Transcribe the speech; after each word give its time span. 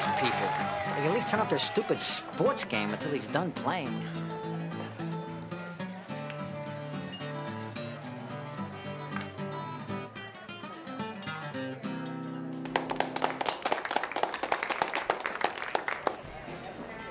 these 0.00 0.20
people. 0.20 0.48
At 0.48 1.12
least 1.12 1.28
turn 1.28 1.40
off 1.40 1.48
their 1.48 1.58
stupid 1.58 2.00
sports 2.00 2.64
game 2.64 2.90
until 2.90 3.12
he's 3.12 3.28
done 3.28 3.52
playing. 3.52 4.02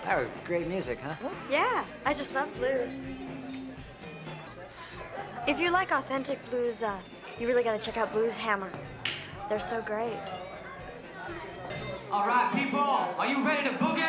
That 0.06 0.18
was 0.18 0.32
great 0.44 0.68
music, 0.68 1.00
huh? 1.00 1.16
Yeah, 1.52 1.86
I 2.06 2.14
just 2.16 2.34
love 2.34 2.54
blues. 2.56 2.96
If 5.48 5.60
you 5.60 5.72
like 5.72 5.92
authentic 5.92 6.44
blues, 6.50 6.84
uh, 6.84 7.00
you 7.40 7.48
really 7.48 7.64
gotta 7.64 7.80
check 7.80 7.98
out 7.98 8.12
Blues 8.12 8.36
Hammer. 8.36 8.72
They're 9.50 9.60
so 9.60 9.82
great. 9.82 10.18
All 12.12 12.26
right, 12.26 12.52
people, 12.56 12.80
are 12.80 13.28
you 13.28 13.46
ready 13.46 13.70
to 13.70 13.76
boogie? 13.76 14.02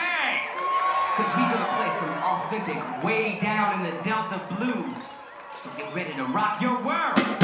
Cause 1.17 1.27
we're 1.37 1.51
gonna 1.51 1.69
play 1.77 1.91
some 2.01 2.09
authentic, 2.23 3.05
way 3.05 3.39
down 3.43 3.85
in 3.85 3.95
the 3.95 4.03
Delta 4.03 4.41
blues. 4.55 5.25
So 5.63 5.69
get 5.77 5.95
ready 5.95 6.15
to 6.15 6.25
rock 6.25 6.63
your 6.63 6.83
world. 6.83 7.40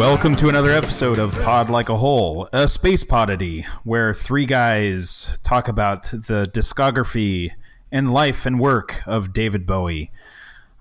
Welcome 0.00 0.34
to 0.36 0.48
another 0.48 0.70
episode 0.70 1.18
of 1.18 1.34
Pod 1.42 1.68
Like 1.68 1.90
a 1.90 1.96
Hole, 1.96 2.48
a 2.54 2.66
space 2.66 3.04
podity, 3.04 3.66
where 3.84 4.14
three 4.14 4.46
guys 4.46 5.38
talk 5.42 5.68
about 5.68 6.04
the 6.04 6.50
discography 6.54 7.50
and 7.92 8.10
life 8.10 8.46
and 8.46 8.58
work 8.58 9.02
of 9.06 9.34
David 9.34 9.66
Bowie. 9.66 10.10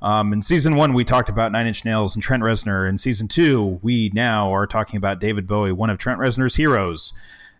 Um, 0.01 0.31
in 0.31 0.41
season 0.41 0.77
one, 0.77 0.93
we 0.93 1.03
talked 1.03 1.27
about 1.27 1.51
Nine 1.51 1.67
Inch 1.67 1.83
Nails 1.83 2.15
and 2.15 2.23
Trent 2.23 2.43
Reznor. 2.43 2.87
In 2.87 2.97
season 2.97 3.27
two, 3.27 3.81
we 3.81 4.09
now 4.13 4.53
are 4.55 4.65
talking 4.65 4.95
about 4.95 5.19
David 5.19 5.47
Bowie, 5.47 5.73
one 5.73 5.89
of 5.89 5.97
Trent 5.97 6.21
Reznor's 6.21 6.55
heroes. 6.55 7.11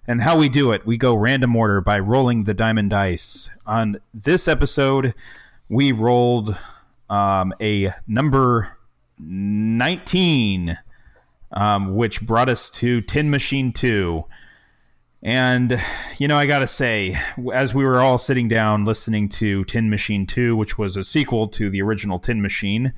And 0.08 0.22
how 0.22 0.38
we 0.38 0.48
do 0.48 0.72
it, 0.72 0.86
we 0.86 0.96
go 0.96 1.14
random 1.14 1.54
order 1.58 1.82
by 1.82 2.00
rolling 2.00 2.46
the 2.46 2.54
diamond 2.54 2.90
dice. 2.90 3.50
On 3.66 4.00
this 4.14 4.48
episode, 4.48 5.14
we 5.68 5.92
rolled 5.92 6.58
um, 7.10 7.54
a 7.60 7.94
number 8.08 8.78
19 9.20 10.78
um, 11.52 11.96
which 11.96 12.22
brought 12.22 12.50
us 12.50 12.70
to 12.72 13.02
Tin 13.02 13.30
Machine 13.30 13.72
2. 13.74 14.24
And, 15.22 15.82
you 16.18 16.28
know, 16.28 16.38
I 16.38 16.46
got 16.46 16.60
to 16.60 16.68
say, 16.68 17.20
as 17.54 17.74
we 17.74 17.84
were 17.84 18.02
all 18.02 18.18
sitting 18.18 18.48
down 18.48 18.86
listening 18.86 19.28
to 19.30 19.66
Tin 19.66 19.90
Machine 19.90 20.26
2, 20.26 20.56
which 20.56 20.78
was 20.78 20.96
a 20.96 21.04
sequel 21.04 21.48
to 21.50 21.70
the 21.70 21.82
original 21.82 22.20
Tin 22.20 22.42
Machine, 22.42 22.94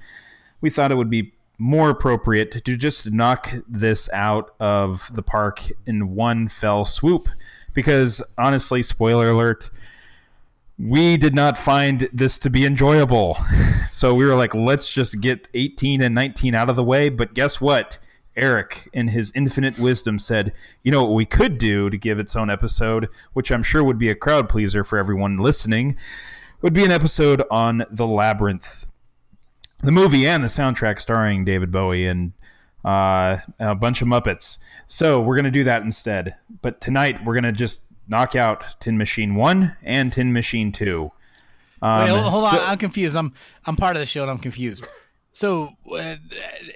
we 0.59 0.69
thought 0.69 0.91
it 0.91 0.97
would 0.97 1.09
be 1.09 1.33
more 1.57 1.89
appropriate 1.89 2.51
to 2.63 2.77
just 2.77 3.11
knock 3.11 3.51
this 3.67 4.09
out 4.13 4.53
of 4.59 5.09
the 5.13 5.23
park 5.23 5.61
in 5.85 6.15
one 6.15 6.47
fell 6.47 6.85
swoop. 6.85 7.29
Because, 7.73 8.21
honestly, 8.37 8.83
spoiler 8.83 9.29
alert, 9.29 9.71
we 10.77 11.17
did 11.17 11.33
not 11.33 11.57
find 11.57 12.09
this 12.11 12.37
to 12.39 12.49
be 12.49 12.65
enjoyable. 12.65 13.37
So 13.93 14.15
we 14.15 14.25
were 14.25 14.35
like, 14.35 14.55
let's 14.55 14.91
just 14.91 15.19
get 15.19 15.49
18 15.53 16.01
and 16.01 16.15
19 16.15 16.55
out 16.55 16.69
of 16.69 16.77
the 16.77 16.83
way. 16.83 17.09
But 17.09 17.33
guess 17.33 17.59
what? 17.59 17.99
Eric, 18.35 18.89
in 18.93 19.09
his 19.09 19.31
infinite 19.35 19.77
wisdom, 19.77 20.17
said, 20.17 20.53
you 20.83 20.91
know 20.91 21.03
what 21.03 21.13
we 21.15 21.25
could 21.25 21.57
do 21.57 21.89
to 21.89 21.97
give 21.97 22.19
its 22.19 22.35
own 22.35 22.49
episode, 22.49 23.09
which 23.33 23.51
I'm 23.51 23.63
sure 23.63 23.83
would 23.83 23.97
be 23.99 24.09
a 24.09 24.15
crowd 24.15 24.47
pleaser 24.49 24.83
for 24.83 24.97
everyone 24.97 25.37
listening, 25.37 25.97
would 26.61 26.73
be 26.73 26.85
an 26.85 26.91
episode 26.91 27.43
on 27.51 27.83
The 27.91 28.07
Labyrinth. 28.07 28.87
The 29.83 29.91
movie 29.91 30.27
and 30.27 30.43
the 30.43 30.47
soundtrack 30.47 30.99
starring 31.01 31.43
David 31.43 31.71
Bowie 31.71 32.07
and 32.07 32.33
uh, 32.85 33.37
a 33.59 33.75
bunch 33.75 34.01
of 34.01 34.07
Muppets. 34.07 34.59
So 34.87 35.19
we're 35.21 35.35
going 35.35 35.45
to 35.45 35.51
do 35.51 35.63
that 35.65 35.81
instead. 35.83 36.35
But 36.61 36.79
tonight 36.81 37.23
we're 37.25 37.33
going 37.33 37.43
to 37.43 37.51
just 37.51 37.81
knock 38.07 38.35
out 38.35 38.79
Tin 38.79 38.97
Machine 38.97 39.35
1 39.35 39.75
and 39.83 40.13
Tin 40.13 40.31
Machine 40.33 40.71
2. 40.71 41.11
Um, 41.81 41.99
Wait, 42.03 42.09
hold, 42.09 42.31
hold 42.31 42.49
so- 42.51 42.59
on. 42.59 42.69
I'm 42.69 42.77
confused. 42.77 43.15
I'm 43.15 43.33
I'm 43.65 43.75
part 43.75 43.95
of 43.95 43.99
the 44.01 44.05
show 44.05 44.21
and 44.21 44.29
I'm 44.31 44.37
confused. 44.37 44.85
So, 45.31 45.69
uh, 45.91 46.17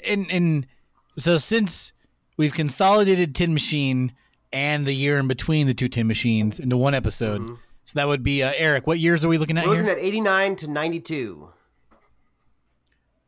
in 0.03 0.25
in 0.31 0.65
so 1.17 1.37
since 1.37 1.91
we've 2.37 2.53
consolidated 2.53 3.35
Tin 3.35 3.53
Machine 3.53 4.13
and 4.53 4.85
the 4.85 4.93
year 4.93 5.17
in 5.19 5.27
between 5.27 5.67
the 5.67 5.73
two 5.73 5.87
Tin 5.89 6.07
Machines 6.07 6.59
into 6.59 6.77
one 6.77 6.93
episode, 6.93 7.57
so 7.85 7.99
that 7.99 8.07
would 8.07 8.23
be 8.23 8.41
uh, 8.43 8.53
Eric. 8.55 8.87
What 8.87 8.99
years 8.99 9.23
are 9.25 9.27
we 9.27 9.37
looking 9.37 9.57
at 9.57 9.65
We're 9.65 9.73
here? 9.75 9.83
looking 9.83 9.97
at 9.99 10.03
89 10.05 10.55
to 10.57 10.67
92. 10.67 11.49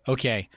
okay. 0.07 0.49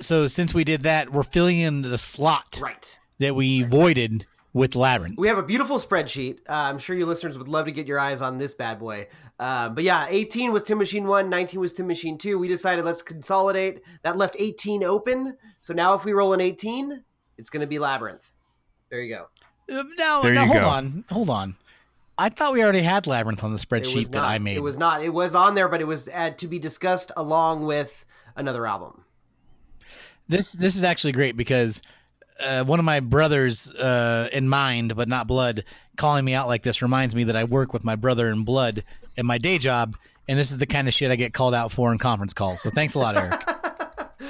So 0.00 0.26
since 0.26 0.52
we 0.52 0.64
did 0.64 0.82
that, 0.82 1.12
we're 1.12 1.22
filling 1.22 1.58
in 1.58 1.82
the 1.82 1.96
slot 1.98 2.58
Right. 2.60 2.98
that 3.18 3.36
we 3.36 3.62
voided 3.62 4.26
with 4.52 4.74
Labyrinth. 4.74 5.18
We 5.18 5.28
have 5.28 5.38
a 5.38 5.42
beautiful 5.42 5.78
spreadsheet. 5.78 6.40
Uh, 6.48 6.52
I'm 6.52 6.78
sure 6.78 6.96
you 6.96 7.06
listeners 7.06 7.38
would 7.38 7.48
love 7.48 7.64
to 7.66 7.72
get 7.72 7.86
your 7.86 7.98
eyes 7.98 8.20
on 8.20 8.38
this 8.38 8.54
bad 8.54 8.78
boy. 8.78 9.08
Uh, 9.38 9.70
but 9.70 9.82
yeah, 9.82 10.06
18 10.08 10.52
was 10.52 10.62
Tin 10.62 10.78
Machine 10.78 11.06
1, 11.06 11.28
19 11.30 11.58
was 11.60 11.72
Tin 11.72 11.86
Machine 11.86 12.18
2. 12.18 12.38
We 12.38 12.48
decided 12.48 12.84
let's 12.84 13.02
consolidate. 13.02 13.82
That 14.02 14.16
left 14.16 14.36
18 14.38 14.84
open. 14.84 15.36
So 15.60 15.72
now 15.72 15.94
if 15.94 16.04
we 16.04 16.12
roll 16.12 16.32
an 16.32 16.40
18, 16.40 17.02
it's 17.38 17.50
going 17.50 17.62
to 17.62 17.66
be 17.66 17.78
Labyrinth. 17.78 18.30
There 18.90 19.00
you 19.00 19.14
go. 19.14 19.26
Uh, 19.74 19.84
now, 19.96 20.22
There 20.22 20.34
now 20.34 20.42
you 20.42 20.48
hold 20.48 20.60
go. 20.60 20.68
on, 20.68 21.04
hold 21.10 21.30
on. 21.30 21.56
I 22.18 22.28
thought 22.28 22.52
we 22.52 22.62
already 22.62 22.82
had 22.82 23.06
Labyrinth 23.06 23.42
on 23.42 23.52
the 23.52 23.58
spreadsheet 23.58 23.94
was 23.94 24.10
that 24.10 24.18
not. 24.18 24.30
I 24.30 24.38
made. 24.38 24.56
It 24.56 24.62
was 24.62 24.76
not. 24.78 25.02
It 25.02 25.08
was 25.08 25.34
on 25.34 25.54
there, 25.54 25.68
but 25.68 25.80
it 25.80 25.86
was 25.86 26.08
uh, 26.08 26.30
to 26.30 26.46
be 26.46 26.58
discussed 26.58 27.10
along 27.16 27.64
with 27.66 28.04
another 28.36 28.66
album. 28.66 29.04
This 30.28 30.52
this 30.52 30.76
is 30.76 30.82
actually 30.82 31.12
great 31.12 31.36
because 31.36 31.80
uh, 32.42 32.64
one 32.64 32.78
of 32.78 32.84
my 32.84 33.00
brothers 33.00 33.68
uh, 33.70 34.28
in 34.32 34.48
mind, 34.48 34.96
but 34.96 35.08
not 35.08 35.26
blood, 35.26 35.64
calling 35.96 36.24
me 36.24 36.34
out 36.34 36.48
like 36.48 36.62
this 36.62 36.82
reminds 36.82 37.14
me 37.14 37.24
that 37.24 37.36
I 37.36 37.44
work 37.44 37.72
with 37.72 37.84
my 37.84 37.96
brother 37.96 38.30
in 38.30 38.42
blood 38.42 38.84
in 39.16 39.26
my 39.26 39.38
day 39.38 39.58
job, 39.58 39.96
and 40.28 40.38
this 40.38 40.50
is 40.50 40.58
the 40.58 40.66
kind 40.66 40.88
of 40.88 40.94
shit 40.94 41.10
I 41.10 41.16
get 41.16 41.34
called 41.34 41.54
out 41.54 41.72
for 41.72 41.92
in 41.92 41.98
conference 41.98 42.32
calls. 42.32 42.60
So 42.62 42.70
thanks 42.70 42.94
a 42.94 42.98
lot, 42.98 43.16
Eric. 43.16 43.48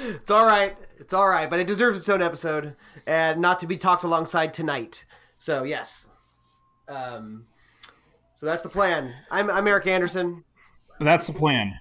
It's 0.05 0.31
all 0.31 0.45
right. 0.45 0.75
It's 0.99 1.13
all 1.13 1.29
right, 1.29 1.49
but 1.49 1.61
it 1.61 1.67
deserves 1.67 1.97
its 1.97 2.09
own 2.09 2.21
episode 2.21 2.75
and 3.07 3.39
not 3.39 3.59
to 3.59 3.67
be 3.67 3.77
talked 3.77 4.03
alongside 4.03 4.53
tonight. 4.53 5.05
So 5.37 5.63
yes. 5.63 6.07
Um. 6.89 7.45
So 8.35 8.45
that's 8.45 8.63
the 8.63 8.69
plan. 8.69 9.13
I'm 9.31 9.49
I'm 9.49 9.65
Eric 9.65 9.87
Anderson. 9.87 10.43
That's 10.99 11.27
the 11.27 11.33
plan. 11.33 11.79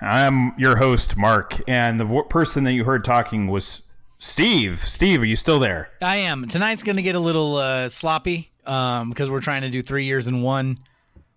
I'm 0.00 0.58
your 0.58 0.76
host, 0.76 1.16
Mark, 1.16 1.60
and 1.68 2.00
the 2.00 2.04
w- 2.04 2.24
person 2.24 2.64
that 2.64 2.72
you 2.72 2.84
heard 2.84 3.04
talking 3.04 3.48
was 3.48 3.82
Steve. 4.24 4.82
Steve, 4.82 5.20
are 5.20 5.26
you 5.26 5.36
still 5.36 5.58
there? 5.58 5.90
I 6.00 6.16
am. 6.16 6.48
Tonight's 6.48 6.82
going 6.82 6.96
to 6.96 7.02
get 7.02 7.14
a 7.14 7.20
little 7.20 7.56
uh, 7.56 7.90
sloppy 7.90 8.50
um, 8.64 9.10
because 9.10 9.28
we're 9.28 9.42
trying 9.42 9.62
to 9.62 9.70
do 9.70 9.82
three 9.82 10.04
years 10.04 10.28
in 10.28 10.40
one. 10.40 10.78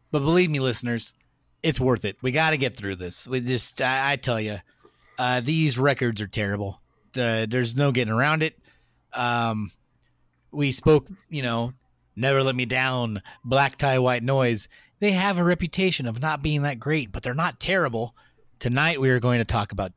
But 0.09 0.21
believe 0.21 0.50
me, 0.50 0.59
listeners, 0.62 1.13
it's 1.62 1.81
worth 1.81 2.06
it. 2.06 2.15
We 2.21 2.31
got 2.31 2.51
to 2.51 2.57
get 2.57 2.77
through 2.77 2.95
this. 2.95 3.27
We 3.27 3.41
just, 3.41 3.81
I, 3.81 4.13
I 4.13 4.15
tell 4.15 4.39
you, 4.39 4.59
uh, 5.19 5.41
these 5.41 5.77
records 5.77 6.21
are 6.21 6.27
terrible. 6.27 6.79
Uh, 7.15 7.45
there's 7.47 7.75
no 7.75 7.91
getting 7.91 8.13
around 8.13 8.41
it. 8.41 8.57
Um, 9.12 9.69
we 10.51 10.71
spoke, 10.71 11.07
you 11.29 11.44
know, 11.44 11.73
never 12.15 12.41
let 12.41 12.56
me 12.56 12.65
down, 12.65 13.21
black 13.44 13.75
tie, 13.75 14.00
white 14.00 14.23
noise. 14.23 14.69
They 15.01 15.12
have 15.12 15.38
a 15.38 15.44
reputation 15.44 16.07
of 16.07 16.21
not 16.21 16.41
being 16.41 16.62
that 16.62 16.79
great, 16.79 17.12
but 17.12 17.21
they're 17.21 17.35
not 17.35 17.59
terrible. 17.59 18.15
Tonight 18.59 19.01
we 19.01 19.09
are 19.09 19.19
going 19.19 19.39
to 19.39 19.45
talk 19.45 19.73
about 19.73 19.91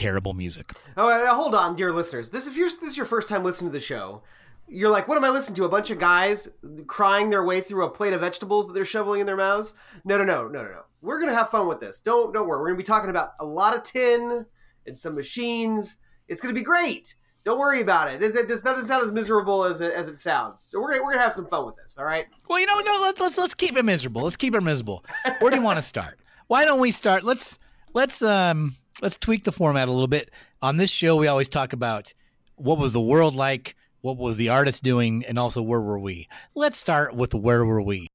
terrible 0.00 0.32
music. 0.32 0.72
Oh, 0.96 1.08
uh, 1.08 1.34
hold 1.34 1.54
on, 1.54 1.76
dear 1.76 1.92
listeners. 1.92 2.30
This 2.30 2.46
if 2.46 2.56
you're 2.56 2.68
this 2.68 2.82
is 2.82 2.96
your 2.96 3.06
first 3.06 3.28
time 3.28 3.44
listening 3.44 3.70
to 3.70 3.72
the 3.72 3.80
show, 3.84 4.22
you're 4.66 4.88
like, 4.88 5.08
what 5.08 5.18
am 5.18 5.24
I 5.24 5.30
listening 5.30 5.56
to? 5.56 5.64
A 5.64 5.68
bunch 5.68 5.90
of 5.90 5.98
guys 5.98 6.48
crying 6.86 7.28
their 7.30 7.44
way 7.44 7.60
through 7.60 7.84
a 7.84 7.90
plate 7.90 8.12
of 8.12 8.20
vegetables 8.20 8.66
that 8.66 8.72
they're 8.72 8.84
shoveling 8.84 9.20
in 9.20 9.26
their 9.26 9.36
mouths? 9.36 9.74
No, 10.04 10.16
no, 10.16 10.24
no, 10.24 10.48
no, 10.48 10.62
no, 10.62 10.68
no. 10.70 10.82
We're 11.02 11.20
gonna 11.20 11.34
have 11.34 11.50
fun 11.50 11.66
with 11.68 11.80
this. 11.80 12.00
Don't 12.00 12.32
don't 12.32 12.46
worry. 12.48 12.60
We're 12.60 12.68
gonna 12.68 12.78
be 12.78 12.82
talking 12.84 13.10
about 13.10 13.32
a 13.40 13.44
lot 13.44 13.76
of 13.76 13.82
tin 13.82 14.46
and 14.86 14.96
some 14.96 15.14
machines. 15.14 16.00
It's 16.28 16.40
gonna 16.40 16.54
be 16.54 16.62
great. 16.62 17.14
Don't 17.42 17.58
worry 17.58 17.80
about 17.80 18.12
it. 18.12 18.22
It, 18.22 18.34
it 18.36 18.48
does- 18.48 18.60
doesn't 18.62 18.84
sound 18.86 19.02
as 19.02 19.12
miserable 19.12 19.64
as 19.64 19.80
it, 19.80 19.92
as 19.94 20.08
it 20.08 20.18
sounds. 20.18 20.60
So 20.62 20.78
we're 20.80 20.92
gonna, 20.92 21.04
we're 21.04 21.12
gonna 21.12 21.24
have 21.24 21.32
some 21.32 21.46
fun 21.46 21.64
with 21.66 21.76
this. 21.76 21.96
All 21.98 22.04
right. 22.04 22.26
Well, 22.48 22.58
you 22.60 22.66
know, 22.66 22.78
no, 22.80 23.00
let's 23.02 23.20
let's 23.20 23.38
let's 23.38 23.54
keep 23.54 23.76
it 23.76 23.84
miserable. 23.84 24.22
Let's 24.22 24.36
keep 24.36 24.54
it 24.54 24.60
miserable. 24.62 25.04
Where 25.40 25.50
do 25.50 25.56
you 25.58 25.62
want 25.62 25.76
to 25.78 25.82
start? 25.82 26.18
Why 26.48 26.64
don't 26.64 26.80
we 26.80 26.90
start? 26.90 27.22
Let's 27.22 27.58
let's 27.94 28.22
um 28.22 28.76
let's 29.00 29.16
tweak 29.16 29.44
the 29.44 29.52
format 29.52 29.88
a 29.88 29.92
little 29.92 30.06
bit. 30.08 30.30
On 30.62 30.76
this 30.76 30.90
show, 30.90 31.16
we 31.16 31.26
always 31.26 31.48
talk 31.48 31.72
about 31.72 32.12
what 32.56 32.78
was 32.78 32.92
the 32.92 33.00
world 33.00 33.34
like, 33.34 33.74
what 34.02 34.16
was 34.16 34.36
the 34.36 34.48
artist 34.50 34.82
doing, 34.82 35.24
and 35.26 35.38
also 35.38 35.62
where 35.62 35.80
were 35.80 35.98
we. 35.98 36.28
Let's 36.54 36.78
start 36.78 37.14
with 37.14 37.34
where 37.34 37.64
were 37.64 37.82
we. 37.82 38.08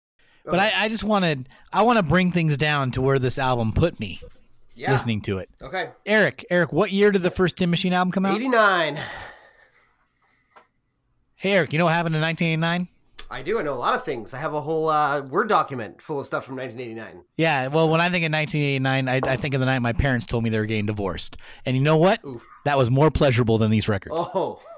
But 0.45 0.59
I, 0.59 0.71
I 0.83 0.89
just 0.89 1.03
wanted 1.03 1.49
I 1.73 1.81
want 1.81 1.97
to 1.97 2.03
bring 2.03 2.31
things 2.31 2.55
down 2.55 2.91
to 2.91 3.01
where 3.01 3.17
this 3.17 3.39
album 3.39 3.73
put 3.73 3.99
me 3.99 4.21
Yeah. 4.75 4.91
listening 4.91 5.21
to 5.21 5.39
it. 5.39 5.49
Okay. 5.59 5.89
Eric, 6.05 6.45
Eric, 6.51 6.71
what 6.71 6.91
year 6.91 7.09
did 7.11 7.23
the 7.23 7.31
first 7.31 7.57
Tin 7.57 7.71
Machine 7.71 7.93
album 7.93 8.11
come 8.11 8.25
out? 8.27 8.35
Eighty 8.35 8.47
nine. 8.47 8.99
Hey, 11.35 11.53
Eric, 11.53 11.73
you 11.73 11.79
know 11.79 11.85
what 11.85 11.93
happened 11.93 12.15
in 12.15 12.21
1989? 12.21 12.87
I 13.29 13.41
do. 13.41 13.59
I 13.59 13.63
know 13.63 13.73
a 13.73 13.75
lot 13.75 13.95
of 13.95 14.05
things. 14.05 14.33
I 14.33 14.37
have 14.37 14.53
a 14.53 14.61
whole 14.61 14.89
uh, 14.89 15.21
word 15.21 15.49
document 15.49 16.01
full 16.01 16.19
of 16.19 16.27
stuff 16.27 16.45
from 16.45 16.55
1989. 16.57 17.23
Yeah, 17.37 17.67
well, 17.67 17.89
when 17.89 18.01
I 18.01 18.09
think 18.09 18.25
of 18.25 18.31
1989, 18.31 19.07
I, 19.07 19.19
I 19.33 19.35
think 19.37 19.53
of 19.53 19.59
the 19.59 19.65
night 19.65 19.79
my 19.79 19.93
parents 19.93 20.25
told 20.25 20.43
me 20.43 20.49
they 20.49 20.59
were 20.59 20.65
getting 20.65 20.85
divorced. 20.85 21.37
And 21.65 21.75
you 21.75 21.81
know 21.81 21.97
what? 21.97 22.23
Oof. 22.23 22.43
That 22.65 22.77
was 22.77 22.89
more 22.91 23.11
pleasurable 23.11 23.57
than 23.57 23.71
these 23.71 23.87
records. 23.87 24.15
Oh, 24.17 24.61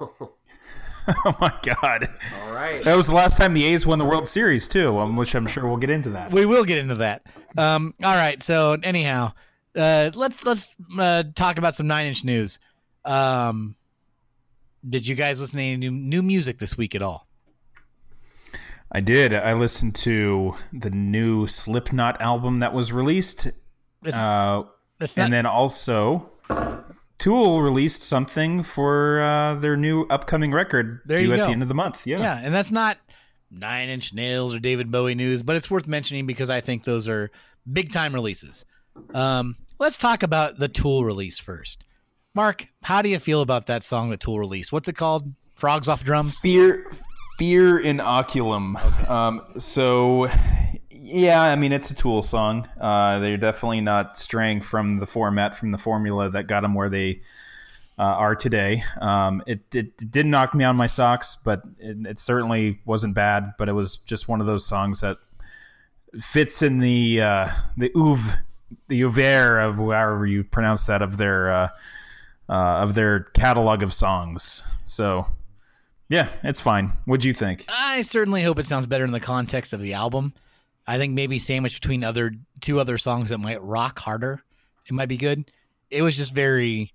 oh 1.08 1.36
my 1.40 1.52
god. 1.62 2.08
all 2.42 2.52
right. 2.52 2.82
That 2.84 2.96
was 2.96 3.06
the 3.06 3.14
last 3.14 3.36
time 3.36 3.54
the 3.54 3.64
A's 3.64 3.86
won 3.86 3.98
the 3.98 4.04
World 4.04 4.28
Series 4.28 4.66
too, 4.66 4.98
um, 4.98 5.16
which 5.16 5.34
I'm 5.34 5.46
sure 5.46 5.66
we'll 5.66 5.76
get 5.76 5.90
into 5.90 6.10
that. 6.10 6.32
We 6.32 6.46
will 6.46 6.64
get 6.64 6.78
into 6.78 6.96
that. 6.96 7.26
Um, 7.56 7.94
all 8.02 8.16
right. 8.16 8.42
So 8.42 8.76
anyhow, 8.82 9.32
uh, 9.76 10.10
let's 10.14 10.44
let's 10.44 10.74
uh, 10.98 11.24
talk 11.34 11.58
about 11.58 11.74
some 11.74 11.86
Nine 11.86 12.06
Inch 12.06 12.24
News. 12.24 12.58
Um, 13.04 13.76
did 14.88 15.06
you 15.06 15.14
guys 15.14 15.40
listen 15.40 15.56
to 15.58 15.62
any 15.62 15.76
new, 15.76 15.90
new 15.90 16.22
music 16.22 16.58
this 16.58 16.76
week 16.76 16.94
at 16.94 17.02
all? 17.02 17.27
I 18.90 19.00
did. 19.00 19.34
I 19.34 19.52
listened 19.52 19.94
to 19.96 20.54
the 20.72 20.90
new 20.90 21.46
Slipknot 21.46 22.20
album 22.20 22.60
that 22.60 22.72
was 22.72 22.92
released, 22.92 23.48
It's, 24.04 24.16
uh, 24.16 24.62
it's 25.00 25.16
not, 25.16 25.24
and 25.24 25.32
then 25.32 25.46
also 25.46 26.30
Tool 27.18 27.60
released 27.62 28.02
something 28.02 28.62
for 28.62 29.20
uh, 29.20 29.54
their 29.56 29.76
new 29.76 30.04
upcoming 30.04 30.52
record 30.52 31.00
There 31.04 31.18
due 31.18 31.32
at 31.32 31.38
go. 31.38 31.44
the 31.46 31.50
end 31.50 31.62
of 31.62 31.68
the 31.68 31.74
month. 31.74 32.06
Yeah. 32.06 32.18
yeah, 32.18 32.40
and 32.42 32.54
that's 32.54 32.70
not 32.70 32.96
Nine 33.50 33.88
Inch 33.88 34.14
Nails 34.14 34.54
or 34.54 34.58
David 34.60 34.90
Bowie 34.90 35.14
news, 35.14 35.42
but 35.42 35.56
it's 35.56 35.70
worth 35.70 35.86
mentioning 35.86 36.26
because 36.26 36.48
I 36.48 36.60
think 36.60 36.84
those 36.84 37.08
are 37.08 37.30
big 37.72 37.92
time 37.92 38.14
releases. 38.14 38.64
Um, 39.14 39.56
let's 39.78 39.96
talk 39.98 40.22
about 40.22 40.58
the 40.58 40.68
Tool 40.68 41.04
release 41.04 41.38
first. 41.38 41.84
Mark, 42.34 42.66
how 42.82 43.02
do 43.02 43.08
you 43.08 43.18
feel 43.18 43.40
about 43.42 43.66
that 43.66 43.82
song 43.82 44.10
that 44.10 44.20
Tool 44.20 44.38
released? 44.38 44.72
What's 44.72 44.88
it 44.88 44.96
called? 44.96 45.32
Frogs 45.54 45.88
off 45.88 46.04
drums. 46.04 46.38
Fear, 46.38 46.90
fear 47.38 47.80
inoculum. 47.80 48.76
Um, 49.08 49.42
so, 49.58 50.28
yeah, 50.90 51.40
I 51.40 51.54
mean 51.54 51.72
it's 51.72 51.90
a 51.90 51.94
Tool 51.94 52.22
song. 52.24 52.68
Uh, 52.80 53.20
they're 53.20 53.36
definitely 53.36 53.80
not 53.80 54.18
straying 54.18 54.60
from 54.60 54.98
the 54.98 55.06
format, 55.06 55.54
from 55.56 55.70
the 55.70 55.78
formula 55.78 56.28
that 56.30 56.48
got 56.48 56.62
them 56.62 56.74
where 56.74 56.88
they 56.88 57.22
uh, 57.96 58.02
are 58.02 58.34
today. 58.34 58.82
Um, 59.00 59.42
it, 59.46 59.60
it 59.72 60.10
did 60.10 60.26
knock 60.26 60.52
me 60.52 60.64
on 60.64 60.74
my 60.74 60.88
socks, 60.88 61.36
but 61.42 61.62
it, 61.78 62.06
it 62.06 62.18
certainly 62.18 62.80
wasn't 62.84 63.14
bad. 63.14 63.54
But 63.56 63.68
it 63.68 63.72
was 63.72 63.98
just 63.98 64.26
one 64.28 64.40
of 64.40 64.48
those 64.48 64.66
songs 64.66 65.00
that 65.00 65.18
fits 66.20 66.60
in 66.60 66.80
the 66.80 67.22
uh, 67.22 67.48
the 67.76 67.92
oeuvre, 67.96 68.40
the 68.88 69.04
oeuvre 69.04 69.68
of 69.68 69.76
however 69.76 70.26
you 70.26 70.42
pronounce 70.42 70.86
that 70.86 71.02
of 71.02 71.16
their 71.16 71.52
uh, 71.52 71.68
uh, 72.48 72.82
of 72.82 72.94
their 72.94 73.20
catalog 73.20 73.84
of 73.84 73.94
songs. 73.94 74.64
So. 74.82 75.24
Yeah, 76.08 76.28
it's 76.42 76.60
fine. 76.60 76.92
What'd 77.04 77.24
you 77.24 77.34
think? 77.34 77.64
I 77.68 78.02
certainly 78.02 78.42
hope 78.42 78.58
it 78.58 78.66
sounds 78.66 78.86
better 78.86 79.04
in 79.04 79.10
the 79.12 79.20
context 79.20 79.72
of 79.72 79.80
the 79.80 79.92
album. 79.94 80.32
I 80.86 80.96
think 80.96 81.12
maybe 81.12 81.38
sandwiched 81.38 81.82
between 81.82 82.02
other 82.02 82.32
two 82.60 82.80
other 82.80 82.96
songs 82.96 83.28
that 83.28 83.38
might 83.38 83.62
rock 83.62 83.98
harder, 83.98 84.42
it 84.86 84.92
might 84.92 85.08
be 85.08 85.18
good. 85.18 85.50
It 85.90 86.02
was 86.02 86.16
just 86.16 86.32
very. 86.32 86.92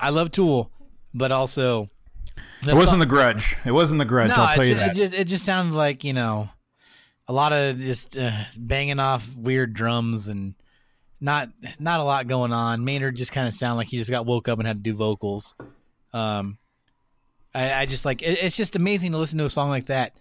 I 0.00 0.10
love 0.10 0.30
Tool, 0.30 0.70
but 1.12 1.32
also 1.32 1.90
It 2.66 2.74
wasn't 2.74 3.00
the 3.00 3.06
grudge. 3.06 3.56
It 3.64 3.72
wasn't 3.72 3.98
the 3.98 4.04
grudge. 4.04 4.28
no, 4.28 4.36
I'll 4.36 4.54
tell 4.54 4.64
you 4.64 4.76
that. 4.76 4.92
it 4.92 4.94
just 4.94 5.14
it 5.14 5.24
just 5.26 5.44
sounded 5.44 5.76
like 5.76 6.04
you 6.04 6.12
know 6.12 6.48
a 7.26 7.32
lot 7.32 7.52
of 7.52 7.78
just 7.78 8.16
uh, 8.16 8.30
banging 8.56 9.00
off 9.00 9.34
weird 9.36 9.74
drums 9.74 10.28
and 10.28 10.54
not 11.20 11.48
not 11.80 11.98
a 12.00 12.04
lot 12.04 12.28
going 12.28 12.52
on. 12.52 12.84
Maynard 12.84 13.16
just 13.16 13.32
kind 13.32 13.48
of 13.48 13.54
sounded 13.54 13.76
like 13.78 13.88
he 13.88 13.98
just 13.98 14.10
got 14.10 14.26
woke 14.26 14.48
up 14.48 14.58
and 14.60 14.66
had 14.68 14.78
to 14.78 14.82
do 14.82 14.94
vocals. 14.94 15.54
Um, 16.12 16.56
I, 17.54 17.82
I 17.82 17.86
just 17.86 18.04
like 18.04 18.22
it, 18.22 18.38
it's 18.42 18.56
just 18.56 18.76
amazing 18.76 19.12
to 19.12 19.18
listen 19.18 19.38
to 19.38 19.44
a 19.44 19.50
song 19.50 19.68
like 19.68 19.86
that 19.86 20.14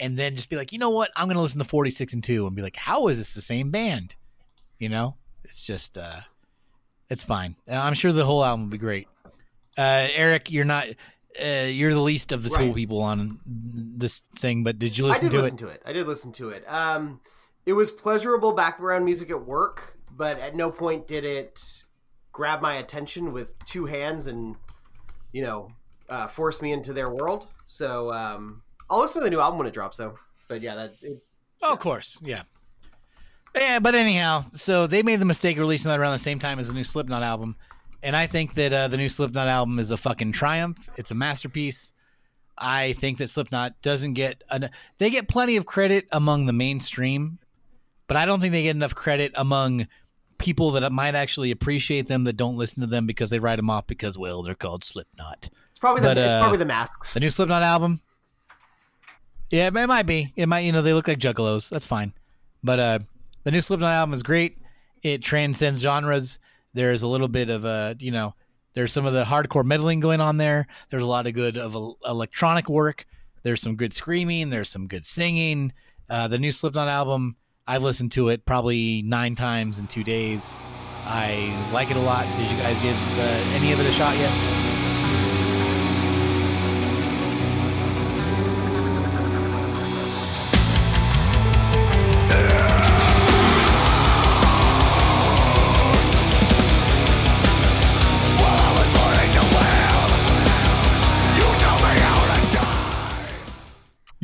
and 0.00 0.16
then 0.16 0.34
just 0.36 0.48
be 0.48 0.56
like, 0.56 0.72
you 0.72 0.78
know 0.78 0.90
what, 0.90 1.10
I'm 1.16 1.28
gonna 1.28 1.42
listen 1.42 1.58
to 1.58 1.64
46 1.64 2.14
and 2.14 2.24
two 2.24 2.46
and 2.46 2.56
be 2.56 2.62
like, 2.62 2.76
how 2.76 3.08
is 3.08 3.18
this 3.18 3.34
the 3.34 3.40
same 3.40 3.70
band? 3.70 4.14
You 4.78 4.88
know, 4.88 5.16
it's 5.44 5.64
just 5.64 5.96
uh, 5.96 6.20
it's 7.08 7.24
fine. 7.24 7.56
Uh, 7.68 7.74
I'm 7.74 7.94
sure 7.94 8.12
the 8.12 8.24
whole 8.24 8.44
album 8.44 8.66
will 8.66 8.72
be 8.72 8.78
great. 8.78 9.08
Uh, 9.78 10.08
Eric, 10.14 10.50
you're 10.50 10.64
not. 10.64 10.86
Uh, 11.40 11.66
you're 11.68 11.92
the 11.92 12.00
least 12.00 12.30
of 12.30 12.44
the 12.44 12.48
Tool 12.48 12.58
Right. 12.58 12.74
people 12.74 13.00
on 13.00 13.40
this 13.46 14.22
thing, 14.36 14.62
but 14.62 14.78
did 14.78 14.96
you 14.96 15.04
listen 15.04 15.28
to 15.30 15.36
it? 15.36 15.40
I 15.40 15.42
did 15.42 15.42
to 15.42 15.42
listen 15.42 15.56
it? 15.56 15.58
to 15.58 15.66
it. 15.68 15.82
I 15.84 15.92
did 15.92 16.06
listen 16.06 16.32
to 16.32 16.50
it. 16.50 16.64
Um, 16.68 17.20
it 17.66 17.72
was 17.72 17.90
pleasurable 17.90 18.52
background 18.52 19.04
music 19.04 19.30
at 19.30 19.44
work, 19.44 19.98
but 20.12 20.38
at 20.38 20.54
no 20.54 20.70
point 20.70 21.08
did 21.08 21.24
it 21.24 21.82
grab 22.30 22.60
my 22.60 22.74
attention 22.76 23.32
with 23.32 23.52
two 23.64 23.86
hands 23.86 24.26
and 24.26 24.56
you 25.32 25.42
know 25.42 25.70
uh, 26.08 26.26
force 26.26 26.62
me 26.62 26.72
into 26.72 26.92
their 26.92 27.10
world. 27.10 27.46
So 27.66 28.12
um, 28.12 28.62
I'll 28.90 29.00
listen 29.00 29.20
to 29.20 29.24
the 29.24 29.30
new 29.30 29.40
album 29.40 29.58
when 29.58 29.66
it 29.66 29.74
drops, 29.74 29.98
though. 29.98 30.18
But 30.48 30.60
yeah, 30.60 30.74
that 30.74 30.94
it, 31.02 31.22
Oh, 31.64 31.72
of 31.72 31.78
course, 31.78 32.18
yeah. 32.22 32.42
Yeah, 33.56 33.78
but 33.78 33.94
anyhow, 33.94 34.44
so 34.54 34.86
they 34.86 35.02
made 35.02 35.18
the 35.18 35.24
mistake 35.24 35.56
of 35.56 35.60
releasing 35.60 35.88
that 35.88 35.98
around 35.98 36.12
the 36.12 36.18
same 36.18 36.38
time 36.38 36.58
as 36.58 36.68
the 36.68 36.74
new 36.74 36.84
Slipknot 36.84 37.22
album, 37.22 37.56
and 38.02 38.14
I 38.14 38.26
think 38.26 38.52
that 38.54 38.72
uh, 38.72 38.88
the 38.88 38.98
new 38.98 39.08
Slipknot 39.08 39.48
album 39.48 39.78
is 39.78 39.90
a 39.90 39.96
fucking 39.96 40.32
triumph. 40.32 40.90
It's 40.96 41.10
a 41.10 41.14
masterpiece. 41.14 41.94
I 42.58 42.92
think 42.94 43.16
that 43.18 43.30
Slipknot 43.30 43.80
doesn't 43.80 44.12
get 44.12 44.44
an, 44.50 44.68
they 44.98 45.08
get 45.08 45.26
plenty 45.26 45.56
of 45.56 45.64
credit 45.64 46.06
among 46.12 46.44
the 46.44 46.52
mainstream, 46.52 47.38
but 48.08 48.18
I 48.18 48.26
don't 48.26 48.40
think 48.40 48.52
they 48.52 48.64
get 48.64 48.76
enough 48.76 48.94
credit 48.94 49.32
among 49.36 49.86
people 50.36 50.72
that 50.72 50.92
might 50.92 51.14
actually 51.14 51.50
appreciate 51.50 52.08
them 52.08 52.24
that 52.24 52.36
don't 52.36 52.56
listen 52.56 52.80
to 52.82 52.86
them 52.86 53.06
because 53.06 53.30
they 53.30 53.38
write 53.38 53.56
them 53.56 53.70
off 53.70 53.86
because 53.86 54.18
well 54.18 54.42
they're 54.42 54.54
called 54.54 54.84
Slipknot. 54.84 55.48
It's 55.74 55.80
probably 55.80 56.02
the 56.02 56.08
But, 56.08 56.18
it's 56.18 56.26
uh, 56.26 56.40
probably 56.40 56.58
the 56.58 56.66
masks. 56.66 57.14
The 57.14 57.20
new 57.20 57.30
Slipknot 57.30 57.64
album. 57.64 58.00
Yeah, 59.50 59.66
it 59.66 59.72
might 59.72 60.06
be. 60.06 60.32
It 60.36 60.46
might, 60.46 60.60
you 60.60 60.70
know, 60.70 60.82
they 60.82 60.92
look 60.92 61.08
like 61.08 61.18
juggalos. 61.18 61.68
That's 61.68 61.84
fine. 61.84 62.12
But 62.62 62.78
uh 62.78 62.98
the 63.42 63.50
new 63.50 63.60
Slipknot 63.60 63.92
album 63.92 64.14
is 64.14 64.22
great. 64.22 64.58
It 65.02 65.20
transcends 65.20 65.82
genres. 65.82 66.38
There's 66.74 67.02
a 67.02 67.08
little 67.08 67.28
bit 67.28 67.50
of 67.50 67.64
a, 67.64 67.96
you 67.98 68.12
know, 68.12 68.34
there's 68.74 68.92
some 68.92 69.04
of 69.04 69.12
the 69.12 69.24
hardcore 69.24 69.64
meddling 69.64 69.98
going 69.98 70.20
on 70.20 70.36
there. 70.36 70.68
There's 70.90 71.02
a 71.02 71.06
lot 71.06 71.26
of 71.26 71.34
good 71.34 71.56
of 71.58 71.74
electronic 72.06 72.68
work. 72.68 73.04
There's 73.42 73.60
some 73.60 73.74
good 73.74 73.92
screaming. 73.92 74.48
There's 74.48 74.68
some 74.68 74.86
good 74.86 75.04
singing. 75.04 75.72
Uh, 76.08 76.28
the 76.28 76.38
new 76.38 76.52
Slipknot 76.52 76.88
album, 76.88 77.36
I've 77.66 77.82
listened 77.82 78.12
to 78.12 78.28
it 78.28 78.46
probably 78.46 79.02
nine 79.02 79.34
times 79.34 79.78
in 79.78 79.88
two 79.88 80.04
days. 80.04 80.56
I 81.04 81.68
like 81.72 81.90
it 81.90 81.96
a 81.96 82.00
lot. 82.00 82.24
Did 82.38 82.50
you 82.50 82.56
guys 82.56 82.80
give 82.82 82.96
uh, 83.18 83.22
any 83.56 83.72
of 83.72 83.80
it 83.80 83.86
a 83.86 83.92
shot 83.92 84.16
yet? 84.16 84.73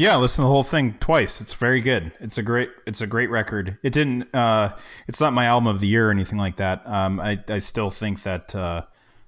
Yeah, 0.00 0.16
listen 0.16 0.36
to 0.36 0.46
the 0.46 0.48
whole 0.48 0.62
thing 0.64 0.94
twice. 0.98 1.42
It's 1.42 1.52
very 1.52 1.82
good. 1.82 2.10
It's 2.20 2.38
a 2.38 2.42
great. 2.42 2.70
It's 2.86 3.02
a 3.02 3.06
great 3.06 3.28
record. 3.28 3.76
It 3.82 3.92
didn't. 3.92 4.34
Uh, 4.34 4.74
it's 5.06 5.20
not 5.20 5.34
my 5.34 5.44
album 5.44 5.66
of 5.66 5.78
the 5.80 5.86
year 5.88 6.08
or 6.08 6.10
anything 6.10 6.38
like 6.38 6.56
that. 6.56 6.86
Um, 6.86 7.20
I 7.20 7.38
I 7.50 7.58
still 7.58 7.90
think 7.90 8.22
that. 8.22 8.54
Uh, 8.54 8.84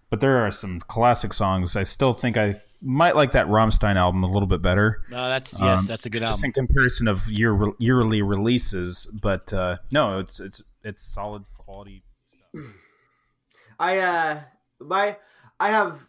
but 0.09 0.21
there 0.21 0.39
are 0.39 0.51
some 0.51 0.81
classic 0.81 1.35
songs. 1.35 1.77
I 1.77 1.83
still 1.83 2.15
think 2.15 2.39
I 2.39 2.55
might 2.81 3.17
like 3.17 3.33
that 3.33 3.49
Rammstein 3.49 3.97
album 3.97 4.25
a 4.25 4.27
little 4.33 4.47
bit 4.47 4.63
better. 4.63 5.03
No, 5.11 5.29
that's 5.29 5.53
yes, 5.61 5.81
Um, 5.81 5.87
that's 5.87 6.07
a 6.07 6.11
good 6.11 6.23
Just 6.23 6.39
album. 6.39 6.45
in 6.47 6.53
comparison 6.53 7.07
of 7.07 7.31
year 7.31 7.55
yearly 7.79 8.23
releases, 8.23 9.05
but 9.21 9.53
uh, 9.53 9.77
no, 9.91 10.21
it's 10.21 10.41
it's 10.41 10.63
it's 10.83 11.03
solid 11.03 11.45
quality. 11.59 12.03
I 13.79 13.99
uh 13.99 14.41
my 14.81 15.19
I 15.61 15.69
have 15.69 16.07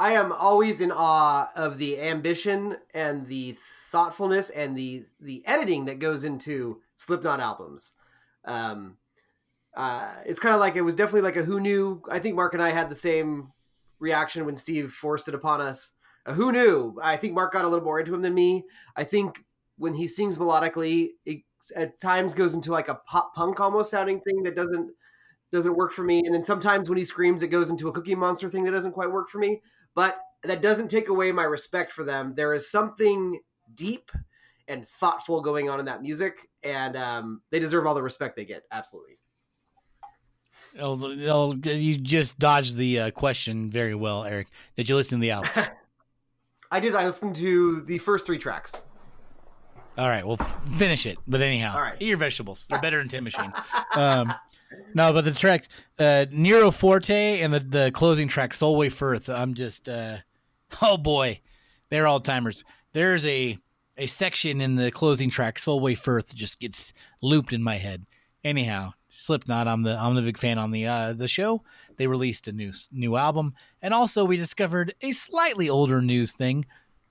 I 0.00 0.12
am 0.12 0.32
always 0.32 0.80
in 0.80 0.92
awe 0.92 1.50
of 1.56 1.78
the 1.78 2.00
ambition 2.00 2.76
and 2.94 3.26
the 3.26 3.56
thoughtfulness 3.90 4.50
and 4.50 4.76
the 4.76 5.04
the 5.20 5.44
editing 5.46 5.86
that 5.86 5.98
goes 5.98 6.24
into 6.24 6.80
Slipknot 6.96 7.40
albums. 7.40 7.94
Um 8.44 8.96
uh 9.76 10.12
it's 10.26 10.40
kind 10.40 10.54
of 10.54 10.60
like 10.60 10.76
it 10.76 10.82
was 10.82 10.94
definitely 10.94 11.22
like 11.22 11.36
a 11.36 11.42
who 11.44 11.60
knew 11.60 12.02
I 12.10 12.18
think 12.20 12.36
Mark 12.36 12.54
and 12.54 12.62
I 12.62 12.70
had 12.70 12.90
the 12.90 12.94
same 12.94 13.52
reaction 13.98 14.44
when 14.46 14.56
Steve 14.56 14.92
forced 14.92 15.28
it 15.28 15.34
upon 15.34 15.60
us. 15.60 15.92
Uh, 16.26 16.34
who 16.34 16.52
knew? 16.52 16.96
I 17.02 17.16
think 17.16 17.34
Mark 17.34 17.52
got 17.52 17.64
a 17.64 17.68
little 17.68 17.84
more 17.84 17.98
into 18.00 18.14
him 18.14 18.22
than 18.22 18.34
me. 18.34 18.64
I 18.96 19.04
think 19.04 19.44
when 19.78 19.94
he 19.94 20.06
sings 20.08 20.38
melodically, 20.38 21.10
it 21.26 21.42
at 21.74 22.00
times 22.00 22.34
goes 22.34 22.54
into 22.54 22.70
like 22.72 22.88
a 22.88 22.96
pop 23.06 23.34
punk 23.34 23.60
almost 23.60 23.90
sounding 23.90 24.20
thing 24.20 24.42
that 24.44 24.54
doesn't 24.54 24.92
doesn't 25.52 25.76
work 25.76 25.92
for 25.92 26.04
me. 26.04 26.22
And 26.24 26.34
then 26.34 26.44
sometimes 26.44 26.88
when 26.88 26.98
he 26.98 27.04
screams, 27.04 27.42
it 27.42 27.48
goes 27.48 27.70
into 27.70 27.88
a 27.88 27.92
Cookie 27.92 28.14
Monster 28.14 28.48
thing 28.48 28.64
that 28.64 28.72
doesn't 28.72 28.92
quite 28.92 29.10
work 29.10 29.28
for 29.30 29.38
me. 29.38 29.62
But 29.94 30.20
that 30.42 30.62
doesn't 30.62 30.88
take 30.88 31.08
away 31.08 31.32
my 31.32 31.44
respect 31.44 31.92
for 31.92 32.04
them. 32.04 32.34
There 32.36 32.54
is 32.54 32.70
something 32.70 33.40
deep 33.74 34.10
and 34.68 34.86
thoughtful 34.86 35.40
going 35.40 35.68
on 35.68 35.80
in 35.80 35.86
that 35.86 36.02
music, 36.02 36.48
and 36.62 36.96
um, 36.96 37.42
they 37.50 37.58
deserve 37.58 37.86
all 37.86 37.94
the 37.94 38.02
respect 38.02 38.36
they 38.36 38.44
get. 38.44 38.64
Absolutely. 38.70 39.18
Oh, 40.78 41.54
you 41.64 41.96
just 41.96 42.38
dodged 42.38 42.76
the 42.76 43.00
uh, 43.00 43.10
question 43.10 43.70
very 43.70 43.94
well, 43.94 44.24
Eric. 44.24 44.48
Did 44.76 44.88
you 44.88 44.96
listen 44.96 45.18
to 45.18 45.22
the 45.22 45.30
album? 45.30 45.50
I 46.70 46.80
did. 46.80 46.94
I 46.94 47.04
listened 47.06 47.36
to 47.36 47.80
the 47.82 47.98
first 47.98 48.26
three 48.26 48.38
tracks. 48.38 48.82
All 49.96 50.08
right, 50.08 50.24
well, 50.24 50.36
finish 50.76 51.06
it. 51.06 51.18
But 51.26 51.40
anyhow, 51.40 51.74
All 51.74 51.80
right. 51.80 51.96
eat 51.98 52.08
your 52.08 52.18
vegetables. 52.18 52.66
They're 52.70 52.80
better 52.80 52.98
than 52.98 53.08
Tin 53.08 53.24
Machine. 53.24 53.52
Um, 53.94 54.32
no, 54.94 55.12
but 55.12 55.24
the 55.24 55.32
track 55.32 55.68
uh, 55.98 56.26
Nero 56.30 56.70
Forte 56.70 57.40
and 57.40 57.52
the, 57.52 57.60
the 57.60 57.90
closing 57.92 58.28
track 58.28 58.52
Solway 58.52 58.90
Firth. 58.90 59.28
I'm 59.28 59.54
just, 59.54 59.88
uh, 59.88 60.18
oh 60.82 60.96
boy, 60.96 61.40
they're 61.90 62.06
all 62.06 62.20
timers. 62.20 62.64
There's 62.92 63.24
a 63.26 63.58
a 63.96 64.06
section 64.06 64.60
in 64.60 64.76
the 64.76 64.92
closing 64.92 65.28
track 65.28 65.58
Solway 65.58 65.96
Firth 65.96 66.34
just 66.34 66.60
gets 66.60 66.92
looped 67.20 67.52
in 67.52 67.62
my 67.62 67.74
head. 67.74 68.06
Anyhow, 68.44 68.92
Slipknot. 69.08 69.66
I'm 69.66 69.82
the 69.82 69.98
I'm 69.98 70.14
the 70.14 70.22
big 70.22 70.38
fan 70.38 70.58
on 70.58 70.70
the 70.70 70.86
uh, 70.86 71.12
the 71.12 71.28
show. 71.28 71.62
They 71.96 72.06
released 72.06 72.46
a 72.48 72.52
new 72.52 72.72
new 72.92 73.16
album, 73.16 73.54
and 73.82 73.92
also 73.94 74.24
we 74.24 74.36
discovered 74.36 74.94
a 75.02 75.12
slightly 75.12 75.68
older 75.68 76.00
news 76.00 76.32
thing. 76.32 76.66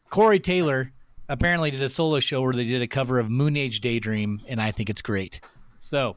Corey 0.09 0.39
Taylor 0.39 0.91
apparently 1.27 1.71
did 1.71 1.81
a 1.81 1.89
solo 1.89 2.19
show 2.19 2.41
where 2.41 2.53
they 2.53 2.65
did 2.65 2.81
a 2.81 2.87
cover 2.87 3.19
of 3.19 3.29
Moon 3.29 3.57
Age 3.57 3.81
Daydream, 3.81 4.41
and 4.47 4.61
I 4.61 4.71
think 4.71 4.89
it's 4.89 5.01
great. 5.01 5.41
So, 5.79 6.15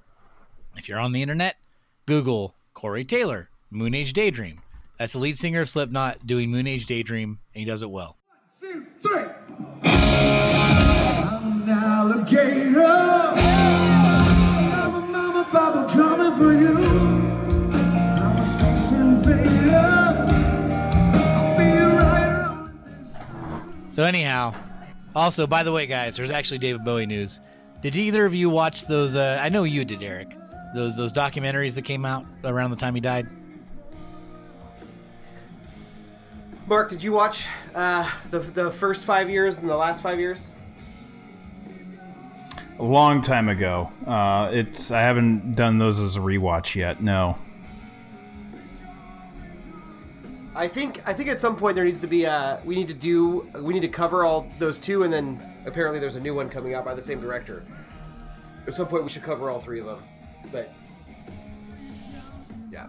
if 0.81 0.89
you're 0.89 0.99
on 0.99 1.13
the 1.13 1.21
internet, 1.21 1.57
Google 2.07 2.55
Corey 2.73 3.05
Taylor, 3.05 3.51
Moon 3.71 3.95
Age 3.95 4.15
Daydream. 4.15 4.63
That's 4.99 5.13
the 5.13 5.19
lead 5.19 5.39
singer 5.39 5.61
of 5.61 5.69
Slipknot 5.69 6.27
doing 6.27 6.51
Moon 6.51 6.67
Age 6.67 6.87
Daydream, 6.87 7.39
and 7.55 7.61
he 7.61 7.67
does 7.67 7.83
it 7.83 7.91
well. 7.91 8.17
two, 8.59 8.87
three. 8.99 9.25
I'm 9.85 11.63
an 11.65 11.69
alligator. 11.69 12.81
I'm 12.83 14.95
a 14.95 15.01
mama 15.53 15.87
coming 15.93 16.33
for 16.39 16.55
you. 16.55 16.79
I'm 17.79 18.39
a 18.39 18.45
space 18.45 18.93
invader. 18.93 19.77
I'll 21.15 21.59
be 21.59 21.77
right 21.77 22.47
on 22.49 22.73
this. 22.87 23.13
So 23.95 24.03
anyhow, 24.03 24.55
also 25.15 25.47
by 25.47 25.63
the 25.63 25.73
way, 25.73 25.85
guys, 25.85 26.17
there's 26.17 26.31
actually 26.31 26.57
David 26.57 26.87
Bowie 26.87 27.05
news. 27.05 27.39
Did 27.83 27.97
either 27.97 28.25
of 28.25 28.35
you 28.35 28.49
watch 28.49 28.87
those? 28.87 29.15
Uh, 29.15 29.39
I 29.43 29.51
know 29.51 29.65
you 29.65 29.85
did, 29.85 30.03
Eric. 30.03 30.39
Those 30.75 30.97
those 30.97 31.13
documentaries 31.13 31.75
that 31.75 31.83
came 31.83 32.05
out 32.05 32.25
around 32.45 32.71
the 32.71 32.77
time 32.77 32.95
he 32.95 33.01
died. 33.01 33.27
Mark, 36.67 36.89
did 36.89 37.03
you 37.03 37.13
watch 37.13 37.49
uh, 37.75 38.09
the 38.31 38.39
the 38.39 38.71
first 38.71 39.05
five 39.05 39.29
years 39.29 39.57
and 39.57 39.69
the 39.69 39.77
last 39.77 40.03
five 40.03 40.21
years? 40.21 40.51
A 42.79 42.85
long 42.85 43.21
time 43.21 43.49
ago. 43.49 43.91
Uh, 44.07 44.51
it's 44.53 44.93
I 44.93 45.01
haven't 45.01 45.57
done 45.57 45.79
those 45.79 45.99
as 45.99 46.17
a 46.17 46.21
rewatch 46.21 46.77
yet. 46.77 47.03
No. 47.03 47.37
I 50.55 50.69
think 50.69 51.07
I 51.09 51.13
think 51.13 51.29
at 51.29 51.41
some 51.41 51.57
point 51.57 51.75
there 51.75 51.85
needs 51.85 52.01
to 52.01 52.07
be 52.07 52.25
a 52.25 52.61
we 52.65 52.77
need 52.77 52.87
to 52.87 52.95
do 52.95 53.49
we 53.61 53.75
need 53.75 53.81
to 53.81 53.89
cover 53.89 54.25
all 54.25 54.47
those 54.59 54.79
two 54.79 55.03
and 55.03 55.13
then 55.13 55.43
apparently 55.67 55.99
there's 55.99 56.17
a 56.17 56.21
new 56.21 56.35
one 56.35 56.49
coming 56.49 56.75
out 56.75 56.85
by 56.85 56.95
the 56.95 57.03
same 57.03 57.21
director. 57.21 57.65
At 58.67 58.75
some 58.75 58.87
point 58.87 59.03
we 59.03 59.11
should 59.11 59.23
cover 59.23 59.51
all 59.51 59.59
three 59.59 59.81
of 59.81 59.87
them. 59.87 60.03
But 60.53 60.73
yeah. 62.71 62.87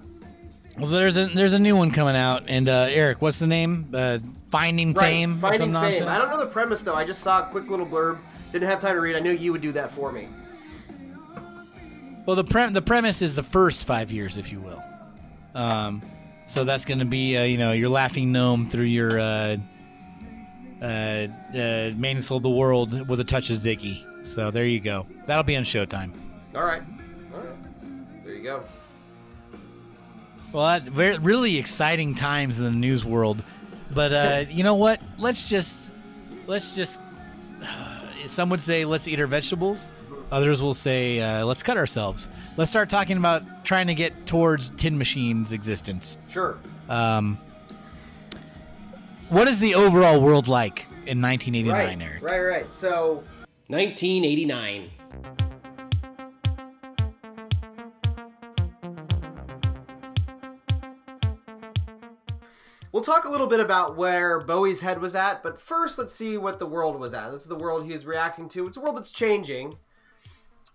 Well, 0.78 0.90
there's 0.90 1.18
a 1.18 1.28
there's 1.28 1.54
a 1.54 1.60
new 1.60 1.76
one 1.76 1.92
coming 1.92 2.16
out, 2.16 2.44
and 2.48 2.68
uh, 2.70 2.88
Eric, 2.90 3.22
what's 3.22 3.40
the 3.40 3.48
name? 3.48 3.90
Uh, 3.94 4.20
Finding 4.52 4.94
Right, 4.94 5.06
Fame. 5.12 5.38
or 5.38 5.42
Finding 5.42 5.60
some 5.60 5.68
Fame. 5.68 5.74
nonsense? 5.74 6.08
I 6.08 6.18
don't 6.18 6.30
know 6.30 6.40
the 6.40 6.46
premise 6.46 6.84
though. 6.84 6.96
I 6.96 7.06
just 7.06 7.22
saw 7.22 7.44
a 7.44 7.46
quick 7.52 7.70
little 7.70 7.86
blurb. 7.86 8.20
Didn't 8.52 8.68
have 8.70 8.80
time 8.80 8.96
to 8.96 9.02
read. 9.02 9.16
I 9.16 9.20
knew 9.20 9.32
you 9.32 9.52
would 9.54 9.62
do 9.62 9.72
that 9.72 9.92
for 9.94 10.12
me. 10.12 10.28
Well, 12.26 12.36
the 12.36 12.44
pre- 12.44 12.70
the 12.70 12.82
premise 12.82 13.22
is 13.22 13.34
the 13.34 13.44
first 13.44 13.86
five 13.86 14.12
years, 14.12 14.38
if 14.38 14.52
you 14.52 14.60
will. 14.60 14.84
Um, 15.56 16.02
so 16.48 16.64
that's 16.64 16.86
going 16.86 17.00
to 17.00 17.06
be 17.06 17.38
uh, 17.38 17.44
you 17.44 17.58
know 17.58 17.72
your 17.72 17.90
laughing 17.90 18.32
gnome 18.32 18.70
through 18.70 18.86
your 18.86 19.20
uh, 19.20 19.58
uh, 20.82 20.86
uh, 20.86 21.92
main 21.96 22.22
soul 22.22 22.38
of 22.38 22.44
the 22.44 22.50
world 22.50 23.08
with 23.08 23.20
a 23.20 23.24
touch 23.24 23.50
of 23.50 23.58
Ziggy. 23.58 24.06
So 24.26 24.52
there 24.52 24.66
you 24.66 24.80
go. 24.80 25.08
That'll 25.26 25.44
be 25.44 25.56
on 25.56 25.64
Showtime. 25.64 26.12
All 26.56 26.64
right. 26.64 26.84
All 28.50 28.58
right. 28.58 28.62
There 28.62 28.62
you 28.62 28.64
go. 28.64 28.64
Well, 30.54 30.68
that, 30.68 30.84
very, 30.84 31.18
really 31.20 31.58
exciting 31.58 32.14
times 32.14 32.58
in 32.58 32.66
the 32.66 32.72
news 32.72 33.06
world. 33.06 33.44
But 33.94 34.12
uh, 34.14 34.46
you 34.50 34.64
know 34.64 34.76
what? 34.76 35.02
Let's 35.18 35.44
just 35.44 35.90
let's 36.48 36.76
just. 36.76 37.00
some 38.28 38.50
would 38.50 38.62
say 38.62 38.86
let's 38.86 39.08
eat 39.08 39.20
our 39.20 39.28
vegetables. 39.28 39.92
Others 40.32 40.62
will 40.62 40.74
say 40.74 41.20
uh, 41.20 41.46
let's 41.46 41.62
cut 41.62 41.78
ourselves. 41.78 42.30
Let's 42.58 42.72
start 42.72 42.90
talking 42.90 43.18
about 43.18 43.66
trying 43.66 43.88
to 43.88 43.96
get 43.96 44.26
towards 44.26 44.70
Tin 44.78 44.98
Machine's 44.98 45.52
existence. 45.52 46.18
Sure. 46.30 46.58
Um, 46.88 47.38
what 49.30 49.48
is 49.48 49.60
the 49.60 49.76
overall 49.76 50.22
world 50.22 50.48
like 50.48 50.86
in 51.06 51.22
1989, 51.22 51.70
Right. 51.70 52.02
Eric? 52.02 52.24
Right. 52.24 52.40
Right. 52.40 52.74
So 52.74 53.24
1989. 53.68 54.90
We'll 62.92 63.04
talk 63.04 63.24
a 63.26 63.30
little 63.30 63.48
bit 63.48 63.60
about 63.62 63.96
where 63.96 64.40
Bowie's 64.40 64.82
head 64.82 65.00
was 65.00 65.16
at, 65.16 65.44
but 65.44 65.58
first 65.58 65.98
let's 65.98 66.14
see 66.14 66.38
what 66.38 66.60
the 66.60 66.66
world 66.66 67.00
was 67.00 67.14
at. 67.14 67.32
This 67.32 67.44
is 67.44 67.48
the 67.48 67.56
world 67.56 67.86
he 67.86 67.92
was 67.94 68.06
reacting 68.06 68.50
to. 68.50 68.66
It's 68.66 68.76
a 68.78 68.82
world 68.82 68.98
that's 68.98 69.12
changing. 69.12 69.76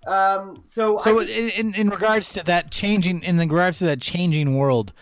Um, 0.06 0.54
so, 0.64 0.98
So 0.98 1.22
just- 1.22 1.30
in, 1.30 1.74
in 1.74 1.90
regards 1.90 2.30
to 2.34 2.42
that 2.44 2.70
changing, 2.70 3.22
in 3.22 3.38
regards 3.38 3.78
to 3.80 3.84
that 3.86 4.00
changing 4.00 4.56
world, 4.56 4.92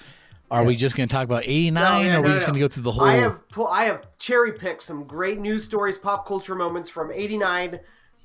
are 0.51 0.65
we 0.65 0.77
just 0.77 0.97
going 0.97 1.09
to 1.09 1.13
talk 1.13 1.25
about 1.25 1.43
89, 1.45 1.73
No, 1.75 2.01
yeah, 2.01 2.15
or 2.15 2.19
are 2.19 2.23
we 2.23 2.29
no, 2.29 2.35
just 2.35 2.47
going 2.47 2.55
to 2.55 2.61
go 2.61 2.69
through 2.69 2.85
the 2.85 2.93
whole? 2.93 3.05
I 3.07 3.17
have 3.17 3.49
pull, 3.49 3.67
I 3.67 3.85
have 3.85 4.07
cherry 4.19 4.53
picked 4.53 4.83
some 4.83 5.05
great 5.05 5.39
news 5.41 5.65
stories, 5.65 5.99
pop 5.99 6.27
culture 6.27 6.55
moments 6.55 6.89
from 6.89 7.11
'89 7.13 7.73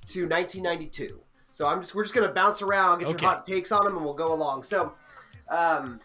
to 0.07 0.27
1992. 0.27 1.19
So 1.51 1.65
I'm 1.65 1.81
just 1.81 1.95
we're 1.95 2.03
just 2.03 2.13
gonna 2.13 2.31
bounce 2.31 2.61
around. 2.61 2.89
I'll 2.91 2.97
get 2.97 3.09
Okay. 3.09 3.21
your 3.23 3.29
hot 3.31 3.45
takes 3.47 3.71
on 3.71 3.83
them, 3.83 3.95
and 3.95 4.05
we'll 4.05 4.13
go 4.13 4.31
along. 4.31 4.63
So, 4.63 4.93
um, 5.49 5.99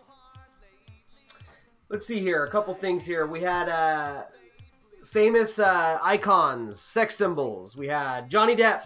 let's 1.94 2.06
see 2.06 2.18
here. 2.18 2.42
A 2.42 2.50
couple 2.50 2.74
things 2.74 3.06
here. 3.06 3.24
We 3.26 3.40
had 3.40 3.68
uh, 3.68 4.24
famous 5.06 5.60
uh, 5.60 5.98
icons, 6.02 6.80
sex 6.80 7.14
symbols. 7.14 7.76
We 7.76 7.86
had 7.86 8.28
Johnny 8.28 8.56
Depp, 8.56 8.82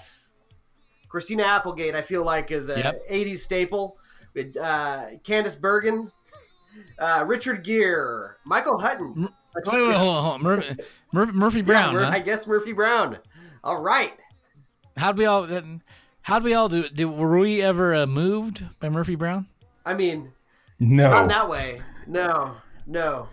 Christina 1.08 1.42
Applegate. 1.44 1.94
I 1.94 2.02
feel 2.02 2.22
like 2.22 2.50
is 2.50 2.68
a 2.68 2.78
Yep. 2.78 3.08
80s 3.10 3.38
staple. 3.38 3.98
We 4.34 4.42
had 4.42 4.56
uh, 4.58 5.06
Candice 5.24 5.58
Bergen, 5.58 6.12
uh, 6.98 7.24
Richard 7.26 7.64
Gere, 7.64 8.32
Michael 8.44 8.78
Hutton. 8.78 9.14
Wait, 9.56 9.64
wait, 9.66 9.72
hold 9.72 9.88
on, 9.90 10.22
hold 10.22 10.34
on. 10.34 10.42
Murphy, 10.42 10.76
Murphy, 11.12 11.32
Murphy 11.32 11.62
Brown. 11.62 11.94
Yeah, 11.94 12.00
Mur- 12.00 12.04
huh? 12.04 12.10
I 12.12 12.20
guess 12.20 12.46
Murphy 12.46 12.74
Brown. 12.74 13.18
All 13.64 13.80
right. 13.82 14.12
How'd 14.98 15.16
we 15.16 15.24
all? 15.24 15.48
How'd 16.20 16.44
we 16.44 16.52
all 16.52 16.68
do? 16.68 16.86
Did, 16.90 17.06
were 17.06 17.38
we 17.38 17.62
ever 17.62 17.94
uh, 17.94 18.06
moved 18.06 18.62
by 18.80 18.90
Murphy 18.90 19.14
Brown? 19.14 19.46
I 19.86 19.94
mean, 19.94 20.30
No. 20.78 21.08
not 21.10 21.28
that 21.28 21.48
way. 21.48 21.80
No, 22.06 22.56
no. 22.88 23.28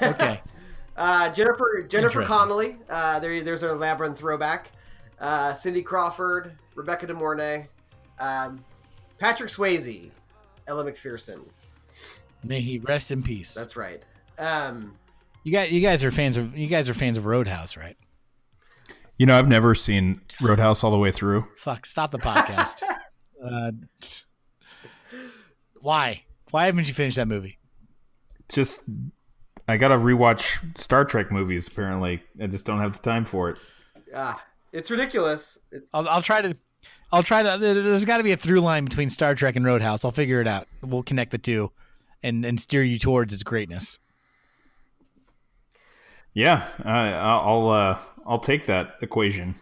Okay. 0.00 0.40
Uh, 0.96 1.28
Jennifer 1.32 1.84
Jennifer 1.88 2.20
Interesting. 2.20 2.26
Connelly. 2.26 2.78
Uh, 2.88 3.18
there, 3.18 3.42
there's 3.42 3.64
our 3.64 3.74
labyrinth 3.74 4.16
throwback. 4.16 4.70
Uh, 5.18 5.52
Cindy 5.52 5.82
Crawford, 5.82 6.52
Rebecca 6.76 7.06
De 7.06 7.14
Mornay, 7.14 7.66
um, 8.20 8.64
Patrick 9.18 9.50
Swayze, 9.50 10.10
Elle 10.68 10.84
Macpherson. 10.84 11.40
May 12.44 12.60
he 12.60 12.78
rest 12.78 13.10
in 13.10 13.24
peace. 13.24 13.54
That's 13.54 13.76
right. 13.76 14.02
Um, 14.38 14.94
you 15.42 15.52
guys. 15.52 15.72
You 15.72 15.80
guys 15.80 16.04
are 16.04 16.12
fans 16.12 16.36
of. 16.36 16.56
You 16.56 16.68
guys 16.68 16.88
are 16.88 16.94
fans 16.94 17.16
of 17.16 17.26
Roadhouse, 17.26 17.76
right? 17.76 17.96
You 19.18 19.26
know, 19.26 19.36
I've 19.36 19.48
never 19.48 19.74
seen 19.74 20.20
Roadhouse 20.40 20.84
all 20.84 20.90
the 20.90 20.98
way 20.98 21.10
through. 21.10 21.46
Fuck. 21.56 21.86
Stop 21.86 22.10
the 22.10 22.18
podcast. 22.18 22.82
uh, 23.44 23.72
why? 25.80 26.22
Why 26.50 26.66
haven't 26.66 26.86
you 26.86 26.94
finished 26.94 27.16
that 27.16 27.26
movie? 27.26 27.58
Just, 28.48 28.88
I 29.68 29.76
gotta 29.76 29.96
rewatch 29.96 30.58
Star 30.78 31.04
Trek 31.04 31.30
movies. 31.30 31.66
Apparently, 31.68 32.22
I 32.40 32.46
just 32.46 32.66
don't 32.66 32.80
have 32.80 32.92
the 32.92 32.98
time 33.02 33.24
for 33.24 33.50
it. 33.50 33.58
ah, 34.14 34.42
it's 34.72 34.90
ridiculous. 34.90 35.58
It's 35.72 35.88
I'll, 35.94 36.08
I'll 36.08 36.22
try 36.22 36.42
to. 36.42 36.56
I'll 37.12 37.22
try 37.22 37.42
to. 37.42 37.56
there- 37.58 37.80
There's 37.82 38.04
got 38.04 38.18
to 38.18 38.22
be 38.24 38.32
a 38.32 38.36
through 38.36 38.60
line 38.60 38.84
between 38.84 39.08
Star 39.10 39.34
Trek 39.34 39.56
and 39.56 39.64
Roadhouse. 39.64 40.04
I'll 40.04 40.10
figure 40.10 40.40
it 40.40 40.46
out. 40.48 40.66
We'll 40.82 41.02
connect 41.02 41.30
the 41.30 41.38
two, 41.38 41.70
and 42.22 42.44
and 42.44 42.60
steer 42.60 42.82
you 42.82 42.98
towards 42.98 43.32
its 43.32 43.42
greatness. 43.42 43.98
Yeah, 46.32 46.66
I, 46.84 47.10
I'll 47.12 47.68
uh, 47.70 47.98
I'll 48.26 48.40
take 48.40 48.66
that 48.66 48.96
equation. 49.00 49.54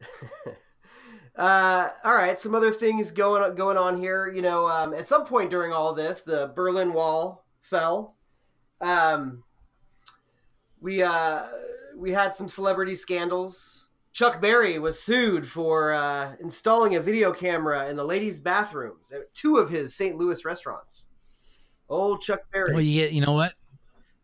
Uh, 1.36 1.88
all 2.04 2.14
right, 2.14 2.38
some 2.38 2.54
other 2.54 2.70
things 2.70 3.10
going 3.10 3.56
going 3.56 3.76
on 3.76 3.98
here. 3.98 4.30
You 4.32 4.40
know, 4.40 4.68
um, 4.68 4.94
at 4.94 5.08
some 5.08 5.24
point 5.26 5.50
during 5.50 5.72
all 5.72 5.92
this, 5.92 6.22
the 6.22 6.52
Berlin 6.54 6.92
Wall 6.92 7.44
fell. 7.60 8.14
Um, 8.80 9.44
we 10.80 11.02
uh, 11.02 11.46
we 11.96 12.12
had 12.12 12.34
some 12.34 12.48
celebrity 12.48 12.94
scandals. 12.94 13.86
Chuck 14.12 14.40
Berry 14.40 14.78
was 14.78 15.02
sued 15.02 15.46
for 15.46 15.92
uh, 15.92 16.36
installing 16.40 16.94
a 16.94 17.00
video 17.00 17.32
camera 17.32 17.88
in 17.88 17.96
the 17.96 18.04
ladies' 18.04 18.40
bathrooms 18.40 19.10
at 19.10 19.34
two 19.34 19.56
of 19.56 19.70
his 19.70 19.94
St. 19.94 20.16
Louis 20.16 20.44
restaurants. 20.44 21.06
Old 21.88 22.20
Chuck 22.20 22.40
Berry. 22.52 22.72
Well, 22.72 22.82
you, 22.82 23.06
you 23.06 23.20
know 23.20 23.32
what? 23.32 23.54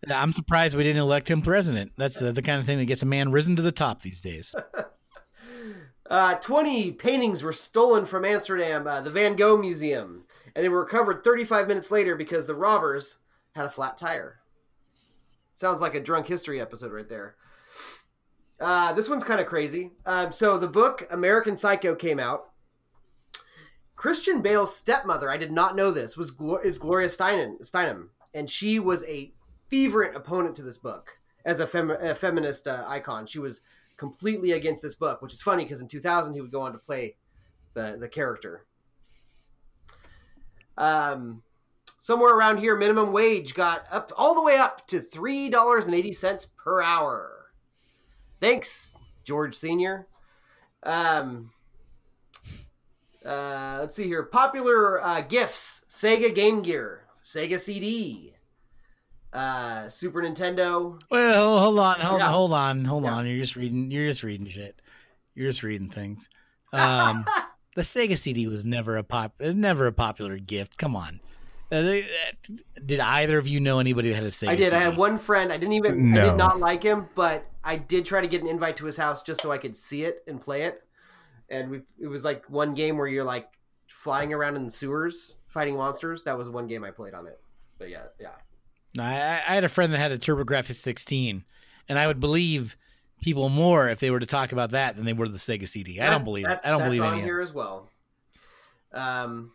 I'm 0.09 0.33
surprised 0.33 0.77
we 0.77 0.85
didn't 0.85 1.03
elect 1.03 1.29
him 1.29 1.43
president. 1.43 1.93
That's 1.97 2.23
uh, 2.23 2.33
the 2.33 2.41
kind 2.41 2.61
of 2.61 2.67
thing 2.67 2.79
that 2.79 2.87
gets 2.87 3.03
a 3.03 3.07
man 3.07 3.33
risen 3.33 3.57
to 3.57 3.63
the 3.63 3.73
top 3.73 4.03
these 4.03 4.21
days. 4.21 4.55
Uh, 6.11 6.35
20 6.35 6.91
paintings 6.91 7.45
were 7.45 7.53
stolen 7.53 8.05
from 8.05 8.25
Amsterdam, 8.25 8.85
uh, 8.85 9.01
the 9.01 9.13
Van 9.13 9.37
Gogh 9.37 9.57
Museum, 9.57 10.25
and 10.57 10.65
they 10.65 10.69
were 10.69 10.81
recovered 10.81 11.23
35 11.23 11.69
minutes 11.69 11.93
later 11.93 12.17
because 12.17 12.47
the 12.47 12.55
robbers 12.57 13.19
had 13.55 13.67
a 13.67 13.71
flat 13.71 13.97
tire. 13.97 14.41
Sounds 15.55 15.81
like 15.81 15.95
a 15.95 16.01
drunk 16.01 16.27
history 16.27 16.61
episode 16.61 16.93
right 16.93 17.09
there. 17.09 17.37
Uh, 18.61 18.93
this 18.93 19.09
one's 19.09 19.25
kind 19.25 19.41
of 19.41 19.47
crazy. 19.47 19.93
Um, 20.05 20.33
so 20.33 20.59
the 20.59 20.69
book 20.69 21.07
American 21.11 21.57
Psycho 21.57 21.95
came 21.95 22.19
out. 22.19 22.51
Christian 23.97 24.41
Bale's 24.41 24.75
stepmother, 24.75 25.31
I 25.31 25.37
did 25.37 25.53
not 25.53 25.77
know 25.77 25.91
this, 25.91 26.17
was 26.17 26.35
is 26.65 26.79
Gloria 26.79 27.09
Steinem, 27.09 27.61
Steinem, 27.61 28.09
and 28.33 28.49
she 28.49 28.79
was 28.79 29.05
a 29.05 29.33
fervent 29.71 30.17
opponent 30.17 30.57
to 30.57 30.63
this 30.63 30.79
book 30.79 31.19
as 31.45 31.61
a, 31.61 31.67
fem- 31.67 31.91
a 31.91 32.15
feminist 32.15 32.67
uh, 32.67 32.85
icon. 32.87 33.27
She 33.27 33.39
was 33.39 33.61
completely 33.97 34.53
against 34.53 34.83
this 34.83 34.95
book, 34.95 35.21
which 35.21 35.35
is 35.35 35.43
funny 35.43 35.65
because 35.65 35.83
in 35.83 35.89
2000 35.89 36.33
he 36.33 36.41
would 36.41 36.51
go 36.51 36.63
on 36.63 36.73
to 36.73 36.79
play 36.79 37.17
the 37.75 37.99
the 38.01 38.09
character. 38.09 38.65
Um, 40.79 41.43
somewhere 41.99 42.35
around 42.35 42.59
here, 42.59 42.77
minimum 42.77 43.13
wage 43.13 43.55
got 43.55 43.85
up 43.91 44.13
all 44.17 44.35
the 44.35 44.43
way 44.43 44.57
up 44.57 44.87
to 44.89 45.01
three 45.01 45.49
dollars 45.51 45.87
and 45.87 45.95
eighty 45.95 46.13
cents 46.13 46.47
per 46.47 46.81
hour. 46.83 47.47
Thanks, 48.41 48.97
George 49.25 49.55
Senior. 49.55 50.07
Um, 50.83 51.51
uh, 53.25 53.79
let's 53.81 53.97
see 53.97 54.05
here. 54.07 54.23
Popular 54.23 55.03
uh, 55.05 55.21
gifts: 55.23 55.85
Sega 55.91 56.35
Game 56.35 56.63
Gear, 56.63 57.05
Sega 57.23 57.59
CD, 57.59 58.33
uh, 59.33 59.89
Super 59.89 60.23
Nintendo. 60.23 61.01
Well, 61.11 61.59
hold 61.59 61.79
on, 61.79 62.01
hold 62.01 62.21
Yeah. 62.21 62.27
on, 62.27 62.33
hold 62.33 62.53
on, 62.53 62.85
hold 62.85 63.05
Yeah. 63.05 63.15
on. 63.15 63.27
You're 63.27 63.39
just 63.39 63.57
reading. 63.57 63.91
You're 63.91 64.09
just 64.09 64.23
reading 64.23 64.47
shit. 64.47 64.81
You're 65.35 65.51
just 65.51 65.63
reading 65.63 65.91
things. 65.91 66.29
Um, 66.73 67.25
the 67.77 67.83
Sega 67.83 68.17
CD 68.17 68.47
was 68.47 68.65
never 68.65 68.97
a 68.97 69.05
pop. 69.05 69.35
Never 69.41 69.87
a 69.87 69.93
popular 69.93 70.39
gift. 70.39 70.79
Come 70.79 70.97
on. 70.97 71.21
Uh, 71.73 71.83
they- 71.83 72.03
uh, 72.03 72.55
did 72.85 73.01
either 73.01 73.39
of 73.39 73.47
you 73.47 73.61
know 73.61 73.79
anybody 73.79 74.09
that 74.11 74.17
had 74.17 74.25
a 74.25 74.29
Sega? 74.31 74.49
I 74.49 74.57
did. 74.57 74.75
I 74.75 74.81
had 74.81 74.97
one 74.97 75.19
friend. 75.19 75.53
I 75.53 75.57
didn't 75.57 75.75
even. 75.75 76.13
I 76.13 76.17
No. 76.17 76.29
did 76.31 76.37
not 76.37 76.59
like 76.59 76.83
him, 76.83 77.09
but 77.15 77.47
I 77.63 77.77
did 77.77 78.05
try 78.05 78.21
to 78.21 78.27
get 78.29 78.43
an 78.43 78.49
invite 78.49 78.77
to 78.79 78.87
his 78.87 78.97
house 78.97 79.23
just 79.23 79.41
so 79.41 79.53
I 79.53 79.59
could 79.59 79.77
see 79.77 80.05
it 80.05 80.23
and 80.27 80.41
play 80.41 80.63
it. 80.63 80.83
And 81.49 81.71
we, 81.71 81.83
it 81.99 82.07
was 82.09 82.25
like 82.25 82.49
one 82.49 82.75
game 82.75 82.97
where 82.97 83.07
you're 83.07 83.25
like 83.25 83.49
flying 83.87 84.33
around 84.33 84.57
in 84.57 84.65
the 84.65 84.71
sewers 84.71 85.37
fighting 85.49 85.77
monsters. 85.77 86.25
That 86.25 86.39
was 86.39 86.49
one 86.49 86.67
game 86.67 86.85
I 86.85 86.91
played 86.91 87.15
on 87.15 87.27
it. 87.27 87.41
But 87.79 87.89
yeah, 87.91 88.05
yeah. 88.21 88.31
No, 88.97 89.03
I, 89.05 89.15
I 89.47 89.55
had 89.55 89.65
a 89.65 89.69
friend 89.69 89.93
that 89.93 89.99
had 89.99 90.13
a 90.13 90.19
TurboGrafx 90.19 90.75
16, 90.75 91.45
and 91.89 91.99
I 91.99 92.07
would 92.07 92.19
believe 92.21 92.77
people 93.21 93.49
more 93.49 93.89
if 93.89 94.01
they 94.01 94.11
were 94.11 94.21
to 94.21 94.27
talk 94.27 94.53
about 94.53 94.71
that 94.73 94.97
than 94.97 95.05
they 95.05 95.13
were 95.13 95.29
the 95.29 95.39
Sega 95.39 95.69
CD. 95.69 96.01
I 96.01 96.09
don't 96.11 96.25
believe 96.25 96.47
it. 96.47 96.61
I 96.65 96.71
don't 96.71 96.79
that's 96.81 96.89
believe 96.89 97.03
on 97.03 97.13
any 97.13 97.21
of 97.23 97.25
here 97.27 97.41
as 97.41 97.53
well. 97.53 97.89
Um, 98.93 99.53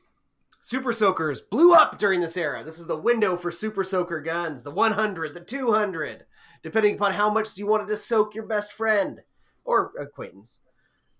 Super 0.65 0.91
Soakers 0.91 1.41
blew 1.41 1.75
up 1.75 1.99
during 1.99 2.21
this 2.21 2.35
era. 2.35 2.63
This 2.63 2.79
was 2.79 2.87
the 2.87 2.97
window 2.97 3.37
for 3.37 3.51
Super 3.51 3.83
Soaker 3.83 4.19
guns, 4.19 4.63
the 4.63 4.71
100, 4.71 5.35
the 5.35 5.39
200, 5.39 6.25
depending 6.63 6.95
upon 6.95 7.13
how 7.13 7.29
much 7.29 7.55
you 7.55 7.67
wanted 7.67 7.87
to 7.89 7.95
soak 7.95 8.33
your 8.33 8.47
best 8.47 8.73
friend 8.73 9.21
or 9.63 9.91
acquaintance. 9.99 10.61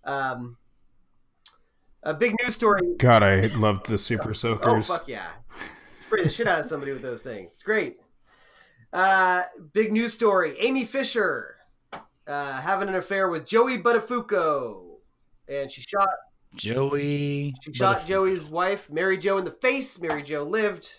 Um, 0.03 0.57
a 2.01 2.11
big 2.11 2.33
news 2.41 2.55
story. 2.55 2.95
God, 2.97 3.21
I 3.21 3.41
loved 3.55 3.85
the 3.85 3.99
Super 3.99 4.33
Soakers. 4.33 4.89
Oh 4.89 4.95
fuck 4.95 5.07
yeah! 5.07 5.27
Spray 5.93 6.23
the 6.23 6.29
shit 6.31 6.47
out 6.47 6.61
of 6.61 6.65
somebody 6.65 6.91
with 6.91 7.03
those 7.03 7.21
things. 7.21 7.51
It's 7.51 7.61
great. 7.61 7.97
Uh, 8.91 9.43
big 9.73 9.91
news 9.91 10.11
story: 10.11 10.55
Amy 10.59 10.85
Fisher 10.85 11.57
uh, 12.25 12.61
having 12.61 12.89
an 12.89 12.95
affair 12.95 13.29
with 13.29 13.45
Joey 13.45 13.77
Buttafuoco, 13.77 14.95
and 15.47 15.69
she 15.69 15.83
shot 15.83 16.09
Joey. 16.55 17.55
she 17.61 17.73
shot 17.73 18.05
Joey's 18.05 18.49
wife, 18.49 18.89
Mary 18.89 19.17
Jo, 19.17 19.37
in 19.37 19.45
the 19.45 19.51
face. 19.51 19.99
Mary 19.99 20.23
Jo 20.23 20.43
lived. 20.43 20.89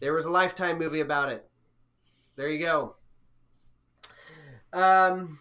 There 0.00 0.12
was 0.12 0.26
a 0.26 0.30
Lifetime 0.30 0.78
movie 0.78 1.00
about 1.00 1.30
it. 1.30 1.48
There 2.36 2.48
you 2.50 2.64
go. 2.64 2.96
Um, 4.72 5.38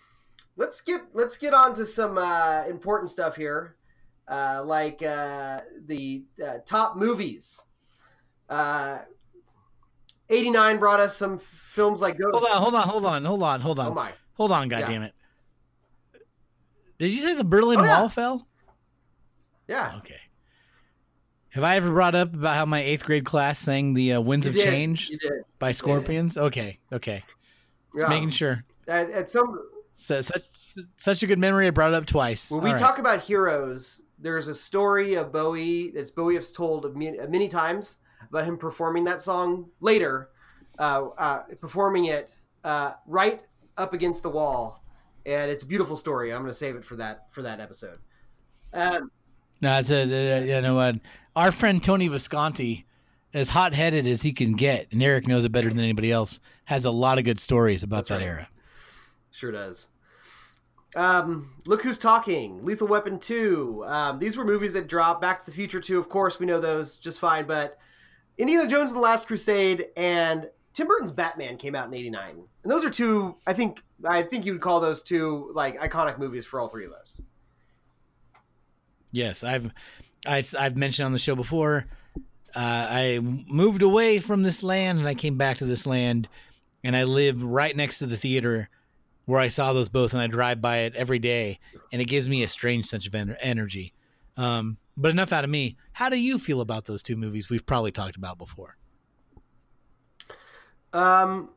let's 0.55 0.81
get 0.81 1.01
let's 1.13 1.37
get 1.37 1.53
on 1.53 1.73
to 1.75 1.85
some 1.85 2.17
uh, 2.17 2.63
important 2.69 3.11
stuff 3.11 3.35
here, 3.35 3.75
uh, 4.27 4.63
like 4.65 5.03
uh, 5.03 5.61
the 5.85 6.25
uh, 6.43 6.57
top 6.65 6.95
movies. 6.95 7.61
Uh, 8.49 8.99
89 10.29 10.79
brought 10.79 10.99
us 10.99 11.15
some 11.15 11.39
films 11.39 12.01
like 12.01 12.17
Go. 12.17 12.31
Hold 12.31 12.45
on, 12.45 12.61
hold 12.61 12.75
on, 12.75 12.87
hold 12.87 13.05
on, 13.05 13.25
hold 13.25 13.43
on, 13.43 13.61
hold 13.61 13.79
on. 13.79 13.87
Oh 13.87 13.93
my! 13.93 14.11
Hold 14.33 14.51
on, 14.51 14.67
God 14.69 14.79
Yeah. 14.79 14.87
goddammit. 14.91 15.11
Did 16.99 17.11
you 17.11 17.19
say 17.19 17.35
the 17.35 17.43
Berlin 17.43 17.79
Oh, 17.79 17.83
yeah. 17.83 17.99
Wall 17.99 18.09
fell? 18.09 18.46
Yeah, 19.67 19.95
Okay. 19.97 20.19
Have 21.49 21.63
I 21.63 21.75
ever 21.77 21.89
brought 21.89 22.13
up 22.13 22.35
about 22.35 22.55
how 22.55 22.65
my 22.65 22.81
eighth 22.81 23.03
grade 23.03 23.25
class 23.25 23.57
sang 23.57 23.95
the 23.95 24.13
uh, 24.13 24.21
"Winds 24.21 24.45
you 24.45 24.51
of 24.51 24.57
did. 24.57 24.63
Change" 24.63 25.11
by 25.57 25.71
Scorpions? 25.71 26.37
Okay, 26.37 26.77
okay. 26.93 27.23
Yeah. 27.95 28.09
Making 28.09 28.29
sure. 28.29 28.63
At, 28.87 29.09
at 29.09 29.31
some 29.31 29.59
So, 29.93 30.21
such 30.21 30.43
such 30.97 31.23
a 31.23 31.27
good 31.27 31.39
memory. 31.39 31.65
I 31.65 31.71
brought 31.71 31.93
it 31.93 31.95
up 31.95 32.05
twice. 32.05 32.51
When 32.51 32.61
we 32.61 32.69
All 32.69 32.75
right. 32.75 32.79
talk 32.79 32.99
about 32.99 33.21
heroes, 33.23 34.03
there's 34.19 34.47
a 34.49 34.53
story 34.53 35.15
of 35.15 35.31
Bowie 35.31 35.89
that's 35.91 36.11
Bowie 36.11 36.35
has 36.35 36.51
told 36.51 36.95
many, 36.95 37.17
many 37.27 37.47
times 37.47 37.97
about 38.29 38.45
him 38.45 38.57
performing 38.57 39.05
that 39.05 39.21
song 39.21 39.69
later, 39.79 40.29
uh, 40.77 41.07
uh, 41.17 41.39
performing 41.59 42.05
it 42.05 42.29
uh, 42.63 42.93
right 43.07 43.41
up 43.77 43.93
against 43.93 44.21
the 44.21 44.29
wall, 44.29 44.83
and 45.25 45.49
it's 45.49 45.63
a 45.63 45.67
beautiful 45.67 45.97
story. 45.97 46.31
I'm 46.31 46.41
going 46.41 46.51
to 46.51 46.53
save 46.53 46.75
it 46.75 46.85
for 46.85 46.97
that 46.97 47.27
for 47.31 47.41
that 47.41 47.59
episode. 47.59 47.97
Um, 48.73 49.09
No, 49.61 49.77
it's 49.79 49.89
a, 49.91 50.01
uh, 50.01 50.39
you 50.41 50.61
know 50.61 50.75
what? 50.75 50.95
Our 51.35 51.51
friend 51.51 51.81
Tony 51.81 52.07
Visconti, 52.07 52.85
as 53.33 53.49
hot 53.49 53.73
headed 53.73 54.07
as 54.07 54.21
he 54.21 54.33
can 54.33 54.53
get, 54.53 54.87
and 54.91 55.01
Eric 55.01 55.27
knows 55.27 55.45
it 55.45 55.51
better 55.51 55.69
than 55.69 55.79
anybody 55.79 56.11
else, 56.11 56.39
has 56.65 56.85
a 56.85 56.91
lot 56.91 57.17
of 57.17 57.25
good 57.25 57.39
stories 57.39 57.83
about 57.83 58.07
That's 58.07 58.09
that 58.09 58.15
right. 58.15 58.25
era. 58.25 58.49
Sure 59.31 59.51
does. 59.51 59.89
Um, 60.95 61.53
Look 61.65 61.83
Who's 61.83 61.99
Talking, 61.99 62.61
Lethal 62.61 62.87
Weapon 62.87 63.19
2. 63.19 63.83
Um, 63.85 64.19
these 64.19 64.35
were 64.35 64.45
movies 64.45 64.73
that 64.73 64.87
dropped. 64.87 65.21
Back 65.21 65.41
to 65.41 65.45
the 65.45 65.51
Future 65.51 65.79
2, 65.79 65.99
of 65.99 66.09
course, 66.09 66.39
we 66.39 66.45
know 66.45 66.59
those 66.59 66.97
just 66.97 67.19
fine. 67.19 67.45
But 67.45 67.77
Indiana 68.37 68.67
Jones 68.67 68.91
and 68.91 68.97
the 68.97 69.03
Last 69.03 69.27
Crusade 69.27 69.87
and 69.95 70.49
Tim 70.73 70.87
Burton's 70.87 71.11
Batman 71.11 71.57
came 71.57 71.75
out 71.75 71.87
in 71.87 71.93
89. 71.93 72.43
And 72.63 72.71
those 72.71 72.83
are 72.83 72.89
two, 72.89 73.35
I 73.45 73.53
think, 73.53 73.83
I 74.03 74.23
think 74.23 74.45
you 74.45 74.53
would 74.53 74.61
call 74.61 74.79
those 74.79 75.03
two, 75.03 75.51
like, 75.53 75.79
iconic 75.79 76.17
movies 76.17 76.45
for 76.45 76.59
all 76.59 76.67
three 76.67 76.85
of 76.85 76.91
us. 76.93 77.21
Yes, 79.17 79.43
I've 79.43 79.71
I, 80.27 80.43
have 80.59 80.77
mentioned 80.77 81.07
on 81.07 81.11
the 81.11 81.17
show 81.17 81.35
before. 81.35 81.87
Uh, 82.55 82.87
I 82.89 83.19
moved 83.19 83.81
away 83.81 84.19
from 84.19 84.43
this 84.43 84.61
land 84.61 84.99
and 84.99 85.07
I 85.07 85.15
came 85.15 85.37
back 85.37 85.57
to 85.57 85.65
this 85.65 85.87
land, 85.87 86.29
and 86.83 86.95
I 86.95 87.03
live 87.03 87.43
right 87.43 87.75
next 87.75 87.97
to 87.99 88.05
the 88.05 88.15
theater 88.15 88.69
where 89.25 89.41
I 89.41 89.47
saw 89.47 89.73
those 89.73 89.89
both, 89.89 90.13
and 90.13 90.21
I 90.21 90.27
drive 90.27 90.61
by 90.61 90.77
it 90.81 90.95
every 90.95 91.17
day, 91.17 91.59
and 91.91 91.99
it 91.99 92.05
gives 92.05 92.29
me 92.29 92.43
a 92.43 92.47
strange 92.47 92.85
sense 92.85 93.07
of 93.07 93.15
en- 93.15 93.35
energy. 93.41 93.91
Um, 94.37 94.77
but 94.95 95.09
enough 95.09 95.33
out 95.33 95.43
of 95.43 95.49
me. 95.49 95.77
How 95.93 96.09
do 96.09 96.17
you 96.17 96.37
feel 96.37 96.61
about 96.61 96.85
those 96.85 97.01
two 97.01 97.15
movies 97.15 97.49
we've 97.49 97.65
probably 97.65 97.91
talked 97.91 98.17
about 98.17 98.37
before? 98.37 98.77
Um, 100.93 101.49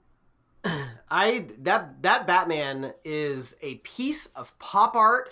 I 1.10 1.44
that 1.58 2.02
that 2.02 2.26
Batman 2.26 2.94
is 3.04 3.54
a 3.60 3.74
piece 3.76 4.26
of 4.28 4.58
pop 4.58 4.96
art 4.96 5.30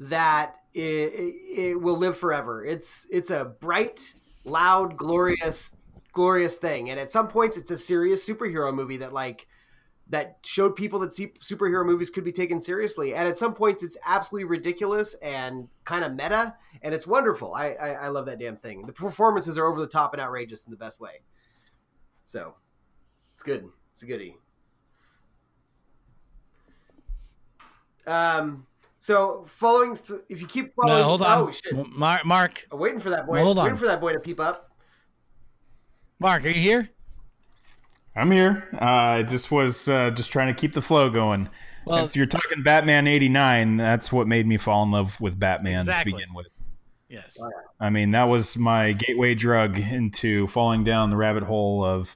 that 0.00 0.56
it, 0.74 0.80
it 0.80 1.80
will 1.80 1.96
live 1.96 2.16
forever. 2.16 2.64
It's 2.64 3.06
it's 3.10 3.30
a 3.30 3.44
bright, 3.44 4.14
loud, 4.44 4.96
glorious, 4.96 5.76
glorious 6.12 6.56
thing, 6.56 6.90
and 6.90 7.00
at 7.00 7.10
some 7.10 7.28
points, 7.28 7.56
it's 7.56 7.70
a 7.70 7.78
serious 7.78 8.26
superhero 8.26 8.72
movie 8.72 8.98
that 8.98 9.12
like 9.12 9.46
that 10.10 10.38
showed 10.42 10.74
people 10.74 11.00
that 11.00 11.10
superhero 11.10 11.84
movies 11.84 12.08
could 12.08 12.24
be 12.24 12.32
taken 12.32 12.60
seriously. 12.60 13.14
And 13.14 13.28
at 13.28 13.36
some 13.36 13.52
points, 13.52 13.82
it's 13.82 13.98
absolutely 14.06 14.48
ridiculous 14.48 15.14
and 15.14 15.68
kind 15.84 16.02
of 16.02 16.12
meta, 16.12 16.56
and 16.80 16.94
it's 16.94 17.06
wonderful. 17.06 17.54
I, 17.54 17.72
I 17.72 17.88
I 17.88 18.08
love 18.08 18.26
that 18.26 18.38
damn 18.38 18.56
thing. 18.56 18.86
The 18.86 18.92
performances 18.92 19.58
are 19.58 19.66
over 19.66 19.80
the 19.80 19.86
top 19.86 20.14
and 20.14 20.22
outrageous 20.22 20.64
in 20.64 20.70
the 20.70 20.78
best 20.78 21.00
way. 21.00 21.22
So 22.24 22.54
it's 23.34 23.42
good. 23.42 23.68
It's 23.92 24.02
a 24.02 24.06
goodie. 24.06 24.36
Um, 28.06 28.66
so 29.00 29.44
following, 29.46 29.96
th- 29.96 30.20
if 30.28 30.40
you 30.40 30.46
keep 30.46 30.74
following, 30.74 30.98
No, 30.98 31.04
hold 31.04 31.22
on. 31.22 31.48
Oh 31.48 31.50
shit! 31.50 31.74
Mark, 31.90 32.24
Mark, 32.24 32.66
I'm 32.72 32.78
waiting 32.78 33.00
for 33.00 33.10
that 33.10 33.26
boy. 33.26 33.34
Well, 33.34 33.44
hold 33.44 33.58
on. 33.58 33.64
Waiting 33.64 33.78
for 33.78 33.86
that 33.86 34.00
boy 34.00 34.12
to 34.12 34.20
peep 34.20 34.40
up. 34.40 34.70
Mark, 36.18 36.44
are 36.44 36.48
you 36.48 36.60
here? 36.60 36.88
I'm 38.16 38.30
here. 38.32 38.68
Uh, 38.74 38.84
I 38.84 39.22
just 39.22 39.50
was 39.52 39.88
uh, 39.88 40.10
just 40.10 40.32
trying 40.32 40.52
to 40.52 40.60
keep 40.60 40.72
the 40.72 40.82
flow 40.82 41.10
going. 41.10 41.48
Well- 41.84 42.04
if 42.04 42.16
you're 42.16 42.26
talking 42.26 42.62
Batman 42.62 43.06
'89, 43.06 43.76
that's 43.76 44.12
what 44.12 44.26
made 44.26 44.46
me 44.46 44.56
fall 44.56 44.82
in 44.82 44.90
love 44.90 45.18
with 45.20 45.38
Batman 45.38 45.80
Exactly. 45.80 46.12
to 46.12 46.18
begin 46.18 46.34
with. 46.34 46.48
Yes. 47.08 47.38
I 47.80 47.88
mean, 47.88 48.10
that 48.10 48.24
was 48.24 48.58
my 48.58 48.92
gateway 48.92 49.34
drug 49.34 49.78
into 49.78 50.46
falling 50.48 50.84
down 50.84 51.08
the 51.08 51.16
rabbit 51.16 51.42
hole 51.42 51.82
of 51.82 52.14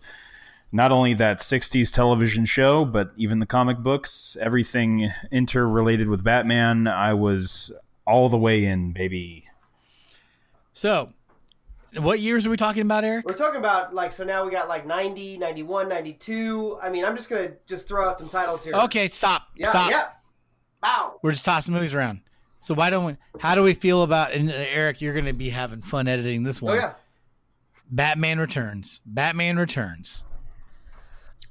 not 0.73 0.91
only 0.91 1.15
that 1.15 1.41
60s 1.41 1.93
television 1.93 2.45
show, 2.47 2.85
but 2.85 3.13
even 3.17 3.39
the 3.39 3.47
comic 3.47 3.79
books, 3.79 4.37
everything 4.41 5.11
interrelated 5.31 6.09
with 6.09 6.25
Batman. 6.25 6.87
I 6.89 7.13
was 7.15 7.71
all 8.07 8.29
the 8.29 8.39
way 8.39 8.65
in, 8.65 8.93
baby. 8.93 9.47
So, 10.73 11.11
what 11.99 12.21
years 12.21 12.47
are 12.47 12.51
we 12.51 12.57
talking 12.57 12.83
about, 12.83 13.05
Eric? 13.05 13.27
We're 13.27 13.35
talking 13.35 13.61
about 13.61 13.95
like 13.95 14.13
so 14.13 14.25
now 14.25 14.45
we 14.45 14.51
got 14.51 14.67
like 14.69 14.87
90, 14.87 15.37
91, 15.37 15.89
92. 15.89 16.79
I 16.83 16.89
mean, 16.89 17.05
I'm 17.05 17.15
just 17.17 17.29
gonna 17.29 17.53
just 17.67 17.87
throw 17.87 18.09
out 18.09 18.19
some 18.19 18.31
titles 18.31 18.65
here. 18.65 18.75
Okay, 18.75 19.09
stop. 19.09 19.49
Yeah. 19.57 19.69
stop. 19.69 19.91
Yeah. 19.91 20.07
Bow. 20.81 21.19
We're 21.23 21.33
just 21.33 21.45
tossing 21.45 21.75
movies 21.75 21.93
around. 21.95 22.21
So 22.61 22.75
why 22.75 22.91
don't 22.91 23.05
we? 23.05 23.17
How 23.41 23.55
do 23.55 23.63
we 23.63 23.75
feel 23.75 24.03
about? 24.05 24.33
And 24.33 24.49
uh, 24.51 24.55
Eric, 24.55 25.01
you're 25.01 25.13
going 25.13 25.27
to 25.27 25.33
be 25.33 25.51
having 25.51 25.83
fun 25.83 26.09
editing 26.09 26.45
this 26.45 26.63
Oh 26.63 26.67
one. 26.67 26.77
yeah. 26.77 26.95
Batman 27.91 28.39
Returns. 28.39 29.01
Batman 29.05 29.59
Returns. 29.59 30.25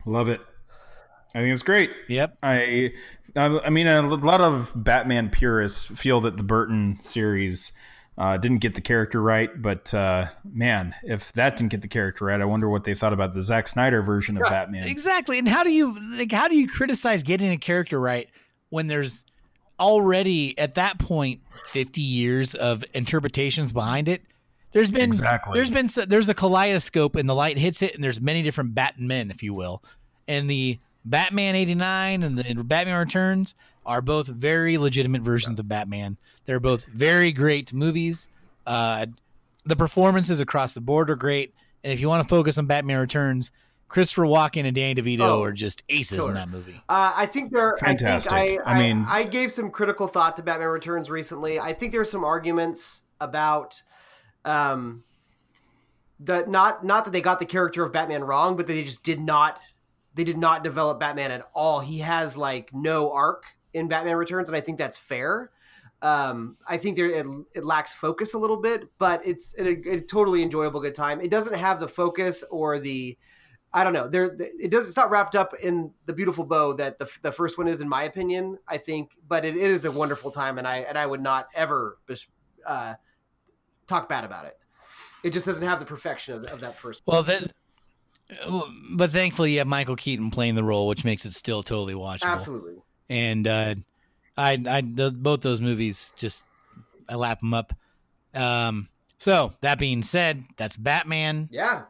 Love 0.05 0.29
it. 0.29 0.41
I 1.33 1.39
think 1.39 1.53
it's 1.53 1.63
great. 1.63 1.91
Yep. 2.09 2.37
I, 2.43 2.91
I 3.35 3.59
I 3.65 3.69
mean, 3.69 3.87
a 3.87 4.01
lot 4.01 4.41
of 4.41 4.71
Batman 4.75 5.29
purists 5.29 5.85
feel 5.85 6.19
that 6.21 6.37
the 6.37 6.43
Burton 6.43 6.97
series 7.01 7.71
uh, 8.17 8.37
didn't 8.37 8.59
get 8.59 8.75
the 8.75 8.81
character 8.81 9.21
right, 9.21 9.49
but 9.61 9.93
uh, 9.93 10.25
man, 10.43 10.93
if 11.03 11.31
that 11.33 11.55
didn't 11.55 11.71
get 11.71 11.81
the 11.81 11.87
character 11.87 12.25
right, 12.25 12.41
I 12.41 12.45
wonder 12.45 12.69
what 12.69 12.83
they 12.83 12.93
thought 12.93 13.13
about 13.13 13.33
the 13.33 13.41
Zack 13.41 13.67
Snyder 13.67 14.01
version 14.01 14.37
of 14.37 14.43
Batman. 14.43 14.83
Exactly. 14.83 15.39
And 15.39 15.47
how 15.47 15.63
do 15.63 15.71
you 15.71 15.95
like? 16.17 16.31
How 16.31 16.47
do 16.47 16.57
you 16.57 16.67
criticize 16.67 17.23
getting 17.23 17.51
a 17.51 17.57
character 17.57 17.99
right 17.99 18.29
when 18.69 18.87
there's 18.87 19.25
already 19.79 20.57
at 20.59 20.75
that 20.75 20.99
point 20.99 21.41
50 21.67 22.01
years 22.01 22.53
of 22.53 22.83
interpretations 22.93 23.71
behind 23.71 24.07
it? 24.07 24.21
There's 24.71 24.89
been 24.91 25.01
Exactly. 25.01 25.53
there's 25.55 25.69
been 25.71 25.89
there's 26.07 26.29
a 26.29 26.33
kaleidoscope 26.33 27.15
and 27.15 27.27
the 27.27 27.35
light 27.35 27.57
hits 27.57 27.81
it 27.81 27.93
and 27.95 28.03
there's 28.03 28.21
many 28.21 28.41
different 28.43 28.73
Batmen, 28.73 29.29
if 29.31 29.43
you 29.43 29.53
will, 29.53 29.83
and 30.27 30.49
the 30.49 30.79
Batman 31.03 31.55
89 31.55 32.23
and 32.23 32.37
the 32.37 32.63
Batman 32.63 32.99
Returns 32.99 33.55
are 33.85 34.01
both 34.01 34.27
very 34.27 34.77
legitimate 34.77 35.23
versions 35.23 35.59
of 35.59 35.67
Batman. 35.67 36.17
They're 36.45 36.59
both 36.59 36.85
very 36.85 37.31
great 37.31 37.73
movies. 37.73 38.27
Uh, 38.67 39.07
the 39.65 39.75
performances 39.75 40.39
across 40.39 40.73
the 40.73 40.81
board 40.81 41.09
are 41.09 41.15
great. 41.15 41.53
And 41.83 41.91
if 41.91 41.99
you 41.99 42.07
want 42.07 42.23
to 42.23 42.29
focus 42.29 42.59
on 42.59 42.67
Batman 42.67 42.99
Returns, 42.99 43.51
Christopher 43.89 44.23
Walken 44.23 44.65
and 44.65 44.75
Danny 44.75 44.93
DeVito 45.01 45.21
Oh, 45.21 45.43
are 45.43 45.51
just 45.51 45.81
aces 45.89 46.19
killer. 46.19 46.29
in 46.29 46.35
that 46.35 46.49
movie. 46.49 46.75
Uh, 46.87 47.11
I 47.15 47.25
think 47.25 47.51
they're 47.51 47.75
Fantastic. 47.77 48.31
I, 48.31 48.47
think 48.47 48.61
I, 48.65 48.71
I 48.75 48.79
mean- 48.79 49.05
I, 49.09 49.23
gave 49.23 49.51
some 49.51 49.71
critical 49.71 50.07
thought 50.07 50.37
to 50.37 50.43
Batman 50.43 50.67
Returns 50.69 51.09
recently. 51.09 51.59
I 51.59 51.73
think 51.73 51.91
there 51.91 52.01
are 52.01 52.05
some 52.05 52.23
arguments 52.23 53.01
about, 53.19 53.81
um, 54.45 55.03
that 56.19 56.49
not 56.49 56.85
not 56.85 57.05
that 57.05 57.11
they 57.11 57.21
got 57.21 57.39
the 57.39 57.45
character 57.45 57.83
of 57.83 57.91
Batman 57.91 58.23
wrong, 58.23 58.55
but 58.55 58.67
they 58.67 58.83
just 58.83 59.03
did 59.03 59.19
not 59.19 59.59
they 60.13 60.23
did 60.23 60.37
not 60.37 60.63
develop 60.63 60.99
Batman 60.99 61.31
at 61.31 61.47
all. 61.53 61.79
He 61.79 61.99
has 61.99 62.37
like 62.37 62.73
no 62.73 63.11
arc 63.11 63.45
in 63.73 63.87
Batman 63.87 64.15
Returns, 64.15 64.49
and 64.49 64.55
I 64.55 64.61
think 64.61 64.77
that's 64.77 64.97
fair. 64.97 65.51
Um, 66.01 66.57
I 66.67 66.77
think 66.77 66.95
there 66.95 67.09
it, 67.09 67.27
it 67.53 67.63
lacks 67.63 67.93
focus 67.93 68.33
a 68.33 68.39
little 68.39 68.57
bit, 68.57 68.89
but 68.97 69.25
it's 69.25 69.55
a, 69.57 69.67
a 69.89 70.01
totally 70.01 70.41
enjoyable 70.41 70.81
good 70.81 70.95
time. 70.95 71.21
It 71.21 71.29
doesn't 71.29 71.55
have 71.55 71.79
the 71.79 71.87
focus 71.87 72.43
or 72.49 72.79
the 72.79 73.17
I 73.73 73.85
don't 73.85 73.93
know. 73.93 74.09
There, 74.09 74.35
it 74.59 74.69
does. 74.69 74.87
It's 74.87 74.97
not 74.97 75.09
wrapped 75.09 75.35
up 75.35 75.53
in 75.63 75.91
the 76.05 76.11
beautiful 76.11 76.43
bow 76.43 76.73
that 76.73 76.99
the, 76.99 77.09
the 77.21 77.31
first 77.31 77.57
one 77.57 77.69
is, 77.69 77.79
in 77.79 77.87
my 77.87 78.03
opinion. 78.03 78.57
I 78.67 78.77
think, 78.77 79.11
but 79.25 79.45
it, 79.45 79.55
it 79.55 79.71
is 79.71 79.85
a 79.85 79.91
wonderful 79.91 80.29
time, 80.29 80.57
and 80.57 80.67
I 80.67 80.79
and 80.79 80.97
I 80.97 81.05
would 81.05 81.21
not 81.21 81.47
ever 81.55 81.97
uh, 82.65 82.95
talk 83.91 84.09
bad 84.09 84.23
about 84.23 84.45
it. 84.45 84.57
It 85.23 85.31
just 85.31 85.45
doesn't 85.45 85.65
have 85.65 85.79
the 85.79 85.85
perfection 85.85 86.35
of, 86.35 86.45
of 86.45 86.59
that 86.61 86.77
first. 86.77 87.03
Well, 87.05 87.23
then, 87.23 87.51
but 88.91 89.11
thankfully 89.11 89.53
you 89.53 89.57
have 89.59 89.67
Michael 89.67 89.95
Keaton 89.95 90.31
playing 90.31 90.55
the 90.55 90.63
role, 90.63 90.87
which 90.87 91.05
makes 91.05 91.25
it 91.25 91.33
still 91.33 91.63
totally 91.63 91.93
watchable. 91.93 92.23
Absolutely. 92.23 92.75
And 93.09 93.47
uh, 93.47 93.75
I, 94.37 94.63
I, 94.67 94.81
those, 94.81 95.13
both 95.13 95.41
those 95.41 95.61
movies 95.61 96.11
just 96.15 96.43
I 97.07 97.15
lap 97.15 97.41
them 97.41 97.53
up. 97.53 97.73
Um, 98.33 98.87
so 99.17 99.53
that 99.61 99.77
being 99.77 100.01
said, 100.01 100.43
that's 100.57 100.77
Batman. 100.77 101.49
Yeah. 101.51 101.83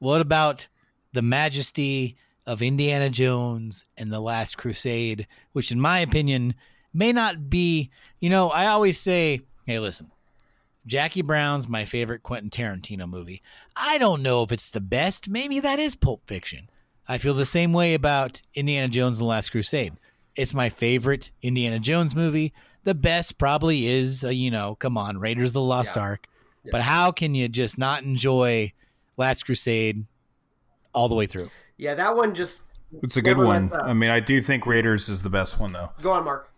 What 0.00 0.20
about 0.20 0.66
the 1.12 1.22
majesty 1.22 2.16
of 2.46 2.60
Indiana 2.60 3.08
Jones 3.08 3.84
and 3.96 4.12
the 4.12 4.20
Last 4.20 4.58
Crusade, 4.58 5.26
which, 5.52 5.72
in 5.72 5.80
my 5.80 6.00
opinion, 6.00 6.54
may 6.92 7.12
not 7.12 7.48
be. 7.48 7.90
You 8.20 8.30
know, 8.30 8.50
I 8.50 8.66
always 8.66 8.98
say, 8.98 9.40
"Hey, 9.66 9.78
listen, 9.78 10.10
Jackie 10.86 11.22
Brown's 11.22 11.66
my 11.68 11.84
favorite 11.84 12.22
Quentin 12.22 12.50
Tarantino 12.50 13.08
movie. 13.08 13.42
I 13.74 13.98
don't 13.98 14.22
know 14.22 14.42
if 14.42 14.52
it's 14.52 14.68
the 14.68 14.80
best. 14.80 15.28
Maybe 15.28 15.60
that 15.60 15.78
is 15.80 15.94
Pulp 15.96 16.22
Fiction. 16.26 16.68
I 17.08 17.18
feel 17.18 17.34
the 17.34 17.46
same 17.46 17.72
way 17.72 17.94
about 17.94 18.42
Indiana 18.54 18.88
Jones 18.88 19.18
and 19.18 19.24
the 19.24 19.28
Last 19.28 19.50
Crusade. 19.50 19.94
It's 20.36 20.54
my 20.54 20.68
favorite 20.68 21.30
Indiana 21.42 21.78
Jones 21.78 22.14
movie. 22.14 22.52
The 22.84 22.94
best 22.94 23.38
probably 23.38 23.86
is, 23.86 24.24
uh, 24.24 24.28
you 24.28 24.50
know, 24.50 24.74
come 24.74 24.98
on, 24.98 25.18
Raiders 25.18 25.50
of 25.50 25.54
the 25.54 25.60
Lost 25.62 25.96
Yeah. 25.96 26.02
Ark. 26.02 26.26
But 26.70 26.80
how 26.80 27.12
can 27.12 27.34
you 27.34 27.48
just 27.48 27.76
not 27.76 28.02
enjoy 28.04 28.72
Last 29.18 29.44
Crusade 29.44 30.06
all 30.94 31.08
the 31.10 31.14
way 31.14 31.26
through? 31.26 31.50
Yeah, 31.76 31.94
that 31.94 32.16
one 32.16 32.34
just 32.34 32.62
It's 33.02 33.16
a 33.18 33.22
good 33.22 33.36
one. 33.36 33.70
I 33.74 33.92
mean, 33.92 34.10
I 34.10 34.20
do 34.20 34.40
think 34.40 34.66
Raiders 34.66 35.08
is 35.08 35.22
the 35.22 35.28
best 35.28 35.58
one, 35.58 35.72
though. 35.72 35.90
go 36.00 36.12
on, 36.12 36.24
Mark. 36.24 36.50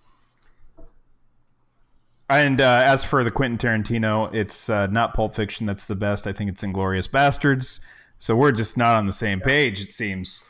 And 2.29 2.61
uh, 2.61 2.83
as 2.85 3.05
for 3.05 3.23
the 3.23 3.31
Quentin 3.31 3.59
Tarantino, 3.59 4.33
it's 4.35 4.69
uh, 4.69 4.87
not 4.89 5.15
Pulp 5.15 5.35
Fiction 5.35 5.67
that's 5.67 5.87
the 5.87 5.95
best. 5.95 6.27
I 6.27 6.33
think 6.33 6.51
it's 6.51 6.62
Inglourious 6.62 7.09
Basterds. 7.09 7.81
So 8.19 8.35
we're 8.35 8.53
just 8.53 8.77
not 8.77 8.97
on 8.97 9.07
the 9.07 9.12
same 9.12 9.41
page, 9.41 9.81
it 9.81 9.93
seems. 9.93 10.43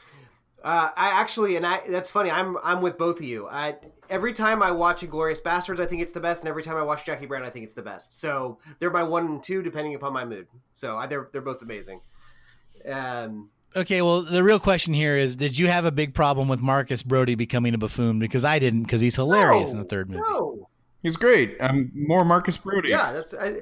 Uh, 0.63 0.91
I 0.97 1.21
actually, 1.21 1.57
and 1.57 1.67
I 1.67 1.81
that's 1.87 2.11
funny. 2.11 2.31
I'm 2.31 2.57
I'm 2.65 2.81
with 2.81 2.99
both 2.99 3.19
of 3.19 3.25
you. 3.25 3.47
I 3.49 3.77
every 4.09 4.33
time 4.33 4.63
I 4.63 4.71
watch 4.73 5.03
Inglourious 5.03 5.41
Basterds, 5.43 5.79
I 5.79 5.87
think 5.87 6.03
it's 6.03 6.13
the 6.13 6.21
best, 6.21 6.43
and 6.43 6.49
every 6.49 6.63
time 6.63 6.77
I 6.77 6.83
watch 6.83 7.05
Jackie 7.05 7.27
Brown, 7.27 7.45
I 7.45 7.51
think 7.51 7.65
it's 7.65 7.75
the 7.75 7.83
best. 7.83 8.19
So 8.19 8.59
they're 8.79 8.91
my 8.91 9.03
one 9.03 9.27
and 9.27 9.43
two, 9.43 9.63
depending 9.63 9.95
upon 9.95 10.13
my 10.13 10.25
mood. 10.25 10.49
So 10.73 10.97
I, 10.97 11.07
they're 11.07 11.29
they're 11.33 11.41
both 11.41 11.63
amazing. 11.63 12.01
Um, 12.89 13.51
Okay, 13.77 14.01
well, 14.01 14.23
the 14.23 14.43
real 14.43 14.59
question 14.59 14.95
here 14.95 15.19
is 15.19 15.37
did 15.37 15.59
you 15.59 15.67
have 15.67 15.85
a 15.85 15.93
big 15.93 16.15
problem 16.15 16.49
with 16.49 16.61
Marcus 16.61 17.03
Brody 17.03 17.35
becoming 17.35 17.75
a 17.75 17.79
buffoon? 17.79 18.19
Because 18.19 18.43
I 18.43 18.59
didn't, 18.59 18.85
because 18.85 19.03
he's 19.03 19.17
hilarious 19.17 19.73
in 19.73 19.79
the 19.79 19.85
third 19.85 20.09
movie. 20.09 20.23
No, 20.27 20.67
He's 21.03 21.17
great. 21.17 21.57
I'm 21.61 21.93
more 21.95 22.25
Marcus 22.25 22.57
Brody. 22.57 22.91
yeah, 22.91 23.13
that's 23.13 23.35
I, 23.35 23.61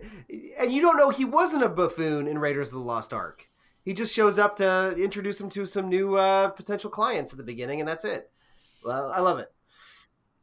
and 0.58 0.72
you 0.72 0.80
don't 0.80 0.96
know 0.96 1.10
he 1.10 1.24
wasn't 1.24 1.62
a 1.62 1.68
buffoon 1.68 2.26
in 2.26 2.38
Raiders 2.38 2.68
of 2.68 2.74
the 2.74 2.80
Lost 2.80 3.12
Ark. 3.12 3.48
He 3.84 3.92
just 3.92 4.14
shows 4.14 4.38
up 4.38 4.56
to 4.56 4.94
introduce 4.96 5.40
him 5.40 5.50
to 5.50 5.66
some 5.66 5.88
new 5.88 6.16
uh, 6.16 6.48
potential 6.48 6.90
clients 6.90 7.32
at 7.32 7.36
the 7.38 7.44
beginning, 7.44 7.80
and 7.80 7.88
that's 7.88 8.04
it. 8.04 8.30
Well, 8.82 9.10
I 9.12 9.20
love 9.20 9.38
it. 9.38 9.52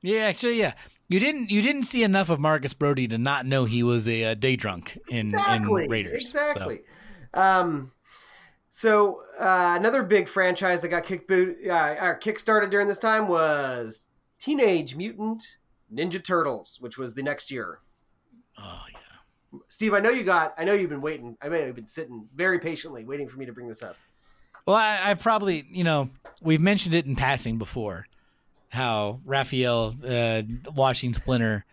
Yeah, 0.02 0.22
actually, 0.22 0.60
yeah. 0.60 0.74
You 1.08 1.20
didn't 1.20 1.50
you 1.50 1.62
didn't 1.62 1.84
see 1.84 2.04
enough 2.04 2.30
of 2.30 2.40
Marcus 2.40 2.74
Brody 2.74 3.08
to 3.08 3.18
not 3.18 3.46
know 3.46 3.66
he 3.66 3.84
was 3.84 4.08
a, 4.08 4.24
uh 4.24 4.34
day 4.36 4.56
drunk 4.56 4.98
in, 5.10 5.28
exactly, 5.28 5.86
in 5.86 5.92
Raiders. 5.92 6.32
so. 6.32 6.40
Exactly. 6.40 6.82
Um, 7.34 7.92
so 8.70 9.22
uh, 9.40 9.76
another 9.78 10.04
big 10.04 10.30
franchise 10.30 10.82
that 10.82 10.88
got 10.88 11.04
kick 11.04 11.28
boot, 11.28 11.58
uh, 11.66 11.72
uh, 11.72 12.16
kickstarted 12.16 12.70
during 12.72 12.88
this 12.88 12.98
time 12.98 13.28
was 13.28 14.08
Teenage 14.40 14.96
Mutant 14.96 15.58
Ninja 15.94 16.24
Turtles, 16.24 16.78
which 16.80 16.98
was 16.98 17.14
the 17.14 17.24
next 17.24 17.52
year. 17.52 17.80
Oh 18.58 18.84
yeah. 18.92 19.60
Steve, 19.68 19.94
I 19.94 20.00
know 20.00 20.10
you 20.10 20.24
got. 20.24 20.54
I 20.58 20.64
know 20.64 20.74
you've 20.74 20.90
been 20.90 21.02
waiting. 21.02 21.38
I 21.42 21.50
mean, 21.50 21.66
you've 21.66 21.76
been 21.76 21.88
sitting 21.88 22.28
very 22.36 22.60
patiently, 22.60 23.04
waiting 23.04 23.28
for 23.28 23.38
me 23.38 23.46
to 23.46 23.54
bring 23.54 23.68
this 23.68 23.84
up. 23.84 23.98
Well, 24.66 24.76
I, 24.76 25.00
I 25.04 25.14
probably, 25.16 25.66
you 25.72 25.84
know, 25.84 26.10
we've 26.42 26.62
mentioned 26.62 26.96
it 26.96 27.06
in 27.06 27.16
passing 27.16 27.58
before, 27.58 28.06
how 28.70 29.20
Raphael 29.26 29.96
uh, 30.08 30.44
washing 30.76 31.14
Splinter 31.14 31.66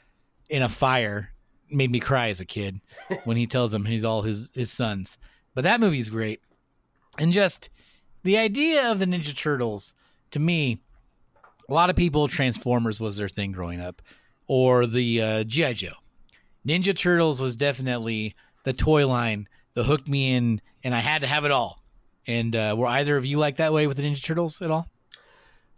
in 0.49 0.63
a 0.63 0.69
fire 0.69 1.31
made 1.71 1.91
me 1.91 2.01
cry 2.01 2.31
as 2.31 2.41
a 2.41 2.47
kid 2.47 2.81
when 3.25 3.37
he 3.37 3.47
tells 3.47 3.73
him 3.73 3.85
he's 3.85 4.05
all 4.05 4.23
his 4.23 4.51
his 4.55 4.73
sons. 4.73 5.19
But 5.55 5.65
that 5.65 5.81
movie's 5.81 6.09
great, 6.09 6.41
and 7.19 7.33
just 7.33 7.69
the 8.23 8.39
idea 8.39 8.91
of 8.91 8.99
the 8.99 9.07
Ninja 9.07 9.37
Turtles 9.37 9.95
to 10.31 10.39
me, 10.39 10.81
a 11.69 11.75
lot 11.75 11.91
of 11.91 11.97
people 11.97 12.29
Transformers 12.29 12.99
was 12.99 13.17
their 13.17 13.29
thing 13.29 13.53
growing 13.53 13.81
up, 13.81 14.03
or 14.47 14.87
the 14.87 15.21
uh, 15.21 15.45
GI 15.45 15.75
Joe. 15.75 15.93
Ninja 16.67 16.97
Turtles 16.97 17.41
was 17.41 17.57
definitely 17.57 18.35
the 18.65 18.73
toy 18.73 19.07
line 19.07 19.49
that 19.75 19.85
hooked 19.85 20.09
me 20.09 20.35
in, 20.35 20.61
and 20.83 20.95
I 20.95 21.01
had 21.01 21.23
to 21.23 21.29
have 21.29 21.45
it 21.45 21.51
all. 21.51 21.83
And 22.27 22.55
uh, 22.55 22.75
were 22.77 22.87
either 22.87 23.17
of 23.17 23.25
you 23.25 23.39
like 23.39 23.57
that 23.57 23.73
way 23.73 23.87
with 23.87 23.97
the 23.97 24.03
Ninja 24.03 24.23
Turtles 24.23 24.61
at 24.61 24.71
all? 24.71 24.89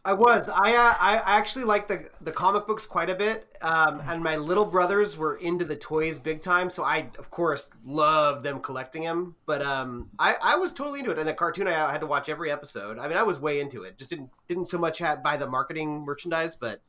I 0.02 0.14
was. 0.14 0.48
I 0.48 0.74
uh, 0.74 0.94
I 0.98 1.20
actually 1.26 1.66
like 1.66 1.86
the 1.86 2.08
the 2.22 2.32
comic 2.32 2.66
books 2.66 2.86
quite 2.86 3.10
a 3.10 3.14
bit, 3.14 3.54
um, 3.60 4.00
and 4.06 4.22
my 4.22 4.36
little 4.36 4.64
brothers 4.64 5.18
were 5.18 5.36
into 5.36 5.66
the 5.66 5.76
toys 5.76 6.18
big 6.18 6.40
time. 6.40 6.70
So 6.70 6.84
I, 6.84 7.10
of 7.18 7.30
course, 7.30 7.70
loved 7.84 8.42
them 8.42 8.60
collecting 8.60 9.02
them. 9.04 9.36
But 9.44 9.60
um, 9.60 10.08
I 10.18 10.36
I 10.42 10.56
was 10.56 10.72
totally 10.72 11.00
into 11.00 11.10
it. 11.10 11.18
And 11.18 11.28
the 11.28 11.34
cartoon, 11.34 11.68
I 11.68 11.92
had 11.92 12.00
to 12.00 12.06
watch 12.06 12.30
every 12.30 12.50
episode. 12.50 12.98
I 12.98 13.08
mean, 13.08 13.18
I 13.18 13.22
was 13.22 13.38
way 13.38 13.60
into 13.60 13.82
it. 13.82 13.98
Just 13.98 14.08
didn't 14.08 14.30
didn't 14.48 14.66
so 14.66 14.78
much 14.78 14.98
have, 15.00 15.22
buy 15.22 15.36
the 15.36 15.46
marketing 15.46 16.00
merchandise, 16.00 16.56
but 16.56 16.80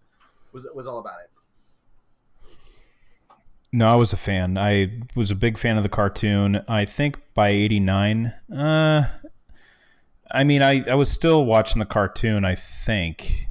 was 0.54 0.66
was 0.74 0.88
all 0.88 1.00
about 1.00 1.20
it. 1.22 1.32
No, 3.74 3.88
I 3.88 3.96
was 3.96 4.14
a 4.14 4.18
fan. 4.18 4.58
I 4.58 5.02
was 5.16 5.32
a 5.32 5.36
big 5.36 5.58
fan 5.58 5.76
of 5.76 5.84
the 5.84 5.90
cartoon. 5.90 6.64
I 6.68 6.86
think 6.86 7.20
by 7.34 7.50
'89, 7.50 8.34
uh, 8.56 9.04
I 10.34 10.44
mean, 10.44 10.62
I, 10.64 10.84
I 10.90 10.96
was 10.96 11.10
still 11.12 11.46
watching 11.46 11.80
the 11.80 11.86
cartoon. 11.86 12.46
I 12.46 12.56
think. 12.56 13.48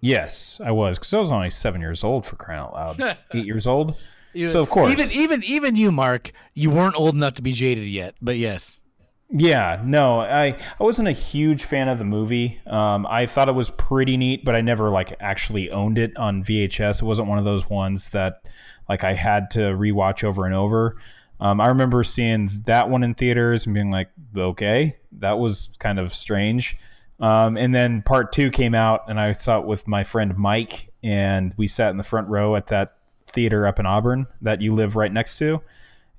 Yes, 0.00 0.60
I 0.64 0.70
was 0.70 0.98
because 0.98 1.12
I 1.12 1.18
was 1.18 1.30
only 1.30 1.50
seven 1.50 1.80
years 1.80 2.02
old 2.04 2.24
for 2.24 2.36
crying 2.36 2.60
out 2.60 2.72
loud. 2.72 3.16
Eight 3.34 3.44
years 3.44 3.66
old. 3.66 3.96
You- 4.32 4.48
So, 4.48 4.62
of 4.62 4.70
course. 4.70 4.90
even 4.92 5.08
even 5.12 5.44
even 5.44 5.76
you, 5.76 5.92
Mark, 5.92 6.32
you 6.54 6.70
weren't 6.70 6.94
old 6.98 7.14
enough 7.14 7.34
to 7.34 7.42
be 7.42 7.52
jaded 7.52 7.86
yet, 7.86 8.14
but 8.22 8.36
yes, 8.36 8.80
Yeah, 9.28 9.82
no, 9.84 10.20
I 10.20 10.56
I 10.78 10.82
wasn't 10.82 11.08
a 11.08 11.12
huge 11.12 11.64
fan 11.64 11.88
of 11.88 11.98
the 11.98 12.04
movie. 12.04 12.60
Um, 12.66 13.06
I 13.10 13.26
thought 13.26 13.48
it 13.48 13.54
was 13.54 13.70
pretty 13.70 14.16
neat, 14.16 14.44
but 14.44 14.54
I 14.54 14.60
never 14.62 14.88
like 14.88 15.14
actually 15.20 15.70
owned 15.70 15.98
it 15.98 16.16
on 16.16 16.42
VHS. 16.44 17.02
It 17.02 17.04
wasn't 17.04 17.28
one 17.28 17.38
of 17.38 17.44
those 17.44 17.68
ones 17.68 18.10
that 18.10 18.48
like 18.88 19.04
I 19.04 19.12
had 19.14 19.50
to 19.52 19.60
rewatch 19.60 20.24
over 20.24 20.46
and 20.46 20.54
over. 20.54 20.96
Um, 21.40 21.60
I 21.60 21.68
remember 21.68 22.04
seeing 22.04 22.50
that 22.66 22.88
one 22.90 23.02
in 23.02 23.14
theaters 23.14 23.64
and 23.66 23.74
being 23.74 23.90
like, 23.90 24.10
okay, 24.36 24.98
that 25.12 25.38
was 25.38 25.74
kind 25.78 25.98
of 25.98 26.12
strange. 26.12 26.76
Um, 27.18 27.56
and 27.56 27.74
then 27.74 28.02
part 28.02 28.32
two 28.32 28.50
came 28.50 28.74
out, 28.74 29.04
and 29.08 29.18
I 29.18 29.32
saw 29.32 29.58
it 29.60 29.66
with 29.66 29.88
my 29.88 30.04
friend 30.04 30.36
Mike, 30.36 30.92
and 31.02 31.54
we 31.56 31.66
sat 31.68 31.90
in 31.90 31.96
the 31.96 32.02
front 32.02 32.28
row 32.28 32.56
at 32.56 32.68
that 32.68 32.96
theater 33.26 33.66
up 33.66 33.78
in 33.78 33.86
Auburn 33.86 34.26
that 34.42 34.60
you 34.60 34.72
live 34.72 34.96
right 34.96 35.12
next 35.12 35.38
to. 35.38 35.62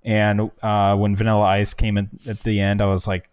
And 0.04 0.52
uh, 0.64 0.96
when 0.96 1.16
Vanilla 1.16 1.44
Ice 1.44 1.74
came 1.74 1.98
in 1.98 2.10
at 2.28 2.42
the 2.42 2.60
end, 2.60 2.82
I 2.82 2.88
was 2.88 3.08
like, 3.08 3.30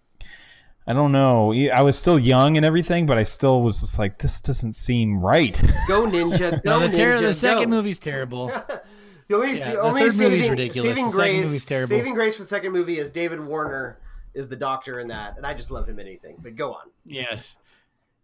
I 0.87 0.95
don't 0.95 1.13
know. 1.13 1.53
I 1.53 1.83
was 1.83 1.99
still 1.99 2.19
young 2.19 2.57
and 2.57 2.65
everything, 2.65 3.05
but 3.07 3.19
I 3.19 3.23
still 3.23 3.63
was 3.63 3.81
just 3.81 3.99
like, 3.99 4.19
this 4.19 4.41
doesn't 4.41 4.73
seem 4.75 5.21
right. 5.21 5.55
Go 5.87 6.07
ninja, 6.07 6.63
go 6.65 6.81
no, 6.81 6.89
the, 6.89 6.97
ter- 6.97 7.17
ninja. 7.17 7.21
the 7.21 7.35
second 7.35 7.65
go. 7.65 7.77
movie's 7.77 7.99
terrible. 7.99 8.51
The 9.29 9.35
only, 9.37 9.53
Yeah, 9.59 9.73
the 9.73 9.81
only 9.81 10.11
saving, 10.11 10.73
saving 10.73 11.11
grace, 11.11 11.65
terrible. 11.65 11.89
saving 11.89 12.15
grace 12.15 12.37
for 12.37 12.43
the 12.43 12.49
second 12.49 12.73
movie 12.73 12.99
is 12.99 13.11
David 13.11 13.41
Warner 13.41 13.99
is 14.35 14.49
the 14.49 14.57
doctor 14.57 15.01
in 15.01 15.09
that, 15.09 15.37
and 15.37 15.45
I 15.45 15.53
just 15.55 15.71
love 15.71 15.87
him 15.89 15.99
in 15.99 16.07
anything. 16.07 16.37
But 16.43 16.57
go 16.57 16.73
on. 16.73 16.91
Yes. 17.05 17.57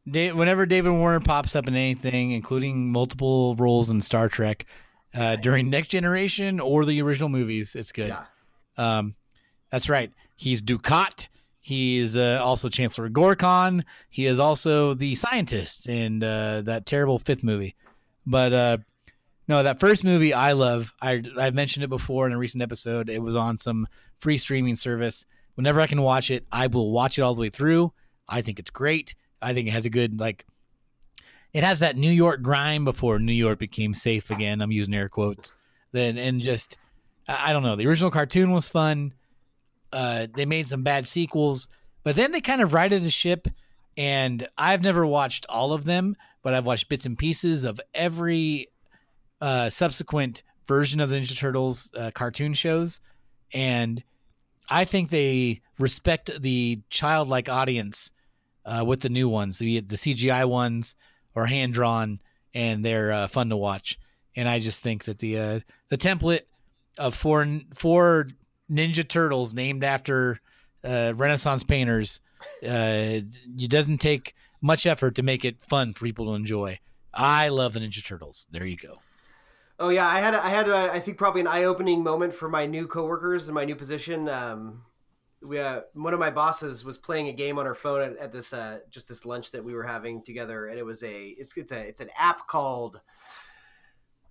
Whenever 0.06 0.64
David 0.66 0.90
Warner 0.92 1.20
pops 1.20 1.54
up 1.56 1.68
in 1.68 1.74
anything, 1.74 2.32
including 2.32 2.90
multiple 2.90 3.54
roles 3.56 3.90
in 3.90 4.00
Star 4.02 4.28
Trek, 4.28 4.66
uh, 5.14 5.36
during 5.36 5.70
Next 5.70 5.88
Generation 5.88 6.60
or 6.60 6.84
the 6.84 7.00
original 7.02 7.28
movies, 7.28 7.74
it's 7.74 7.92
good. 7.92 8.08
Yeah. 8.08 8.24
Um, 8.76 9.14
that's 9.70 9.88
right. 9.88 10.12
He's 10.36 10.60
Dukat. 10.60 11.28
He 11.60 11.98
is 11.98 12.16
uh, 12.16 12.40
also 12.42 12.68
Chancellor 12.68 13.08
Gorkon. 13.08 13.84
He 14.10 14.26
is 14.26 14.38
also 14.38 14.92
the 14.94 15.14
scientist 15.14 15.88
in 15.88 16.22
uh, 16.22 16.62
that 16.66 16.84
terrible 16.86 17.18
fifth 17.18 17.42
movie. 17.42 17.74
But 18.26 18.52
uh, 18.52 18.78
no, 19.48 19.62
that 19.62 19.78
first 19.78 20.04
movie 20.04 20.32
I 20.32 20.52
love. 20.52 20.92
I 21.00 21.22
I've 21.38 21.54
mentioned 21.54 21.84
it 21.84 21.88
before 21.88 22.26
in 22.26 22.32
a 22.32 22.38
recent 22.38 22.62
episode. 22.62 23.10
It 23.10 23.22
was 23.22 23.36
on 23.36 23.58
some 23.58 23.86
free 24.18 24.38
streaming 24.38 24.76
service. 24.76 25.26
Whenever 25.54 25.80
I 25.80 25.86
can 25.86 26.02
watch 26.02 26.30
it, 26.30 26.46
I 26.50 26.66
will 26.66 26.90
watch 26.92 27.18
it 27.18 27.22
all 27.22 27.34
the 27.34 27.42
way 27.42 27.50
through. 27.50 27.92
I 28.28 28.42
think 28.42 28.58
it's 28.58 28.70
great. 28.70 29.14
I 29.42 29.52
think 29.52 29.68
it 29.68 29.72
has 29.72 29.86
a 29.86 29.90
good 29.90 30.18
like. 30.18 30.46
It 31.52 31.62
has 31.62 31.78
that 31.80 31.96
New 31.96 32.10
York 32.10 32.42
grime 32.42 32.84
before 32.84 33.18
New 33.18 33.32
York 33.32 33.58
became 33.58 33.94
safe 33.94 34.30
again. 34.30 34.60
I'm 34.60 34.72
using 34.72 34.94
air 34.94 35.08
quotes. 35.08 35.52
Then 35.92 36.18
and 36.18 36.40
just 36.40 36.76
I 37.28 37.52
don't 37.52 37.62
know. 37.62 37.76
The 37.76 37.86
original 37.86 38.10
cartoon 38.10 38.50
was 38.52 38.68
fun. 38.68 39.12
Uh, 39.92 40.26
they 40.34 40.46
made 40.46 40.68
some 40.68 40.82
bad 40.82 41.06
sequels, 41.06 41.68
but 42.02 42.16
then 42.16 42.32
they 42.32 42.40
kind 42.40 42.60
of 42.60 42.72
righted 42.72 43.04
the 43.04 43.10
ship. 43.10 43.46
And 43.96 44.48
I've 44.58 44.82
never 44.82 45.06
watched 45.06 45.46
all 45.48 45.72
of 45.72 45.84
them, 45.84 46.16
but 46.42 46.52
I've 46.52 46.66
watched 46.66 46.88
bits 46.88 47.06
and 47.06 47.16
pieces 47.16 47.62
of 47.62 47.80
every 47.94 48.68
uh, 49.44 49.68
subsequent 49.68 50.42
version 50.66 51.00
of 51.00 51.10
the 51.10 51.16
Ninja 51.16 51.36
Turtles 51.36 51.90
uh, 51.94 52.10
cartoon 52.14 52.54
shows, 52.54 52.98
and 53.52 54.02
I 54.70 54.86
think 54.86 55.10
they 55.10 55.60
respect 55.78 56.40
the 56.40 56.80
childlike 56.88 57.50
audience 57.50 58.10
uh, 58.64 58.84
with 58.86 59.00
the 59.00 59.10
new 59.10 59.28
ones, 59.28 59.60
it 59.60 59.90
the 59.90 59.96
CGI 59.96 60.48
ones 60.48 60.94
are 61.36 61.44
hand 61.44 61.74
drawn, 61.74 62.20
and 62.54 62.82
they're 62.82 63.12
uh, 63.12 63.28
fun 63.28 63.50
to 63.50 63.56
watch. 63.56 63.98
And 64.34 64.48
I 64.48 64.60
just 64.60 64.80
think 64.80 65.04
that 65.04 65.18
the 65.18 65.38
uh, 65.38 65.60
the 65.90 65.98
template 65.98 66.46
of 66.96 67.14
four 67.14 67.46
four 67.74 68.28
Ninja 68.70 69.06
Turtles 69.06 69.52
named 69.52 69.84
after 69.84 70.40
uh, 70.82 71.12
Renaissance 71.14 71.64
painters, 71.64 72.22
it 72.62 73.68
doesn't 73.68 73.98
take 73.98 74.34
much 74.62 74.86
effort 74.86 75.16
to 75.16 75.22
make 75.22 75.44
it 75.44 75.62
fun 75.62 75.92
for 75.92 76.06
people 76.06 76.28
to 76.28 76.32
enjoy. 76.32 76.78
I 77.12 77.48
love 77.48 77.74
the 77.74 77.80
Ninja 77.80 78.02
Turtles. 78.02 78.46
There 78.50 78.64
you 78.64 78.78
go. 78.78 79.00
Oh 79.78 79.88
yeah, 79.88 80.06
I 80.06 80.20
had 80.20 80.34
a, 80.34 80.44
I 80.44 80.50
had 80.50 80.68
a, 80.68 80.92
I 80.92 81.00
think 81.00 81.18
probably 81.18 81.40
an 81.40 81.46
eye 81.48 81.64
opening 81.64 82.02
moment 82.02 82.32
for 82.32 82.48
my 82.48 82.66
new 82.66 82.86
coworkers 82.86 83.48
in 83.48 83.54
my 83.54 83.64
new 83.64 83.74
position. 83.74 84.28
Um, 84.28 84.82
we 85.42 85.58
uh, 85.58 85.80
one 85.94 86.14
of 86.14 86.20
my 86.20 86.30
bosses 86.30 86.84
was 86.84 86.96
playing 86.96 87.28
a 87.28 87.32
game 87.32 87.58
on 87.58 87.66
her 87.66 87.74
phone 87.74 88.00
at, 88.00 88.16
at 88.18 88.32
this 88.32 88.52
uh, 88.52 88.78
just 88.90 89.08
this 89.08 89.26
lunch 89.26 89.50
that 89.50 89.64
we 89.64 89.74
were 89.74 89.82
having 89.82 90.22
together, 90.22 90.66
and 90.66 90.78
it 90.78 90.84
was 90.84 91.02
a 91.02 91.28
it's 91.38 91.56
it's 91.56 91.72
a 91.72 91.78
it's 91.80 92.00
an 92.00 92.08
app 92.16 92.46
called 92.46 93.00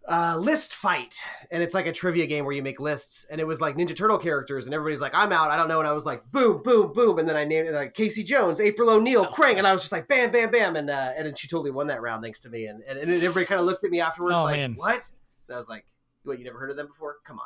uh, 0.08 0.38
List 0.38 0.76
Fight, 0.76 1.22
and 1.52 1.62
it's 1.62 1.74
like 1.74 1.88
a 1.88 1.92
trivia 1.92 2.26
game 2.26 2.46
where 2.46 2.54
you 2.54 2.64
make 2.64 2.80
lists, 2.80 3.26
and 3.30 3.40
it 3.40 3.48
was 3.48 3.62
like 3.62 3.76
Ninja 3.76 3.96
Turtle 3.96 4.18
characters, 4.18 4.66
and 4.66 4.74
everybody's 4.74 5.02
like, 5.02 5.14
"I'm 5.14 5.32
out, 5.32 5.52
I 5.52 5.56
don't 5.58 5.68
know," 5.68 5.80
and 5.80 5.88
I 5.88 5.94
was 5.94 6.06
like, 6.06 6.24
"Boom, 6.32 6.62
boom, 6.64 6.94
boom," 6.94 7.20
and 7.20 7.28
then 7.28 7.36
I 7.36 7.46
named 7.46 7.68
it 7.68 7.74
like 7.74 7.94
Casey 7.94 8.24
Jones, 8.24 8.60
April 8.60 8.90
O'Neil, 8.90 9.26
Krang, 9.26 9.58
and 9.58 9.68
I 9.68 9.72
was 9.72 9.82
just 9.82 9.92
like, 9.92 10.08
"Bam, 10.08 10.32
bam, 10.32 10.52
bam," 10.52 10.76
and 10.76 10.90
uh, 10.90 11.12
and 11.16 11.28
then 11.28 11.36
she 11.36 11.48
totally 11.48 11.72
won 11.72 11.88
that 11.88 12.02
round 12.02 12.24
thanks 12.24 12.40
to 12.42 12.50
me, 12.50 12.66
and 12.66 12.82
and, 12.84 12.98
and 12.98 13.12
everybody 13.12 13.46
kind 13.46 13.62
of 13.62 13.68
looked 13.68 13.84
at 13.84 13.92
me 13.92 14.02
afterwards 14.02 14.36
Oh, 14.38 14.46
like, 14.46 14.58
man. 14.58 14.74
"What?" 14.76 15.10
And 15.48 15.56
I 15.56 15.58
was 15.58 15.70
like, 15.70 15.86
"What? 16.24 16.40
You 16.40 16.46
never 16.46 16.60
heard 16.60 16.70
of 16.72 16.78
them 16.78 16.88
before? 16.88 17.18
Come 17.26 17.40
on, 17.40 17.46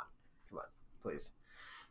come 0.49 0.59
on, 0.59 0.65
please." 1.01 1.33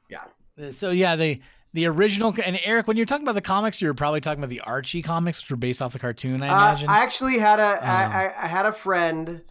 Yeah, 0.08 0.24
Uh, 0.60 0.72
So 0.72 0.90
yeah, 0.90 1.16
the 1.16 1.40
the 1.72 1.86
original 1.86 2.34
and 2.44 2.58
Eric, 2.64 2.86
when 2.86 2.96
you're 2.96 3.06
talking 3.06 3.24
about 3.24 3.34
the 3.34 3.40
comics, 3.40 3.82
you're 3.82 3.92
probably 3.92 4.20
talking 4.20 4.38
about 4.42 4.50
the 4.50 4.60
Archie 4.60 5.02
comics, 5.02 5.42
which 5.42 5.50
were 5.50 5.56
based 5.56 5.82
off 5.82 5.92
the 5.92 5.98
cartoon. 5.98 6.42
I 6.42 6.48
Uh, 6.48 6.68
imagine. 6.70 6.88
I 6.88 6.98
actually 6.98 7.38
had 7.38 7.58
a 7.60 7.62
I 7.82 8.04
Um, 8.04 8.12
I, 8.12 8.32
I 8.44 8.46
had 8.46 8.66
a 8.66 8.72
friend 8.72 9.42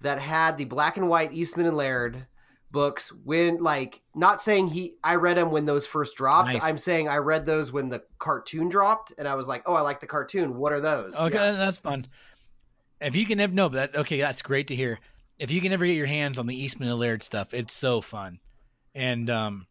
that 0.00 0.18
had 0.18 0.56
the 0.58 0.64
black 0.64 0.96
and 0.96 1.08
white 1.08 1.32
Eastman 1.34 1.66
and 1.66 1.76
Laird 1.76 2.26
books 2.72 3.12
when 3.12 3.62
like 3.62 4.00
not 4.14 4.40
saying 4.40 4.68
he 4.68 4.94
I 5.04 5.16
read 5.16 5.36
them 5.36 5.50
when 5.50 5.66
those 5.66 5.86
first 5.86 6.16
dropped. 6.16 6.48
Nice. 6.52 6.64
I'm 6.64 6.78
saying 6.78 7.08
I 7.08 7.18
read 7.18 7.44
those 7.44 7.70
when 7.72 7.88
the 7.90 8.02
cartoon 8.18 8.68
dropped, 8.68 9.12
and 9.18 9.28
I 9.28 9.34
was 9.34 9.46
like, 9.46 9.62
oh, 9.66 9.74
I 9.74 9.82
like 9.82 10.00
the 10.00 10.06
cartoon. 10.06 10.56
What 10.56 10.72
are 10.72 10.80
those? 10.80 11.14
okay, 11.20 11.34
Yeah. 11.34 11.52
that's 11.52 11.78
fun. 11.78 12.06
If 13.00 13.16
you 13.16 13.26
can 13.26 13.38
have 13.38 13.52
no, 13.52 13.68
but 13.68 13.92
that 13.92 14.00
okay, 14.00 14.18
that's 14.20 14.40
great 14.42 14.68
to 14.68 14.74
hear. 14.74 14.98
If 15.40 15.50
you 15.50 15.60
can 15.62 15.72
ever 15.72 15.86
get 15.86 15.96
your 15.96 16.06
hands 16.06 16.38
on 16.38 16.46
the 16.46 16.54
Eastman 16.54 16.90
and 16.90 16.98
Laird 16.98 17.22
stuff, 17.22 17.54
it's 17.54 17.72
so 17.72 18.02
fun. 18.02 18.38
And 18.94 19.30
um, 19.30 19.66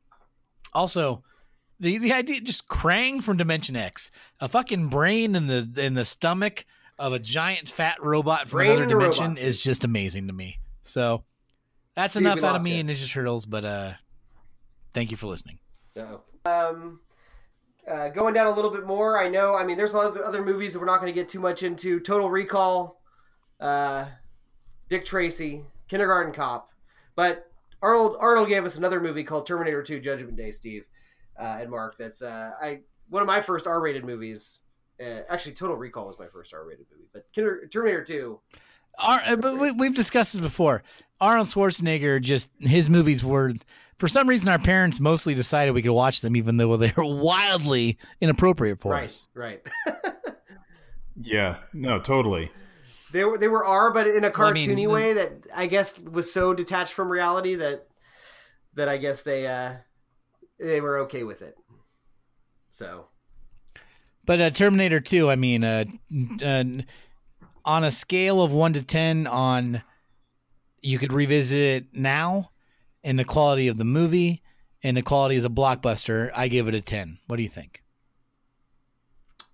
also, 0.73 1.23
the 1.79 1.99
the 1.99 2.11
idea 2.11 2.41
just 2.41 2.67
Krang 2.67 3.21
from 3.21 3.37
Dimension 3.37 3.75
X, 3.75 4.09
a 4.39 4.47
fucking 4.47 4.87
brain 4.87 5.35
in 5.35 5.45
the 5.47 5.69
in 5.77 5.93
the 5.93 6.05
stomach 6.05 6.65
of 6.97 7.13
a 7.13 7.19
giant 7.19 7.69
fat 7.69 8.01
robot 8.01 8.49
from 8.49 8.57
Brain 8.57 8.71
another 8.71 8.87
dimension 8.87 9.23
robot 9.23 9.37
suit. 9.37 9.47
is 9.47 9.61
just 9.61 9.83
amazing 9.83 10.27
to 10.27 10.33
me. 10.33 10.57
So 10.83 11.23
that's 11.95 12.15
Dude, 12.15 12.23
enough 12.23 12.43
out 12.43 12.55
of 12.55 12.63
me 12.63 12.73
you. 12.73 12.79
and 12.79 12.89
Ninja 12.89 13.09
Turtles, 13.09 13.45
but 13.45 13.63
uh, 13.63 13.93
thank 14.93 15.11
you 15.11 15.17
for 15.17 15.27
listening. 15.27 15.59
So, 15.93 16.23
um, 16.45 16.99
uh, 17.89 18.09
going 18.09 18.33
down 18.33 18.47
a 18.47 18.51
little 18.51 18.71
bit 18.71 18.85
more, 18.85 19.23
I 19.23 19.29
know. 19.29 19.55
I 19.55 19.63
mean, 19.65 19.77
there's 19.77 19.93
a 19.93 19.97
lot 19.97 20.07
of 20.07 20.17
other 20.17 20.43
movies 20.43 20.73
that 20.73 20.79
we're 20.79 20.85
not 20.85 20.99
going 20.99 21.13
to 21.13 21.19
get 21.19 21.29
too 21.29 21.39
much 21.39 21.63
into. 21.63 21.99
Total 21.99 22.29
Recall, 22.29 23.01
uh, 23.59 24.05
Dick 24.89 25.05
Tracy, 25.05 25.63
Kindergarten 25.87 26.33
Cop, 26.33 26.69
but 27.15 27.49
Arnold 27.81 28.17
Arnold 28.19 28.49
gave 28.49 28.65
us 28.65 28.77
another 28.77 28.99
movie 28.99 29.23
called 29.23 29.47
Terminator 29.47 29.81
2: 29.83 29.99
Judgment 29.99 30.35
Day. 30.35 30.51
Steve 30.51 30.85
uh, 31.39 31.59
and 31.61 31.69
Mark. 31.69 31.97
That's 31.97 32.21
uh, 32.21 32.51
I 32.61 32.79
one 33.09 33.21
of 33.21 33.27
my 33.27 33.41
first 33.41 33.67
R-rated 33.67 34.03
movies. 34.03 34.61
Uh, 35.01 35.21
actually, 35.29 35.53
Total 35.53 35.75
Recall 35.77 36.07
was 36.07 36.19
my 36.19 36.27
first 36.27 36.53
R-rated 36.53 36.85
movie, 36.91 37.07
but 37.13 37.25
Kinder, 37.33 37.65
Terminator 37.67 38.03
2. 38.03 38.39
Ar- 38.99 39.21
uh, 39.25 39.35
but 39.37 39.57
we, 39.57 39.71
we've 39.71 39.95
discussed 39.95 40.33
this 40.33 40.41
before. 40.41 40.83
Arnold 41.21 41.47
Schwarzenegger, 41.47 42.21
just 42.21 42.49
his 42.59 42.89
movies 42.89 43.23
were, 43.23 43.53
for 43.97 44.07
some 44.09 44.27
reason, 44.27 44.49
our 44.49 44.59
parents 44.59 44.99
mostly 44.99 45.33
decided 45.33 45.73
we 45.73 45.81
could 45.81 45.91
watch 45.93 46.19
them, 46.19 46.35
even 46.35 46.57
though 46.57 46.75
they 46.75 46.91
were 46.97 47.05
wildly 47.05 47.97
inappropriate 48.19 48.81
for 48.81 48.91
Right, 48.91 49.05
us. 49.05 49.29
right. 49.33 49.65
yeah, 51.21 51.59
no, 51.73 51.99
totally. 51.99 52.51
They 53.11 53.23
were 53.25 53.37
they 53.37 53.47
were 53.47 53.65
R, 53.65 53.91
but 53.91 54.07
in 54.07 54.23
a 54.23 54.31
Well, 54.35 54.47
I 54.47 54.51
mean, 54.51 54.69
cartoony 54.69 54.87
way 54.87 55.13
that 55.13 55.31
I 55.55 55.65
guess 55.67 55.99
was 55.99 56.31
so 56.31 56.53
detached 56.53 56.93
from 56.93 57.09
reality 57.11 57.55
that 57.55 57.87
that 58.75 58.87
I 58.87 58.97
guess 58.97 59.23
they 59.23 59.47
uh 59.47 59.75
they 60.59 60.81
were 60.81 60.99
okay 60.99 61.23
with 61.23 61.41
it. 61.41 61.57
So 62.69 63.07
But 64.25 64.39
uh, 64.41 64.49
Terminator 64.51 64.99
2, 64.99 65.29
I 65.29 65.35
mean, 65.35 65.63
uh, 65.63 65.85
uh, 66.43 66.63
on 67.65 67.83
a 67.83 67.91
scale 67.91 68.41
of 68.41 68.51
one 68.51 68.73
to 68.73 68.83
ten, 68.83 69.25
on 69.27 69.81
you 70.81 70.99
could 70.99 71.11
revisit 71.13 71.59
it 71.59 71.85
now, 71.93 72.51
and 73.03 73.17
the 73.17 73.25
quality 73.25 73.67
of 73.67 73.77
the 73.77 73.85
movie 73.85 74.41
and 74.83 74.95
the 74.95 75.01
quality 75.01 75.35
of 75.35 75.43
the 75.43 75.49
blockbuster, 75.49 76.31
I 76.35 76.47
give 76.47 76.67
it 76.67 76.75
a 76.75 76.81
ten. 76.81 77.19
What 77.27 77.37
do 77.37 77.43
you 77.43 77.49
think? 77.49 77.83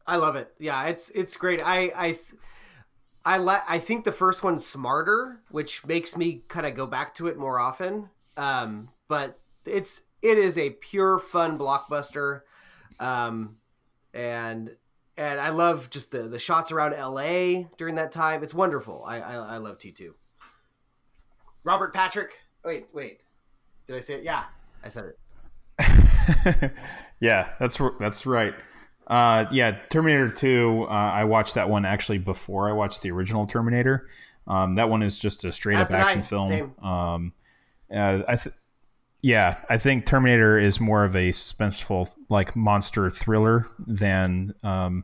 I 0.05 0.17
love 0.17 0.35
it. 0.35 0.53
Yeah, 0.59 0.85
it's 0.85 1.09
it's 1.09 1.35
great. 1.35 1.61
I 1.65 1.91
I 1.95 2.11
th- 2.11 2.33
I 3.25 3.61
I 3.67 3.79
think 3.79 4.05
the 4.05 4.11
first 4.11 4.43
one's 4.43 4.65
smarter, 4.65 5.41
which 5.49 5.85
makes 5.85 6.15
me 6.15 6.43
kind 6.47 6.65
of 6.65 6.75
go 6.75 6.85
back 6.85 7.15
to 7.15 7.27
it 7.27 7.37
more 7.37 7.59
often. 7.59 8.09
Um, 8.37 8.89
but 9.07 9.39
it's 9.65 10.03
it 10.21 10.37
is 10.37 10.57
a 10.57 10.71
pure 10.71 11.17
fun 11.17 11.57
blockbuster, 11.57 12.41
um, 12.99 13.57
and 14.13 14.75
and 15.17 15.39
I 15.39 15.49
love 15.49 15.89
just 15.89 16.11
the 16.11 16.23
the 16.23 16.39
shots 16.39 16.71
around 16.71 16.93
L.A. 16.93 17.67
during 17.77 17.95
that 17.95 18.11
time. 18.11 18.43
It's 18.43 18.53
wonderful. 18.53 19.03
I 19.05 19.19
I, 19.19 19.35
I 19.35 19.57
love 19.57 19.79
T 19.79 19.91
two. 19.91 20.15
Robert 21.63 21.93
Patrick. 21.93 22.31
Wait, 22.63 22.87
wait. 22.93 23.21
Did 23.87 23.95
I 23.95 23.99
say 23.99 24.15
it? 24.15 24.23
Yeah, 24.23 24.43
I 24.83 24.89
said 24.89 25.05
it. 25.05 26.71
yeah, 27.19 27.49
that's 27.59 27.79
that's 27.99 28.25
right. 28.25 28.53
Uh, 29.07 29.45
yeah, 29.51 29.77
Terminator 29.89 30.29
Two. 30.29 30.85
Uh, 30.89 30.93
I 30.93 31.23
watched 31.25 31.55
that 31.55 31.69
one 31.69 31.85
actually 31.85 32.17
before 32.17 32.69
I 32.69 32.73
watched 32.73 33.01
the 33.01 33.11
original 33.11 33.45
Terminator. 33.45 34.09
Um, 34.47 34.75
that 34.75 34.89
one 34.89 35.01
is 35.03 35.17
just 35.17 35.43
a 35.45 35.51
straight 35.51 35.75
up 35.91 35.91
action 35.99 36.21
film. 36.23 36.47
Um, 36.83 37.33
uh, 37.95 38.23
I 38.27 38.35
th- 38.35 38.55
yeah, 39.21 39.59
I 39.69 39.77
think 39.77 40.05
Terminator 40.05 40.59
is 40.59 40.79
more 40.79 41.03
of 41.03 41.15
a 41.15 41.29
suspenseful 41.29 42.11
like 42.29 42.55
monster 42.55 43.09
thriller 43.09 43.67
than 43.87 44.53
um, 44.63 45.03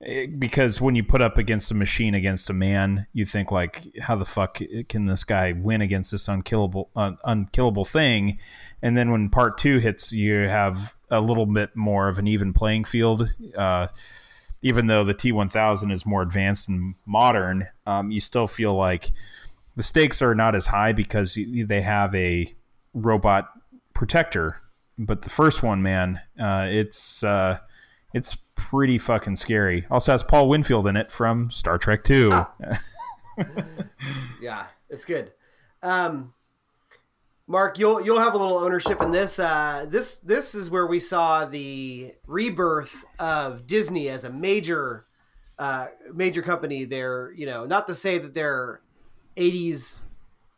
it- 0.00 0.38
because 0.40 0.80
when 0.80 0.94
you 0.96 1.04
put 1.04 1.20
up 1.22 1.38
against 1.38 1.70
a 1.70 1.74
machine 1.74 2.14
against 2.14 2.50
a 2.50 2.52
man, 2.52 3.06
you 3.12 3.24
think 3.24 3.50
like, 3.52 3.82
how 4.00 4.16
the 4.16 4.24
fuck 4.24 4.60
can 4.88 5.04
this 5.04 5.22
guy 5.24 5.52
win 5.52 5.80
against 5.82 6.10
this 6.10 6.26
unkillable 6.28 6.90
uh, 6.96 7.12
unkillable 7.24 7.84
thing? 7.84 8.38
And 8.82 8.96
then 8.96 9.10
when 9.12 9.28
part 9.28 9.56
two 9.58 9.78
hits, 9.78 10.10
you 10.12 10.48
have 10.48 10.96
a 11.10 11.20
little 11.20 11.46
bit 11.46 11.74
more 11.74 12.08
of 12.08 12.18
an 12.18 12.26
even 12.26 12.52
playing 12.52 12.84
field. 12.84 13.34
Uh, 13.56 13.88
even 14.62 14.86
though 14.86 15.04
the 15.04 15.14
T 15.14 15.32
one 15.32 15.48
thousand 15.48 15.90
is 15.90 16.04
more 16.04 16.22
advanced 16.22 16.68
and 16.68 16.94
modern, 17.06 17.68
um, 17.86 18.10
you 18.10 18.20
still 18.20 18.48
feel 18.48 18.74
like 18.74 19.12
the 19.76 19.82
stakes 19.82 20.20
are 20.20 20.34
not 20.34 20.54
as 20.54 20.66
high 20.66 20.92
because 20.92 21.38
they 21.64 21.80
have 21.80 22.14
a 22.14 22.52
robot 22.94 23.48
protector. 23.94 24.56
But 24.98 25.22
the 25.22 25.30
first 25.30 25.62
one, 25.62 25.82
man, 25.82 26.20
uh, 26.40 26.66
it's 26.68 27.22
uh, 27.22 27.58
it's 28.12 28.36
pretty 28.56 28.98
fucking 28.98 29.36
scary. 29.36 29.86
Also 29.90 30.10
has 30.10 30.24
Paul 30.24 30.48
Winfield 30.48 30.88
in 30.88 30.96
it 30.96 31.12
from 31.12 31.50
Star 31.50 31.78
Trek 31.78 32.02
Two. 32.04 32.32
Yeah, 34.40 34.66
it's 34.88 35.04
good. 35.04 35.32
Um, 35.82 36.32
Mark, 37.50 37.78
you'll 37.78 38.02
you'll 38.02 38.20
have 38.20 38.34
a 38.34 38.36
little 38.36 38.58
ownership 38.58 39.00
in 39.00 39.10
this. 39.10 39.38
Uh, 39.38 39.86
this 39.88 40.18
this 40.18 40.54
is 40.54 40.70
where 40.70 40.86
we 40.86 41.00
saw 41.00 41.46
the 41.46 42.12
rebirth 42.26 43.04
of 43.18 43.66
Disney 43.66 44.10
as 44.10 44.24
a 44.24 44.30
major 44.30 45.06
uh, 45.58 45.86
major 46.12 46.42
company. 46.42 46.84
They're 46.84 47.32
you 47.32 47.46
know 47.46 47.64
not 47.64 47.86
to 47.86 47.94
say 47.94 48.18
that 48.18 48.34
their 48.34 48.82
'80s 49.36 50.02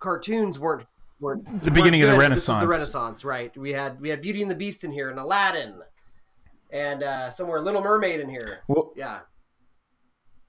cartoons 0.00 0.58
weren't 0.58 0.84
weren't 1.20 1.62
The 1.62 1.70
beginning 1.70 2.02
of 2.02 2.08
the 2.08 2.16
weren't 2.16 2.22
good, 2.22 2.28
but 2.30 2.34
This 2.34 2.48
was 2.48 2.58
the 2.58 2.66
Renaissance. 2.66 3.24
Renaissance, 3.24 3.24
right? 3.24 3.56
We 3.56 3.72
had 3.72 4.00
we 4.00 4.08
had 4.08 4.20
Beauty 4.20 4.42
and 4.42 4.50
the 4.50 4.56
Beast 4.56 4.82
in 4.82 4.90
here, 4.90 5.10
and 5.10 5.18
Aladdin, 5.20 5.74
and 6.72 7.04
uh, 7.04 7.30
somewhere 7.30 7.60
Little 7.60 7.82
Mermaid 7.82 8.18
in 8.18 8.28
here. 8.28 8.62
Well, 8.66 8.92
Yeah, 8.96 9.20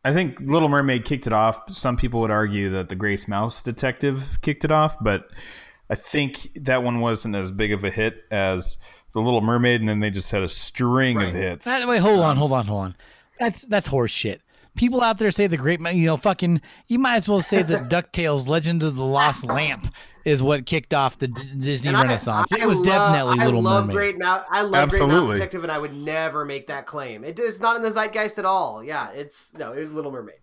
I 0.03 0.11
think 0.11 0.39
Little 0.39 0.69
Mermaid 0.69 1.05
kicked 1.05 1.27
it 1.27 1.33
off. 1.33 1.71
Some 1.71 1.97
people 1.97 2.21
would 2.21 2.31
argue 2.31 2.71
that 2.71 2.89
the 2.89 2.95
Great 2.95 3.27
Mouse 3.27 3.61
Detective 3.61 4.39
kicked 4.41 4.65
it 4.65 4.71
off, 4.71 4.97
but 5.01 5.29
I 5.91 5.95
think 5.95 6.49
that 6.55 6.81
one 6.83 7.01
wasn't 7.01 7.35
as 7.35 7.51
big 7.51 7.73
of 7.73 7.83
a 7.83 7.91
hit 7.91 8.23
as 8.31 8.77
the 9.13 9.19
Little 9.21 9.41
Mermaid, 9.41 9.81
and 9.81 9.89
then 9.89 9.99
they 9.99 10.09
just 10.09 10.31
had 10.31 10.41
a 10.41 10.47
string 10.47 11.17
Right. 11.17 11.27
of 11.27 11.33
hits. 11.33 11.67
Wait, 11.67 11.97
hold 11.99 12.21
on, 12.21 12.31
um, 12.31 12.37
hold 12.37 12.53
on, 12.53 12.65
hold 12.65 12.81
on. 12.85 12.95
That's 13.39 13.63
that's 13.63 13.87
horse 13.87 14.11
shit. 14.11 14.41
People 14.77 15.01
out 15.01 15.17
there 15.19 15.31
say 15.31 15.47
the 15.47 15.57
great, 15.57 15.81
you 15.81 16.05
know, 16.05 16.15
fucking. 16.15 16.61
You 16.87 16.97
might 16.97 17.15
as 17.17 17.27
well 17.27 17.41
say 17.41 17.61
that 17.61 17.83
Ducktales: 17.89 18.47
Legend 18.47 18.83
of 18.83 18.95
the 18.95 19.03
Lost 19.03 19.43
Lamp 19.45 19.93
is 20.23 20.41
what 20.41 20.65
kicked 20.65 20.93
off 20.93 21.17
the 21.17 21.27
D- 21.27 21.41
Disney 21.59 21.89
And 21.89 21.97
Renaissance. 21.97 22.53
I 22.53 22.59
it 22.63 22.67
was 22.67 22.77
love- 22.79 22.85
definitely 22.85 23.39
I 23.41 23.45
Little 23.45 23.61
love 23.63 23.87
Mermaid. 23.87 23.95
Great 23.97 24.17
Mouse. 24.19 24.45
I 24.49 24.61
love 24.61 24.89
Great 24.89 24.99
Mouse 25.01 25.09
Absolutely. 25.09 25.35
Detective, 25.35 25.63
and 25.63 25.71
I 25.73 25.77
would 25.79 25.93
never 25.93 26.45
make 26.45 26.67
that 26.67 26.85
claim. 26.85 27.25
It 27.25 27.37
is 27.39 27.59
not 27.59 27.75
in 27.75 27.81
the 27.81 27.89
zeitgeist 27.91 28.37
at 28.37 28.45
all. 28.45 28.81
Yeah, 28.81 29.09
it's 29.11 29.53
no, 29.55 29.73
it 29.73 29.79
was 29.79 29.91
Little 29.91 30.11
Mermaid. 30.11 30.35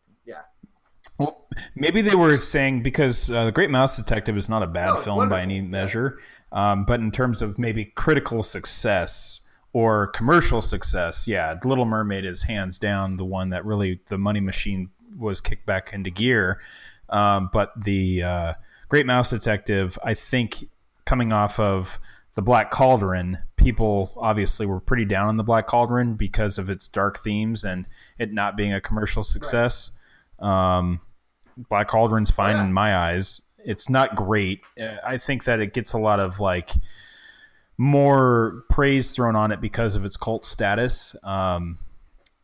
Well, 1.19 1.45
maybe 1.75 2.01
they 2.01 2.15
were 2.15 2.39
saying 2.39 2.83
because 2.83 3.29
uh, 3.31 3.47
the 3.47 3.53
Great 3.53 3.71
Mouse 3.71 3.97
Detective 3.97 4.37
is 4.37 4.49
not 4.49 4.63
a 4.63 4.67
bad 4.67 4.89
Oh, 4.91 4.95
it's 4.95 5.05
film 5.05 5.17
wonderful. 5.19 5.37
by 5.39 5.43
any 5.43 5.61
measure, 5.61 6.19
um, 6.53 6.85
but 6.85 7.01
in 7.01 7.11
terms 7.11 7.43
of 7.43 7.59
maybe 7.59 7.87
critical 7.87 8.43
success 8.43 9.41
or 9.73 10.07
commercial 10.09 10.63
success, 10.63 11.27
yeah, 11.27 11.57
Little 11.65 11.85
Mermaid 11.85 12.25
is 12.25 12.43
hands 12.43 12.79
down 12.79 13.17
the 13.17 13.25
one 13.25 13.51
that 13.51 13.65
really 13.65 14.01
the 14.07 14.17
money 14.19 14.41
machine 14.41 14.91
was 15.19 15.41
kicked 15.41 15.67
back 15.67 15.93
into 15.93 16.11
gear. 16.11 16.61
Um, 17.11 17.51
but 17.53 17.73
the 17.83 18.23
uh, 18.23 18.53
Great 18.89 19.07
Mouse 19.07 19.31
Detective, 19.31 19.99
I 20.05 20.15
think, 20.15 20.69
coming 21.05 21.33
off 21.33 21.59
of 21.59 21.99
the 22.35 22.43
Black 22.43 22.71
Cauldron, 22.71 23.39
people 23.57 24.13
obviously 24.17 24.67
were 24.67 24.79
pretty 24.79 25.05
down 25.05 25.29
on 25.29 25.37
the 25.37 25.43
Black 25.45 25.67
Cauldron 25.67 26.15
because 26.15 26.59
of 26.59 26.71
its 26.71 26.87
dark 26.87 27.19
themes 27.19 27.65
and 27.65 27.87
it 28.19 28.33
not 28.33 28.57
being 28.57 28.73
a 28.73 28.81
commercial 28.81 29.25
success. 29.25 29.91
Um, 30.39 31.01
Black 31.69 31.89
Cauldron's 31.89 32.31
fine 32.31 32.57
yeah. 32.57 32.65
in 32.65 32.73
my 32.73 32.97
eyes. 32.97 33.43
It's 33.65 33.89
not 33.89 34.15
great. 34.15 34.61
Uh, 34.81 34.97
I 35.05 35.19
think 35.19 35.45
that 35.45 35.61
it 35.61 35.73
gets 35.75 35.93
a 35.93 35.99
lot 35.99 36.21
of 36.21 36.41
like 36.41 36.71
more 37.77 38.65
praise 38.71 39.13
thrown 39.13 39.37
on 39.37 39.53
it 39.53 39.61
because 39.61 39.95
of 39.95 40.05
its 40.05 40.17
cult 40.17 40.45
status. 40.45 41.17
Um, 41.23 41.79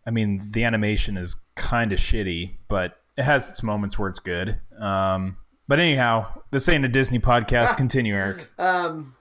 I 0.07 0.11
mean, 0.11 0.51
the 0.51 0.65
animation 0.65 1.17
is 1.17 1.37
kind 1.55 1.93
of 1.93 1.99
shitty, 1.99 2.57
but 2.69 2.99
it 3.17 3.23
has 3.23 3.49
its 3.49 3.63
moments 3.63 3.99
where 3.99 4.09
it's 4.09 4.19
good. 4.19 4.59
Um, 4.79 5.37
but 5.67 5.81
anyhow, 5.81 6.43
this 6.51 6.69
ain't 6.69 6.85
a 6.85 6.89
Disney 6.89 7.19
podcast. 7.19 7.77
Continue, 7.77 8.15
Eric. 8.15 8.49
Um, 8.59 9.15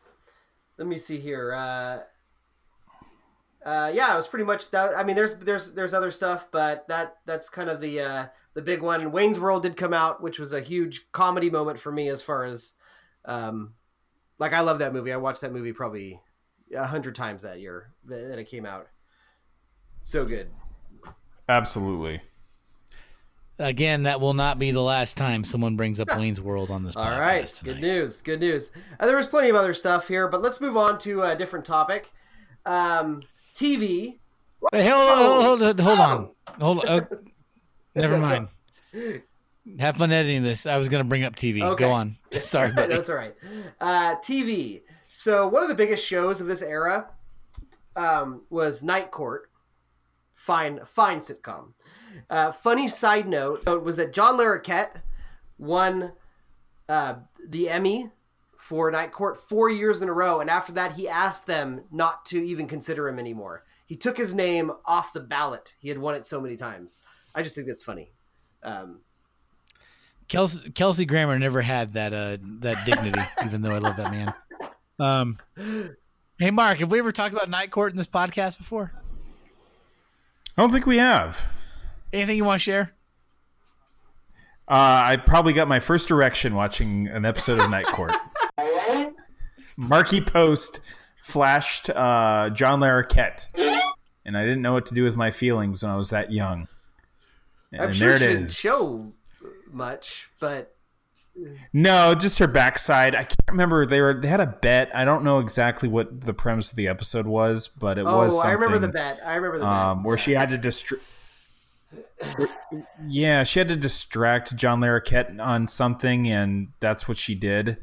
let 0.78 0.88
me 0.88 0.98
see 0.98 1.20
here. 1.20 1.54
Uh, 1.54 2.00
uh, 3.66 3.92
yeah, 3.94 4.14
it 4.14 4.16
was 4.16 4.28
pretty 4.28 4.46
much 4.46 4.70
that. 4.72 4.98
I 4.98 5.04
mean, 5.04 5.16
there's 5.16 5.38
there's 5.38 5.72
there's 5.72 5.94
other 5.94 6.12
stuff, 6.12 6.48
but 6.52 6.88
that 6.90 7.18
that's 7.26 7.50
kind 7.50 7.70
of 7.70 7.80
the 7.80 8.02
uh, 8.02 8.26
the 8.54 8.62
big 8.62 8.82
one. 8.82 9.02
And 9.02 9.14
Wayne's 9.14 9.40
World 9.40 9.64
did 9.64 9.78
come 9.78 9.94
out, 9.94 10.22
which 10.22 10.40
was 10.40 10.54
a 10.54 10.62
huge 10.62 11.12
comedy 11.12 11.50
moment 11.50 11.80
for 11.80 11.92
me 11.92 12.10
as 12.10 12.22
far 12.22 12.46
as, 12.46 12.74
um, 13.26 13.74
like 14.40 14.54
I 14.54 14.62
love 14.62 14.80
that 14.80 14.94
movie. 14.94 15.12
I 15.12 15.18
watched 15.18 15.42
that 15.42 15.54
movie 15.54 15.74
probably 15.74 16.20
a 16.76 16.86
hundred 16.86 17.16
times 17.16 17.44
that 17.44 17.60
year 17.60 17.92
that, 18.06 18.30
that 18.30 18.40
it 18.40 18.46
came 18.46 18.66
out. 18.66 18.88
So 20.04 20.26
good. 20.26 20.50
Absolutely. 21.48 22.22
Again, 23.60 24.04
that 24.04 24.20
will 24.20 24.34
not 24.34 24.58
be 24.58 24.72
the 24.72 24.82
last 24.82 25.16
time 25.16 25.44
someone 25.44 25.76
brings 25.76 26.00
up 26.00 26.10
Wayne's 26.18 26.42
World 26.42 26.72
on 26.72 26.84
this 26.84 26.96
All 26.96 27.06
podcast 27.06 27.20
right, 27.20 27.48
tonight. 27.48 27.74
good 27.74 27.82
news, 27.82 28.22
good 28.22 28.40
news. 28.40 28.72
Uh, 29.00 29.06
there 29.06 29.16
was 29.16 29.28
plenty 29.28 29.50
of 29.50 29.56
other 29.56 29.76
stuff 29.76 30.08
here, 30.08 30.28
but 30.28 30.42
let's 30.42 30.60
move 30.60 30.76
on 30.76 30.98
to 31.00 31.22
a 31.22 31.36
different 31.36 31.64
topic. 31.64 32.12
Um, 32.66 33.22
TV. 33.54 34.18
Hey, 34.72 34.90
hold, 34.90 35.10
hold, 35.10 35.62
hold, 35.62 35.80
hold 35.80 36.00
on. 36.00 36.30
Hold 36.60 36.86
on. 36.86 37.08
Never 37.96 38.18
mind. 38.20 38.48
Have 39.80 39.98
fun 39.98 40.12
editing 40.12 40.44
this. 40.44 40.66
I 40.66 40.78
was 40.78 40.90
going 40.90 41.04
to 41.04 41.08
bring 41.08 41.24
up 41.24 41.36
TV. 41.36 41.62
Okay. 41.62 41.86
Go 41.86 41.92
on. 41.92 42.18
Sorry, 42.44 42.72
buddy. 42.76 42.94
That's 42.94 43.10
all 43.10 43.16
right. 43.16 43.34
Uh, 43.80 44.16
TV. 44.16 44.82
So 45.14 45.48
one 45.48 45.64
of 45.64 45.70
the 45.70 45.76
biggest 45.76 46.06
shows 46.06 46.42
of 46.42 46.48
this 46.48 46.62
era 46.62 47.08
um, 47.96 48.42
was 48.50 48.84
Night 48.84 49.12
Court. 49.12 49.50
Fine, 50.36 50.82
fine 50.86 51.20
sitcom. 51.20 51.74
Uh, 52.30 52.52
funny 52.52 52.88
side 52.88 53.28
note 53.28 53.66
was 53.82 53.96
that 53.96 54.12
John 54.12 54.38
Larroquette 54.38 55.02
won 55.58 56.12
uh, 56.90 57.16
the 57.48 57.70
Emmy 57.70 58.10
for 58.58 58.92
Night 58.92 59.12
Court 59.12 59.38
four 59.38 59.70
years 59.70 60.02
in 60.02 60.10
a 60.10 60.14
row, 60.14 60.42
and 60.42 60.50
after 60.50 60.74
that, 60.74 60.94
he 60.94 61.08
asked 61.08 61.48
them 61.48 61.84
not 61.92 62.26
to 62.26 62.44
even 62.44 62.68
consider 62.68 63.08
him 63.08 63.20
anymore. 63.20 63.64
He 63.86 63.96
took 63.96 64.18
his 64.18 64.34
name 64.34 64.72
off 64.86 65.14
the 65.14 65.20
ballot. 65.22 65.76
He 65.80 65.90
had 65.90 65.98
won 65.98 66.16
it 66.16 66.26
so 66.26 66.42
many 66.42 66.56
times. 66.56 66.98
I 67.36 67.42
just 67.42 67.56
think 67.56 67.68
that's 67.68 67.84
funny. 67.84 68.12
Um, 68.62 69.02
Kelsey, 70.28 70.72
Kelsey 70.72 71.06
Grammer 71.06 71.38
never 71.38 71.62
had 71.62 71.94
that 71.94 72.14
uh, 72.14 72.38
that 72.60 72.86
dignity, 72.86 73.22
even 73.46 73.62
though 73.62 73.74
I 73.74 73.80
love 73.80 73.98
that 73.98 74.12
man. 74.12 74.34
Um, 75.00 75.38
hey, 76.38 76.52
Mark, 76.52 76.78
have 76.78 76.92
we 76.92 77.00
ever 77.00 77.12
talked 77.12 77.34
about 77.34 77.50
Night 77.50 77.72
Court 77.72 77.92
in 77.92 77.98
this 77.98 78.08
podcast 78.08 78.58
before? 78.58 78.92
I 80.58 80.62
don't 80.62 80.72
think 80.72 80.86
we 80.86 80.98
have. 80.98 81.46
Anything 82.12 82.38
you 82.38 82.46
want 82.46 82.62
to 82.62 82.64
share? 82.64 82.94
Uh, 84.68 85.04
I 85.06 85.18
probably 85.18 85.54
got 85.54 85.68
my 85.68 85.80
first 85.80 86.10
erection 86.10 86.56
watching 86.56 87.08
an 87.08 87.26
episode 87.26 87.60
of 87.60 87.70
Night 87.70 87.86
Court. 87.86 88.14
Markie 89.78 90.22
Post 90.22 90.80
flashed 91.22 91.90
uh, 91.90 92.50
John 92.52 92.80
Larroquette, 92.80 93.48
and 94.26 94.38
I 94.38 94.44
didn't 94.44 94.62
know 94.62 94.74
what 94.74 94.86
to 94.86 94.94
do 94.94 95.04
with 95.04 95.18
my 95.18 95.32
feelings 95.32 95.84
when 95.84 95.92
I 95.92 95.98
was 95.98 96.12
that 96.12 96.32
young. 96.32 96.68
I'm 97.80 97.94
sure 97.94 98.10
there 98.10 98.20
she 98.20 98.26
it 98.26 98.28
didn't 98.28 98.44
is. 98.46 98.56
show 98.56 99.14
much, 99.72 100.30
but 100.40 100.76
No, 101.74 102.14
just 102.14 102.40
her 102.40 102.48
backside. 102.48 103.16
I 103.16 103.24
can't 103.24 103.40
remember. 103.50 103.86
They 103.86 104.02
were 104.02 104.20
they 104.20 104.28
had 104.28 104.40
a 104.40 104.46
bet. 104.46 104.92
I 104.96 105.06
don't 105.06 105.24
know 105.24 105.40
exactly 105.40 105.90
what 105.90 106.22
the 106.22 106.34
premise 106.34 106.72
of 106.72 106.78
the 106.78 106.88
episode 106.88 107.26
was, 107.26 107.68
but 107.68 107.98
it 107.98 108.06
oh, 108.06 108.18
was. 108.18 108.34
Something, 108.34 108.50
I 108.50 108.54
remember 108.54 108.80
the 108.80 108.94
bet. 108.94 109.20
I 109.26 109.36
remember 109.36 109.60
the 109.60 109.68
um, 109.68 110.00
bet. 110.00 110.08
where 110.08 110.18
she 110.18 110.34
had 110.34 110.50
to 110.50 110.58
distract. 110.58 111.04
yeah, 113.08 113.44
she 113.44 113.60
had 113.60 113.68
to 113.70 113.76
distract 113.76 114.56
John 114.56 114.80
Larroquette 114.80 115.40
on 115.40 115.68
something, 115.68 116.28
and 116.28 116.70
that's 116.80 117.08
what 117.08 117.18
she 117.18 117.36
did. 117.36 117.78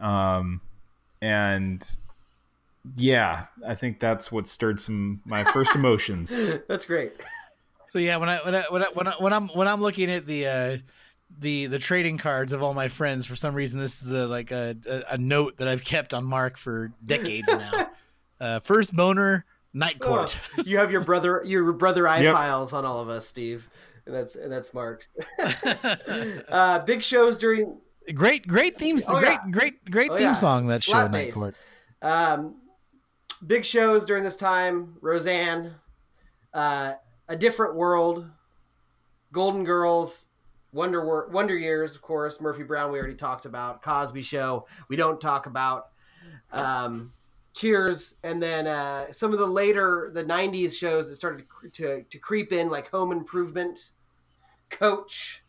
Um, 0.00 0.60
and 1.22 1.82
yeah, 2.94 3.46
I 3.66 3.74
think 3.74 3.98
that's 3.98 4.30
what 4.30 4.48
stirred 4.48 4.80
some 4.80 5.20
my 5.24 5.44
first 5.44 5.74
emotions. 5.74 6.38
That's 6.68 6.84
great. 6.84 7.12
So 7.88 7.98
yeah, 7.98 8.16
when 8.16 8.28
I 8.28 8.38
when 8.38 8.54
I 8.54 8.62
when 8.68 8.82
I, 8.82 8.86
when, 8.92 9.06
I, 9.08 9.12
when 9.12 9.32
I'm 9.32 9.48
when 9.48 9.68
I'm 9.68 9.80
looking 9.80 10.10
at 10.10 10.26
the 10.26 10.46
uh, 10.46 10.76
the 11.38 11.66
the 11.66 11.78
trading 11.78 12.18
cards 12.18 12.52
of 12.52 12.62
all 12.62 12.74
my 12.74 12.88
friends, 12.88 13.26
for 13.26 13.36
some 13.36 13.54
reason 13.54 13.78
this 13.80 14.02
is 14.02 14.08
the, 14.08 14.26
like 14.26 14.50
a, 14.50 14.76
a 14.88 15.14
a 15.14 15.18
note 15.18 15.58
that 15.58 15.68
I've 15.68 15.84
kept 15.84 16.14
on 16.14 16.24
Mark 16.24 16.56
for 16.56 16.92
decades 17.04 17.48
now. 17.52 17.88
uh, 18.40 18.60
first 18.60 18.94
boner, 18.94 19.44
night 19.72 20.00
court. 20.00 20.36
Oh, 20.58 20.62
you 20.64 20.78
have 20.78 20.90
your 20.90 21.02
brother 21.02 21.42
your 21.44 21.72
brother 21.72 22.08
eye 22.08 22.22
Yep. 22.22 22.34
files 22.34 22.72
on 22.72 22.84
all 22.84 23.00
of 23.00 23.08
us, 23.08 23.26
Steve. 23.26 23.68
And 24.06 24.14
that's 24.14 24.34
and 24.36 24.50
that's 24.52 24.72
Mark's. 24.72 25.08
uh, 26.48 26.80
big 26.80 27.02
shows 27.02 27.38
during 27.38 27.78
great 28.14 28.46
great 28.46 28.78
themes, 28.78 29.04
Oh, 29.08 29.18
great 29.18 29.30
yeah. 29.44 29.50
great 29.50 29.90
great 29.90 30.12
Oh, 30.12 30.16
theme 30.16 30.26
yeah. 30.28 30.32
song 30.32 30.66
that 30.68 30.82
Slap 30.82 31.06
show, 31.06 31.12
night 31.12 31.32
court. 31.32 31.54
Um, 32.02 32.56
big 33.46 33.64
shows 33.64 34.04
during 34.04 34.22
this 34.22 34.36
time: 34.36 34.96
Roseanne, 35.00 35.74
uh, 36.54 36.94
A 37.28 37.36
Different 37.36 37.74
World, 37.74 38.30
Golden 39.32 39.64
Girls, 39.64 40.26
Wonder 40.72 41.28
Wonder 41.30 41.56
Years, 41.56 41.94
of 41.94 42.02
course. 42.02 42.40
Murphy 42.40 42.62
Brown, 42.62 42.92
we 42.92 42.98
already 42.98 43.14
talked 43.14 43.46
about. 43.46 43.82
Cosby 43.82 44.22
Show, 44.22 44.66
we 44.88 44.96
don't 44.96 45.20
talk 45.20 45.46
about. 45.46 45.88
Um, 46.52 47.12
Cheers, 47.54 48.18
and 48.22 48.42
then 48.42 48.66
uh, 48.66 49.10
some 49.12 49.32
of 49.32 49.38
the 49.38 49.46
later 49.46 50.10
the 50.12 50.22
'90s 50.22 50.76
shows 50.76 51.08
that 51.08 51.16
started 51.16 51.46
to, 51.62 51.70
to 51.70 52.02
to 52.02 52.18
creep 52.18 52.52
in, 52.52 52.68
like 52.68 52.90
Home 52.90 53.12
Improvement, 53.12 53.92
Coach, 54.68 55.42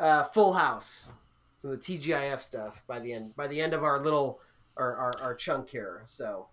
uh, 0.00 0.24
Full 0.24 0.54
House. 0.54 1.12
Some 1.56 1.70
of 1.70 1.80
the 1.80 1.98
TGIF 1.98 2.42
stuff 2.42 2.82
by 2.88 2.98
the 2.98 3.12
end 3.12 3.36
by 3.36 3.46
the 3.46 3.60
end 3.60 3.72
of 3.72 3.84
our 3.84 4.00
little 4.00 4.40
our, 4.76 4.96
our, 4.96 5.12
our 5.22 5.34
chunk 5.34 5.70
here. 5.70 6.02
So 6.06 6.48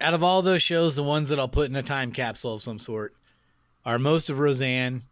Out 0.00 0.14
of 0.14 0.22
all 0.22 0.42
those 0.42 0.62
shows, 0.62 0.96
the 0.96 1.02
ones 1.02 1.30
that 1.30 1.38
I'll 1.38 1.48
put 1.48 1.70
in 1.70 1.76
a 1.76 1.82
time 1.82 2.12
capsule 2.12 2.54
of 2.54 2.62
some 2.62 2.78
sort 2.78 3.14
are 3.84 3.98
most 3.98 4.28
of 4.30 4.38
Roseanne. 4.38 5.02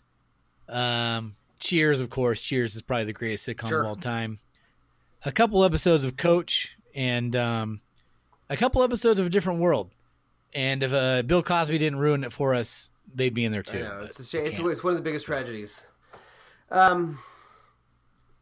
Um, 0.69 1.37
Cheers, 1.61 2.01
of 2.01 2.11
course. 2.11 2.41
Cheers 2.43 2.77
is 2.77 2.83
probably 2.83 3.05
the 3.05 3.13
greatest 3.15 3.49
sitcom 3.49 3.69
Sure. 3.69 3.81
of 3.81 3.87
all 3.87 3.97
time. 3.97 4.39
A 5.25 5.33
couple 5.33 5.65
episodes 5.65 6.05
of 6.05 6.17
Coach 6.19 6.71
and 6.95 7.35
um, 7.35 7.81
a 8.51 8.57
couple 8.57 8.83
episodes 8.83 9.19
of 9.19 9.27
A 9.27 9.31
Different 9.31 9.61
World. 9.61 9.91
And 10.53 10.83
if 10.83 10.93
uh, 10.93 11.23
Bill 11.23 11.43
Cosby 11.43 11.79
didn't 11.79 11.99
ruin 11.99 12.23
it 12.23 12.33
for 12.33 12.53
us, 12.55 12.91
they'd 13.15 13.33
be 13.33 13.45
in 13.45 13.53
there 13.53 13.63
too. 13.63 13.79
know 13.81 14.01
it's 14.03 14.21
a 14.21 14.25
shame. 14.25 14.45
It's, 14.45 14.59
it's 14.59 14.85
one 14.85 14.93
of 14.93 14.99
the 14.99 15.03
biggest 15.03 15.25
tragedies. 15.27 15.87
Um, 16.71 17.19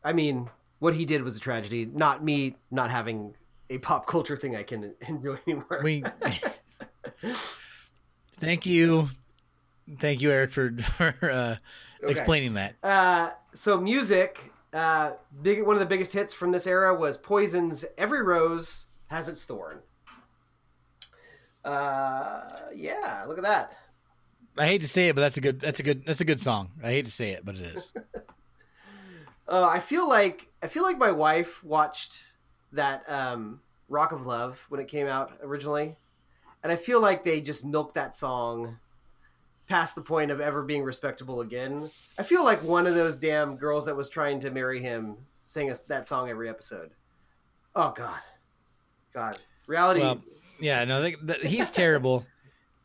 I 0.02 0.12
mean, 0.12 0.50
what 0.80 0.94
he 0.94 1.04
did 1.04 1.22
was 1.22 1.36
a 1.36 1.40
tragedy. 1.40 1.86
Not 1.86 2.24
me 2.24 2.56
not 2.70 2.90
having 2.90 3.34
a 3.72 3.78
pop 3.78 4.06
culture 4.06 4.36
thing 4.36 4.54
I 4.56 4.62
can 4.62 4.94
enjoy 5.08 5.38
anymore. 5.46 5.80
we 5.82 6.04
thank 8.40 8.66
you, 8.66 9.08
thank 9.98 10.20
you, 10.20 10.30
Eric, 10.30 10.50
for, 10.50 10.72
for 10.96 11.30
uh, 11.30 11.56
Okay. 12.04 12.10
explaining 12.10 12.54
that. 12.54 12.74
Uh, 12.82 13.30
so 13.54 13.80
music, 13.80 14.52
uh, 14.72 15.12
big 15.42 15.62
one 15.64 15.76
of 15.76 15.80
the 15.80 15.86
biggest 15.86 16.12
hits 16.12 16.34
from 16.34 16.50
this 16.50 16.66
era 16.66 16.94
was 16.94 17.16
Poison's 17.16 17.84
"Every 17.96 18.22
Rose 18.22 18.86
Has 19.06 19.28
Its 19.28 19.44
Thorn." 19.44 19.78
Uh, 21.64 22.42
yeah, 22.74 23.24
look 23.28 23.38
at 23.38 23.44
that. 23.44 23.72
I 24.58 24.66
hate 24.66 24.82
to 24.82 24.88
say 24.88 25.08
it, 25.08 25.14
but 25.14 25.20
that's 25.22 25.36
a 25.36 25.40
good 25.40 25.60
that's 25.60 25.78
a 25.78 25.82
good 25.84 26.04
that's 26.04 26.20
a 26.20 26.24
good 26.24 26.40
song. 26.40 26.70
I 26.82 26.90
hate 26.90 27.04
to 27.04 27.10
say 27.12 27.30
it, 27.30 27.44
but 27.44 27.54
it 27.54 27.62
is. 27.62 27.92
Uh, 29.48 29.68
I 29.68 29.80
feel 29.80 30.08
like 30.08 30.46
I 30.62 30.68
feel 30.68 30.82
like 30.84 30.98
my 30.98 31.10
wife 31.10 31.62
watched 31.64 32.22
that 32.72 33.08
um, 33.08 33.60
"Rock 33.88 34.12
of 34.12 34.26
Love" 34.26 34.64
when 34.68 34.80
it 34.80 34.88
came 34.88 35.06
out 35.06 35.32
originally, 35.42 35.96
and 36.62 36.72
I 36.72 36.76
feel 36.76 37.00
like 37.00 37.24
they 37.24 37.40
just 37.40 37.64
milked 37.64 37.94
that 37.94 38.14
song 38.14 38.78
past 39.66 39.94
the 39.94 40.02
point 40.02 40.30
of 40.30 40.40
ever 40.40 40.62
being 40.62 40.82
respectable 40.82 41.40
again. 41.40 41.90
I 42.18 42.22
feel 42.22 42.44
like 42.44 42.62
one 42.62 42.86
of 42.86 42.94
those 42.94 43.18
damn 43.18 43.56
girls 43.56 43.86
that 43.86 43.96
was 43.96 44.08
trying 44.08 44.40
to 44.40 44.50
marry 44.50 44.80
him 44.80 45.16
sang 45.46 45.70
us 45.70 45.80
that 45.82 46.06
song 46.06 46.30
every 46.30 46.48
episode. 46.48 46.90
Oh 47.74 47.92
God, 47.96 48.20
God, 49.14 49.38
reality. 49.66 50.00
Well, 50.00 50.22
yeah, 50.60 50.84
no, 50.84 51.02
they, 51.02 51.12
th 51.12 51.40
he's 51.42 51.70
terrible, 51.82 52.26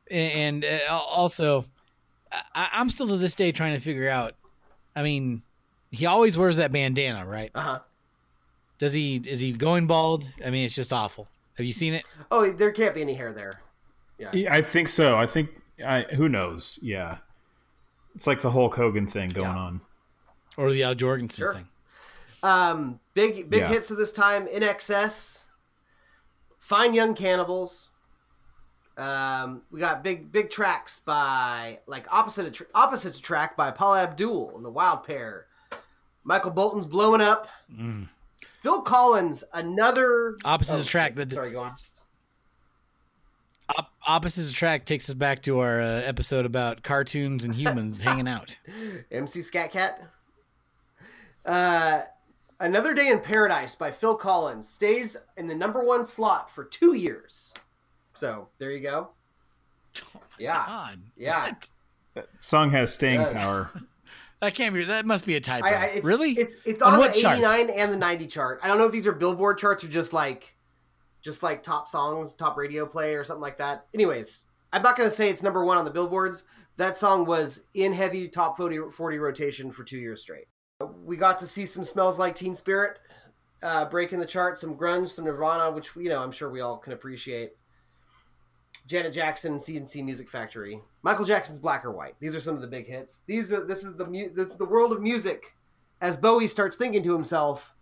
and, 0.09 0.63
and 0.63 0.81
uh, 0.89 0.95
also, 0.97 1.65
I, 2.31 2.69
I'm 2.73 2.89
still 2.89 3.07
to 3.07 3.17
this 3.17 3.35
day 3.35 3.51
trying 3.51 3.73
to 3.73 3.81
figure 3.81 4.09
out. 4.09 4.33
I 4.95 5.03
mean, 5.03 5.43
he 5.91 6.05
always 6.05 6.38
wears 6.38 6.57
that 6.57 6.71
bandana, 6.71 7.25
right? 7.25 7.51
uh 7.53 7.61
huh. 7.61 7.79
Does 8.80 8.93
he? 8.93 9.17
Is 9.25 9.39
he 9.39 9.51
going 9.51 9.88
bald? 9.88 10.28
I 10.45 10.49
mean, 10.49 10.65
it's 10.65 10.75
just 10.75 10.93
awful. 10.93 11.28
Have 11.57 11.65
you 11.65 11.73
seen 11.73 11.93
it? 11.93 12.05
Oh, 12.32 12.49
there 12.51 12.71
can't 12.71 12.93
be 12.93 13.01
any 13.01 13.13
hair 13.15 13.34
there. 13.34 13.51
Yeah. 14.19 14.30
Yeah, 14.34 14.53
I 14.53 14.61
think 14.61 14.89
so. 14.89 15.17
I 15.17 15.25
think 15.25 15.49
I 15.86 16.01
who 16.13 16.30
knows. 16.30 16.78
Yeah, 16.82 17.17
it's 18.15 18.28
like 18.28 18.41
the 18.41 18.51
Hulk 18.51 18.75
Hogan 18.75 19.07
thing 19.07 19.30
going 19.30 19.47
Yeah. 19.49 19.57
on. 19.57 19.82
Or 20.57 20.71
the 20.71 20.84
Al 20.84 20.95
Jourgensen 20.95 21.38
Sure. 21.38 21.53
thing? 21.53 21.67
Um, 22.43 22.99
big 23.13 23.49
big 23.49 23.61
Yeah. 23.61 23.67
hits 23.69 23.89
of 23.91 23.97
this 23.97 24.11
time. 24.11 24.47
INXS, 24.47 25.45
fine 26.59 26.93
young 26.93 27.13
cannibals. 27.15 27.89
Um, 28.97 29.61
we 29.71 29.80
got 29.80 30.03
big 30.03 30.32
big 30.32 30.49
tracks 30.49 30.99
by 30.99 31.80
like 31.88 32.11
opposite 32.11 32.51
Attr- 32.51 32.67
opposites 32.73 33.19
track 33.19 33.55
by 33.55 33.69
Paula 33.71 34.01
Abdul 34.03 34.53
and 34.55 34.65
the 34.65 34.71
Wild 34.71 35.03
Pair. 35.03 35.45
Michael 36.23 36.51
Bolton's 36.51 36.86
blowing 36.88 37.21
up. 37.21 37.47
Mm. 37.71 38.09
Phil 38.68 38.82
Collins, 38.82 39.45
another 39.53 40.36
Opposite 40.43 40.76
Oh, 40.76 40.82
attract. 40.82 41.15
That 41.15 41.32
Sorry, 41.32 41.51
go 41.51 41.61
on. 41.61 41.74
op- 43.78 43.93
opposites 44.05 44.49
attract 44.49 44.86
takes 44.86 45.07
us 45.09 45.15
back 45.15 45.41
to 45.43 45.59
our 45.59 45.80
uh, 45.80 46.01
episode 46.01 46.45
about 46.45 46.84
cartoons 46.84 47.45
and 47.45 47.55
humans 47.55 48.01
hanging 48.01 48.28
out. 48.28 48.57
MC 49.09 49.41
Scat 49.41 49.72
Cat. 49.72 50.01
Uh, 51.45 52.01
Another 52.59 52.93
Day 52.93 53.07
in 53.09 53.22
Paradise 53.22 53.74
by 53.74 53.89
Phil 53.89 54.15
Collins 54.18 54.68
stays 54.68 55.15
in 55.38 55.47
the 55.47 55.55
number 55.55 55.82
one 55.82 56.03
slot 56.03 56.51
for 56.51 56.65
two 56.65 56.93
years. 56.95 57.53
So 58.15 58.49
there 58.59 58.72
you 58.72 58.82
go. 58.82 59.11
Yeah, 60.39 60.63
God, 60.68 60.99
yeah. 61.15 61.53
what? 62.13 62.30
Song 62.38 62.70
has 62.72 62.93
staying 62.93 63.22
Yes. 63.22 63.34
power. 63.34 63.72
That 64.41 64.53
can't 64.53 64.73
be. 64.73 64.83
That 64.83 65.05
must 65.05 65.25
be 65.25 65.35
a 65.35 65.41
typo. 65.41 65.65
I, 65.65 65.71
I, 65.71 65.85
it's, 65.85 66.05
really? 66.05 66.31
It's 66.33 66.55
it's 66.65 66.81
On 66.81 66.93
on, 66.93 66.99
what 66.99 67.13
the 67.13 67.19
89 67.19 67.69
and 67.69 67.91
the 67.91 67.97
90 67.97 68.27
chart. 68.27 68.59
I 68.61 68.67
don't 68.67 68.77
know 68.77 68.85
if 68.85 68.91
these 68.91 69.07
are 69.07 69.13
Billboard 69.13 69.57
charts 69.57 69.83
or 69.83 69.88
just 69.88 70.13
like 70.13 70.55
just 71.21 71.43
like 71.43 71.63
top 71.63 71.88
songs, 71.88 72.35
top 72.35 72.57
radio 72.57 72.85
play 72.85 73.15
or 73.15 73.23
something 73.23 73.41
like 73.41 73.57
that. 73.57 73.88
Anyways, 73.93 74.43
I'm 74.71 74.83
not 74.83 74.95
going 74.95 75.09
to 75.09 75.15
say 75.15 75.29
it's 75.29 75.43
number 75.43 75.65
1 75.65 75.77
on 75.77 75.85
the 75.85 75.91
billboards. 75.91 76.43
That 76.77 76.95
song 76.95 77.25
was 77.25 77.63
in 77.73 77.91
heavy 77.91 78.27
top 78.27 78.55
40, 78.55 78.91
40 78.91 79.17
rotation 79.17 79.71
for 79.71 79.83
2 79.83 79.97
years 79.97 80.21
straight. 80.21 80.45
We 81.03 81.17
got 81.17 81.39
to 81.39 81.47
see 81.47 81.65
some 81.65 81.83
smells 81.83 82.19
like 82.19 82.35
Teen 82.35 82.53
Spirit 82.53 82.99
uh, 83.61 83.85
breaking 83.85 84.19
the 84.19 84.25
chart, 84.25 84.57
some 84.57 84.75
grunge, 84.75 85.09
some 85.09 85.25
Nirvana, 85.25 85.71
which 85.71 85.89
you 85.95 86.09
know, 86.09 86.21
I'm 86.21 86.31
sure 86.31 86.49
we 86.49 86.61
all 86.61 86.77
can 86.77 86.93
appreciate. 86.93 87.53
Janet 88.88 89.13
Jackson, 89.13 89.59
C+C 89.59 90.01
Music 90.01 90.29
Factory, 90.29 90.79
Michael 91.03 91.25
Jackson's 91.25 91.59
Black 91.59 91.83
or 91.83 91.91
White. 91.91 92.15
These 92.21 92.33
are 92.33 92.39
some 92.39 92.55
of 92.55 92.61
the 92.61 92.67
big 92.67 92.88
hits. 92.88 93.21
These 93.27 93.51
are 93.51 93.65
this 93.65 93.83
is 93.83 93.95
the 93.95 94.05
mu- 94.05 94.33
this 94.33 94.47
is 94.47 94.57
the 94.57 94.65
world 94.65 94.93
of 94.93 95.01
music. 95.01 95.55
As 95.99 96.15
Bowie 96.15 96.47
starts 96.47 96.77
thinking 96.77 97.03
to 97.03 97.13
himself, 97.13 97.73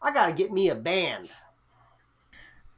"I 0.00 0.12
got 0.12 0.26
to 0.26 0.32
get 0.32 0.52
me 0.52 0.70
a 0.70 0.74
band." 0.76 1.30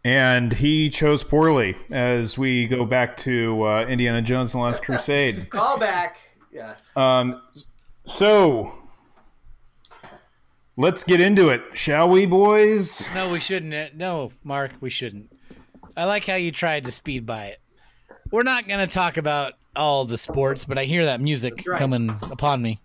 And 0.02 0.54
he 0.54 0.88
chose 0.88 1.22
poorly 1.22 1.76
as 1.90 2.38
we 2.38 2.66
go 2.66 2.86
back 2.86 3.18
to 3.18 3.62
uh, 3.64 3.84
Indiana 3.86 4.22
Jones 4.22 4.54
and 4.54 4.62
the 4.62 4.64
Last 4.64 4.82
Crusade. 4.82 5.50
Call 5.50 5.78
back. 5.78 6.16
Yeah. 6.50 6.76
Um, 6.96 7.42
so 8.06 8.72
let's 10.78 11.04
get 11.04 11.20
into 11.20 11.50
it, 11.50 11.62
shall 11.74 12.08
we, 12.08 12.24
boys? 12.24 13.06
no, 13.14 13.30
we 13.30 13.40
shouldn't. 13.40 13.94
No, 13.94 14.32
Mark, 14.42 14.72
we 14.80 14.88
shouldn't. 14.88 15.30
I 15.96 16.04
like 16.04 16.24
how 16.24 16.36
you 16.36 16.52
tried 16.52 16.84
to 16.84 16.92
speed 16.92 17.26
by 17.26 17.46
it. 17.46 17.58
We're 18.30 18.42
not 18.42 18.68
going 18.68 18.86
to 18.86 18.92
talk 18.92 19.16
about 19.16 19.54
all 19.74 20.04
the 20.04 20.18
sports, 20.18 20.64
but 20.64 20.78
I 20.78 20.84
hear 20.84 21.04
that 21.04 21.20
music 21.20 21.64
right. 21.66 21.78
coming 21.78 22.10
upon 22.30 22.62
me. 22.62 22.80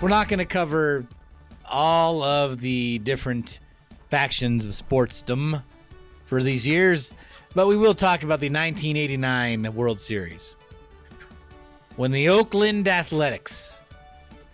We're 0.00 0.08
not 0.08 0.28
going 0.28 0.38
to 0.38 0.46
cover 0.46 1.06
all 1.66 2.22
of 2.22 2.60
the 2.60 2.98
different 3.00 3.60
factions 4.08 4.66
of 4.66 4.72
sportsdom 4.72 5.62
for 6.24 6.42
these 6.42 6.66
years. 6.66 7.12
But 7.54 7.66
we 7.66 7.76
will 7.76 7.94
talk 7.94 8.22
about 8.22 8.40
the 8.40 8.48
1989 8.48 9.74
World 9.74 9.98
Series 9.98 10.56
when 11.96 12.12
the 12.12 12.28
Oakland 12.28 12.86
Athletics 12.86 13.76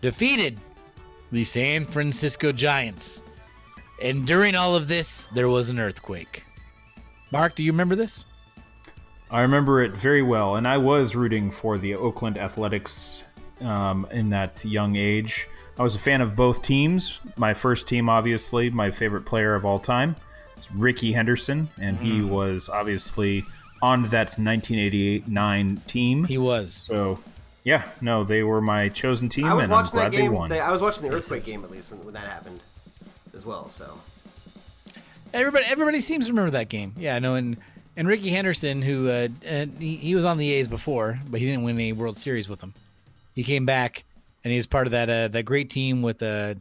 defeated 0.01 0.59
the 1.33 1.45
San 1.45 1.85
Francisco 1.85 2.53
Giants. 2.53 3.23
And 4.01 4.27
during 4.27 4.55
all 4.55 4.75
of 4.77 4.89
this, 4.89 5.27
there 5.35 5.49
was 5.49 5.71
an 5.71 5.79
earthquake. 5.79 6.45
Mark, 7.33 7.55
do 7.55 7.63
you 7.65 7.73
remember 7.73 7.97
this? 7.97 8.25
I 9.31 9.41
remember 9.41 9.83
it 9.83 9.93
very 9.93 10.23
well, 10.23 10.57
and 10.57 10.69
I 10.69 10.79
was 10.79 11.17
rooting 11.17 11.51
for 11.51 11.79
the 11.79 11.95
Oakland 11.95 12.39
Athletics 12.39 13.25
um, 13.61 14.07
in 14.11 14.31
that 14.31 14.65
young 14.65 14.97
age. 14.97 15.49
I 15.79 15.83
was 15.83 15.95
a 15.97 15.99
fan 15.99 16.21
of 16.21 16.37
both 16.37 16.63
teams. 16.63 17.19
My 17.37 17.53
first 17.53 17.89
team, 17.89 18.09
obviously, 18.09 18.71
my 18.71 18.91
favorite 18.91 19.27
player 19.27 19.55
of 19.55 19.65
all 19.65 19.79
time, 19.79 20.15
is 20.59 20.71
Rickey 20.73 21.13
Henderson, 21.13 21.69
and 21.81 21.97
he 21.99 22.23
was 22.23 22.69
obviously 22.69 23.45
on 23.83 24.05
that 24.05 24.33
1988-9 24.33 25.85
team. 25.87 26.25
He 26.25 26.39
was. 26.39 26.73
So, 26.75 27.19
yeah, 27.65 27.83
no, 28.01 28.25
they 28.25 28.43
were 28.43 28.61
my 28.61 28.89
chosen 28.91 29.29
team, 29.29 29.45
I 29.45 29.55
was 29.55 29.65
and 29.65 29.73
I'm 29.73 29.79
watching 29.81 29.93
glad 29.93 30.13
that 30.13 30.17
they 30.17 30.29
won. 30.29 30.49
they- 30.51 30.61
I 30.61 30.71
was 30.71 30.81
watching 30.81 31.09
the 31.09 31.15
earthquake 31.15 31.45
game 31.45 31.65
at 31.65 31.71
least 31.71 31.91
when, 31.91 32.05
when 32.05 32.15
that 32.15 32.27
happened, 32.29 32.61
as 33.37 33.47
well. 33.47 33.69
So 33.69 33.99
Everybody, 35.33 35.67
everybody 35.67 36.01
seems 36.01 36.27
to 36.27 36.33
remember 36.33 36.53
that 36.53 36.69
game. 36.69 36.95
Yeah, 36.97 37.15
I 37.17 37.19
know. 37.19 37.35
And 37.35 37.59
and 37.97 38.09
Rickey 38.09 38.31
Henderson, 38.31 38.83
who 38.83 39.09
uh, 39.09 39.29
he, 39.79 39.97
he 39.97 40.15
was 40.15 40.25
on 40.25 40.39
the 40.39 40.51
A's 40.53 40.69
before, 40.69 41.19
but 41.29 41.41
he 41.41 41.47
didn't 41.47 41.63
win 41.63 41.77
any 41.77 41.93
World 41.93 42.17
Series 42.17 42.49
with 42.49 42.61
them. 42.61 42.75
He 43.35 43.43
came 43.45 43.67
back, 43.67 44.05
and 44.45 44.51
he 44.51 44.57
was 44.57 44.67
part 44.67 44.87
of 44.87 44.93
that 44.93 45.11
uh, 45.11 45.29
that 45.29 45.43
great 45.43 45.71
team 45.71 46.03
with 46.03 46.23
uh, 46.23 46.55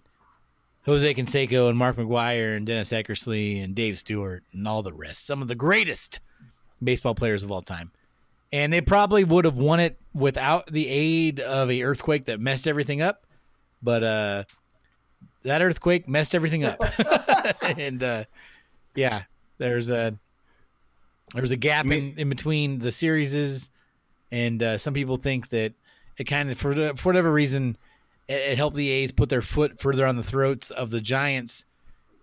Jose 0.85 1.13
Canseco 1.13 1.69
and 1.69 1.77
Mark 1.77 1.95
McGwire 1.95 2.57
and 2.57 2.65
Dennis 2.65 2.91
Eckersley 2.91 3.63
and 3.63 3.75
Dave 3.75 3.97
Stewart 3.97 4.43
and 4.51 4.67
all 4.67 4.83
the 4.83 4.93
rest. 4.93 5.25
Some 5.25 5.41
of 5.41 5.47
the 5.47 5.55
greatest 5.55 6.19
baseball 6.83 7.15
players 7.15 7.43
of 7.43 7.51
all 7.51 7.61
time. 7.61 7.91
And 8.51 8.71
they 8.71 8.81
probably 8.81 9.23
would 9.23 9.45
have 9.45 9.57
won 9.57 9.79
it 9.79 9.97
without 10.13 10.67
the 10.67 10.87
aid 10.87 11.39
of 11.39 11.69
a 11.69 11.83
earthquake 11.83 12.25
that 12.25 12.39
messed 12.39 12.67
everything 12.67 13.01
up. 13.01 13.25
But 13.81 14.03
uh, 14.03 14.43
that 15.45 15.61
earthquake 15.61 16.07
messed 16.07 16.35
everything 16.35 16.65
up. 16.65 16.81
and 17.61 18.03
uh, 18.03 18.25
yeah, 18.95 19.23
there's 19.57 19.89
a 19.89 20.17
there's 21.33 21.51
a 21.51 21.57
gap 21.57 21.85
in, 21.85 22.13
in 22.17 22.29
between 22.29 22.79
the 22.79 22.91
series, 22.91 23.69
and 24.31 24.61
uh, 24.61 24.77
some 24.77 24.93
people 24.93 25.17
think 25.17 25.49
that 25.49 25.73
it 26.17 26.25
kind 26.25 26.49
of 26.49 26.57
for, 26.57 26.73
for 26.95 27.09
whatever 27.09 27.31
reason 27.31 27.77
it, 28.27 28.33
it 28.33 28.57
helped 28.57 28.75
the 28.75 28.89
A's 28.89 29.11
put 29.11 29.29
their 29.29 29.41
foot 29.41 29.79
further 29.79 30.05
on 30.05 30.17
the 30.17 30.23
throats 30.23 30.71
of 30.71 30.89
the 30.89 31.01
Giants. 31.01 31.65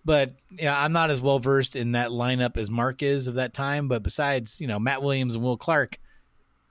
But 0.05 0.33
yeah, 0.51 0.81
I'm 0.81 0.93
not 0.93 1.11
as 1.11 1.21
well 1.21 1.39
versed 1.39 1.77
in 1.77 1.93
that 1.93 2.11
lineup 2.11 2.57
as 2.57 2.71
Mark 2.71 3.03
is 3.03 3.29
of 3.29 3.35
that 3.35 3.55
time. 3.55 3.87
But 3.87 4.03
besides, 4.03 4.61
you 4.61 4.67
know, 4.67 4.81
Matt 4.81 5.03
Williams 5.03 5.35
and 5.35 5.45
Will 5.45 5.57
Clark, 5.57 5.99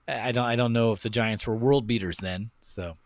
I 0.08 0.30
I 0.30 0.32
don't 0.32 0.46
I 0.46 0.56
don't 0.56 0.74
know 0.74 0.92
if 0.92 1.02
the 1.02 1.10
Giants 1.10 1.48
were 1.48 1.56
world 1.56 1.88
beaters 1.88 2.18
then. 2.18 2.52
So 2.62 2.98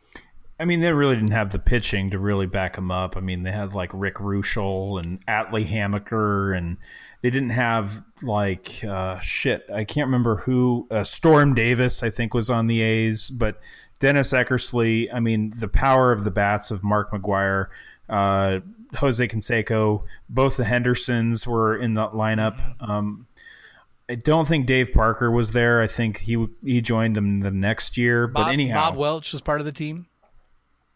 I 0.59 0.65
mean, 0.65 0.79
they 0.79 0.93
really 0.93 1.15
didn't 1.15 1.31
have 1.31 1.51
the 1.51 1.59
pitching 1.59 2.11
to 2.11 2.19
really 2.19 2.45
back 2.45 2.75
them 2.75 2.89
up. 2.89 3.17
I 3.17 3.19
mean, 3.19 3.43
they 3.43 3.51
had 3.51 3.73
like 3.73 3.89
Rick 3.93 4.15
Reuschel 4.15 5.03
and 5.03 5.25
Atlee 5.25 5.67
Hammaker, 5.67 6.57
and 6.57 6.77
they 7.21 7.29
didn't 7.29 7.49
have 7.49 8.03
like 8.21 8.83
uh, 8.83 9.19
shit. 9.19 9.65
I 9.73 9.83
can't 9.83 10.07
remember 10.07 10.37
who. 10.37 10.87
Uh, 10.89 11.03
Storm 11.03 11.55
Davis, 11.55 12.03
I 12.03 12.09
think, 12.09 12.33
was 12.33 12.49
on 12.49 12.67
the 12.67 12.81
A's, 12.81 13.29
but 13.29 13.59
Dennis 13.99 14.31
Eckersley. 14.31 15.13
I 15.13 15.19
mean, 15.19 15.53
the 15.57 15.67
power 15.67 16.13
of 16.13 16.23
the 16.23 16.31
bats 16.31 16.71
of 16.71 16.83
Mark 16.83 17.11
McGwire, 17.11 17.67
uh, 18.07 18.59
Jose 18.95 19.27
Canseco, 19.27 20.03
both 20.29 20.55
the 20.55 20.63
Hendersons 20.65 21.45
were 21.45 21.75
in 21.75 21.95
the 21.95 22.07
lineup. 22.07 22.61
Um, 22.79 23.27
I 24.07 24.15
don't 24.15 24.47
think 24.47 24.67
Dave 24.67 24.93
Parker 24.93 25.31
was 25.31 25.51
there. 25.51 25.81
I 25.81 25.87
think 25.87 26.19
he 26.19 26.47
he 26.63 26.79
joined 26.79 27.15
them 27.17 27.41
the 27.41 27.51
next 27.51 27.97
year. 27.97 28.27
Bob, 28.27 28.45
but 28.45 28.53
anyhow, 28.53 28.91
Bob 28.91 28.97
Welch 28.97 29.33
was 29.33 29.41
part 29.41 29.59
of 29.59 29.65
the 29.65 29.71
team. 29.73 30.05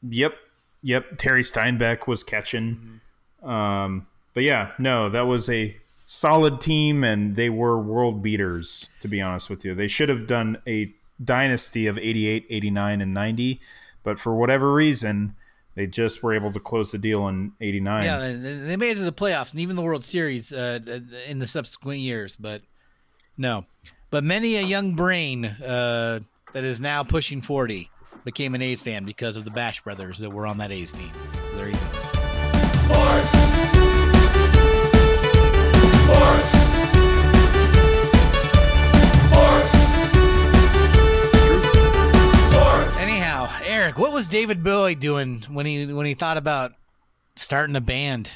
Yep, 0.07 0.35
yep. 0.83 1.17
Terry 1.17 1.43
Steinbach 1.43 2.07
was 2.07 2.23
catching. 2.23 3.01
Um, 3.43 4.07
but 4.33 4.43
yeah, 4.43 4.71
no, 4.79 5.09
that 5.09 5.21
was 5.27 5.49
a 5.49 5.75
solid 6.05 6.61
team, 6.61 7.03
and 7.03 7.35
they 7.35 7.49
were 7.49 7.77
world 7.77 8.21
beaters. 8.21 8.87
To 9.01 9.07
be 9.07 9.21
honest 9.21 9.49
with 9.49 9.65
you, 9.65 9.75
they 9.75 9.87
should 9.87 10.09
have 10.09 10.27
done 10.27 10.57
a 10.67 10.93
dynasty 11.23 11.87
of 11.87 11.97
88, 11.97 12.45
89, 12.49 13.01
and 13.01 13.13
90, 13.13 13.61
but 14.03 14.19
for 14.19 14.33
whatever 14.35 14.73
reason, 14.73 15.35
they 15.75 15.87
just 15.87 16.23
were 16.23 16.33
able 16.33 16.51
to 16.51 16.59
close 16.59 16.91
the 16.91 16.97
deal 16.97 17.27
in 17.27 17.51
89. 17.61 18.05
Yeah, 18.05 18.17
they 18.67 18.77
made 18.77 18.91
it 18.91 18.95
to 18.95 19.01
the 19.01 19.11
playoffs 19.11 19.51
and 19.51 19.59
even 19.59 19.75
the 19.75 19.81
World 19.81 20.03
Series 20.03 20.51
uh, 20.51 20.79
in 21.27 21.39
the 21.39 21.47
subsequent 21.47 21.99
years, 21.99 22.35
but 22.35 22.61
no. 23.37 23.65
But 24.09 24.23
many 24.23 24.55
a 24.55 24.61
young 24.61 24.95
brain 24.95 25.45
uh, 25.45 26.21
that 26.53 26.63
is 26.63 26.79
now 26.79 27.03
pushing 27.03 27.41
40 27.41 27.89
became 28.29 28.53
an 28.53 28.61
A's 28.61 28.79
fan 28.79 29.05
because 29.05 29.35
of 29.35 29.43
the 29.43 29.49
Bash 29.49 29.81
brothers 29.81 30.19
that 30.19 30.29
were 30.29 30.45
on 30.45 30.59
that 30.59 30.71
A's 30.71 30.91
team. 30.91 31.09
So 31.49 31.55
there 31.55 31.65
you 31.65 31.73
go. 31.73 31.79
Sports. 32.83 33.49
Anyhow, 43.01 43.49
Eric, 43.63 43.97
what 43.97 44.11
was 44.11 44.27
David 44.27 44.63
Bowie 44.63 44.93
doing 44.93 45.43
when 45.49 45.65
he 45.65 45.91
when 45.91 46.05
he 46.05 46.13
thought 46.13 46.37
about 46.37 46.73
starting 47.35 47.75
a 47.75 47.81
band? 47.81 48.29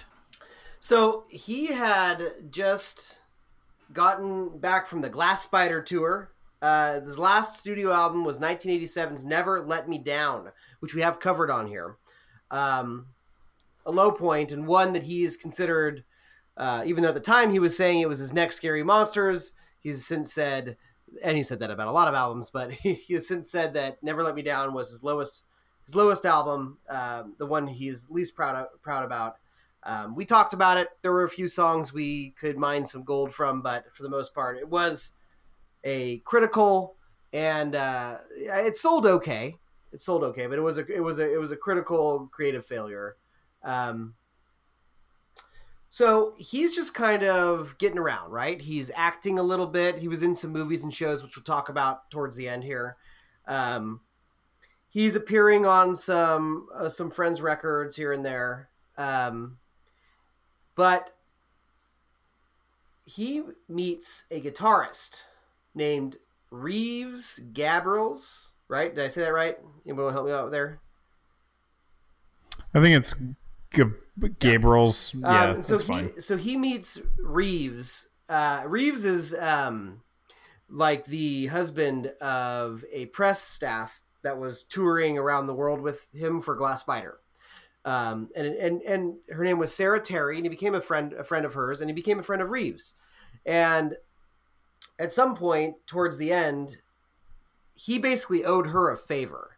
So 0.79 1.25
he 1.29 1.67
had 1.67 2.49
just 2.49 3.19
gotten 3.93 4.57
back 4.57 4.87
from 4.87 5.01
the 5.01 5.09
Glass 5.09 5.43
Spider 5.43 5.83
tour. 5.83 6.32
Uh, 6.63 7.01
his 7.01 7.19
last 7.19 7.59
studio 7.59 7.91
album 7.91 8.23
was 8.23 8.39
1987's 8.39 9.25
"Never 9.25 9.59
Let 9.59 9.89
Me 9.89 9.97
Down," 9.97 10.53
which 10.79 10.95
we 10.95 11.01
have 11.01 11.19
covered 11.19 11.51
on 11.51 11.67
here. 11.67 11.97
Um, 12.49 13.07
a 13.85 13.91
low 13.91 14.13
point 14.13 14.53
and 14.53 14.65
one 14.65 14.93
that 14.93 15.03
he 15.03 15.23
is 15.23 15.35
considered, 15.35 16.05
uh, 16.55 16.83
even 16.85 17.03
though 17.03 17.09
at 17.09 17.15
the 17.15 17.19
time 17.19 17.51
he 17.51 17.59
was 17.59 17.75
saying 17.75 17.99
it 17.99 18.07
was 18.07 18.19
his 18.19 18.31
next 18.31 18.55
Scary 18.55 18.81
Monsters. 18.81 19.51
He's 19.81 20.05
since 20.05 20.33
said, 20.33 20.77
and 21.21 21.35
he 21.35 21.43
said 21.43 21.59
that 21.59 21.69
about 21.69 21.89
a 21.89 21.91
lot 21.91 22.07
of 22.07 22.13
albums, 22.13 22.49
but 22.49 22.71
he, 22.71 22.93
he 22.93 23.15
has 23.15 23.27
since 23.27 23.51
said 23.51 23.73
that 23.73 24.01
"Never 24.01 24.23
Let 24.23 24.35
Me 24.35 24.41
Down" 24.41 24.73
was 24.73 24.89
his 24.89 25.03
lowest, 25.03 25.43
his 25.85 25.95
lowest 25.95 26.25
album, 26.25 26.77
uh, 26.89 27.23
the 27.39 27.45
one 27.45 27.67
he's 27.67 28.09
least 28.09 28.37
proud 28.37 28.55
of, 28.55 28.81
proud 28.81 29.03
about. 29.03 29.35
Um, 29.85 30.15
we 30.15 30.23
talked 30.23 30.53
about 30.53 30.77
it. 30.77 30.87
There 31.01 31.11
were 31.11 31.25
a 31.25 31.29
few 31.29 31.49
songs 31.49 31.91
we 31.91 32.29
could 32.39 32.57
mine 32.57 32.85
some 32.85 33.03
gold 33.03 33.33
from, 33.33 33.61
but 33.61 33.93
for 33.93 34.03
the 34.03 34.09
most 34.09 34.33
part, 34.33 34.55
it 34.55 34.69
was 34.69 35.15
a 35.83 36.19
critical 36.19 36.95
and 37.33 37.75
uh, 37.75 38.19
it 38.35 38.77
sold 38.77 39.05
okay. 39.05 39.57
It 39.91 39.99
sold 39.99 40.23
okay, 40.23 40.47
but 40.47 40.57
it 40.57 40.61
was 40.61 40.77
a 40.77 40.85
it 40.85 41.01
was 41.01 41.19
a 41.19 41.31
it 41.31 41.39
was 41.39 41.51
a 41.51 41.57
critical 41.57 42.29
creative 42.31 42.65
failure. 42.65 43.17
Um, 43.63 44.15
so 45.89 46.33
he's 46.37 46.75
just 46.75 46.93
kind 46.93 47.23
of 47.23 47.77
getting 47.77 47.99
around, 47.99 48.31
right? 48.31 48.59
He's 48.59 48.89
acting 48.95 49.37
a 49.37 49.43
little 49.43 49.67
bit. 49.67 49.99
He 49.99 50.07
was 50.07 50.23
in 50.23 50.33
some 50.33 50.51
movies 50.51 50.83
and 50.83 50.93
shows, 50.93 51.21
which 51.21 51.35
we'll 51.35 51.43
talk 51.43 51.69
about 51.69 52.09
towards 52.09 52.35
the 52.35 52.47
end 52.49 52.63
here. 52.63 52.97
Um, 53.47 54.01
he's 54.89 55.15
appearing 55.15 55.65
on 55.65 55.95
some 55.95 56.67
uh, 56.73 56.89
some 56.89 57.11
friends' 57.11 57.41
records 57.41 57.95
here 57.95 58.11
and 58.11 58.25
there. 58.25 58.69
Um, 58.97 59.57
but 60.75 61.15
he 63.05 63.43
meets 63.67 64.25
a 64.31 64.41
guitarist 64.41 65.23
named 65.75 66.17
Reeves 66.51 67.39
Gabrels. 67.53 68.51
Right? 68.67 68.93
Did 68.95 69.03
I 69.03 69.07
say 69.07 69.21
that 69.21 69.33
right? 69.33 69.57
Anybody 69.85 70.03
want 70.05 70.09
to 70.09 70.13
help 70.13 70.25
me 70.25 70.31
out 70.31 70.51
there? 70.51 70.79
I 72.73 72.81
think 72.81 72.95
it's 72.97 73.13
G- 73.73 73.83
Gabriel's. 74.39 75.13
Yeah, 75.15 75.51
Um, 75.51 75.61
so 75.61 75.73
that's 75.75 75.87
fine. 75.87 76.11
he 76.15 76.21
so 76.21 76.37
he 76.37 76.57
meets 76.57 76.99
Reeves. 77.17 78.09
Uh, 78.29 78.63
Reeves 78.65 79.05
is 79.05 79.35
um, 79.35 80.01
like 80.69 81.05
the 81.05 81.47
husband 81.47 82.07
of 82.21 82.83
a 82.91 83.07
press 83.07 83.41
staff 83.41 84.01
that 84.23 84.39
was 84.39 84.63
touring 84.63 85.17
around 85.17 85.47
the 85.47 85.53
world 85.53 85.81
with 85.81 86.09
him 86.13 86.41
for 86.41 86.55
Glass 86.55 86.81
Spider. 86.81 87.19
Um, 87.85 88.29
and 88.35 88.47
and 88.47 88.81
and 88.83 89.15
her 89.29 89.43
name 89.43 89.59
was 89.59 89.75
Sarah 89.75 89.99
Terry, 89.99 90.37
and 90.37 90.45
he 90.45 90.49
became 90.49 90.73
a 90.73 90.81
friend 90.81 91.13
a 91.13 91.23
friend 91.23 91.45
of 91.45 91.53
hers, 91.53 91.81
and 91.81 91.89
he 91.89 91.93
became 91.93 92.17
a 92.19 92.23
friend 92.23 92.41
of 92.41 92.49
Reeves. 92.49 92.95
And 93.45 93.97
at 94.99 95.11
some 95.11 95.35
point 95.35 95.75
towards 95.85 96.17
the 96.17 96.31
end, 96.31 96.77
he 97.73 97.97
basically 97.97 98.45
owed 98.45 98.67
her 98.67 98.91
a 98.91 98.97
favor 98.97 99.53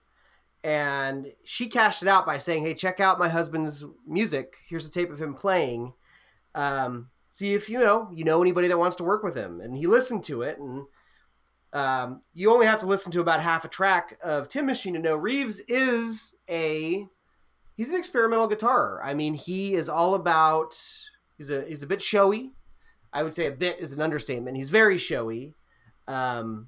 and 0.66 1.32
she 1.44 1.68
cashed 1.68 2.02
it 2.02 2.08
out 2.10 2.26
by 2.26 2.40
saying, 2.40 2.64
"Hey, 2.64 2.74
check 2.74 3.00
out 3.00 3.20
my 3.20 3.30
husband's 3.30 3.86
music. 4.08 4.56
Here's 4.68 4.88
a 4.88 4.92
tape 4.92 5.12
of 5.12 5.22
him 5.22 5.36
playing. 5.36 5.94
Um, 6.56 7.12
see 7.30 7.54
if 7.54 7.70
you 7.70 7.78
know 7.78 8.10
you 8.12 8.24
know 8.24 8.42
anybody 8.42 8.68
that 8.70 8.80
wants 8.80 8.96
to 8.96 9.04
work 9.04 9.22
with 9.22 9.36
him." 9.36 9.62
And 9.62 9.78
he 9.78 9.86
listened 9.86 10.24
to 10.24 10.42
it, 10.42 10.58
and 10.58 10.88
um, 11.72 12.24
you 12.34 12.52
only 12.52 12.66
have 12.66 12.80
to 12.80 12.88
listen 12.88 13.12
to 13.12 13.22
about 13.22 13.44
half 13.44 13.64
a 13.64 13.68
track 13.68 14.18
of 14.24 14.50
Tin 14.50 14.66
Machine 14.66 14.96
to 14.96 15.00
know 15.00 15.16
Reeves 15.16 15.60
is 15.68 16.36
a 16.50 17.08
he's 17.76 17.90
an 17.90 17.96
experimental 17.96 18.48
guitar. 18.48 19.00
I 19.04 19.14
mean, 19.14 19.36
he 19.36 19.76
is 19.76 19.88
all 19.88 20.16
about 20.16 20.76
he's 21.38 21.52
a 21.52 21.64
he's 21.66 21.84
a 21.84 21.88
bit 21.88 22.02
showy. 22.02 22.54
I 23.16 23.24
would 23.24 23.34
say 23.34 23.48
a 23.48 23.52
bit 23.52 23.80
is 23.80 23.94
an 23.94 24.02
understatement. 24.02 24.58
He's 24.58 24.70
very 24.70 24.98
showy. 24.98 25.54
Um, 26.06 26.68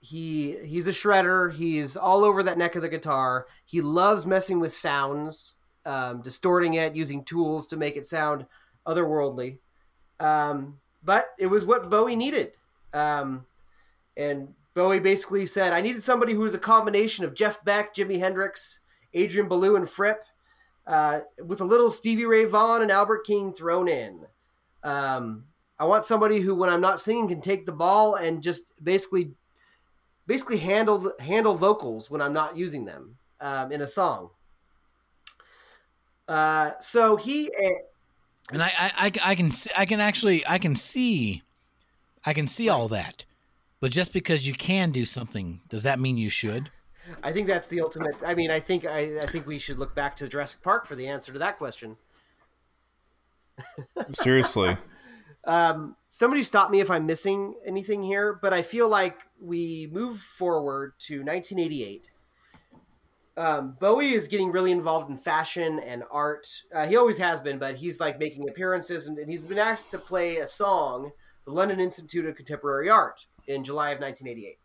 he 0.00 0.56
he's 0.64 0.86
a 0.86 0.90
shredder. 0.90 1.52
He's 1.52 1.96
all 1.96 2.24
over 2.24 2.42
that 2.42 2.56
neck 2.56 2.74
of 2.74 2.82
the 2.82 2.88
guitar. 2.88 3.46
He 3.66 3.82
loves 3.82 4.24
messing 4.24 4.58
with 4.58 4.72
sounds, 4.72 5.54
um, 5.84 6.22
distorting 6.22 6.74
it, 6.74 6.96
using 6.96 7.22
tools 7.22 7.66
to 7.68 7.76
make 7.76 7.96
it 7.96 8.06
sound 8.06 8.46
otherworldly. 8.86 9.58
Um, 10.18 10.80
but 11.04 11.26
it 11.38 11.46
was 11.46 11.66
what 11.66 11.90
Bowie 11.90 12.16
needed. 12.16 12.52
Um, 12.94 13.44
and 14.16 14.54
Bowie 14.74 14.98
basically 14.98 15.44
said, 15.44 15.74
I 15.74 15.82
needed 15.82 16.02
somebody 16.02 16.32
who 16.32 16.40
was 16.40 16.54
a 16.54 16.58
combination 16.58 17.24
of 17.26 17.34
Jeff 17.34 17.62
Beck, 17.64 17.94
Jimi 17.94 18.18
Hendrix, 18.18 18.78
Adrian 19.12 19.48
Belew, 19.48 19.76
and 19.76 19.88
Fripp, 19.88 20.24
uh, 20.86 21.20
with 21.44 21.60
a 21.60 21.64
little 21.66 21.90
Stevie 21.90 22.24
Ray 22.24 22.44
Vaughan 22.44 22.80
and 22.82 22.90
Albert 22.90 23.26
King 23.26 23.52
thrown 23.52 23.88
in. 23.88 24.26
Um, 24.82 25.44
I 25.82 25.84
want 25.84 26.04
somebody 26.04 26.38
who, 26.38 26.54
when 26.54 26.70
I'm 26.70 26.80
not 26.80 27.00
singing, 27.00 27.26
can 27.26 27.40
take 27.40 27.66
the 27.66 27.72
ball 27.72 28.14
and 28.14 28.40
just 28.40 28.72
basically, 28.84 29.32
basically 30.28 30.58
handle 30.58 31.12
handle 31.18 31.56
vocals 31.56 32.08
when 32.08 32.22
I'm 32.22 32.32
not 32.32 32.56
using 32.56 32.84
them 32.84 33.18
um, 33.40 33.72
in 33.72 33.80
a 33.80 33.88
song. 33.88 34.30
Uh, 36.28 36.70
so 36.78 37.16
he 37.16 37.50
And 38.52 38.62
I, 38.62 38.66
I, 38.68 38.92
I, 39.06 39.12
I 39.30 39.34
can, 39.34 39.48
s- 39.48 39.66
I 39.76 39.84
can 39.84 39.98
actually, 39.98 40.46
I 40.46 40.58
can 40.58 40.76
see, 40.76 41.42
I 42.24 42.32
can 42.32 42.46
see 42.46 42.68
all 42.68 42.86
that. 42.86 43.24
But 43.80 43.90
just 43.90 44.12
because 44.12 44.46
you 44.46 44.54
can 44.54 44.92
do 44.92 45.04
something, 45.04 45.62
does 45.68 45.82
that 45.82 45.98
mean 45.98 46.16
you 46.16 46.30
should? 46.30 46.70
I 47.24 47.32
think 47.32 47.48
that's 47.48 47.66
the 47.66 47.80
ultimate. 47.80 48.14
I 48.24 48.36
mean, 48.36 48.52
I 48.52 48.60
think 48.60 48.86
I, 48.86 49.20
I 49.20 49.26
think 49.26 49.48
we 49.48 49.58
should 49.58 49.80
look 49.80 49.96
back 49.96 50.14
to 50.16 50.28
Jurassic 50.28 50.62
Park 50.62 50.86
for 50.86 50.94
the 50.94 51.08
answer 51.08 51.32
to 51.32 51.40
that 51.40 51.58
question. 51.58 51.96
Seriously. 54.12 54.76
Um, 55.44 55.96
somebody 56.04 56.42
stop 56.42 56.70
me 56.70 56.80
if 56.80 56.90
I'm 56.90 57.06
missing 57.06 57.54
anything 57.66 58.02
here, 58.02 58.38
but 58.40 58.52
I 58.52 58.62
feel 58.62 58.88
like 58.88 59.18
we 59.40 59.88
move 59.92 60.20
forward 60.20 60.92
to 61.00 61.24
1988. 61.24 62.08
Um, 63.36 63.76
Bowie 63.80 64.12
is 64.12 64.28
getting 64.28 64.52
really 64.52 64.72
involved 64.72 65.10
in 65.10 65.16
fashion 65.16 65.78
and 65.80 66.04
art. 66.10 66.46
Uh, 66.72 66.86
he 66.86 66.96
always 66.96 67.18
has 67.18 67.40
been, 67.40 67.58
but 67.58 67.76
he's 67.76 67.98
like 67.98 68.18
making 68.18 68.48
appearances, 68.48 69.08
and, 69.08 69.18
and 69.18 69.30
he's 69.30 69.46
been 69.46 69.58
asked 69.58 69.90
to 69.92 69.98
play 69.98 70.36
a 70.36 70.46
song, 70.46 71.12
the 71.44 71.50
London 71.50 71.80
Institute 71.80 72.26
of 72.26 72.36
Contemporary 72.36 72.90
Art, 72.90 73.26
in 73.46 73.64
July 73.64 73.90
of 73.90 74.00
1988. 74.00 74.58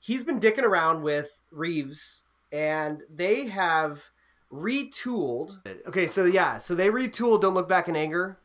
He's 0.00 0.24
been 0.24 0.40
dicking 0.40 0.64
around 0.64 1.02
with 1.02 1.30
Reeves, 1.50 2.22
and 2.52 3.02
they 3.08 3.46
have 3.46 4.10
retooled. 4.52 5.58
Okay, 5.86 6.06
so 6.06 6.24
yeah, 6.24 6.58
so 6.58 6.74
they 6.74 6.88
retooled 6.88 7.40
"Don't 7.40 7.54
Look 7.54 7.68
Back 7.68 7.88
in 7.88 7.96
Anger." 7.96 8.38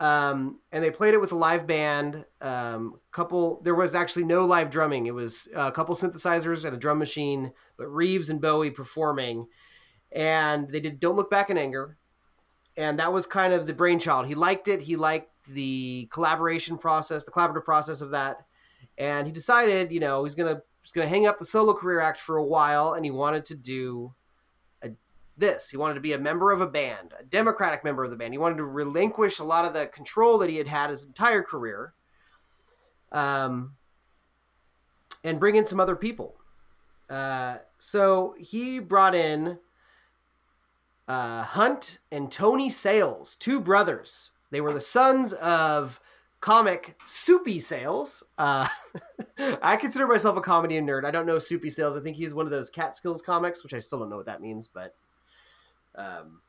Um, 0.00 0.60
and 0.70 0.82
they 0.82 0.90
played 0.90 1.14
it 1.14 1.20
with 1.20 1.32
a 1.32 1.36
live 1.36 1.66
band. 1.66 2.24
Um, 2.40 3.00
couple, 3.10 3.60
there 3.62 3.74
was 3.74 3.94
actually 3.94 4.24
no 4.24 4.44
live 4.44 4.70
drumming. 4.70 5.06
It 5.06 5.14
was 5.14 5.48
a 5.54 5.72
couple 5.72 5.94
synthesizers 5.94 6.64
and 6.64 6.74
a 6.74 6.78
drum 6.78 6.98
machine, 6.98 7.52
but 7.76 7.88
Reeves 7.88 8.30
and 8.30 8.40
Bowie 8.40 8.70
performing, 8.70 9.46
and 10.12 10.68
they 10.68 10.80
did 10.80 11.00
"Don't 11.00 11.16
Look 11.16 11.30
Back 11.30 11.50
in 11.50 11.58
Anger," 11.58 11.96
and 12.76 12.98
that 12.98 13.12
was 13.12 13.26
kind 13.26 13.52
of 13.52 13.66
the 13.66 13.74
brainchild. 13.74 14.26
He 14.26 14.34
liked 14.34 14.68
it. 14.68 14.82
He 14.82 14.94
liked 14.96 15.32
the 15.48 16.08
collaboration 16.12 16.78
process, 16.78 17.24
the 17.24 17.32
collaborative 17.32 17.64
process 17.64 18.00
of 18.00 18.10
that, 18.10 18.44
and 18.96 19.26
he 19.26 19.32
decided, 19.32 19.90
you 19.90 20.00
know, 20.00 20.22
he's 20.22 20.36
gonna 20.36 20.62
he's 20.82 20.92
gonna 20.92 21.08
hang 21.08 21.26
up 21.26 21.38
the 21.38 21.44
solo 21.44 21.74
career 21.74 22.00
act 22.00 22.20
for 22.20 22.36
a 22.36 22.44
while, 22.44 22.92
and 22.92 23.04
he 23.04 23.10
wanted 23.10 23.44
to 23.46 23.56
do 23.56 24.14
this. 25.38 25.68
He 25.70 25.76
wanted 25.76 25.94
to 25.94 26.00
be 26.00 26.12
a 26.12 26.18
member 26.18 26.52
of 26.52 26.60
a 26.60 26.66
band, 26.66 27.14
a 27.18 27.24
democratic 27.24 27.84
member 27.84 28.04
of 28.04 28.10
the 28.10 28.16
band. 28.16 28.34
He 28.34 28.38
wanted 28.38 28.56
to 28.56 28.64
relinquish 28.64 29.38
a 29.38 29.44
lot 29.44 29.64
of 29.64 29.74
the 29.74 29.86
control 29.86 30.38
that 30.38 30.50
he 30.50 30.56
had 30.56 30.68
had 30.68 30.90
his 30.90 31.04
entire 31.04 31.42
career, 31.42 31.94
um, 33.12 33.74
and 35.24 35.40
bring 35.40 35.56
in 35.56 35.66
some 35.66 35.80
other 35.80 35.96
people. 35.96 36.34
Uh, 37.08 37.58
so 37.78 38.34
he 38.38 38.78
brought 38.78 39.14
in 39.14 39.58
uh, 41.06 41.42
Hunt 41.42 41.98
and 42.12 42.30
Tony 42.30 42.70
Sales, 42.70 43.34
two 43.36 43.60
brothers. 43.60 44.30
They 44.50 44.60
were 44.60 44.72
the 44.72 44.80
sons 44.80 45.32
of 45.34 46.00
comic 46.40 46.96
Soupy 47.06 47.60
Sales. 47.60 48.22
Uh, 48.36 48.68
I 49.62 49.76
consider 49.76 50.06
myself 50.06 50.36
a 50.36 50.40
comedy 50.40 50.78
nerd. 50.80 51.04
I 51.04 51.10
don't 51.10 51.26
know 51.26 51.38
Soupy 51.38 51.70
Sales. 51.70 51.96
I 51.96 52.00
think 52.00 52.16
he's 52.16 52.34
one 52.34 52.46
of 52.46 52.52
those 52.52 52.70
Catskills 52.70 53.22
comics, 53.22 53.62
which 53.62 53.74
I 53.74 53.78
still 53.78 53.98
don't 53.98 54.10
know 54.10 54.16
what 54.16 54.26
that 54.26 54.42
means, 54.42 54.68
but 54.68 54.94
um, 55.98 56.40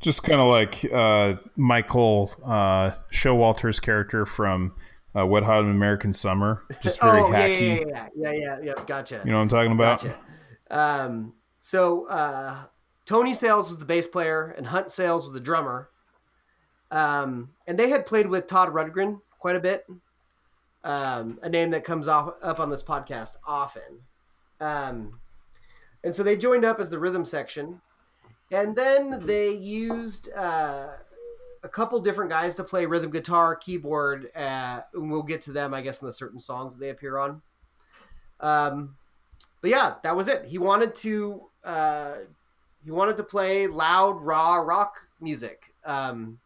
Just 0.00 0.22
kind 0.22 0.40
of 0.40 0.48
like 0.48 0.84
uh, 0.92 1.34
Michael 1.56 2.30
uh, 2.44 2.92
Showalter's 3.10 3.80
character 3.80 4.26
from 4.26 4.74
uh, 5.16 5.26
Wet 5.26 5.42
Hot 5.42 5.64
American 5.64 6.12
Summer. 6.12 6.62
Just 6.82 7.00
very 7.00 7.20
oh, 7.20 7.30
yeah, 7.30 7.48
hacky. 7.48 7.60
yeah, 7.60 7.84
yeah, 7.86 8.06
yeah, 8.14 8.32
yeah, 8.32 8.58
yeah, 8.62 8.84
Gotcha. 8.86 9.22
You 9.24 9.30
know 9.30 9.38
what 9.38 9.42
I'm 9.42 9.48
talking 9.48 9.72
about? 9.72 10.02
Gotcha. 10.02 10.18
Um, 10.70 11.34
so 11.60 12.06
uh, 12.08 12.64
Tony 13.04 13.34
Sales 13.34 13.68
was 13.68 13.78
the 13.78 13.84
bass 13.84 14.06
player, 14.06 14.54
and 14.56 14.66
Hunt 14.66 14.90
Sales 14.90 15.24
was 15.24 15.32
the 15.32 15.40
drummer. 15.40 15.88
Um, 16.90 17.50
and 17.66 17.78
they 17.78 17.88
had 17.88 18.04
played 18.04 18.26
with 18.26 18.46
Todd 18.46 18.68
Rundgren 18.70 19.20
quite 19.38 19.56
a 19.56 19.60
bit. 19.60 19.86
Um, 20.84 21.38
a 21.42 21.48
name 21.48 21.70
that 21.70 21.84
comes 21.84 22.08
off, 22.08 22.34
up 22.42 22.60
on 22.60 22.70
this 22.70 22.82
podcast 22.82 23.36
often. 23.46 24.02
Um, 24.60 25.20
and 26.04 26.14
so 26.14 26.22
they 26.22 26.36
joined 26.36 26.64
up 26.64 26.78
as 26.80 26.90
the 26.90 26.98
rhythm 26.98 27.24
section, 27.24 27.80
and 28.50 28.76
then 28.76 29.24
they 29.26 29.52
used 29.52 30.32
uh, 30.32 30.88
a 31.62 31.68
couple 31.68 32.00
different 32.00 32.30
guys 32.30 32.56
to 32.56 32.64
play 32.64 32.86
rhythm 32.86 33.10
guitar, 33.10 33.54
keyboard, 33.56 34.30
uh, 34.34 34.80
and 34.94 35.10
we'll 35.10 35.22
get 35.22 35.40
to 35.42 35.52
them, 35.52 35.72
I 35.72 35.80
guess, 35.80 36.02
in 36.02 36.06
the 36.06 36.12
certain 36.12 36.40
songs 36.40 36.74
that 36.74 36.80
they 36.80 36.90
appear 36.90 37.18
on. 37.18 37.42
Um, 38.40 38.96
but 39.60 39.70
yeah, 39.70 39.94
that 40.02 40.16
was 40.16 40.28
it. 40.28 40.44
He 40.46 40.58
wanted 40.58 40.94
to 40.96 41.42
uh, 41.64 42.14
he 42.84 42.90
wanted 42.90 43.16
to 43.18 43.22
play 43.22 43.66
loud, 43.68 44.20
raw 44.20 44.56
rock 44.56 44.96
music. 45.20 45.72
Um, 45.84 46.38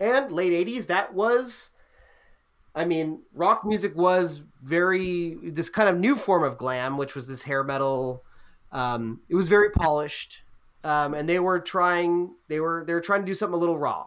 and 0.00 0.32
late 0.32 0.66
'80s, 0.66 0.86
that 0.86 1.12
was, 1.12 1.70
I 2.74 2.84
mean, 2.84 3.20
rock 3.34 3.64
music 3.64 3.94
was 3.94 4.42
very 4.62 5.36
this 5.42 5.68
kind 5.68 5.88
of 5.88 5.98
new 5.98 6.14
form 6.14 6.42
of 6.42 6.56
glam, 6.56 6.96
which 6.96 7.14
was 7.14 7.28
this 7.28 7.42
hair 7.42 7.62
metal. 7.62 8.24
Um, 8.72 9.20
it 9.28 9.34
was 9.34 9.48
very 9.48 9.70
polished, 9.70 10.42
um, 10.84 11.14
and 11.14 11.28
they 11.28 11.38
were 11.38 11.60
trying 11.60 12.34
they 12.48 12.60
were 12.60 12.84
they 12.86 12.94
were 12.94 13.00
trying 13.00 13.22
to 13.22 13.26
do 13.26 13.34
something 13.34 13.54
a 13.54 13.58
little 13.58 13.78
raw. 13.78 14.06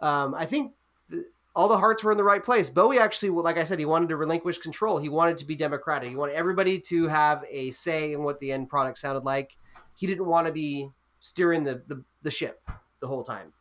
Um, 0.00 0.34
I 0.34 0.44
think 0.44 0.74
th- 1.10 1.24
all 1.54 1.68
the 1.68 1.78
hearts 1.78 2.04
were 2.04 2.12
in 2.12 2.18
the 2.18 2.24
right 2.24 2.44
place. 2.44 2.68
Bowie 2.68 2.98
actually, 2.98 3.30
like 3.30 3.56
I 3.56 3.64
said, 3.64 3.78
he 3.78 3.86
wanted 3.86 4.10
to 4.10 4.16
relinquish 4.16 4.58
control. 4.58 4.98
He 4.98 5.08
wanted 5.08 5.38
to 5.38 5.46
be 5.46 5.56
democratic. 5.56 6.10
He 6.10 6.16
wanted 6.16 6.34
everybody 6.34 6.78
to 6.80 7.06
have 7.06 7.44
a 7.50 7.70
say 7.70 8.12
in 8.12 8.22
what 8.22 8.40
the 8.40 8.52
end 8.52 8.68
product 8.68 8.98
sounded 8.98 9.24
like. 9.24 9.56
He 9.94 10.06
didn't 10.06 10.26
want 10.26 10.46
to 10.46 10.52
be 10.52 10.90
steering 11.20 11.64
the, 11.64 11.82
the, 11.86 12.04
the 12.22 12.30
ship 12.30 12.60
the 13.00 13.06
whole 13.06 13.24
time. 13.24 13.54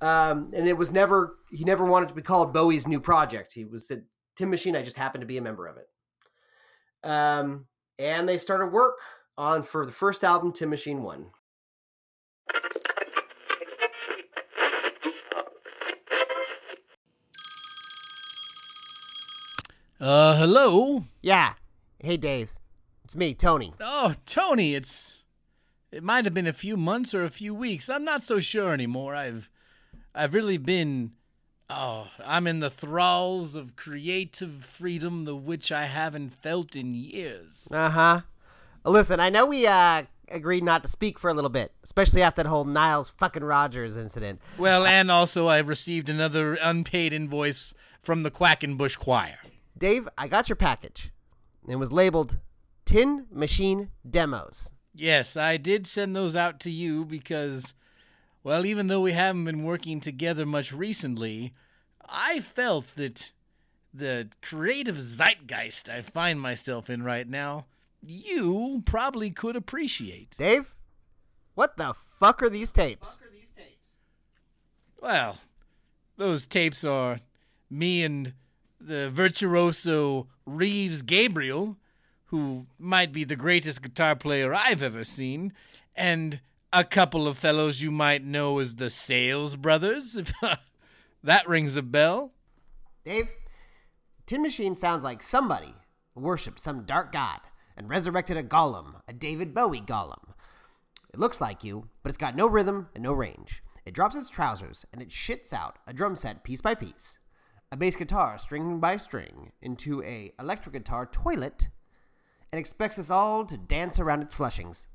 Um, 0.00 0.52
and 0.54 0.68
it 0.68 0.76
was 0.76 0.92
never, 0.92 1.36
he 1.50 1.64
never 1.64 1.84
wanted 1.84 2.10
to 2.10 2.14
be 2.14 2.22
called 2.22 2.52
Bowie's 2.52 2.86
new 2.86 3.00
project. 3.00 3.52
He 3.52 3.64
was 3.64 3.88
said, 3.88 4.04
Tin 4.36 4.50
Machine, 4.50 4.76
I 4.76 4.82
just 4.82 4.96
happened 4.96 5.22
to 5.22 5.26
be 5.26 5.38
a 5.38 5.42
member 5.42 5.66
of 5.66 5.76
it. 5.78 5.88
Um, 7.02 7.66
and 7.98 8.28
they 8.28 8.38
started 8.38 8.66
work 8.66 8.98
on 9.38 9.62
for 9.62 9.86
the 9.86 9.92
first 9.92 10.24
album, 10.24 10.52
Tin 10.52 10.70
Machine 10.70 11.02
1. 11.02 11.26
Uh, 19.98 20.36
hello. 20.36 21.04
Yeah. 21.22 21.54
Hey, 21.98 22.16
Dave. 22.18 22.52
It's 23.04 23.16
me, 23.16 23.34
Tony. 23.34 23.72
Oh, 23.80 24.14
Tony, 24.26 24.74
it's 24.74 25.24
it 25.90 26.02
might 26.02 26.26
have 26.26 26.34
been 26.34 26.46
a 26.46 26.52
few 26.52 26.76
months 26.76 27.14
or 27.14 27.24
a 27.24 27.30
few 27.30 27.54
weeks. 27.54 27.88
I'm 27.88 28.04
not 28.04 28.22
so 28.22 28.38
sure 28.38 28.72
anymore. 28.72 29.14
I've 29.14 29.48
I've 30.14 30.34
really 30.34 30.58
been 30.58 31.12
oh, 31.70 32.08
I'm 32.24 32.46
in 32.46 32.60
the 32.60 32.70
thralls 32.70 33.54
of 33.54 33.76
creative 33.76 34.64
freedom 34.64 35.24
the 35.24 35.36
which 35.36 35.72
I 35.72 35.84
haven't 35.86 36.30
felt 36.30 36.76
in 36.76 36.94
years. 36.94 37.68
Uh 37.70 37.90
huh. 37.90 38.20
Listen, 38.84 39.20
I 39.20 39.30
know 39.30 39.46
we 39.46 39.66
uh 39.66 40.02
agreed 40.30 40.64
not 40.64 40.82
to 40.82 40.88
speak 40.88 41.18
for 41.18 41.30
a 41.30 41.34
little 41.34 41.50
bit, 41.50 41.72
especially 41.84 42.22
after 42.22 42.42
that 42.42 42.48
whole 42.48 42.64
Niles 42.64 43.10
fucking 43.10 43.44
Rodgers 43.44 43.96
incident. 43.96 44.40
Well, 44.58 44.84
and 44.84 45.10
also 45.10 45.46
I 45.46 45.58
received 45.58 46.08
another 46.08 46.54
unpaid 46.54 47.12
invoice 47.12 47.74
from 48.02 48.22
the 48.22 48.30
Quackenbush 48.30 48.98
Choir. 48.98 49.38
Dave, 49.76 50.08
I 50.16 50.28
got 50.28 50.48
your 50.48 50.56
package. 50.56 51.10
It 51.68 51.76
was 51.76 51.92
labeled 51.92 52.38
Tin 52.84 53.26
Machine 53.30 53.90
Demos. 54.08 54.72
Yes, 54.94 55.36
I 55.36 55.58
did 55.58 55.86
send 55.86 56.16
those 56.16 56.34
out 56.34 56.58
to 56.60 56.70
you 56.70 57.04
because, 57.04 57.74
well, 58.46 58.64
even 58.64 58.86
though 58.86 59.00
we 59.00 59.10
haven't 59.10 59.44
been 59.44 59.64
working 59.64 60.00
together 60.00 60.46
much 60.46 60.72
recently, 60.72 61.52
I 62.08 62.38
felt 62.38 62.86
that 62.94 63.32
the 63.92 64.28
creative 64.40 65.00
zeitgeist 65.00 65.88
I 65.88 66.02
find 66.02 66.40
myself 66.40 66.88
in 66.88 67.02
right 67.02 67.28
now, 67.28 67.66
you 68.00 68.84
probably 68.86 69.30
could 69.32 69.56
appreciate. 69.56 70.36
Dave, 70.38 70.72
what 71.56 71.76
the 71.76 71.94
fuck 72.20 72.40
are 72.40 72.48
these 72.48 72.70
tapes? 72.70 73.18
Well, 75.02 75.38
those 76.16 76.46
tapes 76.46 76.84
are 76.84 77.18
me 77.68 78.04
and 78.04 78.32
the 78.80 79.10
virtuoso 79.10 80.28
Reeves 80.46 81.02
Gabrels, 81.02 81.74
who 82.26 82.66
might 82.78 83.12
be 83.12 83.24
the 83.24 83.34
greatest 83.34 83.82
guitar 83.82 84.14
player 84.14 84.54
I've 84.54 84.84
ever 84.84 85.02
seen, 85.02 85.52
and 85.96 86.38
a 86.72 86.84
couple 86.84 87.26
of 87.26 87.38
fellows 87.38 87.80
you 87.80 87.90
might 87.90 88.24
know 88.24 88.58
as 88.58 88.76
the 88.76 88.90
Sales 88.90 89.56
Brothers, 89.56 90.16
if 90.16 90.32
that 91.22 91.48
rings 91.48 91.76
a 91.76 91.82
bell. 91.82 92.32
Dave, 93.04 93.28
Tin 94.26 94.42
Machine 94.42 94.74
sounds 94.74 95.04
like 95.04 95.22
somebody 95.22 95.74
worshipped 96.14 96.58
some 96.58 96.84
dark 96.84 97.12
god 97.12 97.40
and 97.76 97.88
resurrected 97.88 98.36
a 98.36 98.42
golem, 98.42 99.00
a 99.06 99.12
David 99.12 99.54
Bowie 99.54 99.80
golem. 99.80 100.32
It 101.12 101.20
looks 101.20 101.40
like 101.40 101.62
you, 101.62 101.88
but 102.02 102.08
it's 102.08 102.18
got 102.18 102.36
no 102.36 102.46
rhythm 102.46 102.88
and 102.94 103.04
no 103.04 103.12
range. 103.12 103.62
It 103.84 103.94
drops 103.94 104.16
its 104.16 104.30
trousers 104.30 104.84
and 104.92 105.00
it 105.00 105.10
shits 105.10 105.52
out 105.52 105.78
a 105.86 105.92
drum 105.92 106.16
set 106.16 106.42
piece 106.42 106.60
by 106.60 106.74
piece, 106.74 107.20
a 107.70 107.76
bass 107.76 107.96
guitar 107.96 108.38
string 108.38 108.80
by 108.80 108.96
string 108.96 109.52
into 109.62 110.02
a 110.02 110.32
electric 110.40 110.72
guitar 110.72 111.06
toilet, 111.06 111.68
and 112.52 112.58
expects 112.58 112.98
us 112.98 113.10
all 113.10 113.44
to 113.44 113.56
dance 113.56 114.00
around 114.00 114.22
its 114.22 114.34
flushings. 114.34 114.86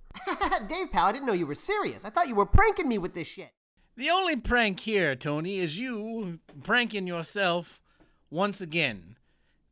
Dave, 0.68 0.92
pal, 0.92 1.08
I 1.08 1.12
didn't 1.12 1.28
know 1.28 1.34
you 1.34 1.48
were 1.48 1.56
serious. 1.56 2.06
I 2.06 2.10
thought 2.10 2.28
you 2.28 2.36
were 2.36 2.46
pranking 2.46 2.88
me 2.88 2.98
with 2.98 3.14
this 3.14 3.28
shit. 3.28 3.52
The 3.96 4.10
only 4.10 4.36
prank 4.36 4.80
here, 4.82 5.16
Tony, 5.16 5.60
is 5.60 5.80
you 5.80 6.40
pranking 6.64 7.08
yourself 7.08 7.82
once 8.30 8.62
again. 8.62 9.16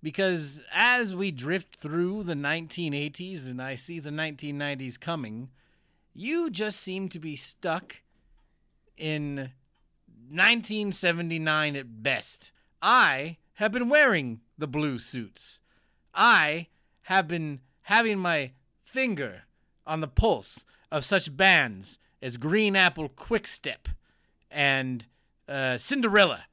Because 0.01 0.61
as 0.73 1.15
we 1.15 1.31
drift 1.31 1.75
through 1.75 2.23
the 2.23 2.33
1980s 2.33 3.47
and 3.49 3.61
I 3.61 3.75
see 3.75 3.99
the 3.99 4.11
1990s 4.11 4.99
coming, 4.99 5.49
you 6.13 6.49
just 6.49 6.79
seem 6.79 7.09
to 7.09 7.19
be 7.19 7.35
stuck 7.35 8.01
in 8.97 9.51
1979 10.29 11.75
at 11.75 12.03
best. 12.03 12.51
I 12.81 13.37
have 13.55 13.71
been 13.71 13.89
wearing 13.89 14.39
the 14.57 14.67
blue 14.67 14.99
suits. 14.99 15.59
I 16.13 16.67
have 17.03 17.27
been 17.27 17.59
having 17.83 18.19
my 18.19 18.51
finger 18.85 19.43
on 19.85 19.99
the 19.99 20.07
pulse 20.07 20.63
of 20.91 21.05
such 21.05 21.35
bands 21.35 21.99
as 22.21 22.37
Green 22.37 22.75
Apple 22.75 23.09
Quickstep 23.09 23.87
and 24.51 25.05
uh, 25.47 25.77
Cinderella. 25.77 26.45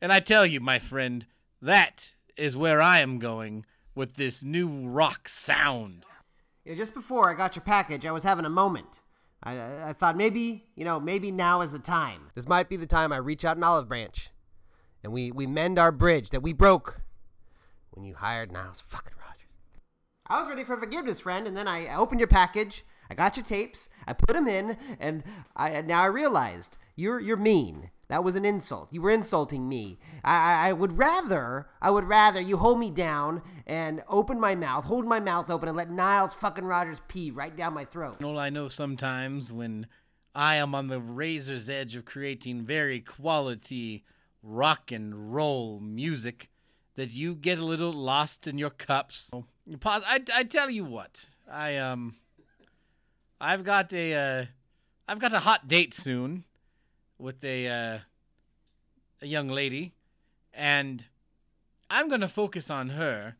And 0.00 0.12
I 0.12 0.20
tell 0.20 0.46
you, 0.46 0.60
my 0.60 0.78
friend, 0.78 1.26
that 1.60 2.12
is 2.36 2.56
where 2.56 2.80
I 2.80 3.00
am 3.00 3.18
going 3.18 3.64
with 3.94 4.14
this 4.14 4.44
new 4.44 4.88
rock 4.88 5.28
sound. 5.28 6.04
You 6.64 6.72
know, 6.72 6.78
just 6.78 6.94
before 6.94 7.30
I 7.30 7.34
got 7.34 7.56
your 7.56 7.64
package, 7.64 8.06
I 8.06 8.12
was 8.12 8.22
having 8.22 8.44
a 8.44 8.50
moment. 8.50 9.00
I, 9.42 9.88
I 9.88 9.92
thought 9.92 10.16
maybe, 10.16 10.64
you 10.74 10.84
know, 10.84 11.00
maybe 11.00 11.30
now 11.30 11.60
is 11.60 11.72
the 11.72 11.78
time. 11.78 12.30
This 12.34 12.48
might 12.48 12.68
be 12.68 12.76
the 12.76 12.86
time 12.86 13.12
I 13.12 13.16
reach 13.16 13.44
out 13.44 13.56
an 13.56 13.64
olive 13.64 13.88
branch 13.88 14.30
and 15.02 15.12
we, 15.12 15.30
we 15.30 15.46
mend 15.46 15.78
our 15.78 15.92
bridge 15.92 16.30
that 16.30 16.42
we 16.42 16.52
broke 16.52 17.00
when 17.90 18.04
you 18.04 18.14
hired 18.14 18.52
Niles 18.52 18.80
fucking 18.80 19.14
Rodgers. 19.18 19.46
I 20.26 20.40
was 20.40 20.48
ready 20.48 20.64
for 20.64 20.76
forgiveness, 20.76 21.20
friend, 21.20 21.46
and 21.46 21.56
then 21.56 21.68
I 21.68 21.94
opened 21.94 22.20
your 22.20 22.28
package. 22.28 22.84
I 23.10 23.14
got 23.14 23.36
your 23.36 23.44
tapes. 23.44 23.88
I 24.06 24.12
put 24.12 24.34
them 24.34 24.48
in, 24.48 24.76
and 25.00 25.22
I 25.56 25.70
and 25.70 25.88
now 25.88 26.02
I 26.02 26.06
realized 26.06 26.76
you're 26.96 27.20
you're 27.20 27.36
mean. 27.36 27.90
That 28.08 28.24
was 28.24 28.36
an 28.36 28.46
insult. 28.46 28.90
You 28.90 29.02
were 29.02 29.10
insulting 29.10 29.68
me. 29.68 29.98
I, 30.24 30.68
I 30.68 30.72
would 30.72 30.96
rather 30.96 31.68
I 31.82 31.90
would 31.90 32.04
rather 32.04 32.40
you 32.40 32.56
hold 32.56 32.80
me 32.80 32.90
down 32.90 33.42
and 33.66 34.02
open 34.08 34.40
my 34.40 34.54
mouth, 34.54 34.84
hold 34.84 35.06
my 35.06 35.20
mouth 35.20 35.50
open, 35.50 35.68
and 35.68 35.76
let 35.76 35.90
Niles 35.90 36.32
fucking 36.34 36.64
Rodgers 36.64 37.02
pee 37.06 37.30
right 37.30 37.54
down 37.54 37.74
my 37.74 37.84
throat. 37.84 38.16
And 38.18 38.26
all 38.26 38.38
I 38.38 38.48
know 38.48 38.68
sometimes 38.68 39.52
when 39.52 39.86
I 40.34 40.56
am 40.56 40.74
on 40.74 40.88
the 40.88 41.00
razor's 41.00 41.68
edge 41.68 41.96
of 41.96 42.06
creating 42.06 42.62
very 42.62 43.00
quality 43.00 44.04
rock 44.42 44.90
and 44.90 45.34
roll 45.34 45.80
music 45.80 46.48
that 46.96 47.12
you 47.12 47.34
get 47.34 47.58
a 47.58 47.64
little 47.64 47.92
lost 47.92 48.46
in 48.46 48.56
your 48.56 48.70
cups. 48.70 49.30
You. 49.66 49.78
I, 49.84 50.22
I 50.34 50.44
tell 50.44 50.70
you 50.70 50.84
what, 50.84 51.26
I 51.50 51.76
um, 51.76 52.16
I've 53.40 53.64
got 53.64 53.92
a 53.92 54.14
uh, 54.14 54.44
I've 55.06 55.20
got 55.20 55.32
a 55.32 55.40
hot 55.40 55.68
date 55.68 55.94
soon 55.94 56.44
with 57.18 57.42
a 57.44 57.68
uh, 57.68 57.98
a 59.22 59.26
young 59.26 59.48
lady, 59.48 59.94
and 60.52 61.04
I'm 61.90 62.08
gonna 62.08 62.28
focus 62.28 62.70
on 62.70 62.90
her. 62.90 63.36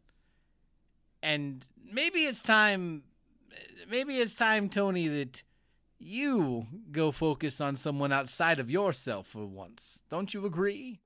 And 1.20 1.66
maybe 1.92 2.20
it's 2.26 2.40
time, 2.40 3.02
maybe 3.90 4.18
it's 4.18 4.34
time, 4.34 4.68
Tony, 4.68 5.08
that 5.08 5.42
you 5.98 6.66
go 6.92 7.10
focus 7.10 7.60
on 7.60 7.76
someone 7.76 8.12
outside 8.12 8.60
of 8.60 8.70
yourself 8.70 9.26
for 9.26 9.44
once. 9.44 10.02
Don't 10.08 10.32
you 10.32 10.46
agree? 10.46 11.00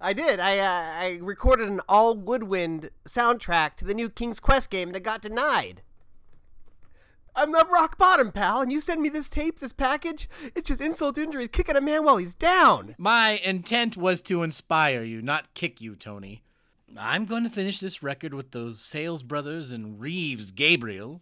I 0.00 0.12
did. 0.12 0.40
I 0.40 0.58
uh, 0.58 1.02
I 1.04 1.18
recorded 1.20 1.68
an 1.68 1.80
all 1.88 2.16
woodwind 2.16 2.90
soundtrack 3.06 3.74
to 3.76 3.84
the 3.84 3.94
new 3.94 4.08
King's 4.08 4.40
Quest 4.40 4.70
game, 4.70 4.88
and 4.88 4.96
it 4.96 5.02
got 5.02 5.20
denied. 5.20 5.82
I'm 7.36 7.52
the 7.52 7.66
rock 7.70 7.98
bottom, 7.98 8.32
pal, 8.32 8.60
and 8.60 8.72
you 8.72 8.80
send 8.80 9.00
me 9.00 9.08
this 9.08 9.28
tape, 9.28 9.60
this 9.60 9.72
package. 9.72 10.28
It's 10.54 10.68
just 10.68 10.80
insult 10.80 11.14
to 11.14 11.22
injury, 11.22 11.46
kicking 11.48 11.76
a 11.76 11.80
man 11.80 12.04
while 12.04 12.16
he's 12.16 12.34
down. 12.34 12.94
My 12.98 13.40
intent 13.44 13.96
was 13.96 14.20
to 14.22 14.42
inspire 14.42 15.02
you, 15.02 15.22
not 15.22 15.54
kick 15.54 15.80
you, 15.80 15.94
Tony. 15.94 16.42
I'm 16.96 17.26
going 17.26 17.44
to 17.44 17.50
finish 17.50 17.80
this 17.80 18.02
record 18.02 18.34
with 18.34 18.52
those 18.52 18.80
Sales 18.80 19.22
Brothers 19.22 19.72
and 19.72 20.00
Reeves 20.00 20.52
Gabrels. 20.52 21.20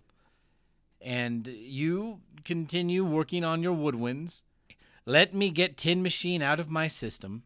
And 1.01 1.47
you 1.47 2.21
continue 2.45 3.05
working 3.05 3.45
on 3.45 3.63
your 3.63 3.77
woodwinds. 3.77 4.43
Let 5.05 5.35
me 5.35 5.51
get 5.51 5.77
Tin 5.77 6.03
Machine 6.03 6.43
out 6.43 6.61
of 6.61 6.71
my 6.71 6.89
system. 6.89 7.43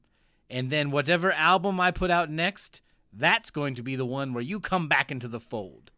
And 0.49 0.71
then 0.71 0.91
whatever 0.91 1.33
album 1.33 1.81
I 1.81 1.91
put 1.91 2.11
out 2.11 2.31
next, 2.31 2.81
that's 3.13 3.51
going 3.51 3.75
to 3.75 3.83
be 3.83 3.97
the 3.97 4.07
one 4.07 4.33
where 4.33 4.43
you 4.43 4.61
come 4.61 4.89
back 4.89 5.11
into 5.11 5.29
the 5.29 5.41
fold. 5.41 5.90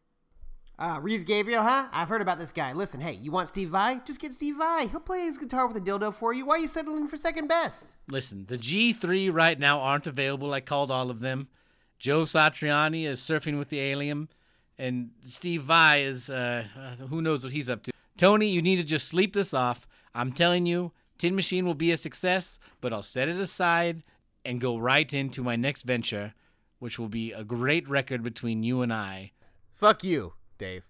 Uh, 0.79 0.99
Reeves 1.01 1.25
Gabrels, 1.25 1.63
huh? 1.63 1.89
I've 1.93 2.09
heard 2.09 2.23
about 2.23 2.39
this 2.39 2.51
guy. 2.51 2.73
Listen, 2.73 3.01
hey, 3.01 3.13
you 3.13 3.31
want 3.31 3.49
Steve 3.49 3.69
Vai? 3.71 4.01
Just 4.05 4.21
get 4.21 4.35
Steve 4.35 4.57
Vai. 4.57 4.87
He'll 4.87 5.01
play 5.01 5.21
his 5.21 5.39
guitar 5.39 5.67
with 5.67 5.77
a 5.77 5.81
dildo 5.81 6.13
for 6.13 6.33
you. 6.33 6.47
Why 6.47 6.55
are 6.57 6.59
you 6.59 6.67
settling 6.67 7.09
for 7.09 7.17
second 7.17 7.47
best? 7.47 7.95
Listen, 8.11 8.47
the 8.49 8.59
G3 8.59 9.33
right 9.33 9.59
now 9.59 9.81
aren't 9.81 10.07
available. 10.07 10.53
I 10.53 10.61
called 10.61 10.91
all 10.91 11.11
of 11.11 11.21
them. 11.21 11.49
Joe 11.99 12.23
Satriani 12.23 13.05
is 13.05 13.21
surfing 13.21 13.59
with 13.59 13.69
the 13.69 13.79
alien, 13.79 14.29
and 14.77 15.11
Steve 15.23 15.63
Vai 15.63 16.03
is, 16.03 16.29
uh, 16.29 16.65
uh, 16.77 17.07
who 17.07 17.23
knows 17.23 17.45
what 17.45 17.53
he's 17.53 17.69
up 17.69 17.85
to. 17.85 17.93
Tony, 18.17 18.47
you 18.49 18.61
need 18.61 18.77
to 18.77 18.85
just 18.85 19.07
sleep 19.07 19.35
this 19.35 19.55
off. 19.55 19.87
I'm 20.15 20.33
telling 20.33 20.67
you, 20.67 20.91
Tin 21.19 21.37
Machine 21.37 21.65
will 21.65 21.75
be 21.75 21.93
a 21.93 21.97
success, 21.97 22.59
but 22.81 22.93
I'll 22.93 23.05
set 23.05 23.29
it 23.29 23.37
aside 23.37 24.03
and 24.45 24.61
go 24.61 24.79
right 24.79 25.13
into 25.13 25.45
my 25.45 25.55
next 25.55 25.83
venture, 25.83 26.35
which 26.81 26.99
will 26.99 27.09
be 27.09 27.31
a 27.31 27.45
great 27.45 27.89
record 27.89 28.25
between 28.25 28.65
you 28.65 28.83
and 28.83 28.93
I. 28.93 29.31
Fuck 29.73 30.03
you, 30.03 30.33
Dave. 30.63 30.85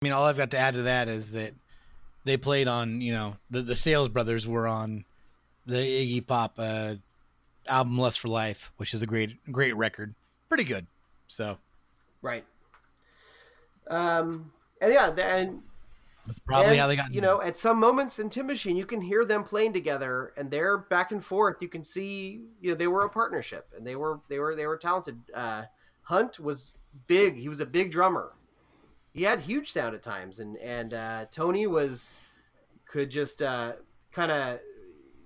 I 0.00 0.04
mean, 0.04 0.12
all 0.12 0.24
I've 0.24 0.38
got 0.38 0.50
to 0.52 0.58
add 0.58 0.74
to 0.74 0.82
that 0.82 1.08
is 1.08 1.32
that 1.32 1.52
they 2.24 2.38
played 2.38 2.68
on, 2.68 3.02
you 3.02 3.12
know, 3.12 3.36
the, 3.50 3.60
the 3.60 3.76
Sales 3.76 4.08
Brothers 4.08 4.46
were 4.46 4.66
on 4.66 5.04
the 5.66 5.76
Iggy 5.76 6.26
Pop 6.26 6.54
uh, 6.56 6.94
album 7.66 7.98
Lust 7.98 8.20
for 8.20 8.28
Life, 8.28 8.72
which 8.78 8.94
is 8.94 9.02
a 9.02 9.06
great, 9.06 9.36
great 9.52 9.76
record. 9.76 10.14
Pretty 10.48 10.64
good. 10.64 10.86
So 11.28 11.58
Right. 12.22 12.46
Um, 13.88 14.50
and 14.80 14.90
yeah, 14.90 15.10
th- 15.10 15.26
and 15.26 15.62
that's 16.26 16.38
probably 16.40 16.72
and, 16.72 16.80
how 16.80 16.86
they 16.86 16.96
got. 16.96 17.14
You 17.14 17.20
know, 17.20 17.40
at 17.40 17.56
some 17.56 17.78
moments 17.78 18.18
in 18.18 18.30
Tin 18.30 18.46
Machine, 18.46 18.76
you 18.76 18.86
can 18.86 19.00
hear 19.00 19.24
them 19.24 19.44
playing 19.44 19.72
together, 19.72 20.32
and 20.36 20.50
they're 20.50 20.78
back 20.78 21.12
and 21.12 21.24
forth. 21.24 21.56
You 21.60 21.68
can 21.68 21.84
see, 21.84 22.40
you 22.60 22.70
know, 22.70 22.76
they 22.76 22.88
were 22.88 23.02
a 23.02 23.08
partnership, 23.08 23.68
and 23.76 23.86
they 23.86 23.96
were 23.96 24.20
they 24.28 24.38
were 24.38 24.56
they 24.56 24.66
were 24.66 24.76
talented. 24.76 25.20
Uh, 25.32 25.64
Hunt 26.02 26.40
was 26.40 26.72
big; 27.06 27.36
he 27.36 27.48
was 27.48 27.60
a 27.60 27.66
big 27.66 27.90
drummer. 27.90 28.32
He 29.12 29.22
had 29.22 29.40
huge 29.40 29.70
sound 29.70 29.94
at 29.94 30.02
times, 30.02 30.40
and 30.40 30.56
and 30.58 30.92
uh, 30.92 31.26
Tony 31.30 31.66
was 31.66 32.12
could 32.86 33.10
just 33.10 33.40
uh, 33.40 33.74
kind 34.12 34.32
of 34.32 34.58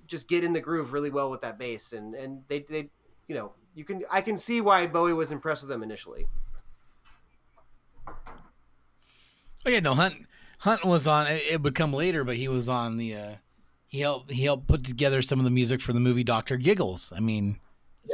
just 0.07 0.29
get 0.29 0.45
in 0.45 0.53
the 0.53 0.61
groove 0.61 0.93
really 0.93 1.11
well 1.11 1.31
with 1.31 1.41
that 1.41 1.59
bass, 1.59 1.93
and 1.93 2.15
and 2.15 2.43
they 2.49 2.61
they 2.61 2.91
you 3.27 3.35
know 3.35 3.53
you 3.75 3.85
can 3.85 4.05
I 4.11 4.21
can 4.21 4.37
see 4.37 4.61
why 4.61 4.87
Bowie 4.87 5.13
was 5.13 5.33
impressed 5.33 5.63
with 5.63 5.71
them 5.71 5.83
initially. 5.83 6.27
Oh 9.67 9.71
yeah, 9.71 9.81
no 9.81 9.95
Hunt. 9.95 10.27
Hunt 10.61 10.85
was 10.85 11.07
on. 11.07 11.27
It 11.27 11.43
it 11.51 11.63
would 11.63 11.75
come 11.75 11.93
later, 11.93 12.23
but 12.23 12.37
he 12.37 12.49
was 12.49 12.69
on 12.69 12.97
the. 12.97 13.15
Uh, 13.15 13.35
he 13.87 14.01
helped. 14.01 14.31
He 14.31 14.45
helped 14.45 14.69
put 14.69 14.85
together 14.85 15.23
some 15.23 15.39
of 15.39 15.45
the 15.45 15.51
music 15.51 15.81
for 15.81 15.93
the 15.93 16.01
movie 16.01 16.23
Doctor 16.23 16.57
Giggles. 16.57 17.13
I 17.17 17.21
mean, 17.21 17.59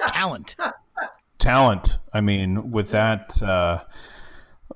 talent. 0.08 0.54
talent. 1.38 1.98
I 2.12 2.20
mean, 2.20 2.70
with 2.70 2.90
that 2.92 3.42
uh, 3.42 3.82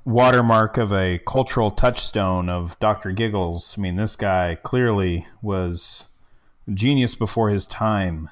watermark 0.04 0.78
of 0.78 0.92
a 0.92 1.18
cultural 1.26 1.70
touchstone 1.70 2.48
of 2.48 2.78
Dr. 2.80 3.12
Giggles, 3.12 3.76
I 3.78 3.80
mean, 3.80 3.96
this 3.96 4.16
guy 4.16 4.58
clearly 4.62 5.26
was 5.40 6.08
genius 6.74 7.14
before 7.14 7.50
his 7.50 7.66
time. 7.66 8.28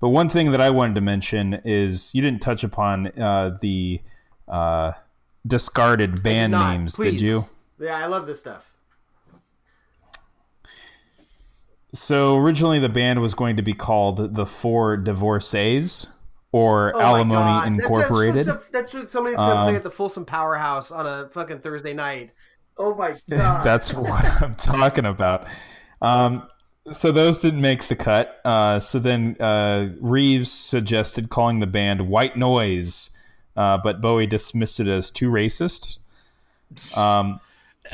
But 0.00 0.10
one 0.10 0.28
thing 0.28 0.50
that 0.50 0.60
I 0.60 0.68
wanted 0.68 0.96
to 0.96 1.00
mention 1.00 1.62
is 1.64 2.14
you 2.14 2.20
didn't 2.20 2.42
touch 2.42 2.62
upon 2.62 3.06
uh, 3.18 3.56
the 3.60 4.02
uh, 4.46 4.92
discarded 5.46 6.22
band 6.22 6.52
not. 6.52 6.72
names, 6.72 6.94
Please. 6.94 7.12
did 7.12 7.20
you? 7.22 7.40
Yeah, 7.78 7.96
I 7.96 8.06
love 8.06 8.26
this 8.26 8.40
stuff. 8.40 8.72
So 11.92 12.36
originally 12.36 12.78
the 12.78 12.88
band 12.88 13.20
was 13.20 13.34
going 13.34 13.56
to 13.56 13.62
be 13.62 13.72
called 13.72 14.34
the 14.34 14.46
Four 14.46 14.96
Divorcees 14.98 16.06
or 16.52 16.92
Oh 16.94 17.00
Alimony 17.00 17.40
God. 17.40 17.62
That's- 17.72 17.84
Incorporated. 17.84 18.34
That's, 18.34 18.46
that's, 18.46 18.68
that's 18.70 18.94
what 18.94 19.10
somebody's 19.10 19.38
gonna 19.38 19.62
play 19.62 19.70
Um, 19.70 19.76
at 19.76 19.82
the 19.82 19.90
Folsom 19.90 20.24
Powerhouse 20.24 20.90
on 20.90 21.06
a 21.06 21.28
fucking 21.30 21.60
Thursday 21.60 21.94
night. 21.94 22.32
Oh 22.78 22.94
my 22.94 23.12
god. 23.30 23.64
That's 23.64 23.94
what 23.94 24.24
I'm 24.42 24.54
talking 24.54 25.06
about. 25.06 25.46
Um, 26.02 26.48
so 26.92 27.10
those 27.12 27.38
didn't 27.40 27.62
make 27.62 27.88
the 27.88 27.96
cut. 27.96 28.40
Uh, 28.44 28.78
so 28.78 28.98
then 28.98 29.36
uh, 29.40 29.88
Reeves 30.00 30.50
suggested 30.50 31.30
calling 31.30 31.60
the 31.60 31.66
band 31.66 32.08
White 32.08 32.36
Noise, 32.36 33.10
uh, 33.56 33.78
but 33.82 34.00
Bowie 34.02 34.26
dismissed 34.26 34.78
it 34.80 34.86
as 34.88 35.10
too 35.10 35.30
racist. 35.30 35.96
Um, 36.96 37.40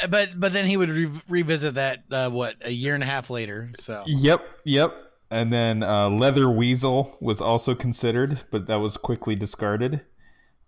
But 0.08 0.38
but 0.38 0.52
then 0.52 0.66
he 0.66 0.76
would 0.76 0.90
re- 0.90 1.20
revisit 1.28 1.74
that 1.74 2.04
uh, 2.10 2.30
what 2.30 2.56
a 2.62 2.70
year 2.70 2.94
and 2.94 3.02
a 3.02 3.06
half 3.06 3.30
later. 3.30 3.70
So 3.78 4.02
Yep, 4.06 4.44
yep. 4.64 4.94
And 5.30 5.52
then 5.52 5.82
uh, 5.82 6.10
Leather 6.10 6.50
Weasel 6.50 7.16
was 7.20 7.40
also 7.40 7.74
considered, 7.74 8.40
but 8.50 8.66
that 8.66 8.76
was 8.76 8.98
quickly 8.98 9.34
discarded. 9.34 10.02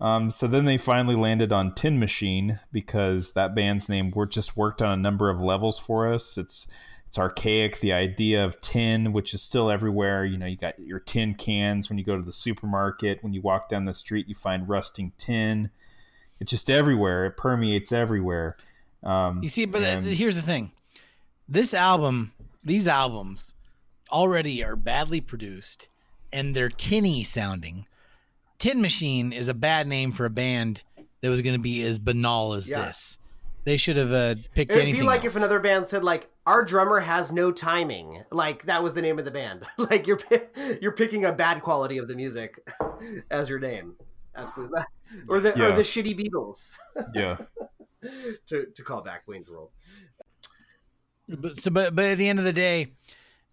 Um, 0.01 0.31
so 0.31 0.47
then 0.47 0.65
they 0.65 0.79
finally 0.79 1.15
landed 1.15 1.53
on 1.53 1.75
Tin 1.75 1.99
Machine 1.99 2.59
because 2.73 3.33
that 3.35 3.55
band's 3.55 3.89
name 3.89 4.11
worked 4.11 4.35
just 4.35 4.57
worked 4.57 4.83
on 4.83 4.99
a 4.99 5.01
number 5.03 5.31
of 5.31 5.41
levels 5.41 5.79
for 5.79 6.13
us. 6.13 6.37
It's 6.39 6.67
it's 7.15 7.19
archaic. 7.19 7.79
The 7.79 7.93
idea 7.93 8.45
of 8.45 8.61
tin, 8.61 9.13
which 9.13 9.35
is 9.35 9.43
still 9.43 9.71
everywhere. 9.71 10.25
You 10.25 10.37
know, 10.37 10.47
you 10.47 10.57
got 10.57 10.79
your 10.81 10.99
tin 10.99 11.35
cans 11.35 11.89
when 11.89 11.97
you 11.97 12.05
go 12.05 12.17
to 12.17 12.25
the 12.25 12.33
supermarket. 12.33 13.23
When 13.23 13.33
you 13.33 13.41
walk 13.41 13.69
down 13.69 13.85
the 13.85 13.95
street, 13.95 14.29
you 14.29 14.35
find 14.35 14.69
rusting 14.69 15.13
tin. 15.17 15.71
It's 16.41 16.51
just 16.51 16.69
everywhere. 16.69 17.27
It 17.27 17.37
permeates 17.37 17.93
everywhere. 17.93 18.57
Um, 19.05 19.43
you 19.43 19.49
see, 19.49 19.65
but 19.67 19.83
uh, 19.83 19.87
and- 19.87 20.05
here's 20.05 20.35
the 20.37 20.43
thing: 20.43 20.73
this 21.49 21.75
album, 21.75 22.33
these 22.65 22.89
albums, 22.89 23.55
already 24.11 24.65
are 24.65 24.77
badly 24.77 25.21
produced, 25.21 25.89
and 26.33 26.55
they're 26.55 26.69
tinny 26.71 27.23
sounding. 27.25 27.87
Tin 28.59 28.81
Machine 28.81 29.33
is 29.33 29.49
a 29.49 29.55
bad 29.55 29.87
name 29.87 30.11
for 30.13 30.25
a 30.25 30.31
band 30.31 30.83
that 31.21 31.29
was 31.29 31.43
going 31.43 31.57
to 31.57 31.61
be 31.63 31.83
as 31.83 31.99
banal 31.99 32.55
as 32.55 32.69
Yeah. 32.69 32.87
this. 32.87 33.19
They 33.65 33.77
should 33.79 33.97
have 33.97 34.13
uh, 34.13 34.35
picked 34.55 34.71
It'd 34.71 34.83
anything. 34.83 35.01
be 35.01 35.07
like 35.07 35.25
else. 35.25 35.33
if 35.35 35.37
another 35.37 35.59
band 35.59 35.89
said 35.89 36.05
like 36.05 36.29
our 36.47 36.63
drummer 36.63 37.01
has 37.01 37.33
no 37.33 37.51
timing. 37.51 38.23
Like 38.31 38.65
that 38.67 38.83
was 38.83 38.93
the 38.95 39.01
name 39.03 39.19
of 39.19 39.25
the 39.25 39.31
band. 39.31 39.65
like 39.79 40.07
you're 40.07 40.19
pi- 40.19 40.43
you're 40.83 40.93
picking 40.93 41.25
a 41.25 41.33
bad 41.33 41.63
quality 41.63 41.97
of 41.99 42.07
the 42.09 42.15
music 42.15 42.59
as 43.31 43.49
your 43.49 43.59
name. 43.59 43.95
Absolutely. 44.37 44.83
Or 45.29 45.41
the 45.41 45.53
or 45.65 45.73
the 45.73 45.83
shitty 45.83 46.19
Beatles 46.19 46.73
yeah. 47.15 47.37
to 48.47 48.67
to 48.67 48.83
call 48.83 49.03
back 49.03 49.23
Wayne's 49.27 49.49
World. 49.49 49.71
But 51.29 51.59
so, 51.59 51.71
but 51.71 51.95
but 51.95 52.05
at 52.05 52.19
the 52.19 52.29
end 52.29 52.39
of 52.39 52.45
the 52.45 52.53
day, 52.53 52.93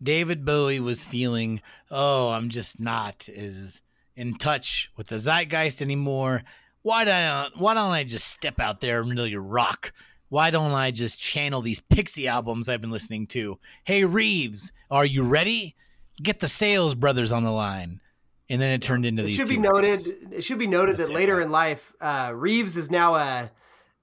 David 0.01 0.43
Bowie 0.45 0.79
was 0.79 1.05
feeling, 1.05 1.61
oh, 1.89 2.29
I'm 2.29 2.49
just 2.49 2.79
not 2.79 3.29
as 3.29 3.81
in 4.15 4.35
touch 4.35 4.91
with 4.97 5.07
the 5.07 5.19
zeitgeist 5.19 5.81
anymore. 5.81 6.43
Why 6.81 7.05
don't 7.05 7.13
I, 7.13 7.49
why 7.57 7.73
don't 7.75 7.91
I 7.91 8.03
just 8.03 8.27
step 8.27 8.59
out 8.59 8.81
there 8.81 9.01
and 9.01 9.11
really 9.11 9.35
rock? 9.35 9.93
Why 10.29 10.49
don't 10.49 10.71
I 10.71 10.91
just 10.91 11.19
channel 11.19 11.61
these 11.61 11.79
Pixie 11.79 12.27
albums 12.27 12.67
I've 12.67 12.81
been 12.81 12.89
listening 12.91 13.27
to? 13.27 13.59
Hey 13.83 14.03
Reeves, 14.03 14.71
are 14.89 15.05
you 15.05 15.23
ready? 15.23 15.75
Get 16.21 16.39
the 16.39 16.47
Sales 16.47 16.95
Brothers 16.95 17.31
on 17.31 17.43
the 17.43 17.51
line. 17.51 18.01
And 18.49 18.61
then 18.61 18.73
it 18.73 18.81
turned 18.81 19.05
into 19.05 19.21
It 19.21 19.27
these. 19.27 19.35
should 19.35 19.47
be 19.47 19.57
noted. 19.57 20.01
It 20.31 20.43
should 20.43 20.59
be 20.59 20.67
noted 20.67 20.97
That's 20.97 21.07
that 21.07 21.15
later 21.15 21.37
right. 21.37 21.45
in 21.45 21.51
life, 21.51 21.93
uh, 22.01 22.33
Reeves 22.35 22.75
is 22.75 22.91
now 22.91 23.15
a 23.15 23.49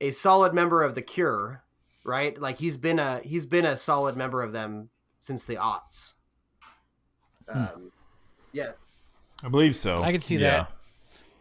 a 0.01 0.11
solid 0.11 0.53
member 0.55 0.83
of 0.83 0.95
the 0.95 1.03
Cure, 1.03 1.63
right? 2.05 2.41
Like 2.41 2.59
he's 2.59 2.77
been 2.77 2.99
a 2.99 3.21
he's 3.25 3.47
been 3.47 3.65
a 3.65 3.77
solid 3.77 4.17
member 4.17 4.43
of 4.43 4.53
them 4.53 4.91
since 5.19 5.45
the 5.45 5.57
aughts. 5.57 6.15
Hmm. 7.51 7.59
Um, 7.59 7.93
yeah, 8.53 8.73
I 9.43 9.49
believe 9.49 9.77
so. 9.77 10.03
I 10.03 10.13
can 10.13 10.21
see 10.21 10.37
Yeah. 10.37 10.51
that. 10.51 10.73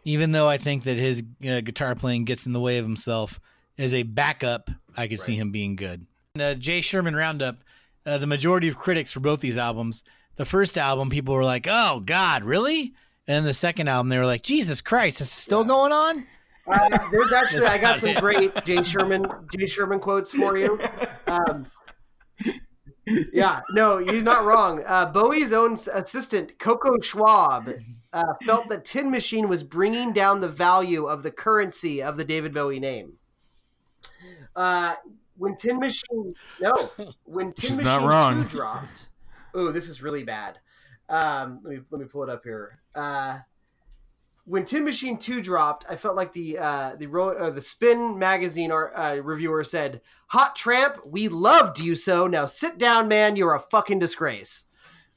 Even 0.04 0.32
though 0.32 0.48
I 0.48 0.56
think 0.56 0.84
that 0.84 0.96
his 0.96 1.22
uh, 1.46 1.60
guitar 1.60 1.94
playing 1.94 2.24
gets 2.24 2.46
in 2.46 2.52
the 2.52 2.60
way 2.60 2.78
of 2.78 2.84
himself 2.84 3.38
as 3.76 3.92
a 3.92 4.04
backup, 4.04 4.70
I 4.96 5.06
could 5.06 5.20
see 5.20 5.36
him 5.36 5.50
being 5.50 5.76
good. 5.76 6.06
The 6.34 6.54
Jay 6.54 6.80
Sherman 6.80 7.14
Roundup, 7.14 7.56
uh, 8.06 8.16
the 8.18 8.26
majority 8.26 8.68
of 8.68 8.78
critics 8.78 9.12
for 9.12 9.20
both 9.20 9.40
these 9.40 9.56
albums, 9.58 10.04
the 10.36 10.44
first 10.46 10.78
album, 10.78 11.10
people 11.10 11.34
were 11.34 11.44
like, 11.44 11.66
"Oh 11.68 12.00
God, 12.04 12.42
really?" 12.44 12.94
And 13.26 13.44
the 13.44 13.52
second 13.52 13.88
album, 13.88 14.08
they 14.08 14.16
were 14.18 14.24
like, 14.26 14.42
"Jesus 14.42 14.80
Christ, 14.80 15.18
this 15.18 15.28
is 15.28 15.34
still 15.34 15.64
going 15.64 15.92
on." 15.92 16.26
Uh, 16.70 17.10
there's 17.10 17.32
actually 17.36 17.66
I 17.66 17.78
got 17.78 17.98
some 17.98 18.14
great 18.14 18.52
Jay 18.64 18.82
Sherman 18.82 19.26
Jay 19.56 19.66
Sherman 19.66 20.00
quotes 20.00 20.32
for 20.32 20.56
you. 20.56 20.80
Um, 21.26 21.66
yeah, 23.32 23.60
no, 23.70 23.98
you're 23.98 24.22
not 24.22 24.44
wrong. 24.44 24.82
Uh, 24.86 25.06
Bowie's 25.06 25.52
own 25.52 25.74
assistant 25.92 26.58
Coco 26.58 27.00
Schwab 27.00 27.72
uh, 28.12 28.34
felt 28.44 28.68
that 28.68 28.84
Tin 28.84 29.10
Machine 29.10 29.48
was 29.48 29.62
bringing 29.62 30.12
down 30.12 30.40
the 30.40 30.48
value 30.48 31.06
of 31.06 31.22
the 31.22 31.30
currency 31.30 32.02
of 32.02 32.16
the 32.16 32.24
David 32.24 32.52
Bowie 32.52 32.80
name. 32.80 33.14
Uh, 34.54 34.94
when 35.36 35.56
Tin 35.56 35.78
Machine, 35.78 36.34
no, 36.60 36.90
when 37.24 37.52
Tin 37.52 37.70
She's 37.70 37.82
Machine. 37.82 38.42
Two 38.42 38.48
dropped. 38.48 39.08
Oh, 39.54 39.70
this 39.70 39.88
is 39.88 40.02
really 40.02 40.24
bad. 40.24 40.58
Um, 41.08 41.60
let 41.62 41.74
me 41.74 41.80
let 41.90 42.00
me 42.00 42.06
pull 42.06 42.22
it 42.22 42.28
up 42.28 42.42
here. 42.44 42.80
Uh, 44.48 44.50
when 44.50 44.64
Tin 44.64 44.84
Machine 44.84 45.18
Two 45.18 45.40
dropped, 45.40 45.86
I 45.88 45.96
felt 45.96 46.16
like 46.16 46.32
the 46.32 46.58
uh, 46.58 46.96
the 46.96 47.10
uh, 47.10 47.50
the 47.50 47.62
Spin 47.62 48.18
magazine 48.18 48.70
or, 48.70 48.96
uh, 48.96 49.16
reviewer 49.16 49.64
said, 49.64 50.00
"Hot 50.28 50.56
Tramp, 50.56 50.98
we 51.06 51.28
loved 51.28 51.78
you 51.78 51.94
so. 51.94 52.26
Now 52.26 52.46
sit 52.46 52.78
down, 52.78 53.08
man. 53.08 53.36
You're 53.36 53.54
a 53.54 53.60
fucking 53.60 53.98
disgrace." 53.98 54.64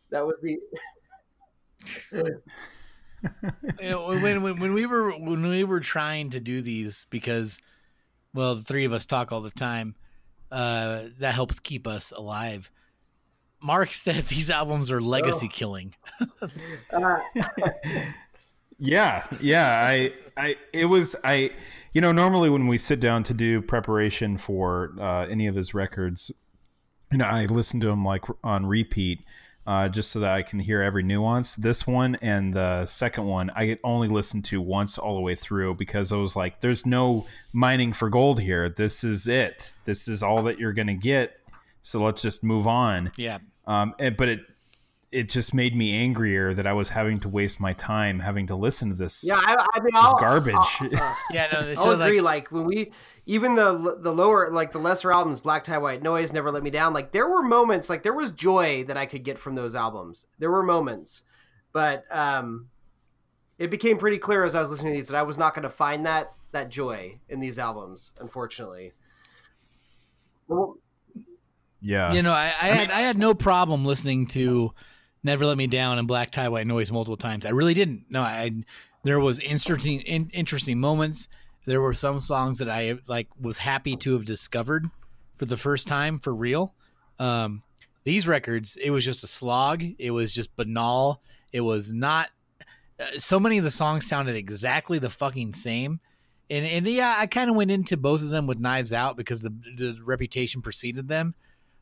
That 0.09 0.25
was 0.25 0.37
the 0.41 0.59
You 3.79 3.89
know, 3.89 4.07
when, 4.07 4.41
when 4.41 4.59
when 4.59 4.73
we 4.73 4.85
were 4.85 5.11
when 5.11 5.47
we 5.47 5.63
were 5.63 5.79
trying 5.79 6.31
to 6.31 6.39
do 6.39 6.61
these 6.61 7.05
because, 7.09 7.59
well, 8.33 8.55
the 8.55 8.63
three 8.63 8.85
of 8.85 8.93
us 8.93 9.05
talk 9.05 9.31
all 9.31 9.41
the 9.41 9.51
time. 9.51 9.95
Uh, 10.51 11.07
that 11.19 11.33
helps 11.33 11.61
keep 11.61 11.87
us 11.87 12.11
alive. 12.11 12.69
Mark 13.61 13.93
said 13.93 14.27
these 14.27 14.49
albums 14.49 14.91
are 14.91 14.99
legacy 14.99 15.47
killing. 15.47 15.95
Yeah, 18.81 19.25
yeah. 19.39 19.85
I, 19.87 20.11
I, 20.35 20.55
it 20.73 20.85
was, 20.85 21.15
I, 21.23 21.51
you 21.93 22.01
know, 22.01 22.11
normally 22.11 22.49
when 22.49 22.65
we 22.67 22.79
sit 22.79 22.99
down 22.99 23.21
to 23.23 23.33
do 23.33 23.61
preparation 23.61 24.39
for 24.39 24.93
uh, 24.99 25.27
any 25.27 25.45
of 25.45 25.55
his 25.55 25.75
records, 25.75 26.31
you 27.11 27.19
know, 27.19 27.25
I 27.25 27.45
listen 27.45 27.79
to 27.81 27.89
him 27.89 28.03
like 28.03 28.23
on 28.43 28.65
repeat, 28.65 29.19
uh, 29.67 29.87
just 29.87 30.09
so 30.09 30.19
that 30.21 30.31
I 30.31 30.41
can 30.41 30.59
hear 30.59 30.81
every 30.81 31.03
nuance. 31.03 31.53
This 31.53 31.85
one 31.85 32.15
and 32.23 32.51
the 32.53 32.87
second 32.87 33.25
one, 33.25 33.51
I 33.55 33.77
only 33.83 34.07
listened 34.07 34.45
to 34.45 34.59
once 34.59 34.97
all 34.97 35.13
the 35.13 35.21
way 35.21 35.35
through 35.35 35.75
because 35.75 36.11
I 36.11 36.15
was 36.15 36.35
like, 36.35 36.61
"There's 36.61 36.83
no 36.83 37.27
mining 37.53 37.93
for 37.93 38.09
gold 38.09 38.39
here. 38.39 38.67
This 38.67 39.03
is 39.03 39.27
it. 39.27 39.73
This 39.83 40.07
is 40.07 40.23
all 40.23 40.41
that 40.43 40.57
you're 40.57 40.73
gonna 40.73 40.95
get. 40.95 41.37
So 41.83 42.03
let's 42.03 42.23
just 42.23 42.43
move 42.43 42.65
on." 42.65 43.11
Yeah, 43.15 43.37
Um, 43.67 43.93
and, 43.99 44.17
but 44.17 44.29
it 44.29 44.39
it 45.11 45.27
just 45.29 45.53
made 45.53 45.75
me 45.75 45.95
angrier 45.95 46.53
that 46.53 46.65
I 46.65 46.73
was 46.73 46.89
having 46.89 47.19
to 47.21 47.29
waste 47.29 47.59
my 47.59 47.73
time 47.73 48.19
having 48.19 48.47
to 48.47 48.55
listen 48.55 48.89
to 48.89 48.95
this. 48.95 49.23
yeah. 49.23 49.35
I, 49.35 49.67
I 49.73 49.79
mean, 49.79 49.93
this 49.93 49.95
I'll, 49.95 50.19
garbage. 50.19 50.55
I'll, 50.55 51.17
yeah. 51.31 51.47
No, 51.51 51.59
I'll 51.59 51.75
so 51.75 51.91
agree. 51.91 52.21
like, 52.21 52.43
Like, 52.43 52.51
when 52.51 52.65
we 52.65 52.91
even 53.25 53.55
the 53.55 53.97
the 53.99 54.13
lower 54.13 54.49
like 54.49 54.71
the 54.71 54.79
lesser 54.79 55.11
albums, 55.11 55.41
Black 55.41 55.63
Tie 55.63 55.77
White 55.77 56.01
Noise, 56.01 56.31
Never 56.31 56.49
Let 56.49 56.63
Me 56.63 56.69
Down. 56.69 56.93
Like 56.93 57.11
there 57.11 57.27
were 57.27 57.43
moments, 57.43 57.89
like 57.89 58.03
there 58.03 58.13
was 58.13 58.31
joy 58.31 58.83
that 58.85 58.97
I 58.97 59.05
could 59.05 59.23
get 59.23 59.37
from 59.37 59.55
those 59.55 59.75
albums. 59.75 60.27
There 60.39 60.49
were 60.49 60.63
moments, 60.63 61.23
but 61.73 62.05
um, 62.09 62.69
it 63.59 63.69
became 63.69 63.97
pretty 63.97 64.17
clear 64.17 64.43
as 64.45 64.55
I 64.55 64.61
was 64.61 64.71
listening 64.71 64.93
to 64.93 64.97
these 64.97 65.09
that 65.09 65.17
I 65.17 65.23
was 65.23 65.37
not 65.37 65.53
going 65.53 65.63
to 65.63 65.69
find 65.69 66.05
that 66.05 66.33
that 66.51 66.69
joy 66.69 67.19
in 67.29 67.39
these 67.39 67.59
albums. 67.59 68.13
Unfortunately. 68.19 68.93
Well, 70.47 70.77
yeah. 71.81 72.13
you 72.13 72.21
know, 72.21 72.33
I, 72.33 72.53
I 72.61 72.67
had 72.69 72.91
I 72.91 73.01
had 73.01 73.17
no 73.17 73.33
problem 73.33 73.85
listening 73.85 74.27
to 74.27 74.73
"Never 75.23 75.45
Let 75.45 75.57
Me 75.57 75.67
Down" 75.67 75.99
and 75.99 76.07
"Black 76.07 76.31
Tie 76.31 76.49
White 76.49 76.67
Noise" 76.67 76.91
multiple 76.91 77.17
times. 77.17 77.45
I 77.45 77.49
really 77.49 77.73
didn't. 77.73 78.05
No, 78.09 78.21
I 78.21 78.51
there 79.03 79.19
was 79.19 79.39
interesting 79.39 80.01
in, 80.01 80.29
interesting 80.33 80.79
moments. 80.79 81.27
There 81.65 81.81
were 81.81 81.93
some 81.93 82.19
songs 82.19 82.57
that 82.59 82.69
I 82.69 82.97
like 83.07 83.27
was 83.39 83.57
happy 83.57 83.95
to 83.97 84.13
have 84.13 84.25
discovered 84.25 84.85
for 85.37 85.45
the 85.45 85.57
first 85.57 85.87
time 85.87 86.19
for 86.19 86.33
real. 86.33 86.73
Um, 87.19 87.63
these 88.03 88.27
records, 88.27 88.77
it 88.77 88.89
was 88.89 89.05
just 89.05 89.23
a 89.23 89.27
slog. 89.27 89.83
It 89.99 90.11
was 90.11 90.31
just 90.31 90.55
banal. 90.55 91.21
It 91.51 91.61
was 91.61 91.91
not. 91.91 92.29
Uh, 92.99 93.17
so 93.17 93.39
many 93.39 93.57
of 93.57 93.63
the 93.63 93.71
songs 93.71 94.07
sounded 94.07 94.35
exactly 94.35 94.99
the 94.99 95.09
fucking 95.09 95.53
same. 95.53 95.99
And, 96.49 96.65
and 96.65 96.87
yeah, 96.87 97.15
I 97.17 97.27
kind 97.27 97.49
of 97.49 97.55
went 97.55 97.71
into 97.71 97.95
both 97.95 98.21
of 98.21 98.29
them 98.29 98.45
with 98.45 98.59
Knives 98.59 98.91
Out 98.91 99.17
because 99.17 99.41
the, 99.41 99.53
the 99.77 99.97
reputation 100.03 100.61
preceded 100.61 101.07
them, 101.07 101.33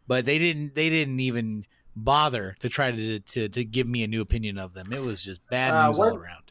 but 0.08 0.26
they 0.26 0.38
didn't. 0.38 0.76
They 0.76 0.90
didn't 0.90 1.20
even 1.22 1.66
bother 2.04 2.56
to 2.60 2.70
try 2.70 2.92
to 2.92 3.20
to, 3.20 3.50
to 3.50 3.64
give 3.64 3.88
me 3.88 4.04
a 4.04 4.08
new 4.08 4.22
opinion 4.22 4.58
of 4.58 4.74
them. 4.74 4.92
It 4.92 5.02
was 5.02 5.22
just 5.22 5.42
bad 5.50 5.74
Uh, 5.74 5.88
news 5.88 6.00
one- 6.00 6.10
all 6.12 6.18
around. 6.18 6.44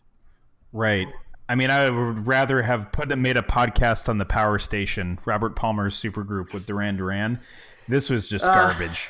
Right. 0.72 1.08
I 1.50 1.54
mean, 1.54 1.70
I 1.70 1.88
would 1.88 2.26
rather 2.26 2.60
have 2.60 2.92
put 2.92 3.16
made 3.16 3.38
a 3.38 3.42
podcast 3.42 4.08
on 4.10 4.18
the 4.18 4.26
Power 4.26 4.58
Station, 4.58 5.18
Robert 5.24 5.56
Palmer's 5.56 6.00
supergroup 6.00 6.52
with 6.52 6.66
Duran 6.66 6.96
Duran. 6.98 7.40
This 7.88 8.10
was 8.10 8.28
just 8.28 8.44
garbage. 8.44 9.08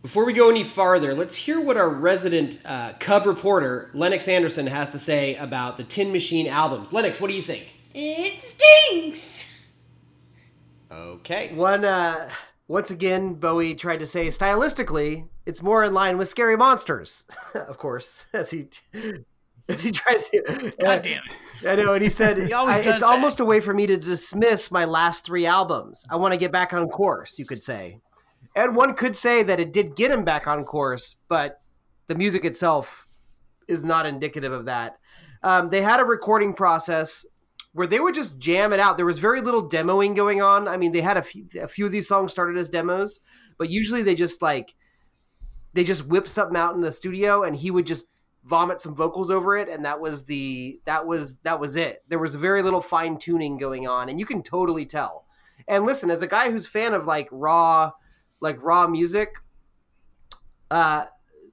Before 0.00 0.24
we 0.24 0.32
go 0.32 0.48
any 0.48 0.64
farther, 0.64 1.14
let's 1.14 1.34
hear 1.34 1.60
what 1.60 1.76
our 1.76 1.90
resident 1.90 2.60
uh, 2.64 2.94
Cub 2.98 3.26
reporter, 3.26 3.90
Lennox 3.92 4.26
Anderson, 4.28 4.66
has 4.68 4.90
to 4.92 4.98
say 4.98 5.34
about 5.34 5.76
the 5.76 5.84
Tin 5.84 6.12
Machine 6.12 6.46
albums. 6.46 6.92
Lennox, 6.94 7.20
what 7.20 7.28
do 7.28 7.34
you 7.34 7.42
think? 7.42 7.74
It 7.92 8.40
stinks. 8.40 9.20
Okay. 10.90 11.52
One, 11.54 11.84
uh, 11.84 12.30
once 12.68 12.90
again, 12.90 13.34
Bowie 13.34 13.74
tried 13.74 13.98
to 13.98 14.06
say 14.06 14.26
stylistically, 14.28 15.28
it's 15.44 15.62
more 15.62 15.84
in 15.84 15.94
line 15.94 16.18
with 16.18 16.28
Scary 16.28 16.56
Monsters, 16.56 17.24
of 17.54 17.78
course, 17.78 18.26
as 18.32 18.50
he 18.50 18.68
as 19.68 19.82
he 19.84 19.92
tries 19.92 20.28
to. 20.30 20.72
God 20.80 21.02
damn 21.02 21.22
it. 21.24 21.66
I 21.68 21.76
know, 21.76 21.94
and 21.94 22.02
he 22.02 22.08
said, 22.10 22.38
He 22.46 22.52
"I- 22.52 22.78
"It's 22.78 22.86
that." 22.86 23.02
almost 23.02 23.40
a 23.40 23.44
way 23.44 23.60
for 23.60 23.72
me 23.74 23.86
to 23.86 23.96
dismiss 23.96 24.70
my 24.70 24.84
last 24.84 25.24
three 25.24 25.46
albums. 25.46 26.04
I 26.10 26.16
want 26.16 26.32
to 26.32 26.38
get 26.38 26.52
back 26.52 26.72
on 26.72 26.88
course." 26.88 27.38
You 27.38 27.46
could 27.46 27.62
say, 27.62 28.00
and 28.54 28.74
one 28.76 28.94
could 28.94 29.16
say 29.16 29.42
that 29.44 29.60
it 29.60 29.72
did 29.72 29.94
get 29.96 30.10
him 30.10 30.24
back 30.24 30.46
on 30.46 30.64
course, 30.64 31.16
but 31.28 31.60
the 32.08 32.14
music 32.14 32.44
itself 32.44 33.06
is 33.68 33.84
not 33.84 34.06
indicative 34.06 34.52
of 34.52 34.64
that. 34.66 34.98
Um, 35.42 35.70
they 35.70 35.82
had 35.82 36.00
a 36.00 36.04
recording 36.04 36.52
process 36.54 37.24
where 37.76 37.86
they 37.86 38.00
would 38.00 38.14
just 38.14 38.38
jam 38.38 38.72
it 38.72 38.80
out. 38.80 38.96
There 38.96 39.04
was 39.04 39.18
very 39.18 39.42
little 39.42 39.68
demoing 39.68 40.16
going 40.16 40.40
on. 40.40 40.66
I 40.66 40.78
mean, 40.78 40.92
they 40.92 41.02
had 41.02 41.18
a 41.18 41.22
few, 41.22 41.46
a 41.60 41.68
few 41.68 41.84
of 41.84 41.92
these 41.92 42.08
songs 42.08 42.32
started 42.32 42.56
as 42.56 42.70
demos, 42.70 43.20
but 43.58 43.68
usually 43.68 44.00
they 44.00 44.14
just 44.14 44.40
like 44.40 44.74
they 45.74 45.84
just 45.84 46.06
whip 46.06 46.26
something 46.26 46.56
out 46.56 46.74
in 46.74 46.80
the 46.80 46.90
studio, 46.90 47.42
and 47.42 47.54
he 47.54 47.70
would 47.70 47.86
just 47.86 48.06
vomit 48.44 48.80
some 48.80 48.96
vocals 48.96 49.30
over 49.30 49.58
it, 49.58 49.68
and 49.68 49.84
that 49.84 50.00
was 50.00 50.24
the 50.24 50.80
that 50.86 51.06
was 51.06 51.36
that 51.40 51.60
was 51.60 51.76
it. 51.76 52.02
There 52.08 52.18
was 52.18 52.34
very 52.34 52.62
little 52.62 52.80
fine 52.80 53.18
tuning 53.18 53.58
going 53.58 53.86
on, 53.86 54.08
and 54.08 54.18
you 54.18 54.24
can 54.24 54.42
totally 54.42 54.86
tell. 54.86 55.26
And 55.68 55.84
listen, 55.84 56.10
as 56.10 56.22
a 56.22 56.26
guy 56.26 56.50
who's 56.50 56.66
fan 56.66 56.94
of 56.94 57.04
like 57.04 57.28
raw, 57.30 57.92
like 58.40 58.62
raw 58.62 58.86
music, 58.86 59.34
uh, 60.70 61.04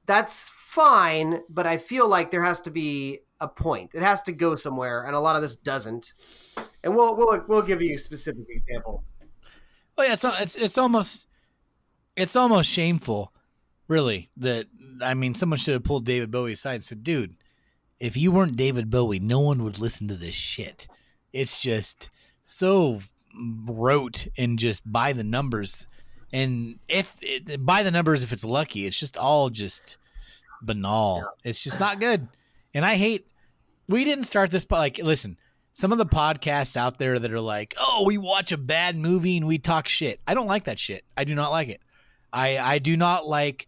that's 0.06 0.50
fine, 0.56 1.42
but 1.50 1.68
I 1.68 1.76
feel 1.76 2.08
like 2.08 2.32
there 2.32 2.46
has 2.46 2.62
to 2.62 2.72
be 2.72 3.24
a 3.44 3.48
point. 3.48 3.92
It 3.94 4.02
has 4.02 4.22
to 4.24 4.32
go 4.32 4.56
somewhere, 4.56 5.06
and 5.06 5.16
a 5.16 5.20
lot 5.20 5.36
of 5.36 5.42
this 5.42 5.56
doesn't. 5.56 6.14
And 6.84 6.96
we'll 6.96 7.16
we'll 7.16 7.44
we'll 7.48 7.62
give 7.62 7.82
you 7.82 7.98
specific 7.98 8.46
examples. 8.50 9.14
Well, 9.98 10.08
yeah, 10.08 10.14
it's 10.14 10.24
it's 10.24 10.56
it's 10.56 10.78
almost 10.78 11.28
it's 12.16 12.36
almost 12.36 12.70
shameful, 12.70 13.34
really. 13.88 14.30
That 14.38 14.66
I 15.02 15.14
mean, 15.14 15.36
someone 15.36 15.60
should 15.60 15.74
have 15.74 15.84
pulled 15.84 16.06
David 16.06 16.32
Bowie 16.32 16.54
aside 16.54 16.76
and 16.76 16.86
said, 16.86 17.04
"Dude, 17.04 17.36
if 18.00 18.18
you 18.18 18.32
weren't 18.32 18.58
David 18.58 18.90
Bowie, 18.90 19.20
no 19.20 19.40
one 19.40 19.64
would 19.64 19.80
listen 19.80 20.08
to 20.10 20.16
this 20.16 20.36
shit. 20.36 20.88
It's 21.32 21.60
just 21.60 22.10
so 22.44 23.00
rote 23.66 24.28
and 24.38 24.60
just 24.60 24.82
by 24.90 25.14
the 25.14 25.24
numbers. 25.24 25.88
And 26.32 26.80
if 26.88 27.16
it, 27.22 27.66
by 27.66 27.84
the 27.84 27.92
numbers, 27.92 28.24
if 28.24 28.34
it's 28.34 28.44
lucky, 28.44 28.86
it's 28.86 29.00
just 29.00 29.18
all 29.18 29.50
just 29.50 29.98
banal. 30.62 31.34
It's 31.44 31.64
just 31.64 31.80
not 31.80 32.00
good. 32.00 32.28
And 32.74 32.86
I 32.86 32.96
hate. 32.96 33.28
We 33.94 34.04
didn't 34.06 34.24
start 34.26 34.50
this. 34.50 34.66
po- 34.66 34.78
Like, 34.78 34.98
listen, 34.98 35.38
some 35.74 35.92
of 35.92 35.98
the 36.00 36.06
podcasts 36.06 36.76
out 36.76 36.98
there 36.98 37.20
that 37.20 37.32
are 37.32 37.40
like, 37.40 37.76
"Oh, 37.80 38.04
we 38.08 38.18
watch 38.18 38.52
a 38.52 38.58
bad 38.58 38.98
movie 38.98 39.38
and 39.38 39.46
we 39.46 39.60
talk 39.60 39.88
shit." 39.88 40.20
I 40.28 40.34
don't 40.34 40.48
like 40.48 40.64
that 40.66 40.80
shit. 40.80 41.04
I 41.16 41.24
do 41.26 41.36
not 41.36 41.52
like 41.52 41.70
it. 41.70 41.82
I 42.34 42.58
I 42.58 42.80
do 42.80 42.98
not 42.98 43.28
like 43.28 43.68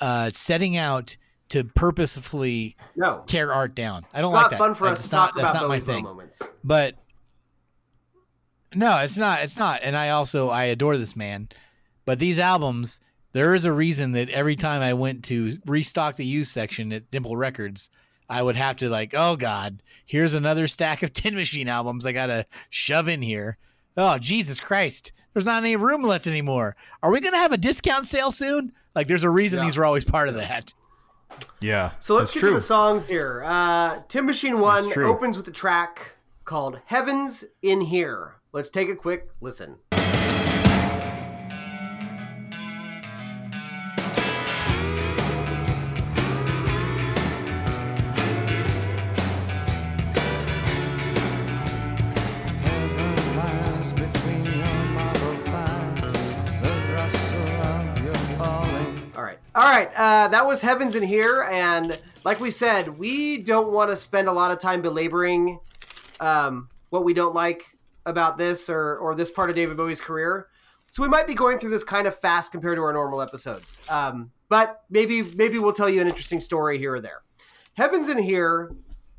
uh, 0.00 0.30
setting 0.30 0.76
out 0.78 1.16
to 1.50 1.64
purposefully 1.64 2.76
No, 2.96 3.24
tear 3.26 3.52
art 3.52 3.74
down. 3.74 4.06
I 4.14 4.22
don't 4.22 4.30
it's 4.30 4.34
like 4.34 4.42
not 4.44 4.50
that. 4.52 4.58
fun 4.58 4.74
for 4.74 4.84
Like, 4.86 4.92
us 4.94 5.06
to 5.08 5.14
not- 5.14 5.26
talk 5.26 5.36
that's 5.36 5.50
about 5.50 5.62
not 5.62 5.68
my 5.68 5.80
thing. 5.80 6.02
moments. 6.04 6.40
But 6.64 6.94
no, 8.74 8.98
it's 9.00 9.18
not. 9.18 9.42
It's 9.42 9.58
not. 9.58 9.80
And 9.82 9.94
I 9.96 10.08
also 10.10 10.48
I 10.48 10.64
adore 10.64 10.96
this 10.96 11.14
man. 11.14 11.48
But 12.06 12.18
these 12.18 12.38
albums, 12.38 13.00
there 13.32 13.54
is 13.54 13.64
a 13.66 13.72
reason 13.72 14.12
that 14.12 14.30
every 14.30 14.56
time 14.56 14.80
I 14.80 14.94
went 14.94 15.24
to 15.24 15.58
restock 15.66 16.16
the 16.16 16.24
used 16.24 16.50
section 16.52 16.90
at 16.92 17.10
Dimple 17.10 17.36
Records, 17.36 17.90
I 18.32 18.42
would 18.42 18.56
have 18.56 18.76
to 18.78 18.88
like, 18.88 19.12
oh 19.14 19.36
God, 19.36 19.82
here's 20.06 20.34
another 20.34 20.66
stack 20.66 21.02
of 21.02 21.12
Tin 21.14 21.34
Machine 21.34 21.68
albums 21.68 22.06
I 22.06 22.12
gotta 22.12 22.46
shove 22.70 23.08
in 23.08 23.20
here. 23.22 23.58
Oh 23.96 24.18
Jesus 24.18 24.58
Christ, 24.58 25.12
there's 25.34 25.44
not 25.46 25.62
any 25.62 25.76
room 25.76 26.02
left 26.02 26.26
anymore. 26.26 26.74
Are 27.02 27.10
we 27.12 27.20
gonna 27.20 27.36
have 27.36 27.52
a 27.52 27.58
discount 27.58 28.06
sale 28.06 28.30
soon? 28.32 28.72
Like, 28.94 29.06
there's 29.08 29.24
a 29.24 29.30
reason 29.30 29.58
Yeah. 29.58 29.64
these 29.66 29.76
are 29.78 29.84
always 29.84 30.04
part 30.04 30.28
of 30.28 30.34
that. 30.34 30.72
Yeah. 31.60 31.92
So 32.00 32.14
let's 32.14 32.32
get 32.32 32.40
true. 32.40 32.48
to 32.50 32.54
the 32.56 32.60
songs 32.60 33.08
here. 33.08 33.42
Uh, 33.44 34.00
Tin 34.08 34.26
Machine 34.26 34.60
One 34.60 34.92
opens 34.98 35.36
with 35.36 35.48
a 35.48 35.52
track 35.52 36.16
called 36.44 36.80
"Heavens 36.86 37.44
in 37.62 37.80
Here." 37.82 38.34
Let's 38.52 38.68
take 38.70 38.88
a 38.90 38.96
quick 38.96 39.28
listen. 39.40 39.76
All 59.54 59.64
right. 59.64 59.90
Uh, 59.94 60.28
that 60.28 60.46
was 60.46 60.62
"Heavens 60.62 60.96
in 60.96 61.02
Here," 61.02 61.46
and 61.50 61.98
like 62.24 62.40
we 62.40 62.50
said, 62.50 62.88
we 62.98 63.38
don't 63.38 63.70
want 63.70 63.90
to 63.90 63.96
spend 63.96 64.28
a 64.28 64.32
lot 64.32 64.50
of 64.50 64.58
time 64.58 64.80
belaboring 64.80 65.60
um, 66.20 66.68
what 66.88 67.04
we 67.04 67.12
don't 67.12 67.34
like 67.34 67.64
about 68.06 68.38
this 68.38 68.70
or 68.70 68.96
or 68.96 69.14
this 69.14 69.30
part 69.30 69.50
of 69.50 69.56
David 69.56 69.76
Bowie's 69.76 70.00
career. 70.00 70.48
So 70.90 71.02
we 71.02 71.08
might 71.08 71.26
be 71.26 71.34
going 71.34 71.58
through 71.58 71.70
this 71.70 71.84
kind 71.84 72.06
of 72.06 72.18
fast 72.18 72.52
compared 72.52 72.76
to 72.76 72.82
our 72.82 72.92
normal 72.92 73.20
episodes. 73.20 73.82
Um, 73.90 74.30
but 74.48 74.82
maybe 74.88 75.22
maybe 75.22 75.58
we'll 75.58 75.74
tell 75.74 75.88
you 75.88 76.00
an 76.00 76.08
interesting 76.08 76.40
story 76.40 76.78
here 76.78 76.94
or 76.94 77.00
there. 77.00 77.22
Heavens 77.74 78.08
in 78.08 78.18
Here 78.18 78.74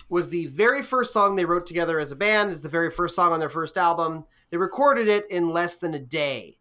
was 0.10 0.30
the 0.30 0.48
very 0.48 0.82
first 0.82 1.14
song 1.14 1.36
they 1.36 1.46
wrote 1.46 1.68
together 1.68 2.00
as 2.00 2.12
a 2.12 2.16
band. 2.16 2.52
It's 2.52 2.62
the 2.62 2.70
very 2.70 2.90
first 2.90 3.16
song 3.16 3.34
on 3.34 3.40
their 3.40 3.50
first 3.50 3.78
album. 3.78 4.26
They 4.50 4.58
recorded 4.58 5.08
it 5.08 5.30
in 5.30 5.50
less 5.50 5.78
than 5.78 5.94
a 5.94 6.00
day. 6.00 6.58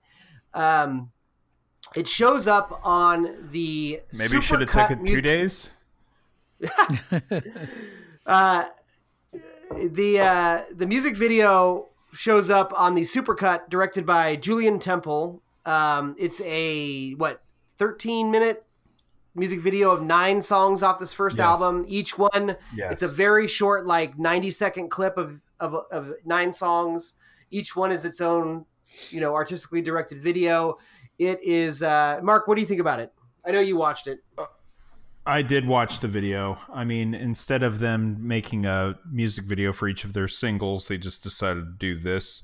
Um, 0.54 1.10
it 1.94 2.08
shows 2.08 2.46
up 2.48 2.80
on 2.84 3.48
the 3.50 4.00
Maybe 4.16 4.40
should 4.42 4.60
have 4.60 4.70
taken 4.70 5.04
two 5.06 5.20
days. 5.22 5.70
Uh, 8.24 8.68
the 9.74 10.20
uh, 10.20 10.64
the 10.72 10.86
music 10.86 11.16
video 11.16 11.88
shows 12.12 12.50
up 12.50 12.72
on 12.76 12.94
the 12.94 13.00
supercut 13.02 13.68
directed 13.68 14.06
by 14.06 14.36
Julian 14.36 14.78
Temple. 14.78 15.42
Um, 15.66 16.14
it's 16.18 16.40
a 16.42 17.14
what 17.14 17.42
13 17.78 18.30
minute 18.30 18.64
music 19.34 19.58
video 19.60 19.90
of 19.90 20.02
nine 20.02 20.40
songs 20.42 20.82
off 20.84 21.00
this 21.00 21.12
first 21.12 21.38
Yes. 21.38 21.44
album. 21.46 21.84
Each 21.88 22.16
one, 22.16 22.56
Yes. 22.76 22.92
it's 22.92 23.02
a 23.02 23.08
very 23.08 23.48
short, 23.48 23.86
like 23.86 24.16
90 24.18 24.50
second 24.52 24.90
clip 24.90 25.16
of, 25.16 25.40
of 25.58 25.74
of 25.90 26.12
nine 26.24 26.52
songs. 26.52 27.14
Each 27.50 27.74
one 27.74 27.90
is 27.90 28.04
its 28.04 28.20
own, 28.20 28.66
you 29.10 29.20
know, 29.20 29.34
artistically 29.34 29.82
directed 29.82 30.18
video. 30.18 30.78
It 31.18 31.42
is 31.42 31.82
uh, 31.82 32.20
Mark. 32.22 32.48
What 32.48 32.56
do 32.56 32.60
you 32.60 32.66
think 32.66 32.80
about 32.80 33.00
it? 33.00 33.12
I 33.44 33.50
know 33.50 33.60
you 33.60 33.76
watched 33.76 34.06
it. 34.06 34.20
I 35.24 35.42
did 35.42 35.66
watch 35.66 36.00
the 36.00 36.08
video. 36.08 36.58
I 36.72 36.84
mean, 36.84 37.14
instead 37.14 37.62
of 37.62 37.78
them 37.78 38.26
making 38.26 38.66
a 38.66 38.98
music 39.10 39.44
video 39.44 39.72
for 39.72 39.88
each 39.88 40.04
of 40.04 40.12
their 40.12 40.28
singles, 40.28 40.88
they 40.88 40.98
just 40.98 41.22
decided 41.22 41.60
to 41.60 41.72
do 41.78 41.96
this. 41.96 42.42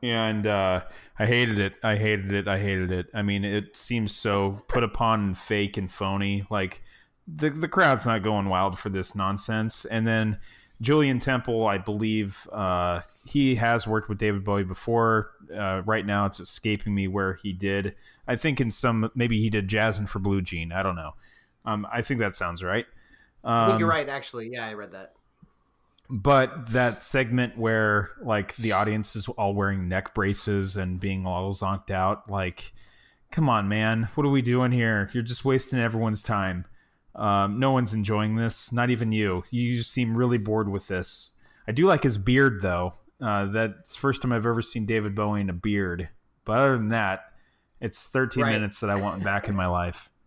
And 0.00 0.46
uh, 0.46 0.82
I 1.18 1.26
hated 1.26 1.58
it. 1.58 1.74
I 1.82 1.96
hated 1.96 2.32
it. 2.32 2.46
I 2.46 2.58
hated 2.60 2.92
it. 2.92 3.06
I 3.14 3.22
mean, 3.22 3.44
it 3.44 3.76
seems 3.76 4.14
so 4.14 4.62
put 4.68 4.84
upon 4.84 5.20
and 5.20 5.38
fake 5.38 5.76
and 5.76 5.90
phony. 5.90 6.46
Like 6.50 6.82
the 7.26 7.50
the 7.50 7.68
crowd's 7.68 8.06
not 8.06 8.22
going 8.22 8.48
wild 8.48 8.78
for 8.78 8.90
this 8.90 9.16
nonsense. 9.16 9.84
And 9.84 10.06
then 10.06 10.38
Julian 10.80 11.18
Temple, 11.18 11.66
I 11.66 11.78
believe, 11.78 12.48
uh, 12.52 13.00
he 13.24 13.56
has 13.56 13.86
worked 13.86 14.08
with 14.08 14.18
David 14.18 14.44
Bowie 14.44 14.64
before. 14.64 15.32
Uh, 15.54 15.82
right 15.84 16.06
now, 16.06 16.26
it's 16.26 16.38
escaping 16.38 16.94
me 16.94 17.08
where 17.08 17.34
he 17.34 17.52
did. 17.52 17.96
I 18.28 18.36
think 18.36 18.60
in 18.60 18.70
some 18.70 19.10
maybe 19.14 19.40
he 19.40 19.50
did 19.50 19.68
Jazzin' 19.68 20.08
for 20.08 20.20
Blue 20.20 20.40
Jean. 20.40 20.70
I 20.72 20.82
don't 20.82 20.96
know. 20.96 21.14
Um, 21.64 21.86
I 21.92 22.02
think 22.02 22.20
that 22.20 22.36
sounds 22.36 22.62
right. 22.62 22.86
Um, 23.42 23.52
I 23.52 23.66
think 23.68 23.80
you're 23.80 23.88
right. 23.88 24.08
Actually, 24.08 24.50
yeah, 24.50 24.66
I 24.66 24.74
read 24.74 24.92
that. 24.92 25.14
But 26.10 26.70
that 26.72 27.02
segment 27.02 27.58
where 27.58 28.10
like 28.22 28.56
the 28.56 28.72
audience 28.72 29.14
is 29.16 29.28
all 29.28 29.54
wearing 29.54 29.88
neck 29.88 30.14
braces 30.14 30.76
and 30.76 30.98
being 31.00 31.26
all 31.26 31.52
zonked 31.52 31.90
out, 31.90 32.30
like, 32.30 32.72
come 33.30 33.48
on, 33.48 33.68
man, 33.68 34.08
what 34.14 34.24
are 34.24 34.30
we 34.30 34.42
doing 34.42 34.72
here? 34.72 35.10
You're 35.12 35.22
just 35.22 35.44
wasting 35.44 35.80
everyone's 35.80 36.22
time. 36.22 36.64
Um, 37.18 37.58
no 37.58 37.72
one's 37.72 37.94
enjoying 37.94 38.36
this, 38.36 38.72
not 38.72 38.90
even 38.90 39.10
you. 39.12 39.42
You 39.50 39.82
seem 39.82 40.16
really 40.16 40.38
bored 40.38 40.68
with 40.70 40.86
this. 40.86 41.32
I 41.66 41.72
do 41.72 41.86
like 41.86 42.04
his 42.04 42.16
beard 42.16 42.62
though. 42.62 42.94
Uh, 43.20 43.46
that's 43.46 43.94
the 43.94 43.98
first 43.98 44.22
time 44.22 44.32
I've 44.32 44.46
ever 44.46 44.62
seen 44.62 44.86
David 44.86 45.14
Bowie 45.14 45.40
in 45.40 45.50
a 45.50 45.54
beard. 45.54 46.08
But 46.44 46.58
other 46.58 46.76
than 46.78 46.90
that, 46.90 47.32
it's 47.80 48.06
13 48.08 48.44
Right. 48.44 48.52
minutes 48.52 48.80
that 48.80 48.90
I 48.90 48.94
want 48.94 49.24
back 49.24 49.48
in 49.48 49.54
my 49.56 49.66
life. 49.66 50.10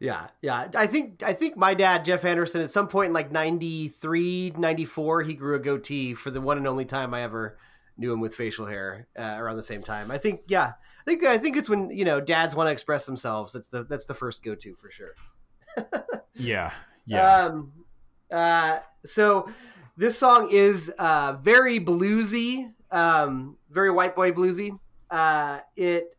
Yeah, 0.00 0.28
yeah. 0.40 0.68
I 0.74 0.86
think 0.86 1.22
I 1.22 1.34
think 1.34 1.54
my 1.56 1.74
dad 1.74 2.06
Jeff 2.06 2.24
Anderson 2.24 2.62
at 2.62 2.70
some 2.70 2.88
point 2.88 3.08
in 3.08 3.12
like 3.12 3.30
93, 3.30 4.54
94, 4.56 5.22
he 5.22 5.34
grew 5.34 5.54
a 5.54 5.58
goatee 5.58 6.14
for 6.14 6.30
the 6.30 6.40
one 6.40 6.56
and 6.56 6.66
only 6.66 6.86
time 6.86 7.12
I 7.12 7.22
ever 7.22 7.58
knew 7.98 8.10
him 8.12 8.20
with 8.20 8.34
facial 8.34 8.64
hair 8.66 9.06
uh, 9.18 9.36
around 9.38 9.56
the 9.56 9.62
same 9.62 9.82
time. 9.82 10.10
I 10.10 10.16
think 10.16 10.40
yeah. 10.48 10.72
I 11.00 11.04
think 11.04 11.24
I 11.24 11.36
think 11.36 11.56
it's 11.58 11.68
when, 11.68 11.90
you 11.90 12.06
know, 12.06 12.20
dads 12.20 12.54
want 12.54 12.68
to 12.68 12.72
express 12.72 13.04
themselves. 13.04 13.52
That's 13.52 13.68
the 13.68 13.84
that's 13.84 14.06
the 14.06 14.14
first 14.14 14.42
go-to 14.42 14.74
for 14.76 14.90
sure. 14.90 15.12
Yeah, 16.36 16.72
yeah. 17.06 17.44
Um, 17.44 17.72
uh, 18.30 18.80
so 19.04 19.48
this 19.96 20.18
song 20.18 20.50
is 20.50 20.92
uh, 20.98 21.36
very 21.40 21.78
bluesy, 21.78 22.72
um, 22.90 23.56
very 23.70 23.90
white 23.90 24.16
boy 24.16 24.32
bluesy. 24.32 24.78
Uh, 25.10 25.60
it 25.76 26.16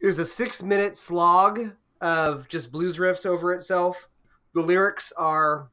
is 0.00 0.18
a 0.18 0.24
six 0.24 0.62
minute 0.62 0.96
slog 0.96 1.60
of 2.00 2.48
just 2.48 2.72
blues 2.72 2.98
riffs 2.98 3.26
over 3.26 3.52
itself. 3.52 4.08
The 4.54 4.62
lyrics 4.62 5.12
are 5.16 5.70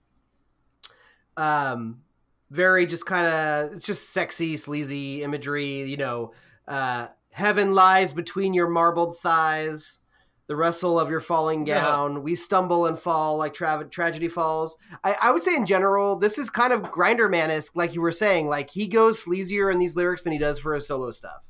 um, 1.35 2.01
very 2.49 2.85
just 2.85 3.05
kind 3.05 3.27
of 3.27 3.73
it's 3.73 3.85
just 3.85 4.11
sexy, 4.11 4.57
sleazy 4.57 5.21
imagery. 5.21 5.83
You 5.83 5.97
know, 5.97 6.33
uh, 6.67 7.07
heaven 7.31 7.73
lies 7.73 8.13
between 8.13 8.53
your 8.53 8.67
marbled 8.67 9.17
thighs 9.19 9.99
the 10.47 10.55
rustle 10.55 10.97
of 10.99 11.09
your 11.09 11.19
falling 11.19 11.63
gown. 11.65 12.23
We 12.23 12.35
stumble 12.35 12.85
and 12.85 12.97
fall 12.97 13.37
like 13.37 13.53
tra- 13.53 13.87
tragedy 13.89 14.27
falls. 14.29 14.77
I, 15.03 15.15
I 15.21 15.31
would 15.31 15.41
say 15.41 15.55
in 15.55 15.65
general, 15.65 16.15
this 16.15 16.37
is 16.37 16.49
kind 16.49 16.71
of 16.71 16.83
Grinderman 16.83 17.49
esque, 17.49 17.75
like 17.75 17.93
you 17.93 18.01
were 18.01 18.11
saying. 18.13 18.47
Like 18.47 18.69
he 18.69 18.87
goes 18.87 19.23
sleazier 19.23 19.71
in 19.71 19.77
these 19.79 19.95
lyrics 19.95 20.23
than 20.23 20.31
he 20.33 20.39
does 20.39 20.57
for 20.59 20.73
his 20.73 20.87
solo 20.87 21.11
stuff. 21.11 21.43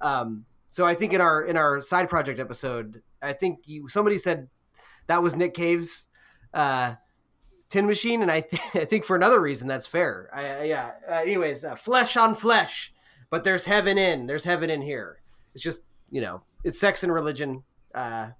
Um, 0.00 0.44
so 0.68 0.84
I 0.84 0.94
think 0.94 1.12
in 1.12 1.20
our 1.20 1.42
in 1.44 1.56
our 1.56 1.80
side 1.82 2.08
project 2.08 2.38
episode, 2.40 3.02
I 3.22 3.32
think 3.32 3.60
you 3.64 3.88
somebody 3.88 4.18
said 4.18 4.48
that 5.06 5.22
was 5.22 5.34
Nick 5.36 5.54
Cave's 5.54 6.08
uh, 6.54 6.94
Tin 7.68 7.86
Machine, 7.86 8.20
and 8.22 8.30
I 8.30 8.40
th- 8.40 8.62
I 8.74 8.84
think 8.84 9.04
for 9.04 9.16
another 9.16 9.40
reason 9.40 9.68
that's 9.68 9.86
fair. 9.86 10.28
I, 10.32 10.46
I- 10.46 10.64
yeah. 10.64 10.90
Uh, 11.08 11.12
anyways, 11.14 11.64
uh, 11.64 11.74
flesh 11.74 12.16
on 12.16 12.34
flesh, 12.34 12.92
but 13.30 13.44
there's 13.44 13.64
heaven 13.64 13.96
in. 13.98 14.26
There's 14.26 14.44
heaven 14.44 14.68
in 14.70 14.82
here. 14.82 15.20
It's 15.54 15.62
just 15.64 15.84
you 16.10 16.20
know, 16.20 16.42
it's 16.64 16.78
sex 16.78 17.02
and 17.02 17.12
religion. 17.12 17.62
Uh, 17.94 18.30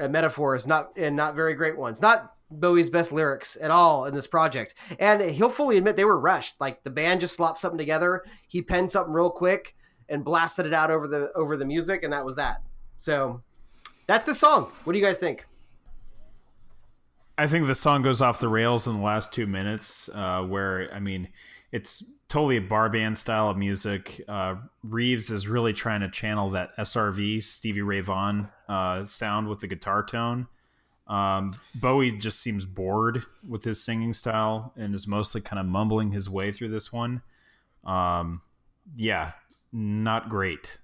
metaphors, 0.00 0.66
not 0.66 0.96
and 0.96 1.16
not 1.16 1.34
very 1.34 1.54
great 1.54 1.76
ones. 1.76 2.00
Not 2.02 2.32
Bowie's 2.50 2.90
best 2.90 3.12
lyrics 3.12 3.56
at 3.60 3.70
all 3.70 4.04
in 4.06 4.14
this 4.14 4.26
project. 4.26 4.74
And 4.98 5.22
he'll 5.22 5.48
fully 5.48 5.78
admit 5.78 5.96
they 5.96 6.04
were 6.04 6.18
rushed. 6.18 6.60
Like 6.60 6.82
the 6.84 6.90
band 6.90 7.20
just 7.20 7.34
slopped 7.34 7.58
something 7.58 7.78
together. 7.78 8.24
He 8.48 8.62
penned 8.62 8.90
something 8.90 9.12
real 9.12 9.30
quick 9.30 9.74
and 10.08 10.24
blasted 10.24 10.66
it 10.66 10.74
out 10.74 10.90
over 10.90 11.06
the 11.08 11.32
over 11.34 11.56
the 11.56 11.64
music, 11.64 12.02
and 12.02 12.12
that 12.12 12.24
was 12.24 12.36
that. 12.36 12.62
So 12.98 13.42
that's 14.06 14.26
the 14.26 14.34
song. 14.34 14.70
What 14.84 14.92
do 14.92 14.98
you 14.98 15.04
guys 15.04 15.18
think? 15.18 15.46
I 17.38 17.46
think 17.46 17.66
the 17.66 17.74
song 17.74 18.02
goes 18.02 18.20
off 18.20 18.40
the 18.40 18.48
rails 18.48 18.86
in 18.86 18.94
the 18.94 19.00
last 19.00 19.32
two 19.32 19.46
minutes, 19.46 20.10
uh, 20.12 20.42
where 20.42 20.92
I 20.92 21.00
mean, 21.00 21.28
it's 21.72 22.04
totally 22.32 22.56
a 22.56 22.60
bar 22.62 22.88
band 22.88 23.18
style 23.18 23.50
of 23.50 23.58
music. 23.58 24.24
Uh, 24.26 24.54
Reeves 24.82 25.28
is 25.28 25.46
really 25.46 25.74
trying 25.74 26.00
to 26.00 26.08
channel 26.08 26.48
that 26.50 26.74
SRV 26.78 27.42
Stevie 27.42 27.82
Ray 27.82 28.00
Vaughan 28.00 28.48
uh, 28.70 29.04
sound 29.04 29.48
with 29.48 29.60
the 29.60 29.66
guitar 29.66 30.02
tone. 30.02 30.46
Um, 31.06 31.54
Bowie 31.74 32.12
just 32.12 32.40
seems 32.40 32.64
bored 32.64 33.22
with 33.46 33.62
his 33.62 33.84
singing 33.84 34.14
style 34.14 34.72
and 34.76 34.94
is 34.94 35.06
mostly 35.06 35.42
kind 35.42 35.60
of 35.60 35.66
mumbling 35.66 36.10
his 36.10 36.30
way 36.30 36.52
through 36.52 36.70
this 36.70 36.90
one. 36.90 37.20
Um, 37.84 38.40
yeah, 38.96 39.32
not 39.70 40.30
great. 40.30 40.80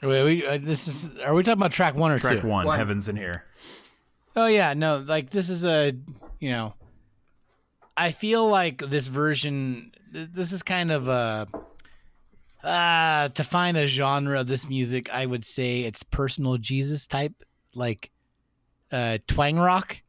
Wait, 0.00 0.22
we, 0.22 0.46
uh, 0.46 0.58
this 0.58 0.86
is. 0.86 1.10
Are 1.22 1.34
we 1.34 1.42
talking 1.42 1.58
about 1.58 1.72
track 1.72 1.96
one 1.96 2.12
or 2.12 2.20
Track 2.20 2.42
two? 2.42 2.46
one, 2.46 2.66
One. 2.66 2.78
Heaven's 2.78 3.08
in 3.08 3.16
here. 3.16 3.46
Oh 4.36 4.46
yeah, 4.46 4.74
no, 4.74 4.98
like 4.98 5.30
this 5.30 5.50
is 5.50 5.64
a, 5.64 5.92
you 6.38 6.50
know, 6.50 6.74
I 7.96 8.10
feel 8.10 8.48
like 8.48 8.78
this 8.78 9.06
version, 9.06 9.92
this 10.12 10.52
is 10.52 10.62
kind 10.62 10.90
of 10.90 11.08
a, 11.08 11.46
uh, 12.62 13.28
to 13.28 13.44
find 13.44 13.76
a 13.76 13.86
genre 13.86 14.40
of 14.40 14.46
this 14.46 14.68
music, 14.68 15.12
I 15.12 15.26
would 15.26 15.44
say 15.44 15.82
it's 15.82 16.02
personal 16.02 16.58
Jesus 16.58 17.06
type, 17.06 17.32
like, 17.74 18.10
uh, 18.90 19.18
twang 19.26 19.56
rock, 19.56 20.00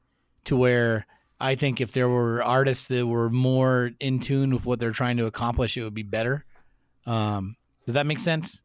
to 0.46 0.56
where 0.56 1.06
I 1.40 1.56
think 1.56 1.82
if 1.82 1.92
there 1.92 2.10
were 2.10 2.44
artists 2.44 2.88
that 2.88 3.06
were 3.06 3.30
more 3.30 3.92
in 4.00 4.20
tune 4.20 4.52
with 4.52 4.66
what 4.66 4.80
they're 4.80 4.92
trying 4.92 5.18
to 5.18 5.26
accomplish, 5.26 5.76
it 5.76 5.84
would 5.84 5.94
be 5.94 6.04
better. 6.04 6.46
Um, 7.06 7.56
does 7.86 7.94
that 7.94 8.06
make 8.06 8.20
sense? 8.20 8.62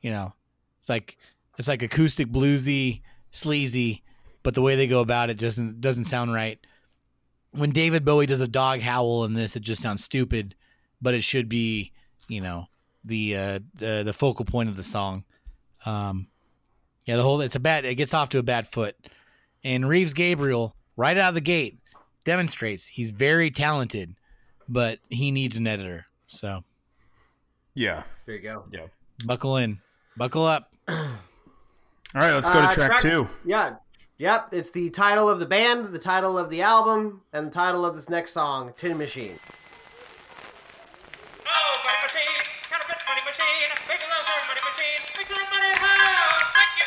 You 0.00 0.10
know, 0.10 0.32
it's 0.80 0.88
like 0.88 1.16
it's 1.58 1.68
like 1.68 1.82
acoustic 1.82 2.28
bluesy, 2.28 3.02
sleazy, 3.30 4.02
but 4.42 4.54
the 4.54 4.62
way 4.62 4.74
they 4.74 4.86
go 4.86 5.00
about 5.00 5.30
it 5.30 5.38
doesn't, 5.38 5.80
doesn't 5.80 6.06
sound 6.06 6.32
right. 6.32 6.58
When 7.52 7.70
David 7.70 8.04
Bowie 8.04 8.26
does 8.26 8.40
a 8.40 8.48
dog 8.48 8.80
howl 8.80 9.24
in 9.24 9.34
this, 9.34 9.56
it 9.56 9.60
just 9.60 9.82
sounds 9.82 10.02
stupid, 10.02 10.54
but 11.00 11.14
it 11.14 11.22
should 11.22 11.48
be, 11.48 11.92
you 12.28 12.40
know, 12.40 12.66
the 13.04 13.36
uh, 13.36 13.58
the 13.74 14.02
the 14.04 14.12
focal 14.12 14.44
point 14.44 14.68
of 14.68 14.76
the 14.76 14.84
song. 14.84 15.24
Um, 15.84 16.28
yeah, 17.06 17.16
the 17.16 17.22
whole 17.22 17.40
it's 17.40 17.56
a 17.56 17.60
bad. 17.60 17.84
It 17.84 17.96
gets 17.96 18.14
off 18.14 18.28
to 18.30 18.38
a 18.38 18.42
bad 18.42 18.68
foot, 18.68 18.96
and 19.64 19.86
Reeves 19.88 20.14
Gabrels 20.14 20.72
right 20.96 21.16
out 21.18 21.30
of 21.30 21.34
the 21.34 21.40
gate 21.40 21.78
demonstrates 22.24 22.86
he's 22.86 23.10
very 23.10 23.50
talented, 23.50 24.14
but 24.68 24.98
he 25.10 25.30
needs 25.30 25.56
an 25.56 25.66
editor. 25.66 26.06
So 26.28 26.62
Yeah, 27.74 28.04
There 28.26 28.36
you 28.36 28.40
go. 28.42 28.64
yeah. 28.70 28.86
buckle 29.26 29.56
in, 29.58 29.78
buckle 30.16 30.44
up. 30.46 30.72
All 30.88 30.96
right, 32.14 32.32
let's 32.32 32.48
go 32.48 32.60
to 32.62 32.68
Uh, 32.68 32.72
track, 32.72 33.00
two. 33.02 33.26
Yeah. 33.44 33.76
Yep. 34.22 34.50
It's 34.52 34.70
the 34.70 34.88
title 34.90 35.28
of 35.28 35.40
the 35.40 35.46
band, 35.46 35.86
the 35.86 35.98
title 35.98 36.38
of 36.38 36.48
the 36.48 36.62
album, 36.62 37.22
and 37.32 37.48
the 37.48 37.50
title 37.50 37.84
of 37.84 37.96
this 37.96 38.08
next 38.08 38.30
song, 38.30 38.72
Tin 38.76 38.96
Machine. 38.96 39.36
Oh, 41.44 41.76
money 41.84 41.96
machine, 42.04 42.44
counterfeit 42.70 43.02
money 43.08 43.20
machine, 43.26 43.68
make 43.88 43.98
a 43.98 44.06
little 44.06 44.22
sort 44.24 44.40
of 44.40 44.46
money 44.46 44.60
machine, 44.70 45.00
make 45.18 45.26
some 45.26 45.42
money, 45.52 45.72
wow, 45.82 46.38
thank 46.54 46.68
you. 46.78 46.84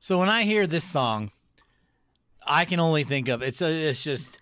So 0.00 0.18
when 0.18 0.28
I 0.28 0.42
hear 0.42 0.66
this 0.66 0.84
song, 0.84 1.30
I 2.46 2.66
can 2.66 2.78
only 2.78 3.04
think 3.04 3.28
of 3.28 3.40
it's 3.40 3.62
a, 3.62 3.72
it's 3.88 4.02
just 4.02 4.38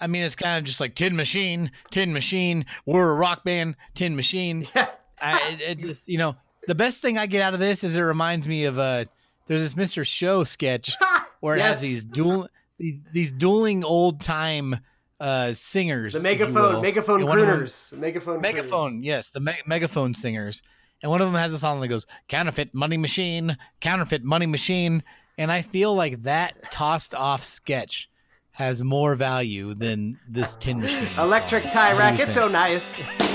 I 0.00 0.06
mean 0.06 0.22
it's 0.22 0.36
kind 0.36 0.56
of 0.56 0.64
just 0.64 0.80
like 0.80 0.94
Tin 0.94 1.14
Machine, 1.14 1.70
Tin 1.90 2.14
Machine, 2.14 2.64
we're 2.86 3.10
a 3.10 3.14
rock 3.14 3.44
band, 3.44 3.76
Tin 3.94 4.16
Machine. 4.16 4.66
I, 5.20 5.50
it, 5.50 5.60
it 5.60 5.78
just 5.80 6.08
you 6.08 6.16
know 6.16 6.34
the 6.68 6.74
best 6.76 7.02
thing 7.02 7.18
I 7.18 7.26
get 7.26 7.42
out 7.42 7.52
of 7.54 7.60
this 7.60 7.82
is 7.82 7.96
it 7.96 8.00
reminds 8.02 8.46
me 8.46 8.64
of 8.64 8.78
uh 8.78 9.06
there's 9.48 9.60
this 9.62 9.74
Mr. 9.74 10.06
Show 10.06 10.44
sketch 10.44 10.94
where 11.40 11.56
it 11.56 11.58
Yes. 11.58 11.68
has 11.68 11.80
these 11.80 12.04
dual 12.04 12.48
these, 12.78 13.00
these 13.12 13.32
dueling 13.32 13.82
old 13.82 14.20
time 14.20 14.76
uh 15.18 15.52
singers 15.52 16.12
The 16.14 16.20
megaphone, 16.20 16.80
megaphone 16.82 17.22
crooners. 17.22 17.92
Megaphone. 17.98 18.40
Megaphone, 18.40 19.02
yes, 19.02 19.28
the 19.28 19.40
me- 19.40 19.60
megaphone 19.66 20.14
singers. 20.14 20.62
And 21.02 21.10
one 21.10 21.20
of 21.20 21.26
them 21.28 21.40
has 21.40 21.52
a 21.54 21.58
song 21.60 21.80
that 21.80 21.88
goes, 21.88 22.06
Counterfeit 22.28 22.74
Money 22.74 22.96
Machine, 22.96 23.56
Counterfeit 23.80 24.24
Money 24.24 24.46
Machine. 24.46 25.02
And 25.38 25.50
I 25.52 25.62
feel 25.62 25.94
like 25.94 26.22
that 26.24 26.70
tossed 26.72 27.14
off 27.14 27.44
sketch 27.44 28.08
has 28.50 28.82
more 28.82 29.14
value 29.14 29.74
than 29.74 30.18
this 30.28 30.56
Tin 30.56 30.80
Machine. 30.80 31.06
Electric 31.16 31.70
tie 31.70 31.96
rack. 31.96 32.18
It's 32.18 32.34
so 32.34 32.48
nice. 32.48 32.94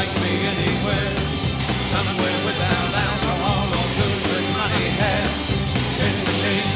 take 0.00 0.20
me 0.22 0.32
anywhere. 0.46 1.12
Somewhere 1.92 2.38
without 2.46 2.94
alcohol 2.94 3.68
or 3.68 3.88
booze 3.98 4.26
with 4.32 4.46
money 4.56 4.86
hair. 5.00 5.24
Tin 5.98 6.16
machine. 6.24 6.70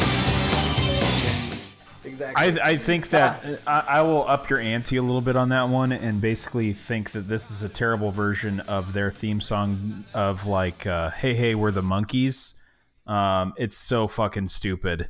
Exactly. 2.05 2.61
I, 2.61 2.71
I 2.71 2.77
think 2.77 3.09
that 3.11 3.61
I, 3.67 3.85
I 3.89 4.03
will 4.03 4.29
up 4.29 4.51
your 4.51 4.61
ante 4.61 4.99
a 4.99 5.03
little 5.03 5.23
bit 5.23 5.37
on 5.37 5.49
that 5.49 5.69
one 5.71 5.93
and 5.93 6.21
basically 6.21 6.75
think 6.75 7.13
that 7.13 7.27
this 7.27 7.51
is 7.51 7.63
a 7.63 7.69
terrible 7.69 8.11
version 8.11 8.61
of 8.61 8.93
their 8.93 9.11
theme 9.11 9.41
song 9.41 10.05
of 10.13 10.47
like 10.47 10.87
uh, 10.87 11.11
hey 11.11 11.35
hey 11.35 11.55
we're 11.55 11.71
the 11.71 11.83
Monkees 11.83 12.55
um, 13.07 13.55
it's 13.57 13.79
so 13.79 14.07
fucking 14.07 14.49
stupid 14.49 15.09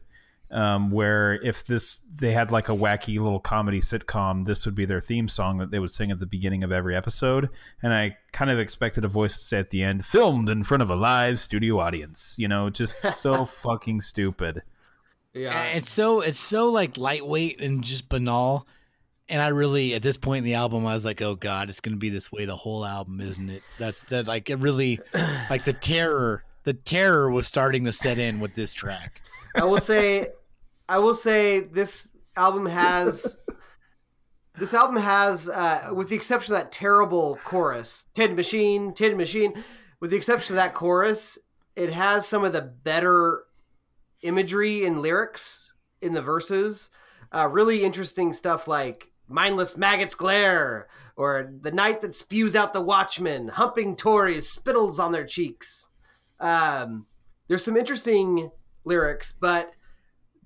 um, 0.51 0.91
where 0.91 1.35
if 1.43 1.65
this 1.65 2.01
they 2.15 2.33
had 2.33 2.53
like 2.53 2.69
a 2.69 2.73
wacky 2.73 3.19
little 3.19 3.41
comedy 3.41 3.81
sitcom 3.81 4.45
this 4.45 4.65
would 4.65 4.75
be 4.75 4.85
their 4.85 5.01
theme 5.01 5.27
song 5.27 5.59
that 5.59 5.71
they 5.71 5.79
would 5.79 5.91
sing 5.91 6.11
at 6.11 6.21
the 6.21 6.27
beginning 6.27 6.63
of 6.63 6.71
every 6.71 6.95
episode 6.95 7.49
and 7.83 7.93
i 7.93 8.17
kind 8.33 8.51
of 8.51 8.59
expected 8.59 9.05
a 9.05 9.09
voice 9.09 9.37
to 9.37 9.45
say 9.45 9.59
at 9.59 9.71
the 9.71 9.83
end 9.83 10.05
filmed 10.05 10.49
in 10.49 10.63
front 10.63 10.83
of 10.83 10.91
a 10.91 10.97
live 10.97 11.41
studio 11.41 11.81
audience 11.81 12.37
you 12.39 12.47
know 12.47 12.71
just 12.71 12.97
so 13.13 13.45
fucking 13.63 14.01
stupid 14.01 14.63
yeah. 15.35 15.65
It's 15.65 15.91
so 15.91 16.21
it's 16.21 16.39
so 16.39 16.71
like 16.71 16.97
lightweight 16.97 17.61
and 17.61 17.83
just 17.83 18.09
banal. 18.09 18.67
And 19.29 19.43
I 19.43 19.49
really 19.49 19.95
at 19.95 20.03
this 20.03 20.17
point 20.17 20.39
in 20.39 20.45
the 20.45 20.55
album 20.55 20.87
I 20.87 20.95
was 20.95 21.05
like, 21.05 21.21
oh 21.21 21.35
god, 21.35 21.69
it's 21.69 21.81
gonna 21.81 21.97
be 21.97 22.09
this 22.09 22.31
way 22.31 22.45
the 22.45 22.57
whole 22.57 22.85
album, 22.85 23.21
isn't 23.21 23.51
it? 23.51 23.63
That's 23.79 24.03
that 24.05 24.29
like 24.29 24.49
it 24.49 24.57
really 24.57 25.01
like 25.51 25.65
the 25.65 25.73
terror 25.73 26.45
the 26.63 26.73
terror 26.73 27.31
was 27.31 27.47
starting 27.47 27.85
to 27.85 27.93
set 27.93 28.19
in 28.19 28.41
with 28.41 28.55
this 28.55 28.73
track. 28.73 29.21
I 29.55 29.65
will 29.65 29.79
say, 29.79 30.29
I 30.89 30.99
will 30.99 31.15
say 31.15 31.61
this 31.61 32.09
album 32.37 32.67
has 32.67 33.39
this 34.57 34.75
album 34.75 34.97
has, 34.97 35.49
uh, 35.49 35.91
with 35.93 36.09
the 36.09 36.17
exception 36.17 36.55
of 36.55 36.61
that 36.61 36.73
terrible 36.73 37.39
chorus, 37.45 38.07
Tin 38.15 38.37
Machine, 38.37 38.95
Tin 38.95 39.17
Machine, 39.17 39.65
with 40.01 40.11
the 40.11 40.17
exception 40.17 40.55
of 40.55 40.57
that 40.57 40.75
chorus, 40.75 41.39
it 41.75 41.93
has 41.93 42.27
some 42.27 42.45
of 42.45 42.53
the 42.53 42.63
better 42.63 43.45
imagery 44.23 44.85
and 44.85 45.03
lyrics 45.03 45.73
in 46.01 46.15
the 46.15 46.23
verses. 46.23 46.91
Uh, 47.33 47.49
really 47.51 47.83
interesting 47.83 48.33
stuff 48.33 48.69
like 48.69 49.11
mindless 49.29 49.77
maggots 49.77 50.15
glare 50.15 50.87
or 51.17 51.53
the 51.63 51.73
night 51.73 52.01
that 52.01 52.15
spews 52.15 52.55
out 52.55 52.73
the 52.73 52.81
watchman 52.81 53.49
humping 53.49 53.97
tories 53.97 54.49
spittles 54.49 54.99
on 54.99 55.13
their 55.13 55.25
cheeks 55.25 55.89
um, 56.41 57.07
there's 57.49 57.65
some 57.65 57.77
interesting 57.77 58.51
lyrics 58.85 59.33
but 59.33 59.73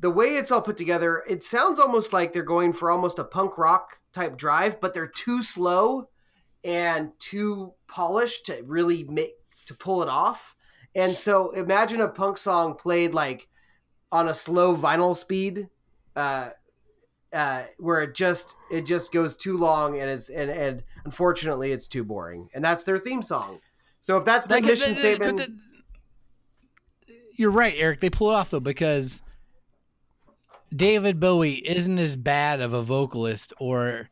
the 0.01 0.11
way 0.11 0.37
it's 0.37 0.53
all 0.53 0.63
put 0.63 0.77
together 0.77 1.23
it 1.29 1.43
sounds 1.43 1.79
almost 1.79 2.13
like 2.13 2.33
they're 2.33 2.43
going 2.43 2.73
for 2.73 2.91
almost 2.91 3.19
a 3.19 3.25
punk 3.25 3.59
rock 3.59 4.01
type 4.13 4.37
drive 4.37 4.81
but 4.81 4.95
they're 4.95 5.07
too 5.07 5.43
slow 5.43 6.09
and 6.65 7.13
too 7.19 7.73
polished 7.87 8.47
to 8.47 8.63
really 8.65 9.05
make 9.05 9.35
to 9.67 9.75
pull 9.75 10.03
it 10.03 10.09
off. 10.09 10.57
And 10.95 11.17
so 11.17 11.51
imagine 11.51 12.01
a 12.01 12.09
punk 12.09 12.39
song 12.39 12.75
played 12.75 13.15
like 13.15 13.49
on 14.11 14.29
a 14.29 14.35
slow 14.35 14.75
vinyl 14.75 15.17
speed 15.17 15.69
uh, 16.17 16.51
uh, 17.33 17.65
where 17.79 18.03
it 18.03 18.15
just 18.15 18.57
it 18.71 18.87
just 18.87 19.13
goes 19.13 19.37
too 19.37 19.57
long 19.57 19.99
and 20.01 20.11
it's 20.11 20.29
and 20.31 20.51
and 20.51 20.83
unfortunately 21.05 21.73
it's 21.73 21.87
too 21.87 22.03
boring. 22.03 22.49
And 22.55 22.65
that's 22.65 22.85
their 22.85 22.99
theme 22.99 23.23
song. 23.23 23.61
So 24.01 24.17
if 24.17 24.25
that's 24.25 24.47
the 24.47 24.55
Like, 24.55 24.65
mission 24.65 24.95
but 24.95 25.01
statement 25.01 25.51
you're 27.39 27.51
right, 27.51 27.75
Eric. 27.77 28.01
They 28.01 28.11
pull 28.11 28.31
it 28.31 28.35
off 28.35 28.51
though 28.51 28.61
because 28.61 29.23
David 30.75 31.19
Bowie 31.19 31.67
isn't 31.67 31.99
as 31.99 32.17
bad 32.17 32.61
of 32.61 32.75
a 32.75 32.83
vocalist, 32.83 33.53
or 33.59 34.11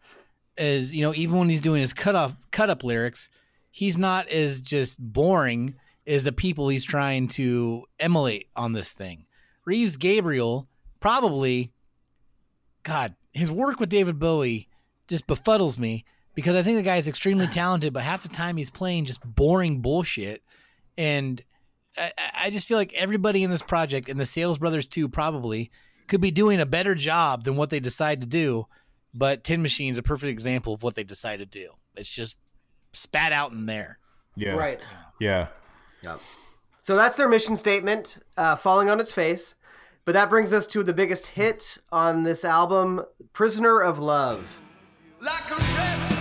as 0.57 0.95
you 0.95 1.03
know, 1.03 1.13
even 1.15 1.39
when 1.39 1.49
he's 1.49 1.61
doing 1.61 1.81
his 1.81 1.93
cut 1.93 2.15
off 2.15 2.35
cut 2.53 2.71
up 2.71 2.85
lyrics, 2.85 3.29
he's 3.71 3.99
not 3.99 4.29
as 4.29 4.61
just 4.61 4.99
boring 5.01 5.75
as 6.07 6.25
the 6.25 6.33
people 6.33 6.69
he's 6.69 6.85
trying 6.85 7.27
to 7.27 7.85
emulate 7.99 8.49
on 8.57 8.73
this 8.73 8.93
thing. 8.93 9.27
Reeves 9.65 9.97
Gabrels 9.97 10.67
probably, 11.01 11.73
God, 12.85 13.17
his 13.33 13.51
work 13.51 13.81
with 13.81 13.89
David 13.89 14.19
Bowie 14.21 14.69
just 15.09 15.27
befuddles 15.27 15.79
me 15.79 16.05
because 16.35 16.55
I 16.55 16.63
think 16.63 16.77
the 16.77 16.83
guy 16.83 16.97
is 16.97 17.09
extremely 17.09 17.49
talented, 17.49 17.93
but 17.93 18.05
half 18.05 18.23
the 18.23 18.29
time 18.29 18.57
he's 18.57 18.71
playing 18.71 19.05
just 19.05 19.21
boring 19.25 19.81
bullshit. 19.81 20.43
And 20.97 21.43
I, 21.97 22.13
I 22.45 22.51
just 22.51 22.69
feel 22.69 22.79
like 22.79 22.95
everybody 22.95 23.43
in 23.43 23.51
this 23.51 23.63
project, 23.63 24.09
and 24.09 24.19
the 24.21 24.27
Sales 24.27 24.59
Brothers 24.59 24.87
too, 24.89 25.09
probably 25.09 25.71
could 26.09 26.21
be 26.21 26.31
doing 26.31 26.61
a 26.61 26.67
better 26.67 26.95
job 26.95 27.45
than 27.45 27.57
what 27.57 27.71
they 27.71 27.81
decide 27.81 28.21
to 28.21 28.27
do. 28.27 28.67
But 29.15 29.45
Tin 29.45 29.63
Machine's 29.63 29.99
a 29.99 30.03
perfect 30.03 30.31
example 30.31 30.75
of 30.75 30.83
what 30.83 30.95
they 30.95 31.05
decide 31.05 31.39
to 31.39 31.47
do. 31.47 31.71
It's 31.97 32.11
just 32.11 32.37
spat 32.93 33.33
out 33.33 33.53
in 33.53 33.67
there. 33.67 33.99
Yeah. 34.37 34.53
right 34.53 34.81
Yeah. 35.19 35.49
so 36.79 36.95
that's 36.95 37.17
their 37.17 37.29
mission 37.29 37.57
statement 37.57 38.19
uh, 38.37 38.55
falling 38.55 38.89
on 38.89 39.01
its 39.01 39.11
face 39.11 39.55
but 40.05 40.13
that 40.13 40.31
brings 40.31 40.53
us 40.53 40.67
to 40.69 40.85
the 40.85 40.93
biggest 40.93 41.29
hit 41.29 41.79
on 41.91 42.23
this 42.23 42.45
album 42.45 43.03
prisoner 43.33 43.81
of 43.81 43.99
love 43.99 44.61
Like 45.21 46.16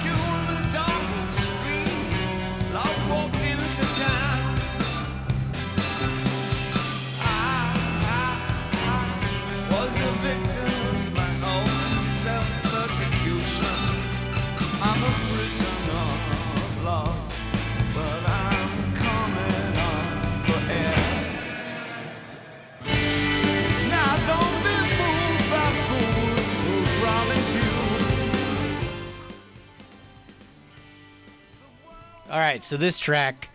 All 32.36 32.41
right, 32.41 32.62
so 32.62 32.76
this 32.76 32.98
track, 32.98 33.48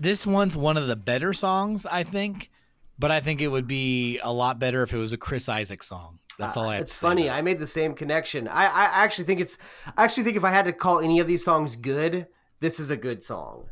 this 0.00 0.24
one's 0.26 0.56
one 0.56 0.78
of 0.78 0.86
the 0.86 0.96
better 0.96 1.34
songs, 1.34 1.84
I 1.84 2.04
think, 2.04 2.50
but 2.98 3.10
I 3.10 3.20
think 3.20 3.42
it 3.42 3.48
would 3.48 3.68
be 3.68 4.18
a 4.20 4.32
lot 4.32 4.58
better 4.58 4.82
if 4.82 4.94
it 4.94 4.96
was 4.96 5.12
a 5.12 5.18
Chris 5.18 5.46
Isaak 5.46 5.82
song. 5.82 6.18
That's 6.38 6.56
all 6.56 6.70
I 6.70 6.76
have 6.76 6.84
it's 6.84 6.92
to 6.92 6.98
say. 6.98 7.06
funny 7.06 7.26
about 7.26 7.36
i 7.36 7.42
made 7.42 7.58
the 7.58 7.66
same 7.66 7.92
connection 7.92 8.48
I, 8.48 8.64
I 8.64 9.04
actually 9.04 9.26
think 9.26 9.40
it's 9.40 9.58
i 9.94 10.04
actually 10.04 10.24
think 10.24 10.38
if 10.38 10.44
i 10.44 10.50
had 10.50 10.64
to 10.64 10.72
call 10.72 11.00
any 11.00 11.20
of 11.20 11.26
these 11.26 11.44
songs 11.44 11.76
good 11.76 12.26
this 12.60 12.80
is 12.80 12.90
a 12.90 12.96
good 12.96 13.22
song 13.22 13.68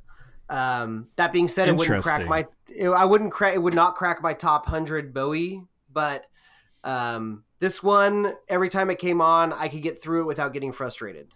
um, 0.51 1.09
that 1.17 1.33
being 1.33 1.49
said 1.49 1.71
it 1.71 1.77
wouldn't 1.77 2.03
crack 2.03 2.27
my 2.27 2.47
it, 2.69 2.91
i 2.91 3.07
wouldn't 3.07 3.33
crack 3.33 3.55
it 3.55 3.59
would 3.63 3.73
not 3.73 3.97
crack 3.97 4.23
my 4.23 4.35
top 4.35 4.67
100 4.67 5.15
bowie 5.15 5.63
but 5.91 6.27
um, 6.85 7.45
this 7.59 7.83
one 7.83 8.35
every 8.51 8.69
time 8.69 8.91
it 8.91 8.99
came 8.99 9.23
on 9.23 9.55
i 9.55 9.67
could 9.67 9.81
get 9.81 10.01
through 10.01 10.21
it 10.21 10.27
without 10.27 10.53
getting 10.53 10.71
frustrated 10.71 11.33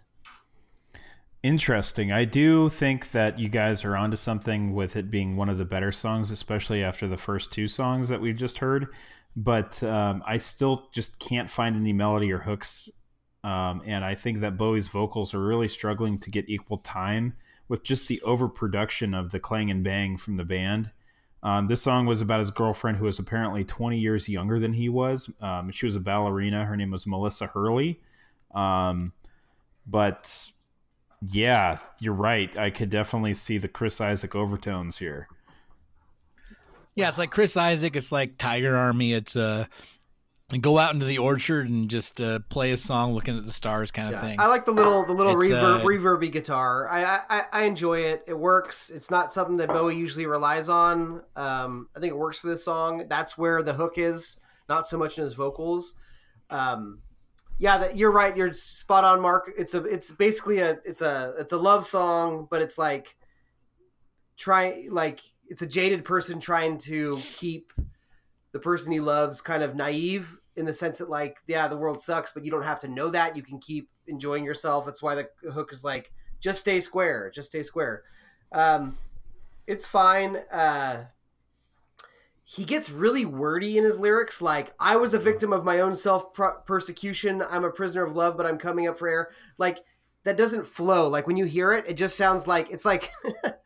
Interesting. 1.45 2.11
I 2.11 2.25
do 2.25 2.69
think 2.69 3.11
that 3.11 3.37
you 3.37 3.49
guys 3.49 3.85
are 3.85 3.95
onto 3.95 4.17
something 4.17 4.73
with 4.73 4.95
it 4.95 5.11
being 5.11 5.37
one 5.37 5.47
of 5.47 5.59
the 5.59 5.63
better 5.63 5.91
songs, 5.91 6.31
especially 6.31 6.83
after 6.83 7.07
the 7.07 7.17
first 7.17 7.51
two 7.51 7.67
songs 7.67 8.09
that 8.09 8.19
we've 8.19 8.35
just 8.35 8.57
heard. 8.57 8.87
But 9.35 9.83
um, 9.83 10.23
I 10.25 10.39
still 10.39 10.89
just 10.91 11.19
can't 11.19 11.47
find 11.47 11.75
any 11.75 11.93
melody 11.93 12.31
or 12.31 12.39
hooks. 12.39 12.89
Um, 13.43 13.83
and 13.85 14.03
I 14.03 14.15
think 14.15 14.39
that 14.39 14.57
Bowie's 14.57 14.87
vocals 14.87 15.35
are 15.35 15.39
really 15.39 15.67
struggling 15.67 16.17
to 16.21 16.31
get 16.31 16.49
equal 16.49 16.79
time 16.79 17.35
with 17.67 17.83
just 17.83 18.07
the 18.07 18.19
overproduction 18.23 19.13
of 19.13 19.29
the 19.29 19.39
clang 19.39 19.69
and 19.69 19.83
bang 19.83 20.17
from 20.17 20.37
the 20.37 20.45
band. 20.45 20.89
Um, 21.43 21.67
this 21.67 21.83
song 21.83 22.07
was 22.07 22.21
about 22.21 22.39
his 22.39 22.49
girlfriend, 22.49 22.97
who 22.97 23.05
was 23.05 23.19
apparently 23.19 23.63
20 23.63 23.99
years 23.99 24.27
younger 24.27 24.59
than 24.59 24.73
he 24.73 24.89
was. 24.89 25.29
Um, 25.39 25.69
she 25.69 25.85
was 25.85 25.95
a 25.95 25.99
ballerina. 25.99 26.65
Her 26.65 26.75
name 26.75 26.89
was 26.89 27.05
Melissa 27.05 27.45
Hurley. 27.45 28.01
Um, 28.55 29.13
but 29.85 30.49
yeah, 31.31 31.79
you're 31.99 32.13
right. 32.13 32.55
I 32.57 32.69
could 32.69 32.89
definitely 32.89 33.33
see 33.33 33.57
the 33.57 33.67
Chris 33.67 34.01
Isaak 34.01 34.35
overtones 34.35 34.97
here. 34.97 35.27
Yeah, 36.95 37.09
it's 37.09 37.17
like 37.17 37.31
Chris 37.31 37.57
Isaak. 37.57 37.95
It's 37.95 38.11
like 38.11 38.37
Tiger 38.37 38.75
Army. 38.75 39.13
It's 39.13 39.35
uh, 39.35 39.65
go 40.61 40.77
out 40.77 40.93
into 40.93 41.05
the 41.05 41.17
orchard 41.17 41.67
and 41.67 41.89
just 41.89 42.21
uh, 42.21 42.39
play 42.49 42.71
a 42.71 42.77
song, 42.77 43.13
looking 43.13 43.37
at 43.37 43.45
the 43.45 43.51
stars, 43.51 43.91
kind 43.91 44.07
of 44.09 44.13
Yeah, 44.13 44.21
thing. 44.21 44.39
I 44.39 44.47
like 44.47 44.65
the 44.65 44.71
little 44.71 45.05
the 45.05 45.13
little 45.13 45.39
It's, 45.41 45.51
reverb 45.51 45.81
uh, 45.81 45.83
reverby 45.83 46.31
guitar. 46.31 46.87
I, 46.89 47.21
I 47.29 47.43
I 47.51 47.63
enjoy 47.63 47.99
it. 47.99 48.23
It 48.27 48.37
works. 48.37 48.89
It's 48.89 49.11
not 49.11 49.33
something 49.33 49.57
that 49.57 49.69
Bowie 49.69 49.95
usually 49.95 50.25
relies 50.25 50.69
on. 50.69 51.23
Um, 51.35 51.89
I 51.95 51.99
think 51.99 52.11
it 52.11 52.17
works 52.17 52.39
for 52.39 52.47
this 52.47 52.63
song. 52.63 53.05
That's 53.09 53.37
where 53.37 53.61
the 53.63 53.73
hook 53.73 53.97
is, 53.97 54.39
not 54.69 54.87
so 54.87 54.97
much 54.97 55.17
in 55.17 55.23
his 55.23 55.33
vocals. 55.33 55.95
Um, 56.49 56.99
yeah, 57.57 57.77
that 57.77 57.97
you're 57.97 58.11
right. 58.11 58.35
You're 58.35 58.53
spot 58.53 59.03
on, 59.03 59.21
Mark. 59.21 59.51
It's 59.57 59.73
a 59.73 59.83
it's 59.83 60.11
basically 60.11 60.59
a 60.59 60.79
it's 60.83 61.01
a 61.01 61.33
it's 61.39 61.53
a 61.53 61.57
love 61.57 61.85
song, 61.85 62.47
but 62.49 62.61
it's 62.61 62.77
like 62.77 63.15
try 64.37 64.85
like 64.89 65.21
it's 65.47 65.61
a 65.61 65.67
jaded 65.67 66.03
person 66.03 66.39
trying 66.39 66.77
to 66.77 67.19
keep 67.33 67.71
the 68.51 68.59
person 68.59 68.91
he 68.91 68.99
loves 68.99 69.41
kind 69.41 69.63
of 69.63 69.75
naive 69.75 70.37
in 70.55 70.65
the 70.65 70.73
sense 70.73 70.97
that 70.97 71.09
like 71.09 71.37
yeah 71.47 71.67
the 71.67 71.77
world 71.77 72.01
sucks 72.01 72.31
but 72.31 72.43
you 72.43 72.51
don't 72.51 72.63
have 72.63 72.79
to 72.79 72.87
know 72.87 73.09
that 73.09 73.35
you 73.35 73.43
can 73.43 73.59
keep 73.59 73.89
enjoying 74.07 74.43
yourself 74.43 74.85
that's 74.85 75.01
why 75.01 75.15
the 75.15 75.51
hook 75.51 75.71
is 75.71 75.83
like 75.83 76.11
just 76.39 76.61
stay 76.61 76.79
square 76.79 77.31
just 77.33 77.49
stay 77.49 77.63
square 77.63 78.03
um 78.51 78.97
it's 79.67 79.87
fine 79.87 80.37
uh 80.51 81.03
he 82.47 82.63
gets 82.63 82.91
really 82.91 83.25
wordy 83.25 83.75
in 83.75 83.83
his 83.83 83.99
lyrics 83.99 84.39
like 84.39 84.71
i 84.79 84.95
was 84.95 85.13
a 85.13 85.19
victim 85.19 85.51
of 85.51 85.65
my 85.65 85.79
own 85.79 85.95
self 85.95 86.31
persecution 86.65 87.41
i'm 87.49 87.65
a 87.65 87.71
prisoner 87.71 88.03
of 88.03 88.15
love 88.15 88.37
but 88.37 88.45
i'm 88.45 88.57
coming 88.57 88.87
up 88.87 88.97
for 88.97 89.09
air. 89.09 89.29
Like 89.57 89.79
that 90.25 90.37
doesn't 90.37 90.65
flow. 90.65 91.07
Like 91.07 91.27
when 91.27 91.37
you 91.37 91.45
hear 91.45 91.71
it 91.73 91.85
it 91.87 91.95
just 91.95 92.17
sounds 92.17 92.47
like 92.47 92.69
it's 92.71 92.85
like 92.85 93.09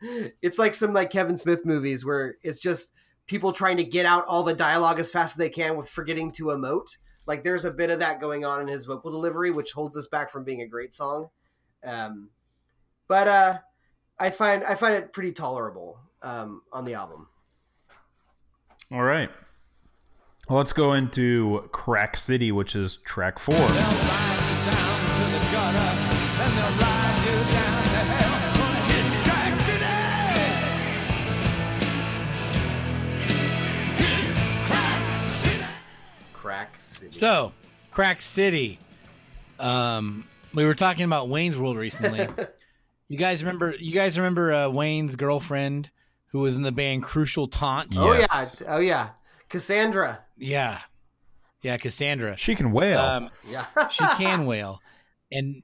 it's 0.42 0.58
like 0.58 0.74
some 0.74 0.92
like 0.92 1.10
kevin 1.10 1.36
smith 1.36 1.66
movies 1.66 2.04
where 2.04 2.36
it's 2.42 2.62
just 2.62 2.92
people 3.26 3.52
trying 3.52 3.76
to 3.76 3.84
get 3.84 4.06
out 4.06 4.26
all 4.26 4.42
the 4.42 4.54
dialogue 4.54 4.98
as 4.98 5.10
fast 5.10 5.34
as 5.34 5.36
they 5.36 5.48
can 5.48 5.76
with 5.76 5.88
forgetting 5.88 6.32
to 6.32 6.44
emote. 6.46 6.96
Like 7.26 7.44
there's 7.44 7.64
a 7.64 7.70
bit 7.70 7.90
of 7.90 8.00
that 8.00 8.20
going 8.20 8.44
on 8.44 8.60
in 8.60 8.68
his 8.68 8.86
vocal 8.86 9.10
delivery 9.10 9.50
which 9.50 9.72
holds 9.72 9.96
us 9.96 10.06
back 10.06 10.30
from 10.30 10.44
being 10.44 10.62
a 10.62 10.66
great 10.66 10.94
song. 10.94 11.28
Um 11.84 12.30
but 13.08 13.28
uh 13.28 13.58
i 14.18 14.30
find 14.30 14.62
i 14.64 14.74
find 14.74 14.94
it 14.94 15.12
pretty 15.12 15.32
tolerable 15.32 15.98
um 16.22 16.62
on 16.72 16.84
the 16.84 16.94
album 16.94 17.26
All 18.92 19.02
right. 19.02 19.30
Well, 20.48 20.58
let's 20.58 20.72
go 20.72 20.94
into 20.94 21.68
Crack 21.70 22.16
City, 22.16 22.50
which 22.50 22.74
is 22.74 22.96
track 22.96 23.38
four. 23.38 23.54
They'll 23.54 23.66
ride 23.68 23.76
you 23.76 24.56
down 24.72 25.00
to 25.14 25.22
the 25.30 25.38
gutter, 25.52 25.78
and 26.42 26.58
they'll 26.58 26.74
ride 26.80 27.22
you 27.24 27.38
down 27.52 27.82
to 27.84 28.00
hell. 28.10 28.34
Gonna 28.56 28.82
hit 28.90 29.06
Crack 29.24 29.54
City. 29.56 29.84
Hit 34.02 34.66
Crack 34.66 35.28
City. 35.28 35.64
crack 36.32 36.74
city 36.80 37.12
So, 37.16 37.52
Crack 37.92 38.20
City. 38.20 38.80
Um, 39.60 40.24
we 40.52 40.64
were 40.64 40.74
talking 40.74 41.04
about 41.04 41.28
Wayne's 41.28 41.56
World 41.56 41.76
recently. 41.76 42.26
you 43.08 43.18
guys 43.18 43.44
remember? 43.44 43.72
You 43.78 43.92
guys 43.92 44.18
remember 44.18 44.52
uh, 44.52 44.68
Wayne's 44.68 45.14
girlfriend 45.14 45.90
who 46.30 46.40
was 46.40 46.56
in 46.56 46.62
the 46.62 46.72
band 46.72 47.02
Crucial 47.02 47.48
Taunt? 47.48 47.96
Oh 47.98 48.12
yeah, 48.12 48.44
oh 48.68 48.78
yeah, 48.78 49.10
Cassandra. 49.48 50.20
Yeah, 50.36 50.80
yeah, 51.62 51.76
Cassandra. 51.76 52.36
She 52.36 52.54
can 52.54 52.72
wail. 52.72 52.98
Um, 52.98 53.30
Yeah, 53.48 53.64
she 53.90 54.04
can 54.16 54.46
wail, 54.46 54.80
and 55.30 55.62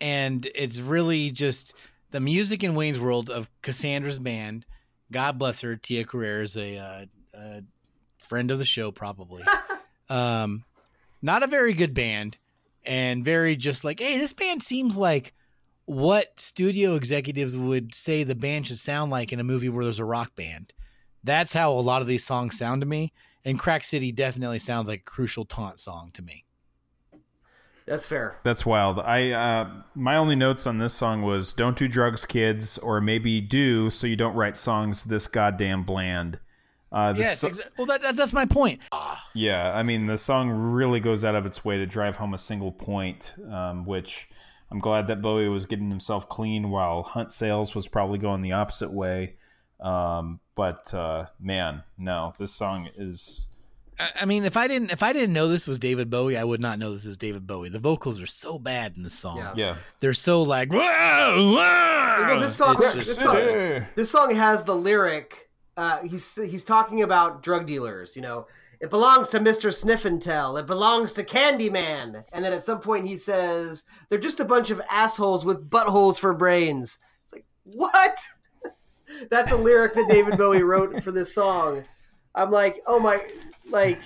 and 0.00 0.48
it's 0.54 0.80
really 0.80 1.30
just 1.30 1.74
the 2.10 2.20
music 2.20 2.64
in 2.64 2.74
Wayne's 2.74 2.98
World 2.98 3.30
of 3.30 3.48
Cassandra's 3.62 4.18
band. 4.18 4.66
God 5.12 5.38
bless 5.38 5.60
her. 5.60 5.76
Tia 5.76 6.04
Carrere 6.04 6.42
is 6.42 6.56
a, 6.56 6.76
uh, 6.76 7.04
a 7.34 7.62
friend 8.18 8.50
of 8.50 8.58
the 8.58 8.64
show, 8.64 8.90
probably. 8.92 9.42
um, 10.08 10.64
not 11.20 11.42
a 11.42 11.48
very 11.48 11.74
good 11.74 11.94
band, 11.94 12.38
and 12.84 13.24
very 13.24 13.56
just 13.56 13.84
like, 13.84 14.00
hey, 14.00 14.18
this 14.18 14.32
band 14.32 14.62
seems 14.62 14.96
like 14.96 15.34
what 15.90 16.38
studio 16.38 16.94
executives 16.94 17.56
would 17.56 17.92
say 17.94 18.22
the 18.22 18.34
band 18.34 18.66
should 18.68 18.78
sound 18.78 19.10
like 19.10 19.32
in 19.32 19.40
a 19.40 19.44
movie 19.44 19.68
where 19.68 19.82
there's 19.84 19.98
a 19.98 20.04
rock 20.04 20.34
band. 20.36 20.72
That's 21.24 21.52
how 21.52 21.72
a 21.72 21.80
lot 21.80 22.00
of 22.00 22.06
these 22.08 22.24
songs 22.24 22.56
sound 22.56 22.80
to 22.82 22.86
me. 22.86 23.12
And 23.44 23.58
Crack 23.58 23.82
City 23.84 24.12
definitely 24.12 24.58
sounds 24.60 24.86
like 24.86 25.00
a 25.00 25.10
crucial 25.10 25.44
taunt 25.44 25.80
song 25.80 26.10
to 26.14 26.22
me. 26.22 26.44
that's 27.86 28.06
fair. 28.06 28.36
That's 28.44 28.64
wild. 28.64 29.00
I 29.00 29.30
uh, 29.32 29.70
my 29.94 30.16
only 30.16 30.36
notes 30.36 30.66
on 30.66 30.78
this 30.78 30.94
song 30.94 31.22
was 31.22 31.52
"Don't 31.52 31.76
do 31.76 31.88
drugs, 31.88 32.24
kids," 32.24 32.78
or 32.78 33.00
maybe 33.00 33.40
do 33.40 33.90
so 33.90 34.06
you 34.06 34.16
don't 34.16 34.34
write 34.36 34.56
songs 34.56 35.04
this 35.04 35.26
goddamn 35.26 35.82
bland. 35.84 36.38
Uh, 36.92 37.12
the 37.12 37.20
Yes, 37.20 37.40
so- 37.40 37.48
exa- 37.50 37.66
well, 37.78 37.86
that, 37.86 38.02
that, 38.02 38.16
that's 38.16 38.32
my 38.32 38.44
point. 38.44 38.80
yeah. 39.34 39.72
I 39.74 39.82
mean, 39.82 40.06
the 40.06 40.18
song 40.18 40.50
really 40.50 40.98
goes 41.00 41.24
out 41.24 41.34
of 41.36 41.46
its 41.46 41.64
way 41.64 41.76
to 41.78 41.86
drive 41.86 42.16
home 42.16 42.34
a 42.34 42.38
single 42.38 42.72
point, 42.72 43.34
um, 43.50 43.84
which 43.86 44.28
I'm 44.70 44.78
glad 44.78 45.08
that 45.08 45.22
Bowie 45.22 45.48
was 45.48 45.66
getting 45.66 45.90
himself 45.90 46.28
clean 46.28 46.70
while 46.70 47.02
Hunt 47.02 47.32
Sales 47.32 47.74
was 47.74 47.88
probably 47.88 48.18
going 48.18 48.42
the 48.42 48.52
opposite 48.52 48.92
way. 48.92 49.36
Um, 49.80 50.40
but 50.54 50.92
uh, 50.94 51.26
man, 51.40 51.82
no, 51.98 52.32
this 52.38 52.52
song 52.52 52.88
is 52.96 53.50
I, 54.00 54.10
I 54.22 54.24
mean, 54.24 54.44
if 54.44 54.56
I 54.56 54.66
didn't, 54.66 54.90
if 54.90 55.02
I 55.02 55.12
didn't 55.12 55.32
know 55.32 55.48
this 55.48 55.66
was 55.66 55.78
David 55.78 56.10
Bowie, 56.10 56.36
I 56.36 56.44
would 56.44 56.60
not 56.60 56.78
know 56.78 56.92
this 56.92 57.04
was 57.04 57.16
David 57.16 57.46
Bowie. 57.46 57.68
The 57.68 57.78
vocals 57.78 58.20
are 58.20 58.26
so 58.26 58.58
bad 58.58 58.96
in 58.96 59.02
this 59.02 59.14
song. 59.14 59.36
Yeah. 59.36 59.52
yeah. 59.56 59.76
They're 60.00 60.14
so 60.14 60.42
like, 60.42 60.72
"Whoa, 60.72 60.78
whoa." 60.78 62.16
You 62.18 62.26
know, 62.26 62.40
this 62.40 62.56
song, 62.56 62.76
It's 62.80 63.06
this, 63.06 63.18
song, 63.18 63.86
this 63.94 64.10
song 64.10 64.34
has 64.34 64.64
the 64.64 64.74
lyric. 64.74 65.50
Uh, 65.76 66.00
he's 66.02 66.34
he's 66.34 66.64
talking 66.64 67.02
about 67.02 67.42
drug 67.42 67.66
dealers. 67.66 68.16
You 68.16 68.22
know, 68.22 68.46
it 68.80 68.88
belongs 68.88 69.28
to 69.28 69.40
Mister 69.40 69.70
Sniff 69.70 70.06
and 70.06 70.20
Tell. 70.20 70.56
It 70.56 70.66
belongs 70.66 71.12
to 71.14 71.24
Candyman. 71.24 72.24
And 72.32 72.44
then 72.44 72.54
at 72.54 72.64
some 72.64 72.80
point 72.80 73.06
he 73.06 73.16
says 73.16 73.84
they're 74.08 74.18
just 74.18 74.40
a 74.40 74.44
bunch 74.44 74.70
of 74.70 74.80
assholes 74.90 75.44
with 75.44 75.68
buttholes 75.68 76.18
for 76.18 76.32
brains. 76.32 76.98
It's 77.22 77.34
like 77.34 77.44
what? 77.64 78.18
That's 79.30 79.52
a 79.52 79.56
lyric 79.56 79.94
that 79.94 80.08
David 80.08 80.38
Bowie 80.38 80.62
wrote 80.62 81.02
for 81.04 81.12
this 81.12 81.34
song. 81.34 81.84
I'm 82.34 82.50
like, 82.50 82.80
oh 82.86 82.98
my, 82.98 83.22
like 83.68 84.00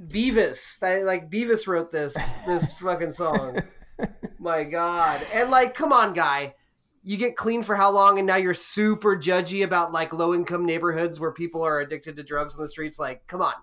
Beavis. 0.00 0.82
I, 0.82 1.02
like 1.02 1.28
Beavis 1.28 1.66
wrote 1.66 1.90
this 1.90 2.14
this 2.46 2.72
fucking 2.72 3.12
song. 3.12 3.62
My 4.38 4.62
God. 4.62 5.26
And 5.32 5.50
like, 5.50 5.74
come 5.74 5.92
on, 5.92 6.12
guy. 6.12 6.54
You 7.02 7.16
get 7.16 7.36
clean 7.36 7.62
for 7.62 7.74
how 7.74 7.90
long 7.90 8.18
and 8.18 8.26
now 8.26 8.36
you're 8.36 8.54
super 8.54 9.16
judgy 9.16 9.64
about 9.64 9.92
like 9.92 10.12
low 10.12 10.34
income 10.34 10.64
neighborhoods 10.64 11.18
where 11.18 11.32
people 11.32 11.62
are 11.62 11.80
addicted 11.80 12.16
to 12.16 12.22
drugs 12.22 12.54
on 12.54 12.62
the 12.62 12.68
streets? 12.68 12.98
Like, 12.98 13.26
come 13.26 13.42
on. 13.42 13.54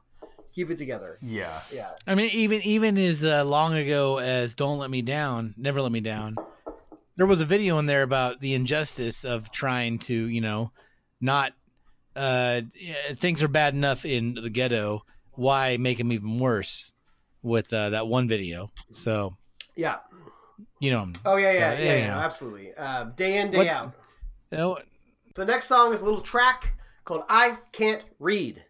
Keep 0.53 0.71
it 0.71 0.77
together. 0.77 1.17
Yeah. 1.21 1.61
Yeah. 1.71 1.91
I 2.07 2.15
mean, 2.15 2.29
even 2.31 2.61
even 2.63 2.97
as 2.97 3.23
uh, 3.23 3.43
long 3.45 3.73
ago 3.73 4.17
as 4.17 4.53
"Don't 4.55 4.79
Let 4.79 4.89
Me 4.89 5.01
Down," 5.01 5.53
"Never 5.57 5.81
Let 5.81 5.91
Me 5.91 6.01
Down," 6.01 6.35
there 7.15 7.25
was 7.25 7.41
a 7.41 7.45
video 7.45 7.77
in 7.77 7.85
there 7.85 8.03
about 8.03 8.41
the 8.41 8.53
injustice 8.53 9.23
of 9.23 9.49
trying 9.51 9.99
to, 9.99 10.13
you 10.13 10.41
know, 10.41 10.71
not 11.21 11.53
uh, 12.15 12.61
things 13.15 13.41
are 13.41 13.47
bad 13.47 13.73
enough 13.73 14.03
in 14.05 14.33
the 14.35 14.49
ghetto. 14.49 15.03
Why 15.33 15.77
make 15.77 15.97
them 15.97 16.11
even 16.11 16.37
worse 16.39 16.91
with 17.41 17.71
uh, 17.71 17.91
that 17.91 18.07
one 18.07 18.27
video? 18.27 18.71
So 18.91 19.33
Yeah. 19.77 19.99
you 20.79 20.91
know, 20.91 21.07
Oh, 21.25 21.37
yeah, 21.37 21.51
yeah, 21.53 21.75
So, 21.77 21.81
yeah, 21.81 21.93
you 21.93 21.99
yeah, 21.99 22.07
know. 22.07 22.19
absolutely. 22.19 22.73
Uh, 22.75 23.03
day 23.05 23.39
in, 23.39 23.51
day 23.51 23.57
What- 23.59 23.67
out. 23.67 23.93
you 24.51 24.57
know, 24.57 24.79
So, 25.35 25.45
next 25.45 25.67
song 25.67 25.93
is 25.93 26.01
a 26.01 26.05
little 26.05 26.19
track 26.21 26.73
called 27.05 27.23
I 27.29 27.57
Can't 27.71 28.03
Read. 28.19 28.65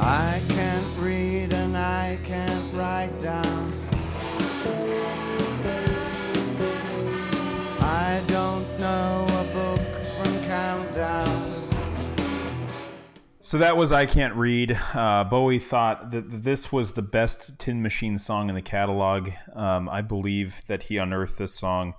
I 0.00 0.40
can't 0.48 0.98
read 0.98 1.52
and 1.52 1.76
I 1.76 2.18
can't 2.24 2.74
write 2.74 3.18
down. 3.20 3.72
I 7.80 8.22
don't 8.26 8.66
know 8.80 9.26
a 9.28 9.44
book 9.52 9.80
from 10.22 10.42
Countdown. 10.44 11.54
So 13.40 13.56
that 13.58 13.76
was 13.78 13.92
I 13.92 14.04
Can't 14.04 14.34
Read. 14.34 14.78
Uh, 14.92 15.24
Bowie 15.24 15.58
thought 15.58 16.10
that 16.10 16.42
this 16.44 16.70
was 16.70 16.92
the 16.92 17.02
best 17.02 17.58
Tin 17.58 17.82
Machine 17.82 18.18
song 18.18 18.50
in 18.50 18.54
the 18.54 18.60
catalog. 18.62 19.30
Um, 19.54 19.88
I 19.88 20.02
believe 20.02 20.60
that 20.66 20.84
he 20.84 20.98
unearthed 20.98 21.38
this 21.38 21.54
song 21.54 21.94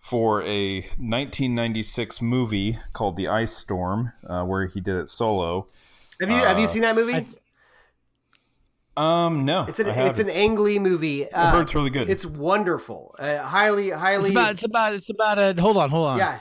for 0.00 0.42
a 0.42 0.82
1996 0.82 2.22
movie 2.22 2.78
called 2.92 3.16
The 3.16 3.26
Ice 3.28 3.52
Storm, 3.56 4.12
uh, 4.28 4.44
where 4.44 4.66
he 4.66 4.80
did 4.80 4.94
it 4.96 5.08
solo. 5.08 5.66
Have 6.20 6.30
you 6.30 6.36
have 6.36 6.58
you 6.58 6.64
Uh, 6.64 6.68
seen 6.68 6.82
that 6.82 6.94
movie? 6.94 7.26
Um, 8.96 9.44
no, 9.46 9.64
it's 9.66 9.78
an 9.78 9.88
it's 9.88 10.18
an 10.18 10.26
haven't. 10.26 10.30
Ang 10.30 10.56
Lee 10.56 10.78
movie. 10.78 11.30
Uh, 11.30 11.46
I've 11.46 11.54
heard 11.54 11.62
it's 11.62 11.74
really 11.74 11.90
good. 11.90 12.10
It's 12.10 12.26
wonderful. 12.26 13.14
Uh, 13.18 13.38
highly 13.38 13.90
highly. 13.90 14.24
it's 14.24 14.30
about 14.30 14.52
it's 14.52 14.64
about 14.64 14.94
it's 14.94 15.10
about 15.10 15.38
a 15.38 15.60
hold 15.60 15.76
on, 15.78 15.88
hold 15.90 16.08
on. 16.08 16.18
yeah. 16.18 16.40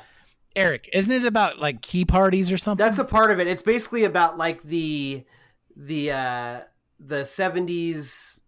Eric, 0.55 0.89
isn't 0.91 1.11
it 1.13 1.25
about 1.25 1.59
like 1.59 1.81
key 1.81 2.03
parties 2.03 2.51
or 2.51 2.57
something? 2.57 2.83
That's 2.85 2.99
a 2.99 3.05
part 3.05 3.31
of 3.31 3.39
it. 3.39 3.47
It's 3.47 3.63
basically 3.63 4.03
about 4.03 4.37
like 4.37 4.61
the 4.63 5.23
the 5.77 6.11
uh 6.11 6.59
the 6.99 7.21
70s 7.21 8.41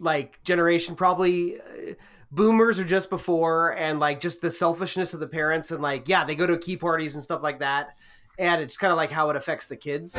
like 0.00 0.42
generation 0.42 0.96
probably 0.96 1.60
uh, 1.60 1.94
boomers 2.30 2.78
or 2.78 2.84
just 2.84 3.10
before 3.10 3.76
and 3.76 4.00
like 4.00 4.20
just 4.20 4.40
the 4.40 4.50
selfishness 4.50 5.14
of 5.14 5.20
the 5.20 5.26
parents 5.28 5.70
and 5.70 5.82
like 5.82 6.08
yeah, 6.08 6.24
they 6.24 6.34
go 6.34 6.46
to 6.46 6.56
key 6.56 6.78
parties 6.78 7.14
and 7.14 7.22
stuff 7.22 7.42
like 7.42 7.58
that. 7.58 7.90
And 8.38 8.62
it's 8.62 8.76
kind 8.76 8.92
of 8.92 8.96
like 8.96 9.10
how 9.10 9.28
it 9.30 9.36
affects 9.36 9.66
the 9.66 9.76
kids. 9.76 10.16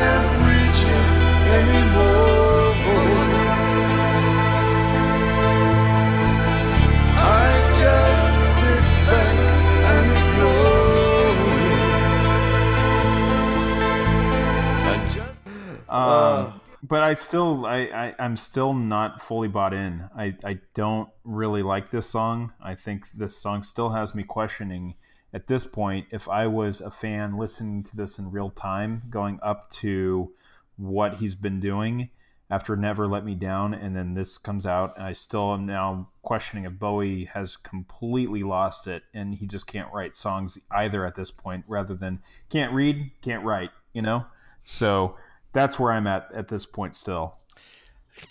Um, 15.89 16.61
but 16.83 17.03
I 17.03 17.13
still, 17.13 17.65
I, 17.65 17.77
I, 17.77 18.15
I'm 18.19 18.37
still 18.37 18.73
not 18.73 19.21
fully 19.21 19.47
bought 19.47 19.73
in. 19.73 20.09
I, 20.15 20.35
I 20.43 20.59
don't 20.73 21.09
really 21.23 21.63
like 21.63 21.89
this 21.89 22.09
song. 22.09 22.53
I 22.61 22.75
think 22.75 23.09
this 23.13 23.37
song 23.37 23.63
still 23.63 23.89
has 23.89 24.15
me 24.15 24.23
questioning 24.23 24.95
at 25.33 25.47
this 25.47 25.65
point 25.65 26.07
if 26.11 26.29
I 26.29 26.47
was 26.47 26.81
a 26.81 26.89
fan 26.89 27.37
listening 27.37 27.83
to 27.83 27.95
this 27.97 28.17
in 28.17 28.31
real 28.31 28.49
time, 28.49 29.03
going 29.09 29.39
up 29.41 29.69
to 29.71 30.31
what 30.77 31.15
he's 31.15 31.35
been 31.35 31.59
doing 31.59 32.09
after 32.49 32.75
Never 32.75 33.07
Let 33.07 33.25
Me 33.25 33.35
Down, 33.35 33.75
and 33.75 33.95
then 33.95 34.15
this 34.15 34.39
comes 34.39 34.65
out, 34.65 34.97
and 34.97 35.05
I 35.05 35.13
still 35.13 35.53
am 35.53 35.67
now 35.67 36.09
questioning 36.23 36.65
if 36.65 36.79
Bowie 36.79 37.25
has 37.25 37.55
completely 37.57 38.41
lost 38.41 38.87
it 38.87 39.03
and 39.13 39.35
he 39.35 39.45
just 39.45 39.67
can't 39.67 39.93
write 39.93 40.15
songs 40.15 40.57
either 40.71 41.05
at 41.05 41.13
this 41.13 41.29
point, 41.29 41.65
rather 41.67 41.93
than 41.93 42.21
can't 42.49 42.73
read, 42.73 43.11
can't 43.21 43.45
write, 43.45 43.69
you 43.93 44.01
know? 44.01 44.25
So 44.63 45.15
that's 45.53 45.79
where 45.79 45.91
I'm 45.91 46.07
at 46.07 46.29
at 46.33 46.47
this 46.47 46.65
point 46.65 46.95
still. 46.95 47.35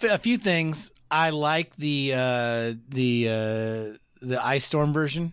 A 0.03 0.19
few 0.19 0.37
things. 0.39 0.93
I 1.11 1.31
like 1.31 1.75
the 1.77 2.13
uh, 2.15 2.75
the 2.89 3.29
uh, 3.29 3.99
the 4.21 4.39
Ice 4.41 4.65
Storm 4.65 4.93
version. 4.93 5.33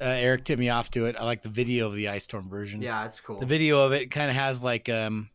Uh, 0.00 0.04
Eric 0.04 0.44
tipped 0.44 0.60
me 0.60 0.70
off 0.70 0.90
to 0.92 1.06
it. 1.06 1.16
I 1.18 1.24
like 1.24 1.42
the 1.42 1.48
video 1.48 1.86
of 1.86 1.94
the 1.94 2.08
Ice 2.08 2.24
Storm 2.24 2.48
version. 2.48 2.80
Yeah, 2.80 3.04
it's 3.04 3.20
cool. 3.20 3.38
The 3.38 3.46
video 3.46 3.84
of 3.84 3.92
it 3.92 4.10
kind 4.10 4.30
of 4.30 4.36
has 4.36 4.62
like 4.62 4.88
um, 4.88 5.28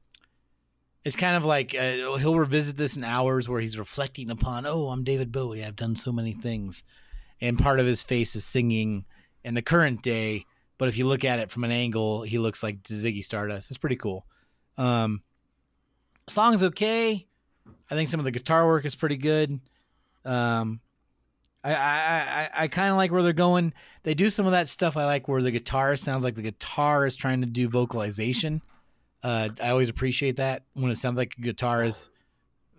it's 1.03 1.15
kind 1.15 1.35
of 1.35 1.45
like 1.45 1.75
uh, 1.75 2.15
he'll 2.17 2.37
revisit 2.37 2.75
this 2.75 2.97
in 2.97 3.03
hours 3.03 3.47
where 3.47 3.61
he's 3.61 3.77
reflecting 3.77 4.31
upon, 4.31 4.65
oh, 4.65 4.87
I'm 4.87 5.03
David 5.03 5.31
Bowie. 5.31 5.63
I've 5.63 5.75
done 5.75 5.95
so 5.95 6.11
many 6.11 6.33
things, 6.33 6.81
and 7.41 7.59
part 7.59 7.79
of 7.79 7.85
his 7.85 8.01
face 8.01 8.35
is 8.35 8.43
singing 8.43 9.05
in 9.43 9.53
the 9.53 9.61
current 9.61 10.01
day. 10.01 10.45
But 10.77 10.89
if 10.89 10.97
you 10.97 11.05
look 11.05 11.23
at 11.23 11.39
it 11.39 11.51
from 11.51 11.63
an 11.63 11.71
angle, 11.71 12.23
he 12.23 12.37
looks 12.37 12.63
like 12.63 12.81
Ziggy 12.83 13.23
Stardust. 13.23 13.69
It's 13.69 13.77
pretty 13.77 13.95
cool. 13.95 14.25
Um, 14.77 15.21
song's 16.27 16.63
okay. 16.63 17.25
I 17.89 17.95
think 17.95 18.09
some 18.09 18.19
of 18.19 18.23
the 18.23 18.31
guitar 18.31 18.65
work 18.67 18.85
is 18.85 18.95
pretty 18.95 19.17
good. 19.17 19.59
Um, 20.23 20.79
I 21.63 21.73
I 21.73 21.77
I, 21.77 22.49
I 22.63 22.67
kind 22.67 22.89
of 22.91 22.97
like 22.97 23.11
where 23.11 23.21
they're 23.23 23.33
going. 23.33 23.73
They 24.03 24.13
do 24.13 24.29
some 24.29 24.45
of 24.45 24.51
that 24.51 24.67
stuff 24.69 24.97
I 24.97 25.05
like 25.05 25.27
where 25.27 25.41
the 25.41 25.51
guitar 25.51 25.95
sounds 25.95 26.23
like 26.23 26.35
the 26.35 26.41
guitar 26.41 27.05
is 27.05 27.15
trying 27.15 27.41
to 27.41 27.47
do 27.47 27.67
vocalization. 27.67 28.61
Uh, 29.23 29.49
I 29.61 29.69
always 29.69 29.89
appreciate 29.89 30.37
that 30.37 30.63
when 30.73 30.91
it 30.91 30.97
sounds 30.97 31.17
like 31.17 31.33
a 31.37 31.41
guitar 31.41 31.83
is 31.83 32.09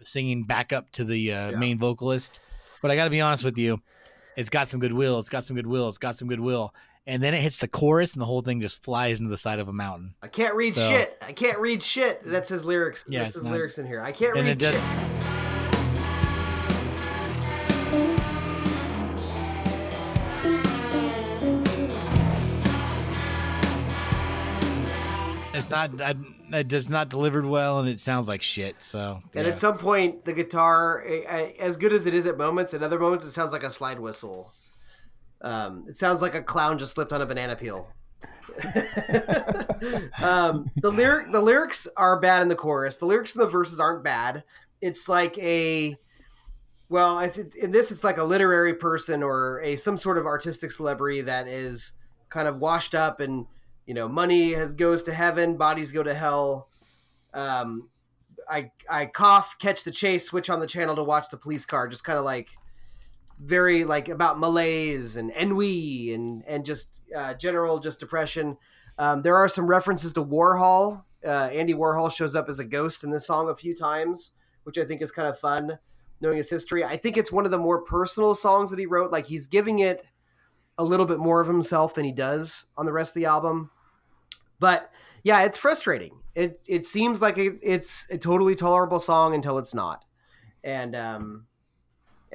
singing 0.05 0.45
back 0.45 0.73
up 0.73 0.91
to 0.93 1.05
the 1.05 1.33
uh, 1.33 1.51
Yeah. 1.51 1.57
main 1.59 1.79
vocalist. 1.79 2.39
But 2.83 2.91
I 2.93 2.97
got 2.97 3.05
to 3.05 3.11
be 3.11 3.21
honest 3.21 3.43
with 3.43 3.59
you, 3.59 3.81
it's 4.37 4.49
got 4.51 4.69
some 4.69 4.79
goodwill. 4.79 5.19
It's 5.19 5.29
got 5.29 5.45
some 5.45 5.57
goodwill. 5.57 5.89
It's 5.89 5.99
got 5.99 6.15
some 6.17 6.29
goodwill. 6.29 6.73
And 7.09 7.23
then 7.23 7.35
it 7.35 7.41
hits 7.41 7.59
the 7.59 7.69
chorus, 7.69 8.15
and 8.15 8.21
the 8.21 8.27
whole 8.27 8.43
thing 8.43 8.61
just 8.61 8.83
flies 8.83 9.19
into 9.21 9.31
the 9.31 9.37
side 9.39 9.61
of 9.61 9.69
a 9.69 9.73
mountain. 9.73 10.15
I 10.23 10.27
can't 10.29 10.55
read 10.57 10.75
So- 10.75 10.89
shit. 10.89 11.17
I 11.23 11.33
can't 11.33 11.59
read 11.61 11.81
shit. 11.83 12.21
That's 12.25 12.49
his 12.49 12.65
lyrics. 12.65 13.05
Yeah, 13.09 13.23
That's 13.23 13.35
his 13.35 13.45
not- 13.45 13.53
lyrics 13.53 13.79
in 13.79 13.87
here. 13.87 14.01
I 14.01 14.11
can't 14.11 14.35
read 14.35 14.47
it 14.49 14.59
does- 14.59 14.75
shit. 14.75 14.83
It's 25.55 25.71
not. 25.71 25.99
I, 26.03 26.15
it 26.53 26.69
does 26.69 26.91
not 26.91 27.09
delivered 27.09 27.47
well, 27.47 27.81
and 27.81 27.89
it 27.89 27.99
sounds 27.99 28.29
like 28.29 28.43
shit. 28.43 28.77
So 28.81 29.23
And 29.35 29.47
at 29.47 29.59
some 29.59 29.79
point, 29.79 30.27
the 30.27 30.35
guitar, 30.35 31.03
eh, 31.07 31.23
eh, 31.27 31.53
as 31.59 31.79
good 31.79 31.95
as 31.95 32.07
it 32.07 32.13
is 32.13 32.27
at 32.27 32.37
moments, 32.37 32.75
at 32.75 32.83
other 32.83 32.99
moments, 32.99 33.25
it 33.25 33.31
sounds 33.31 33.53
like 33.53 33.63
a 33.63 33.71
slide 33.71 33.99
whistle. 33.99 34.53
Um, 35.43 35.85
it 35.89 35.97
sounds 35.97 36.23
like 36.23 36.35
a 36.35 36.43
clown 36.43 36.79
just 36.79 36.95
slipped 36.95 37.13
on 37.13 37.23
a 37.23 37.27
banana 37.27 37.57
peel. 37.57 37.89
um, 40.19 40.71
the 40.77 40.91
lyric, 40.91 41.33
the 41.33 41.41
lyrics 41.41 41.87
are 41.97 42.19
bad 42.19 42.43
in 42.43 42.49
the 42.49 42.57
chorus. 42.57 42.97
The 42.97 43.07
lyrics 43.07 43.35
in 43.35 43.41
the 43.41 43.47
verses 43.47 43.79
aren't 43.81 44.03
bad. 44.03 44.45
It's 44.81 45.09
like 45.09 45.37
a, 45.39 45.97
well, 46.89 47.19
I 47.19 47.29
think 47.29 47.55
in 47.57 47.71
this, 47.71 47.91
it's 47.91 48.05
like 48.05 48.19
a 48.19 48.25
literary 48.25 48.75
person 48.75 49.23
or 49.23 49.61
a 49.63 49.77
some 49.77 49.97
sort 49.97 50.19
of 50.19 50.27
artistic 50.27 50.71
celebrity 50.71 51.21
that 51.23 51.47
is 51.49 51.93
kind 52.29 52.49
of 52.49 52.59
washed 52.59 52.95
up 52.95 53.21
and 53.21 53.47
you 53.87 53.95
know 53.95 54.09
money 54.09 54.53
has 54.53 54.73
goes 54.73 55.03
to 55.05 55.15
heaven, 55.15 55.57
bodies 55.57 55.93
go 55.93 56.03
to 56.03 56.15
hell. 56.15 56.69
Um, 57.35 57.89
I 58.49 58.71
I 58.89 59.07
cough, 59.07 59.57
catch 59.59 59.85
the 59.85 59.91
chase, 59.91 60.27
switch 60.27 60.51
on 60.51 60.61
the 60.61 60.67
channel 60.67 60.97
to 60.97 61.03
watch 61.03 61.31
the 61.31 61.37
police 61.37 61.65
car. 61.65 61.89
Just 61.89 62.05
kind 62.05 62.19
of 62.19 62.25
like 62.25 62.51
very 63.39 63.85
like 63.85 64.09
about 64.09 64.39
malaise 64.39 65.17
and 65.17 65.31
ennui 65.33 66.13
and 66.13 66.43
and 66.47 66.65
just 66.65 67.03
uh, 67.15 67.35
general 67.35 67.79
just 67.79 68.01
depression. 68.01 68.57
Um, 68.99 69.23
there 69.23 69.37
are 69.37 69.49
some 69.49 69.67
references 69.67 70.13
to 70.15 70.25
Warhol. 70.25 71.05
Uh, 71.25 71.51
Andy 71.53 71.75
Warhol 71.75 72.11
shows 72.11 72.35
up 72.35 72.49
as 72.49 72.61
a 72.61 72.65
ghost 72.65 73.05
in 73.05 73.11
this 73.11 73.27
song 73.27 73.49
a 73.49 73.57
few 73.57 73.75
times, 73.75 74.33
which 74.65 74.79
I 74.79 74.85
think 74.85 75.03
is 75.03 75.11
kind 75.11 75.29
of 75.29 75.39
fun 75.39 75.79
knowing 76.21 76.39
his 76.39 76.51
history. 76.51 76.85
I 76.85 76.97
think 76.97 77.17
it's 77.17 77.33
one 77.33 77.45
of 77.45 77.51
the 77.51 77.59
more 77.59 77.83
personal 77.83 78.35
songs 78.35 78.71
that 78.71 78.79
he 78.79 78.87
wrote. 78.87 79.13
Like 79.13 79.27
he's 79.27 79.47
giving 79.47 79.81
it 79.81 80.05
a 80.79 80.85
little 80.85 81.07
bit 81.07 81.19
more 81.19 81.41
of 81.41 81.49
himself 81.49 81.95
than 81.95 82.05
he 82.05 82.13
does 82.13 82.67
on 82.77 82.87
the 82.87 82.93
rest 82.93 83.11
of 83.11 83.21
the 83.21 83.27
album. 83.27 83.71
But 84.59 84.91
yeah, 85.23 85.43
it's 85.43 85.59
frustrating. 85.59 86.21
It 86.35 86.65
it 86.69 86.85
seems 86.85 87.21
like 87.21 87.39
it, 87.39 87.59
it's 87.63 88.09
a 88.11 88.19
totally 88.19 88.55
tolerable 88.55 88.99
song 88.99 89.35
until 89.35 89.59
it's 89.59 89.75
not. 89.75 90.05
And 90.63 90.95
um 90.97 91.47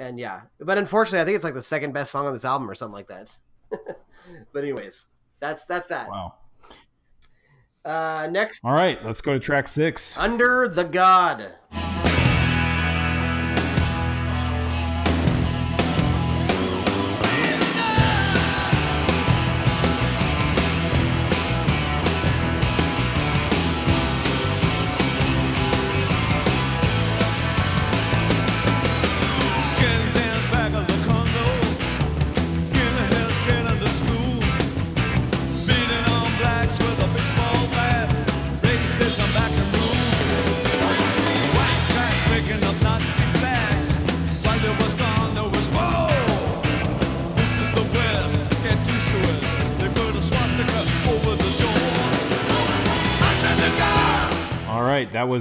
and 0.01 0.19
yeah, 0.19 0.41
but 0.59 0.79
unfortunately, 0.79 1.21
I 1.21 1.25
think 1.25 1.35
it's 1.35 1.43
like 1.43 1.53
the 1.53 1.61
second 1.61 1.93
best 1.93 2.11
song 2.11 2.25
on 2.25 2.33
this 2.33 2.43
album 2.43 2.67
or 2.69 2.73
something 2.73 2.95
like 2.95 3.07
that. 3.07 3.37
but 4.51 4.63
anyways, 4.63 5.07
that's 5.39 5.65
that's 5.65 5.87
that. 5.89 6.09
Wow. 6.09 6.33
Uh 7.85 8.27
next 8.31 8.61
All 8.63 8.73
right, 8.73 9.03
let's 9.05 9.21
go 9.21 9.33
to 9.33 9.39
track 9.39 9.67
six. 9.67 10.17
Under 10.17 10.67
the 10.67 10.83
God. 10.83 11.53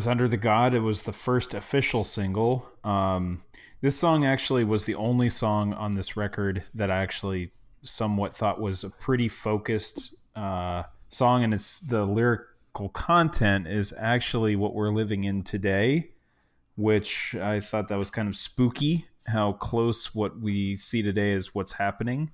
Was 0.00 0.08
Under 0.08 0.28
the 0.28 0.38
God. 0.38 0.72
It 0.72 0.80
was 0.80 1.02
the 1.02 1.12
first 1.12 1.52
official 1.52 2.04
single. 2.04 2.66
Um, 2.84 3.42
this 3.82 3.98
song 3.98 4.24
actually 4.24 4.64
was 4.64 4.86
the 4.86 4.94
only 4.94 5.28
song 5.28 5.74
on 5.74 5.92
this 5.92 6.16
record 6.16 6.62
that 6.72 6.90
I 6.90 7.02
actually 7.02 7.50
somewhat 7.82 8.34
thought 8.34 8.58
was 8.58 8.82
a 8.82 8.88
pretty 8.88 9.28
focused 9.28 10.14
uh, 10.34 10.84
song, 11.10 11.44
and 11.44 11.52
it's 11.52 11.80
the 11.80 12.06
lyrical 12.06 12.88
content 12.94 13.66
is 13.66 13.92
actually 13.98 14.56
what 14.56 14.72
we're 14.72 14.90
living 14.90 15.24
in 15.24 15.42
today, 15.42 16.12
which 16.76 17.34
I 17.34 17.60
thought 17.60 17.88
that 17.88 17.98
was 17.98 18.08
kind 18.08 18.26
of 18.26 18.36
spooky. 18.36 19.04
How 19.26 19.52
close 19.52 20.14
what 20.14 20.40
we 20.40 20.76
see 20.76 21.02
today 21.02 21.32
is 21.32 21.54
what's 21.54 21.72
happening. 21.72 22.30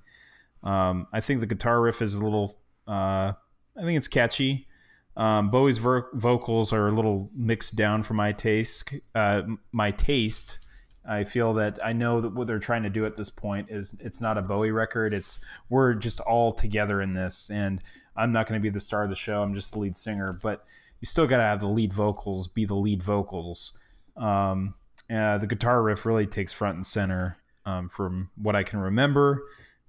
Um, 0.63 1.09
I 1.13 1.19
think 1.21 1.41
the 1.41 1.47
guitar 1.47 1.81
riff 1.81 2.01
is 2.01 2.15
a 2.15 2.23
little. 2.23 2.61
Uh, 2.87 3.33
I 3.77 3.83
think 3.83 3.97
it's 3.97 4.07
catchy. 4.07 4.69
Um, 5.17 5.51
Bowie's 5.51 5.79
ver- 5.79 6.11
vocals 6.15 6.73
are 6.73 6.89
a 6.89 6.93
little 6.93 7.31
mixed 7.35 7.77
down 7.77 8.03
for 8.03 8.15
my 8.15 8.33
taste. 8.33 8.93
Uh, 9.15 9.43
my 9.73 9.91
taste. 9.91 10.61
I 11.09 11.23
feel 11.23 11.55
that 11.55 11.79
I 11.85 11.93
know 11.93 12.21
that 12.21 12.35
what 12.35 12.49
they're 12.49 12.59
trying 12.59 12.83
to 12.83 12.91
do 12.91 13.07
at 13.07 13.17
this 13.17 13.31
point 13.31 13.69
is 13.71 13.97
it's 14.01 14.21
not 14.21 14.37
a 14.37 14.43
Bowie 14.43 14.73
record. 14.73 15.15
It's 15.15 15.39
we're 15.69 15.95
just 15.95 16.21
all 16.21 16.53
together 16.53 17.01
in 17.01 17.15
this, 17.15 17.49
and 17.49 17.81
I'm 18.17 18.33
not 18.33 18.49
going 18.49 18.61
to 18.61 18.63
be 18.63 18.71
the 18.71 18.81
star 18.81 19.05
of 19.05 19.11
the 19.11 19.17
show. 19.17 19.43
I'm 19.43 19.55
just 19.55 19.73
the 19.73 19.79
lead 19.79 19.97
singer, 19.97 20.33
but 20.33 20.65
you 21.01 21.07
still 21.07 21.27
got 21.27 21.37
to 21.37 21.45
have 21.45 21.61
the 21.61 21.69
lead 21.69 21.93
vocals 21.93 22.49
be 22.49 22.65
the 22.65 22.75
lead 22.75 23.03
vocals. 23.03 23.73
Um, 24.17 24.75
uh, 25.09 25.39
the 25.39 25.47
guitar 25.47 25.83
riff 25.83 26.05
really 26.05 26.27
takes 26.27 26.53
front 26.53 26.77
and 26.77 26.87
center 26.87 27.39
um, 27.65 27.89
from 27.89 28.31
what 28.37 28.57
I 28.57 28.65
can 28.65 28.81
remember. 28.81 29.45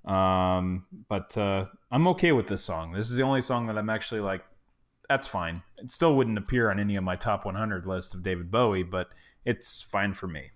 Um, 0.06 0.86
but 1.10 1.38
uh, 1.38 1.66
I'm 1.92 2.08
okay 2.10 2.32
with 2.32 2.48
this 2.48 2.64
song. 2.64 2.92
This 2.92 3.10
is 3.10 3.18
the 3.18 3.24
only 3.24 3.42
song 3.42 3.68
that 3.68 3.78
I'm 3.78 3.90
actually 3.90 4.22
like, 4.22 4.44
that's 5.10 5.28
fine. 5.28 5.64
It 5.78 5.90
still 5.90 6.16
wouldn't 6.16 6.38
appear 6.38 6.70
on 6.70 6.80
any 6.80 6.96
of 6.96 7.04
my 7.04 7.16
top 7.16 7.46
100 7.46 7.86
list 7.86 8.14
of 8.14 8.24
David 8.24 8.52
Bowie, 8.52 8.84
but 8.84 9.10
it's 9.46 9.82
fine 9.82 10.14
for 10.14 10.28
me. 10.28 10.52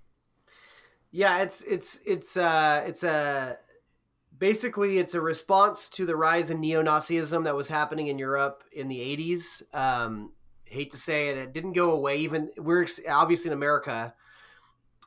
Yeah, 1.12 1.40
it's 1.40 1.62
it's 1.64 2.00
it's 2.06 2.38
uh 2.38 2.84
it's 2.86 3.04
a 3.04 3.58
basically 4.38 4.98
it's 4.98 5.14
a 5.14 5.22
response 5.22 5.90
to 5.90 6.06
the 6.06 6.16
rise 6.16 6.50
in 6.50 6.62
neo-Nazism 6.62 7.44
that 7.44 7.56
was 7.56 7.68
happening 7.68 8.08
in 8.08 8.18
Europe 8.18 8.64
in 8.72 8.88
the 8.88 9.00
80s. 9.00 9.76
Um 9.76 10.32
hate 10.66 10.92
to 10.92 10.98
say 10.98 11.28
it, 11.28 11.38
it 11.38 11.54
didn't 11.54 11.74
go 11.74 11.92
away 11.92 12.18
even 12.20 12.50
we're 12.58 12.84
ex- 12.84 13.02
obviously 13.10 13.50
in 13.50 13.54
America 13.54 14.14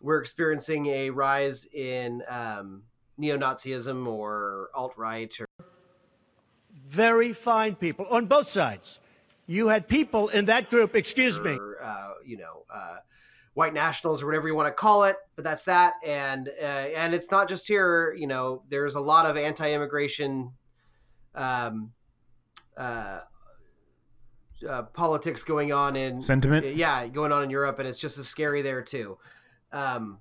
we're 0.03 0.21
experiencing 0.21 0.87
a 0.87 1.09
rise 1.09 1.65
in 1.73 2.23
um 2.29 2.83
neo-Nazism 3.17 4.07
or 4.07 4.69
alt-right 4.75 5.41
or 5.41 5.47
Very 6.87 7.33
fine 7.33 7.77
people 7.77 8.07
on 8.11 8.27
both 8.27 8.49
sides. 8.49 8.99
You 9.47 9.69
had 9.69 9.89
people 9.89 10.29
in 10.29 10.47
that 10.47 10.71
group, 10.71 10.97
excuse 10.97 11.41
me. 11.41 11.59
uh, 11.83 12.11
you 12.25 12.39
know, 12.39 12.65
uh, 12.73 12.97
white 13.55 13.75
nationals 13.75 14.23
or 14.23 14.27
whatever 14.27 14.49
you 14.49 14.55
want 14.55 14.69
to 14.69 14.73
call 14.73 15.05
it. 15.05 15.17
But 15.37 15.45
that's 15.45 15.65
that, 15.65 15.95
and 16.05 16.49
uh, 16.49 16.65
and 16.65 17.15
it's 17.15 17.31
not 17.31 17.49
just 17.49 17.69
here. 17.69 18.15
You 18.15 18.27
know, 18.27 18.63
there's 18.69 18.95
a 18.95 19.01
lot 19.01 19.27
of 19.27 19.37
anti-immigration 19.37 20.53
um, 21.35 21.93
uh, 22.77 23.21
uh, 24.69 24.83
politics 24.83 25.45
going 25.45 25.73
on 25.73 25.97
in 25.97 26.23
Sentiment? 26.23 26.75
Yeah, 26.75 27.07
going 27.09 27.33
on 27.33 27.43
in 27.43 27.51
Europe, 27.51 27.79
and 27.79 27.89
it's 27.89 27.99
just 27.99 28.19
as 28.19 28.27
scary 28.27 28.63
there 28.63 28.83
too. 28.83 29.19
Um, 29.73 30.21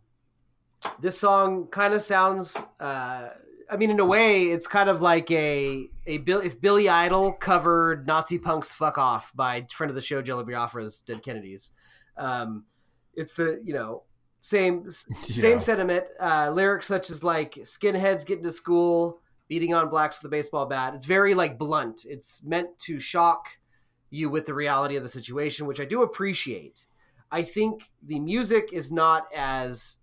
this 0.99 1.19
song 1.19 1.67
kind 1.67 1.93
of 1.93 2.01
sounds. 2.01 2.57
Uh, 2.79 3.29
I 3.69 3.77
mean, 3.77 3.89
in 3.89 3.99
a 3.99 4.05
way, 4.05 4.45
it's 4.45 4.67
kind 4.67 4.89
of 4.89 5.01
like 5.01 5.31
a 5.31 5.89
a 6.05 6.17
Bill 6.19 6.39
if 6.39 6.59
Billy 6.59 6.89
Idol 6.89 7.33
covered 7.33 8.07
Nazi 8.07 8.37
punks 8.37 8.73
"Fuck 8.73 8.97
Off" 8.97 9.31
by 9.35 9.65
friend 9.71 9.89
of 9.89 9.95
the 9.95 10.01
show 10.01 10.21
Jello 10.21 10.43
Biafra's 10.43 11.01
"Dead 11.01 11.23
Kennedys." 11.23 11.71
Um, 12.17 12.65
it's 13.13 13.35
the 13.35 13.61
you 13.63 13.73
know 13.73 14.03
same 14.39 14.89
same 15.21 15.59
sentiment. 15.59 16.05
Uh, 16.19 16.51
lyrics 16.53 16.87
such 16.87 17.09
as 17.09 17.23
like 17.23 17.53
skinheads 17.55 18.25
getting 18.25 18.43
to 18.43 18.51
school, 18.51 19.19
beating 19.47 19.73
on 19.73 19.89
blacks 19.89 20.21
with 20.21 20.29
a 20.29 20.35
baseball 20.35 20.65
bat. 20.65 20.93
It's 20.93 21.05
very 21.05 21.33
like 21.33 21.57
blunt. 21.57 22.05
It's 22.05 22.43
meant 22.43 22.77
to 22.79 22.99
shock 22.99 23.57
you 24.09 24.29
with 24.29 24.45
the 24.45 24.53
reality 24.53 24.95
of 24.95 25.03
the 25.03 25.09
situation, 25.09 25.65
which 25.65 25.79
I 25.79 25.85
do 25.85 26.03
appreciate. 26.03 26.85
I 27.31 27.41
think 27.41 27.89
the 28.05 28.19
music 28.19 28.69
is 28.71 28.91
not 28.91 29.25
as 29.35 29.97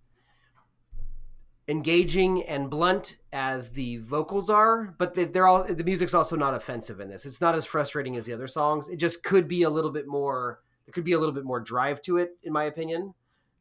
engaging 1.69 2.43
and 2.43 2.69
blunt 2.69 3.19
as 3.33 3.73
the 3.73 3.99
vocals 3.99 4.51
are, 4.51 4.95
but 4.99 5.15
they- 5.15 5.25
they're 5.25 5.47
all 5.47 5.63
the 5.63 5.85
music's 5.85 6.15
also 6.15 6.37
not 6.37 6.55
offensive 6.55 7.01
in 7.01 7.09
this. 7.09 7.25
It's 7.25 7.41
not 7.41 7.55
as 7.55 7.65
frustrating 7.65 8.17
as 8.17 8.27
the 8.27 8.33
other 8.33 8.49
songs. 8.49 8.89
It 8.89 8.97
just 8.97 9.23
could 9.23 9.47
be 9.47 9.63
a 9.63 9.71
little 9.71 9.91
bit 9.93 10.07
more. 10.07 10.61
There 10.87 10.93
could 10.93 11.05
be 11.05 11.13
a 11.13 11.19
little 11.19 11.35
bit 11.35 11.45
more 11.45 11.61
drive 11.61 12.03
to 12.03 12.17
it, 12.17 12.37
in 12.43 12.53
my 12.53 12.65
opinion. 12.65 13.15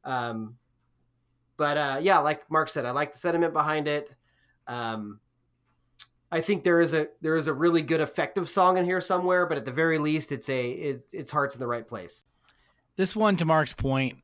Um, 0.04 0.58
but 1.58 1.78
uh, 1.78 2.00
yeah, 2.02 2.20
like 2.20 2.50
Mark 2.50 2.70
said, 2.70 2.86
I 2.86 2.92
like 2.92 3.12
the 3.12 3.18
sentiment 3.20 3.54
behind 3.54 3.88
it. 3.88 4.10
Um, 4.66 5.20
I 6.32 6.42
think 6.42 6.64
there 6.64 6.80
is 6.80 6.94
a 6.94 7.08
there 7.22 7.36
is 7.36 7.48
a 7.48 7.54
really 7.54 7.82
good 7.82 8.02
effective 8.02 8.50
song 8.50 8.78
in 8.78 8.86
here 8.86 9.02
somewhere, 9.02 9.46
but 9.46 9.58
at 9.58 9.66
the 9.66 9.72
very 9.72 9.98
least, 9.98 10.32
it's 10.32 10.50
a 10.50 10.70
it's 10.70 11.14
its 11.14 11.32
heart's 11.32 11.56
in 11.56 11.60
the 11.60 11.68
right 11.68 11.88
place. 11.88 12.26
This 12.96 13.16
one, 13.16 13.36
to 13.38 13.46
Mark's 13.46 13.74
point, 13.74 14.18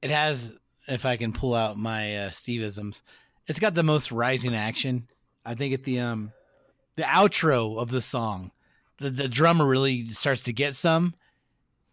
it 0.00 0.10
has, 0.10 0.56
if 0.86 1.04
I 1.04 1.16
can 1.16 1.32
pull 1.32 1.54
out 1.54 1.76
my 1.76 2.16
uh, 2.16 2.30
Steveisms, 2.30 3.02
it's 3.46 3.58
got 3.58 3.74
the 3.74 3.82
most 3.82 4.12
rising 4.12 4.54
action. 4.54 5.08
I 5.44 5.54
think 5.54 5.74
at 5.74 5.84
the 5.84 6.00
um, 6.00 6.32
the 6.96 7.02
outro 7.02 7.78
of 7.78 7.90
the 7.90 8.00
song, 8.02 8.52
the 8.98 9.10
the 9.10 9.28
drummer 9.28 9.66
really 9.66 10.08
starts 10.08 10.42
to 10.42 10.52
get 10.52 10.74
some, 10.74 11.14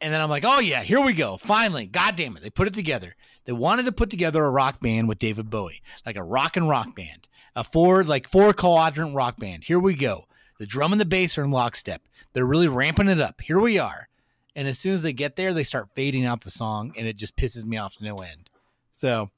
and 0.01 0.13
then 0.13 0.21
I'm 0.21 0.29
like, 0.29 0.45
oh 0.45 0.59
yeah, 0.59 0.83
here 0.83 1.01
we 1.01 1.13
go, 1.13 1.37
finally, 1.37 1.87
god 1.87 2.15
damn 2.15 2.37
it, 2.37 2.43
they 2.43 2.49
put 2.49 2.67
it 2.67 2.73
together. 2.73 3.15
They 3.45 3.53
wanted 3.53 3.85
to 3.85 3.91
put 3.91 4.09
together 4.09 4.43
a 4.43 4.51
rock 4.51 4.79
band 4.79 5.07
with 5.07 5.17
David 5.17 5.49
Bowie, 5.49 5.81
like 6.05 6.15
a 6.17 6.23
rock 6.23 6.55
and 6.55 6.69
rock 6.69 6.95
band, 6.95 7.27
a 7.55 7.63
four 7.63 8.03
like 8.03 8.29
four 8.29 8.53
quadrant 8.53 9.15
rock 9.15 9.39
band. 9.39 9.63
Here 9.63 9.79
we 9.79 9.95
go. 9.95 10.25
The 10.59 10.67
drum 10.67 10.91
and 10.91 11.01
the 11.01 11.05
bass 11.05 11.37
are 11.37 11.43
in 11.43 11.51
lockstep. 11.51 12.01
They're 12.33 12.45
really 12.45 12.67
ramping 12.67 13.07
it 13.07 13.19
up. 13.19 13.41
Here 13.41 13.59
we 13.59 13.79
are. 13.79 14.07
And 14.55 14.67
as 14.67 14.77
soon 14.77 14.93
as 14.93 15.01
they 15.01 15.13
get 15.13 15.35
there, 15.35 15.53
they 15.53 15.63
start 15.63 15.89
fading 15.95 16.25
out 16.25 16.41
the 16.41 16.51
song, 16.51 16.93
and 16.97 17.07
it 17.07 17.15
just 17.15 17.37
pisses 17.37 17.65
me 17.65 17.77
off 17.77 17.95
to 17.95 18.03
no 18.03 18.17
end. 18.17 18.49
So, 18.91 19.29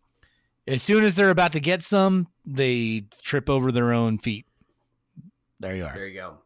as 0.71 0.81
soon 0.81 1.03
as 1.03 1.15
they're 1.15 1.29
about 1.29 1.51
to 1.51 1.59
get 1.59 1.83
some, 1.83 2.27
they 2.45 3.03
trip 3.21 3.49
over 3.49 3.71
their 3.71 3.91
own 3.91 4.17
feet. 4.17 4.45
There 5.59 5.75
you 5.75 5.83
are. 5.85 5.93
There 5.93 6.07
you 6.07 6.15
go. 6.19 6.37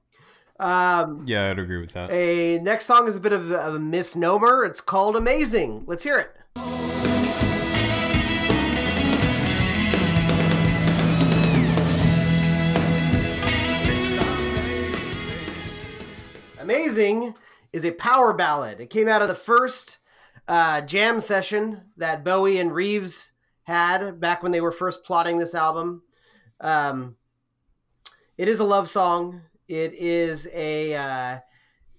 Um, 0.59 1.25
Yeah, 1.27 1.51
I'd 1.51 1.59
agree 1.59 1.79
with 1.79 1.91
that. 1.93 2.09
a 2.09 2.59
next 2.59 2.85
song 2.85 3.07
is 3.07 3.15
a 3.15 3.19
bit 3.19 3.33
of 3.33 3.51
a, 3.51 3.57
of 3.57 3.75
a 3.75 3.79
misnomer. 3.79 4.65
It's 4.65 4.81
called 4.81 5.15
"Amazing." 5.15 5.83
Let's 5.85 6.03
hear 6.03 6.17
it. 6.17 6.31
Amazing 16.59 17.35
is 17.73 17.85
a 17.85 17.91
power 17.91 18.33
ballad. 18.33 18.79
It 18.79 18.89
came 18.89 19.07
out 19.07 19.21
of 19.21 19.27
the 19.27 19.35
first 19.35 19.99
uh, 20.47 20.81
jam 20.81 21.19
session 21.19 21.81
that 21.97 22.23
Bowie 22.23 22.59
and 22.59 22.73
Reeves 22.73 23.31
had 23.65 24.19
back 24.19 24.41
when 24.41 24.51
they 24.51 24.61
were 24.61 24.71
first 24.71 25.03
plotting 25.03 25.37
this 25.37 25.53
album. 25.53 26.03
Um, 26.61 27.17
it 28.37 28.47
is 28.47 28.59
a 28.59 28.63
love 28.63 28.89
song. 28.89 29.41
It 29.67 29.93
is 29.93 30.47
a 30.53 30.95
uh, 30.95 31.39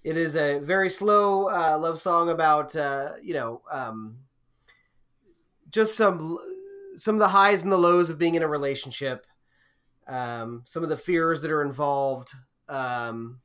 it 0.03 0.17
is 0.17 0.35
a 0.35 0.59
very 0.59 0.89
slow 0.89 1.49
uh, 1.49 1.77
love 1.79 1.99
song 1.99 2.29
about 2.29 2.75
uh, 2.75 3.11
you 3.21 3.33
know 3.33 3.61
um, 3.71 4.17
just 5.69 5.95
some 5.97 6.37
some 6.95 7.15
of 7.15 7.19
the 7.19 7.27
highs 7.27 7.63
and 7.63 7.71
the 7.71 7.77
lows 7.77 8.09
of 8.09 8.17
being 8.17 8.35
in 8.35 8.43
a 8.43 8.47
relationship. 8.47 9.27
Um, 10.07 10.63
some 10.65 10.83
of 10.83 10.89
the 10.89 10.97
fears 10.97 11.41
that 11.41 11.51
are 11.51 11.61
involved. 11.61 12.33
Um, 12.69 13.39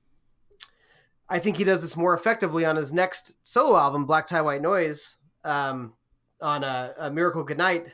I 1.28 1.38
think 1.38 1.56
he 1.56 1.64
does 1.64 1.82
this 1.82 1.96
more 1.96 2.14
effectively 2.14 2.64
on 2.64 2.76
his 2.76 2.92
next 2.92 3.34
solo 3.42 3.76
album, 3.78 4.04
Black 4.04 4.26
Tie 4.26 4.42
White 4.42 4.60
Noise, 4.60 5.16
um, 5.44 5.94
on 6.40 6.62
a, 6.62 6.94
a 6.98 7.10
Miracle 7.10 7.42
Goodnight, 7.42 7.86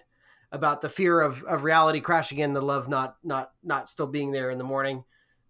about 0.50 0.80
the 0.80 0.88
fear 0.88 1.20
of, 1.20 1.42
of 1.44 1.64
reality 1.64 2.00
crashing 2.00 2.38
in, 2.38 2.52
the 2.52 2.62
love 2.62 2.88
not 2.88 3.16
not 3.22 3.52
not 3.62 3.88
still 3.90 4.06
being 4.06 4.32
there 4.32 4.50
in 4.50 4.58
the 4.58 4.64
morning. 4.64 5.04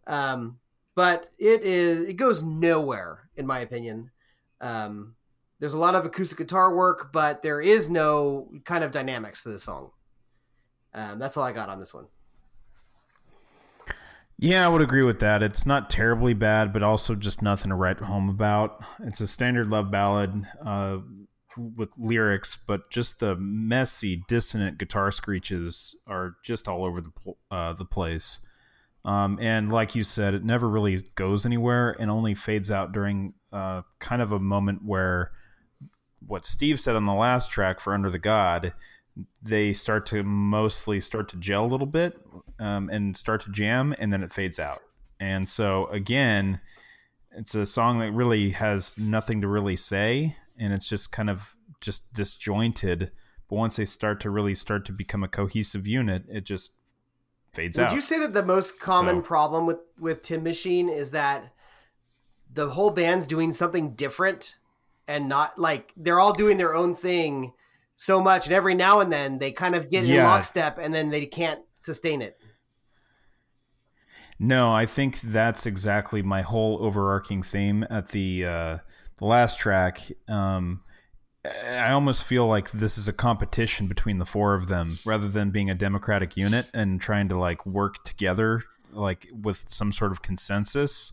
Um, 0.07 0.59
but 0.95 1.31
it 1.39 1.63
is 1.63 2.09
it 2.09 2.15
goes 2.15 2.43
nowhere 2.43 3.29
in 3.37 3.47
my 3.47 3.61
opinion. 3.61 4.11
Um, 4.61 5.15
there's 5.61 5.75
a 5.75 5.79
lot 5.79 5.95
of 5.95 6.05
acoustic 6.05 6.39
guitar 6.39 6.75
work, 6.75 7.13
but 7.13 7.43
there 7.43 7.61
is 7.61 7.91
no 7.91 8.51
kind 8.65 8.85
of 8.85 8.91
dynamics 8.91 9.43
to 9.43 9.49
the 9.49 9.59
song. 9.59 9.91
Um, 10.95 11.19
that's 11.19 11.37
all 11.37 11.45
I 11.45 11.53
got 11.53 11.69
on 11.69 11.79
this 11.79 11.93
one. 11.93 12.07
Yeah, 14.41 14.65
I 14.65 14.69
would 14.69 14.83
agree 14.83 15.03
with 15.03 15.19
that. 15.19 15.43
It's 15.43 15.67
not 15.67 15.91
terribly 15.91 16.33
bad, 16.33 16.73
but 16.73 16.85
also 16.85 17.17
just 17.17 17.43
nothing 17.43 17.71
to 17.71 17.75
write 17.75 17.99
home 17.99 18.29
about. 18.29 18.85
It's 19.01 19.21
a 19.21 19.27
standard 19.27 19.69
love 19.69 19.91
ballad 19.91 20.47
uh, 20.65 20.99
with 21.59 21.91
lyrics, 21.99 22.59
but 22.67 22.91
just 22.91 23.21
the 23.21 23.37
messy, 23.37 24.23
dissonant 24.29 24.79
guitar 24.79 25.11
screeches 25.13 25.97
are 26.07 26.37
just 26.43 26.69
all 26.69 26.85
over 26.85 27.01
the 27.01 27.11
pl- 27.11 27.39
uh, 27.51 27.73
the 27.73 27.85
place. 27.85 28.41
Um, 29.05 29.39
and 29.41 29.73
like 29.73 29.95
you 29.95 30.05
said, 30.05 30.35
it 30.35 30.45
never 30.45 30.69
really 30.69 31.03
goes 31.15 31.47
anywhere 31.47 31.97
and 31.99 32.11
only 32.11 32.35
fades 32.35 32.71
out 32.71 32.93
during 32.93 33.35
uh, 33.53 33.83
kind 33.99 34.21
of 34.21 34.33
a 34.33 34.39
moment 34.39 34.85
where 34.85 35.33
what 36.27 36.45
Steve 36.45 36.81
said 36.81 36.97
on 36.97 37.05
the 37.05 37.15
last 37.15 37.51
track 37.51 37.81
for 37.81 37.95
Under 37.95 38.11
the 38.11 38.19
God, 38.19 38.73
they 39.43 39.73
start 39.73 40.07
to 40.07 40.23
mostly 40.23 41.01
start 41.01 41.29
to 41.31 41.37
gel 41.37 41.65
a 41.65 41.67
little 41.67 41.87
bit 41.87 42.19
um, 42.59 42.89
and 42.91 43.17
start 43.17 43.43
to 43.45 43.51
jam, 43.51 43.95
and 43.99 44.13
then 44.13 44.23
it 44.23 44.33
fades 44.33 44.59
out. 44.59 44.83
And 45.21 45.49
so 45.49 45.87
again, 45.87 46.61
it's 47.33 47.55
a 47.55 47.67
song 47.67 48.01
that 48.01 48.13
really 48.13 48.51
has 48.51 48.99
nothing 48.99 49.41
to 49.41 49.49
really 49.49 49.77
say, 49.77 50.37
and 50.59 50.73
it's 50.73 50.89
just 50.89 51.13
kind 51.13 51.31
of 51.31 51.55
just 51.81 52.13
disjointed. 52.13 53.11
But 53.49 53.57
once 53.57 53.77
they 53.77 53.85
start 53.85 54.21
to 54.21 54.31
really 54.31 54.55
start 54.55 54.85
to 54.87 54.93
become 54.93 55.23
a 55.25 55.29
cohesive 55.29 55.87
unit, 55.87 56.25
it 56.29 56.45
just 56.45 56.73
fades 57.53 57.77
Would 57.79 57.85
out. 57.85 57.91
Would 57.91 57.97
you 57.97 58.01
say 58.03 58.19
that 58.21 58.35
the 58.35 58.45
most 58.45 58.79
common 58.79 59.17
So- 59.17 59.23
problem 59.23 59.67
with 59.67 59.79
with 60.01 60.23
Tin 60.23 60.43
Machine 60.43 60.89
is 60.89 61.11
that 61.13 61.53
the 62.53 62.71
whole 62.71 62.91
band's 62.91 63.27
doing 63.27 63.53
something 63.53 63.95
different 63.95 64.57
and 65.07 65.29
not 65.29 65.59
like 65.59 65.93
they're 65.97 66.21
all 66.21 66.33
doing 66.35 66.57
their 66.59 66.75
own 66.75 66.95
thing 66.95 67.53
so 67.97 68.23
much, 68.23 68.47
and 68.47 68.55
every 68.55 68.75
now 68.75 69.01
and 69.01 69.13
then 69.13 69.39
they 69.39 69.51
kind 69.51 69.75
of 69.75 69.91
get 69.91 70.05
in 70.05 70.11
Yeah. 70.11 70.27
lockstep, 70.27 70.79
and 70.79 70.95
then 70.95 71.11
they 71.11 71.27
can't 71.27 71.61
sustain 71.81 72.23
it. 72.23 72.39
No, 74.39 74.73
I 74.73 74.87
think 74.87 75.21
that's 75.21 75.67
exactly 75.67 76.23
my 76.23 76.43
whole 76.43 76.79
overarching 76.81 77.43
theme 77.43 77.85
at 77.91 78.11
the 78.11 78.45
uh, 78.45 78.79
the 79.19 79.27
last 79.27 79.59
track. 79.59 80.01
Um, 80.29 80.81
I 81.45 81.93
almost 81.93 82.25
feel 82.25 82.47
like 82.47 82.71
this 82.73 82.99
is 82.99 83.09
a 83.09 83.13
competition 83.13 83.87
between 83.87 84.19
the 84.19 84.27
four 84.27 84.55
of 84.55 84.69
them, 84.69 84.99
rather 85.05 85.29
than 85.29 85.51
being 85.51 85.71
a 85.71 85.75
democratic 85.75 86.37
unit 86.37 86.67
and 86.75 87.01
trying 87.01 87.29
to 87.29 87.39
like 87.39 87.65
work 87.65 88.03
together, 88.05 88.63
like 88.93 89.29
with 89.33 89.65
some 89.69 89.93
sort 89.93 90.13
of 90.13 90.23
consensus. 90.23 91.13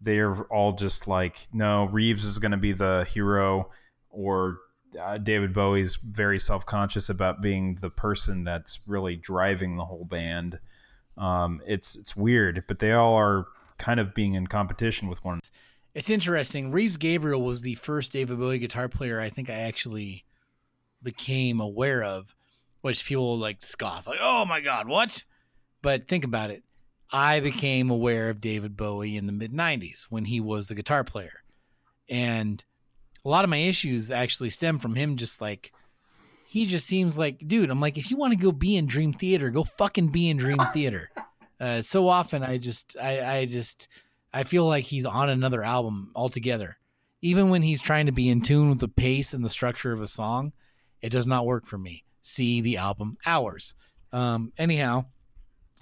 They're 0.00 0.42
all 0.44 0.72
just 0.72 1.06
like, 1.06 1.46
no, 1.52 1.84
Reeves 1.84 2.24
is 2.24 2.38
going 2.38 2.50
to 2.50 2.56
be 2.56 2.72
the 2.72 3.06
hero, 3.12 3.70
or 4.10 4.58
uh, 5.00 5.18
David 5.18 5.52
Bowie's 5.52 5.96
very 5.96 6.40
self 6.40 6.66
conscious 6.66 7.08
about 7.08 7.40
being 7.40 7.76
the 7.76 7.90
person 7.90 8.44
that's 8.44 8.80
really 8.86 9.16
driving 9.16 9.76
the 9.76 9.84
whole 9.84 10.04
band. 10.04 10.58
Um, 11.16 11.60
it's 11.66 11.96
it's 11.96 12.16
weird, 12.16 12.64
but 12.66 12.78
they 12.78 12.92
all 12.92 13.14
are 13.14 13.46
kind 13.78 14.00
of 14.00 14.14
being 14.14 14.34
in 14.34 14.46
competition 14.46 15.08
with 15.08 15.24
one. 15.24 15.40
It's 15.94 16.10
interesting. 16.10 16.72
Reeves 16.72 16.96
Gabrels 16.96 17.44
was 17.44 17.60
the 17.60 17.74
first 17.74 18.12
David 18.12 18.38
Bowie 18.38 18.58
guitar 18.58 18.88
player 18.88 19.20
I 19.20 19.28
think 19.30 19.50
I 19.50 19.54
actually 19.54 20.24
became 21.02 21.60
aware 21.60 22.02
of, 22.02 22.34
which 22.80 23.04
people 23.04 23.38
like 23.38 23.62
scoff, 23.62 24.06
like, 24.06 24.20
"Oh 24.20 24.44
my 24.44 24.60
god, 24.60 24.88
what?" 24.88 25.24
But 25.82 26.08
think 26.08 26.24
about 26.24 26.50
it. 26.50 26.62
I 27.10 27.40
became 27.40 27.90
aware 27.90 28.30
of 28.30 28.40
David 28.40 28.76
Bowie 28.76 29.16
in 29.16 29.26
the 29.26 29.32
mid 29.32 29.52
'90s 29.52 30.04
when 30.08 30.24
he 30.24 30.40
was 30.40 30.66
the 30.68 30.74
guitar 30.74 31.04
player, 31.04 31.42
and 32.08 32.62
a 33.24 33.28
lot 33.28 33.44
of 33.44 33.50
my 33.50 33.58
issues 33.58 34.10
actually 34.10 34.50
stem 34.50 34.78
from 34.78 34.94
him. 34.94 35.16
Just 35.16 35.40
like 35.40 35.72
he 36.52 36.66
just 36.66 36.86
seems 36.86 37.16
like, 37.16 37.46
dude. 37.46 37.70
I'm 37.70 37.80
like, 37.80 37.96
if 37.96 38.10
you 38.10 38.18
want 38.18 38.32
to 38.32 38.38
go 38.38 38.52
be 38.52 38.76
in 38.76 38.84
Dream 38.86 39.12
Theater, 39.12 39.48
go 39.48 39.64
fucking 39.64 40.08
be 40.08 40.28
in 40.28 40.36
Dream 40.36 40.58
Theater. 40.74 41.10
Uh, 41.58 41.80
so 41.80 42.08
often, 42.08 42.42
I 42.42 42.58
just, 42.58 42.94
I, 43.00 43.38
I 43.38 43.46
just. 43.46 43.88
I 44.32 44.44
feel 44.44 44.66
like 44.66 44.84
he's 44.84 45.06
on 45.06 45.28
another 45.28 45.62
album 45.62 46.10
altogether. 46.14 46.78
Even 47.20 47.50
when 47.50 47.62
he's 47.62 47.80
trying 47.80 48.06
to 48.06 48.12
be 48.12 48.28
in 48.28 48.40
tune 48.40 48.68
with 48.68 48.80
the 48.80 48.88
pace 48.88 49.34
and 49.34 49.44
the 49.44 49.50
structure 49.50 49.92
of 49.92 50.00
a 50.00 50.08
song, 50.08 50.52
it 51.00 51.10
does 51.10 51.26
not 51.26 51.46
work 51.46 51.66
for 51.66 51.78
me. 51.78 52.04
See 52.22 52.60
the 52.60 52.78
album 52.78 53.16
Hours. 53.26 53.74
Um, 54.12 54.52
anyhow, 54.58 55.06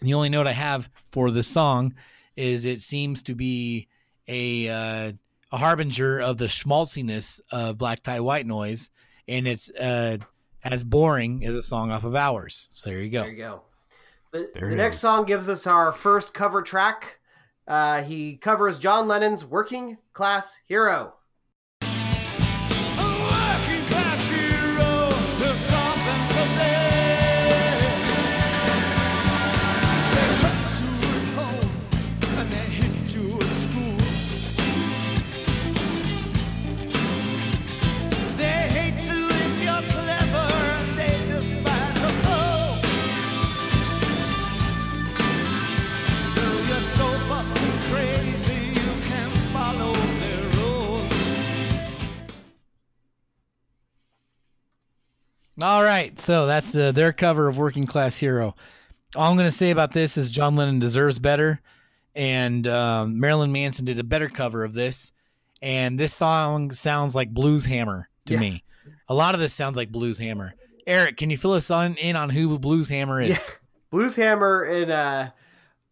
the 0.01 0.15
only 0.15 0.29
note 0.29 0.47
I 0.47 0.53
have 0.53 0.89
for 1.11 1.31
this 1.31 1.49
song 1.49 1.95
is 2.37 2.65
it 2.65 2.83
seems 2.83 3.23
to 3.25 3.35
be 3.35 3.89
a 4.29 4.69
uh, 4.69 5.13
a 5.53 5.57
harbinger 5.57 6.21
of 6.21 6.39
the 6.39 6.49
schmaltziness 6.49 7.41
of 7.51 7.79
Black 7.79 8.03
Tie 8.03 8.21
White 8.21 8.47
Noise, 8.47 8.91
and 9.29 9.47
it's 9.47 9.71
uh, 9.71 10.19
as 10.65 10.85
boring 10.85 11.45
as 11.45 11.55
a 11.55 11.63
song 11.63 11.91
off 11.91 12.05
of 12.05 12.15
Hours. 12.15 12.69
So 12.71 12.91
there 12.91 13.01
you 13.01 13.11
go. 13.11 13.23
There 13.23 13.31
you 13.31 13.37
go. 13.37 13.63
The, 14.33 14.51
the 14.55 14.61
next 14.69 14.97
is. 14.97 15.03
song 15.03 15.25
gives 15.25 15.49
us 15.49 15.67
our 15.67 15.93
first 15.93 16.33
cover 16.35 16.63
track. 16.63 17.19
Uh, 17.71 18.03
he 18.03 18.37
covers 18.37 18.81
John 18.81 19.07
Lennon's 19.07 19.45
"Working 19.45 19.99
Class 20.13 20.59
Hero." 20.67 21.15
All 55.63 55.83
right, 55.83 56.19
so 56.19 56.47
that's 56.47 56.75
uh, 56.75 56.93
their 56.93 57.13
cover 57.13 57.49
of 57.49 57.59
"Working 57.59 57.87
Class 57.87 58.17
Hero." 58.19 58.55
All 59.17 59.31
I'm 59.31 59.37
going 59.37 59.51
to 59.51 59.57
say 59.57 59.71
about 59.71 59.93
this 59.93 60.17
is 60.17 60.31
John 60.31 60.57
Lennon 60.57 60.79
deserves 60.79 61.19
better, 61.19 61.61
and 62.15 62.67
um, 62.67 63.19
Marilyn 63.21 63.53
Manson 63.53 63.85
did 63.85 63.99
a 63.99 64.05
better 64.05 64.29
cover 64.29 64.65
of 64.65 64.73
this. 64.73 65.13
And 65.63 65.99
this 66.01 66.15
song 66.15 66.73
sounds 66.73 67.15
like 67.15 67.35
Blues 67.35 67.67
Hammer 67.67 68.09
to 68.27 68.35
Yeah. 68.35 68.41
me. 68.41 68.65
A 69.09 69.15
lot 69.15 69.35
of 69.35 69.41
this 69.41 69.53
sounds 69.53 69.77
like 69.77 69.93
Blues 69.93 70.17
Hammer. 70.17 70.55
Eric, 70.87 71.19
can 71.19 71.29
you 71.29 71.37
fill 71.37 71.53
us 71.53 71.71
on 71.71 71.97
in 71.97 72.17
on 72.17 72.31
who 72.31 72.59
Blues 72.59 72.89
Hammer 72.89 73.21
is? 73.21 73.31
Yeah. 73.31 73.39
Blues 73.91 74.17
Hammer 74.17 74.65
in 74.65 74.91
uh, 74.91 75.31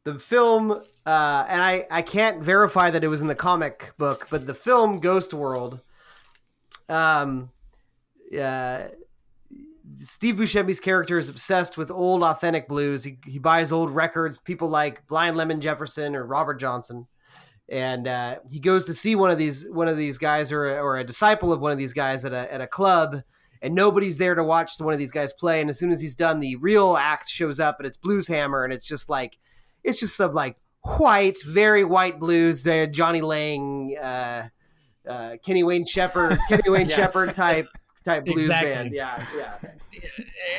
the 0.04 0.18
film, 0.18 0.70
uh, 0.70 1.44
and 1.48 1.60
I, 1.62 1.84
I 1.90 2.00
can't 2.00 2.42
verify 2.42 2.88
that 2.90 3.04
it 3.04 3.08
was 3.08 3.20
in 3.20 3.26
the 3.26 3.34
comic 3.34 3.92
book, 3.98 4.28
but 4.30 4.46
the 4.46 4.54
film 4.54 5.00
Ghost 5.00 5.34
World, 5.34 5.80
um, 6.88 7.50
uh, 8.40 8.84
Steve 10.00 10.36
Buscemi's 10.36 10.80
character 10.80 11.18
is 11.18 11.28
obsessed 11.28 11.76
with 11.76 11.90
old 11.90 12.22
authentic 12.22 12.68
blues. 12.68 13.04
He, 13.04 13.18
he 13.26 13.38
buys 13.38 13.72
old 13.72 13.90
records, 13.90 14.38
people 14.38 14.68
like 14.68 15.06
Blind 15.06 15.36
Lemon 15.36 15.60
Jefferson 15.60 16.14
or 16.14 16.24
Robert 16.24 16.54
Johnson. 16.54 17.06
And 17.68 18.08
uh, 18.08 18.36
he 18.48 18.60
goes 18.60 18.86
to 18.86 18.94
see 18.94 19.14
one 19.14 19.30
of 19.30 19.38
these 19.38 19.68
one 19.68 19.88
of 19.88 19.98
these 19.98 20.16
guys 20.16 20.52
or 20.52 20.66
a, 20.66 20.82
or 20.82 20.96
a 20.96 21.04
disciple 21.04 21.52
of 21.52 21.60
one 21.60 21.72
of 21.72 21.78
these 21.78 21.92
guys 21.92 22.24
at 22.24 22.32
a, 22.32 22.52
at 22.52 22.62
a 22.62 22.66
club, 22.66 23.22
and 23.60 23.74
nobody's 23.74 24.16
there 24.16 24.34
to 24.34 24.42
watch 24.42 24.72
one 24.78 24.94
of 24.94 24.98
these 24.98 25.12
guys 25.12 25.34
play. 25.34 25.60
And 25.60 25.68
as 25.68 25.78
soon 25.78 25.90
as 25.90 26.00
he's 26.00 26.14
done, 26.14 26.40
the 26.40 26.56
real 26.56 26.96
act 26.96 27.28
shows 27.28 27.60
up, 27.60 27.78
and 27.78 27.86
it's 27.86 27.98
Blues 27.98 28.26
Hammer, 28.26 28.64
and 28.64 28.72
it's 28.72 28.86
just 28.86 29.10
like 29.10 29.36
it's 29.84 30.00
just 30.00 30.16
some 30.16 30.32
like 30.32 30.56
white, 30.80 31.38
very 31.44 31.84
white 31.84 32.18
blues. 32.18 32.66
Uh, 32.66 32.86
Jonny 32.86 33.20
Lang, 33.20 33.94
uh, 34.00 34.48
uh, 35.06 35.36
Kenny 35.44 35.62
Wayne 35.62 35.84
Shepherd, 35.84 36.38
Kenny 36.48 36.70
Wayne 36.70 36.88
Yeah. 36.88 36.96
Shepherd 36.96 37.34
type 37.34 37.66
type 38.08 38.24
blues 38.24 38.42
Exactly. 38.42 38.70
band. 38.70 38.92
Yeah, 38.94 39.26
yeah. 39.36 39.58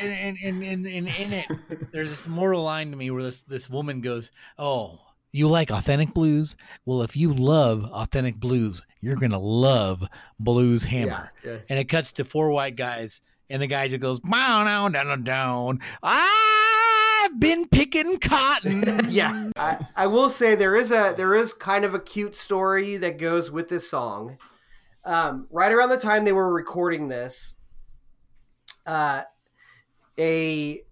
and 0.00 0.38
and 0.42 0.62
and, 0.62 0.86
in 0.86 1.32
it, 1.32 1.46
there's 1.92 2.10
this 2.10 2.28
moral 2.28 2.62
line 2.62 2.90
to 2.90 2.96
me 2.96 3.10
where 3.10 3.22
this 3.22 3.42
this 3.42 3.68
woman 3.68 4.00
goes, 4.00 4.30
"Oh, 4.58 4.98
you 5.32 5.48
like 5.48 5.70
authentic 5.70 6.14
blues? 6.14 6.56
Well, 6.84 7.02
if 7.02 7.16
you 7.16 7.32
love 7.32 7.84
authentic 7.92 8.36
blues, 8.36 8.82
you're 9.00 9.16
gonna 9.16 9.38
love 9.38 10.04
Blues 10.38 10.84
Hammer." 10.84 11.30
Yeah, 11.44 11.50
yeah. 11.52 11.58
And 11.68 11.78
it 11.78 11.88
cuts 11.88 12.12
to 12.12 12.24
four 12.24 12.50
white 12.50 12.76
guys, 12.76 13.20
and 13.48 13.60
the 13.60 13.66
guy 13.66 13.88
just 13.88 14.00
goes, 14.00 14.20
"Down, 14.20 14.66
down, 14.66 14.92
down, 14.92 15.24
down. 15.24 15.80
I've 16.02 17.40
been 17.40 17.68
picking 17.68 18.18
cotton." 18.18 19.06
yeah, 19.08 19.50
I, 19.56 19.84
I 19.96 20.06
will 20.06 20.30
say 20.30 20.54
there 20.54 20.76
is 20.76 20.92
a 20.92 21.14
there 21.16 21.34
is 21.34 21.52
kind 21.52 21.84
of 21.84 21.94
a 21.94 22.00
cute 22.00 22.36
story 22.36 22.96
that 22.98 23.18
goes 23.18 23.50
with 23.50 23.68
this 23.68 23.88
song. 23.90 24.38
Um, 25.04 25.46
right 25.50 25.72
around 25.72 25.88
the 25.88 25.96
time 25.96 26.24
they 26.24 26.32
were 26.32 26.52
recording 26.52 27.08
this, 27.08 27.54
uh, 28.86 29.22
a 30.18 30.82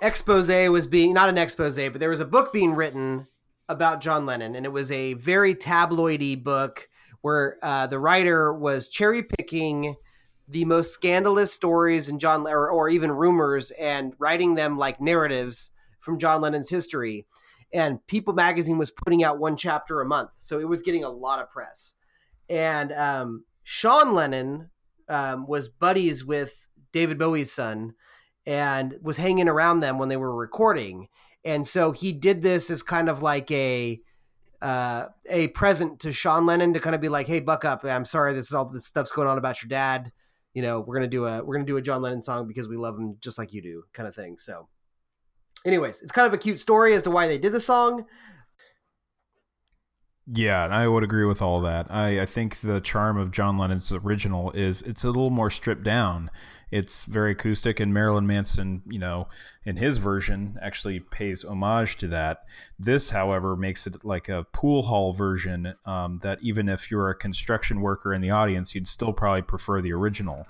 expose 0.00 0.48
was 0.48 0.86
being 0.86 1.12
not 1.12 1.28
an 1.28 1.38
expose, 1.38 1.76
but 1.76 1.98
there 1.98 2.10
was 2.10 2.20
a 2.20 2.24
book 2.24 2.52
being 2.52 2.74
written 2.74 3.26
about 3.68 4.00
John 4.00 4.26
Lennon, 4.26 4.54
and 4.54 4.64
it 4.64 4.72
was 4.72 4.90
a 4.90 5.14
very 5.14 5.54
tabloidy 5.54 6.42
book 6.42 6.88
where 7.22 7.58
uh, 7.62 7.86
the 7.86 7.98
writer 7.98 8.52
was 8.52 8.88
cherry 8.88 9.22
picking 9.22 9.96
the 10.48 10.64
most 10.64 10.92
scandalous 10.92 11.52
stories 11.52 12.08
in 12.08 12.18
John 12.18 12.46
or, 12.46 12.68
or 12.70 12.88
even 12.88 13.12
rumors 13.12 13.70
and 13.72 14.14
writing 14.18 14.54
them 14.54 14.78
like 14.78 15.00
narratives 15.00 15.70
from 16.00 16.18
John 16.18 16.40
Lennon's 16.40 16.70
history. 16.70 17.26
And 17.72 18.04
People 18.08 18.34
magazine 18.34 18.78
was 18.78 18.90
putting 18.90 19.22
out 19.22 19.38
one 19.38 19.56
chapter 19.56 20.00
a 20.00 20.06
month, 20.06 20.30
so 20.34 20.58
it 20.58 20.68
was 20.68 20.82
getting 20.82 21.04
a 21.04 21.08
lot 21.08 21.40
of 21.40 21.50
press. 21.50 21.94
And 22.50 22.92
um, 22.92 23.44
Sean 23.62 24.12
Lennon 24.12 24.68
um, 25.08 25.46
was 25.46 25.68
buddies 25.68 26.24
with 26.24 26.66
David 26.92 27.16
Bowie's 27.16 27.52
son 27.52 27.94
and 28.44 28.96
was 29.00 29.16
hanging 29.16 29.48
around 29.48 29.80
them 29.80 29.98
when 29.98 30.08
they 30.08 30.16
were 30.16 30.34
recording. 30.34 31.08
And 31.44 31.66
so 31.66 31.92
he 31.92 32.12
did 32.12 32.42
this 32.42 32.68
as 32.68 32.82
kind 32.82 33.08
of 33.08 33.22
like 33.22 33.50
a 33.50 34.00
uh, 34.60 35.06
a 35.30 35.48
present 35.48 36.00
to 36.00 36.12
Sean 36.12 36.44
Lennon 36.44 36.74
to 36.74 36.80
kind 36.80 36.94
of 36.94 37.00
be 37.00 37.08
like, 37.08 37.26
"Hey, 37.26 37.40
buck 37.40 37.64
up! 37.64 37.82
I'm 37.84 38.04
sorry, 38.04 38.34
this 38.34 38.48
is 38.48 38.52
all 38.52 38.66
this 38.66 38.84
stuff's 38.84 39.12
going 39.12 39.28
on 39.28 39.38
about 39.38 39.62
your 39.62 39.68
dad. 39.68 40.12
You 40.52 40.60
know, 40.60 40.80
we're 40.80 40.96
gonna 40.96 41.06
do 41.06 41.24
a 41.24 41.42
we're 41.42 41.54
gonna 41.54 41.64
do 41.64 41.78
a 41.78 41.82
John 41.82 42.02
Lennon 42.02 42.20
song 42.20 42.46
because 42.46 42.68
we 42.68 42.76
love 42.76 42.98
him 42.98 43.16
just 43.20 43.38
like 43.38 43.54
you 43.54 43.62
do, 43.62 43.84
kind 43.94 44.06
of 44.06 44.14
thing." 44.14 44.36
So, 44.38 44.68
anyways, 45.64 46.02
it's 46.02 46.12
kind 46.12 46.26
of 46.26 46.34
a 46.34 46.38
cute 46.38 46.60
story 46.60 46.94
as 46.94 47.02
to 47.04 47.10
why 47.10 47.26
they 47.26 47.38
did 47.38 47.52
the 47.52 47.60
song. 47.60 48.04
Yeah, 50.26 50.66
I 50.66 50.86
would 50.86 51.02
agree 51.02 51.24
with 51.24 51.42
all 51.42 51.60
that. 51.62 51.90
I, 51.90 52.20
I 52.20 52.26
think 52.26 52.60
the 52.60 52.80
charm 52.80 53.16
of 53.16 53.32
John 53.32 53.58
Lennon's 53.58 53.90
original 53.90 54.52
is 54.52 54.82
it's 54.82 55.02
a 55.02 55.08
little 55.08 55.30
more 55.30 55.50
stripped 55.50 55.82
down. 55.82 56.30
It's 56.70 57.04
very 57.04 57.32
acoustic, 57.32 57.80
and 57.80 57.92
Marilyn 57.92 58.28
Manson, 58.28 58.82
you 58.88 59.00
know, 59.00 59.26
in 59.64 59.76
his 59.76 59.98
version, 59.98 60.56
actually 60.62 61.00
pays 61.00 61.42
homage 61.42 61.96
to 61.96 62.06
that. 62.08 62.44
This, 62.78 63.10
however, 63.10 63.56
makes 63.56 63.88
it 63.88 64.04
like 64.04 64.28
a 64.28 64.46
pool 64.52 64.82
hall 64.82 65.12
version 65.12 65.74
um, 65.84 66.20
that 66.22 66.38
even 66.42 66.68
if 66.68 66.90
you're 66.90 67.10
a 67.10 67.14
construction 67.14 67.80
worker 67.80 68.14
in 68.14 68.20
the 68.20 68.30
audience, 68.30 68.72
you'd 68.72 68.86
still 68.86 69.12
probably 69.12 69.42
prefer 69.42 69.80
the 69.80 69.92
original. 69.92 70.46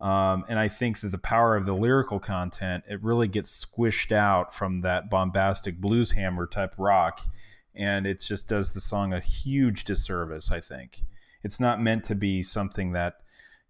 Um, 0.00 0.44
and 0.48 0.58
I 0.58 0.66
think 0.66 0.98
that 1.00 1.12
the 1.12 1.18
power 1.18 1.54
of 1.54 1.64
the 1.64 1.74
lyrical 1.74 2.18
content, 2.18 2.82
it 2.88 3.00
really 3.04 3.28
gets 3.28 3.64
squished 3.64 4.10
out 4.10 4.52
from 4.52 4.80
that 4.80 5.10
bombastic 5.10 5.80
blues 5.80 6.10
hammer 6.10 6.48
type 6.48 6.74
rock 6.76 7.20
and 7.74 8.06
it 8.06 8.20
just 8.20 8.48
does 8.48 8.72
the 8.72 8.80
song 8.80 9.12
a 9.12 9.20
huge 9.20 9.84
disservice 9.84 10.50
i 10.50 10.60
think 10.60 11.02
it's 11.42 11.60
not 11.60 11.80
meant 11.80 12.04
to 12.04 12.14
be 12.14 12.42
something 12.42 12.92
that 12.92 13.14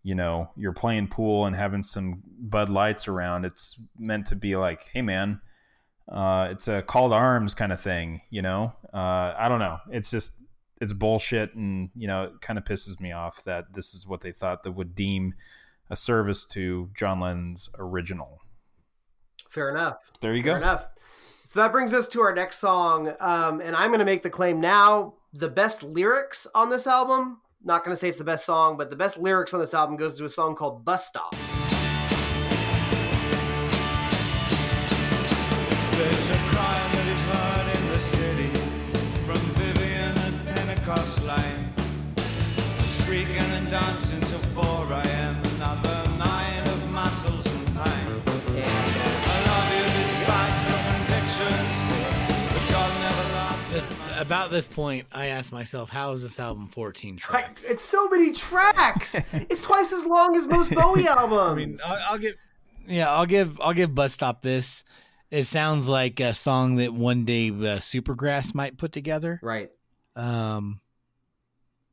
you 0.02 0.14
know 0.14 0.50
you're 0.56 0.72
playing 0.72 1.06
pool 1.06 1.46
and 1.46 1.54
having 1.54 1.82
some 1.82 2.22
bud 2.38 2.68
lights 2.68 3.08
around 3.08 3.44
it's 3.44 3.80
meant 3.98 4.26
to 4.26 4.36
be 4.36 4.56
like 4.56 4.88
hey 4.92 5.02
man 5.02 5.40
uh, 6.10 6.48
it's 6.50 6.66
a 6.66 6.82
call 6.82 7.08
to 7.08 7.14
arms 7.14 7.54
kind 7.54 7.72
of 7.72 7.80
thing 7.80 8.20
you 8.30 8.42
know 8.42 8.72
uh, 8.92 9.34
i 9.38 9.46
don't 9.48 9.60
know 9.60 9.78
it's 9.90 10.10
just 10.10 10.32
it's 10.80 10.92
bullshit 10.92 11.54
and 11.54 11.90
you 11.94 12.08
know 12.08 12.24
it 12.24 12.40
kind 12.40 12.58
of 12.58 12.64
pisses 12.64 12.98
me 13.00 13.12
off 13.12 13.44
that 13.44 13.72
this 13.72 13.94
is 13.94 14.06
what 14.06 14.20
they 14.20 14.32
thought 14.32 14.64
that 14.64 14.72
would 14.72 14.94
deem 14.94 15.32
a 15.90 15.96
service 15.96 16.44
to 16.44 16.90
john 16.92 17.20
lennon's 17.20 17.70
original 17.78 18.40
Fair 19.52 19.68
enough. 19.68 20.10
there 20.22 20.34
you 20.34 20.42
go. 20.42 20.52
Fair 20.52 20.60
go 20.60 20.64
enough. 20.64 20.86
So 21.52 21.60
that 21.60 21.70
brings 21.70 21.92
us 21.92 22.08
to 22.08 22.22
our 22.22 22.34
next 22.34 22.60
song, 22.60 23.12
um, 23.20 23.60
and 23.60 23.76
I'm 23.76 23.88
going 23.88 23.98
to 23.98 24.06
make 24.06 24.22
the 24.22 24.30
claim 24.30 24.58
now: 24.58 25.16
the 25.34 25.50
best 25.50 25.82
lyrics 25.82 26.46
on 26.54 26.70
this 26.70 26.86
album. 26.86 27.42
Not 27.62 27.84
going 27.84 27.94
to 27.94 28.00
say 28.00 28.08
it's 28.08 28.16
the 28.16 28.24
best 28.24 28.46
song, 28.46 28.78
but 28.78 28.88
the 28.88 28.96
best 28.96 29.18
lyrics 29.18 29.52
on 29.52 29.60
this 29.60 29.74
album 29.74 29.98
goes 29.98 30.16
to 30.16 30.24
a 30.24 30.30
song 30.30 30.54
called 30.54 30.82
"Bus 30.82 31.06
Stop." 31.08 31.36
There's 35.92 36.30
a 36.30 36.38
cry 36.48 36.88
that 36.94 37.06
is 37.12 37.20
heard 37.28 37.68
in 37.76 37.84
the 37.90 37.98
city 37.98 38.50
from 39.26 39.40
Vivian 39.60 40.16
Pentecost 40.54 41.22
Lane. 41.22 41.74
Shrieking 43.04 43.36
and 43.36 43.68
till 43.68 44.01
about 54.22 54.50
this 54.50 54.66
point, 54.66 55.06
I 55.12 55.26
asked 55.26 55.52
myself, 55.52 55.90
"How 55.90 56.12
is 56.12 56.22
this 56.22 56.38
album 56.40 56.68
14 56.68 57.14
I- 57.14 57.18
tracks?" 57.18 57.64
It's 57.64 57.82
so 57.82 58.08
many 58.08 58.32
tracks. 58.32 59.14
it's 59.32 59.60
twice 59.60 59.92
as 59.92 60.04
long 60.06 60.34
as 60.36 60.46
most 60.46 60.74
Bowie 60.74 61.06
albums. 61.06 61.82
I 61.84 61.90
mean, 61.90 61.98
I'll, 62.02 62.12
I'll 62.12 62.18
give, 62.18 62.34
yeah, 62.86 63.10
I'll 63.10 63.26
give, 63.26 63.60
I'll 63.60 63.74
give 63.74 63.94
Bus 63.94 64.12
Stop 64.12 64.42
this. 64.42 64.84
It 65.30 65.44
sounds 65.44 65.88
like 65.88 66.20
a 66.20 66.34
song 66.34 66.76
that 66.76 66.92
one 66.92 67.24
day 67.24 67.48
uh, 67.48 67.78
Supergrass 67.78 68.54
might 68.54 68.76
put 68.76 68.92
together. 68.92 69.38
right. 69.42 69.70
Um, 70.14 70.80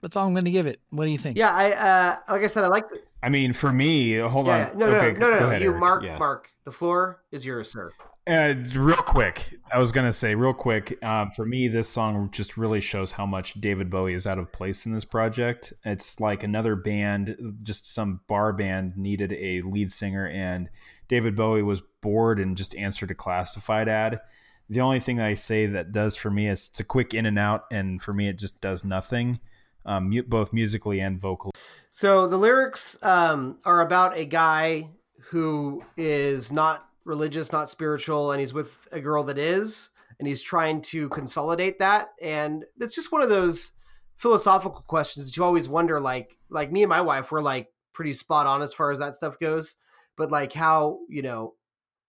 that's 0.01 0.15
all 0.17 0.25
I'm 0.27 0.33
going 0.33 0.45
to 0.45 0.51
give 0.51 0.65
it. 0.67 0.79
What 0.89 1.05
do 1.05 1.11
you 1.11 1.17
think? 1.17 1.37
Yeah, 1.37 1.53
I 1.53 1.71
uh, 1.71 2.17
like 2.33 2.43
I 2.43 2.47
said, 2.47 2.63
I 2.63 2.67
like. 2.67 2.89
The, 2.89 3.01
i 3.21 3.27
mean 3.27 3.51
for 3.51 3.73
me 3.73 4.17
hold 4.17 4.47
yeah, 4.47 4.69
on 4.71 4.77
no, 4.77 4.89
no, 4.89 4.95
okay, 4.97 5.19
no, 5.19 5.29
no, 5.29 5.33
go 5.33 5.39
no. 5.41 5.47
ahead, 5.49 5.61
You, 5.61 5.69
Eric. 5.71 5.79
Mark, 5.81 6.03
Yeah. 6.03 6.17
Mark. 6.17 6.49
The 6.63 6.71
floor 6.71 7.21
is 7.31 7.45
yours, 7.45 7.69
sir. 7.71 7.91
Uh, 8.29 8.53
real 8.75 8.95
quick, 8.95 9.57
I 9.73 9.79
was 9.79 9.91
gonna 9.91 10.13
say 10.13 10.35
real 10.35 10.53
quick. 10.53 11.03
Um, 11.03 11.31
for 11.31 11.47
me, 11.47 11.67
this 11.67 11.89
song 11.89 12.29
just 12.31 12.57
really 12.57 12.79
shows 12.79 13.11
how 13.11 13.25
much 13.25 13.59
David 13.59 13.89
Bowie 13.89 14.13
is 14.13 14.27
out 14.27 14.37
of 14.37 14.51
place 14.51 14.85
in 14.85 14.93
this 14.93 15.03
project. 15.03 15.73
It's 15.83 16.19
like 16.19 16.43
another 16.43 16.75
band, 16.75 17.57
just 17.63 17.91
some 17.91 18.19
bar 18.27 18.53
band 18.53 18.95
needed 18.95 19.33
a 19.33 19.63
lead 19.63 19.91
singer, 19.91 20.27
and 20.27 20.69
David 21.07 21.35
Bowie 21.35 21.63
was 21.63 21.81
bored 22.01 22.39
and 22.39 22.55
just 22.55 22.75
answered 22.75 23.09
a 23.09 23.15
classified 23.15 23.89
ad. 23.89 24.21
The 24.69 24.81
only 24.81 24.99
thing 24.99 25.19
I 25.19 25.33
say 25.33 25.65
that 25.65 25.91
does 25.91 26.15
for 26.15 26.29
me 26.29 26.49
is 26.49 26.67
it's 26.67 26.79
a 26.81 26.83
quick 26.83 27.15
in 27.15 27.25
and 27.25 27.39
out, 27.39 27.65
and 27.71 27.99
for 27.99 28.13
me, 28.13 28.27
it 28.27 28.37
just 28.37 28.61
does 28.61 28.83
nothing, 28.83 29.39
um, 29.87 30.13
both 30.27 30.53
musically 30.53 30.99
and 30.99 31.19
vocally. 31.19 31.53
So 31.89 32.27
the 32.27 32.37
lyrics 32.37 32.99
um, 33.01 33.57
are 33.65 33.81
about 33.81 34.15
a 34.15 34.25
guy 34.25 34.91
who 35.31 35.83
is 35.97 36.51
not 36.51 36.88
religious, 37.09 37.51
not 37.51 37.69
spiritual, 37.69 38.31
and 38.31 38.39
he's 38.39 38.53
with 38.53 38.87
a 38.93 39.01
girl 39.01 39.25
that 39.25 39.37
is, 39.37 39.89
and 40.19 40.27
he's 40.27 40.41
trying 40.41 40.81
to 40.81 41.09
consolidate 41.09 41.79
that. 41.79 42.11
And 42.21 42.63
it's 42.79 42.95
just 42.95 43.11
one 43.11 43.21
of 43.21 43.29
those 43.29 43.73
philosophical 44.15 44.83
questions 44.87 45.25
that 45.25 45.35
you 45.35 45.43
always 45.43 45.67
wonder. 45.67 45.99
Like, 45.99 46.37
like 46.49 46.71
me 46.71 46.83
and 46.83 46.89
my 46.89 47.01
wife, 47.01 47.31
we're 47.31 47.41
like 47.41 47.67
pretty 47.91 48.13
spot 48.13 48.47
on 48.47 48.61
as 48.61 48.73
far 48.73 48.91
as 48.91 48.99
that 48.99 49.15
stuff 49.15 49.37
goes. 49.39 49.75
but 50.19 50.29
like 50.31 50.51
how 50.53 50.99
you 51.09 51.21
know, 51.21 51.55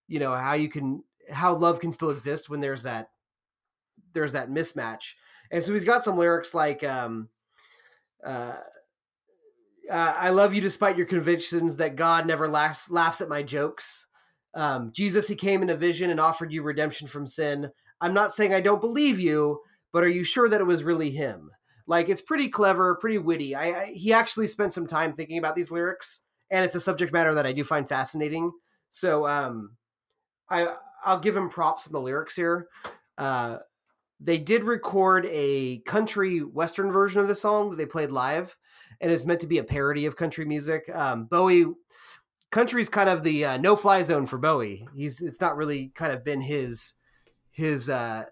you 0.08 0.18
know 0.18 0.34
how 0.34 0.54
you 0.54 0.68
can 0.68 1.02
how 1.30 1.54
love 1.54 1.78
can 1.78 1.92
still 1.92 2.10
exist 2.10 2.50
when 2.50 2.60
there's 2.60 2.82
that 2.82 3.08
there's 4.12 4.32
that 4.32 4.50
mismatch. 4.50 5.14
And 5.50 5.62
so 5.62 5.72
he's 5.72 5.84
got 5.84 6.04
some 6.04 6.18
lyrics 6.18 6.52
like 6.52 6.82
um 6.84 7.28
uh 8.24 8.56
uh, 9.88 10.14
I 10.16 10.30
love 10.30 10.54
you 10.54 10.60
despite 10.60 10.96
your 10.96 11.06
convictions 11.06 11.78
that 11.78 11.96
God 11.96 12.24
never 12.24 12.46
laughs, 12.46 12.90
laughs 12.90 13.20
at 13.20 13.28
my 13.28 13.42
jokes. 13.42 14.06
Um, 14.54 14.90
Jesus, 14.92 15.28
he 15.28 15.36
came 15.36 15.62
in 15.62 15.70
a 15.70 15.76
vision 15.76 16.10
and 16.10 16.20
offered 16.20 16.52
you 16.52 16.62
redemption 16.62 17.06
from 17.06 17.26
sin. 17.26 17.70
I'm 18.00 18.14
not 18.14 18.32
saying 18.32 18.52
I 18.52 18.60
don't 18.60 18.80
believe 18.80 19.20
you, 19.20 19.60
but 19.92 20.04
are 20.04 20.08
you 20.08 20.24
sure 20.24 20.48
that 20.48 20.60
it 20.60 20.66
was 20.66 20.84
really 20.84 21.10
him? 21.10 21.50
Like 21.86 22.08
it's 22.08 22.20
pretty 22.20 22.48
clever, 22.48 22.94
pretty 22.96 23.18
witty. 23.18 23.54
I, 23.54 23.82
I 23.82 23.86
he 23.86 24.12
actually 24.12 24.46
spent 24.46 24.72
some 24.72 24.86
time 24.86 25.12
thinking 25.12 25.38
about 25.38 25.56
these 25.56 25.70
lyrics, 25.70 26.22
and 26.50 26.64
it's 26.64 26.76
a 26.76 26.80
subject 26.80 27.12
matter 27.12 27.34
that 27.34 27.46
I 27.46 27.52
do 27.52 27.64
find 27.64 27.88
fascinating. 27.88 28.52
So 28.90 29.26
um, 29.26 29.76
I 30.48 30.74
I'll 31.04 31.20
give 31.20 31.36
him 31.36 31.48
props 31.48 31.86
in 31.86 31.92
the 31.92 32.00
lyrics 32.00 32.36
here. 32.36 32.68
Uh, 33.18 33.58
they 34.20 34.38
did 34.38 34.64
record 34.64 35.26
a 35.30 35.78
country 35.80 36.40
western 36.40 36.92
version 36.92 37.22
of 37.22 37.28
the 37.28 37.34
song 37.34 37.70
that 37.70 37.76
they 37.76 37.86
played 37.86 38.12
live, 38.12 38.56
and 39.00 39.10
it's 39.10 39.26
meant 39.26 39.40
to 39.40 39.46
be 39.46 39.58
a 39.58 39.64
parody 39.64 40.06
of 40.06 40.16
country 40.16 40.44
music. 40.44 40.88
Um, 40.94 41.24
Bowie 41.24 41.66
country's 42.50 42.88
kind 42.88 43.08
of 43.08 43.22
the 43.22 43.44
uh, 43.44 43.56
no 43.56 43.76
fly 43.76 44.02
zone 44.02 44.26
for 44.26 44.38
Bowie. 44.38 44.86
He's 44.94 45.22
it's 45.22 45.40
not 45.40 45.56
really 45.56 45.88
kind 45.94 46.12
of 46.12 46.24
been 46.24 46.40
his 46.40 46.94
his 47.50 47.88
uh, 47.88 48.24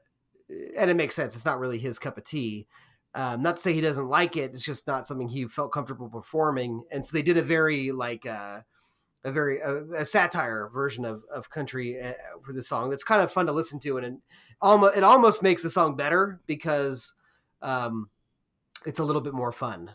and 0.76 0.90
it 0.90 0.96
makes 0.96 1.14
sense. 1.14 1.34
It's 1.34 1.44
not 1.44 1.58
really 1.58 1.78
his 1.78 1.98
cup 1.98 2.18
of 2.18 2.24
tea. 2.24 2.66
Um, 3.14 3.42
not 3.42 3.56
to 3.56 3.62
say 3.62 3.72
he 3.72 3.80
doesn't 3.80 4.08
like 4.08 4.36
it. 4.36 4.52
It's 4.52 4.64
just 4.64 4.86
not 4.86 5.06
something 5.06 5.28
he 5.28 5.46
felt 5.48 5.72
comfortable 5.72 6.08
performing. 6.08 6.84
And 6.90 7.04
so 7.04 7.10
they 7.12 7.22
did 7.22 7.36
a 7.36 7.42
very 7.42 7.90
like 7.90 8.26
uh, 8.26 8.60
a 9.24 9.32
very 9.32 9.60
a, 9.60 9.84
a 9.92 10.04
satire 10.04 10.68
version 10.72 11.04
of 11.04 11.22
of 11.32 11.50
country 11.50 12.00
uh, 12.00 12.12
for 12.44 12.52
the 12.52 12.62
song. 12.62 12.90
That's 12.90 13.04
kind 13.04 13.22
of 13.22 13.32
fun 13.32 13.46
to 13.46 13.52
listen 13.52 13.80
to, 13.80 13.98
and 13.98 14.06
it 14.06 14.14
almost 14.60 14.96
it 14.96 15.04
almost 15.04 15.42
makes 15.42 15.62
the 15.62 15.70
song 15.70 15.96
better 15.96 16.40
because 16.46 17.14
um, 17.62 18.10
it's 18.86 18.98
a 18.98 19.04
little 19.04 19.22
bit 19.22 19.34
more 19.34 19.52
fun. 19.52 19.92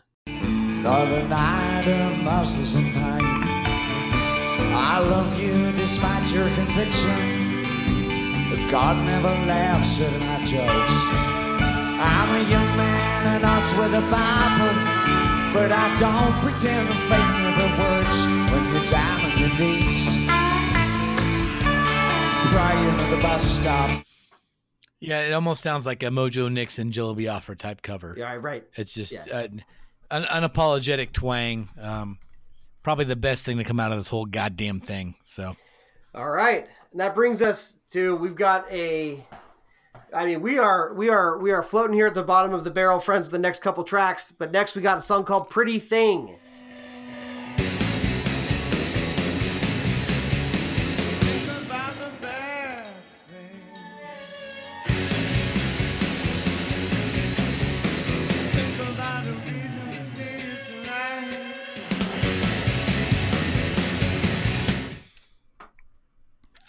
I 4.76 5.00
love 5.00 5.40
you 5.40 5.72
despite 5.72 6.30
your 6.32 6.48
conviction. 6.54 7.18
But 8.50 8.70
God 8.70 8.96
never 9.06 9.28
laughs 9.46 10.00
at 10.00 10.12
my 10.20 10.44
jokes. 10.44 10.94
I'm 11.96 12.28
a 12.34 12.50
young 12.50 12.76
man 12.76 13.26
at 13.36 13.44
odds 13.44 13.72
with 13.74 13.92
the 13.92 14.02
Bible. 14.10 14.74
But 15.54 15.70
I 15.70 15.94
don't 16.00 16.34
pretend 16.42 16.88
the 16.88 16.94
faith 17.06 17.32
never 17.46 17.68
works 17.78 18.24
when 18.50 18.74
you're 18.74 18.86
down 18.90 19.20
on 19.20 19.38
your 19.38 19.52
knees. 19.58 20.16
Praying 22.50 22.88
at 23.00 23.10
the 23.10 23.22
bus 23.22 23.44
stop. 23.44 24.04
Yeah, 25.00 25.20
it 25.20 25.32
almost 25.32 25.62
sounds 25.62 25.86
like 25.86 26.02
a 26.02 26.06
Mojo 26.06 26.50
Nixon, 26.50 26.90
Jello 26.90 27.14
Biafra 27.14 27.56
type 27.56 27.82
cover. 27.82 28.14
Yeah, 28.18 28.34
right. 28.40 28.64
It's 28.74 28.94
just 28.94 29.12
Yeah. 29.12 29.24
uh, 29.32 29.48
an 30.10 30.24
unapologetic 30.24 31.12
twang. 31.12 31.68
Um, 31.80 32.18
probably 32.84 33.06
the 33.06 33.16
best 33.16 33.44
thing 33.44 33.58
to 33.58 33.64
come 33.64 33.80
out 33.80 33.90
of 33.90 33.98
this 33.98 34.06
whole 34.06 34.26
goddamn 34.26 34.78
thing. 34.78 35.16
So 35.24 35.56
All 36.14 36.30
right, 36.30 36.68
and 36.92 37.00
that 37.00 37.16
brings 37.16 37.42
us 37.42 37.78
to 37.90 38.14
we've 38.14 38.36
got 38.36 38.70
a. 38.70 39.26
I 40.14 40.26
mean, 40.26 40.42
we 40.42 40.60
are 40.60 40.94
we 40.94 41.08
are 41.08 41.38
we 41.38 41.50
are 41.50 41.64
floating 41.64 41.94
here 41.94 42.06
at 42.06 42.14
the 42.14 42.22
bottom 42.22 42.54
of 42.54 42.62
the 42.62 42.70
barrel, 42.70 43.00
friends. 43.00 43.28
The 43.28 43.38
next 43.38 43.60
couple 43.60 43.82
tracks, 43.82 44.30
but 44.30 44.52
next 44.52 44.76
we 44.76 44.82
got 44.82 44.98
a 44.98 45.02
song 45.02 45.24
called 45.24 45.50
"Pretty 45.50 45.80
Thing." 45.80 46.36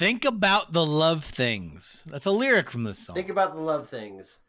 Think 0.06 0.24
about 0.24 0.72
the 0.72 0.86
love 0.86 1.26
things. 1.26 2.04
That's 2.06 2.28
a 2.28 2.32
lyric 2.32 2.70
from 2.70 2.84
this 2.84 3.00
song. 3.00 3.16
Think 3.16 3.30
about 3.30 3.56
the 3.56 3.62
love 3.62 3.90
things. 3.90 4.42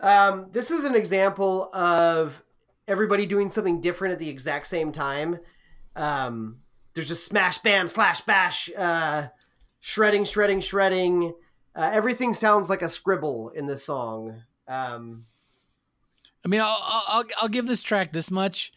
Um, 0.00 0.46
this 0.52 0.70
is 0.70 0.84
an 0.84 0.94
example 0.94 1.68
of 1.74 2.42
everybody 2.88 3.26
doing 3.26 3.50
something 3.50 3.80
different 3.82 4.12
at 4.12 4.18
the 4.18 4.30
exact 4.30 4.66
same 4.66 4.92
time. 4.92 5.38
Um, 5.94 6.60
there's 6.94 7.08
just 7.08 7.26
smash, 7.26 7.58
bam, 7.58 7.86
slash, 7.86 8.22
bash, 8.22 8.70
uh, 8.76 9.28
shredding, 9.80 10.24
shredding, 10.24 10.60
shredding. 10.60 11.34
Uh, 11.74 11.90
everything 11.92 12.32
sounds 12.32 12.70
like 12.70 12.80
a 12.80 12.88
scribble 12.88 13.50
in 13.50 13.66
this 13.66 13.84
song. 13.84 14.42
Um, 14.66 15.26
I 16.44 16.48
mean, 16.48 16.62
I'll, 16.62 16.78
I'll 16.80 17.24
I'll- 17.42 17.48
give 17.48 17.66
this 17.66 17.82
track 17.82 18.12
this 18.12 18.30
much. 18.30 18.72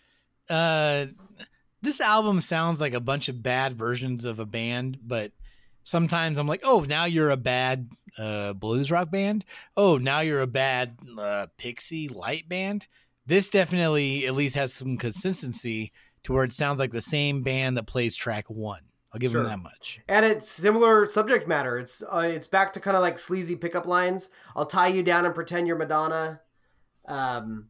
Uh, 0.50 1.06
this 1.82 2.02
album 2.02 2.42
sounds 2.42 2.82
like 2.82 2.94
a 2.94 3.00
bunch 3.00 3.30
of 3.30 3.42
bad 3.42 3.78
versions 3.78 4.26
of 4.26 4.40
a 4.40 4.46
band, 4.46 4.98
but 5.02 5.32
sometimes 5.90 6.38
I'm 6.38 6.48
like, 6.48 6.62
oh, 6.64 6.82
now 6.88 7.06
you're 7.06 7.32
a 7.32 7.38
bad 7.38 7.90
uh, 8.18 8.54
blues 8.54 8.92
rock 8.92 9.10
band. 9.10 9.44
Oh, 9.76 9.98
now 9.98 10.20
you're 10.20 10.42
a 10.42 10.48
bad 10.48 10.98
uh, 11.18 11.48
Pixie 11.58 12.08
light 12.08 12.48
band. 12.48 12.86
This 13.26 13.50
definitely 13.50 14.28
at 14.28 14.36
least 14.36 14.56
has 14.56 14.72
some 14.74 14.98
consistency 14.98 15.92
to 16.24 16.34
where 16.34 16.44
it 16.44 16.52
sounds 16.54 16.78
like 16.78 16.92
the 16.92 17.02
same 17.02 17.42
band 17.42 17.76
that 17.78 17.88
plays 17.88 18.16
track 18.16 18.50
one. 18.50 18.82
I'll 19.12 19.20
give 19.20 19.32
Sure. 19.32 19.42
them 19.42 19.50
that 19.50 19.64
much. 19.64 20.00
and 20.08 20.24
it's 20.24 20.48
similar 20.48 21.08
subject 21.08 21.48
matter. 21.48 21.80
It's 21.80 22.04
uh, 22.04 22.20
it's 22.32 22.48
back 22.48 22.74
to 22.74 22.80
kind 22.80 22.96
of 22.96 23.02
like 23.02 23.18
sleazy 23.18 23.56
pickup 23.56 23.88
lines. 23.88 24.30
I'll 24.56 24.68
tie 24.68 24.90
you 24.90 25.02
down 25.02 25.26
and 25.26 25.34
pretend 25.34 25.66
you're 25.66 25.76
Madonna. 25.78 26.42
Um, 27.08 27.70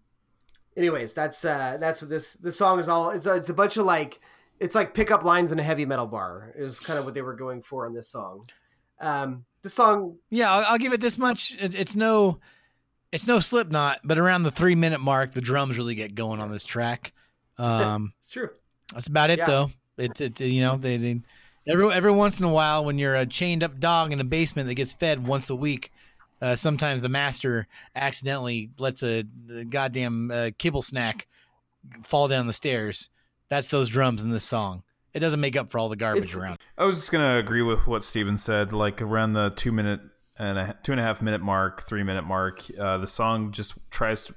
anyways, 0.76 1.14
that's 1.14 1.46
uh, 1.46 1.78
that's 1.80 2.02
what 2.02 2.10
this 2.10 2.34
this 2.34 2.58
song 2.58 2.80
is 2.80 2.90
all. 2.90 3.12
It's 3.12 3.26
it's 3.26 3.48
a 3.48 3.54
bunch 3.54 3.78
of 3.78 3.86
like 3.86 4.20
it's 4.60 4.76
like 4.76 4.94
pickup 4.94 5.23
lines 5.23 5.52
in 5.52 5.60
a 5.60 5.64
heavy 5.64 5.86
metal 5.86 6.07
bar 6.07 6.53
is 6.56 6.80
kind 6.80 6.99
of 6.99 7.06
what 7.06 7.14
they 7.14 7.22
were 7.22 7.36
going 7.36 7.61
for 7.61 7.86
on 7.86 7.94
this 7.94 8.10
song. 8.10 8.49
Um, 8.99 9.45
the 9.61 9.69
song, 9.69 10.18
Yeah, 10.30 10.52
I'll, 10.52 10.65
I'll 10.73 10.77
give 10.77 10.94
it 10.94 11.02
this 11.02 11.18
much. 11.18 11.56
It, 11.60 11.73
it's 11.76 11.95
no, 11.95 12.40
it's 13.11 13.27
no 13.27 13.40
Slipknot, 13.40 14.02
but 14.03 14.18
around 14.18 14.44
the 14.44 14.52
three 14.52 14.76
minute 14.76 14.99
mark, 14.99 15.31
the 15.34 15.41
drums 15.41 15.77
really 15.77 15.95
get 15.95 16.15
going 16.15 16.40
on 16.40 16.52
this 16.52 16.64
track. 16.64 17.14
Um, 17.60 18.14
it's 18.22 18.31
true. 18.31 18.52
That's 18.94 19.07
about 19.07 19.31
it, 19.31 19.40
Yeah. 19.40 19.45
though. 19.45 19.72
It, 19.98 20.22
it, 20.22 20.40
you 20.40 20.61
know, 20.61 20.77
they, 20.77 20.95
they 20.95 21.19
every 21.68 21.91
every 21.91 22.11
once 22.11 22.40
in 22.40 22.45
a 22.45 22.53
while, 22.53 22.86
when 22.86 22.98
you're 22.98 23.15
a 23.18 23.26
chained 23.26 23.64
up 23.64 23.81
dog 23.81 24.14
in 24.14 24.22
a 24.22 24.23
basement 24.23 24.69
that 24.69 24.76
gets 24.76 24.94
fed 24.94 25.27
once 25.27 25.49
a 25.49 25.56
week, 25.57 25.91
uh, 26.41 26.56
sometimes 26.56 27.02
the 27.02 27.10
master 27.10 27.68
accidentally 27.98 28.69
lets 28.77 29.03
a, 29.03 29.26
a 29.53 29.65
goddamn 29.65 30.31
uh, 30.31 30.52
kibble 30.57 30.81
snack 30.81 31.27
fall 32.02 32.30
down 32.30 32.48
the 32.48 32.53
stairs. 32.53 33.10
That's 33.50 33.70
those 33.70 33.90
drums 33.90 34.24
in 34.24 34.30
this 34.30 34.44
song. 34.44 34.84
It 35.14 35.20
doesn't 35.20 35.40
make 35.40 35.56
up 35.56 35.72
for 35.72 35.80
all 35.80 35.90
the 35.90 35.96
garbage 35.96 36.24
It's- 36.30 36.38
around. 36.38 36.58
I 36.78 36.86
was 36.86 36.98
just 36.98 37.12
gonna 37.12 37.38
agree 37.38 37.64
with 37.64 37.88
what 37.88 38.04
Steven 38.04 38.38
said. 38.38 38.72
Like 38.74 39.02
around 39.02 39.34
the 39.34 39.50
two 39.52 39.72
minute 39.72 40.02
and 40.38 40.58
a, 40.58 40.78
two 40.84 40.92
and 40.94 41.02
a 41.02 41.04
half 41.04 41.22
minute 41.22 41.42
mark, 41.42 41.84
three 41.84 42.04
minute 42.04 42.24
mark, 42.24 42.64
uh, 42.80 42.98
the 43.00 43.08
song 43.08 43.52
just 43.52 43.74
tries 43.92 44.24
to, 44.26 44.36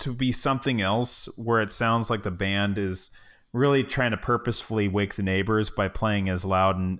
to 0.00 0.12
be 0.12 0.32
something 0.32 0.80
else, 0.80 1.28
where 1.36 1.60
it 1.60 1.70
sounds 1.70 2.10
like 2.10 2.22
the 2.22 2.30
band 2.30 2.78
is 2.78 3.10
really 3.52 3.84
trying 3.84 4.12
to 4.12 4.16
purposefully 4.16 4.88
wake 4.88 5.14
the 5.14 5.22
neighbors 5.22 5.68
by 5.68 5.86
playing 5.86 6.28
as 6.30 6.44
loud 6.44 6.76
and 6.78 6.98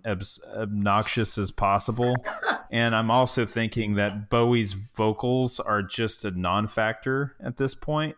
obnoxious 0.55 1.39
as 1.39 1.51
possible. 1.51 2.15
and 2.71 2.95
I'm 2.95 3.11
also 3.11 3.47
thinking 3.47 3.95
that 3.95 4.29
Bowie's 4.29 4.75
vocals 4.75 5.59
are 5.59 5.83
just 5.83 6.25
a 6.27 6.31
non-factor 6.31 7.35
at 7.41 7.57
this 7.57 7.75
point. 7.75 8.17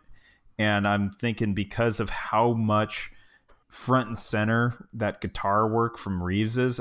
And 0.57 0.87
I'm 0.87 1.09
thinking 1.11 1.53
because 1.53 1.99
of 1.99 2.09
how 2.09 2.53
much 2.53 3.11
front 3.75 4.07
and 4.07 4.17
center 4.17 4.87
that 4.93 5.19
guitar 5.19 5.67
work 5.67 5.97
from 5.97 6.23
Reeves 6.23 6.57
is. 6.57 6.79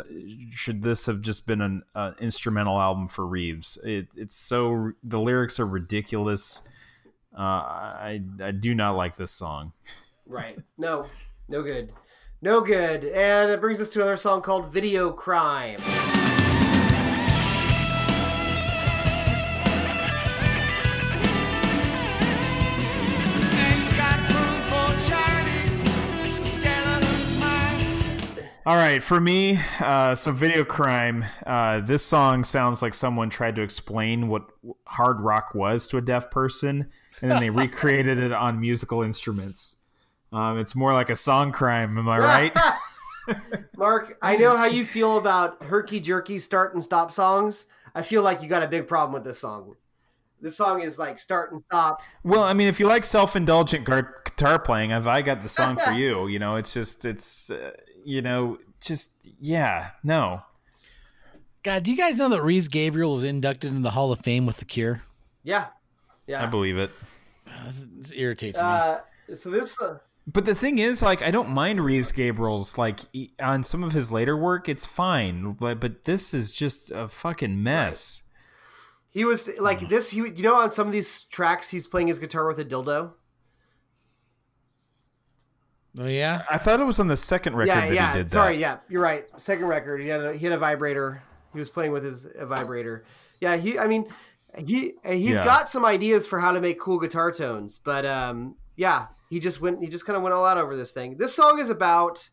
Should 0.51 0.80
this 0.82 1.06
have 1.06 1.20
just 1.20 1.46
been 1.46 1.60
an 1.60 1.82
uh, 1.94 2.12
instrumental 2.20 2.80
album 2.80 3.09
for 3.09 3.26
Reeves? 3.26 3.78
It, 3.84 4.06
it's 4.14 4.36
so 4.36 4.92
the 5.02 5.18
lyrics 5.18 5.59
are 5.59 5.66
ridiculous. 5.66 6.62
Uh, 7.36 7.40
I 7.40 8.20
I 8.40 8.52
do 8.52 8.74
not 8.76 8.92
like 8.92 9.16
this 9.16 9.32
song. 9.32 9.72
right? 10.26 10.56
No, 10.78 11.06
no 11.48 11.62
good, 11.62 11.92
no 12.40 12.60
good. 12.60 13.05
And 13.06 13.51
it 13.51 13.60
brings 13.60 13.80
us 13.80 13.90
to 13.90 13.98
another 13.98 14.16
song 14.16 14.40
called 14.40 14.72
"Video 14.72 15.10
Crime." 15.10 15.80
All 28.66 28.77
right, 28.77 29.03
for 29.03 29.20
me, 29.20 29.61
uh, 29.81 30.15
so 30.15 30.32
video 30.32 30.65
crime. 30.65 31.23
Uh, 31.47 31.81
this 31.81 32.03
song 32.03 32.43
sounds 32.43 32.81
like 32.81 32.95
someone 32.95 33.28
tried 33.28 33.57
to 33.57 33.62
explain 33.62 34.28
what 34.28 34.47
hard 34.86 35.20
rock 35.20 35.55
was 35.55 35.86
to 35.89 35.99
a 35.99 36.01
deaf 36.01 36.31
person, 36.31 36.91
and 37.20 37.31
then 37.31 37.41
they 37.41 37.51
recreated 37.62 38.16
it 38.16 38.32
on 38.32 38.59
musical 38.59 39.03
instruments. 39.03 39.81
Um, 40.32 40.59
it's 40.59 40.74
more 40.74 40.95
like 40.95 41.11
a 41.11 41.16
song 41.16 41.53
crime, 41.53 41.99
am 41.99 42.09
I 42.09 42.19
right? 42.19 42.57
Mark, 43.77 44.16
I 44.23 44.39
know 44.39 44.57
how 44.57 44.65
you 44.65 44.86
feel 44.86 45.19
about 45.19 45.62
herky 45.65 46.01
jerky 46.01 46.39
start 46.39 46.73
and 46.73 46.82
stop 46.82 47.12
songs. 47.12 47.66
I 47.95 48.03
feel 48.03 48.23
like 48.23 48.43
you 48.43 48.49
got 48.49 48.62
a 48.62 48.69
big 48.69 48.86
problem 48.86 49.12
with 49.12 49.24
this 49.24 49.39
song. 49.39 49.77
This 50.41 50.57
song 50.57 50.81
is 50.81 50.99
like 50.99 51.19
start 51.19 51.53
and 51.53 51.61
stop. 51.66 52.01
Well, 52.23 52.43
I 52.43 52.55
mean, 52.55 52.69
if 52.69 52.81
you 52.81 52.86
like 52.86 53.05
self-indulgent 53.05 53.85
guitar 53.85 54.59
playing, 54.59 54.93
I've 54.93 55.07
I 55.07 55.20
got 55.20 55.43
the 55.43 55.49
song 55.51 55.77
for 55.77 55.93
you. 55.93 56.28
You 56.28 56.39
know, 56.39 56.57
it's 56.57 56.73
just 56.73 57.05
it's 57.05 57.51
uh, 57.51 57.70
you 58.05 58.22
know 58.22 58.59
just 58.81 59.10
yeah 59.40 59.90
no. 60.02 60.43
God, 61.62 61.82
do 61.82 61.90
you 61.90 61.97
guys 61.97 62.18
know 62.18 62.28
that 62.28 62.43
Reeves 62.43 62.68
Gabrels 62.68 63.14
was 63.16 63.24
inducted 63.24 63.70
into 63.70 63.82
the 63.82 63.90
Hall 63.90 64.12
of 64.12 64.20
Fame 64.20 64.44
with 64.44 64.59
The 64.59 64.66
Cure? 64.66 65.02
Yeah, 65.43 65.68
yeah, 66.26 66.43
I 66.43 66.47
believe 66.47 66.76
it. 66.76 66.90
This, 67.66 67.85
this 67.98 68.12
irritates 68.14 68.59
me. 68.59 68.64
Uh, 68.64 68.98
so 69.35 69.48
this, 69.51 69.81
uh, 69.81 69.98
But 70.26 70.44
the 70.44 70.55
thing 70.55 70.76
is, 70.78 71.01
like, 71.01 71.22
I 71.22 71.31
don't 71.31 71.48
mind 71.48 71.82
Reeves 71.82 72.12
Gabrels's 72.12 72.76
like 72.76 73.01
e- 73.14 73.31
on 73.40 73.62
some 73.64 73.82
of 73.82 73.93
his 73.93 74.12
later 74.12 74.36
work, 74.36 74.68
it's 74.68 74.85
fine. 74.85 75.52
But 75.52 75.81
but 75.81 76.05
this 76.05 76.35
is 76.35 76.52
just 76.52 76.90
a 76.90 77.09
fucking 77.09 77.62
mess. 77.62 78.22
he 79.10 79.24
was 79.24 79.51
like 79.59 79.89
this. 79.89 80.10
He, 80.10 80.18
you 80.18 80.43
know, 80.43 80.56
on 80.56 80.70
some 80.70 80.86
of 80.86 80.93
these 80.93 81.24
tracks, 81.24 81.70
he's 81.70 81.86
playing 81.86 82.09
his 82.09 82.18
guitar 82.18 82.47
with 82.47 82.59
a 82.59 82.64
dildo. 82.64 83.12
Oh 85.98 86.06
yeah, 86.06 86.42
I 86.50 86.58
thought 86.58 86.80
it 86.80 86.84
was 86.84 87.00
on 87.00 87.08
the 87.08 87.16
second 87.16 87.56
record 87.56 87.68
yeah, 87.68 87.80
that 87.88 87.94
yeah. 87.94 88.12
he 88.12 88.18
did 88.18 88.26
that. 88.26 88.32
Sorry, 88.32 88.58
yeah, 88.58 88.78
you're 88.88 89.02
right. 89.02 89.26
Second 89.40 89.66
record, 89.66 90.00
he 90.00 90.08
had 90.08 90.20
a, 90.20 90.34
he 90.34 90.44
had 90.44 90.52
a 90.52 90.58
vibrator. 90.58 91.22
He 91.52 91.58
was 91.58 91.70
playing 91.70 91.92
with 91.92 92.04
his 92.04 92.26
a 92.36 92.46
vibrator. 92.46 93.04
Yeah, 93.40 93.56
he. 93.56 93.78
I 93.78 93.86
mean, 93.86 94.06
he 94.56 94.94
he's 95.04 95.36
Yeah. 95.36 95.44
got 95.44 95.68
some 95.68 95.84
ideas 95.84 96.26
for 96.26 96.40
how 96.40 96.52
to 96.52 96.60
make 96.60 96.80
cool 96.80 96.98
guitar 96.98 97.30
tones, 97.32 97.78
but 97.78 98.04
um, 98.06 98.56
yeah, 98.76 99.06
he 99.30 99.38
just 99.40 99.60
went. 99.60 99.82
He 99.82 99.88
just 99.88 100.06
kind 100.06 100.16
of 100.16 100.22
went 100.22 100.34
all 100.34 100.44
out 100.44 100.58
over 100.58 100.76
this 100.76 100.92
thing. 100.92 101.16
This 101.16 101.34
song 101.34 101.58
is 101.58 101.70
about. 101.70 102.30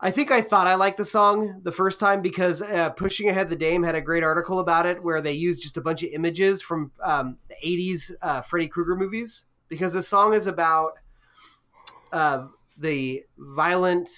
I 0.00 0.10
think 0.10 0.32
I 0.32 0.40
thought 0.40 0.66
I 0.66 0.74
liked 0.74 0.96
the 0.96 1.04
song 1.04 1.60
the 1.62 1.70
first 1.70 2.00
time 2.00 2.20
because 2.20 2.60
uh, 2.60 2.90
Pushing 2.90 3.28
Ahead 3.28 3.48
the 3.48 3.56
Dame 3.56 3.84
had 3.84 3.94
a 3.94 4.00
great 4.00 4.24
article 4.24 4.58
about 4.58 4.86
it 4.86 5.02
where 5.02 5.20
they 5.20 5.32
used 5.32 5.62
just 5.62 5.76
a 5.76 5.80
bunch 5.80 6.02
of 6.02 6.10
images 6.12 6.60
from 6.60 6.90
um, 7.00 7.38
the 7.48 7.54
80s 7.64 8.10
uh, 8.20 8.40
Freddy 8.40 8.66
Krueger 8.66 8.96
movies 8.96 9.46
because 9.68 9.92
the 9.92 10.02
song 10.02 10.34
is 10.34 10.48
about 10.48 10.94
uh, 12.12 12.48
the 12.76 13.24
violent 13.38 14.08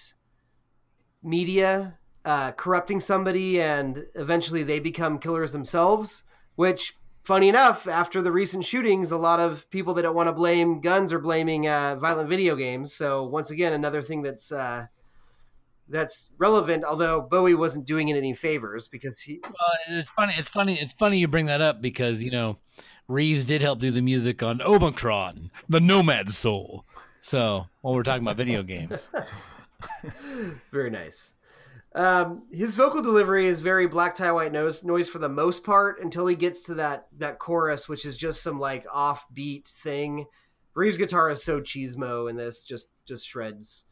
media 1.22 1.98
uh, 2.24 2.52
corrupting 2.52 3.00
somebody 3.00 3.60
and 3.60 4.06
eventually 4.14 4.62
they 4.62 4.80
become 4.80 5.18
killers 5.18 5.52
themselves 5.52 6.24
which 6.56 6.96
funny 7.22 7.48
enough 7.48 7.86
after 7.86 8.20
the 8.20 8.32
recent 8.32 8.64
shootings 8.64 9.10
a 9.10 9.16
lot 9.16 9.38
of 9.38 9.68
people 9.70 9.94
that 9.94 10.02
don't 10.02 10.14
want 10.14 10.28
to 10.28 10.32
blame 10.32 10.80
guns 10.80 11.12
are 11.12 11.18
blaming 11.18 11.68
uh, 11.68 11.94
violent 11.96 12.28
video 12.28 12.56
games 12.56 12.92
so 12.92 13.24
once 13.24 13.50
again 13.50 13.72
another 13.72 14.00
thing 14.00 14.22
that's 14.22 14.50
uh, 14.50 14.86
that's 15.88 16.32
relevant 16.38 16.84
although 16.84 17.20
bowie 17.20 17.54
wasn't 17.54 17.86
doing 17.86 18.08
it 18.08 18.16
any 18.16 18.34
favors 18.34 18.88
because 18.88 19.20
he 19.20 19.40
well, 19.44 19.98
it's 20.00 20.10
funny. 20.10 20.34
It's 20.36 20.48
funny. 20.48 20.78
It's 20.80 20.92
funny 20.92 21.18
you 21.18 21.28
bring 21.28 21.46
that 21.46 21.60
up 21.60 21.80
because 21.80 22.22
you 22.22 22.30
know 22.30 22.58
Reeves 23.08 23.44
did 23.44 23.60
help 23.60 23.78
do 23.78 23.90
the 23.92 24.02
music 24.02 24.42
on 24.42 24.58
Omikron, 24.58 25.50
the 25.68 25.80
Nomad 25.80 26.30
Soul. 26.30 26.84
So, 27.26 27.66
while 27.80 27.92
we're 27.92 28.04
talking 28.04 28.22
about 28.22 28.36
video 28.36 28.62
games, 28.62 29.08
very 30.70 30.90
nice. 30.90 31.32
Um, 31.92 32.44
his 32.52 32.76
vocal 32.76 33.02
delivery 33.02 33.46
is 33.46 33.58
very 33.58 33.88
black 33.88 34.14
tie 34.14 34.30
white 34.30 34.52
nose 34.52 34.84
noise 34.84 35.08
for 35.08 35.18
the 35.18 35.28
most 35.28 35.64
part 35.64 36.00
until 36.00 36.28
he 36.28 36.36
gets 36.36 36.62
to 36.66 36.74
that 36.74 37.08
that 37.18 37.40
chorus 37.40 37.88
which 37.88 38.06
is 38.06 38.16
just 38.16 38.44
some 38.44 38.60
like 38.60 38.86
offbeat 38.86 39.66
thing. 39.66 40.26
Reeves 40.74 40.98
guitar 40.98 41.28
is 41.28 41.42
so 41.42 41.60
cheesemo 41.60 42.30
in 42.30 42.36
this 42.36 42.62
just 42.62 42.90
just 43.06 43.26
shreds. 43.26 43.88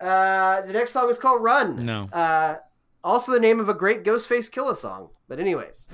Uh, 0.00 0.60
the 0.60 0.72
next 0.72 0.92
song 0.92 1.10
is 1.10 1.18
called 1.18 1.42
run. 1.42 1.84
No. 1.84 2.08
uh, 2.12 2.58
also 3.02 3.32
the 3.32 3.40
name 3.40 3.58
of 3.58 3.68
a 3.68 3.74
great 3.74 4.04
Ghostface 4.04 4.48
Killah 4.48 4.76
song. 4.76 5.08
But 5.26 5.40
anyways 5.40 5.88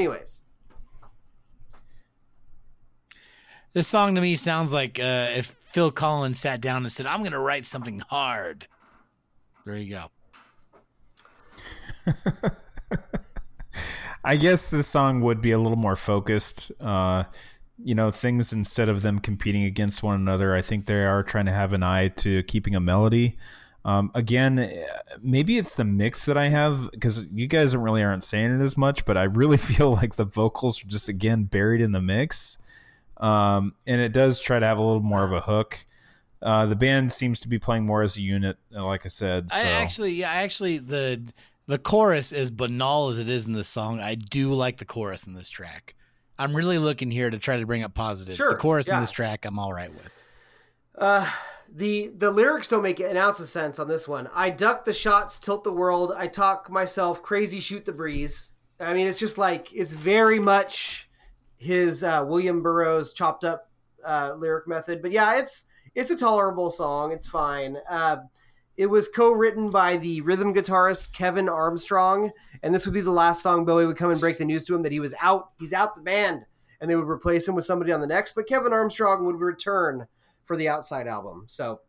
anyways 0.00 0.42
this 3.72 3.86
song 3.86 4.14
to 4.14 4.20
me 4.20 4.34
sounds 4.34 4.72
like 4.72 4.98
uh, 4.98 5.28
if 5.34 5.54
Phil 5.70 5.92
Collins 5.92 6.40
sat 6.40 6.60
down 6.60 6.82
and 6.82 6.90
said, 6.90 7.06
"I'm 7.06 7.20
going 7.20 7.32
to 7.32 7.38
write 7.38 7.66
something 7.66 8.00
hard." 8.00 8.66
There 9.64 9.76
you 9.76 9.90
go. 9.90 10.10
I 14.24 14.36
guess 14.36 14.70
this 14.70 14.88
song 14.88 15.20
would 15.20 15.40
be 15.40 15.52
a 15.52 15.58
little 15.58 15.78
more 15.78 15.96
focused. 15.96 16.72
Uh, 16.80 17.24
you 17.82 17.94
know, 17.94 18.10
things 18.10 18.52
instead 18.52 18.88
of 18.88 19.02
them 19.02 19.20
competing 19.20 19.64
against 19.64 20.02
one 20.02 20.16
another, 20.16 20.54
I 20.54 20.62
think 20.62 20.86
they 20.86 21.04
are 21.04 21.22
trying 21.22 21.46
to 21.46 21.52
have 21.52 21.72
an 21.72 21.82
eye 21.82 22.08
to 22.08 22.42
keeping 22.42 22.74
a 22.74 22.80
melody. 22.80 23.38
Um, 23.84 24.10
again, 24.14 24.58
eh, 24.58 24.86
maybe 25.22 25.56
it's 25.56 25.74
the 25.74 25.84
mix 25.84 26.26
that 26.26 26.36
I 26.36 26.48
have 26.48 26.90
because 26.90 27.26
you 27.32 27.46
guys 27.46 27.72
don't 27.72 27.82
really 27.82 28.02
aren't 28.02 28.24
saying 28.24 28.60
it 28.60 28.62
as 28.62 28.76
much, 28.76 29.04
but 29.04 29.16
I 29.16 29.24
really 29.24 29.56
feel 29.58 29.92
like 29.92 30.16
the 30.16 30.24
vocals 30.24 30.84
are 30.84 30.88
just 30.88 31.08
again 31.08 31.44
buried 31.44 31.80
in 31.80 31.92
the 31.92 32.00
mix. 32.00 32.58
Um, 33.16 33.74
and 33.86 34.00
it 34.00 34.12
does 34.12 34.38
try 34.40 34.58
to 34.58 34.66
have 34.66 34.78
a 34.78 34.82
little 34.82 35.02
more 35.02 35.24
of 35.24 35.32
a 35.32 35.40
hook. 35.40 35.78
Uh, 36.42 36.66
the 36.66 36.76
band 36.76 37.12
seems 37.12 37.40
to 37.40 37.48
be 37.48 37.58
playing 37.58 37.84
more 37.84 38.02
as 38.02 38.16
a 38.16 38.22
unit, 38.22 38.56
uh, 38.74 38.84
like 38.84 39.04
I 39.04 39.08
said. 39.08 39.50
So. 39.52 39.58
I 39.58 39.62
actually, 39.62 40.12
yeah, 40.12 40.30
actually 40.30 40.78
the 40.78 41.22
the 41.66 41.78
chorus, 41.78 42.32
as 42.32 42.50
banal 42.50 43.10
as 43.10 43.18
it 43.18 43.28
is 43.28 43.46
in 43.46 43.52
this 43.52 43.68
song, 43.68 44.00
I 44.00 44.14
do 44.14 44.52
like 44.54 44.78
the 44.78 44.84
chorus 44.84 45.26
in 45.26 45.34
this 45.34 45.48
track. 45.48 45.94
I'm 46.38 46.56
really 46.56 46.78
looking 46.78 47.10
here 47.10 47.28
to 47.28 47.38
try 47.38 47.58
to 47.58 47.66
bring 47.66 47.82
up 47.82 47.94
positives. 47.94 48.38
Sure, 48.38 48.50
the 48.50 48.56
chorus 48.56 48.88
yeah. 48.88 48.96
in 48.96 49.00
this 49.02 49.10
track, 49.10 49.44
I'm 49.44 49.58
all 49.58 49.72
right 49.72 49.90
with. 49.90 50.10
Uh, 50.96 51.30
the 51.72 52.08
the 52.16 52.30
lyrics 52.30 52.68
don't 52.68 52.82
make 52.82 53.00
an 53.00 53.16
ounce 53.16 53.40
of 53.40 53.48
sense 53.48 53.78
on 53.78 53.88
this 53.88 54.08
one. 54.08 54.28
I 54.34 54.50
duck 54.50 54.84
the 54.84 54.92
shots, 54.92 55.38
tilt 55.38 55.64
the 55.64 55.72
world. 55.72 56.12
I 56.16 56.26
talk 56.26 56.70
myself 56.70 57.22
crazy, 57.22 57.60
shoot 57.60 57.84
the 57.84 57.92
breeze. 57.92 58.52
I 58.78 58.94
mean, 58.94 59.06
it's 59.06 59.18
just 59.18 59.38
like 59.38 59.72
it's 59.72 59.92
very 59.92 60.38
much 60.38 61.08
his 61.56 62.02
uh, 62.02 62.24
William 62.26 62.62
Burroughs 62.62 63.12
chopped 63.12 63.44
up 63.44 63.70
uh, 64.04 64.34
lyric 64.36 64.66
method. 64.66 65.02
But 65.02 65.12
yeah, 65.12 65.38
it's 65.38 65.66
it's 65.94 66.10
a 66.10 66.16
tolerable 66.16 66.70
song. 66.70 67.12
It's 67.12 67.26
fine. 67.26 67.76
Uh, 67.88 68.18
it 68.76 68.86
was 68.86 69.08
co-written 69.08 69.68
by 69.68 69.98
the 69.98 70.22
rhythm 70.22 70.54
guitarist 70.54 71.12
Kevin 71.12 71.48
Armstrong, 71.48 72.30
and 72.62 72.74
this 72.74 72.86
would 72.86 72.94
be 72.94 73.02
the 73.02 73.10
last 73.10 73.42
song 73.42 73.64
Bowie 73.64 73.86
would 73.86 73.98
come 73.98 74.10
and 74.10 74.20
break 74.20 74.38
the 74.38 74.44
news 74.44 74.64
to 74.64 74.74
him 74.74 74.82
that 74.82 74.92
he 74.92 75.00
was 75.00 75.14
out. 75.20 75.50
He's 75.58 75.74
out 75.74 75.94
the 75.94 76.02
band, 76.02 76.46
and 76.80 76.90
they 76.90 76.96
would 76.96 77.08
replace 77.08 77.46
him 77.46 77.54
with 77.54 77.66
somebody 77.66 77.92
on 77.92 78.00
the 78.00 78.06
next. 78.06 78.34
But 78.34 78.48
Kevin 78.48 78.72
Armstrong 78.72 79.26
would 79.26 79.38
return 79.38 80.06
for 80.50 80.56
the 80.56 80.68
Outside 80.68 81.06
album, 81.06 81.44
so 81.46 81.80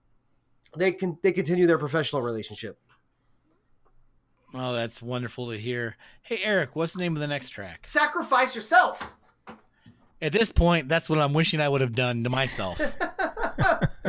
they 0.78 0.92
can 0.92 1.18
they 1.24 1.32
continue 1.32 1.66
their 1.66 1.80
professional 1.80 2.22
relationship. 2.22 2.78
Oh, 4.54 4.72
that's 4.74 5.02
wonderful 5.02 5.50
to 5.50 5.58
hear. 5.58 5.98
Hey, 6.22 6.42
Eric, 6.44 6.76
what's 6.76 6.94
the 6.94 7.00
name 7.00 7.16
of 7.16 7.22
the 7.22 7.28
next 7.28 7.50
track? 7.50 7.88
Sacrifice 7.88 8.56
yourself. 8.56 9.16
At 10.22 10.32
this 10.32 10.52
point, 10.52 10.88
that's 10.88 11.10
what 11.10 11.18
I'm 11.18 11.34
wishing 11.34 11.60
I 11.60 11.70
would 11.70 11.82
have 11.82 11.96
done 11.96 12.24
to 12.24 12.30
myself. 12.30 12.80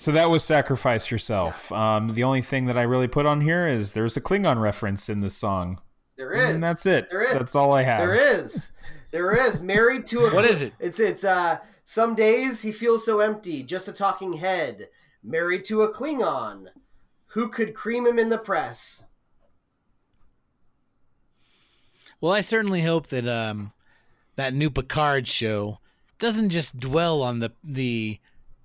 So 0.00 0.12
that 0.12 0.30
was 0.30 0.42
Sacrifice 0.42 1.10
Yourself. 1.10 1.70
Um, 1.70 2.14
the 2.14 2.24
only 2.24 2.40
thing 2.40 2.64
that 2.66 2.78
I 2.78 2.82
really 2.82 3.06
put 3.06 3.26
on 3.26 3.42
here 3.42 3.66
is 3.66 3.92
there's 3.92 4.16
a 4.16 4.20
Klingon 4.22 4.58
reference 4.58 5.10
in 5.10 5.20
this 5.20 5.36
song. 5.36 5.78
There 6.16 6.32
is. 6.32 6.54
And 6.54 6.64
that's 6.64 6.86
it. 6.86 7.08
There 7.10 7.22
is. 7.22 7.34
That's 7.34 7.54
all 7.54 7.74
I 7.74 7.82
have. 7.82 7.98
There 8.00 8.14
is. 8.14 8.72
There 9.10 9.46
is. 9.46 9.60
Married 9.60 10.06
to 10.06 10.24
a 10.24 10.34
What 10.34 10.46
is 10.46 10.62
it? 10.62 10.72
It's 10.80 11.00
it's 11.00 11.22
uh 11.22 11.58
some 11.84 12.14
days 12.14 12.62
he 12.62 12.72
feels 12.72 13.04
so 13.04 13.20
empty, 13.20 13.62
just 13.62 13.88
a 13.88 13.92
talking 13.92 14.32
head. 14.32 14.88
Married 15.22 15.66
to 15.66 15.82
a 15.82 15.92
Klingon. 15.92 16.68
Who 17.32 17.48
could 17.48 17.74
cream 17.74 18.06
him 18.06 18.18
in 18.18 18.30
the 18.30 18.38
press? 18.38 19.04
Well, 22.22 22.32
I 22.32 22.40
certainly 22.40 22.80
hope 22.82 23.08
that 23.08 23.28
um, 23.28 23.72
that 24.36 24.54
new 24.54 24.70
Picard 24.70 25.28
show 25.28 25.78
doesn't 26.18 26.48
just 26.48 26.80
dwell 26.80 27.22
on 27.22 27.40
the 27.40 27.52
the 27.62 28.18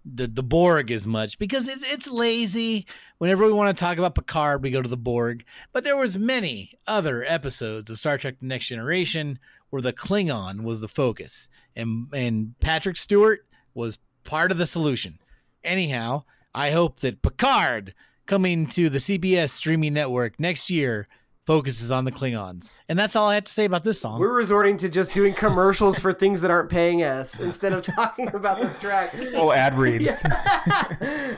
the, 0.06 0.28
the 0.28 0.44
Borg 0.44 0.92
as 0.92 1.08
much 1.08 1.40
because 1.40 1.68
it's 1.68 1.90
it's 1.92 2.08
lazy. 2.08 2.86
Whenever 3.18 3.46
we 3.46 3.54
want 3.54 3.76
to 3.76 3.80
talk 3.80 3.98
about 3.98 4.16
Picard, 4.16 4.62
we 4.62 4.70
go 4.70 4.82
to 4.82 4.90
the 4.90 4.98
Borg. 4.98 5.44
But 5.74 5.84
there 5.84 5.98
was 5.98 6.18
many 6.18 6.74
other 6.86 7.24
episodes 7.24 7.90
of 7.90 7.98
Star 7.98 8.18
Trek: 8.18 8.40
The 8.40 8.46
Next 8.46 8.68
Generation 8.68 9.40
where 9.70 9.82
the 9.82 9.94
Klingon 9.94 10.62
was 10.62 10.82
the 10.82 10.88
focus, 10.88 11.50
and 11.76 12.08
and 12.14 12.58
Patrick 12.60 12.98
Stewart 12.98 13.46
was 13.74 13.98
part 14.24 14.52
of 14.52 14.58
the 14.58 14.68
solution. 14.68 15.18
Anyhow, 15.64 16.24
I 16.54 16.70
hope 16.70 17.00
that 17.00 17.22
Picard 17.22 17.94
coming 18.28 18.68
to 18.68 18.90
the 18.90 19.00
CBS 19.00 19.52
streaming 19.52 19.94
network 19.94 20.40
next 20.40 20.70
year 20.70 21.08
focuses 21.46 21.92
on 21.92 22.06
the 22.06 22.12
Klingons. 22.12 22.70
And 22.90 22.98
that's 22.98 23.16
all 23.16 23.30
I 23.30 23.36
have 23.36 23.44
to 23.44 23.52
say 23.54 23.66
about 23.66 23.84
this 23.84 24.00
song. 24.02 24.20
We're 24.20 24.34
resorting 24.34 24.78
to 24.78 24.90
just 24.90 25.14
doing 25.14 25.34
commercials 25.34 26.00
for 26.00 26.12
things 26.12 26.42
that 26.42 26.50
aren't 26.52 26.70
paying 26.70 27.04
us 27.04 27.40
instead 27.40 27.72
of 27.74 27.84
talking 27.84 28.28
about 28.34 28.60
this 28.60 28.78
track. 28.78 29.14
Oh, 29.36 29.52
ad 29.52 29.78
reads. 29.78 30.24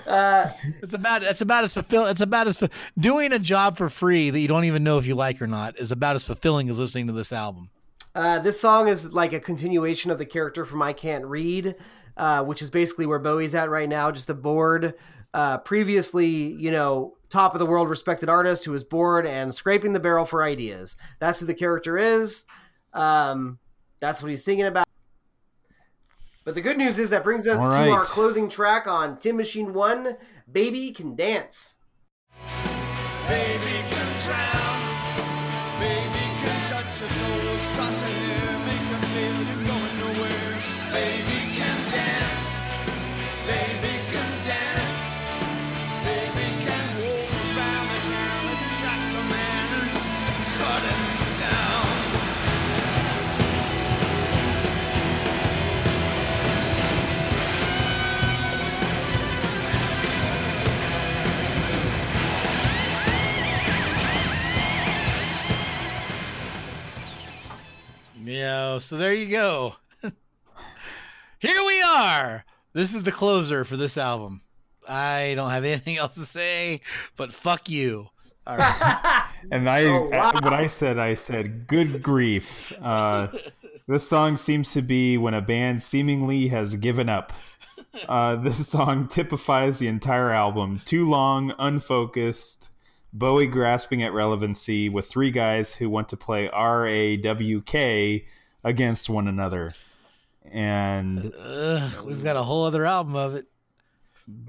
Uh, 0.08 0.52
It's 0.82 0.94
about 0.94 1.24
it's 1.24 1.42
about 1.42 1.64
as 1.64 1.74
fulfill 1.74 2.06
it's 2.06 2.22
about 2.22 2.48
as 2.48 2.58
fu- 2.58 2.70
doing 2.98 3.34
a 3.34 3.40
job 3.40 3.78
for 3.78 3.90
free 3.90 4.30
that 4.30 4.40
you 4.40 4.48
don't 4.48 4.64
even 4.66 4.84
know 4.84 4.98
if 4.98 5.06
you 5.06 5.16
like 5.16 5.42
or 5.42 5.48
not 5.48 5.78
is 5.80 5.92
about 5.92 6.16
as 6.16 6.24
fulfilling 6.24 6.70
as 6.70 6.80
listening 6.80 7.08
to 7.08 7.14
this 7.14 7.34
album. 7.34 7.70
Uh, 8.16 8.40
this 8.40 8.60
song 8.60 8.88
is 8.88 9.14
like 9.14 9.34
a 9.34 9.40
continuation 9.40 10.10
of 10.12 10.18
the 10.18 10.26
character 10.26 10.66
from 10.66 10.82
I 10.82 10.94
Can't 10.94 11.26
Read, 11.26 11.76
uh, 12.16 12.44
which 12.44 12.62
is 12.62 12.70
basically 12.70 13.06
where 13.06 13.20
Bowie's 13.20 13.54
at 13.54 13.70
right 13.70 13.88
now, 13.90 14.10
just 14.12 14.30
a 14.30 14.34
bored, 14.34 14.94
uh, 15.34 15.60
previously, 15.60 16.28
you 16.28 16.72
know, 16.72 17.16
top 17.30 17.54
of 17.54 17.60
the 17.60 17.66
world 17.66 17.90
respected 17.90 18.30
artist 18.30 18.66
who 18.66 18.74
is 18.74 18.84
bored 18.84 19.26
and 19.26 19.54
scraping 19.54 19.94
the 19.94 20.00
barrel 20.00 20.26
for 20.26 20.44
ideas. 20.44 20.96
That's 21.20 21.40
who 21.40 21.46
the 21.46 21.54
character 21.54 21.98
is. 21.98 22.46
Um, 22.94 23.60
that's 24.00 24.22
what 24.22 24.30
he's 24.30 24.44
singing 24.44 24.66
about. 24.66 24.88
But 26.46 26.56
the 26.56 26.62
good 26.62 26.78
news 26.78 26.98
is 26.98 27.10
that 27.10 27.24
brings 27.24 27.46
us 27.48 27.60
All 27.60 27.66
to 27.66 27.92
our 27.92 28.04
closing 28.06 28.48
track 28.48 28.88
on 28.88 29.18
Tin 29.18 29.36
Machine 29.36 29.74
1 29.74 30.16
Baby 30.50 30.92
Can 30.92 31.16
Dance. 31.16 31.76
Baby 33.28 33.84
can 33.90 34.24
drown. 34.24 34.67
So 68.88 68.98
there 68.98 69.14
you 69.14 69.28
go. 69.30 69.76
Here 71.40 71.64
we 71.66 71.82
are. 71.82 72.44
This 72.74 72.94
is 72.96 73.04
the 73.04 73.12
closer 73.12 73.64
for 73.66 73.78
this 73.78 73.98
album. 73.98 74.42
I 74.88 75.34
don't 75.36 75.50
have 75.52 75.66
anything 75.66 75.98
else 75.98 76.16
to 76.16 76.26
say, 76.26 76.82
but 77.16 77.34
fuck 77.34 77.70
you. 77.70 78.08
All 78.46 78.58
right. 78.58 79.24
And 79.52 79.70
I, 79.70 79.84
Oh, 79.86 80.10
wow. 80.12 80.32
I- 80.34 80.44
what 80.44 80.54
I 80.54 80.66
said, 80.68 80.98
I 80.98 81.14
said, 81.14 81.68
good 81.68 82.02
grief. 82.02 82.74
Uh, 82.82 83.28
this 83.88 84.06
song 84.08 84.36
seems 84.36 84.74
to 84.74 84.82
be 84.82 85.18
when 85.18 85.34
a 85.36 85.42
band 85.42 85.82
seemingly 85.82 86.48
has 86.50 86.76
given 86.76 87.08
up. 87.08 87.32
Uh, 88.10 88.36
this 88.36 88.68
song 88.68 89.08
typifies 89.08 89.80
the 89.80 89.88
entire 89.88 90.32
album. 90.32 90.82
Too 90.86 91.08
long, 91.10 91.54
unfocused, 91.60 92.70
Bowie 93.14 93.48
grasping 93.48 94.04
at 94.04 94.12
relevancy 94.12 94.90
with 94.90 95.08
three 95.08 95.32
guys 95.32 95.74
who 95.74 95.90
want 95.90 96.10
to 96.10 96.18
play 96.18 96.50
R 96.50 96.86
A 96.88 97.16
W 97.18 97.62
K 97.62 98.26
against 98.68 99.10
one 99.10 99.28
another. 99.28 99.74
And 100.52 101.34
Ugh, 101.34 102.06
we've 102.06 102.24
got 102.24 102.36
a 102.36 102.44
whole 102.44 102.66
other 102.66 102.86
album 102.86 103.16
of 103.16 103.36
it. 103.36 103.46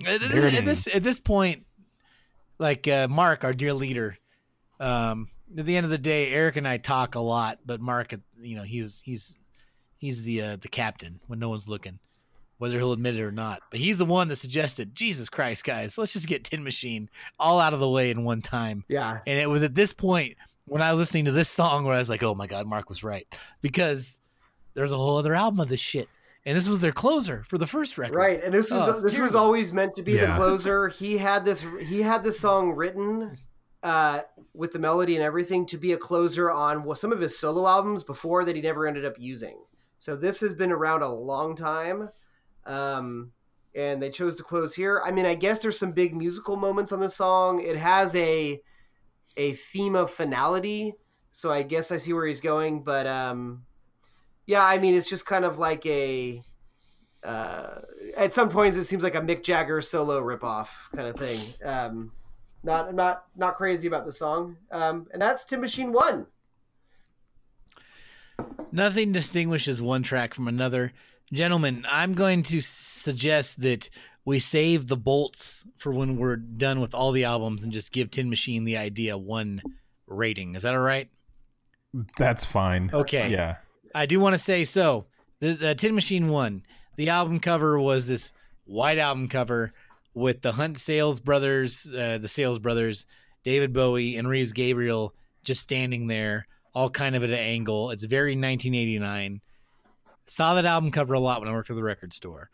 At, 0.04 0.22
at 0.22 0.64
this 0.64 0.88
at 0.92 1.04
this 1.04 1.20
point, 1.20 1.64
like 2.58 2.88
uh, 2.88 3.06
Mark, 3.08 3.44
our 3.44 3.52
dear 3.52 3.72
leader, 3.72 4.18
um, 4.80 5.28
at 5.56 5.66
the 5.66 5.76
end 5.76 5.84
of 5.84 5.90
the 5.90 5.98
day, 5.98 6.32
Eric 6.32 6.56
and 6.56 6.66
I 6.66 6.78
talk 6.78 7.14
a 7.14 7.20
lot, 7.20 7.60
but 7.64 7.80
Mark, 7.80 8.12
you 8.40 8.56
know, 8.56 8.64
he's 8.64 9.00
he's 9.04 9.38
he's 9.98 10.24
the 10.24 10.42
uh, 10.42 10.56
the 10.56 10.68
captain 10.68 11.20
when 11.28 11.38
no 11.38 11.48
one's 11.48 11.68
looking, 11.68 12.00
whether 12.58 12.76
he'll 12.78 12.92
admit 12.92 13.16
it 13.16 13.22
or 13.22 13.32
not. 13.32 13.62
But 13.70 13.78
he's 13.78 13.98
the 13.98 14.04
one 14.04 14.26
that 14.28 14.36
suggested, 14.36 14.96
Jesus 14.96 15.28
Christ, 15.28 15.62
guys, 15.64 15.96
let's 15.96 16.12
just 16.12 16.26
get 16.26 16.44
Tin 16.44 16.64
Machine 16.64 17.08
all 17.38 17.60
out 17.60 17.72
of 17.74 17.80
the 17.80 17.88
way 17.88 18.10
in 18.10 18.24
one 18.24 18.42
time. 18.42 18.84
Yeah. 18.88 19.18
And 19.26 19.38
it 19.38 19.48
was 19.48 19.62
at 19.62 19.76
this 19.76 19.92
point 19.92 20.36
when 20.68 20.82
I 20.82 20.90
was 20.90 20.98
listening 20.98 21.24
to 21.26 21.32
this 21.32 21.48
song 21.48 21.84
where 21.84 21.94
I 21.94 21.98
was 21.98 22.08
like, 22.08 22.22
oh 22.22 22.34
my 22.34 22.46
God, 22.46 22.66
Mark 22.66 22.88
was 22.88 23.02
right. 23.02 23.26
Because 23.62 24.20
there's 24.74 24.92
a 24.92 24.96
whole 24.96 25.16
other 25.16 25.34
album 25.34 25.60
of 25.60 25.68
this 25.68 25.80
shit. 25.80 26.08
And 26.46 26.56
this 26.56 26.68
was 26.68 26.80
their 26.80 26.92
closer 26.92 27.44
for 27.48 27.58
the 27.58 27.66
first 27.66 27.98
record. 27.98 28.16
Right, 28.16 28.42
and 28.42 28.54
this 28.54 28.70
was 28.70 28.88
Oh, 28.88 28.92
it's 28.92 29.02
this 29.02 29.18
was 29.18 29.34
always 29.34 29.72
meant 29.72 29.96
to 29.96 30.02
be 30.02 30.16
the 30.16 30.28
closer. 30.28 30.88
He 30.88 31.18
had 31.18 31.44
this 31.44 31.66
he 31.82 32.00
had 32.00 32.24
this 32.24 32.40
song 32.40 32.72
written 32.72 33.36
uh, 33.82 34.20
with 34.54 34.72
the 34.72 34.78
melody 34.78 35.14
and 35.14 35.24
everything 35.24 35.66
to 35.66 35.76
be 35.76 35.92
a 35.92 35.98
closer 35.98 36.50
on 36.50 36.84
well, 36.84 36.94
some 36.94 37.12
of 37.12 37.20
his 37.20 37.38
solo 37.38 37.66
albums 37.66 38.02
before 38.02 38.44
that 38.44 38.56
he 38.56 38.62
never 38.62 38.86
ended 38.86 39.04
up 39.04 39.14
using. 39.18 39.58
So 39.98 40.16
this 40.16 40.40
has 40.40 40.54
been 40.54 40.72
around 40.72 41.02
a 41.02 41.12
long 41.12 41.54
time, 41.56 42.08
um, 42.64 43.32
and 43.74 44.02
they 44.02 44.10
chose 44.10 44.36
to 44.36 44.42
close 44.42 44.74
here. 44.74 45.02
I 45.04 45.10
mean, 45.10 45.26
I 45.26 45.34
guess 45.34 45.60
there's 45.60 45.78
some 45.78 45.92
big 45.92 46.14
musical 46.16 46.56
moments 46.56 46.92
on 46.92 47.00
this 47.00 47.16
song. 47.16 47.60
It 47.60 47.76
has 47.76 48.14
a 48.16 48.62
a 49.38 49.52
theme 49.52 49.94
of 49.94 50.10
finality, 50.10 50.94
so 51.32 51.50
I 51.50 51.62
guess 51.62 51.90
I 51.90 51.96
see 51.96 52.12
where 52.12 52.26
he's 52.26 52.42
going. 52.42 52.82
But 52.82 53.06
um, 53.06 53.64
yeah, 54.46 54.64
I 54.64 54.78
mean, 54.78 54.94
it's 54.94 55.08
just 55.08 55.24
kind 55.24 55.46
of 55.46 55.58
like 55.58 55.86
a 55.86 56.42
uh, 57.22 57.80
at 58.16 58.34
some 58.34 58.50
points 58.50 58.76
it 58.76 58.84
seems 58.84 59.02
like 59.02 59.14
a 59.14 59.20
Mick 59.20 59.42
Jagger 59.42 59.80
solo 59.80 60.20
ripoff 60.20 60.68
kind 60.94 61.08
of 61.08 61.16
thing. 61.16 61.40
Um, 61.64 62.12
not 62.62 62.94
not 62.94 63.24
not 63.36 63.56
crazy 63.56 63.88
about 63.88 64.04
the 64.04 64.12
song. 64.12 64.56
Um, 64.70 65.06
and 65.12 65.22
that's 65.22 65.44
Tin 65.44 65.60
Machine 65.60 65.92
One. 65.92 66.26
Nothing 68.70 69.12
distinguishes 69.12 69.80
one 69.80 70.02
track 70.02 70.34
from 70.34 70.48
another. 70.48 70.92
Gentlemen, 71.32 71.84
I'm 71.90 72.14
going 72.14 72.42
to 72.44 72.60
suggest 72.60 73.60
that 73.60 73.90
we 74.28 74.38
save 74.38 74.88
the 74.88 74.96
bolts 74.96 75.64
for 75.78 75.90
when 75.90 76.18
we're 76.18 76.36
done 76.36 76.80
with 76.80 76.94
all 76.94 77.12
the 77.12 77.24
albums 77.24 77.64
and 77.64 77.72
just 77.72 77.92
give 77.92 78.10
Tin 78.10 78.28
Machine 78.28 78.64
the 78.64 78.76
idea 78.76 79.16
one 79.16 79.62
rating. 80.06 80.54
Is 80.54 80.62
that 80.62 80.74
all 80.74 80.80
right? 80.80 81.08
that's 82.18 82.44
fine. 82.44 82.90
Okay. 82.92 83.30
Yeah. 83.30 83.56
I 83.94 84.04
do 84.04 84.20
want 84.20 84.34
to 84.34 84.38
say 84.38 84.66
so. 84.66 85.06
The, 85.40 85.54
the 85.54 85.74
Tin 85.74 85.94
Machine 85.94 86.28
one, 86.28 86.62
the 86.96 87.08
album 87.08 87.40
cover 87.40 87.80
was 87.80 88.06
this 88.06 88.34
white 88.66 88.98
album 88.98 89.28
cover 89.28 89.72
with 90.12 90.42
the 90.42 90.52
Hunt 90.52 90.76
Sales 90.76 91.20
brothers, 91.20 91.90
uh, 91.96 92.18
the 92.18 92.28
Sales 92.28 92.58
brothers, 92.58 93.06
David 93.44 93.72
Bowie 93.72 94.18
and 94.18 94.28
Reeves 94.28 94.52
Gabrels 94.52 95.12
just 95.42 95.62
standing 95.62 96.06
there, 96.06 96.46
all 96.74 96.90
kind 96.90 97.16
of 97.16 97.24
at 97.24 97.30
an 97.30 97.38
angle. 97.38 97.92
It's 97.92 98.04
very 98.04 98.32
1989. 98.32 99.40
Saw 100.26 100.52
that 100.52 100.66
album 100.66 100.90
cover 100.90 101.14
a 101.14 101.18
lot 101.18 101.40
when 101.40 101.48
I 101.48 101.52
worked 101.52 101.70
at 101.70 101.76
the 101.76 101.82
record 101.82 102.12
store. 102.12 102.50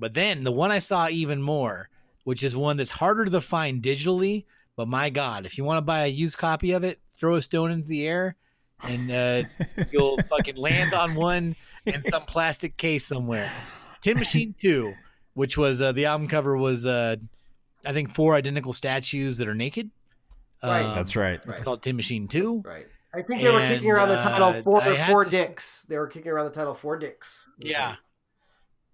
But 0.00 0.14
then 0.14 0.42
the 0.42 0.50
one 0.52 0.72
I 0.72 0.78
saw 0.80 1.08
even 1.08 1.40
more, 1.42 1.88
which 2.24 2.42
is 2.42 2.56
one 2.56 2.78
that's 2.78 2.90
harder 2.90 3.26
to 3.26 3.40
find 3.40 3.82
digitally, 3.82 4.46
but 4.76 4.88
my 4.88 5.10
God, 5.10 5.44
if 5.46 5.58
you 5.58 5.64
want 5.64 5.76
to 5.76 5.82
buy 5.82 6.04
a 6.04 6.08
used 6.08 6.38
copy 6.38 6.72
of 6.72 6.82
it, 6.82 6.98
throw 7.18 7.34
a 7.34 7.42
stone 7.42 7.70
into 7.70 7.86
the 7.86 8.08
air 8.08 8.34
and 8.82 9.10
uh, 9.10 9.42
you'll 9.92 10.18
fucking 10.28 10.56
land 10.56 10.94
on 10.94 11.14
one 11.14 11.54
in 11.84 12.02
some 12.04 12.22
plastic 12.22 12.76
case 12.76 13.04
somewhere. 13.06 13.52
Tin 14.00 14.18
Machine 14.18 14.54
2, 14.58 14.94
which 15.34 15.58
was 15.58 15.82
uh, 15.82 15.92
the 15.92 16.06
album 16.06 16.28
cover 16.28 16.56
was, 16.56 16.86
uh, 16.86 17.16
I 17.84 17.92
think, 17.92 18.14
four 18.14 18.34
identical 18.34 18.72
statues 18.72 19.38
that 19.38 19.48
are 19.48 19.54
naked. 19.54 19.90
Right. 20.62 20.82
Um, 20.82 20.94
That's 20.94 21.14
right. 21.16 21.40
It's 21.48 21.60
called 21.60 21.82
Tin 21.82 21.96
Machine 21.96 22.26
2. 22.26 22.62
Right. 22.64 22.86
I 23.12 23.22
think 23.22 23.42
they 23.42 23.50
were 23.50 23.60
kicking 23.60 23.90
around 23.90 24.08
the 24.08 24.16
title 24.16 24.48
uh, 24.48 24.62
Four 24.62 24.80
Four 24.80 25.24
to- 25.24 25.30
Dicks. 25.30 25.82
They 25.82 25.98
were 25.98 26.06
kicking 26.06 26.30
around 26.30 26.46
the 26.46 26.52
title 26.52 26.74
Four 26.74 26.96
Dicks. 26.96 27.48
Yeah. 27.58 27.96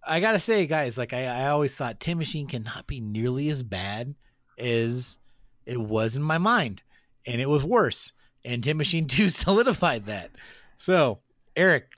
I 0.07 0.21
gotta 0.21 0.39
say, 0.39 0.67
guys, 0.67 0.97
like 0.99 1.13
I, 1.13 1.25
I 1.25 1.49
always 1.49 1.77
thought 1.77 2.01
Tin 2.01 2.19
Machine 2.19 2.47
cannot 2.47 2.87
be 2.87 3.01
nearly 3.01 3.49
as 3.49 3.63
bad 3.63 4.15
as 4.59 5.19
it 5.67 5.81
was 5.81 6.17
in 6.17 6.23
my 6.23 6.39
mind. 6.39 6.83
And 7.27 7.41
it 7.41 7.49
was 7.49 7.65
worse. 7.65 8.13
And 8.45 8.63
Tin 8.63 8.77
Machine 8.77 9.07
2 9.09 9.29
solidified 9.29 10.07
that. 10.07 10.31
So, 10.79 11.19
Eric, 11.57 11.89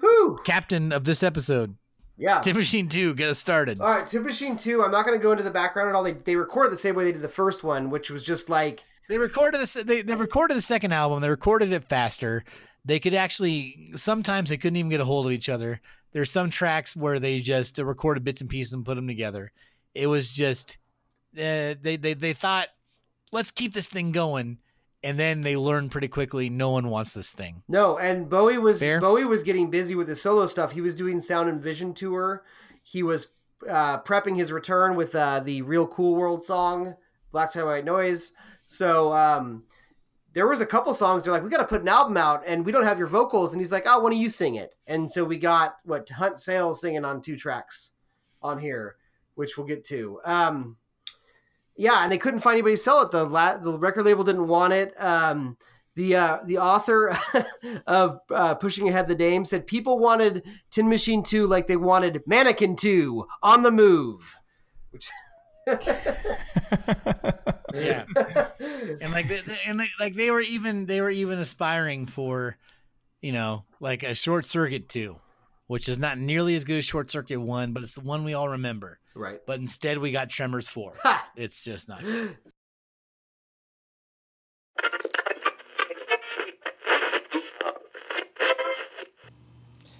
Whew. 0.00 0.38
captain 0.44 0.92
of 0.92 1.04
this 1.04 1.22
episode, 1.22 1.74
Yeah. 2.18 2.40
Tin 2.40 2.56
Machine 2.56 2.88
2, 2.88 3.14
get 3.14 3.28
us 3.30 3.38
started. 3.38 3.80
All 3.80 3.86
right, 3.88 4.04
Tin 4.06 4.22
Machine 4.22 4.56
Two. 4.56 4.82
I'm 4.82 4.90
not 4.90 5.06
going 5.06 5.18
to 5.18 5.22
go 5.22 5.32
into 5.32 5.44
the 5.44 5.50
background 5.50 5.88
at 5.88 5.94
all. 5.94 6.02
They 6.02 6.12
they 6.12 6.36
recorded 6.36 6.72
the 6.72 6.76
same 6.76 6.94
way 6.94 7.04
they 7.04 7.12
did 7.12 7.22
the 7.22 7.28
first 7.28 7.64
one, 7.64 7.88
which 7.90 8.10
was 8.10 8.24
just 8.24 8.50
like 8.50 8.84
They 9.08 9.18
recorded 9.18 9.60
this. 9.60 9.74
They, 9.74 10.02
they 10.02 10.14
recorded 10.16 10.56
the 10.56 10.60
second 10.62 10.92
album. 10.92 11.20
They 11.22 11.30
recorded 11.30 11.72
it 11.72 11.88
faster. 11.88 12.44
They 12.84 12.98
could 13.00 13.14
actually 13.14 13.92
sometimes 13.96 14.48
they 14.50 14.56
couldn't 14.56 14.76
even 14.76 14.90
get 14.90 15.00
a 15.00 15.04
hold 15.04 15.26
of 15.26 15.32
each 15.32 15.48
other. 15.48 15.80
There's 16.16 16.30
some 16.30 16.48
tracks 16.48 16.96
where 16.96 17.18
they 17.18 17.40
just 17.40 17.76
recorded 17.76 18.24
bits 18.24 18.40
and 18.40 18.48
pieces 18.48 18.72
and 18.72 18.86
put 18.86 18.94
them 18.94 19.06
together. 19.06 19.52
It 19.94 20.06
was 20.06 20.30
just 20.30 20.78
uh, 21.36 21.76
they 21.82 21.98
they 22.00 22.14
they 22.14 22.32
thought 22.32 22.68
let's 23.32 23.50
keep 23.50 23.74
this 23.74 23.86
thing 23.86 24.12
going, 24.12 24.56
and 25.04 25.20
then 25.20 25.42
they 25.42 25.58
learned 25.58 25.90
pretty 25.90 26.08
quickly 26.08 26.48
no 26.48 26.70
one 26.70 26.88
wants 26.88 27.12
this 27.12 27.28
thing. 27.28 27.64
No, 27.68 27.98
and 27.98 28.30
Bowie 28.30 28.56
was 28.56 28.80
Fair. 28.80 28.98
Bowie 28.98 29.26
was 29.26 29.42
getting 29.42 29.68
busy 29.68 29.94
with 29.94 30.08
his 30.08 30.22
solo 30.22 30.46
stuff. 30.46 30.72
He 30.72 30.80
was 30.80 30.94
doing 30.94 31.20
Sound 31.20 31.50
and 31.50 31.60
Vision 31.60 31.92
tour. 31.92 32.44
He 32.82 33.02
was 33.02 33.32
uh, 33.68 34.00
prepping 34.00 34.36
his 34.36 34.50
return 34.50 34.96
with 34.96 35.14
uh, 35.14 35.40
the 35.40 35.60
Real 35.60 35.86
Cool 35.86 36.14
World 36.14 36.42
song, 36.42 36.94
Black 37.30 37.52
Tie 37.52 37.62
White 37.62 37.84
Noise. 37.84 38.32
So 38.66 39.12
um, 39.12 39.64
there 40.36 40.46
was 40.46 40.60
a 40.60 40.66
couple 40.66 40.92
songs 40.92 41.24
they're 41.24 41.32
like, 41.32 41.42
we 41.42 41.48
got 41.48 41.60
to 41.60 41.64
put 41.64 41.80
an 41.80 41.88
album 41.88 42.18
out, 42.18 42.42
and 42.46 42.66
we 42.66 42.70
don't 42.70 42.84
have 42.84 42.98
your 42.98 43.06
vocals, 43.06 43.54
and 43.54 43.60
he's 43.60 43.72
like, 43.72 43.84
oh, 43.86 44.00
why 44.00 44.10
don't 44.10 44.20
you 44.20 44.28
sing 44.28 44.56
it? 44.56 44.74
And 44.86 45.10
so 45.10 45.24
we 45.24 45.38
got 45.38 45.78
what 45.82 46.10
Hunt 46.10 46.40
Sales 46.40 46.78
singing 46.78 47.06
on 47.06 47.22
two 47.22 47.38
tracks 47.38 47.92
on 48.42 48.58
here, 48.58 48.96
which 49.34 49.56
we'll 49.56 49.66
get 49.66 49.82
to. 49.84 50.20
Um, 50.26 50.76
yeah, 51.74 52.02
and 52.02 52.12
they 52.12 52.18
couldn't 52.18 52.40
find 52.40 52.52
anybody 52.52 52.74
to 52.74 52.82
sell 52.82 53.00
it. 53.00 53.12
The 53.12 53.24
la- 53.24 53.56
the 53.56 53.78
record 53.78 54.04
label 54.04 54.24
didn't 54.24 54.46
want 54.46 54.74
it. 54.74 54.92
Um, 55.02 55.56
the 55.94 56.16
uh, 56.16 56.38
the 56.44 56.58
author 56.58 57.16
of 57.86 58.20
uh, 58.28 58.56
Pushing 58.56 58.90
Ahead 58.90 59.08
the 59.08 59.14
Dame 59.14 59.46
said 59.46 59.66
people 59.66 59.98
wanted 59.98 60.44
Tin 60.70 60.90
Machine 60.90 61.22
2 61.22 61.46
like 61.46 61.66
they 61.66 61.78
wanted 61.78 62.22
Mannequin 62.26 62.76
2 62.76 63.26
on 63.42 63.62
the 63.62 63.70
move. 63.70 64.36
Which 64.90 65.08
yeah, 67.74 68.04
and 69.00 69.12
like 69.12 69.28
they, 69.28 69.42
and 69.66 69.80
they, 69.80 69.88
like 69.98 70.14
they 70.14 70.30
were 70.30 70.40
even 70.40 70.86
they 70.86 71.00
were 71.00 71.10
even 71.10 71.38
aspiring 71.38 72.06
for, 72.06 72.56
you 73.20 73.32
know, 73.32 73.64
like 73.80 74.02
a 74.04 74.14
short 74.14 74.46
circuit 74.46 74.88
two, 74.88 75.16
which 75.66 75.88
is 75.88 75.98
not 75.98 76.18
nearly 76.18 76.54
as 76.54 76.64
good 76.64 76.78
as 76.78 76.84
short 76.84 77.10
circuit 77.10 77.40
one, 77.40 77.72
but 77.72 77.82
it's 77.82 77.96
the 77.96 78.00
one 78.02 78.24
we 78.24 78.34
all 78.34 78.48
remember. 78.48 79.00
Right. 79.14 79.40
But 79.46 79.58
instead, 79.60 79.98
we 79.98 80.12
got 80.12 80.30
Tremors 80.30 80.68
four. 80.68 80.92
Ha! 81.02 81.28
It's 81.36 81.64
just 81.64 81.88
not. 81.88 82.02
good. 82.02 82.36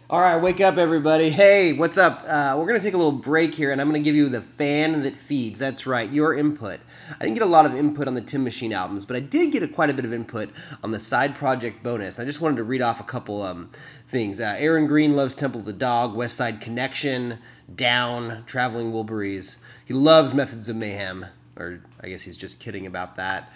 All 0.09 0.21
right, 0.21 0.37
wake 0.37 0.61
up, 0.61 0.77
everybody. 0.77 1.31
Hey, 1.31 1.73
what's 1.73 1.99
up? 1.99 2.23
Uh, 2.29 2.55
we're 2.57 2.69
going 2.69 2.79
to 2.79 2.87
take 2.87 2.95
a 2.95 2.97
little 2.97 3.11
break 3.11 3.53
here, 3.53 3.73
and 3.73 3.81
I'm 3.81 3.91
going 3.91 4.01
to 4.01 4.05
give 4.05 4.15
you 4.15 4.29
the 4.29 4.41
fan 4.41 5.03
that 5.03 5.17
feeds. 5.17 5.59
That's 5.59 5.85
right, 5.85 6.09
your 6.09 6.33
input. 6.33 6.79
I 7.11 7.25
didn't 7.25 7.35
get 7.35 7.43
a 7.43 7.51
lot 7.51 7.67
of 7.67 7.75
input 7.75 8.07
on 8.07 8.15
the 8.15 8.21
Tin 8.21 8.45
Machine 8.45 8.73
albums, 8.73 9.05
but 9.05 9.17
I 9.17 9.19
did 9.21 9.51
get 9.51 9.65
a, 9.65 9.69
quite 9.69 9.91
a 9.91 9.93
bit 9.93 10.05
of 10.05 10.13
input 10.13 10.51
on 10.85 10.93
the 10.93 11.01
side 11.01 11.35
project 11.35 11.83
bonus. 11.83 12.21
I 12.21 12.25
just 12.25 12.41
wanted 12.41 12.59
to 12.59 12.63
read 12.63 12.83
off 12.83 13.01
a 13.01 13.03
couple 13.03 13.43
um, 13.43 13.69
things. 14.07 14.39
Uh, 14.39 14.55
Aaron 14.59 14.87
Green 14.87 15.17
loves 15.17 15.35
Temple 15.35 15.59
of 15.59 15.67
the 15.67 15.73
Dog, 15.73 16.15
Westside 16.15 16.61
Connection, 16.61 17.41
Down, 17.75 18.45
Traveling 18.47 18.93
Wilburys. 18.93 19.59
He 19.85 19.93
loves 19.93 20.33
Methods 20.33 20.69
of 20.69 20.77
Mayhem, 20.77 21.27
or 21.57 21.83
I 22.01 22.11
guess 22.11 22.23
he's 22.23 22.37
just 22.37 22.61
kidding 22.61 22.87
about 22.87 23.17
that. 23.17 23.51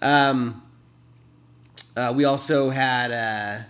Um, 0.00 0.62
uh, 1.96 2.12
we 2.14 2.24
also 2.24 2.70
had 2.70 3.10
uh, 3.10 3.64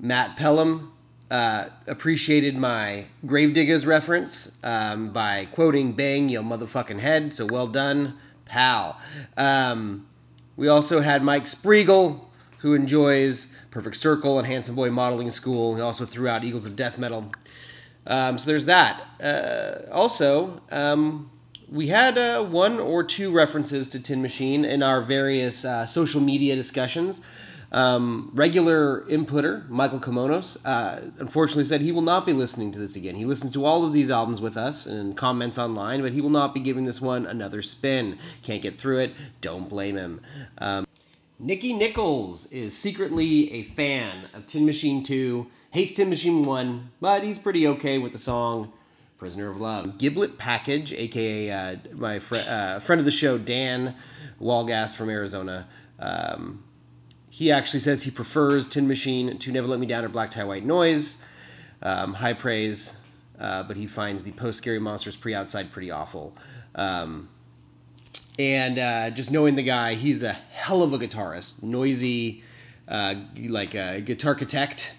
Matt 0.00 0.36
Pelham 0.36 0.91
uh, 1.32 1.70
appreciated 1.86 2.58
my 2.58 3.06
Gravediggers 3.24 3.86
reference 3.86 4.58
um, 4.62 5.14
by 5.14 5.46
quoting 5.46 5.92
"Bang 5.92 6.28
Your 6.28 6.42
motherfucking 6.42 7.00
head." 7.00 7.34
So 7.34 7.46
well 7.46 7.66
done, 7.66 8.18
pal. 8.44 9.00
Um, 9.38 10.06
we 10.56 10.68
also 10.68 11.00
had 11.00 11.22
Mike 11.24 11.46
Spriegel, 11.46 12.26
who 12.58 12.74
enjoys 12.74 13.56
Perfect 13.70 13.96
Circle 13.96 14.38
and 14.38 14.46
Handsome 14.46 14.74
Boy 14.74 14.90
Modeling 14.90 15.30
School. 15.30 15.74
He 15.74 15.80
also 15.80 16.04
threw 16.04 16.28
out 16.28 16.44
Eagles 16.44 16.66
of 16.66 16.76
Death 16.76 16.98
Metal. 16.98 17.32
Um, 18.06 18.36
so 18.36 18.46
there's 18.46 18.66
that. 18.66 19.02
Uh, 19.18 19.90
also, 19.90 20.60
um, 20.70 21.30
we 21.70 21.86
had 21.86 22.18
uh, 22.18 22.44
one 22.44 22.78
or 22.78 23.02
two 23.02 23.32
references 23.32 23.88
to 23.88 24.00
Tin 24.00 24.20
Machine 24.20 24.66
in 24.66 24.82
our 24.82 25.00
various 25.00 25.64
uh, 25.64 25.86
social 25.86 26.20
media 26.20 26.54
discussions. 26.54 27.22
Um, 27.72 28.30
regular 28.34 29.00
inputter 29.08 29.66
Michael 29.70 29.98
Kimonos 29.98 30.58
uh, 30.66 31.00
unfortunately 31.18 31.64
said 31.64 31.80
he 31.80 31.90
will 31.90 32.02
not 32.02 32.26
be 32.26 32.34
listening 32.34 32.70
to 32.72 32.78
this 32.78 32.96
again. 32.96 33.14
He 33.14 33.24
listens 33.24 33.50
to 33.52 33.64
all 33.64 33.86
of 33.86 33.94
these 33.94 34.10
albums 34.10 34.42
with 34.42 34.58
us 34.58 34.84
and 34.84 35.16
comments 35.16 35.56
online, 35.56 36.02
but 36.02 36.12
he 36.12 36.20
will 36.20 36.30
not 36.30 36.52
be 36.52 36.60
giving 36.60 36.84
this 36.84 37.00
one 37.00 37.24
another 37.24 37.62
spin. 37.62 38.18
Can't 38.42 38.60
get 38.60 38.76
through 38.76 38.98
it. 38.98 39.14
Don't 39.40 39.70
blame 39.70 39.96
him. 39.96 40.20
Um, 40.58 40.86
Nikki 41.38 41.72
Nichols 41.72 42.46
is 42.52 42.76
secretly 42.76 43.50
a 43.52 43.62
fan 43.62 44.28
of 44.34 44.46
Tin 44.46 44.66
Machine 44.66 45.02
2, 45.02 45.46
hates 45.70 45.94
Tin 45.94 46.10
Machine 46.10 46.44
1, 46.44 46.90
but 47.00 47.24
he's 47.24 47.38
pretty 47.38 47.66
okay 47.66 47.96
with 47.96 48.12
the 48.12 48.18
song 48.18 48.70
Prisoner 49.16 49.48
of 49.48 49.60
Love. 49.60 49.96
Giblet 49.96 50.36
Package, 50.36 50.92
aka 50.92 51.50
uh, 51.50 51.76
my 51.94 52.18
fr- 52.18 52.36
uh, 52.36 52.80
friend 52.80 52.98
of 53.00 53.06
the 53.06 53.10
show, 53.10 53.38
Dan 53.38 53.96
Walgast 54.40 54.94
from 54.94 55.08
Arizona. 55.08 55.68
Um, 55.98 56.62
he 57.32 57.50
actually 57.50 57.80
says 57.80 58.02
he 58.02 58.10
prefers 58.10 58.66
Tin 58.68 58.86
Machine 58.86 59.38
to 59.38 59.50
Never 59.50 59.66
Let 59.66 59.80
Me 59.80 59.86
Down 59.86 60.04
or 60.04 60.10
Black 60.10 60.30
Tie 60.30 60.44
White 60.44 60.66
Noise. 60.66 61.22
Um, 61.80 62.12
high 62.12 62.34
praise, 62.34 62.98
uh, 63.40 63.62
but 63.62 63.78
he 63.78 63.86
finds 63.86 64.22
the 64.22 64.32
post 64.32 64.58
Scary 64.58 64.78
Monsters 64.78 65.16
pre 65.16 65.34
outside 65.34 65.72
pretty 65.72 65.90
awful. 65.90 66.36
Um, 66.74 67.30
and 68.38 68.78
uh, 68.78 69.08
just 69.08 69.30
knowing 69.30 69.56
the 69.56 69.62
guy, 69.62 69.94
he's 69.94 70.22
a 70.22 70.34
hell 70.34 70.82
of 70.82 70.92
a 70.92 70.98
guitarist, 70.98 71.62
noisy, 71.62 72.44
uh, 72.86 73.14
like 73.38 73.74
a 73.74 74.02
guitar 74.02 74.32
architect, 74.32 74.92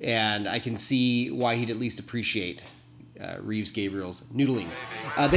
and 0.00 0.48
I 0.48 0.58
can 0.58 0.76
see 0.76 1.30
why 1.30 1.54
he'd 1.54 1.70
at 1.70 1.76
least 1.76 2.00
appreciate 2.00 2.62
uh, 3.20 3.36
Reeves 3.38 3.70
Gabrels's 3.70 4.24
noodlings. 4.34 4.82
Uh, 5.16 5.28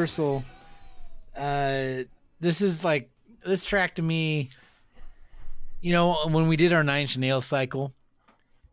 Universal. 0.00 0.42
Uh, 1.36 2.04
this 2.40 2.62
is 2.62 2.82
like 2.82 3.10
this 3.44 3.66
track 3.66 3.96
to 3.96 4.02
me. 4.02 4.48
You 5.82 5.92
know, 5.92 6.26
when 6.30 6.48
we 6.48 6.56
did 6.56 6.72
our 6.72 6.82
Nine 6.82 7.02
Inch 7.02 7.18
Nails 7.18 7.44
cycle, 7.44 7.92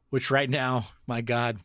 which 0.10 0.32
right 0.32 0.50
now, 0.50 0.88
my 1.06 1.20
God, 1.20 1.58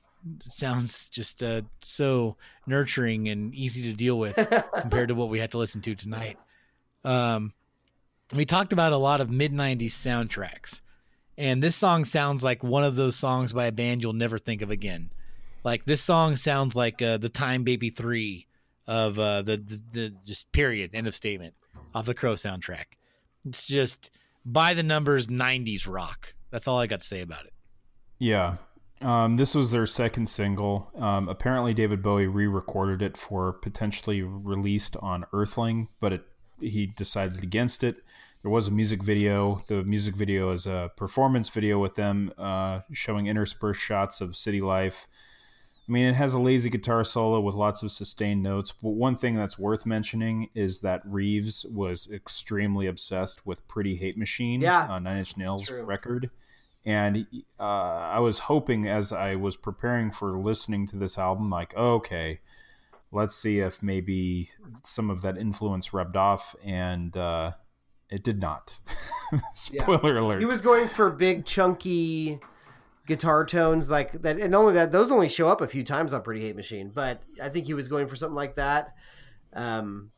sounds 0.49 1.09
just 1.11 1.45
uh, 1.45 1.63
so 1.81 2.37
nurturing 2.67 3.29
and 3.29 3.55
easy 3.55 3.83
to 3.83 3.93
deal 3.93 4.19
with 4.19 4.35
compared 4.81 5.11
to 5.11 5.15
what 5.15 5.29
we 5.29 5.39
had 5.39 5.53
to 5.53 5.59
listen 5.59 5.81
to 5.83 5.95
tonight. 5.95 6.39
Um, 7.05 7.53
we 8.35 8.45
talked 8.45 8.73
about 8.73 8.93
a 8.93 8.97
lot 8.97 9.21
of 9.21 9.31
mid 9.31 9.53
'90s 9.53 9.93
soundtracks, 9.93 10.81
and 11.39 11.63
this 11.63 11.77
song 11.77 12.05
sounds 12.05 12.43
like 12.43 12.65
one 12.65 12.83
of 12.83 12.97
those 12.97 13.15
songs 13.15 13.53
by 13.53 13.67
a 13.67 13.73
band 13.73 14.03
you'll 14.03 14.13
never 14.13 14.39
think 14.39 14.61
of 14.61 14.73
again. 14.73 15.13
Like 15.63 15.85
this 15.85 16.01
song 16.03 16.35
sounds 16.35 16.75
like 16.75 17.01
uh, 17.01 17.19
the 17.19 17.29
Time 17.29 17.63
Baby 17.63 17.91
Three 17.91 18.49
of 18.93 19.19
uh, 19.19 19.41
the, 19.41 19.57
the 19.57 19.83
the 19.93 20.15
just 20.25 20.53
period 20.53 20.91
end 20.93 21.07
of 21.07 21.15
statement 21.15 21.55
off 21.95 22.05
the 22.05 22.15
Crow 22.15 22.35
soundtrack. 22.35 22.85
It's 23.49 23.67
just 23.67 24.11
by 24.45 24.75
the 24.75 24.83
numbers 24.83 25.29
'90s 25.29 25.89
rock. 25.89 26.35
That's 26.51 26.69
all 26.69 26.79
I 26.79 26.87
got 26.87 27.01
to 27.01 27.07
say 27.07 27.23
about 27.23 27.47
it. 27.47 27.55
Yeah. 28.19 28.57
Um, 29.01 29.37
this 29.37 29.55
was 29.55 29.71
their 29.71 29.87
second 29.87 30.29
single. 30.29 30.91
Um, 30.97 31.29
apparently, 31.29 31.73
David 31.73 32.03
Bowie 32.03 32.27
re-recorded 32.27 33.03
it 33.03 33.17
for 33.17 33.55
potentially 33.55 34.23
released 34.23 34.97
on 34.99 35.25
Earthling, 35.33 35.89
but 35.99 36.13
it, 36.13 36.25
he 36.61 36.87
decided 36.87 37.43
against 37.43 37.83
it. 37.83 37.97
There 38.43 38.51
was 38.51 38.69
a 38.69 38.71
music 38.71 39.03
video. 39.03 39.65
The 39.69 39.83
music 39.83 40.15
video 40.15 40.53
is 40.53 40.67
a 40.67 40.91
performance 40.97 41.49
video 41.49 41.81
with 41.81 41.95
them 41.95 42.33
uh, 42.37 42.81
showing 42.93 43.27
interspersed 43.27 43.81
shots 43.81 44.21
of 44.21 44.37
city 44.37 44.61
life. 44.61 45.09
I 45.89 45.93
mean, 45.93 46.07
it 46.07 46.15
has 46.15 46.35
a 46.35 46.39
lazy 46.39 46.71
guitar 46.71 47.03
solo 47.03 47.41
with 47.41 47.57
lots 47.57 47.83
of 47.83 47.91
sustained 47.91 48.43
notes. 48.43 48.73
But 48.73 48.91
one 48.91 49.17
thing 49.17 49.35
that's 49.35 49.59
worth 49.59 49.85
mentioning 49.85 50.49
is 50.55 50.81
that 50.81 51.03
Reeves 51.05 51.67
was 51.75 52.09
extremely 52.13 52.87
obsessed 52.87 53.45
with 53.45 53.67
"Pretty 53.67 53.97
Hate 53.97 54.17
Machine," 54.17 54.61
Yeah, 54.61 54.93
uh, 54.93 54.99
Nine 55.01 55.19
Inch 55.19 55.37
Nails 55.37 55.67
true. 55.67 55.83
record, 55.83 56.31
and 56.85 57.27
uh, 57.59 57.63
I 57.63 58.21
was 58.21 58.39
hoping 58.39 58.87
as 58.87 59.13
I 59.13 59.35
was 59.35 59.57
preparing 59.57 60.13
for 60.13 60.39
listening 60.39 60.87
to 60.89 60.97
this 60.97 61.19
album, 61.19 61.51
like, 61.51 61.75
okay, 61.77 62.41
let's 63.11 63.35
see 63.35 63.59
if 63.59 63.83
maybe 63.83 64.51
some 64.85 65.11
of 65.11 65.23
that 65.23 65.37
influence 65.37 65.93
rubbed 65.93 66.17
off, 66.17 66.55
and 66.65 67.17
uh, 67.17 67.53
it 68.09 68.23
did 68.23 68.41
not. 68.41 68.79
Yeah. 69.71 69.85
Spoiler 69.85 70.19
alert. 70.19 70.41
He 70.41 70.45
was 70.45 70.61
going 70.61 70.89
for 70.89 71.09
big, 71.09 71.47
chunky 71.47 72.39
guitar 73.07 73.45
tones 73.45 73.91
like 73.91 74.13
that, 74.23 74.39
and 74.39 74.55
only 74.55 74.75
that 74.75 74.93
those 74.93 75.11
only 75.11 75.29
show 75.29 75.49
up 75.49 75.61
a 75.61 75.69
few 75.69 75.83
times 75.85 76.13
on 76.13 76.23
Pretty 76.23 76.43
Hate 76.43 76.57
Machine. 76.57 76.91
But 76.95 77.23
I 77.43 77.49
think 77.49 77.67
he 77.67 77.75
was 77.75 77.89
going 77.89 78.09
for 78.09 78.17
something 78.17 78.37
like 78.37 78.57
that. 78.57 78.95
Um, 79.53 80.13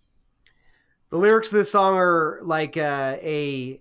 The 1.11 1.19
lyrics 1.19 1.48
of 1.48 1.55
this 1.55 1.70
song 1.70 1.97
are 1.97 2.40
like 2.43 2.77
uh, 2.77 3.16
a 3.23 3.81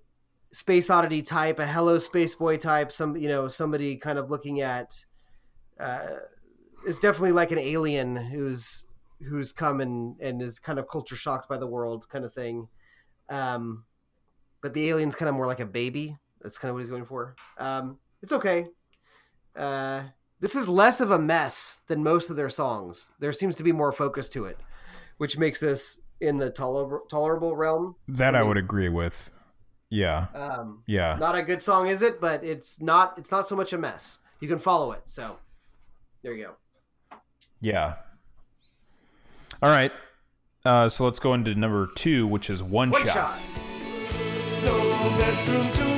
space 0.51 0.89
oddity 0.89 1.23
type, 1.23 1.57
a 1.57 1.65
hello 1.65 1.97
space 1.97 2.35
boy 2.35 2.57
type. 2.57 2.91
Some 2.91 3.17
you 3.17 3.27
know 3.27 3.47
somebody 3.47 3.97
kind 3.97 4.19
of 4.19 4.29
looking 4.29 4.61
at. 4.61 5.05
Uh, 5.79 6.17
it's 6.85 6.99
definitely 6.99 7.31
like 7.31 7.51
an 7.51 7.59
alien 7.59 8.15
who's 8.15 8.85
who's 9.27 9.51
come 9.51 9.81
and, 9.81 10.19
and 10.19 10.41
is 10.41 10.59
kind 10.59 10.77
of 10.77 10.87
culture 10.87 11.15
shocked 11.15 11.47
by 11.49 11.57
the 11.57 11.65
world 11.65 12.07
kind 12.09 12.25
of 12.25 12.33
thing. 12.33 12.67
Um, 13.29 13.85
but 14.61 14.73
the 14.73 14.89
alien's 14.89 15.15
kind 15.15 15.29
of 15.29 15.35
more 15.35 15.47
like 15.47 15.61
a 15.61 15.65
baby. 15.65 16.17
That's 16.41 16.57
kind 16.57 16.69
of 16.69 16.75
what 16.75 16.81
he's 16.81 16.89
going 16.89 17.05
for. 17.05 17.35
Um, 17.57 17.97
it's 18.21 18.33
okay. 18.33 18.67
Uh, 19.55 20.03
this 20.39 20.55
is 20.55 20.67
less 20.67 20.99
of 21.01 21.11
a 21.11 21.19
mess 21.19 21.81
than 21.87 22.03
most 22.03 22.29
of 22.29 22.35
their 22.35 22.49
songs. 22.49 23.11
There 23.19 23.31
seems 23.33 23.55
to 23.55 23.63
be 23.63 23.71
more 23.71 23.91
focus 23.91 24.27
to 24.29 24.45
it, 24.45 24.57
which 25.17 25.37
makes 25.37 25.59
this 25.59 25.99
in 26.19 26.37
the 26.37 26.49
toler- 26.49 27.01
tolerable 27.09 27.55
realm. 27.55 27.95
That 28.07 28.35
I 28.35 28.43
would 28.43 28.57
agree 28.57 28.89
with. 28.89 29.31
Yeah. 29.89 30.27
Um, 30.33 30.83
Yeah. 30.87 31.17
Not 31.19 31.35
a 31.35 31.43
good 31.43 31.61
song, 31.61 31.87
is 31.87 32.01
it? 32.01 32.19
But 32.19 32.43
it's 32.43 32.81
not. 32.81 33.17
It's 33.17 33.31
not 33.31 33.47
so 33.47 33.55
much 33.55 33.73
a 33.73 33.77
mess. 33.77 34.19
You 34.39 34.47
can 34.47 34.57
follow 34.57 34.91
it. 34.91 35.01
So 35.05 35.37
there 36.23 36.33
you 36.33 36.45
go. 36.45 37.17
Yeah. 37.61 37.95
All 39.61 39.69
right. 39.69 39.91
Uh, 40.65 40.89
so 40.89 41.05
let's 41.05 41.19
go 41.19 41.33
into 41.33 41.53
number 41.55 41.87
two, 41.95 42.25
which 42.27 42.49
is 42.49 42.63
one, 42.63 42.89
One 42.89 43.05
shot. 43.05 43.35
shot. 43.37 43.41
No 44.63 45.92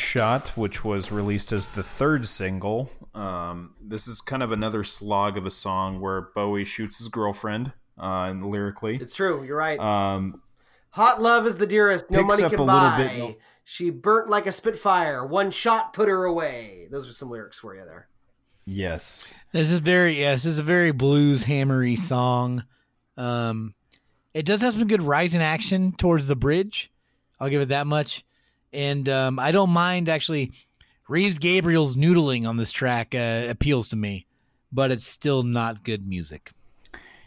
was 0.00 0.14
One 0.14 0.22
Shot, 0.40 0.48
which 0.56 0.84
was 0.84 1.12
released 1.12 1.52
as 1.52 1.68
the 1.68 1.82
third 1.82 2.26
single. 2.26 2.90
Um, 3.14 3.74
this 3.80 4.06
is 4.08 4.20
kind 4.20 4.42
of 4.42 4.52
another 4.52 4.84
slog 4.84 5.36
of 5.36 5.46
a 5.46 5.50
song 5.50 6.00
where 6.00 6.22
Bowie 6.34 6.64
shoots 6.64 6.98
his 6.98 7.08
girlfriend, 7.08 7.72
uh, 7.98 8.28
and 8.30 8.46
lyrically. 8.46 8.96
It's 8.96 9.14
true. 9.14 9.44
You're 9.44 9.56
right. 9.56 9.78
Um, 9.78 10.42
Hot 10.90 11.22
love 11.22 11.46
is 11.46 11.56
the 11.56 11.66
dearest. 11.66 12.10
No 12.10 12.22
money 12.24 12.48
can 12.48 12.66
buy. 12.66 13.12
bit- 13.16 13.38
She 13.64 13.90
burnt 13.90 14.28
like 14.28 14.46
a 14.46 14.52
spitfire. 14.52 15.24
One 15.24 15.50
shot 15.52 15.92
put 15.92 16.08
her 16.08 16.24
away. 16.24 16.88
Those 16.90 17.08
are 17.08 17.12
some 17.12 17.30
lyrics 17.30 17.58
for 17.60 17.74
you 17.76 17.84
there. 17.84 18.08
yes. 18.66 19.32
This 19.52 19.70
is 19.70 19.80
very 19.80 20.18
yes, 20.18 20.42
this 20.42 20.52
is 20.54 20.58
a 20.58 20.62
very 20.64 20.90
blues 20.92 21.42
hammery 21.44 21.96
song. 21.96 22.64
Um, 23.16 23.74
it 24.34 24.44
does 24.46 24.60
have 24.62 24.74
some 24.74 24.86
good 24.88 25.02
rising 25.02 25.40
action 25.42 25.92
towards 25.92 26.26
the 26.26 26.36
bridge. 26.36 26.90
I'll 27.38 27.48
give 27.50 27.62
it 27.62 27.68
that 27.68 27.86
much. 27.86 28.24
And 28.72 29.08
um, 29.08 29.38
I 29.38 29.52
don't 29.52 29.70
mind 29.70 30.08
actually. 30.08 30.52
Reeves 31.08 31.40
Gabrels's 31.40 31.96
noodling 31.96 32.48
on 32.48 32.56
this 32.56 32.70
track 32.70 33.16
uh, 33.16 33.46
appeals 33.48 33.88
to 33.88 33.96
me, 33.96 34.26
but 34.70 34.92
it's 34.92 35.08
still 35.08 35.42
not 35.42 35.82
good 35.82 36.06
music. 36.06 36.52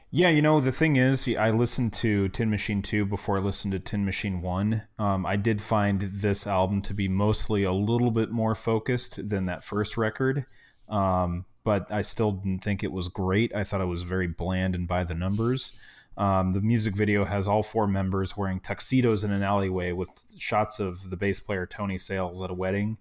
Yeah, 0.09 0.29
you 0.29 0.41
know, 0.41 0.61
the 0.61 0.71
thing 0.71 0.95
is, 0.95 1.27
I 1.27 1.49
listened 1.49 1.91
to 1.93 2.29
Tin 2.29 2.49
Machine 2.49 2.81
2 2.81 3.05
before 3.05 3.39
I 3.39 3.41
listened 3.41 3.73
to 3.73 3.79
Tin 3.79 4.05
Machine 4.05 4.41
1. 4.41 4.83
Um, 4.99 5.25
I 5.25 5.35
did 5.35 5.59
find 5.59 6.01
this 6.13 6.47
album 6.47 6.81
to 6.83 6.93
be 6.93 7.09
mostly 7.09 7.63
a 7.63 7.73
little 7.73 8.11
bit 8.11 8.31
more 8.31 8.55
focused 8.55 9.27
than 9.27 9.47
that 9.47 9.65
first 9.65 9.97
record. 9.97 10.45
Um, 10.87 11.45
but 11.63 11.91
I 11.91 12.03
still 12.03 12.31
didn't 12.31 12.59
think 12.59 12.83
it 12.83 12.91
was 12.91 13.07
great. 13.07 13.55
I 13.55 13.63
thought 13.63 13.81
it 13.81 13.85
was 13.85 14.03
very 14.03 14.27
bland 14.27 14.75
and 14.75 14.87
by 14.87 15.03
the 15.03 15.15
numbers. 15.15 15.73
Um, 16.17 16.53
the 16.53 16.61
music 16.61 16.95
video 16.95 17.25
has 17.25 17.47
all 17.47 17.63
four 17.63 17.87
members 17.87 18.37
wearing 18.37 18.59
tuxedos 18.59 19.23
in 19.23 19.31
an 19.31 19.41
alleyway 19.43 19.91
with 19.93 20.09
shots 20.37 20.79
of 20.79 21.09
the 21.09 21.17
bass 21.17 21.39
player 21.39 21.65
Tony 21.65 21.97
Sales 21.97 22.41
at 22.41 22.51
a 22.51 22.53
wedding. 22.53 22.97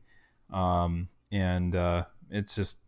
Um, 0.50 1.08
and 1.30 1.74
uh, 1.76 2.04
it's 2.30 2.54
just 2.54 2.78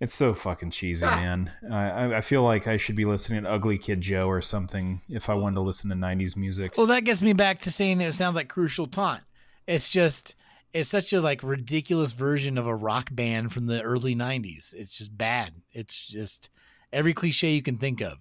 it's 0.00 0.14
so 0.14 0.34
fucking 0.34 0.70
cheesy, 0.72 1.06
man. 1.06 1.50
I, 1.70 1.88
I- 1.90 2.16
I 2.18 2.20
feel 2.20 2.42
like 2.42 2.66
I 2.66 2.76
should 2.76 2.96
be 2.96 3.04
listening 3.04 3.44
to 3.44 3.50
Ugly 3.50 3.78
Kid 3.78 4.00
Joe 4.00 4.28
or 4.28 4.42
something 4.42 5.00
if 5.08 5.30
I 5.30 5.34
wanted 5.34 5.54
to 5.56 5.60
listen 5.62 5.88
to 5.90 5.96
'90s 5.96 6.36
music. 6.36 6.76
Well, 6.76 6.86
that 6.88 7.04
gets 7.04 7.22
me 7.22 7.32
back 7.32 7.60
to 7.62 7.70
saying 7.70 8.00
it 8.00 8.12
sounds 8.12 8.34
like 8.36 8.48
Crucial 8.48 8.86
Taunt. 8.86 9.22
It's 9.66 9.88
just 9.88 10.34
it's 10.72 10.90
such 10.90 11.12
a 11.12 11.20
like 11.20 11.42
ridiculous 11.44 12.12
version 12.12 12.58
of 12.58 12.66
a 12.66 12.74
rock 12.74 13.08
band 13.12 13.52
from 13.52 13.66
the 13.66 13.80
early 13.82 14.14
'90s. 14.16 14.74
It's 14.74 14.90
just 14.92 15.16
bad. 15.16 15.54
It's 15.72 16.06
just 16.06 16.50
every 16.92 17.14
cliche 17.14 17.52
you 17.52 17.62
can 17.62 17.78
think 17.78 18.00
of. 18.00 18.18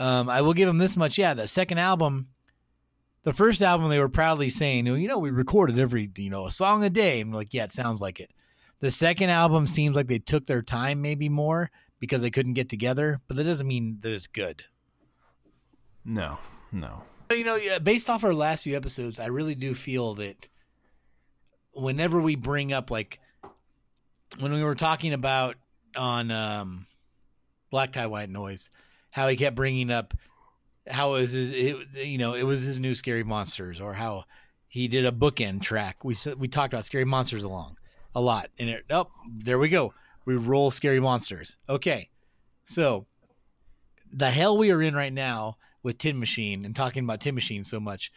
Um, 0.00 0.30
I 0.30 0.40
will 0.40 0.54
give 0.54 0.66
them 0.66 0.78
this 0.78 0.96
much. 0.96 1.18
Yeah, 1.18 1.34
the 1.34 1.46
second 1.46 1.76
album, 1.76 2.28
the 3.22 3.34
first 3.34 3.60
album, 3.60 3.90
they 3.90 3.98
were 3.98 4.08
proudly 4.08 4.48
saying, 4.48 4.88
"Oh, 4.88 4.94
you 4.94 5.06
know, 5.06 5.18
we 5.18 5.30
recorded 5.30 5.78
every 5.78 6.10
you 6.16 6.30
know 6.30 6.46
a 6.46 6.50
song 6.50 6.82
a 6.82 6.88
day." 6.88 7.20
And 7.20 7.30
we're 7.30 7.36
like, 7.36 7.52
yeah, 7.52 7.64
it 7.64 7.72
sounds 7.72 8.00
like 8.00 8.18
it. 8.18 8.30
The 8.80 8.90
second 8.90 9.28
album 9.28 9.66
seems 9.66 9.94
like 9.94 10.06
they 10.06 10.18
took 10.18 10.46
their 10.46 10.62
time 10.62 11.02
maybe 11.02 11.28
more 11.28 11.70
because 11.98 12.22
they 12.22 12.30
couldn't 12.30 12.54
get 12.54 12.70
together, 12.70 13.20
but 13.28 13.36
that 13.36 13.44
doesn't 13.44 13.66
mean 13.66 13.98
that 14.00 14.12
it's 14.12 14.26
good. 14.26 14.64
No, 16.02 16.38
no. 16.72 17.02
You 17.30 17.44
know, 17.44 17.56
yeah, 17.56 17.78
based 17.78 18.08
off 18.08 18.24
our 18.24 18.32
last 18.32 18.64
few 18.64 18.78
episodes, 18.78 19.20
I 19.20 19.26
really 19.26 19.54
do 19.54 19.74
feel 19.74 20.14
that 20.14 20.48
whenever 21.72 22.22
we 22.22 22.36
bring 22.36 22.72
up 22.72 22.90
like 22.90 23.20
when 24.38 24.54
we 24.54 24.64
were 24.64 24.74
talking 24.74 25.12
about 25.12 25.56
on 25.94 26.30
um, 26.30 26.86
Black 27.70 27.92
Tie 27.92 28.06
White 28.06 28.30
Noise, 28.30 28.70
how 29.10 29.28
he 29.28 29.36
kept 29.36 29.56
bringing 29.56 29.90
up 29.90 30.14
how 30.88 31.14
it 31.14 31.20
was 31.20 31.32
his, 31.32 31.52
it, 31.52 31.76
you 31.94 32.18
know, 32.18 32.34
it 32.34 32.42
was 32.42 32.62
his 32.62 32.78
new 32.78 32.94
Scary 32.94 33.22
Monsters, 33.22 33.80
or 33.80 33.92
how 33.92 34.24
he 34.68 34.88
did 34.88 35.04
a 35.04 35.12
bookend 35.12 35.62
track. 35.62 36.04
We 36.04 36.16
we 36.36 36.48
talked 36.48 36.72
about 36.72 36.84
Scary 36.84 37.04
Monsters 37.04 37.42
along 37.42 37.76
a 38.14 38.20
lot, 38.20 38.50
and 38.58 38.70
it, 38.70 38.84
oh, 38.90 39.08
there 39.28 39.58
we 39.58 39.68
go. 39.68 39.94
We 40.24 40.36
roll 40.36 40.70
Scary 40.70 41.00
Monsters. 41.00 41.56
Okay, 41.68 42.08
so 42.64 43.06
the 44.12 44.30
hell 44.30 44.58
we 44.58 44.70
are 44.70 44.82
in 44.82 44.94
right 44.94 45.12
now 45.12 45.56
with 45.82 45.98
Tin 45.98 46.18
Machine 46.18 46.64
and 46.64 46.74
talking 46.74 47.04
about 47.04 47.20
Tin 47.20 47.34
Machine 47.34 47.64
so 47.64 47.80
much. 47.80 48.12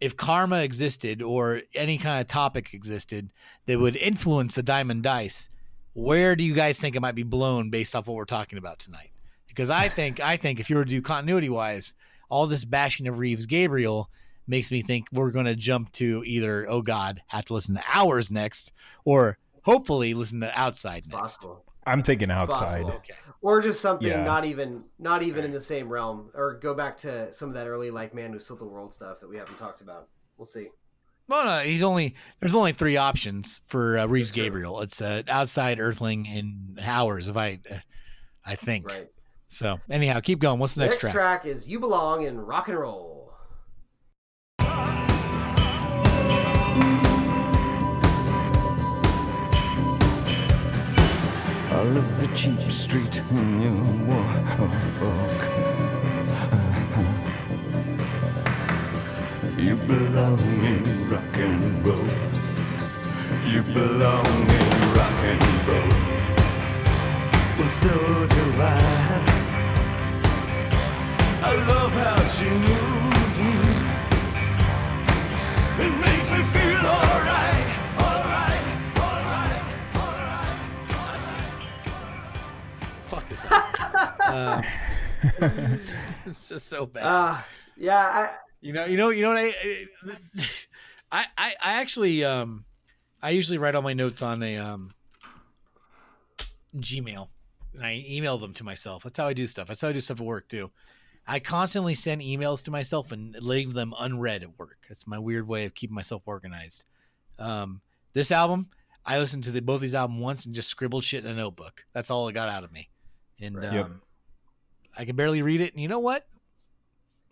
If 0.00 0.16
karma 0.16 0.60
existed 0.62 1.22
or 1.22 1.62
any 1.74 1.98
kind 1.98 2.20
of 2.20 2.28
topic 2.28 2.72
existed 2.72 3.30
that 3.66 3.80
would 3.80 3.96
influence 3.96 4.54
the 4.54 4.62
diamond 4.62 5.02
dice, 5.02 5.48
where 5.94 6.36
do 6.36 6.44
you 6.44 6.54
guys 6.54 6.78
think 6.78 6.94
it 6.94 7.00
might 7.00 7.16
be 7.16 7.24
blown 7.24 7.70
based 7.70 7.96
off 7.96 8.06
what 8.06 8.14
we're 8.14 8.24
talking 8.24 8.58
about 8.58 8.78
tonight? 8.78 9.10
Because 9.58 9.70
I 9.70 9.88
think 9.88 10.20
I 10.20 10.36
think 10.36 10.60
if 10.60 10.70
you 10.70 10.76
were 10.76 10.84
to 10.84 10.90
do 10.90 11.02
continuity 11.02 11.48
wise, 11.48 11.92
all 12.28 12.46
this 12.46 12.64
bashing 12.64 13.08
of 13.08 13.18
Reeves 13.18 13.44
Gabrels 13.44 14.06
makes 14.46 14.70
me 14.70 14.82
think 14.82 15.08
we're 15.10 15.32
going 15.32 15.46
to 15.46 15.56
jump 15.56 15.90
to 15.94 16.22
either 16.24 16.64
oh 16.70 16.80
god, 16.80 17.20
have 17.26 17.44
to 17.46 17.54
listen 17.54 17.74
to 17.74 17.82
hours 17.92 18.30
next, 18.30 18.72
or 19.04 19.36
hopefully 19.64 20.14
listen 20.14 20.38
to 20.42 20.52
outside 20.56 21.08
next. 21.08 21.38
Possible. 21.38 21.64
I'm 21.84 22.04
thinking 22.04 22.30
It's 22.30 22.38
outside. 22.38 22.84
possible. 22.84 23.02
Or 23.42 23.60
just 23.60 23.80
something 23.80 24.06
Yeah. 24.06 24.22
not 24.22 24.44
even 24.44 24.84
not 25.00 25.24
even 25.24 25.44
in 25.44 25.50
the 25.50 25.60
same 25.60 25.88
realm. 25.88 26.30
Or 26.34 26.54
go 26.62 26.72
back 26.72 26.96
to 26.98 27.32
some 27.34 27.48
of 27.48 27.56
that 27.56 27.66
early 27.66 27.90
like 27.90 28.14
man 28.14 28.32
who 28.32 28.38
sold 28.38 28.60
the 28.60 28.64
world 28.64 28.92
stuff 28.92 29.18
that 29.18 29.28
we 29.28 29.38
haven't 29.38 29.58
talked 29.58 29.80
about. 29.80 30.06
We'll 30.36 30.46
see. 30.46 30.68
No, 31.28 31.42
no, 31.44 31.58
he's 31.64 31.82
only 31.82 32.14
there's 32.38 32.54
only 32.54 32.70
three 32.70 32.96
options 32.96 33.60
for 33.66 33.98
uh, 33.98 34.06
Reeves 34.06 34.30
Gabriel. 34.30 34.82
It's 34.82 35.02
uh, 35.02 35.24
outside 35.26 35.80
Earthling 35.80 36.28
and 36.28 36.78
Hours, 36.80 37.26
if 37.26 37.36
I, 37.36 37.58
uh, 37.68 37.78
I 38.46 38.54
think. 38.54 38.86
Right. 38.88 39.08
So 39.48 39.80
anyhow, 39.90 40.20
keep 40.20 40.38
going. 40.40 40.58
What's 40.58 40.74
the 40.74 40.82
next, 40.82 41.00
The 41.00 41.06
next, 41.08 41.14
next 41.14 41.14
track? 41.14 41.42
track 41.42 41.46
is 41.50 41.68
"You 41.68 41.80
Belong 41.80 42.22
in 42.22 42.38
Rock 42.38 42.68
and 42.68 42.78
Roll." 42.78 43.32
I 51.70 51.82
love 51.82 52.20
the 52.20 52.26
cheap 52.34 52.60
street 52.62 53.22
in 53.30 53.58
New 53.58 54.12
York. 54.12 55.48
You 59.58 59.76
belong 59.76 60.40
in 60.64 61.10
rock 61.10 61.36
and 61.36 61.84
roll. 61.84 62.08
You 63.46 63.62
belong 63.62 64.26
in 64.26 64.68
rock 64.96 65.20
and 65.32 65.68
roll. 65.68 65.98
Well, 67.58 67.68
so 67.68 67.88
do 67.88 68.62
I. 68.62 69.37
I 71.40 71.54
love 71.54 71.92
how 71.92 72.18
she 72.34 72.48
moves 72.50 73.38
me. 73.42 73.54
It 75.80 75.94
makes 76.00 76.30
me 76.30 76.42
feel 76.42 76.84
alright, 76.84 77.68
alright, 77.96 78.66
alright, 78.98 80.58
Fuck 83.06 83.30
is 83.30 83.44
uh, 83.44 84.62
it's 86.26 86.48
just 86.48 86.66
so 86.66 86.86
bad. 86.86 87.04
Uh, 87.04 87.38
yeah, 87.76 87.98
I, 87.98 88.30
You 88.60 88.72
know, 88.72 88.86
you 88.86 88.96
know, 88.96 89.10
you 89.10 89.22
know 89.22 89.28
what 89.28 89.38
I, 89.38 89.54
I, 91.12 91.26
I, 91.38 91.54
I 91.62 91.72
actually, 91.74 92.24
um, 92.24 92.64
I 93.22 93.30
usually 93.30 93.58
write 93.58 93.76
all 93.76 93.82
my 93.82 93.92
notes 93.94 94.22
on 94.22 94.42
a 94.42 94.56
um, 94.56 94.92
Gmail, 96.76 97.28
and 97.74 97.84
I 97.84 98.04
email 98.08 98.38
them 98.38 98.54
to 98.54 98.64
myself. 98.64 99.04
That's 99.04 99.16
how 99.16 99.28
I 99.28 99.32
do 99.32 99.46
stuff. 99.46 99.68
That's 99.68 99.80
how 99.80 99.88
I 99.88 99.92
do 99.92 100.00
stuff 100.00 100.20
at 100.20 100.26
work 100.26 100.48
too. 100.48 100.70
I 101.30 101.38
constantly 101.40 101.94
send 101.94 102.22
emails 102.22 102.64
to 102.64 102.70
myself 102.70 103.12
and 103.12 103.34
leave 103.40 103.74
them 103.74 103.92
unread 104.00 104.42
at 104.42 104.58
work. 104.58 104.78
That's 104.88 105.06
my 105.06 105.18
weird 105.18 105.46
way 105.46 105.66
of 105.66 105.74
keeping 105.74 105.94
myself 105.94 106.22
organized. 106.26 106.84
Um, 107.38 107.82
this 108.14 108.30
album, 108.32 108.68
I 109.04 109.18
listened 109.18 109.44
to 109.44 109.50
the, 109.50 109.60
both 109.60 109.82
these 109.82 109.94
albums 109.94 110.20
once 110.22 110.46
and 110.46 110.54
just 110.54 110.68
scribbled 110.70 111.04
shit 111.04 111.24
in 111.24 111.30
a 111.30 111.34
notebook. 111.34 111.84
That's 111.92 112.10
all 112.10 112.26
it 112.28 112.32
got 112.32 112.48
out 112.48 112.64
of 112.64 112.72
me, 112.72 112.88
and 113.40 113.56
Right. 113.56 113.68
um, 113.68 113.74
Yep. 113.74 113.86
I 114.96 115.04
can 115.04 115.16
barely 115.16 115.42
read 115.42 115.60
it. 115.60 115.72
And 115.74 115.82
you 115.82 115.86
know 115.88 115.98
what? 115.98 116.26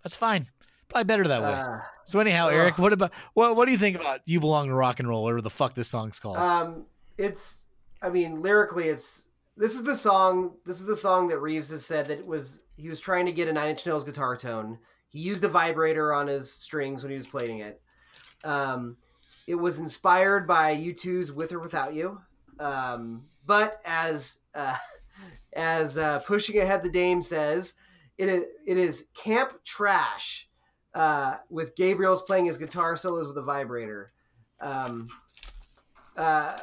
That's 0.05 0.14
fine. 0.14 0.47
Probably 0.89 1.05
better 1.05 1.27
that 1.27 1.43
way. 1.43 1.52
uh, 1.52 1.78
So 2.05 2.20
anyhow, 2.20 2.47
Ugh. 2.48 2.52
Eric, 2.55 2.78
what 2.78 2.93
about 2.93 3.10
what? 3.35 3.56
What 3.56 3.64
do 3.64 3.73
you 3.73 3.78
think 3.78 3.97
about 3.97 4.20
"You 4.27 4.39
Belong 4.39 4.68
to 4.68 4.74
Rock 4.74 5.01
and 5.01 5.09
Roll" 5.09 5.27
or 5.28 5.40
the 5.40 5.51
fuck 5.51 5.74
this 5.74 5.89
song's 5.89 6.20
called? 6.20 6.36
Um, 6.36 6.85
it's. 7.18 7.64
I 8.02 8.10
mean, 8.10 8.40
lyrically, 8.43 8.89
it's. 8.89 9.26
This 9.57 9.74
is 9.74 9.85
the 9.85 9.95
song. 9.95 10.53
This 10.66 10.81
is 10.81 10.87
the 10.87 10.97
song 10.97 11.28
that 11.28 11.39
Reeves 11.39 11.70
has 11.70 11.85
said 11.85 12.09
that 12.09 12.19
it 12.19 12.27
was. 12.27 12.61
He 12.77 12.89
was 12.89 13.01
trying 13.01 13.27
to 13.27 13.33
get 13.33 13.49
a 13.49 13.53
Nine 13.53 13.70
Inch 13.70 13.87
Nails 13.87 14.05
guitar 14.05 14.37
tone. 14.37 14.78
He 15.09 15.20
used 15.20 15.45
a 15.45 15.49
vibrator 15.49 16.12
on 16.12 16.27
his 16.27 16.53
strings 16.53 17.03
when 17.03 17.11
he 17.11 17.16
was 17.16 17.27
playing 17.27 17.61
it. 17.61 17.81
Um, 18.45 18.99
it 19.47 19.55
was 19.55 19.78
inspired 19.78 20.47
by 20.47 20.77
U2's 20.77 21.33
"With 21.33 21.53
or 21.53 21.61
Without 21.61 21.95
You," 21.95 22.20
um, 22.61 23.24
but 23.47 23.81
as 23.87 24.41
uh, 24.55 24.77
as 25.55 25.97
uh, 25.97 26.19
pushing 26.20 26.59
ahead 26.59 26.83
the 26.83 26.91
Dame 26.91 27.23
says, 27.23 27.77
it 28.19 28.28
is 28.28 28.45
it 28.66 28.77
is 28.77 29.07
camp 29.15 29.65
trash. 29.65 30.49
Uh, 30.95 31.37
with 31.51 31.77
Gabrels's 31.77 32.23
playing 32.23 32.47
his 32.47 32.57
guitar 32.57 32.97
solos 32.97 33.27
with 33.27 33.37
a 33.37 33.43
vibrator. 33.43 34.12
Um, 34.62 35.09
uh, 36.16 36.59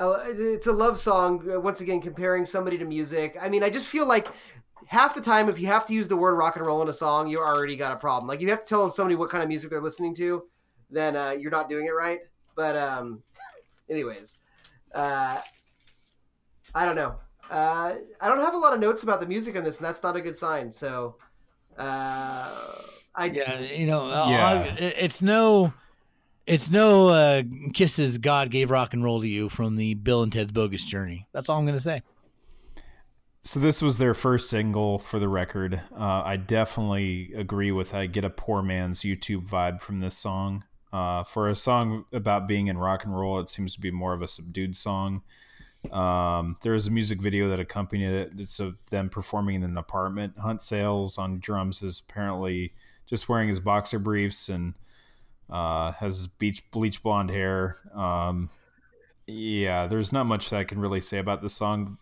it's 0.00 0.66
a 0.66 0.72
love 0.72 0.98
song 0.98 1.46
uh, 1.52 1.60
once 1.60 1.80
again 1.80 2.00
comparing 2.00 2.44
somebody 2.46 2.78
to 2.78 2.84
music. 2.84 3.36
I 3.40 3.48
mean 3.48 3.62
i 3.62 3.70
just 3.70 3.88
feel 3.88 4.06
like 4.06 4.28
half 4.86 5.14
the 5.14 5.20
time 5.20 5.48
if 5.48 5.60
you 5.60 5.66
have 5.66 5.86
to 5.86 5.94
use 5.94 6.08
the 6.08 6.16
word 6.16 6.34
rock 6.34 6.56
and 6.56 6.64
roll 6.64 6.80
in 6.82 6.88
a 6.88 6.92
song 6.92 7.28
you 7.28 7.38
already 7.38 7.76
got 7.76 7.92
a 7.92 7.96
problem. 7.96 8.26
Like 8.28 8.38
if 8.38 8.42
you 8.44 8.50
have 8.50 8.64
to 8.64 8.68
tell 8.68 8.90
somebody 8.90 9.14
what 9.14 9.30
kind 9.30 9.42
of 9.42 9.48
music 9.48 9.70
they're 9.70 9.80
listening 9.82 10.14
to 10.16 10.44
then 10.90 11.16
uh, 11.16 11.30
you're 11.38 11.50
not 11.52 11.68
doing 11.68 11.86
it 11.86 11.90
right. 11.90 12.20
But 12.56 12.76
um 12.76 13.22
anyways 13.88 14.38
uh 14.94 15.40
i 16.74 16.84
don't 16.86 16.96
know. 16.96 17.16
Uh 17.50 17.94
i 18.20 18.28
don't 18.28 18.40
have 18.40 18.54
a 18.54 18.58
lot 18.58 18.72
of 18.72 18.80
notes 18.80 19.02
about 19.02 19.20
the 19.20 19.26
music 19.26 19.56
on 19.56 19.64
this 19.64 19.78
and 19.78 19.86
that's 19.86 20.02
not 20.02 20.16
a 20.16 20.20
good 20.20 20.36
sign. 20.36 20.72
So 20.72 21.16
uh 21.78 22.82
i 23.14 23.26
yeah, 23.26 23.58
you 23.58 23.86
know, 23.86 24.10
uh, 24.10 24.26
Yeah. 24.28 24.74
it's 24.78 25.20
no, 25.20 25.72
it's 26.46 26.70
no 26.70 27.08
uh, 27.08 27.42
kisses. 27.74 28.18
God 28.18 28.50
gave 28.50 28.70
rock 28.70 28.94
and 28.94 29.04
roll 29.04 29.20
to 29.20 29.28
you 29.28 29.48
from 29.48 29.76
the 29.76 29.94
Bill 29.94 30.22
and 30.22 30.32
Ted's 30.32 30.52
Bogus 30.52 30.84
Journey. 30.84 31.26
That's 31.32 31.48
all 31.48 31.58
I'm 31.58 31.66
gonna 31.66 31.80
say. 31.80 32.02
So 33.42 33.58
this 33.58 33.80
was 33.80 33.96
their 33.96 34.12
first 34.12 34.50
single 34.50 34.98
for 34.98 35.18
the 35.18 35.28
record. 35.28 35.80
Uh, 35.98 36.22
I 36.24 36.36
definitely 36.36 37.32
agree 37.34 37.72
with. 37.72 37.94
I 37.94 38.06
get 38.06 38.24
a 38.24 38.30
poor 38.30 38.62
man's 38.62 39.00
U2 39.00 39.48
vibe 39.48 39.80
from 39.80 40.00
this 40.00 40.16
song. 40.16 40.64
Uh, 40.92 41.22
for 41.22 41.48
a 41.48 41.56
song 41.56 42.04
about 42.12 42.48
being 42.48 42.66
in 42.66 42.76
rock 42.76 43.04
and 43.04 43.16
roll, 43.16 43.40
it 43.40 43.48
seems 43.48 43.74
to 43.74 43.80
be 43.80 43.90
more 43.90 44.12
of 44.12 44.22
a 44.22 44.28
subdued 44.28 44.76
song. 44.76 45.22
Um, 45.90 46.56
there 46.62 46.74
is 46.74 46.86
a 46.86 46.90
music 46.90 47.22
video 47.22 47.48
that 47.48 47.60
accompanied 47.60 48.12
it. 48.12 48.32
It's 48.36 48.60
of 48.60 48.76
them 48.90 49.08
performing 49.08 49.54
in 49.56 49.62
an 49.62 49.78
apartment. 49.78 50.36
Hunt 50.38 50.60
Sales 50.60 51.16
on 51.16 51.38
drums 51.38 51.82
is 51.82 52.02
apparently 52.06 52.74
just 53.06 53.28
wearing 53.28 53.48
his 53.48 53.60
boxer 53.60 53.98
briefs 53.98 54.48
and 54.50 54.74
uh, 55.50 55.92
has 55.92 56.26
beach 56.28 56.70
bleach 56.70 57.02
blonde 57.02 57.30
hair. 57.30 57.76
Um, 57.94 58.50
yeah, 59.26 59.86
there's 59.86 60.12
not 60.12 60.24
much 60.24 60.50
that 60.50 60.56
I 60.56 60.64
can 60.64 60.80
really 60.80 61.00
say 61.00 61.18
about 61.18 61.42
this 61.42 61.54
song. 61.54 61.98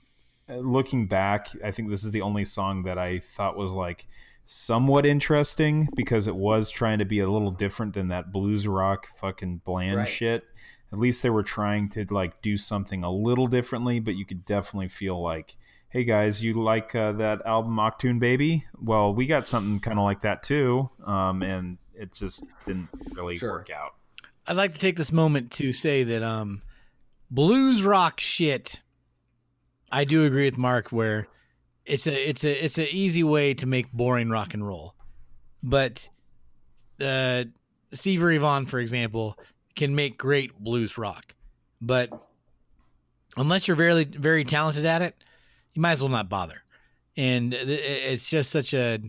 Uh, 0.49 0.57
Looking 0.57 1.07
back, 1.07 1.49
I 1.65 1.71
think 1.71 1.91
this 1.91 2.05
is 2.05 2.11
the 2.11 2.23
only 2.23 2.45
song 2.45 2.85
that 2.85 2.99
I 2.99 3.19
thought 3.19 3.57
was 3.57 3.73
like 3.73 4.07
somewhat 4.45 5.05
interesting 5.05 5.89
because 5.95 6.27
it 6.27 6.35
was 6.35 6.71
trying 6.71 7.01
to 7.01 7.05
be 7.05 7.21
a 7.21 7.29
little 7.31 7.51
different 7.51 7.93
than 7.93 8.09
that 8.09 8.33
blues 8.33 8.67
rock 8.67 9.09
fucking 9.19 9.61
bland 9.65 9.99
Right. 9.99 10.09
shit. 10.09 10.45
At 10.91 10.99
least 10.99 11.23
they 11.23 11.29
were 11.29 11.43
trying 11.43 11.91
to 11.91 12.07
like 12.11 12.41
do 12.41 12.57
something 12.57 13.05
a 13.05 13.13
little 13.13 13.47
differently, 13.47 14.01
but 14.01 14.15
you 14.15 14.25
could 14.25 14.47
definitely 14.47 14.89
feel 14.89 15.21
like, 15.21 15.55
hey 15.91 16.05
guys, 16.05 16.43
you 16.43 16.55
like 16.55 16.95
uh, 16.95 17.13
that 17.13 17.45
album 17.45 17.77
Achtung 17.77 18.19
Baby? 18.19 18.65
Well, 18.81 19.13
we 19.13 19.27
got 19.27 19.45
something 19.45 19.81
kind 19.81 19.99
of 19.99 20.05
like 20.07 20.23
that 20.23 20.43
too, 20.43 20.89
um, 21.05 21.43
and 21.43 21.77
it 21.99 22.13
just 22.13 22.45
didn't 22.67 22.89
really 23.13 23.39
work 23.43 23.71
out. 23.71 23.95
I'd 24.47 24.57
like 24.57 24.73
to 24.73 24.79
take 24.79 24.97
this 24.97 25.13
moment 25.13 25.51
to 25.53 25.73
say 25.73 26.05
that 26.05 26.23
um, 26.23 26.63
blues 27.31 27.83
rock 27.83 28.21
shit. 28.21 28.81
I 29.91 30.05
do 30.05 30.25
agree 30.25 30.45
with 30.45 30.59
Mark 30.59 30.91
where 30.91 31.29
it's 31.85 32.07
a 32.07 32.29
it's 32.29 32.45
a 32.45 32.65
it's 32.65 32.79
an 32.79 32.87
easy 32.91 33.23
way 33.25 33.55
to 33.55 33.67
make 33.67 33.93
boring 33.93 34.31
rock 34.31 34.55
and 34.55 34.67
roll, 34.67 34.95
but 35.63 36.09
uh, 37.01 37.45
Steve 37.93 38.23
Ray 38.23 38.39
Vaughan, 38.39 38.67
for 38.67 38.79
example, 38.79 39.39
can 39.77 39.95
make 39.95 40.19
great 40.19 40.59
blues 40.59 40.99
rock, 40.99 41.35
but 41.81 42.11
unless 43.37 43.67
you're 43.67 43.77
very 43.77 44.05
very 44.05 44.45
talented 44.45 44.85
at 44.85 45.03
it, 45.03 45.15
you 45.75 45.83
might 45.83 45.93
as 45.93 46.03
well 46.03 46.11
not 46.11 46.29
bother. 46.29 46.63
And 47.17 47.53
it's 47.53 48.31
just 48.31 48.51
such 48.51 48.75
a 48.75 49.01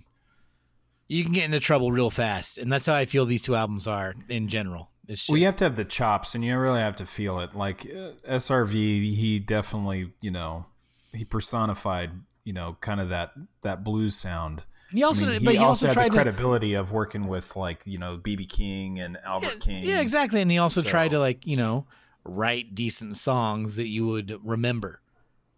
you 1.09 1.23
can 1.23 1.33
get 1.33 1.43
into 1.43 1.59
trouble 1.59 1.91
real 1.91 2.09
fast, 2.09 2.57
and 2.57 2.71
that's 2.71 2.85
how 2.85 2.93
I 2.93 3.05
feel 3.05 3.25
these 3.25 3.41
two 3.41 3.55
albums 3.55 3.87
are 3.87 4.15
in 4.29 4.47
general. 4.47 4.91
It's 5.07 5.21
just, 5.21 5.29
Well, 5.29 5.37
you 5.39 5.47
have 5.47 5.55
to 5.57 5.63
have 5.65 5.75
the 5.75 5.83
chops, 5.85 6.35
and 6.35 6.45
you 6.45 6.57
really 6.57 6.79
have 6.79 6.95
to 6.97 7.05
feel 7.05 7.39
it. 7.39 7.55
Like 7.55 7.85
uh, 7.85 8.11
SRV, 8.29 8.71
he 9.15 9.39
definitely, 9.39 10.13
you 10.21 10.29
know, 10.31 10.65
he 11.11 11.25
personified, 11.25 12.11
you 12.43 12.53
know, 12.53 12.77
kind 12.79 13.01
of 13.01 13.09
that 13.09 13.31
that 13.63 13.83
blues 13.83 14.15
sound. 14.15 14.63
He 14.91 15.03
also- 15.03 15.25
I 15.25 15.29
mean, 15.31 15.43
but 15.43 15.51
he 15.53 15.57
he 15.59 15.63
also, 15.63 15.87
also 15.87 15.87
had 15.87 15.93
tried 15.93 16.05
the 16.05 16.09
to- 16.09 16.15
credibility 16.23 16.73
of 16.75 16.91
working 16.91 17.27
with 17.27 17.55
like 17.55 17.81
you 17.85 17.97
know 17.97 18.17
BB 18.23 18.47
King 18.49 18.99
and 18.99 19.17
Albert 19.25 19.59
King. 19.61 19.83
Yeah, 19.83 19.99
exactly. 20.01 20.41
And 20.41 20.49
he 20.51 20.57
also 20.59 20.81
So- 20.81 20.89
tried 20.89 21.09
to 21.11 21.19
like, 21.19 21.45
you 21.47 21.57
know, 21.57 21.87
write 22.23 22.75
decent 22.75 23.17
songs 23.17 23.75
that 23.77 23.87
you 23.87 24.05
would 24.07 24.39
remember. 24.43 25.01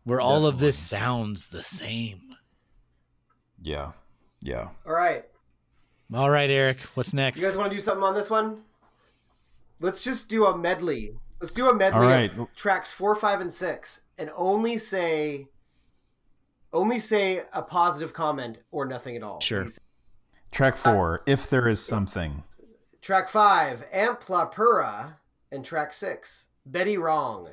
Where 0.04 0.20
all 0.22 0.48
of 0.48 0.60
this 0.60 0.78
sounds 0.78 1.50
the 1.50 1.62
same. 1.64 2.36
Yeah, 3.62 3.92
yeah. 4.42 4.70
all 4.86 4.94
right 4.94 5.26
All 6.14 6.30
right, 6.30 6.50
Eric, 6.50 6.80
what's 6.96 7.14
next? 7.14 7.40
you 7.40 7.46
guys 7.48 7.56
want 7.56 7.70
to 7.72 7.76
do 7.76 7.82
something 7.82 8.04
on 8.04 8.14
this 8.16 8.30
one 8.30 8.62
let's 9.80 10.04
just 10.04 10.30
do 10.30 10.46
a 10.46 10.56
medley 10.58 11.12
let's 11.40 11.54
do 11.54 11.68
a 11.70 11.74
medley 11.74 12.00
All 12.02 12.06
right. 12.08 12.38
of 12.38 12.54
tracks 12.56 12.92
four 12.92 13.16
five 13.16 13.42
and 13.42 13.52
six 13.52 14.02
and 14.20 14.30
only 14.36 14.78
say 14.78 15.48
only 16.72 17.00
say 17.00 17.44
a 17.54 17.62
positive 17.64 18.14
comment 18.14 18.60
or 18.72 18.86
nothing 18.86 19.16
at 19.16 19.24
all 19.24 19.40
Sure. 19.40 19.64
please. 19.64 19.80
Track 20.52 20.74
uh, 20.74 20.78
four, 20.94 21.22
if 21.26 21.50
there 21.50 21.68
is 21.68 21.82
something. 21.82 22.44
Track 23.02 23.30
five, 23.30 23.84
Amlapura, 23.94 25.16
and 25.52 25.64
track 25.66 25.94
six, 25.94 26.48
Betty 26.66 26.98
Wrong. 26.98 27.48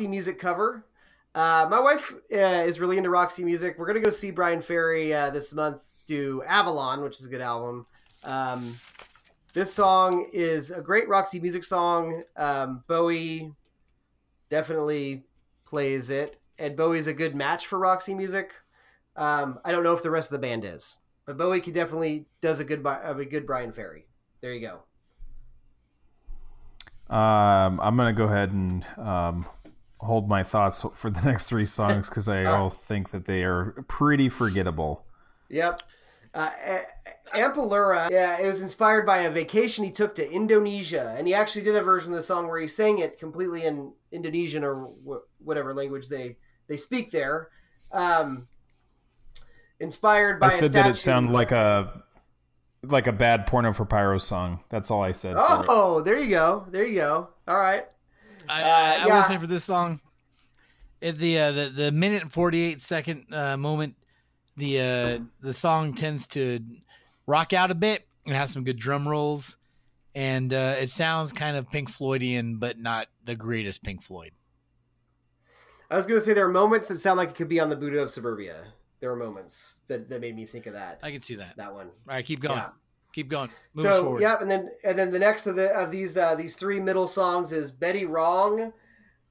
Roxy 0.00 0.06
Music 0.08 0.38
cover. 0.38 0.84
Uh, 1.34 1.68
my 1.70 1.78
wife 1.78 2.12
uh, 2.32 2.36
is 2.36 2.80
really 2.80 2.96
into 2.96 3.10
Roxy 3.10 3.44
Music. 3.44 3.76
We're 3.78 3.86
gonna 3.86 4.00
go 4.00 4.10
see 4.10 4.30
Bryan 4.30 4.60
Ferry 4.60 5.14
uh, 5.14 5.30
this 5.30 5.54
month 5.54 5.86
do 6.06 6.42
Avalon, 6.42 7.02
which 7.02 7.20
is 7.20 7.26
a 7.26 7.28
good 7.28 7.40
album. 7.40 7.86
Um, 8.24 8.80
this 9.54 9.72
song 9.72 10.28
is 10.32 10.70
a 10.70 10.80
great 10.80 11.08
Roxy 11.08 11.38
Music 11.38 11.62
song. 11.62 12.24
Um, 12.36 12.82
Bowie 12.88 13.52
definitely 14.48 15.24
plays 15.66 16.10
it. 16.10 16.39
And 16.60 16.76
Bowie's 16.76 17.06
a 17.06 17.14
good 17.14 17.34
match 17.34 17.66
for 17.66 17.78
Roxy 17.78 18.14
Music. 18.14 18.52
Um, 19.16 19.58
I 19.64 19.72
don't 19.72 19.82
know 19.82 19.94
if 19.94 20.02
the 20.02 20.10
rest 20.10 20.30
of 20.30 20.40
the 20.40 20.46
band 20.46 20.64
is, 20.64 20.98
but 21.24 21.38
Bowie 21.38 21.60
can 21.60 21.72
definitely 21.72 22.26
does 22.42 22.60
a 22.60 22.64
good 22.64 22.86
a 22.86 23.24
good 23.24 23.46
Bryan 23.46 23.72
Ferry. 23.72 24.06
There 24.42 24.52
you 24.52 24.60
go. 24.60 24.80
Um, 27.14 27.80
I'm 27.80 27.96
gonna 27.96 28.12
go 28.12 28.24
ahead 28.24 28.52
and 28.52 28.86
um, 28.98 29.46
hold 29.98 30.28
my 30.28 30.42
thoughts 30.42 30.84
for 30.94 31.10
the 31.10 31.20
next 31.24 31.48
three 31.48 31.64
songs 31.66 32.08
because 32.10 32.28
I 32.28 32.38
All 32.44 32.52
right. 32.52 32.58
all 32.60 32.68
think 32.68 33.10
that 33.10 33.24
they 33.24 33.42
are 33.42 33.84
pretty 33.88 34.28
forgettable. 34.28 35.06
Yep. 35.48 35.80
Uh, 36.32 36.50
Amlapura, 37.34 38.10
yeah, 38.10 38.38
it 38.38 38.46
was 38.46 38.62
inspired 38.62 39.04
by 39.06 39.22
a 39.22 39.30
vacation 39.30 39.84
he 39.84 39.90
took 39.90 40.14
to 40.16 40.30
Indonesia, 40.30 41.14
and 41.16 41.26
he 41.26 41.34
actually 41.34 41.62
did 41.62 41.74
a 41.74 41.82
version 41.82 42.12
of 42.12 42.16
the 42.16 42.22
song 42.22 42.46
where 42.46 42.60
he 42.60 42.68
sang 42.68 42.98
it 42.98 43.18
completely 43.18 43.64
in 43.64 43.92
Indonesian 44.12 44.62
or 44.62 44.90
wh- 45.06 45.44
whatever 45.44 45.74
language 45.74 46.08
they 46.08 46.36
they 46.70 46.78
speak 46.78 47.10
there. 47.10 47.48
Um, 47.92 48.46
inspired 49.80 50.40
by 50.40 50.46
I 50.46 50.50
said 50.50 50.64
a 50.64 50.68
that 50.70 50.86
it 50.90 50.96
statue- 50.96 51.12
sounded 51.12 51.32
like 51.32 51.52
a 51.52 52.02
like 52.82 53.06
a 53.06 53.12
bad 53.12 53.46
porno 53.46 53.72
for 53.74 53.84
pyro 53.84 54.16
song. 54.16 54.60
That's 54.70 54.90
all 54.90 55.02
I 55.02 55.12
said. 55.12 55.34
Oh, 55.36 56.00
there 56.00 56.18
you 56.18 56.30
go, 56.30 56.64
there 56.70 56.86
you 56.86 56.94
go. 56.94 57.28
All 57.46 57.58
right. 57.58 57.86
I, 58.48 58.62
Uh, 58.62 58.64
I, 58.64 58.68
I 59.02 59.06
yeah. 59.06 59.16
will 59.16 59.22
say 59.24 59.36
for 59.36 59.46
this 59.46 59.64
song, 59.64 60.00
at 61.02 61.18
the 61.18 61.38
uh, 61.38 61.52
the 61.52 61.68
the 61.68 61.92
minute 61.92 62.22
and 62.22 62.32
forty 62.32 62.60
eight 62.62 62.80
second 62.80 63.26
uh, 63.32 63.56
moment, 63.56 63.96
the 64.56 64.80
uh, 64.80 65.18
the 65.40 65.52
song 65.52 65.92
tends 65.94 66.26
to 66.28 66.60
rock 67.26 67.52
out 67.52 67.70
a 67.70 67.74
bit 67.74 68.06
and 68.26 68.34
have 68.34 68.50
some 68.50 68.64
good 68.64 68.78
drum 68.78 69.06
rolls, 69.08 69.56
and 70.14 70.52
uh, 70.54 70.76
it 70.78 70.88
sounds 70.90 71.32
kind 71.32 71.56
of 71.56 71.70
Pink 71.70 71.90
Floydian, 71.90 72.58
but 72.60 72.78
not 72.78 73.08
the 73.24 73.34
greatest 73.34 73.82
Pink 73.82 74.02
Floyd. 74.04 74.30
I 75.90 75.96
was 75.96 76.06
gonna 76.06 76.20
say 76.20 76.32
there 76.34 76.46
are 76.46 76.52
moments 76.52 76.88
that 76.88 76.98
sound 76.98 77.18
like 77.18 77.30
it 77.30 77.34
could 77.34 77.48
be 77.48 77.60
on 77.60 77.68
the 77.68 77.76
Buddha 77.76 78.00
of 78.00 78.10
Suburbia. 78.10 78.64
There 79.00 79.10
were 79.10 79.16
moments 79.16 79.80
that, 79.88 80.08
that 80.10 80.20
made 80.20 80.36
me 80.36 80.44
think 80.44 80.66
of 80.66 80.74
that. 80.74 81.00
I 81.02 81.10
can 81.10 81.22
see 81.22 81.34
that. 81.36 81.56
That 81.56 81.72
one. 81.72 81.86
All 81.86 81.92
right, 82.14 82.24
keep 82.24 82.40
going. 82.40 82.58
Yeah. 82.58 82.68
Keep 83.12 83.30
going. 83.30 83.50
Move 83.74 83.82
so 83.82 84.04
forward. 84.04 84.20
yep, 84.22 84.40
and 84.40 84.50
then 84.50 84.70
and 84.84 84.98
then 84.98 85.10
the 85.10 85.18
next 85.18 85.46
of 85.46 85.56
the 85.56 85.68
of 85.70 85.90
these 85.90 86.16
uh, 86.16 86.34
these 86.36 86.54
three 86.54 86.78
middle 86.78 87.08
songs 87.08 87.52
is 87.52 87.72
Betty 87.72 88.04
Wrong, 88.04 88.72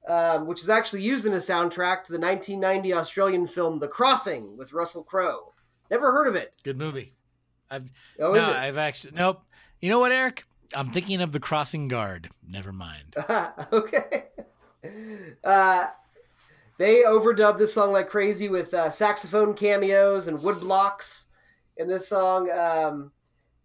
um, 0.06 0.46
which 0.46 0.60
is 0.60 0.68
actually 0.68 1.02
used 1.02 1.24
in 1.24 1.32
a 1.32 1.36
soundtrack 1.36 2.04
to 2.04 2.12
the 2.12 2.18
1990 2.18 2.92
Australian 2.92 3.46
film 3.46 3.78
The 3.78 3.88
Crossing 3.88 4.56
with 4.58 4.72
Russell 4.74 5.02
Crowe. 5.02 5.54
Never 5.90 6.12
heard 6.12 6.26
of 6.28 6.34
it. 6.34 6.52
Good 6.62 6.76
movie. 6.76 7.14
I've 7.70 7.90
Oh, 8.18 8.34
no? 8.34 8.52
I've 8.52 8.76
actually 8.76 9.14
nope. 9.16 9.40
You 9.80 9.88
know 9.88 9.98
what, 9.98 10.12
Eric? 10.12 10.44
I'm 10.74 10.90
thinking 10.90 11.22
of 11.22 11.32
the 11.32 11.40
Crossing 11.40 11.88
Guard. 11.88 12.28
Never 12.46 12.72
mind. 12.72 13.16
okay. 13.72 14.24
Uh, 15.42 15.86
they 16.80 17.02
overdubbed 17.02 17.58
this 17.58 17.74
song 17.74 17.92
like 17.92 18.08
crazy 18.08 18.48
with 18.48 18.72
uh, 18.72 18.88
saxophone 18.88 19.52
cameos 19.52 20.28
and 20.28 20.42
wood 20.42 20.60
blocks 20.60 21.26
in 21.76 21.86
this 21.86 22.08
song. 22.08 22.50
Um, 22.50 23.12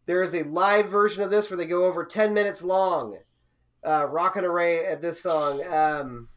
there 0.05 0.21
is 0.21 0.35
a 0.35 0.43
live 0.43 0.89
version 0.89 1.23
of 1.23 1.29
this 1.29 1.49
where 1.49 1.55
they 1.55 1.65
go 1.65 1.85
over 1.85 2.03
10 2.03 2.33
minutes 2.33 2.61
long, 2.61 3.17
uh, 3.85 4.05
array 4.11 4.85
at 4.85 5.01
this 5.01 5.23
song. 5.23 5.65
Um, 5.65 6.27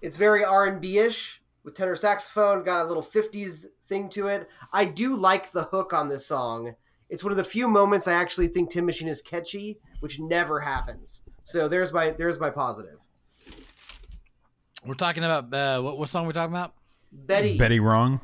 it's 0.00 0.16
very 0.16 0.42
R&B-ish 0.42 1.42
with 1.64 1.74
tenor 1.74 1.96
saxophone, 1.96 2.64
got 2.64 2.86
a 2.86 2.88
little 2.88 3.02
50s 3.02 3.66
thing 3.86 4.08
to 4.08 4.28
it. 4.28 4.48
I 4.72 4.86
do 4.86 5.14
like 5.14 5.52
the 5.52 5.64
hook 5.64 5.92
on 5.92 6.08
this 6.08 6.26
song. 6.26 6.76
It's 7.10 7.22
one 7.22 7.30
of 7.30 7.36
the 7.36 7.44
few 7.44 7.68
moments 7.68 8.08
I 8.08 8.14
actually 8.14 8.48
think 8.48 8.70
Tin 8.70 8.86
Machine 8.86 9.08
is 9.08 9.20
catchy, 9.20 9.80
which 10.00 10.18
never 10.18 10.60
happens. 10.60 11.24
So 11.42 11.68
there's 11.68 11.92
my 11.92 12.12
there's 12.12 12.40
my 12.40 12.48
positive. 12.48 13.03
We're 14.86 14.94
talking 14.94 15.24
about 15.24 15.52
uh, 15.52 15.80
what, 15.82 15.98
what 15.98 16.08
song 16.08 16.26
we're 16.26 16.32
talking 16.32 16.54
about? 16.54 16.74
Betty. 17.10 17.56
Betty 17.56 17.80
wrong. 17.80 18.20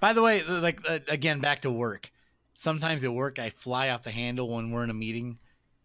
By 0.00 0.12
the 0.12 0.22
way, 0.22 0.42
like 0.42 0.80
uh, 0.88 0.98
again, 1.08 1.40
back 1.40 1.62
to 1.62 1.70
work. 1.70 2.10
Sometimes 2.54 3.04
at 3.04 3.12
work, 3.12 3.38
I 3.38 3.50
fly 3.50 3.90
off 3.90 4.02
the 4.02 4.10
handle 4.10 4.48
when 4.48 4.70
we're 4.70 4.84
in 4.84 4.90
a 4.90 4.94
meeting 4.94 5.38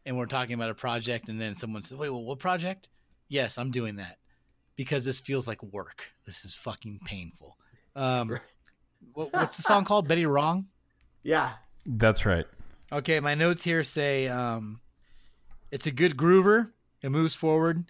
and 0.06 0.18
we're 0.18 0.26
talking 0.26 0.54
about 0.54 0.70
a 0.70 0.74
project, 0.74 1.30
and 1.30 1.40
then 1.40 1.54
someone 1.54 1.84
says, 1.84 1.98
"Wait, 1.98 2.10
well, 2.10 2.24
what 2.24 2.40
project?" 2.40 2.88
Yes, 3.30 3.58
I'm 3.58 3.72
doing 3.72 3.98
that 3.98 4.18
because 4.76 5.06
this 5.06 5.20
feels 5.20 5.48
like 5.48 5.62
work. 5.62 6.06
This 6.26 6.46
is 6.46 6.56
fucking 6.56 7.02
painful. 7.06 7.58
Um, 7.96 8.40
what, 9.14 9.34
what's 9.34 9.58
the 9.58 9.64
song 9.64 9.86
called? 9.86 10.08
Betty 10.08 10.26
Wrong. 10.26 10.68
Yeah. 11.24 11.52
That's 11.86 12.26
right. 12.26 12.46
Okay, 12.92 13.20
my 13.20 13.36
notes 13.36 13.64
here 13.64 13.84
say 13.84 14.28
um, 14.30 14.80
it's 15.72 15.88
a 15.88 15.92
good 15.92 16.16
groover. 16.16 16.72
It 17.02 17.10
moves 17.10 17.36
forward. 17.36 17.86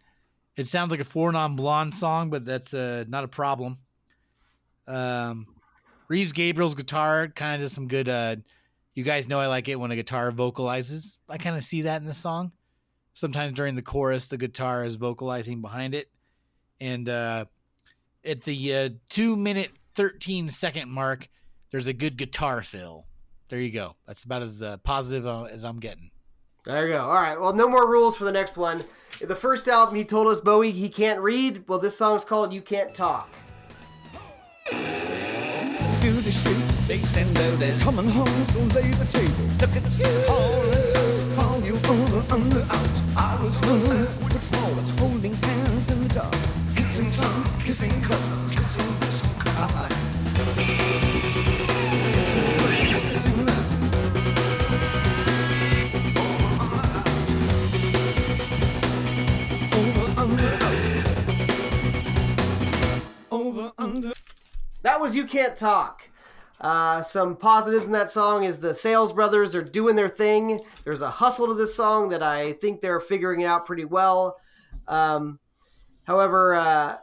It 0.57 0.67
sounds 0.67 0.89
like 0.89 0.99
a 0.99 1.05
four 1.05 1.31
non 1.31 1.55
blonde 1.55 1.93
song, 1.93 2.29
but 2.29 2.43
that's 2.43 2.73
uh, 2.73 3.05
not 3.07 3.23
a 3.23 3.27
problem. 3.27 3.77
Um, 4.87 5.45
Reeves 6.07 6.33
Gabrels's 6.33 6.75
guitar 6.75 7.27
kind 7.27 7.55
of 7.55 7.65
does 7.65 7.73
some 7.73 7.87
good. 7.87 8.09
Uh, 8.09 8.37
you 8.95 9.03
guys 9.03 9.27
know 9.27 9.39
I 9.39 9.45
like 9.45 9.67
it 9.67 9.75
when 9.75 9.91
a 9.91 9.95
guitar 9.95 10.31
vocalizes. 10.31 11.19
I 11.29 11.37
kind 11.37 11.55
of 11.55 11.63
see 11.63 11.83
that 11.83 12.01
in 12.01 12.07
the 12.07 12.13
song. 12.13 12.51
Sometimes 13.13 13.53
during 13.53 13.75
the 13.75 13.81
chorus, 13.83 14.27
the 14.27 14.37
guitar 14.37 14.83
is 14.83 14.95
vocalizing 14.95 15.61
behind 15.61 15.93
it. 15.93 16.09
And 16.79 17.07
uh, 17.07 17.45
at 18.25 18.43
the 18.43 18.75
uh, 18.75 18.89
two 19.09 19.35
minute, 19.35 19.71
13 19.95 20.49
second 20.49 20.89
mark, 20.89 21.27
there's 21.71 21.87
a 21.87 21.93
good 21.93 22.17
guitar 22.17 22.63
fill. 22.63 23.05
There 23.49 23.59
you 23.59 23.71
go. 23.71 23.95
That's 24.07 24.23
about 24.23 24.41
as 24.41 24.63
uh, 24.63 24.77
positive 24.77 25.27
uh, 25.27 25.43
as 25.43 25.63
I'm 25.63 25.79
getting. 25.79 26.09
There 26.67 26.85
you 26.85 26.93
go. 26.95 27.05
All 27.05 27.13
right. 27.13 27.39
Well, 27.39 27.53
no 27.53 27.69
more 27.69 27.89
rules 27.89 28.17
for 28.17 28.25
the 28.25 28.31
next 28.31 28.57
one. 28.57 28.83
The 29.21 29.35
first 29.35 29.69
album, 29.69 29.95
he 29.95 30.03
told 30.03 30.27
us 30.27 30.41
Bowie 30.41 30.71
he 30.71 30.89
can't 30.89 31.21
read. 31.21 31.63
Well, 31.65 31.79
this 31.79 31.97
song's 31.97 32.25
called 32.25 32.51
"You 32.51 32.61
Can't 32.61 32.93
Talk." 32.93 33.33
The 36.01 36.31
streets. 36.31 36.77
Coming 37.83 38.09
home, 38.09 38.45
so 38.45 38.59
lay 38.75 38.89
the 38.91 39.05
table. 39.05 39.45
Look 39.61 39.75
at 39.77 39.83
and 41.21 41.35
call 41.37 41.61
you 41.61 41.75
over, 41.75 42.33
under, 42.33 42.59
out. 42.59 43.01
I 43.15 43.39
was 43.41 43.61
small 44.43 44.75
holding 44.99 45.33
hands 45.33 45.89
in 45.89 46.03
the 46.03 46.13
dark. 46.13 46.35
Kissing 46.75 47.07
kissing 47.63 48.01
cousins, 48.01 48.55
kissing. 48.55 48.97
That 64.83 65.01
was 65.01 65.15
"You 65.15 65.25
Can't 65.25 65.55
Talk." 65.55 66.09
Uh, 66.59 67.03
some 67.03 67.35
positives 67.35 67.85
in 67.85 67.93
that 67.93 68.09
song 68.09 68.43
is 68.43 68.59
the 68.59 68.73
Sales 68.73 69.13
Brothers 69.13 69.53
are 69.53 69.63
doing 69.63 69.95
their 69.95 70.09
thing. 70.09 70.61
There's 70.83 71.03
a 71.03 71.09
hustle 71.09 71.47
to 71.47 71.53
this 71.53 71.75
song 71.75 72.09
that 72.09 72.23
I 72.23 72.53
think 72.53 72.81
they're 72.81 72.99
figuring 72.99 73.41
it 73.41 73.45
out 73.45 73.65
pretty 73.65 73.85
well. 73.85 74.37
Um, 74.87 75.39
however, 76.05 76.55
uh, 76.55 76.97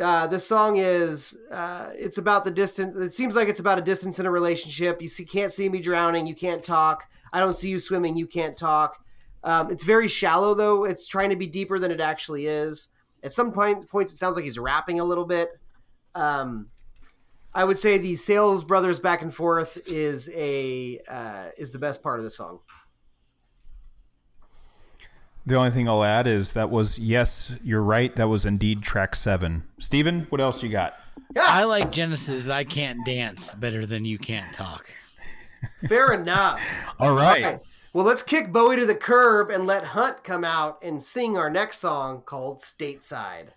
uh, 0.00 0.26
this 0.26 0.46
song 0.46 0.76
is 0.76 1.38
uh, 1.50 1.90
it's 1.94 2.18
about 2.18 2.44
the 2.44 2.50
distance. 2.50 2.96
It 2.96 3.14
seems 3.14 3.34
like 3.34 3.48
it's 3.48 3.60
about 3.60 3.78
a 3.78 3.82
distance 3.82 4.18
in 4.18 4.26
a 4.26 4.30
relationship. 4.30 5.00
You 5.00 5.08
see, 5.08 5.24
can't 5.24 5.52
see 5.52 5.68
me 5.68 5.80
drowning. 5.80 6.26
You 6.26 6.34
can't 6.34 6.64
talk. 6.64 7.08
I 7.32 7.40
don't 7.40 7.54
see 7.54 7.70
you 7.70 7.78
swimming. 7.78 8.16
You 8.16 8.26
can't 8.26 8.56
talk. 8.56 8.98
Um, 9.44 9.70
it's 9.70 9.84
very 9.84 10.08
shallow 10.08 10.54
though. 10.54 10.84
It's 10.84 11.08
trying 11.08 11.30
to 11.30 11.36
be 11.36 11.46
deeper 11.46 11.78
than 11.78 11.90
it 11.90 12.00
actually 12.00 12.46
is. 12.46 12.88
At 13.22 13.32
some 13.32 13.52
point, 13.52 13.88
points, 13.88 14.12
it 14.12 14.16
sounds 14.16 14.36
like 14.36 14.44
he's 14.44 14.58
rapping 14.58 15.00
a 15.00 15.04
little 15.04 15.24
bit. 15.24 15.50
Um, 16.14 16.68
I 17.54 17.64
would 17.64 17.78
say 17.78 17.98
the 17.98 18.16
Sales 18.16 18.64
Brothers 18.64 19.00
back 19.00 19.22
and 19.22 19.34
forth 19.34 19.78
is 19.86 20.30
a 20.34 21.00
uh, 21.08 21.50
is 21.58 21.70
the 21.70 21.78
best 21.78 22.02
part 22.02 22.18
of 22.18 22.24
the 22.24 22.30
song. 22.30 22.60
The 25.44 25.56
only 25.56 25.70
thing 25.70 25.88
I'll 25.88 26.04
add 26.04 26.26
is 26.26 26.52
that 26.52 26.70
was 26.70 26.98
yes, 26.98 27.52
you're 27.62 27.82
right. 27.82 28.14
That 28.16 28.28
was 28.28 28.46
indeed 28.46 28.82
track 28.82 29.16
seven. 29.16 29.64
Steven, 29.78 30.26
what 30.30 30.40
else 30.40 30.62
you 30.62 30.68
got? 30.68 30.94
I 31.40 31.64
like 31.64 31.90
Genesis. 31.90 32.48
I 32.48 32.64
can't 32.64 33.04
dance 33.04 33.54
better 33.54 33.84
than 33.84 34.04
you 34.04 34.18
can't 34.18 34.52
talk. 34.54 34.88
Fair 35.88 36.12
enough. 36.12 36.60
All 36.98 37.14
right. 37.14 37.60
Well, 37.92 38.04
let's 38.06 38.22
kick 38.22 38.52
Bowie 38.52 38.76
to 38.76 38.86
the 38.86 38.94
curb 38.94 39.50
and 39.50 39.66
let 39.66 39.84
Hunt 39.84 40.24
come 40.24 40.44
out 40.44 40.78
and 40.82 41.02
sing 41.02 41.36
our 41.36 41.50
next 41.50 41.78
song 41.78 42.22
called 42.24 42.58
Stateside. 42.58 43.48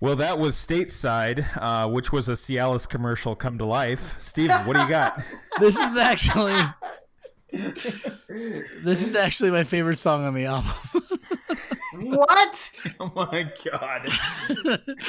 Well, 0.00 0.14
that 0.16 0.38
was 0.38 0.54
Stateside, 0.54 1.44
uh, 1.56 1.88
which 1.88 2.12
was 2.12 2.28
a 2.28 2.32
Cialis 2.32 2.88
commercial 2.88 3.34
come 3.34 3.58
to 3.58 3.64
life. 3.64 4.14
Steven, 4.20 4.64
what 4.64 4.74
do 4.74 4.82
you 4.82 4.88
got? 4.88 5.20
This 5.58 5.76
is 5.76 5.96
actually 5.96 6.54
this 7.50 9.02
is 9.02 9.14
actually 9.14 9.50
my 9.50 9.64
favorite 9.64 9.98
song 9.98 10.24
on 10.24 10.34
the 10.34 10.44
album. 10.44 10.70
what? 11.94 12.72
Oh 13.00 13.12
my 13.14 13.50
god. 13.64 14.08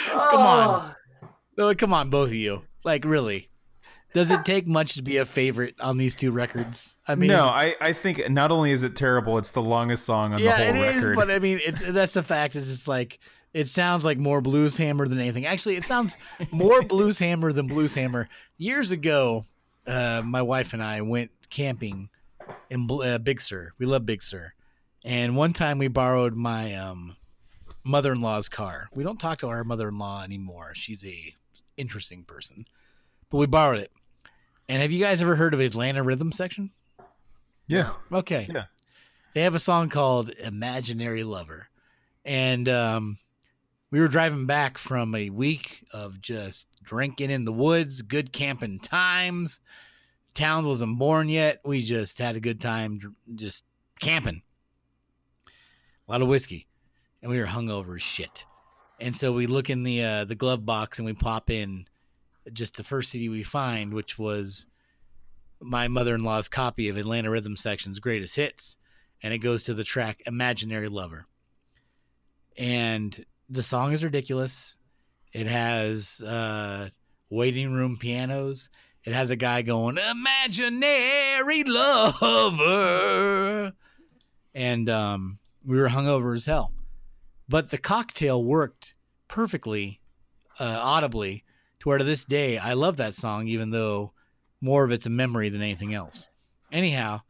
Come 0.06 0.42
on. 0.42 0.96
No, 1.58 1.76
come 1.76 1.94
on, 1.94 2.10
both 2.10 2.30
of 2.30 2.36
you. 2.36 2.64
Like, 2.84 3.04
really. 3.06 3.50
Does 4.14 4.32
it 4.32 4.44
take 4.44 4.66
much 4.66 4.96
to 4.96 5.04
be 5.04 5.18
a 5.18 5.26
favorite 5.26 5.76
on 5.80 5.98
these 5.98 6.16
two 6.16 6.32
records? 6.32 6.96
I 7.08 7.14
mean, 7.14 7.28
no, 7.28 7.46
I, 7.46 7.76
I 7.80 7.94
think 7.94 8.28
not 8.30 8.52
only 8.52 8.72
is 8.72 8.82
it 8.84 8.96
terrible, 8.96 9.38
it's 9.38 9.52
the 9.52 9.62
longest 9.62 10.06
song 10.06 10.34
on 10.34 10.40
yeah, 10.40 10.58
the 10.58 10.68
it 10.68 10.76
whole 10.76 10.84
is. 10.84 10.96
record. 10.96 11.16
But 11.16 11.30
I 11.32 11.38
mean, 11.38 11.60
it's 11.64 11.82
that's 11.92 12.14
the 12.14 12.24
fact. 12.24 12.56
It's 12.56 12.68
just 12.68 12.88
like 12.88 13.20
it 13.54 13.68
sounds 13.68 14.04
like 14.04 14.18
more 14.18 14.42
Blues 14.42 14.78
Hammer 14.78 15.08
than 15.08 15.20
anything. 15.20 15.46
Actually, 15.46 15.76
it 15.76 15.86
sounds 15.86 16.18
more 16.52 16.82
Blues 16.82 17.18
Hammer 17.20 17.52
than 17.52 17.68
Blues 17.68 17.94
Hammer. 17.94 18.30
Years 18.58 18.92
ago, 18.92 19.46
uh, 19.88 20.22
my 20.24 20.42
wife 20.42 20.74
and 20.74 20.84
I 20.84 21.02
went 21.02 21.32
camping 21.50 22.10
in 22.70 22.88
uh, 22.92 23.18
Big 23.18 23.42
Sur. 23.42 23.74
We 23.80 23.86
love 23.86 24.06
Big 24.06 24.22
Sur, 24.22 24.54
and 25.04 25.36
one 25.36 25.54
time 25.54 25.78
we 25.78 25.88
borrowed 25.88 26.36
my 26.36 26.76
um, 26.76 27.16
mother-in-law's 27.84 28.50
car. 28.50 28.90
We 28.94 29.04
don't 29.04 29.20
talk 29.20 29.40
to 29.40 29.48
our 29.48 29.64
mother-in-law 29.64 30.24
anymore. 30.24 30.72
She's 30.76 31.04
a 31.06 31.36
interesting 31.78 32.24
person, 32.24 32.66
but 33.30 33.38
we 33.38 33.48
borrowed 33.48 33.80
it. 33.80 33.92
And 34.68 34.84
have 34.84 34.92
you 34.92 35.00
guys 35.00 35.22
ever 35.22 35.36
heard 35.36 35.56
of 35.56 35.60
Atlanta 35.60 36.04
Rhythm 36.04 36.32
Section? 36.32 36.70
yeah. 37.68 37.94
Okay. 38.12 38.48
Yeah. 38.54 38.66
They 39.34 39.42
have 39.42 39.56
a 39.56 39.60
song 39.60 39.90
called 39.90 40.30
Imaginary 40.30 41.24
Lover. 41.24 41.70
And 42.26 42.68
um, 42.68 43.18
we 43.92 44.00
were 44.00 44.08
driving 44.08 44.46
back 44.46 44.78
from 44.78 45.16
a 45.16 45.30
week 45.30 45.84
of 45.92 46.22
just 46.22 46.68
drinking 46.84 47.32
in 47.32 47.46
the 47.46 47.54
woods, 47.54 48.02
good 48.02 48.32
camping 48.32 48.80
times. 48.80 49.60
Towns 50.36 50.68
wasn't 50.68 51.00
born 51.00 51.28
yet. 51.28 51.62
We 51.66 51.84
just 51.84 52.20
had 52.20 52.36
a 52.36 52.40
good 52.40 52.62
time 52.62 53.16
just 53.36 53.64
camping. 54.00 54.44
A 56.08 56.12
lot 56.12 56.22
of 56.22 56.28
whiskey. 56.28 56.68
And 57.22 57.32
we 57.32 57.40
were 57.40 57.46
hungover 57.46 57.96
as 57.96 58.02
shit. 58.02 58.46
And 59.00 59.16
so 59.16 59.34
we 59.34 59.48
look 59.48 59.70
in 59.70 59.84
the 59.84 60.04
uh, 60.04 60.26
the 60.26 60.36
glove 60.36 60.66
box 60.66 61.00
and 61.00 61.06
we 61.06 61.14
pop 61.14 61.50
in 61.50 61.86
just 62.54 62.78
the 62.78 62.84
first 62.84 63.12
CD 63.12 63.30
we 63.30 63.44
find, 63.44 63.94
which 63.94 64.20
was 64.20 64.68
my 65.62 65.88
mother 65.88 66.16
in 66.16 66.24
law's 66.24 66.48
copy 66.48 66.90
of 66.90 66.98
Atlanta 66.98 67.30
Rhythm 67.30 67.56
Section's 67.56 68.00
greatest 68.00 68.36
hits, 68.36 68.78
and 69.22 69.34
it 69.34 69.40
goes 69.40 69.64
to 69.64 69.74
the 69.74 69.84
track 69.84 70.22
Imaginary 70.26 70.90
Lover. 70.90 71.26
And 72.58 73.26
the 73.50 73.64
song 73.64 73.94
is 73.94 74.04
ridiculous. 74.04 74.78
It 75.34 75.48
has 75.48 76.22
uh, 76.22 76.90
waiting 77.30 77.72
room 77.74 77.98
pianos. 77.98 78.70
It 79.04 79.14
has 79.14 79.30
a 79.30 79.36
guy 79.36 79.62
going, 79.62 79.98
Imaginary 79.98 81.64
Lover. 81.64 82.94
And 84.54 84.90
um, 84.90 85.40
we 85.66 85.78
were 85.78 85.90
hungover 85.90 86.36
as 86.36 86.46
hell. 86.46 86.74
But 87.48 87.70
the 87.72 87.78
cocktail 87.78 88.44
worked 88.44 88.94
perfectly, 89.28 90.00
uh, 90.60 90.80
audibly, 90.82 91.44
to 91.80 91.90
where 91.90 91.98
to 91.98 92.04
this 92.04 92.26
day 92.26 92.58
I 92.58 92.74
love 92.74 92.98
that 92.98 93.16
song, 93.16 93.48
even 93.48 93.72
though 93.72 94.12
more 94.62 94.84
of 94.84 94.92
it's 94.92 95.06
a 95.06 95.10
memory 95.10 95.50
than 95.50 95.62
anything 95.62 95.94
else. 95.94 96.30
Anyhow, 96.72 97.22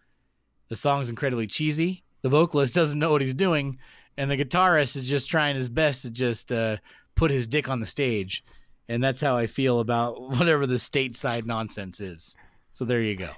the 0.68 0.76
song's 0.76 1.10
incredibly 1.10 1.48
cheesy. 1.48 2.04
The 2.22 2.30
vocalist 2.30 2.74
doesn't 2.76 3.00
know 3.00 3.12
what 3.12 3.22
he's 3.22 3.34
doing, 3.34 3.78
and 4.20 4.30
the 4.30 4.38
guitarist 4.38 4.98
is 4.98 5.08
just 5.08 5.30
trying 5.30 5.56
his 5.56 5.70
best 5.70 6.02
to 6.02 6.12
just 6.12 6.52
uh, 6.52 6.76
put 7.16 7.32
his 7.32 7.48
dick 7.48 7.70
on 7.70 7.80
the 7.80 7.86
stage. 7.86 8.44
And 8.90 9.02
that's 9.02 9.22
how 9.22 9.38
I 9.38 9.48
feel 9.48 9.80
about 9.80 10.22
whatever 10.38 10.68
the 10.68 10.76
stateside 10.76 11.46
nonsense 11.46 12.02
is. 12.02 12.36
So 12.72 12.86
there 12.86 13.02
you 13.02 13.16
go. 13.16 13.32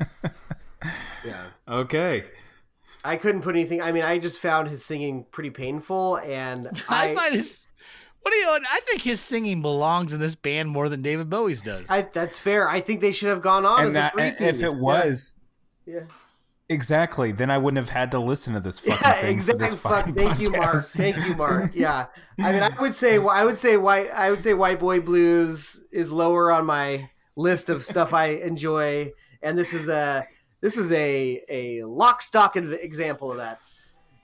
Yeah. 1.24 1.46
Okay. 1.66 2.24
I 3.04 3.16
couldn't 3.16 3.40
put 3.40 3.54
anything. 3.54 3.80
I 3.80 3.90
mean, 3.90 4.02
I 4.02 4.18
just 4.18 4.38
found 4.38 4.68
his 4.68 4.84
singing 4.84 5.24
pretty 5.30 5.48
painful, 5.48 6.16
and 6.18 6.68
I, 6.90 7.12
I, 7.12 7.14
find 7.14 7.34
his. 7.34 7.66
What 8.20 8.32
do 8.32 8.36
you? 8.36 8.46
I 8.46 8.80
think 8.86 9.00
his 9.00 9.18
singing 9.18 9.62
belongs 9.62 10.12
in 10.12 10.20
this 10.20 10.34
band 10.34 10.68
more 10.68 10.90
than 10.90 11.00
David 11.00 11.30
Bowie's 11.30 11.62
does. 11.62 11.88
I 11.88 12.02
that's 12.12 12.36
fair. 12.36 12.68
I 12.68 12.82
think 12.82 13.00
they 13.00 13.12
should 13.12 13.30
have 13.30 13.40
gone 13.40 13.64
on 13.64 13.78
And 13.78 13.88
as 13.88 13.94
that, 13.94 14.14
a 14.14 14.20
and 14.20 14.36
if 14.40 14.62
it 14.62 14.76
was 14.76 15.32
yeah. 15.86 16.00
Exactly, 16.68 17.32
then 17.32 17.50
I 17.50 17.58
wouldn't 17.58 17.78
have 17.78 17.90
had 17.90 18.10
to 18.12 18.18
listen 18.18 18.54
to 18.54 18.60
this 18.60 18.78
fucking 18.80 18.98
Yeah, 19.02 19.20
thing. 19.20 19.30
exactly. 19.34 19.68
Fuck. 19.68 19.80
fucking 19.80 20.14
Thank 20.14 20.40
you, 20.40 20.50
Mark. 20.50 20.82
Thank 20.84 21.16
you, 21.26 21.34
Mark. 21.34 21.70
Yeah. 21.74 22.06
I 22.38 22.52
mean, 22.52 22.62
I 22.62 22.80
would 22.80 22.94
say, 22.94 23.18
I 23.18 23.44
would 23.44 23.56
say, 23.56 23.76
white, 23.76 24.10
I 24.12 24.30
would 24.30 24.40
say, 24.40 24.54
White 24.54 24.78
Boy 24.78 25.00
Blues 25.00 25.84
is 25.92 26.10
lower 26.10 26.50
on 26.50 26.66
my 26.66 27.08
list 27.36 27.70
of 27.70 27.84
stuff 27.84 28.12
I 28.12 28.26
enjoy, 28.28 29.12
and 29.42 29.58
this 29.58 29.72
is 29.74 29.88
a 29.88 30.26
this 30.60 30.76
is 30.78 30.90
a 30.92 31.42
a 31.48 31.82
lock 31.84 32.22
stock 32.22 32.56
example 32.56 33.30
of 33.32 33.38
that. 33.38 33.60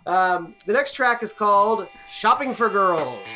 Um, 0.07 0.55
the 0.67 0.73
next 0.73 0.95
track 0.95 1.23
is 1.23 1.33
called 1.33 1.87
"Shopping 2.09 2.55
for 2.55 2.69
Girls." 2.69 3.27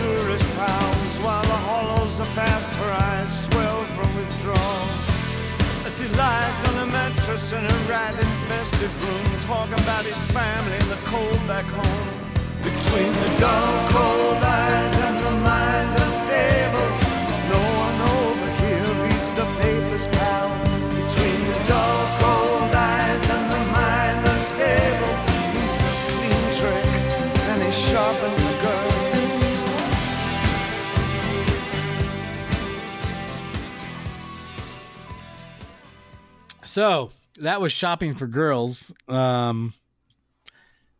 Tourist 0.00 0.48
pounds 0.56 1.12
while 1.24 1.42
the 1.42 1.60
hollows 1.68 2.20
of 2.20 2.28
past 2.28 2.72
her 2.72 2.92
eyes 3.08 3.30
swell 3.44 3.84
from 3.94 4.08
withdrawal. 4.16 4.84
As 5.84 6.00
he 6.00 6.08
lies 6.16 6.58
on 6.68 6.74
a 6.84 6.86
mattress 6.86 7.52
in 7.52 7.62
a 7.62 7.76
rat-infested 7.88 8.92
room 9.04 9.28
talking 9.40 9.74
about 9.74 10.04
his 10.04 10.20
family 10.32 10.76
and 10.82 10.90
the 10.96 11.00
cold 11.12 11.40
back 11.46 11.66
home. 11.66 12.08
Between 12.62 13.12
the 13.22 13.30
dull, 13.40 13.88
cold 13.90 14.42
eyes 14.42 14.99
So 36.70 37.10
that 37.40 37.60
was 37.60 37.72
shopping 37.72 38.14
for 38.14 38.28
girls. 38.28 38.92
Um, 39.08 39.74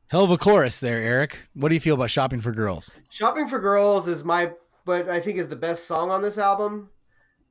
hell 0.09 0.25
of 0.25 0.33
a 0.33 0.37
chorus 0.37 0.81
there, 0.81 0.99
Eric. 0.99 1.39
What 1.55 1.69
do 1.69 1.77
you 1.77 1.81
feel 1.81 1.95
about 1.95 2.11
shopping 2.11 2.41
for 2.41 2.51
girls? 2.51 2.93
"Shopping 3.09 3.47
for 3.47 3.61
Girls" 3.61 4.09
is 4.09 4.25
my, 4.25 4.51
but 4.85 5.09
I 5.09 5.21
think 5.21 5.39
is 5.39 5.49
the 5.49 5.55
best 5.55 5.85
song 5.85 6.11
on 6.11 6.23
this 6.23 6.39
album. 6.39 6.91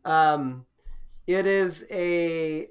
Um, 0.04 0.66
it 1.28 1.46
is 1.46 1.88
a, 1.92 2.68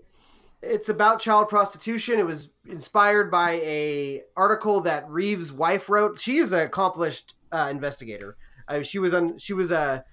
it's 0.60 0.90
about 0.90 1.18
child 1.18 1.48
prostitution. 1.48 2.18
It 2.18 2.26
was 2.26 2.50
inspired 2.68 3.30
by 3.30 3.52
a 3.52 4.24
article 4.36 4.82
that 4.82 5.08
Reeves' 5.08 5.50
wife 5.50 5.88
wrote. 5.88 6.18
She 6.18 6.36
is 6.36 6.52
an 6.52 6.60
accomplished 6.60 7.32
uh, 7.52 7.68
investigator. 7.70 8.36
Uh, 8.68 8.82
she 8.82 8.98
was 8.98 9.14
on. 9.14 9.38
She 9.38 9.54
was 9.54 9.70
a, 9.70 10.04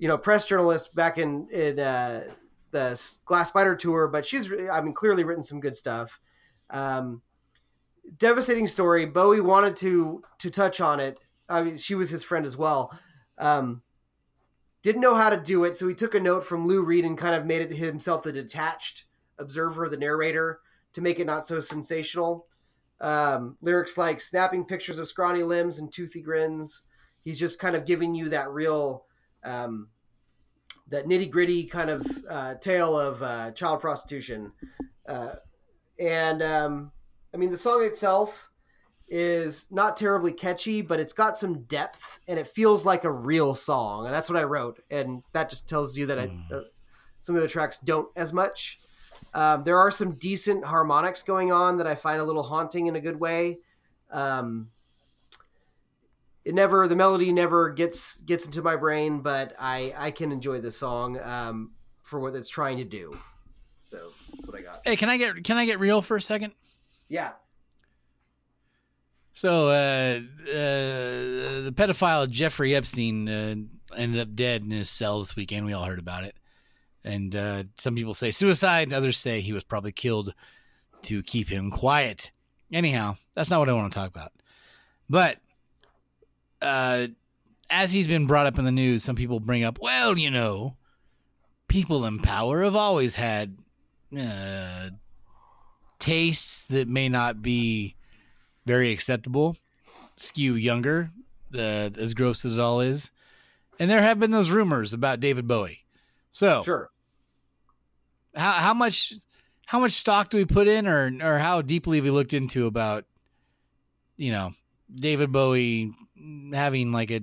you 0.00 0.08
know, 0.08 0.18
press 0.18 0.46
journalist 0.46 0.96
back 0.96 1.16
in 1.16 1.48
in 1.52 1.78
uh, 1.78 2.24
the 2.70 3.00
Glass 3.24 3.48
Spider 3.48 3.76
tour. 3.76 4.08
But 4.08 4.26
she's, 4.26 4.50
I 4.70 4.80
mean, 4.80 4.94
clearly 4.94 5.24
written 5.24 5.42
some 5.42 5.60
good 5.60 5.76
stuff. 5.76 6.20
Um, 6.70 7.22
devastating 8.18 8.66
story. 8.66 9.06
Bowie 9.06 9.40
wanted 9.40 9.76
to 9.76 10.22
to 10.38 10.50
touch 10.50 10.80
on 10.80 11.00
it. 11.00 11.18
I 11.48 11.62
mean, 11.62 11.76
she 11.76 11.94
was 11.94 12.10
his 12.10 12.24
friend 12.24 12.46
as 12.46 12.56
well. 12.56 12.96
Um, 13.38 13.82
didn't 14.82 15.02
know 15.02 15.14
how 15.14 15.30
to 15.30 15.36
do 15.36 15.64
it, 15.64 15.76
so 15.76 15.88
he 15.88 15.94
took 15.94 16.14
a 16.14 16.20
note 16.20 16.44
from 16.44 16.66
Lou 16.66 16.82
Reed 16.82 17.04
and 17.04 17.18
kind 17.18 17.34
of 17.34 17.44
made 17.44 17.60
it 17.60 17.76
himself 17.76 18.22
the 18.22 18.32
detached 18.32 19.04
observer, 19.38 19.88
the 19.88 19.96
narrator, 19.96 20.60
to 20.92 21.00
make 21.00 21.18
it 21.18 21.26
not 21.26 21.44
so 21.44 21.60
sensational. 21.60 22.46
Um, 23.00 23.56
lyrics 23.62 23.96
like 23.98 24.20
snapping 24.20 24.64
pictures 24.64 24.98
of 24.98 25.08
scrawny 25.08 25.42
limbs 25.42 25.78
and 25.78 25.92
toothy 25.92 26.22
grins. 26.22 26.84
He's 27.24 27.38
just 27.38 27.58
kind 27.58 27.74
of 27.74 27.84
giving 27.84 28.14
you 28.14 28.28
that 28.30 28.50
real, 28.50 29.04
um, 29.44 29.88
that 30.90 31.06
nitty 31.06 31.30
gritty 31.30 31.64
kind 31.64 31.90
of 31.90 32.06
uh, 32.28 32.54
tale 32.56 32.98
of 32.98 33.22
uh, 33.22 33.52
child 33.52 33.80
prostitution. 33.80 34.52
Uh, 35.08 35.34
and 35.98 36.42
um, 36.42 36.92
I 37.32 37.36
mean, 37.36 37.50
the 37.50 37.58
song 37.58 37.84
itself 37.84 38.50
is 39.08 39.66
not 39.70 39.96
terribly 39.96 40.32
catchy, 40.32 40.82
but 40.82 41.00
it's 41.00 41.12
got 41.12 41.36
some 41.36 41.62
depth 41.62 42.20
and 42.28 42.38
it 42.38 42.46
feels 42.46 42.84
like 42.84 43.04
a 43.04 43.10
real 43.10 43.54
song. 43.54 44.06
And 44.06 44.14
that's 44.14 44.30
what 44.30 44.38
I 44.38 44.44
wrote. 44.44 44.80
And 44.90 45.22
that 45.32 45.50
just 45.50 45.68
tells 45.68 45.96
you 45.96 46.06
that 46.06 46.18
I, 46.18 46.30
uh, 46.52 46.62
some 47.20 47.34
of 47.34 47.42
the 47.42 47.48
tracks 47.48 47.78
don't 47.78 48.08
as 48.16 48.32
much. 48.32 48.78
Um, 49.34 49.64
there 49.64 49.78
are 49.78 49.90
some 49.90 50.12
decent 50.12 50.64
harmonics 50.64 51.22
going 51.22 51.52
on 51.52 51.78
that 51.78 51.86
I 51.86 51.94
find 51.94 52.20
a 52.20 52.24
little 52.24 52.42
haunting 52.42 52.86
in 52.86 52.96
a 52.96 53.00
good 53.00 53.18
way. 53.18 53.58
Um, 54.10 54.70
it 56.50 56.54
never, 56.54 56.88
the 56.88 56.96
melody 56.96 57.32
never 57.32 57.70
gets 57.70 58.18
gets 58.22 58.44
into 58.44 58.60
my 58.60 58.74
brain, 58.74 59.20
but 59.20 59.54
I 59.56 59.94
I 59.96 60.10
can 60.10 60.32
enjoy 60.32 60.60
the 60.60 60.72
song 60.72 61.16
um, 61.20 61.70
for 62.02 62.18
what 62.18 62.34
it's 62.34 62.48
trying 62.48 62.76
to 62.78 62.84
do. 62.84 63.16
So 63.78 64.10
that's 64.34 64.48
what 64.48 64.58
I 64.58 64.62
got. 64.62 64.80
Hey, 64.84 64.96
can 64.96 65.08
I 65.08 65.16
get 65.16 65.44
can 65.44 65.58
I 65.58 65.64
get 65.64 65.78
real 65.78 66.02
for 66.02 66.16
a 66.16 66.20
second? 66.20 66.52
Yeah. 67.06 67.30
So, 69.32 69.68
uh, 69.68 70.20
uh, 70.50 71.62
the 71.62 71.72
pedophile 71.72 72.28
Jeffrey 72.28 72.74
Epstein 72.74 73.28
uh, 73.28 73.54
ended 73.96 74.20
up 74.20 74.34
dead 74.34 74.62
in 74.62 74.72
his 74.72 74.90
cell 74.90 75.20
this 75.20 75.36
weekend. 75.36 75.66
We 75.66 75.72
all 75.72 75.84
heard 75.84 76.00
about 76.00 76.24
it. 76.24 76.34
And 77.04 77.36
uh, 77.36 77.62
some 77.78 77.94
people 77.94 78.12
say 78.12 78.32
suicide, 78.32 78.92
others 78.92 79.18
say 79.18 79.40
he 79.40 79.52
was 79.52 79.62
probably 79.62 79.92
killed 79.92 80.34
to 81.02 81.22
keep 81.22 81.48
him 81.48 81.70
quiet. 81.70 82.32
Anyhow, 82.72 83.16
that's 83.36 83.50
not 83.50 83.60
what 83.60 83.68
I 83.68 83.72
want 83.72 83.92
to 83.92 83.98
talk 83.98 84.10
about. 84.10 84.32
But 85.08 85.38
uh, 86.62 87.08
as 87.70 87.92
he's 87.92 88.06
been 88.06 88.26
brought 88.26 88.46
up 88.46 88.58
in 88.58 88.64
the 88.64 88.72
news, 88.72 89.04
some 89.04 89.16
people 89.16 89.40
bring 89.40 89.64
up, 89.64 89.78
well, 89.80 90.18
you 90.18 90.30
know, 90.30 90.76
people 91.68 92.04
in 92.04 92.18
power 92.18 92.64
have 92.64 92.76
always 92.76 93.14
had 93.14 93.56
uh, 94.18 94.90
tastes 95.98 96.62
that 96.64 96.88
may 96.88 97.08
not 97.08 97.42
be 97.42 97.94
very 98.66 98.90
acceptable, 98.92 99.56
skew 100.16 100.54
younger, 100.54 101.10
uh, 101.54 101.90
as 101.96 102.14
gross 102.14 102.44
as 102.44 102.54
it 102.54 102.60
all 102.60 102.80
is. 102.80 103.10
And 103.78 103.90
there 103.90 104.02
have 104.02 104.18
been 104.20 104.30
those 104.30 104.50
rumors 104.50 104.92
about 104.92 105.20
David 105.20 105.46
Bowie. 105.48 105.84
So, 106.32 106.62
Sure. 106.62 106.90
how 108.34 108.52
how 108.52 108.74
much 108.74 109.14
how 109.66 109.80
much 109.80 109.92
stock 109.92 110.28
do 110.28 110.36
we 110.36 110.44
put 110.44 110.68
in, 110.68 110.86
or 110.86 111.10
or 111.22 111.38
how 111.38 111.62
deeply 111.62 111.98
have 111.98 112.04
we 112.04 112.10
looked 112.10 112.34
into 112.34 112.66
about, 112.66 113.04
you 114.16 114.30
know, 114.32 114.52
David 114.94 115.32
Bowie 115.32 115.92
having 116.52 116.92
like 116.92 117.10
a 117.10 117.22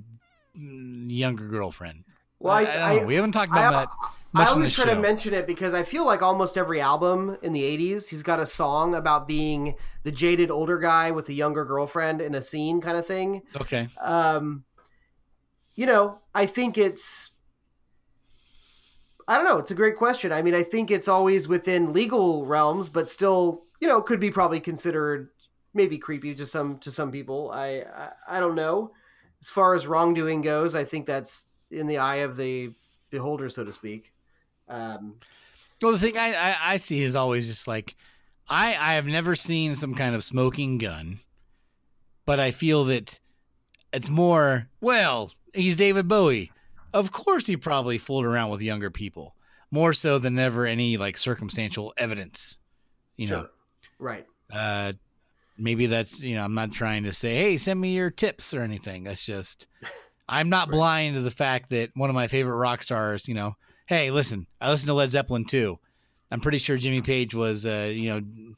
younger 0.56 1.48
girlfriend? 1.48 2.04
Well, 2.40 2.54
I, 2.54 2.66
don't 2.66 3.02
know. 3.02 3.08
we 3.08 3.16
haven't 3.16 3.32
talked 3.32 3.52
about 3.52 3.74
I- 3.74 3.80
that. 3.80 3.90
Much 4.34 4.48
I 4.48 4.52
always 4.52 4.74
try 4.74 4.86
to 4.86 4.96
mention 4.96 5.34
it 5.34 5.48
because 5.48 5.74
I 5.74 5.84
feel 5.84 6.06
like 6.06 6.22
almost 6.22 6.58
every 6.58 6.82
album 6.82 7.38
in 7.42 7.54
the 7.54 7.62
80s, 7.62 8.10
he's 8.10 8.24
got 8.24 8.42
a 8.42 8.46
song 8.46 8.94
about 8.94 9.26
being 9.26 9.76
the 10.04 10.12
jaded 10.12 10.52
older 10.52 10.78
guy 10.78 11.12
with 11.12 11.30
a 11.30 11.34
younger 11.34 11.64
girlfriend 11.64 12.22
in 12.22 12.36
a 12.36 12.42
scene 12.42 12.82
kind 12.82 12.98
of 12.98 13.08
thing. 13.08 13.42
Okay. 13.56 13.88
Um, 14.02 14.66
you 15.76 15.86
know, 15.86 16.20
I 16.36 16.46
think 16.46 16.78
it's. 16.78 17.32
I 19.30 19.38
don't 19.38 19.46
know. 19.46 19.60
It's 19.60 19.72
a 19.72 19.76
great 19.76 19.96
question. 19.96 20.32
I 20.32 20.42
mean, 20.42 20.54
I 20.54 20.64
think 20.64 20.92
it's 20.92 21.08
always 21.08 21.48
within 21.48 21.94
legal 21.94 22.46
realms, 22.46 22.90
but 22.90 23.10
still, 23.10 23.64
you 23.80 23.88
know, 23.88 24.02
could 24.02 24.20
be 24.20 24.30
probably 24.30 24.60
considered 24.60 25.30
maybe 25.74 25.98
creepy 25.98 26.34
to 26.36 26.46
some 26.46 26.80
to 26.80 26.92
some 26.92 27.12
people. 27.12 27.52
I 27.52 27.84
I, 27.96 28.12
I 28.28 28.40
don't 28.40 28.56
know. 28.56 28.92
As 29.42 29.50
far 29.50 29.76
as 29.76 29.86
wrongdoing 29.86 30.42
goes, 30.42 30.76
I 30.76 30.84
think 30.84 31.06
that's 31.06 31.50
in 31.70 31.88
the 31.88 32.00
eye 32.00 32.18
of 32.18 32.38
the 32.38 32.74
beholder, 33.10 33.50
so 33.50 33.64
to 33.64 33.72
speak. 33.72 34.14
Um, 34.68 35.16
Well, 35.82 35.92
the 35.92 36.00
thing 36.00 36.18
I, 36.18 36.34
I, 36.34 36.56
I 36.74 36.78
see 36.78 37.04
is 37.04 37.16
always 37.16 37.48
just 37.48 37.68
like 37.68 37.96
I 38.50 38.70
I 38.70 38.94
have 38.94 39.06
never 39.06 39.36
seen 39.36 39.76
some 39.76 39.94
kind 39.94 40.16
of 40.16 40.24
smoking 40.24 40.78
gun, 40.78 41.20
but 42.26 42.40
I 42.40 42.52
feel 42.52 42.86
that 42.86 43.20
it's 43.94 44.10
more 44.10 44.68
well 44.82 45.32
he's 45.54 45.76
David 45.76 46.08
Bowie. 46.08 46.52
Of 46.94 47.12
course, 47.12 47.46
he 47.46 47.58
probably 47.58 47.98
fooled 47.98 48.26
around 48.26 48.50
with 48.50 48.62
younger 48.62 48.90
people 48.90 49.36
more 49.72 49.94
so 49.94 50.18
than 50.20 50.40
ever 50.40 50.66
any 50.66 50.98
like 50.98 51.18
circumstantial 51.18 51.94
evidence. 51.98 52.60
You 53.18 53.30
know, 53.30 53.48
right. 54.00 54.26
uh, 54.54 54.94
maybe 55.58 55.88
that's 55.88 56.22
you 56.24 56.36
know 56.36 56.44
I'm 56.44 56.54
not 56.54 56.72
trying 56.72 57.04
to 57.04 57.14
say 57.14 57.36
hey 57.36 57.58
send 57.58 57.80
me 57.82 57.96
your 57.96 58.10
tips 58.10 58.54
or 58.54 58.62
anything. 58.62 59.04
That's 59.04 59.26
just 59.26 59.68
I'm 60.30 60.50
not 60.50 60.70
blind 60.72 61.16
to 61.16 61.22
the 61.22 61.32
fact 61.32 61.70
that 61.72 61.92
one 61.96 62.10
of 62.10 62.16
my 62.16 62.28
favorite 62.28 62.56
rock 62.58 62.84
stars, 62.84 63.28
you 63.28 63.34
know, 63.34 63.56
hey 63.88 64.12
listen, 64.12 64.48
I 64.62 64.70
listen 64.70 64.88
to 64.88 64.94
Led 64.94 65.12
Zeppelin 65.12 65.46
too. 65.46 65.80
I'm 66.32 66.42
pretty 66.42 66.58
sure 66.58 66.78
Jimmy 66.78 67.02
Page 67.02 67.34
was 67.34 67.66
uh, 67.66 67.90
you 67.94 68.10
know 68.10 68.54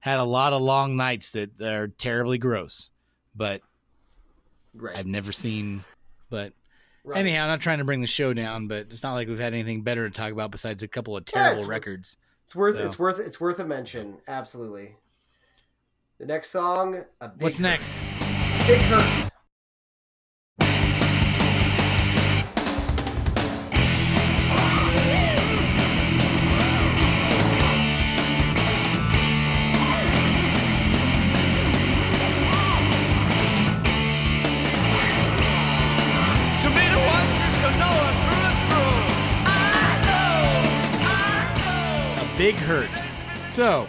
had 0.00 0.18
a 0.18 0.24
lot 0.24 0.52
of 0.52 0.62
long 0.62 0.96
nights 0.96 1.32
that 1.32 1.60
are 1.60 1.88
terribly 1.88 2.38
gross, 2.38 2.90
but 3.34 3.62
Right. 4.74 4.96
I've 4.96 5.06
never 5.06 5.32
seen. 5.32 5.82
But 6.30 6.52
Right. 7.02 7.18
anyhow, 7.20 7.44
I'm 7.44 7.48
not 7.48 7.60
trying 7.62 7.78
to 7.78 7.84
bring 7.84 8.00
the 8.02 8.06
show 8.06 8.32
down, 8.34 8.68
but 8.68 8.88
it's 8.90 9.02
not 9.02 9.14
like 9.14 9.26
we've 9.28 9.38
had 9.38 9.54
anything 9.54 9.82
better 9.82 10.08
to 10.08 10.14
talk 10.14 10.30
about 10.30 10.50
besides 10.50 10.82
a 10.82 10.88
couple 10.88 11.16
of 11.16 11.24
Yeah, 11.28 11.32
terrible 11.42 11.62
it's- 11.62 11.68
records. 11.68 12.16
It's 12.44 12.54
worth 12.54 12.76
So- 12.76 12.84
it's 12.84 12.98
worth 12.98 13.18
it's 13.18 13.40
worth 13.40 13.58
a 13.60 13.64
mention. 13.64 14.18
Absolutely. 14.28 14.94
The 16.18 16.26
next 16.26 16.50
song, 16.50 17.04
a 17.20 17.28
big 17.28 17.42
What's 17.42 17.58
Hurt. 17.58 17.62
next? 17.62 17.94
Big 18.66 18.80
hurt. 18.80 19.30
To 36.62 36.68
me, 36.70 36.84
the 36.96 37.02
ones 37.14 37.36
is 37.46 37.54
to 37.62 37.70
know 37.78 37.94
it 38.08 38.16
through 38.24 38.46
and. 38.50 38.98
I 39.46 39.90
know, 40.08 40.40
I 41.06 42.18
know. 42.18 42.24
A 42.24 42.36
big 42.36 42.56
hurt. 42.56 42.90
So 43.54 43.86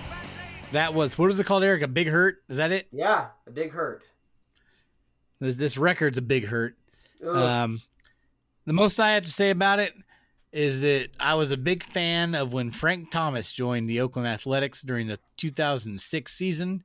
that 0.71 0.93
was 0.93 1.17
what 1.17 1.27
was 1.27 1.39
it 1.39 1.45
called, 1.45 1.63
Eric? 1.63 1.81
A 1.81 1.87
big 1.87 2.07
hurt? 2.07 2.37
Is 2.49 2.57
that 2.57 2.71
it? 2.71 2.87
Yeah, 2.91 3.27
a 3.47 3.51
big 3.51 3.71
hurt. 3.71 4.03
This 5.39 5.55
this 5.55 5.77
record's 5.77 6.17
a 6.17 6.21
big 6.21 6.45
hurt. 6.45 6.75
Ugh. 7.25 7.35
Um, 7.35 7.81
the 8.65 8.73
most 8.73 8.99
I 8.99 9.11
have 9.11 9.23
to 9.23 9.31
say 9.31 9.49
about 9.49 9.79
it 9.79 9.93
is 10.51 10.81
that 10.81 11.09
I 11.19 11.35
was 11.35 11.51
a 11.51 11.57
big 11.57 11.83
fan 11.83 12.35
of 12.35 12.53
when 12.53 12.71
Frank 12.71 13.11
Thomas 13.11 13.51
joined 13.51 13.89
the 13.89 14.01
Oakland 14.01 14.27
Athletics 14.27 14.81
during 14.81 15.07
the 15.07 15.19
2006 15.37 16.33
season 16.33 16.83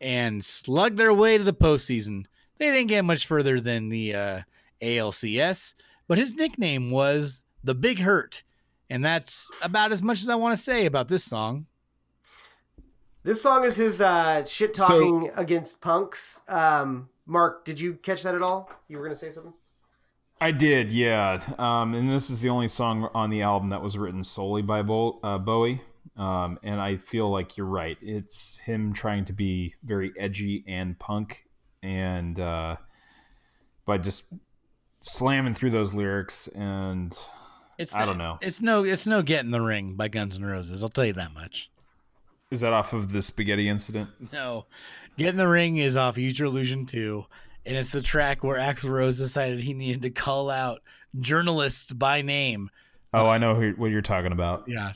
and 0.00 0.44
slugged 0.44 0.98
their 0.98 1.12
way 1.12 1.38
to 1.38 1.44
the 1.44 1.52
postseason. 1.52 2.26
They 2.58 2.70
didn't 2.70 2.88
get 2.88 3.04
much 3.04 3.26
further 3.26 3.60
than 3.60 3.88
the 3.88 4.14
uh, 4.14 4.40
ALCS, 4.80 5.74
but 6.06 6.18
his 6.18 6.32
nickname 6.32 6.90
was 6.90 7.42
the 7.64 7.74
Big 7.74 7.98
Hurt, 7.98 8.42
and 8.90 9.04
that's 9.04 9.48
about 9.62 9.92
as 9.92 10.02
much 10.02 10.22
as 10.22 10.28
I 10.28 10.34
want 10.34 10.56
to 10.56 10.62
say 10.62 10.86
about 10.86 11.08
this 11.08 11.24
song. 11.24 11.66
This 13.24 13.40
song 13.40 13.64
is 13.64 13.76
his 13.76 14.00
uh, 14.00 14.44
shit 14.44 14.74
talking 14.74 15.30
against 15.36 15.80
punks. 15.80 16.40
Um, 16.48 17.08
Mark, 17.24 17.64
did 17.64 17.78
you 17.78 17.94
catch 17.94 18.24
that 18.24 18.34
at 18.34 18.42
all? 18.42 18.70
You 18.88 18.98
were 18.98 19.04
gonna 19.04 19.14
say 19.14 19.30
something. 19.30 19.54
I 20.40 20.50
did, 20.50 20.90
yeah. 20.90 21.40
Um, 21.56 21.94
and 21.94 22.10
this 22.10 22.28
is 22.28 22.40
the 22.40 22.48
only 22.48 22.66
song 22.66 23.08
on 23.14 23.30
the 23.30 23.42
album 23.42 23.70
that 23.70 23.80
was 23.80 23.96
written 23.96 24.24
solely 24.24 24.62
by 24.62 24.82
Bo- 24.82 25.20
uh, 25.22 25.38
Bowie. 25.38 25.80
Um, 26.16 26.58
and 26.64 26.80
I 26.80 26.96
feel 26.96 27.30
like 27.30 27.56
you're 27.56 27.64
right. 27.64 27.96
It's 28.02 28.58
him 28.58 28.92
trying 28.92 29.24
to 29.26 29.32
be 29.32 29.74
very 29.84 30.12
edgy 30.18 30.64
and 30.66 30.98
punk, 30.98 31.44
and 31.82 32.38
uh, 32.40 32.76
by 33.86 33.98
just 33.98 34.24
slamming 35.02 35.54
through 35.54 35.70
those 35.70 35.94
lyrics. 35.94 36.48
And 36.48 37.16
It's 37.78 37.94
I 37.94 38.04
don't 38.04 38.18
know. 38.18 38.38
It's 38.42 38.60
no 38.60 38.84
it's 38.84 39.06
no 39.06 39.22
Get 39.22 39.44
in 39.44 39.52
the 39.52 39.60
Ring 39.60 39.94
by 39.94 40.08
Guns 40.08 40.36
N' 40.36 40.44
Roses. 40.44 40.82
I'll 40.82 40.88
tell 40.88 41.06
you 41.06 41.12
that 41.14 41.32
much. 41.32 41.70
Is 42.52 42.60
that 42.60 42.74
off 42.74 42.92
of 42.92 43.12
the 43.12 43.22
spaghetti 43.22 43.68
incident? 43.68 44.10
No, 44.32 44.66
Get 45.16 45.28
in 45.28 45.36
the 45.36 45.48
Ring 45.48 45.78
is 45.78 45.96
off 45.96 46.18
Use 46.18 46.38
Your 46.38 46.46
Illusion 46.48 46.84
2, 46.86 47.24
and 47.66 47.76
it's 47.76 47.90
the 47.90 48.02
track 48.02 48.44
where 48.44 48.58
Axl 48.58 48.90
Rose 48.90 49.18
decided 49.18 49.60
he 49.60 49.72
needed 49.72 50.02
to 50.02 50.10
call 50.10 50.50
out 50.50 50.80
journalists 51.18 51.92
by 51.92 52.20
name. 52.22 52.70
Oh, 53.14 53.26
I 53.26 53.38
know 53.38 53.54
who, 53.54 53.72
what 53.72 53.90
you're 53.90 54.02
talking 54.02 54.32
about. 54.32 54.64
Yeah. 54.66 54.92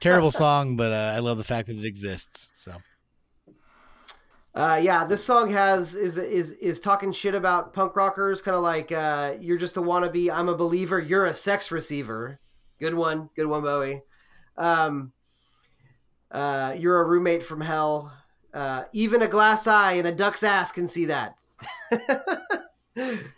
Terrible 0.00 0.30
song, 0.30 0.76
but 0.76 0.92
uh, 0.92 1.12
I 1.16 1.18
love 1.18 1.38
the 1.38 1.44
fact 1.44 1.68
that 1.68 1.76
it 1.76 1.84
exists. 1.84 2.50
So 2.54 2.72
Uh, 4.54 4.80
yeah, 4.82 5.04
this 5.04 5.24
song 5.24 5.50
has 5.50 5.94
is 5.94 6.18
is 6.18 6.52
is 6.52 6.80
talking 6.80 7.12
shit 7.12 7.34
about 7.34 7.72
punk 7.72 7.96
rockers, 7.96 8.42
kind 8.42 8.56
of 8.56 8.62
like 8.62 8.92
uh, 8.92 9.34
you're 9.40 9.58
just 9.58 9.76
a 9.76 9.82
wannabe. 9.82 10.30
I'm 10.32 10.48
a 10.48 10.54
believer. 10.56 10.98
You're 11.00 11.26
a 11.26 11.34
sex 11.34 11.70
receiver. 11.70 12.40
Good 12.80 12.94
one, 12.94 13.30
good 13.36 13.46
one, 13.46 13.62
Bowie. 13.62 14.02
Um, 14.56 15.12
uh, 16.30 16.74
you're 16.76 17.00
a 17.00 17.04
roommate 17.04 17.42
from 17.44 17.60
hell. 17.60 18.12
Uh, 18.54 18.84
even 18.92 19.22
a 19.22 19.28
glass 19.28 19.66
eye 19.66 19.92
and 19.94 20.06
a 20.06 20.12
duck's 20.12 20.42
ass 20.42 20.72
can 20.72 20.86
see 20.86 21.04
that. 21.06 21.34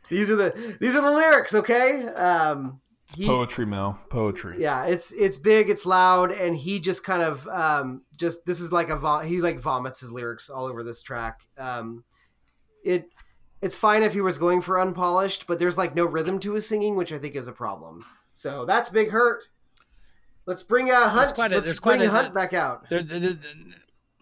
these 0.09 0.31
are 0.31 0.36
the 0.36 0.77
these 0.81 0.94
are 0.97 1.02
the 1.02 1.10
lyrics, 1.10 1.55
okay? 1.55 2.07
Um, 2.09 2.81
It's 3.07 3.15
he- 3.17 3.27
poetry, 3.27 3.67
Mel. 3.67 3.99
Poetry. 4.09 4.57
yeah, 4.60 4.85
it's 4.86 5.12
it's 5.12 5.36
big, 5.39 5.69
it's 5.69 5.85
loud, 5.85 6.33
and 6.33 6.57
he 6.57 6.81
just 6.81 7.05
kind 7.05 7.23
of 7.23 7.47
um 7.49 8.02
just 8.17 8.47
this 8.47 8.60
is 8.60 8.73
like 8.73 8.91
a 8.91 8.97
vo- 8.97 9.20
he 9.20 9.41
like 9.41 9.59
vomits 9.60 10.01
his 10.01 10.10
lyrics 10.12 10.49
all 10.49 10.67
over 10.67 10.83
this 10.83 11.02
track. 11.02 11.41
Um, 11.59 12.05
it 12.85 13.09
it's 13.60 13.77
fine 13.77 14.02
if 14.02 14.15
he 14.15 14.20
was 14.23 14.39
going 14.39 14.62
for 14.62 14.81
unpolished, 14.81 15.47
but 15.47 15.59
there's 15.59 15.77
like 15.78 15.94
no 15.94 16.07
rhythm 16.07 16.39
to 16.41 16.55
his 16.55 16.67
singing, 16.67 16.97
which 16.97 17.12
I 17.12 17.19
think 17.19 17.35
is 17.36 17.49
a 17.49 17.52
problem. 17.52 18.05
So 18.33 18.65
that's 18.65 18.89
Big 18.89 19.10
Hurt. 19.10 19.43
Let's 20.47 20.62
bring 20.62 20.91
uh, 20.91 21.09
Hunt. 21.09 21.35
quite 21.35 21.52
a- 21.52 21.57
let's 21.57 21.69
bring 21.78 21.99
quite 21.99 22.02
a- 22.02 22.10
Hunt 22.10 22.35
back 22.35 22.52
out. 22.55 22.86
there's, 22.89 23.07
there's, 23.07 23.36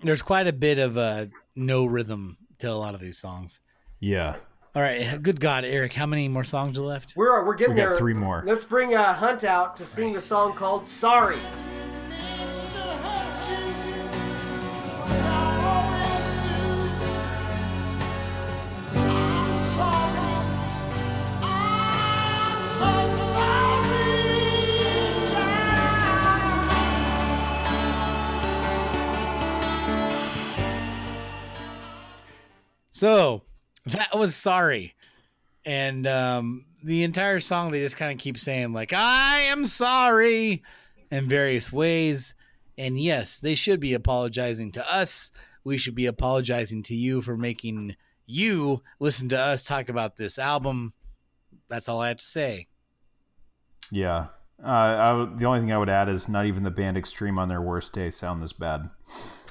there's 0.03 0.23
quite 0.23 0.47
a 0.47 0.53
bit 0.53 0.79
of 0.79 0.99
uh, 0.99 1.27
no 1.57 1.87
rhythm 1.87 2.37
to 2.59 2.71
a 2.71 2.73
lot 2.75 2.95
of 2.95 3.01
these 3.01 3.19
songs. 3.19 3.61
Yeah. 4.01 4.37
All 4.75 4.83
right. 4.83 5.21
Good 5.23 5.41
God, 5.41 5.65
Eric, 5.65 5.93
how 5.93 6.07
many 6.07 6.29
more 6.29 6.45
songs 6.45 6.79
are 6.79 6.83
left? 6.83 7.15
We're 7.17 7.45
we're 7.45 7.55
getting 7.57 7.75
We 7.75 7.81
got 7.81 7.89
there. 7.91 7.97
three 7.97 8.15
more. 8.15 8.43
Let's 8.47 8.65
bring 8.65 8.95
uh, 8.95 9.13
Hunt 9.15 9.43
out 9.45 9.75
to 9.77 9.87
sing 9.87 10.13
the 10.13 10.21
song 10.21 10.55
called 10.55 10.87
"Sorry." 10.87 11.39
So 32.99 33.43
that 33.87 34.19
was 34.19 34.35
sorry. 34.35 34.97
And 35.65 36.05
um, 36.05 36.65
the 36.83 37.05
entire 37.05 37.39
song, 37.39 37.71
they 37.71 37.79
just 37.79 37.97
kind 37.97 38.11
of 38.11 38.19
keep 38.19 38.37
saying, 38.37 38.73
like, 38.73 38.93
I 38.93 39.39
am 39.43 39.67
sorry 39.67 40.65
in 41.13 41.29
various 41.29 41.73
ways. 41.73 42.35
And 42.77 43.01
yes, 43.01 43.39
they 43.39 43.55
should 43.55 43.79
be 43.79 43.95
apologizing 43.95 44.73
to 44.73 44.93
us. 44.93 45.31
We 45.63 45.79
should 45.79 45.95
be 45.95 46.07
apologizing 46.07 46.83
to 46.85 46.97
you 46.97 47.23
for 47.23 47.37
making 47.37 47.95
you 48.27 48.83
listen 48.99 49.29
to 49.29 49.39
us 49.39 49.63
talk 49.63 49.91
about 49.91 50.17
this 50.17 50.37
album. 50.37 50.93
That's 51.69 51.89
all 51.89 52.01
I 52.01 52.09
have 52.09 52.17
to 52.17 52.25
say. 52.25 52.67
Yeah. 53.93 54.27
Uh, 54.61 54.69
I 54.69 55.09
w 55.11 55.39
the 55.39 55.45
only 55.45 55.61
thing 55.61 55.73
I 55.73 55.79
would 55.79 55.89
add 55.89 56.09
is 56.09 56.29
not 56.29 56.47
even 56.47 56.65
the 56.65 56.71
band 56.73 56.97
Extreme 56.97 57.39
on 57.39 57.49
their 57.49 57.63
worst 57.63 57.93
day 57.93 58.11
sound 58.11 58.43
this 58.43 58.53
bad. 58.53 58.91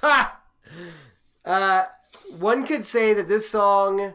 Ha! 0.02 0.38
Uh, 1.46 1.86
one 2.32 2.66
could 2.66 2.86
say 2.86 3.14
that 3.14 3.28
this 3.28 3.50
song 3.50 4.14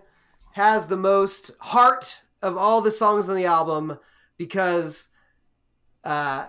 has 0.52 0.86
the 0.86 0.96
most 0.96 1.50
heart 1.60 2.22
of 2.42 2.56
all 2.56 2.80
the 2.80 2.90
songs 2.90 3.28
on 3.28 3.36
the 3.36 3.46
album 3.46 3.98
because 4.36 5.08
uh, 6.04 6.46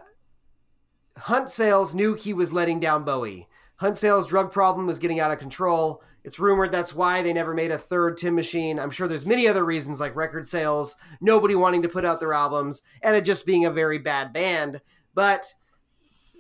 Hunt 1.18 1.50
Sales 1.50 1.94
knew 1.94 2.14
he 2.16 2.34
was 2.34 2.52
letting 2.52 2.80
down 2.80 3.04
Bowie. 3.04 3.48
Hunt 3.78 3.98
Sales' 3.98 4.28
drug 4.28 4.52
problem 4.52 4.88
was 4.88 5.00
getting 5.00 5.20
out 5.20 5.32
of 5.32 5.40
control. 5.40 6.02
It's 6.24 6.40
rumored 6.40 6.72
that's 6.72 6.96
why 6.96 7.22
they 7.22 7.34
never 7.34 7.54
made 7.54 7.72
a 7.72 7.78
third 7.78 8.18
Tin 8.18 8.34
Machine. 8.34 8.80
I'm 8.80 8.92
sure 8.92 9.08
there's 9.08 9.26
many 9.26 9.48
other 9.48 9.66
reasons 9.66 10.00
like 10.00 10.16
record 10.16 10.48
sales, 10.48 10.96
nobody 11.20 11.54
wanting 11.54 11.82
to 11.82 11.90
put 11.90 12.06
out 12.06 12.20
their 12.20 12.34
albums, 12.34 12.82
and 13.02 13.16
it 13.16 13.26
just 13.26 13.46
being 13.46 13.66
a 13.66 13.72
very 13.72 13.98
bad 13.98 14.32
band. 14.32 14.82
But 15.14 15.54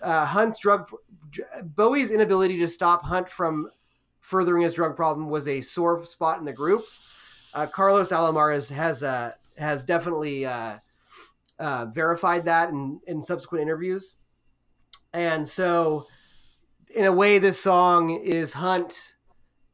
uh, 0.01 0.25
Hunt's 0.25 0.59
drug 0.59 0.89
Bowie's 1.63 2.11
inability 2.11 2.57
to 2.59 2.67
stop 2.67 3.03
Hunt 3.03 3.29
from 3.29 3.69
furthering 4.23 4.63
his 4.63 4.73
drug 4.73 4.95
problem 4.95 5.29
was 5.29 5.47
a 5.47 5.59
sore 5.59 6.03
spot 6.05 6.39
in 6.39 6.45
the 6.45 6.53
group. 6.53 6.85
Uh, 7.53 7.67
Carlos 7.67 8.09
Alomar 8.09 8.53
has 8.53 8.69
has, 8.69 9.03
uh, 9.03 9.33
has 9.57 9.85
definitely 9.85 10.45
uh, 10.45 10.77
uh, 11.59 11.85
verified 11.87 12.45
that 12.45 12.69
in, 12.69 13.01
in 13.05 13.21
subsequent 13.21 13.61
interviews, 13.61 14.15
and 15.11 15.47
so 15.47 16.07
in 16.95 17.05
a 17.05 17.11
way, 17.11 17.37
this 17.37 17.61
song 17.61 18.11
is 18.11 18.53
Hunt 18.53 19.15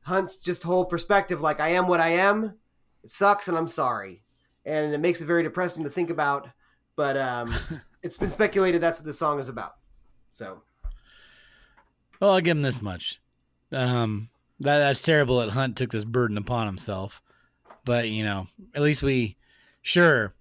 Hunt's 0.02 0.40
just 0.40 0.64
whole 0.64 0.86
perspective. 0.86 1.42
Like 1.42 1.60
I 1.60 1.70
am 1.70 1.88
what 1.88 2.00
I 2.00 2.10
am. 2.10 2.58
It 3.04 3.12
sucks, 3.12 3.48
and 3.48 3.58
I'm 3.58 3.68
sorry, 3.68 4.24
and 4.66 4.94
it 4.94 4.98
makes 4.98 5.22
it 5.22 5.26
very 5.26 5.44
depressing 5.44 5.84
to 5.84 5.90
think 5.90 6.10
about. 6.10 6.50
But 6.96 7.18
um, 7.18 7.54
it's 8.04 8.18
been 8.18 8.32
speculated 8.32 8.82
that's 8.82 9.00
what 9.00 9.06
this 9.06 9.20
song 9.20 9.40
is 9.40 9.48
about. 9.48 9.76
So 10.32 10.64
Well, 12.20 12.32
I'll 12.32 12.42
give 12.42 12.58
him 12.58 12.64
this 12.64 12.82
much. 12.82 13.22
Um, 13.72 14.30
that 14.60 14.80
that's 14.80 15.02
terrible 15.02 15.40
that 15.40 15.50
Hunt 15.50 15.78
took 15.78 15.92
this 15.92 16.06
burden 16.06 16.38
upon 16.38 16.66
himself. 16.66 17.22
But 17.86 18.10
you 18.10 18.24
know, 18.24 18.48
at 18.76 18.82
least 18.82 19.04
we, 19.04 19.38
sure, 19.82 20.34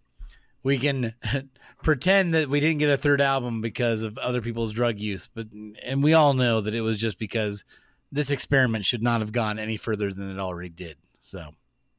we 0.62 0.78
can 0.78 1.14
pretend 1.82 2.34
that 2.34 2.48
we 2.48 2.60
didn't 2.60 2.78
get 2.78 2.90
a 2.90 2.96
third 2.96 3.20
album 3.20 3.60
because 3.60 4.02
of 4.02 4.18
other 4.18 4.40
people's 4.40 4.72
drug 4.72 4.98
use. 4.98 5.28
But 5.32 5.46
and 5.82 6.02
we 6.02 6.14
all 6.14 6.34
know 6.34 6.60
that 6.60 6.74
it 6.74 6.80
was 6.80 6.98
just 6.98 7.18
because 7.18 7.64
this 8.10 8.30
experiment 8.30 8.86
should 8.86 9.02
not 9.02 9.20
have 9.20 9.32
gone 9.32 9.58
any 9.58 9.76
further 9.76 10.12
than 10.12 10.30
it 10.30 10.38
already 10.38 10.70
did. 10.70 10.96
So 11.20 11.50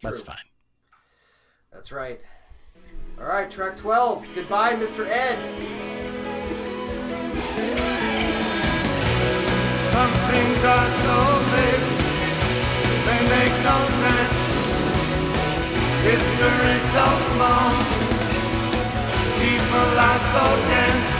that's 0.01 0.21
fine. 0.21 0.37
that's 1.71 1.91
right. 1.91 2.19
All 3.19 3.25
right, 3.25 3.49
track 3.49 3.75
twelve. 3.75 4.25
Goodbye, 4.33 4.75
Mr. 4.75 5.07
Ed. 5.07 5.37
Some 9.91 10.11
things 10.11 10.63
are 10.63 10.89
so 10.89 11.45
big, 11.55 11.68
they 11.68 11.68
make 13.29 13.55
no 13.71 13.77
sense. 14.03 14.41
History 16.09 16.77
so 16.95 17.05
small, 17.31 17.71
people 19.41 19.89
are 20.09 20.21
so 20.33 20.45
dense. 20.71 21.17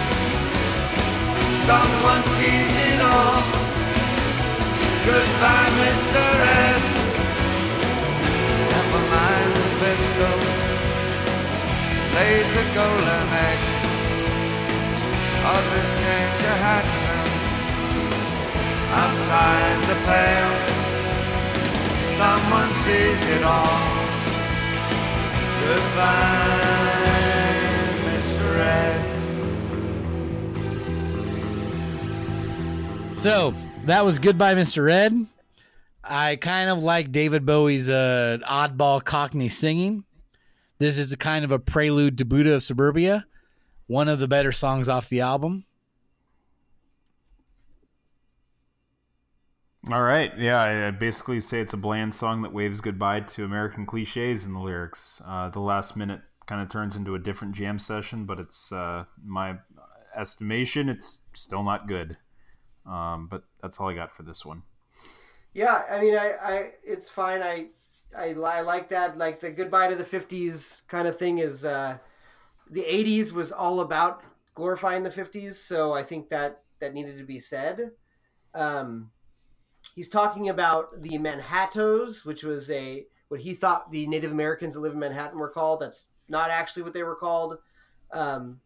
Someone 1.69 2.23
sees 2.35 2.73
it 2.89 2.99
all. 3.13 3.41
Goodbye, 5.05 5.71
Mr. 5.83 6.23
Ed. 6.65 6.81
Never 8.73 9.01
mind 9.15 9.49
the 9.59 9.69
pistols, 9.83 10.53
laid 12.15 12.45
the 12.57 12.65
golden 12.77 13.25
eggs. 13.49 13.73
Others 15.55 15.89
came 16.03 16.31
to 16.43 16.51
hatch 16.65 16.93
them 17.07 17.27
outside 19.03 19.77
the 19.89 19.97
pale. 20.09 20.89
Someone 22.19 22.73
sees 22.73 23.30
it 23.30 23.43
all. 23.43 23.80
Goodbye, 25.64 26.91
Miss 28.03 28.39
Red. 28.39 28.99
So 33.17 33.53
that 33.85 34.03
was 34.03 34.19
Goodbye, 34.19 34.56
Mr. 34.56 34.91
Ed. 34.91 35.27
I 36.03 36.35
kind 36.35 36.69
of 36.69 36.83
like 36.83 37.14
David 37.14 37.45
Bowie's 37.45 37.88
uh, 37.88 38.39
oddball 38.45 39.01
Cockney 39.01 39.48
singing. 39.48 40.03
This 40.77 40.98
is 40.98 41.14
a 41.14 41.17
kind 41.17 41.45
of 41.45 41.53
a 41.53 41.59
prelude 41.59 42.17
to 42.17 42.25
Buddha 42.25 42.56
of 42.56 42.64
Suburbia, 42.64 43.25
one 43.88 44.09
of 44.09 44.19
the 44.19 44.27
better 44.27 44.51
songs 44.51 44.89
off 44.89 45.07
the 45.07 45.22
album. 45.22 45.64
All 49.88 50.03
right, 50.03 50.38
yeah, 50.38 50.88
I 50.88 50.91
basically 50.91 51.40
say 51.40 51.61
it's 51.61 51.74
a 51.74 51.77
bland 51.77 52.14
song 52.14 52.41
that 52.41 52.51
waves 52.51 52.82
goodbye 52.82 53.22
to 53.22 53.45
American 53.45 53.85
cliches 53.85 54.45
in 54.45 54.53
the 54.53 54.59
lyrics. 54.59 55.22
Uh, 55.25 55.49
the 55.49 55.61
last 55.61 55.95
minute 55.95 56.19
kind 56.48 56.61
of 56.61 56.69
turns 56.69 56.98
into 56.98 57.16
a 57.16 57.19
different 57.19 57.56
jam 57.56 57.80
session, 57.80 58.25
but 58.25 58.40
it's 58.40 58.74
uh, 58.74 59.06
my 59.24 59.56
estimation, 60.16 60.90
it's 60.90 61.19
still 61.33 61.64
not 61.64 61.88
good. 61.88 62.17
Um, 62.85 63.30
but 63.32 63.43
that's 63.61 63.80
all 63.80 63.90
I 63.90 63.93
got 63.93 64.14
for 64.16 64.24
this 64.24 64.45
one. 64.45 64.64
Yeah, 65.53 65.83
I 65.90 66.01
mean, 66.01 66.16
I, 66.16 66.33
I, 66.41 66.72
it's 66.83 67.09
fine. 67.09 67.41
I, 67.41 67.67
I, 68.16 68.33
I 68.33 68.61
like 68.61 68.90
that. 68.90 69.17
Like 69.17 69.40
the 69.40 69.49
goodbye 69.49 69.88
to 69.88 69.95
the 69.95 70.03
'50s 70.03 70.85
kind 70.88 71.08
of 71.08 71.17
thing 71.17 71.40
is. 71.40 71.64
Uh, 71.64 71.98
the 72.69 72.83
'80s 72.83 73.32
was 73.32 73.51
all 73.51 73.80
about 73.80 74.24
glorifying 74.56 75.03
the 75.03 75.09
'50s, 75.09 75.56
so 75.56 75.93
I 75.93 76.03
think 76.03 76.30
that 76.30 76.64
that 76.80 76.93
needed 76.93 77.17
to 77.17 77.24
be 77.24 77.40
said. 77.40 77.91
Um, 78.53 79.11
he's 80.00 80.08
talking 80.08 80.48
about 80.48 81.02
the 81.02 81.18
Manhattos, 81.18 82.24
which 82.24 82.42
was 82.42 82.72
a 82.72 83.06
what 83.28 83.42
he 83.42 83.53
thought 83.53 83.92
the 83.92 84.08
Native 84.08 84.32
Americans 84.32 84.74
that 84.74 84.80
live 84.80 84.94
in 84.94 85.00
Manhattan 85.00 85.38
were 85.38 85.50
called. 85.50 85.82
That's 85.82 86.08
not 86.30 86.50
actually 86.50 86.84
what 86.84 86.94
they 86.94 87.03
were 87.03 87.18
called. 87.18 87.58
Um, 88.10 88.61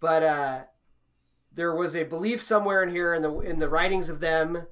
but 0.00 0.24
uh, 0.24 0.64
there 1.54 1.72
was 1.72 1.94
a 1.94 2.02
belief 2.02 2.42
somewhere 2.42 2.82
in 2.82 2.90
here 2.90 3.14
in 3.14 3.22
the 3.22 3.32
in 3.38 3.60
the 3.60 3.68
writings 3.68 4.08
of 4.08 4.18
them 4.18 4.66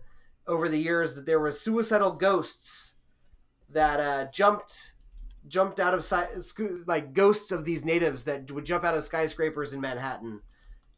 over 0.49 0.69
the 0.69 0.81
years 0.81 1.15
that 1.15 1.27
there 1.27 1.39
were 1.39 1.53
suicidal 1.53 2.11
ghosts 2.11 2.95
that 3.71 4.01
uh, 4.01 4.27
jumped 4.33 4.95
jumped 5.47 5.79
out 5.79 5.95
of 5.95 6.05
like 6.89 7.13
ghosts 7.13 7.53
of 7.53 7.65
these 7.65 7.85
natives 7.85 8.25
that 8.25 8.51
would 8.51 8.65
jump 8.65 8.83
out 8.83 8.97
of 8.97 9.05
skyscrapers 9.05 9.73
in 9.73 9.81
Manhattan, 9.81 10.41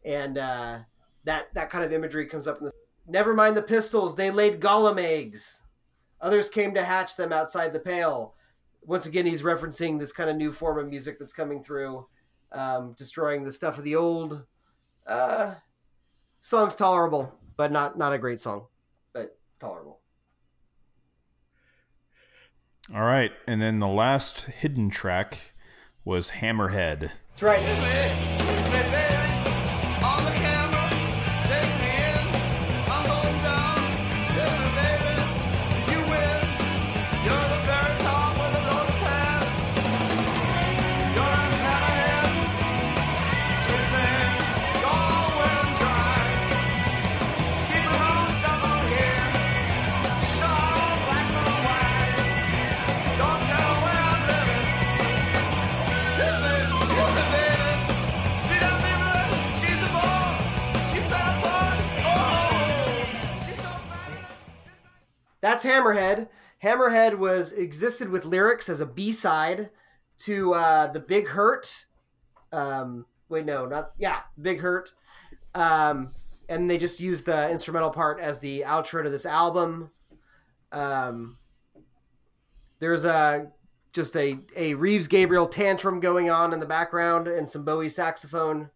and 0.07 0.39
uh, 0.39 0.79
that 1.25 1.53
that 1.53 1.69
kind 1.69 1.85
of 1.85 1.93
imagery 1.93 2.25
comes 2.25 2.49
up 2.49 2.61
in 2.61 2.65
the. 2.65 2.86
Never 3.09 3.35
mind 3.35 3.57
the 3.57 3.63
pistols; 3.63 4.17
they 4.17 4.31
laid 4.31 4.61
golem 4.61 4.99
eggs. 4.99 5.63
Others 6.21 6.49
came 6.49 6.75
to 6.75 6.85
hatch 6.85 7.17
them 7.17 7.33
outside 7.33 7.73
the 7.73 7.81
pale. 7.81 8.35
Once 8.83 9.07
again, 9.07 9.27
he's 9.27 9.43
referencing 9.43 9.99
this 9.99 10.13
kind 10.13 10.31
of 10.31 10.37
new 10.37 10.53
form 10.53 10.79
of 10.79 10.89
music 10.89 11.19
that's 11.19 11.33
coming 11.33 11.63
through, 11.63 12.07
um, 12.53 12.95
destroying 12.97 13.45
the 13.45 13.53
stuff 13.53 13.79
of 13.79 13.85
the 13.85 13.97
old. 13.97 14.45
Uh, 15.07 15.55
song's 16.41 16.75
tolerable, 16.75 17.35
but 17.57 17.71
not 17.71 17.99
not 17.99 18.13
a 18.13 18.19
great 18.19 18.41
song, 18.41 18.67
but 19.13 19.39
tolerable. 19.61 20.01
All 22.95 23.03
right, 23.03 23.33
and 23.47 23.61
then 23.61 23.79
the 23.79 23.89
last 23.89 24.43
hidden 24.43 24.91
track 24.91 25.39
was 26.05 26.31
Hammerhead. 26.31 27.11
That's 27.31 27.43
right. 27.43 28.46
That's 65.57 65.65
Hammerhead. 65.65 66.29
Hammerhead 66.63 67.17
was 67.17 67.55
existed 67.55 68.11
with 68.11 68.27
lyrics 68.27 68.69
as 68.69 68.83
a 68.83 68.87
B 68.87 69.11
side 69.11 69.71
to 70.19 70.53
uh, 70.53 70.93
the 70.93 71.01
Big 71.01 71.29
Hurt. 71.29 71.87
Um, 72.53 73.07
wait, 73.31 73.47
no, 73.47 73.65
not 73.65 73.93
yeah, 73.97 74.21
Big 74.39 74.61
Hurt. 74.61 74.93
Um, 75.55 76.11
and 76.47 76.71
they 76.71 76.77
just 76.77 77.01
used 77.01 77.25
the 77.25 77.51
instrumental 77.51 77.89
part 77.89 78.21
as 78.21 78.39
the 78.39 78.65
outro 78.67 79.03
to 79.03 79.09
this 79.09 79.25
album. 79.25 79.93
Um, 80.73 81.39
there's 82.79 83.07
a 83.07 83.51
just 83.95 84.15
a 84.15 84.39
a 84.55 84.75
Reeves 84.75 85.09
Gabrels 85.09 85.53
tantrum 85.53 86.01
going 86.01 86.29
on 86.29 86.53
in 86.53 86.61
the 86.61 86.67
background 86.67 87.29
and 87.29 87.49
some 87.49 87.65
Bowie 87.65 87.89
saxophone, 87.89 88.69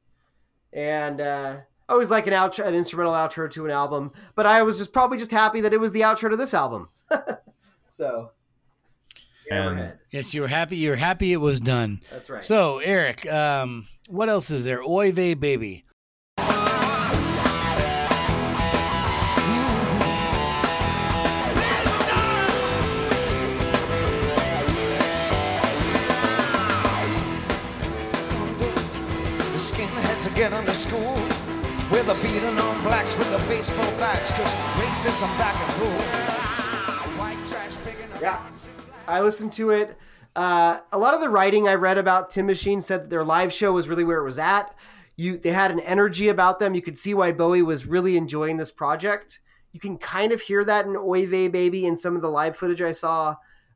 and 0.73 1.21
uh, 1.21 1.57
always 1.91 2.11
like 2.11 2.27
an 2.27 2.33
outro, 2.33 2.67
an 2.67 2.75
instrumental 2.75 3.13
outro 3.13 3.51
to 3.51 3.65
an 3.67 3.71
album. 3.71 4.13
But 4.35 4.47
I 4.47 4.63
was 4.63 4.79
just 4.79 4.93
probably 4.93 5.19
just 5.19 5.31
happy 5.31 5.61
that 5.61 5.73
it 5.73 5.81
was 5.81 5.93
the 5.93 6.03
outro 6.03 6.31
to 6.31 6.37
this 6.37 6.55
album. 6.55 6.89
so, 7.91 8.31
And 9.51 9.93
Yes, 10.11 10.33
you 10.33 10.41
were 10.41 10.49
happy. 10.49 10.77
You 10.77 10.91
were 10.91 10.97
happy 10.97 11.33
it 11.33 11.39
was 11.39 11.61
done. 11.61 12.01
That's 12.11 12.31
right. 12.31 12.45
So, 12.45 12.79
Eric, 12.79 13.31
um, 13.31 13.87
what 14.09 14.29
else 14.29 14.51
is 14.51 14.65
there? 14.65 14.83
Oy 14.83 15.13
vey, 15.13 15.35
baby. 15.35 15.85
The 16.37 16.45
skinheads 29.59 30.27
are 30.27 30.35
getting 30.35 30.75
school 30.75 31.30
with 31.91 32.09
a 32.09 32.15
beating 32.23 32.59
on 32.59 32.83
blacks 32.83 33.19
with 33.19 33.29
a 33.35 33.49
baseball 33.49 33.91
bats 33.99 34.31
cause 34.31 34.55
racism 34.79 35.27
back 35.39 35.57
in 35.57 35.81
rule. 35.83 36.01
White 37.19 37.45
trash 37.47 37.77
picking 37.85 38.13
up 38.13 38.21
Yeah, 38.21 38.41
I 39.09 39.21
listened 39.21 39.53
to 39.55 39.71
it. 39.71 39.97
Uh, 40.37 40.81
a 40.93 40.99
lot 40.99 41.15
of 41.15 41.21
the 41.21 41.29
writing 41.29 41.67
I 41.67 41.75
read 41.75 41.99
about 41.99 42.31
Tin 42.31 42.47
Machine 42.47 42.81
said 42.81 43.03
that 43.03 43.11
their 43.11 43.25
live 43.25 43.53
show 43.53 43.73
was 43.73 43.89
really 43.89 44.05
where 44.05 44.21
it 44.21 44.25
was 44.25 44.39
at. 44.39 44.75
You, 45.17 45.37
they 45.37 45.51
had 45.51 45.73
an 45.73 45.81
energy 45.81 46.29
about 46.29 46.61
them. 46.61 46.75
You 46.75 46.83
could 46.83 46.97
see 46.97 47.13
why 47.13 47.33
Bowie 47.33 47.63
was 47.63 47.87
really 47.87 48.17
enjoying 48.17 48.57
this 48.57 48.71
project. 48.71 49.41
You 49.73 49.81
can 49.81 49.99
kind 49.99 50.33
of 50.33 50.41
hear 50.41 50.65
that 50.65 50.87
in 50.87 50.97
Oy 50.97 51.27
Vey 51.27 51.49
Baby 51.49 51.87
and 51.87 51.99
some 51.99 52.15
of 52.15 52.23
the 52.23 52.31
live 52.31 52.57
footage 52.57 52.81
I 52.81 52.93
saw. 52.93 53.35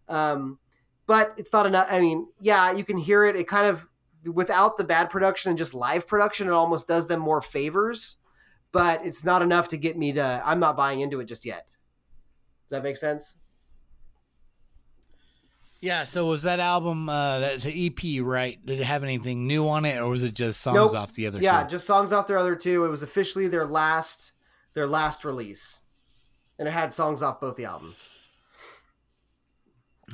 Um, 0.08 0.58
but 1.06 1.34
it's 1.36 1.52
not 1.52 1.66
enough. 1.66 1.88
I 1.90 2.00
mean, 2.00 2.28
yeah, 2.40 2.72
you 2.72 2.84
can 2.84 2.96
hear 2.96 3.24
it. 3.24 3.36
It 3.36 3.48
kind 3.48 3.66
of, 3.66 3.86
without 4.24 4.76
the 4.76 4.84
bad 4.84 5.10
production 5.10 5.50
and 5.50 5.58
just 5.58 5.74
live 5.74 6.06
production, 6.06 6.48
it 6.48 6.52
almost 6.52 6.88
does 6.88 7.06
them 7.06 7.20
more 7.20 7.40
favors. 7.40 8.16
But 8.72 9.04
it's 9.06 9.24
not 9.24 9.42
enough 9.42 9.68
to 9.68 9.76
get 9.76 9.96
me 9.96 10.12
to, 10.14 10.42
I'm 10.44 10.58
not 10.58 10.76
buying 10.76 11.00
into 11.00 11.20
it 11.20 11.26
just 11.26 11.44
yet. 11.44 11.66
Does 12.68 12.70
that 12.76 12.82
make 12.82 12.96
sense? 12.96 13.38
Yeah. 15.80 16.04
So 16.04 16.26
was 16.26 16.42
that 16.42 16.60
album? 16.60 17.08
Uh, 17.08 17.38
that's 17.40 17.64
an 17.66 17.72
EP, 17.76 18.22
right? 18.22 18.64
Did 18.64 18.80
it 18.80 18.84
have 18.84 19.04
anything 19.04 19.46
new 19.46 19.68
on 19.68 19.84
it, 19.84 19.98
or 19.98 20.08
was 20.08 20.22
it 20.22 20.34
just 20.34 20.60
songs 20.60 20.76
Nope. 20.76 20.94
off 20.94 21.14
the 21.14 21.26
other? 21.26 21.40
yeah 21.40 21.62
two? 21.62 21.68
just 21.70 21.86
songs 21.86 22.12
off 22.12 22.26
their 22.26 22.38
other 22.38 22.56
two 22.56 22.84
it 22.84 22.88
was 22.88 23.02
officially 23.02 23.48
their 23.48 23.66
last 23.66 24.32
their 24.72 24.86
last 24.86 25.24
release 25.24 25.82
and 26.58 26.66
it 26.66 26.70
had 26.70 26.92
songs 26.92 27.22
off 27.22 27.38
both 27.40 27.56
the 27.56 27.66
albums 27.66 28.08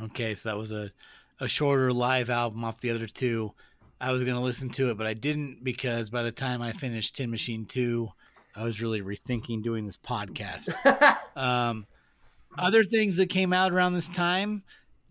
Okay, 0.00 0.34
so 0.34 0.48
that 0.48 0.56
was 0.56 0.70
a, 0.70 0.90
a 1.40 1.48
shorter 1.48 1.92
live 1.92 2.30
album 2.30 2.64
off 2.64 2.80
the 2.80 2.90
other 2.90 3.06
two. 3.06 3.52
I 4.00 4.12
was 4.12 4.24
gonna 4.24 4.42
listen 4.42 4.70
to 4.70 4.90
it, 4.90 4.96
but 4.96 5.06
I 5.06 5.14
didn't 5.14 5.62
because 5.62 6.08
by 6.08 6.22
the 6.22 6.32
time 6.32 6.62
I 6.62 6.72
finished 6.72 7.16
Tin 7.16 7.30
Machine 7.30 7.66
Two, 7.66 8.10
I 8.56 8.64
was 8.64 8.80
really 8.80 9.02
rethinking 9.02 9.62
doing 9.62 9.86
this 9.86 9.98
podcast. 9.98 10.74
um, 11.36 11.86
other 12.58 12.82
things 12.82 13.16
that 13.16 13.28
came 13.28 13.52
out 13.52 13.72
around 13.72 13.94
this 13.94 14.08
time, 14.08 14.62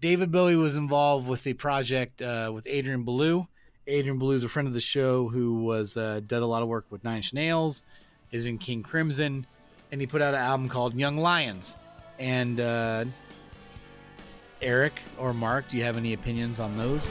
David 0.02 0.32
Bowie 0.32 0.56
was 0.56 0.76
involved 0.76 1.28
with 1.28 1.46
a 1.46 1.54
project 1.54 2.22
uh, 2.22 2.52
with 2.54 2.66
Adrian 2.68 3.04
Belew. 3.04 3.48
Adrian 3.86 4.18
Belew 4.18 4.36
is 4.36 4.44
a 4.44 4.50
friend 4.50 4.68
of 4.68 4.74
the 4.74 4.82
show 4.82 5.28
who 5.28 5.64
was 5.64 5.96
uh, 5.96 6.22
did 6.26 6.40
a 6.40 6.46
lot 6.46 6.64
of 6.64 6.68
work 6.68 6.86
with 6.90 7.04
Nine 7.04 7.18
Inch 7.18 7.34
Nails, 7.34 7.84
is 8.32 8.46
in 8.46 8.58
King 8.58 8.82
Crimson, 8.82 9.46
and 9.92 10.02
he 10.02 10.08
put 10.08 10.22
out 10.22 10.34
an 10.34 10.40
album 10.40 10.68
called 10.68 10.94
Young 10.96 11.18
Lions. 11.18 11.78
And 12.18 12.60
uh, 12.60 13.06
Eric 14.62 15.00
or 15.18 15.34
Mark, 15.34 15.70
do 15.70 15.78
you 15.78 15.84
have 15.84 15.98
any 15.98 16.14
opinions 16.14 16.60
on 16.60 16.78
those? 16.78 17.08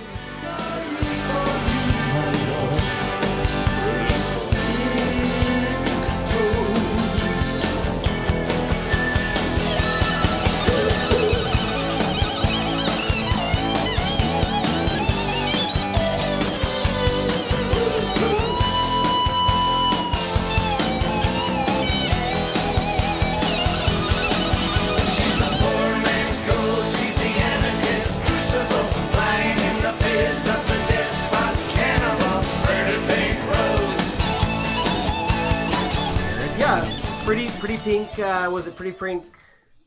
Pretty 37.29 37.51
pretty 37.59 37.77
pink 37.77 38.19
uh, 38.21 38.49
was 38.51 38.67
it 38.67 38.75
pretty 38.75 38.93
pink 38.93 39.23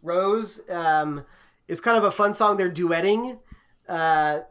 rose 0.04 0.62
um, 0.70 1.26
it's 1.68 1.82
kind 1.82 1.98
of 1.98 2.04
a 2.04 2.12
fun 2.12 2.36
song 2.36 2.56
they're 2.56 2.70
duetting 2.70 3.40
uh, 3.90 4.42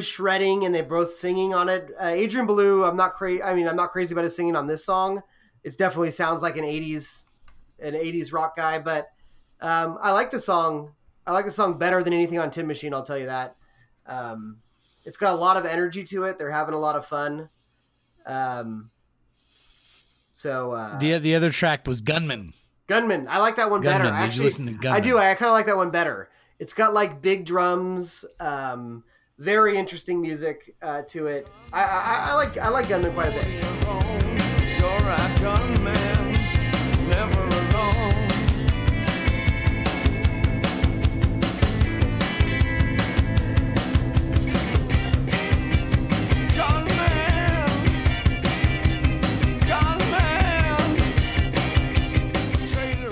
shredding 0.00 0.64
and 0.64 0.74
they're 0.74 0.82
both 0.82 1.14
singing 1.14 1.54
on 1.54 1.68
it. 1.68 1.92
Uh, 1.96 2.06
Adrian 2.06 2.48
Belew, 2.48 2.84
I'm 2.84 2.96
not 2.96 3.14
crazy. 3.14 3.40
I 3.40 3.54
mean, 3.54 3.68
I'm 3.68 3.76
not 3.76 3.92
crazy 3.92 4.12
about 4.12 4.24
his 4.24 4.34
singing 4.34 4.56
on 4.56 4.66
this 4.66 4.84
song. 4.84 5.22
It 5.62 5.78
definitely 5.78 6.10
sounds 6.10 6.42
like 6.42 6.56
an 6.56 6.64
'80s, 6.64 7.26
an 7.78 7.94
'80s 7.94 8.32
rock 8.32 8.56
guy. 8.56 8.80
But 8.80 9.06
um, 9.60 9.96
I 10.00 10.10
like 10.10 10.32
the 10.32 10.40
song. 10.40 10.94
I 11.28 11.32
like 11.32 11.46
the 11.46 11.52
song 11.52 11.78
better 11.78 12.02
than 12.02 12.12
anything 12.12 12.40
on 12.40 12.50
Tin 12.50 12.66
Machine. 12.66 12.92
I'll 12.92 13.04
tell 13.04 13.16
you 13.16 13.26
that. 13.26 13.54
Um, 14.06 14.58
it's 15.04 15.16
got 15.16 15.34
a 15.34 15.36
lot 15.36 15.56
of 15.56 15.66
energy 15.66 16.02
to 16.02 16.24
it. 16.24 16.36
They're 16.36 16.50
having 16.50 16.74
a 16.74 16.80
lot 16.80 16.96
of 16.96 17.06
fun. 17.06 17.48
Um, 18.26 18.90
so 20.40 20.72
uh, 20.72 20.98
The 20.98 21.18
the 21.18 21.34
other 21.34 21.50
track 21.50 21.86
was 21.86 22.00
Gunman. 22.00 22.52
Gunman. 22.86 23.26
I 23.28 23.38
like 23.38 23.56
that 23.56 23.70
one 23.70 23.82
Gunman. 23.82 24.02
better. 24.02 24.10
Did 24.10 24.18
you 24.18 24.24
Actually, 24.24 24.44
listen 24.44 24.66
to 24.66 24.72
Gunman? 24.72 24.92
I 24.92 25.00
do. 25.00 25.18
I 25.18 25.34
kind 25.34 25.48
of 25.50 25.52
like 25.52 25.66
that 25.66 25.76
one 25.76 25.90
better. 25.90 26.28
It's 26.58 26.72
got 26.72 26.92
like 26.94 27.22
big 27.22 27.44
drums, 27.46 28.24
um, 28.40 29.04
very 29.38 29.76
interesting 29.76 30.20
music 30.20 30.74
uh, 30.82 31.02
to 31.08 31.26
it. 31.26 31.46
I, 31.72 31.82
I, 31.84 32.26
I 32.30 32.34
like 32.34 32.58
I 32.58 32.68
like 32.68 32.88
Gunman 32.88 33.12
quite 33.12 33.28
a 33.28 33.32
bit. 33.32 33.46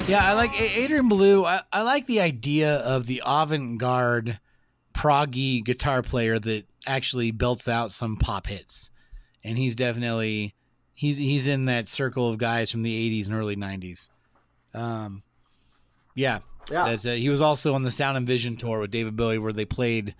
Yeah, 0.09 0.25
I 0.25 0.33
like 0.33 0.59
Adrian 0.59 1.09
Belew. 1.11 1.45
I, 1.45 1.61
I 1.71 1.83
like 1.83 2.07
the 2.07 2.23
idea 2.23 2.77
of 2.77 3.07
the 3.07 3.23
avant-garde, 3.27 4.41
proggy 4.95 5.63
guitar 5.63 6.03
player 6.03 6.39
that 6.39 6.65
actually 6.87 7.31
belts 7.31 7.69
out 7.69 7.93
some 7.93 8.17
pop 8.17 8.47
hits, 8.47 8.89
and 9.45 9.59
he's 9.59 9.75
definitely 9.75 10.55
he's 10.95 11.19
he's 11.19 11.47
in 11.47 11.67
that 11.67 11.89
circle 11.89 12.31
of 12.31 12.39
guys 12.39 12.71
from 12.71 12.83
the 12.83 13.21
'80s 13.21 13.27
and 13.27 13.35
early 13.35 13.55
'90s. 13.55 14.09
Um, 14.73 15.23
yeah, 16.15 16.39
Yeah. 16.71 16.87
That's, 16.89 17.05
uh, 17.05 17.13
he 17.13 17.29
was 17.29 17.43
also 17.43 17.75
on 17.75 17.83
the 17.83 17.91
Sound 17.91 18.17
and 18.17 18.27
Vision 18.27 18.57
tour 18.57 18.81
with 18.81 18.91
David 18.91 19.15
Bowie, 19.15 19.39
where 19.39 19.53
they 19.53 19.67
played 19.67 20.15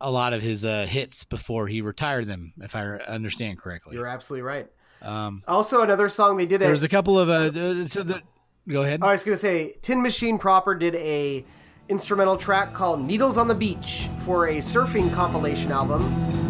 a 0.00 0.10
lot 0.10 0.32
of 0.32 0.40
his 0.40 0.64
uh, 0.64 0.86
hits 0.88 1.24
before 1.24 1.66
he 1.68 1.82
retired 1.82 2.26
them, 2.26 2.52
if 2.62 2.74
I 2.74 2.84
understand 3.06 3.58
correctly. 3.58 3.96
You're 3.96 4.06
absolutely 4.06 4.42
right. 4.42 4.66
Um, 5.02 5.42
Also, 5.46 5.82
another 5.82 6.08
song 6.08 6.36
they 6.38 6.46
did. 6.46 6.60
there's 6.60 6.82
a 6.82 6.88
couple 6.88 7.18
of 7.18 7.28
uh, 7.28 7.86
so 7.86 8.02
the, 8.02 8.22
go 8.68 8.82
ahead. 8.82 9.02
I 9.02 9.12
was 9.12 9.24
gonna 9.24 9.36
say, 9.36 9.74
Tin 9.82 10.02
Machine 10.02 10.38
proper 10.38 10.74
did 10.74 10.94
a 10.96 11.44
instrumental 11.88 12.36
track 12.36 12.74
called 12.74 13.00
"Needles 13.00 13.38
on 13.38 13.48
the 13.48 13.54
Beach" 13.54 14.08
for 14.20 14.46
a 14.46 14.58
surfing 14.58 15.12
compilation 15.12 15.72
album. 15.72 16.45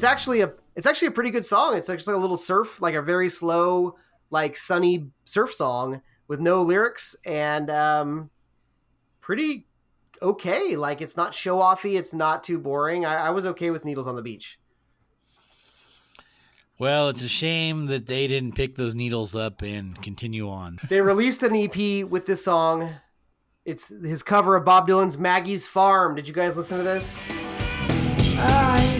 It's 0.00 0.04
actually 0.06 0.40
a 0.40 0.50
it's 0.76 0.86
actually 0.86 1.08
a 1.08 1.10
pretty 1.10 1.30
good 1.30 1.44
song. 1.44 1.76
It's 1.76 1.90
actually 1.90 2.14
like 2.14 2.20
a 2.20 2.22
little 2.22 2.38
surf, 2.38 2.80
like 2.80 2.94
a 2.94 3.02
very 3.02 3.28
slow, 3.28 3.96
like 4.30 4.56
sunny 4.56 5.08
surf 5.26 5.52
song 5.52 6.00
with 6.26 6.40
no 6.40 6.62
lyrics 6.62 7.14
and 7.26 7.68
um, 7.68 8.30
pretty 9.20 9.66
okay. 10.22 10.74
Like 10.76 11.02
it's 11.02 11.18
not 11.18 11.34
show 11.34 11.58
offy. 11.58 11.98
It's 11.98 12.14
not 12.14 12.42
too 12.42 12.58
boring. 12.58 13.04
I, 13.04 13.26
I 13.26 13.30
was 13.30 13.44
okay 13.44 13.68
with 13.68 13.84
Needles 13.84 14.06
on 14.06 14.16
the 14.16 14.22
Beach. 14.22 14.58
Well, 16.78 17.10
it's 17.10 17.20
a 17.20 17.28
shame 17.28 17.84
that 17.88 18.06
they 18.06 18.26
didn't 18.26 18.54
pick 18.54 18.76
those 18.76 18.94
needles 18.94 19.36
up 19.36 19.60
and 19.60 20.00
continue 20.00 20.48
on. 20.48 20.78
They 20.88 21.02
released 21.02 21.42
an 21.42 21.54
EP 21.54 22.08
with 22.08 22.24
this 22.24 22.42
song. 22.42 22.88
It's 23.66 23.90
his 23.90 24.22
cover 24.22 24.56
of 24.56 24.64
Bob 24.64 24.88
Dylan's 24.88 25.18
Maggie's 25.18 25.66
Farm. 25.66 26.14
Did 26.14 26.26
you 26.26 26.32
guys 26.32 26.56
listen 26.56 26.78
to 26.78 26.84
this? 26.84 27.22
I 28.42 28.99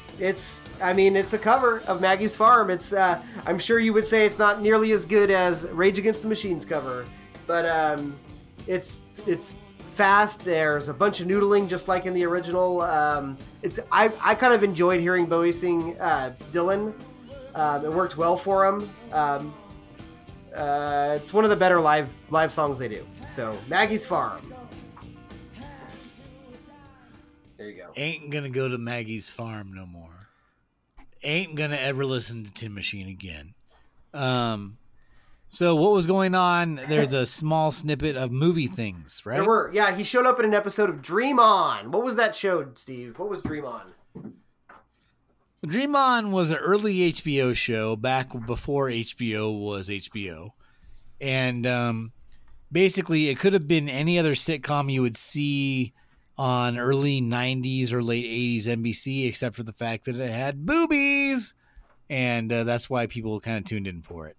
It's, 0.21 0.63
I 0.79 0.93
mean, 0.93 1.15
it's 1.15 1.33
a 1.33 1.37
cover 1.39 1.79
of 1.87 1.99
Maggie's 1.99 2.35
Farm. 2.35 2.69
It's, 2.69 2.93
uh, 2.93 3.19
I'm 3.47 3.57
sure 3.57 3.79
you 3.79 3.91
would 3.91 4.05
say 4.05 4.23
it's 4.23 4.37
not 4.37 4.61
nearly 4.61 4.91
as 4.91 5.03
good 5.03 5.31
as 5.31 5.67
Rage 5.69 5.97
Against 5.97 6.21
the 6.21 6.27
Machine's 6.27 6.63
cover, 6.63 7.07
but 7.47 7.65
um, 7.65 8.15
it's 8.67 9.01
it's 9.25 9.55
fast. 9.93 10.45
There's 10.45 10.89
a 10.89 10.93
bunch 10.93 11.21
of 11.21 11.27
noodling, 11.27 11.67
just 11.67 11.87
like 11.87 12.05
in 12.05 12.13
the 12.13 12.23
original. 12.23 12.81
Um, 12.81 13.35
it's, 13.63 13.79
I, 13.91 14.11
I 14.21 14.35
kind 14.35 14.53
of 14.53 14.63
enjoyed 14.63 15.01
hearing 15.01 15.25
Bowie 15.25 15.51
sing 15.51 15.99
uh, 15.99 16.33
Dylan. 16.51 16.93
Um, 17.55 17.83
it 17.83 17.91
worked 17.91 18.15
well 18.15 18.37
for 18.37 18.63
him. 18.63 18.91
Um, 19.11 19.53
uh, 20.55 21.15
it's 21.17 21.33
one 21.33 21.45
of 21.45 21.49
the 21.49 21.55
better 21.55 21.79
live 21.79 22.13
live 22.29 22.53
songs 22.53 22.77
they 22.77 22.87
do. 22.87 23.07
So 23.27 23.57
Maggie's 23.67 24.05
Farm. 24.05 24.53
There 27.61 27.69
you 27.69 27.77
go. 27.77 27.91
Ain't 27.95 28.31
gonna 28.31 28.49
go 28.49 28.67
to 28.67 28.79
Maggie's 28.79 29.29
farm 29.29 29.71
no 29.71 29.85
more. 29.85 30.29
Ain't 31.21 31.53
gonna 31.53 31.75
ever 31.75 32.03
listen 32.03 32.43
to 32.43 32.51
Tin 32.51 32.73
Machine 32.73 33.07
again. 33.07 33.53
Um, 34.15 34.79
so 35.49 35.75
what 35.75 35.91
was 35.91 36.07
going 36.07 36.33
on? 36.33 36.81
There's 36.87 37.13
a 37.13 37.27
small 37.27 37.69
snippet 37.69 38.15
of 38.15 38.31
movie 38.31 38.65
things, 38.65 39.21
right? 39.25 39.35
There 39.35 39.45
were, 39.45 39.69
yeah. 39.71 39.95
He 39.95 40.03
showed 40.03 40.25
up 40.25 40.39
in 40.39 40.45
an 40.45 40.55
episode 40.55 40.89
of 40.89 41.03
Dream 41.03 41.39
On. 41.39 41.91
What 41.91 42.03
was 42.03 42.15
that 42.15 42.35
show, 42.35 42.67
Steve? 42.73 43.19
What 43.19 43.29
was 43.29 43.43
Dream 43.43 43.65
On? 43.65 43.93
Dream 45.63 45.95
On 45.95 46.31
was 46.31 46.49
an 46.49 46.57
early 46.57 47.13
HBO 47.13 47.55
show 47.55 47.95
back 47.95 48.31
before 48.47 48.87
HBO 48.87 49.61
was 49.61 49.87
HBO. 49.87 50.53
And 51.19 51.67
um, 51.67 52.11
basically, 52.71 53.29
it 53.29 53.37
could 53.37 53.53
have 53.53 53.67
been 53.67 53.87
any 53.87 54.17
other 54.17 54.33
sitcom 54.33 54.91
you 54.91 55.03
would 55.03 55.15
see 55.15 55.93
on 56.37 56.77
early 56.77 57.21
90s 57.21 57.91
or 57.91 58.03
late 58.03 58.25
80s 58.25 58.65
NBC, 58.65 59.27
except 59.27 59.55
for 59.55 59.63
the 59.63 59.71
fact 59.71 60.05
that 60.05 60.15
it 60.15 60.29
had 60.29 60.65
boobies. 60.65 61.53
And 62.09 62.51
uh, 62.51 62.63
that's 62.63 62.89
why 62.89 63.07
people 63.07 63.39
kind 63.39 63.57
of 63.57 63.65
tuned 63.65 63.87
in 63.87 64.01
for 64.01 64.27
it. 64.27 64.37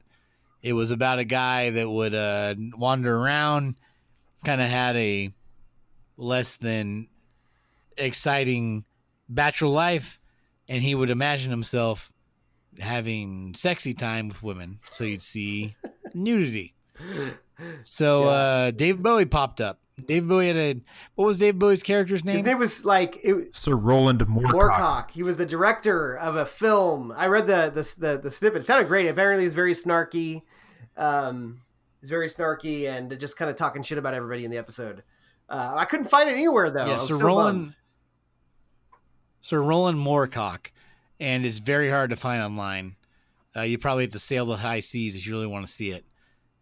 It 0.62 0.74
was 0.74 0.90
about 0.90 1.18
a 1.18 1.24
guy 1.24 1.70
that 1.70 1.88
would 1.88 2.14
uh, 2.14 2.54
wander 2.76 3.16
around, 3.16 3.76
kind 4.44 4.60
of 4.60 4.68
had 4.68 4.96
a 4.96 5.32
less 6.16 6.56
than 6.56 7.08
exciting 7.96 8.84
bachelor 9.28 9.68
life 9.68 10.18
and 10.72 10.82
he 10.82 10.94
would 10.94 11.10
imagine 11.10 11.50
himself 11.50 12.10
having 12.78 13.54
sexy 13.54 13.92
time 13.92 14.28
with 14.28 14.42
women. 14.42 14.80
So 14.90 15.04
you'd 15.04 15.22
see 15.22 15.76
nudity. 16.14 16.74
So 17.84 18.24
uh, 18.24 18.70
David 18.70 19.02
Bowie 19.02 19.26
popped 19.26 19.60
up. 19.60 19.81
David 20.06 20.28
Bowie 20.28 20.48
had 20.48 20.56
a 20.56 20.80
what 21.14 21.26
was 21.26 21.36
David 21.38 21.58
Bowie's 21.58 21.82
character's 21.82 22.24
name? 22.24 22.36
His 22.36 22.46
name 22.46 22.58
was 22.58 22.84
like 22.84 23.18
it, 23.22 23.54
Sir 23.54 23.74
Roland 23.74 24.20
Moorcock. 24.20 24.52
Moorcock. 24.52 25.10
He 25.10 25.22
was 25.22 25.36
the 25.36 25.46
director 25.46 26.16
of 26.16 26.36
a 26.36 26.46
film. 26.46 27.12
I 27.14 27.26
read 27.26 27.46
the 27.46 27.70
the 27.70 28.06
the, 28.06 28.18
the 28.22 28.30
snippet. 28.30 28.62
It 28.62 28.66
sounded 28.66 28.88
great. 28.88 29.06
Apparently, 29.06 29.44
he's 29.44 29.52
very 29.54 29.74
snarky. 29.74 30.42
Um, 30.96 31.60
he's 32.00 32.08
very 32.10 32.28
snarky 32.28 32.88
and 32.88 33.18
just 33.20 33.36
kind 33.36 33.50
of 33.50 33.56
talking 33.56 33.82
shit 33.82 33.98
about 33.98 34.14
everybody 34.14 34.44
in 34.44 34.50
the 34.50 34.58
episode. 34.58 35.02
Uh, 35.48 35.74
I 35.76 35.84
couldn't 35.84 36.06
find 36.06 36.28
it 36.28 36.32
anywhere 36.32 36.70
though. 36.70 36.86
Yeah, 36.86 36.98
Sir 36.98 37.14
so 37.14 37.26
Roland. 37.26 37.58
bummed. 37.58 37.74
Sir 39.42 39.60
Roland 39.60 39.98
Moorcock, 39.98 40.68
and 41.20 41.44
it's 41.44 41.58
very 41.58 41.90
hard 41.90 42.10
to 42.10 42.16
find 42.16 42.42
online. 42.42 42.96
Uh, 43.54 43.62
you 43.62 43.76
probably 43.76 44.04
have 44.04 44.12
to 44.12 44.18
sail 44.18 44.46
the 44.46 44.56
high 44.56 44.80
seas 44.80 45.14
if 45.16 45.26
you 45.26 45.32
really 45.32 45.46
want 45.46 45.66
to 45.66 45.72
see 45.72 45.90
it. 45.90 46.04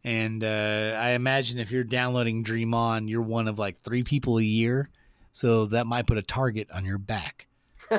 And 0.04 0.42
uh, 0.42 0.96
I 0.98 1.10
imagine 1.10 1.58
if 1.58 1.70
you're 1.70 1.84
downloading 1.84 2.42
Dream 2.42 2.72
On, 2.72 3.06
you're 3.06 3.20
one 3.20 3.48
of 3.48 3.58
like 3.58 3.80
three 3.80 4.02
people 4.02 4.38
a 4.38 4.42
year, 4.42 4.88
so 5.32 5.66
that 5.66 5.86
might 5.86 6.06
put 6.06 6.16
a 6.16 6.22
target 6.22 6.68
on 6.72 6.86
your 6.86 6.98
back. 6.98 7.46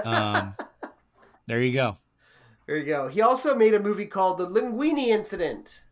Um, 0.04 0.56
there 1.48 1.62
you 1.62 1.74
go. 1.74 1.98
There 2.66 2.78
you 2.78 2.86
go. 2.86 3.08
He 3.08 3.22
also 3.22 3.56
made 3.56 3.74
a 3.74 3.80
movie 3.80 4.06
called 4.06 4.38
The 4.38 4.48
Linguini 4.48 5.08
Incident. 5.08 5.84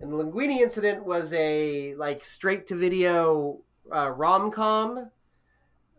And 0.00 0.12
the 0.12 0.16
Linguini 0.16 0.60
Incident 0.60 1.04
was 1.06 1.32
a 1.32 1.94
like 1.94 2.24
straight 2.24 2.66
to 2.66 2.74
video 2.74 3.60
uh, 3.90 4.10
rom 4.10 4.50
com 4.50 5.10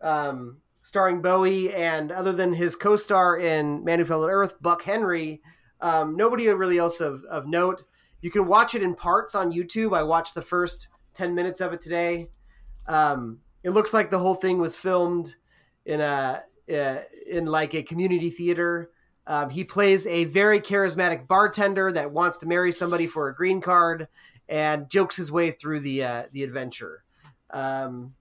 um, 0.02 0.58
starring 0.82 1.22
Bowie 1.22 1.72
and 1.74 2.12
other 2.12 2.32
than 2.32 2.52
his 2.52 2.76
co 2.76 2.96
star 2.96 3.38
in 3.38 3.82
Man 3.82 3.98
Who 3.98 4.04
Fell 4.04 4.20
to 4.20 4.28
Earth, 4.28 4.60
Buck 4.60 4.82
Henry, 4.82 5.40
um, 5.80 6.16
nobody 6.16 6.48
really 6.48 6.78
else 6.78 7.00
of, 7.00 7.24
of 7.24 7.46
note. 7.46 7.84
You 8.24 8.30
can 8.30 8.46
watch 8.46 8.74
it 8.74 8.82
in 8.82 8.94
parts 8.94 9.34
on 9.34 9.52
YouTube. 9.52 9.94
I 9.94 10.02
watched 10.02 10.34
the 10.34 10.40
first 10.40 10.88
10 11.12 11.34
minutes 11.34 11.60
of 11.60 11.74
it 11.74 11.82
today. 11.82 12.30
Um, 12.86 13.40
it 13.62 13.68
looks 13.68 13.92
like 13.92 14.08
the 14.08 14.18
whole 14.18 14.34
thing 14.34 14.56
was 14.56 14.74
filmed 14.74 15.34
in 15.84 16.00
a 16.00 16.42
uh, 16.72 16.96
in 17.26 17.44
like 17.44 17.74
a 17.74 17.82
community 17.82 18.30
theater. 18.30 18.90
Um, 19.26 19.50
he 19.50 19.62
plays 19.62 20.06
a 20.06 20.24
very 20.24 20.58
charismatic 20.58 21.28
bartender 21.28 21.92
that 21.92 22.12
wants 22.12 22.38
to 22.38 22.46
marry 22.46 22.72
somebody 22.72 23.06
for 23.06 23.28
a 23.28 23.34
green 23.34 23.60
card 23.60 24.08
and 24.48 24.88
jokes 24.88 25.18
his 25.18 25.30
way 25.30 25.50
through 25.50 25.80
the 25.80 26.02
uh, 26.02 26.22
the 26.32 26.44
adventure. 26.44 27.04
Um, 27.50 28.14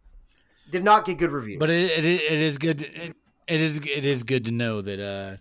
did 0.70 0.84
not 0.84 1.06
get 1.06 1.18
good 1.18 1.32
reviews. 1.32 1.60
But 1.60 1.70
it, 1.70 2.04
it, 2.04 2.06
it 2.06 2.40
is 2.42 2.58
good. 2.58 2.82
It, 2.82 3.16
it 3.48 3.62
is 3.62 3.78
it 3.78 4.06
is 4.06 4.24
good 4.24 4.44
to 4.44 4.52
know 4.52 4.82
that 4.82 5.00
uh, 5.00 5.38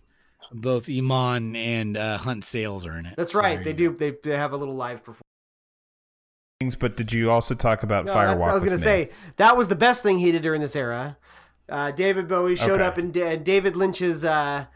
both 0.54 0.88
Iman 0.88 1.56
and 1.56 1.96
uh, 1.96 2.18
Hunt 2.18 2.44
Sales 2.44 2.86
are 2.86 2.98
in 2.98 3.06
it. 3.06 3.14
That's 3.16 3.34
right. 3.34 3.56
there 3.56 3.64
They 3.64 3.72
do. 3.72 3.94
They, 3.96 4.12
they 4.22 4.36
have 4.36 4.52
a 4.52 4.56
little 4.56 4.74
live 4.74 4.98
performance. 5.04 5.22
But 6.78 6.96
did 6.96 7.12
you 7.12 7.30
also 7.30 7.54
talk 7.54 7.82
about 7.82 8.04
No, 8.04 8.14
Firewalk? 8.14 8.48
I 8.50 8.54
was 8.54 8.62
going 8.62 8.70
going 8.70 8.70
to 8.70 8.76
to 8.76 8.78
say 8.78 9.10
that 9.36 9.56
was 9.56 9.68
the 9.68 9.74
best 9.74 10.02
thing 10.02 10.18
he 10.18 10.30
did 10.30 10.42
during 10.42 10.60
this 10.60 10.76
era. 10.76 11.16
Uh, 11.68 11.90
David 11.90 12.28
Bowie 12.28 12.54
showed 12.56 12.72
Okay. 12.80 12.84
up 12.84 12.98
in 12.98 13.10
Da- 13.10 13.36
David 13.36 13.74
Lynch's 13.76 14.24
uh, 14.24 14.66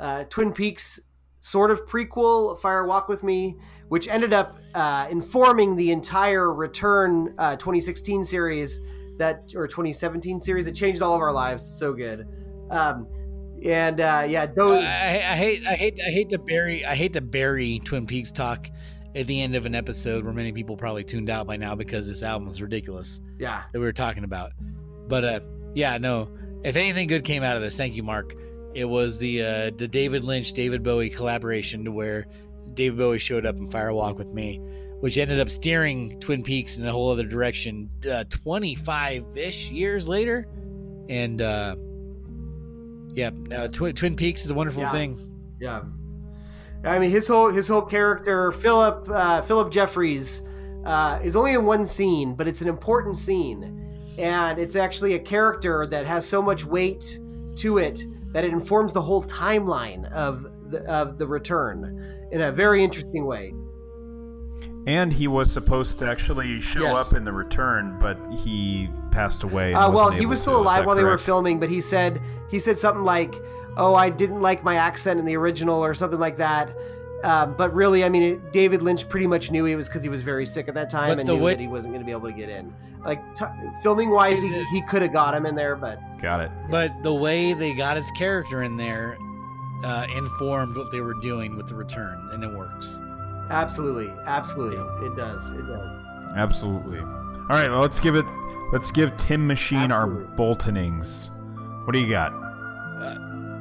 uh, 0.00 0.24
Twin 0.24 0.52
Peaks 0.52 1.00
sort 1.40 1.70
of 1.70 1.84
prequel, 1.86 2.58
Fire 2.58 2.86
Walk 2.86 3.08
with 3.08 3.22
Me, 3.22 3.58
which 3.88 4.08
ended 4.08 4.32
up 4.32 4.54
uh, 4.74 5.06
informing 5.10 5.76
the 5.76 5.90
entire 5.92 6.52
Return 6.52 7.34
uh, 7.38 7.56
2016 7.56 8.24
series 8.24 8.80
that 9.18 9.52
or 9.54 9.66
2017 9.66 10.40
series 10.40 10.64
that 10.64 10.74
changed 10.74 11.02
all 11.02 11.14
of 11.14 11.20
our 11.20 11.32
lives. 11.32 11.62
So 11.64 11.92
good. 11.92 12.26
Um, 12.70 13.06
and 13.64 14.00
uh, 14.00 14.24
yeah. 14.28 14.46
I, 14.58 15.32
I 15.32 15.36
hate 15.36 15.66
I 15.66 15.74
hate 15.74 15.98
I 16.06 16.10
hate 16.10 16.30
to 16.30 16.38
bury 16.38 16.84
I 16.84 16.94
hate 16.94 17.14
to 17.14 17.20
bury 17.20 17.80
Twin 17.84 18.06
Peaks 18.06 18.30
talk 18.30 18.68
at 19.14 19.26
the 19.26 19.40
end 19.40 19.54
of 19.54 19.64
an 19.64 19.74
episode 19.74 20.24
where 20.24 20.32
many 20.32 20.52
people 20.52 20.76
probably 20.76 21.04
tuned 21.04 21.30
out 21.30 21.46
by 21.46 21.56
now 21.56 21.74
because 21.74 22.06
this 22.06 22.22
album 22.22 22.48
is 22.48 22.60
ridiculous 22.60 23.20
yeah. 23.38 23.62
that 23.72 23.78
we 23.78 23.84
were 23.84 23.92
talking 23.92 24.24
about. 24.24 24.52
But 25.08 25.24
uh, 25.24 25.40
yeah, 25.74 25.98
no. 25.98 26.28
If 26.64 26.76
anything 26.76 27.08
good 27.08 27.24
came 27.24 27.42
out 27.42 27.56
of 27.56 27.62
this, 27.62 27.76
thank 27.76 27.94
you, 27.94 28.02
Mark. 28.02 28.34
It 28.74 28.86
was 28.86 29.18
the 29.18 29.42
uh, 29.42 29.70
the 29.76 29.88
David 29.88 30.24
Lynch 30.24 30.52
David 30.52 30.82
Bowie 30.82 31.10
collaboration 31.10 31.84
to 31.84 31.92
where 31.92 32.26
David 32.74 32.98
Bowie 32.98 33.18
showed 33.18 33.46
up 33.46 33.56
in 33.56 33.68
Firewalk 33.68 34.16
with 34.16 34.28
Me, 34.28 34.58
which 35.00 35.16
ended 35.16 35.40
up 35.40 35.48
steering 35.48 36.18
Twin 36.20 36.42
Peaks 36.42 36.76
in 36.76 36.86
a 36.86 36.92
whole 36.92 37.10
other 37.10 37.24
direction. 37.24 37.88
Twenty 38.30 38.74
five 38.74 39.24
ish 39.36 39.70
years 39.70 40.08
later, 40.08 40.48
and 41.08 41.40
uh, 41.40 41.76
yeah, 43.14 43.30
uh, 43.54 43.68
Twin 43.68 43.94
Twin 43.94 44.16
Peaks 44.16 44.44
is 44.44 44.50
a 44.50 44.54
wonderful 44.54 44.82
Yeah. 44.82 44.92
thing. 44.92 45.18
Yeah. 45.60 45.82
I 46.84 46.98
mean, 46.98 47.10
his 47.10 47.28
whole 47.28 47.48
his 47.50 47.68
whole 47.68 47.82
character, 47.82 48.52
Philip 48.52 49.08
uh, 49.10 49.40
Philip 49.42 49.72
Jeffries, 49.72 50.42
uh, 50.84 51.18
is 51.22 51.34
only 51.36 51.52
in 51.54 51.64
one 51.64 51.86
scene, 51.86 52.34
but 52.34 52.46
it's 52.46 52.60
an 52.60 52.68
important 52.68 53.16
scene, 53.16 54.14
and 54.18 54.58
it's 54.58 54.76
actually 54.76 55.14
a 55.14 55.18
character 55.18 55.86
that 55.86 56.04
has 56.06 56.26
so 56.26 56.42
much 56.42 56.64
weight 56.64 57.18
to 57.56 57.78
it 57.78 58.04
that 58.32 58.44
it 58.44 58.52
informs 58.52 58.92
the 58.92 59.00
whole 59.00 59.22
timeline 59.22 60.10
of 60.12 60.70
the, 60.70 60.82
of 60.90 61.18
the 61.18 61.26
return 61.26 62.28
in 62.32 62.42
a 62.42 62.52
very 62.52 62.82
interesting 62.82 63.24
way. 63.24 63.54
And 64.86 65.12
he 65.12 65.28
was 65.28 65.50
supposed 65.50 65.98
to 66.00 66.06
actually 66.08 66.60
show 66.60 66.82
Yes. 66.82 66.98
up 67.08 67.12
in 67.16 67.24
the 67.24 67.32
return, 67.32 67.96
but 68.00 68.18
he 68.30 68.90
passed 69.10 69.42
away. 69.42 69.72
Uh, 69.72 69.90
well, 69.90 70.10
he 70.10 70.26
was 70.26 70.40
still 70.40 70.56
Is 70.56 70.60
alive 70.60 70.80
that 70.80 70.86
while 70.86 70.96
they 70.96 71.04
were 71.04 71.16
filming, 71.18 71.58
but 71.58 71.70
he 71.70 71.80
said 71.80 72.20
he 72.50 72.58
said 72.58 72.76
something 72.76 73.04
like, 73.04 73.34
"Oh, 73.78 73.94
I 73.94 74.10
didn't 74.10 74.42
like 74.42 74.62
my 74.62 74.76
accent 74.76 75.18
in 75.18 75.24
the 75.26 75.36
original" 75.36 75.82
or 75.82 75.94
something 75.94 76.20
like 76.20 76.36
that. 76.36 76.70
Um, 77.22 77.54
but 77.56 77.72
really, 77.72 78.04
I 78.04 78.10
mean, 78.10 78.22
it, 78.22 78.52
David 78.52 78.82
Lynch 78.82 79.08
pretty 79.08 79.26
much 79.26 79.50
knew 79.50 79.64
it 79.64 79.74
was 79.76 79.88
because 79.88 80.02
he 80.02 80.10
was 80.10 80.20
very 80.20 80.44
sick 80.44 80.68
at 80.68 80.74
that 80.74 80.90
time 80.90 81.12
But 81.12 81.20
and 81.20 81.28
knew 81.30 81.38
way- 81.42 81.52
that 81.54 81.60
he 81.60 81.66
wasn't 81.68 81.94
going 81.94 82.02
to 82.02 82.06
be 82.06 82.12
able 82.12 82.28
to 82.28 82.34
get 82.36 82.50
in. 82.50 82.74
Like 83.02 83.34
t- 83.34 83.44
filming 83.82 84.10
wise, 84.10 84.42
he, 84.42 84.48
he 84.64 84.82
could 84.82 85.00
have 85.02 85.12
got 85.14 85.34
him 85.34 85.46
in 85.46 85.54
there, 85.54 85.76
but 85.76 85.98
Got 86.20 86.40
it. 86.40 86.50
But 86.70 86.90
the 87.02 87.12
way 87.14 87.52
they 87.54 87.72
got 87.74 87.96
his 87.96 88.10
character 88.18 88.62
in 88.62 88.76
there 88.76 89.16
uh, 89.84 90.06
informed 90.16 90.76
what 90.76 90.90
they 90.92 91.00
were 91.00 91.14
doing 91.22 91.56
with 91.56 91.68
the 91.68 91.74
return, 91.74 92.28
and 92.32 92.42
it 92.44 92.50
works. 92.56 92.98
Absolutely, 93.50 94.12
absolutely, 94.26 94.78
it 95.06 95.16
does, 95.16 95.52
it 95.52 95.66
does. 95.66 96.04
Absolutely. 96.36 96.98
All 96.98 97.46
right, 97.50 97.70
well, 97.70 97.80
let's 97.80 98.00
give 98.00 98.16
it. 98.16 98.24
Let's 98.72 98.90
give 98.90 99.16
Tin 99.16 99.46
Machine 99.46 99.92
Absolutely. 99.92 100.24
our 100.24 100.36
Boltonings. 100.36 101.30
What 101.86 101.92
do 101.92 102.00
you 102.00 102.08
got? 102.08 102.32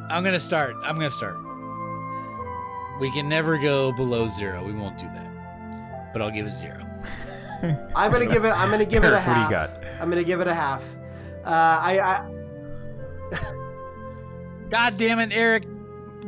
I'm 0.10 0.24
gonna 0.24 0.40
start. 0.40 0.76
I'm 0.84 0.96
gonna 0.96 1.12
start. 1.12 1.38
We 3.00 3.12
can 3.12 3.28
never 3.28 3.58
go 3.58 3.92
below 3.92 4.28
zero. 4.28 4.64
We 4.64 4.72
won't 4.74 4.98
do 4.98 5.06
that. 5.08 6.14
But 6.14 6.22
I'll 6.22 6.32
give 6.32 6.46
it 6.46 6.56
zero. 6.56 6.86
I'm 7.96 8.12
gonna 8.12 8.26
give 8.26 8.46
it. 8.46 8.52
I'm 8.52 8.70
gonna 8.70 8.86
give 8.86 9.04
it 9.04 9.08
a 9.08 9.20
Eric, 9.20 9.28
what 9.28 9.34
do 9.34 9.40
you 9.40 9.46
half. 9.48 9.82
got? 9.82 9.84
I'm 10.00 10.10
gonna 10.10 10.24
give 10.24 10.40
it 10.42 10.48
a 10.48 10.54
half. 10.54 10.84
Uh, 11.46 11.50
I, 11.50 12.00
I 12.00 12.30
God 14.70 14.98
damn 14.98 15.20
it, 15.20 15.32
Eric. 15.34 15.66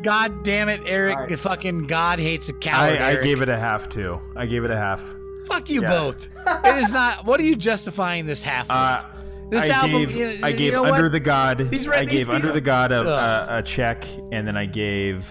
God 0.01 0.43
damn 0.43 0.69
it, 0.69 0.81
Eric. 0.85 1.17
All 1.17 1.25
right. 1.27 1.39
Fucking 1.39 1.87
God 1.87 2.19
hates 2.19 2.49
a 2.49 2.53
coward. 2.53 2.99
I, 2.99 3.09
I 3.09 3.11
Eric. 3.13 3.23
gave 3.23 3.41
it 3.41 3.49
a 3.49 3.57
half 3.57 3.89
too. 3.89 4.19
I 4.35 4.45
gave 4.45 4.63
it 4.63 4.71
a 4.71 4.77
half. 4.77 5.01
Fuck 5.47 5.69
you 5.69 5.81
Yeah. 5.83 5.89
both. 5.89 6.27
it 6.65 6.77
is 6.83 6.91
not. 6.91 7.25
What 7.25 7.39
are 7.39 7.43
you 7.43 7.55
justifying 7.55 8.25
this 8.25 8.41
half? 8.43 8.67
Uh, 8.69 9.03
with? 9.43 9.51
this 9.51 9.63
I 9.63 9.67
album. 9.69 9.91
gave, 10.05 10.15
you- 10.15 10.39
I 10.43 10.49
you 10.49 10.57
gave 10.57 10.73
know 10.73 10.85
Under 10.85 11.03
what? 11.03 11.11
the 11.11 11.19
God. 11.19 11.69
These 11.69 11.87
re- 11.87 11.97
I 11.97 12.05
these- 12.05 12.09
gave 12.19 12.27
these 12.27 12.35
Under 12.35 12.49
are- 12.49 12.53
the 12.53 12.61
God 12.61 12.91
a, 12.91 13.07
a, 13.07 13.57
a 13.57 13.63
check, 13.63 14.05
and 14.31 14.47
then 14.47 14.57
I 14.57 14.65
gave 14.65 15.27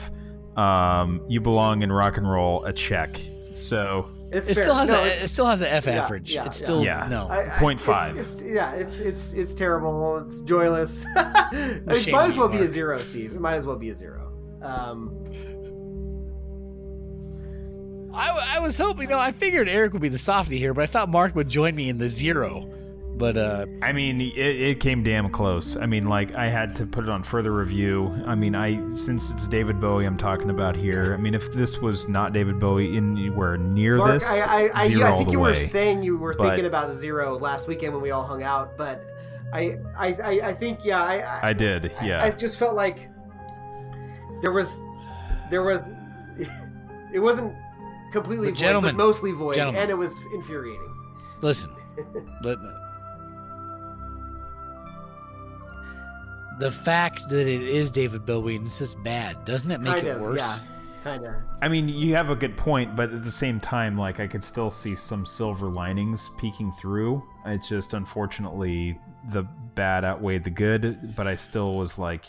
um, 0.56 1.20
You 1.28 1.40
Belong 1.40 1.82
in 1.82 1.90
Rock 1.90 2.16
and 2.16 2.30
Roll 2.30 2.64
a 2.64 2.72
check. 2.72 3.20
So 3.54 4.08
it's 4.32 4.48
It 4.50 4.54
still 4.56 4.74
has 4.74 4.88
No, 4.90 5.02
a. 5.02 5.06
it's- 5.06 5.24
It 5.24 5.28
still 5.28 5.46
has 5.46 5.60
an 5.62 5.66
F 5.68 5.86
yeah, 5.86 5.92
average. 6.04 6.32
yeah, 6.32 6.46
it's 6.46 6.56
still 6.58 6.84
Yeah. 6.84 7.06
no. 7.10 7.26
I, 7.26 7.56
I, 7.56 7.58
Point 7.58 7.80
it's- 7.80 7.98
five. 8.08 8.16
It's, 8.16 8.40
yeah, 8.42 8.72
it's 8.72 9.00
it's 9.00 9.32
it's 9.32 9.52
terrible. 9.54 10.22
It's 10.26 10.42
joyless. 10.42 11.04
it 11.16 11.86
might 12.12 12.26
as 12.26 12.34
on 12.34 12.38
well 12.38 12.52
you, 12.52 12.58
be 12.60 12.64
a 12.64 12.68
zero, 12.68 13.00
Steve. 13.00 13.32
It 13.34 13.40
might 13.40 13.54
as 13.54 13.66
well 13.66 13.76
be 13.76 13.90
a 13.90 13.94
zero. 13.94 14.23
Um, 14.64 15.10
I, 18.12 18.56
I 18.56 18.60
was 18.60 18.78
hoping. 18.78 19.08
No, 19.08 19.18
I 19.18 19.32
figured 19.32 19.68
Eric 19.68 19.92
would 19.92 20.02
be 20.02 20.08
the 20.08 20.18
softy 20.18 20.58
here, 20.58 20.72
but 20.72 20.82
I 20.82 20.86
thought 20.86 21.08
Mark 21.08 21.34
would 21.34 21.48
join 21.48 21.74
me 21.74 21.88
in 21.88 21.98
the 21.98 22.08
zero. 22.08 22.70
But 23.16 23.36
uh, 23.36 23.66
I 23.82 23.92
mean, 23.92 24.20
it, 24.20 24.36
it 24.36 24.80
came 24.80 25.02
damn 25.04 25.30
close. 25.30 25.76
I 25.76 25.86
mean, 25.86 26.06
like 26.06 26.34
I 26.34 26.46
had 26.48 26.74
to 26.76 26.86
put 26.86 27.04
it 27.04 27.10
on 27.10 27.22
further 27.22 27.52
review. 27.52 28.12
I 28.26 28.34
mean, 28.34 28.54
I 28.56 28.76
since 28.96 29.30
it's 29.30 29.46
David 29.46 29.80
Bowie 29.80 30.04
I'm 30.04 30.16
talking 30.16 30.50
about 30.50 30.74
here. 30.74 31.14
I 31.14 31.16
mean, 31.16 31.34
if 31.34 31.52
this 31.52 31.78
was 31.78 32.08
not 32.08 32.32
David 32.32 32.58
Bowie 32.58 32.96
anywhere 32.96 33.56
near 33.56 33.98
Mark, 33.98 34.14
this, 34.14 34.26
I 34.28 34.40
I, 34.40 34.70
I, 34.74 34.88
zero 34.88 35.00
yeah, 35.00 35.06
I 35.06 35.10
all 35.10 35.16
think 35.18 35.28
the 35.28 35.32
you 35.32 35.40
way. 35.40 35.50
were 35.50 35.54
saying 35.54 36.02
you 36.02 36.16
were 36.16 36.34
But- 36.34 36.48
thinking 36.48 36.66
about 36.66 36.90
a 36.90 36.94
zero 36.94 37.38
last 37.38 37.68
weekend 37.68 37.92
when 37.92 38.02
we 38.02 38.10
all 38.10 38.24
hung 38.24 38.42
out, 38.42 38.76
but 38.76 39.04
I 39.52 39.76
I 39.96 40.06
I, 40.14 40.30
I 40.48 40.52
think 40.54 40.84
yeah 40.84 41.00
I 41.02 41.18
I, 41.18 41.40
I 41.50 41.52
did, 41.52 41.92
yeah. 42.02 42.22
I 42.22 42.30
just 42.32 42.58
felt 42.58 42.74
like 42.74 43.08
there 44.44 44.52
was 44.52 44.82
there 45.50 45.62
was 45.62 45.82
it 47.12 47.18
wasn't 47.18 47.54
completely 48.12 48.50
But 48.50 48.60
void, 48.60 48.82
but 48.82 48.94
mostly 48.94 49.32
void, 49.32 49.54
gentlemen. 49.54 49.80
and 49.82 49.90
it 49.90 49.94
was 49.94 50.20
infuriating. 50.34 50.94
listen, 51.40 51.70
but 52.42 52.58
the 56.58 56.70
fact 56.70 57.28
that 57.30 57.48
it 57.48 57.62
is 57.62 57.90
David 57.90 58.24
Bowie 58.26 58.56
and 58.56 58.66
it's 58.66 58.78
just 58.78 59.02
bad 59.02 59.44
doesn't 59.44 59.70
it 59.70 59.80
make 59.80 59.94
kind 59.94 60.06
it 60.06 60.16
of, 60.16 60.20
worse? 60.20 60.38
yeah, 60.38 60.56
kind 61.02 61.24
of. 61.26 61.34
I 61.62 61.68
mean, 61.68 61.88
you 61.88 62.14
have 62.14 62.30
a 62.30 62.36
good 62.36 62.56
point, 62.56 62.94
but 62.94 63.12
at 63.12 63.24
the 63.24 63.30
same 63.30 63.58
time, 63.60 63.96
like 63.98 64.20
I 64.20 64.26
could 64.26 64.44
still 64.44 64.70
see 64.70 64.94
some 64.94 65.24
silver 65.26 65.66
linings 65.68 66.30
peeking 66.38 66.70
through. 66.72 67.22
It's 67.46 67.68
just 67.68 67.94
unfortunately 67.94 68.98
the 69.30 69.42
bad 69.74 70.04
outweighed 70.04 70.44
the 70.44 70.50
good, 70.50 71.14
but 71.16 71.26
I 71.26 71.34
still 71.34 71.74
was 71.76 71.98
like, 71.98 72.26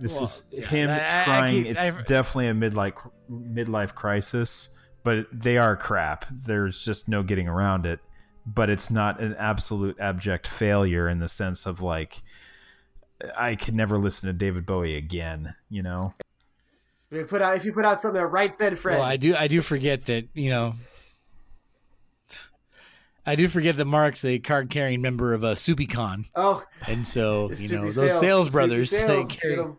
this 0.00 0.14
Well, 0.14 0.24
is 0.24 0.48
yeah, 0.52 0.66
him 0.66 0.90
I- 0.90 0.92
I- 1.00 1.20
I 1.20 1.24
trying. 1.24 1.64
keep- 1.64 1.76
it's 1.76 1.84
I- 1.96 2.02
definitely 2.02 2.48
a 2.48 2.54
midlife 2.70 3.10
midlife 3.30 3.94
crisis, 3.94 4.70
but 5.04 5.26
they 5.32 5.58
are 5.58 5.76
crap. 5.76 6.24
There's 6.30 6.84
just 6.84 7.08
no 7.08 7.22
getting 7.22 7.48
around 7.48 7.86
it. 7.86 8.00
But 8.46 8.70
it's 8.70 8.90
not 8.90 9.20
an 9.20 9.34
absolute 9.38 10.00
abject 10.00 10.46
failure 10.46 11.08
in 11.08 11.18
the 11.18 11.28
sense 11.28 11.66
of 11.66 11.82
like. 11.82 12.22
I 13.36 13.56
could 13.56 13.74
never 13.74 13.98
listen 13.98 14.28
to 14.28 14.32
David 14.32 14.64
Bowie 14.64 14.96
again, 14.96 15.54
you 15.68 15.82
know. 15.82 16.14
If 17.10 17.18
you 17.18 17.24
put 17.24 17.42
out 17.42 17.56
if 17.56 17.64
you 17.64 17.72
put 17.72 17.84
out 17.84 18.00
something 18.00 18.20
that 18.20 18.26
right 18.28 18.54
said 18.56 18.78
Fred. 18.78 18.98
Well, 18.98 19.04
I 19.06 19.16
do. 19.16 19.34
I 19.34 19.48
do 19.48 19.60
forget 19.60 20.06
that 20.06 20.28
you 20.34 20.50
know. 20.50 20.74
I 23.28 23.36
do 23.36 23.46
forget 23.46 23.76
that 23.76 23.84
Mark's 23.84 24.24
a 24.24 24.38
card-carrying 24.38 25.02
member 25.02 25.34
of 25.34 25.44
a 25.44 25.48
uh, 25.48 25.54
SupiCon, 25.54 26.24
oh, 26.34 26.64
and 26.86 27.06
so 27.06 27.48
it's 27.52 27.70
you 27.70 27.76
know 27.76 27.88
Soupy 27.88 27.94
those 27.94 28.10
Sales, 28.12 28.20
sales 28.20 28.48
brothers. 28.48 28.90
Sales, 28.90 29.28
they 29.28 29.34
get 29.34 29.42
carry, 29.42 29.60
'em. 29.60 29.76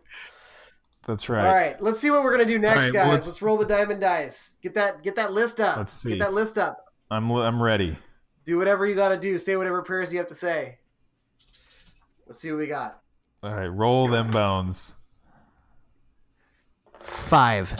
That's 1.06 1.28
All 1.28 1.34
right. 1.34 1.44
right, 1.52 1.82
let's 1.82 1.98
see 1.98 2.12
what 2.12 2.22
we're 2.22 2.30
gonna 2.30 2.44
do 2.44 2.60
next, 2.60 2.76
All 2.76 2.82
right, 2.84 2.92
guys. 2.92 3.12
let's- 3.12 3.26
Let's, 3.26 3.42
roll 3.42 3.56
the 3.58 3.66
diamond 3.66 4.00
dice. 4.00 4.56
Get 4.62 4.74
that 4.74 5.02
get 5.02 5.16
that 5.16 5.32
list 5.32 5.60
up. 5.60 5.78
Let's 5.78 5.94
see. 5.94 6.10
Get 6.10 6.20
that 6.20 6.32
list 6.32 6.58
up. 6.58 6.84
I'm 7.10 7.28
I'm 7.32 7.60
ready. 7.60 7.96
Do 8.44 8.56
whatever 8.56 8.86
you 8.86 8.94
got 8.94 9.08
to 9.08 9.16
do. 9.16 9.36
Say 9.36 9.56
whatever 9.56 9.82
prayers 9.82 10.12
you 10.12 10.18
have 10.18 10.28
to 10.28 10.34
say. 10.34 10.78
Let's 12.28 12.38
see 12.38 12.52
what 12.52 12.58
we 12.58 12.68
got. 12.68 13.00
All 13.42 13.52
right, 13.52 13.66
roll 13.66 14.06
them 14.06 14.30
bones. 14.30 14.94
Five. 17.00 17.74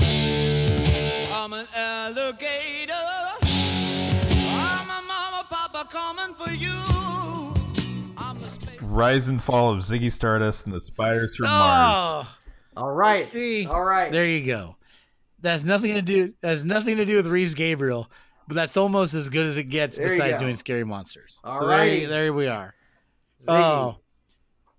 Rise 8.83 9.29
and 9.29 9.41
fall 9.43 9.71
of 9.71 9.79
Ziggy 9.81 10.11
Stardust 10.11 10.67
and 10.67 10.75
the 10.75 10.81
Spiders 10.81 11.37
from 11.37 11.47
oh. 11.47 11.51
Mars. 11.51 12.27
Oh, 12.77 12.83
All 12.83 12.93
right. 12.93 13.27
see, 13.27 13.67
All 13.67 13.85
right. 13.85 14.11
there 14.11 14.27
you 14.27 14.45
go. 14.47 14.77
That's 15.41 15.63
nothing 15.65 15.95
to 15.95 16.03
do. 16.03 16.35
That's 16.41 16.63
nothing 16.65 16.97
to 16.97 17.05
do 17.07 17.17
with 17.17 17.27
Reeves 17.27 17.55
Gabrels, 17.55 18.07
but 18.49 18.55
that's 18.55 18.77
almost 18.77 19.15
as 19.15 19.29
good 19.31 19.47
as 19.47 19.57
it 19.57 19.65
gets. 19.65 19.97
There 19.97 20.09
besides 20.09 20.39
doing 20.39 20.57
scary 20.57 20.85
monsters. 20.85 21.41
All 21.45 21.61
so 21.61 21.67
there, 21.67 22.09
there 22.09 22.33
we 22.33 22.47
are. 22.47 22.75
Ziggy. 23.43 23.55
Oh, 23.59 23.97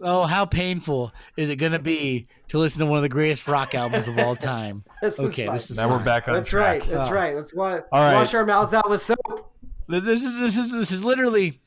oh, 0.02 0.24
how 0.26 0.46
painful 0.46 1.12
is 1.38 1.50
it 1.50 1.56
going 1.56 1.72
to 1.72 1.80
be 1.80 2.28
to 2.50 2.60
listen 2.60 2.80
to 2.82 2.86
one 2.86 2.98
of 2.98 3.04
the 3.04 3.10
greatest 3.10 3.48
rock 3.48 3.74
albums 3.74 4.08
of 4.08 4.18
all 4.20 4.36
time? 4.36 4.84
This 5.02 5.16
is 5.16 5.20
okay, 5.32 5.46
fine. 5.48 5.56
this 5.56 5.72
is 5.72 5.78
Now 5.78 5.90
we're 5.90 6.04
back 6.04 6.28
on 6.28 6.36
That's 6.36 6.50
track. 6.50 6.82
right. 6.82 6.90
That's 6.90 7.08
Oh. 7.08 7.14
right. 7.14 7.36
Let's, 7.36 7.54
wa- 7.56 7.72
let's 7.72 7.88
All 7.92 8.02
right. 8.02 8.14
wash 8.14 8.34
our 8.36 8.46
mouths 8.46 8.74
out 8.76 8.88
with 8.88 9.02
soap. 9.02 9.51
This 10.00 10.24
is 10.24 10.40
this 10.40 10.58
is 10.58 10.72
this 10.72 10.92
is 10.92 11.04
literally. 11.04 11.60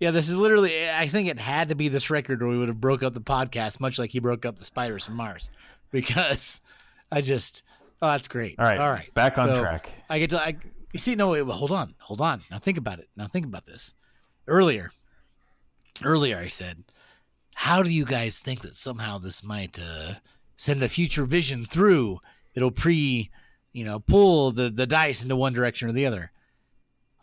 Yeah, 0.00 0.12
this 0.12 0.28
is 0.28 0.36
literally. 0.36 0.88
I 0.88 1.08
think 1.08 1.28
it 1.28 1.38
had 1.40 1.70
to 1.70 1.74
be 1.74 1.88
this 1.88 2.08
record, 2.10 2.42
or 2.42 2.48
we 2.48 2.56
would 2.58 2.68
have 2.68 2.80
broke 2.80 3.02
up 3.02 3.14
the 3.14 3.20
podcast, 3.20 3.80
much 3.80 3.98
like 3.98 4.10
he 4.10 4.20
broke 4.20 4.46
up 4.46 4.56
the 4.56 4.64
Spiders 4.64 5.04
from 5.04 5.16
Mars, 5.16 5.50
because 5.90 6.60
I 7.10 7.20
just. 7.20 7.62
Oh, 8.00 8.06
that's 8.12 8.28
great. 8.28 8.56
All 8.60 8.64
right, 8.64 8.78
all 8.78 8.90
right. 8.90 9.12
back 9.14 9.38
on 9.38 9.48
So, 9.48 9.60
track. 9.60 9.90
I 10.08 10.20
get 10.20 10.30
to. 10.30 10.40
I 10.40 10.56
you 10.92 10.98
see. 11.00 11.16
No, 11.16 11.30
wait, 11.30 11.42
well, 11.42 11.56
hold 11.56 11.72
on, 11.72 11.94
hold 11.98 12.20
on. 12.20 12.42
Now 12.50 12.58
think 12.58 12.78
about 12.78 13.00
it. 13.00 13.08
Now 13.16 13.26
think 13.26 13.44
about 13.44 13.66
this. 13.66 13.94
Earlier, 14.46 14.90
earlier 16.04 16.38
I 16.38 16.46
said, 16.46 16.84
how 17.54 17.82
do 17.82 17.90
you 17.90 18.04
guys 18.04 18.38
think 18.38 18.60
that 18.62 18.76
somehow 18.76 19.18
this 19.18 19.42
might 19.42 19.78
uh, 19.78 20.14
send 20.56 20.82
a 20.82 20.88
future 20.88 21.24
vision 21.24 21.64
through? 21.64 22.20
It'll 22.54 22.70
pre, 22.70 23.30
you 23.72 23.84
know, 23.84 23.98
pull 23.98 24.52
the 24.52 24.70
the 24.70 24.86
dice 24.86 25.22
into 25.22 25.34
one 25.36 25.52
direction 25.52 25.88
or 25.88 25.92
the 25.92 26.06
other. 26.06 26.30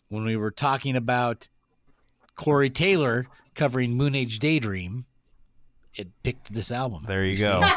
When 0.08 0.24
we 0.24 0.36
were 0.36 0.50
talking 0.50 0.96
about 0.96 1.48
Corey 2.36 2.70
Taylor 2.70 3.26
covering 3.54 3.94
Moon 3.94 4.14
Age 4.14 4.38
Daydream, 4.38 5.06
it 5.94 6.08
picked 6.22 6.52
this 6.52 6.70
album. 6.70 7.04
There 7.06 7.24
you 7.24 7.36
see? 7.36 7.42
go. 7.42 7.62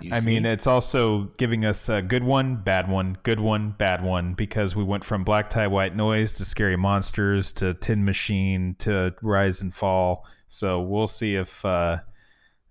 You 0.00 0.10
I 0.12 0.20
mean, 0.20 0.44
it's 0.44 0.66
also 0.66 1.30
giving 1.36 1.64
us 1.64 1.88
a 1.88 2.02
good 2.02 2.24
one, 2.24 2.56
bad 2.56 2.90
one, 2.90 3.16
good 3.22 3.38
one, 3.38 3.70
bad 3.70 4.04
one, 4.04 4.34
because 4.34 4.74
we 4.74 4.82
went 4.82 5.04
from 5.04 5.24
Black 5.24 5.48
Tie 5.48 5.68
White 5.68 5.94
Noise 5.94 6.34
to 6.34 6.44
Scary 6.44 6.76
Monsters 6.76 7.52
to 7.54 7.74
Tin 7.74 8.04
Machine 8.04 8.74
to 8.80 9.14
Rise 9.22 9.60
and 9.60 9.72
Fall. 9.72 10.26
So 10.48 10.80
we'll 10.80 11.06
see 11.06 11.36
if 11.36 11.64
uh, 11.64 11.98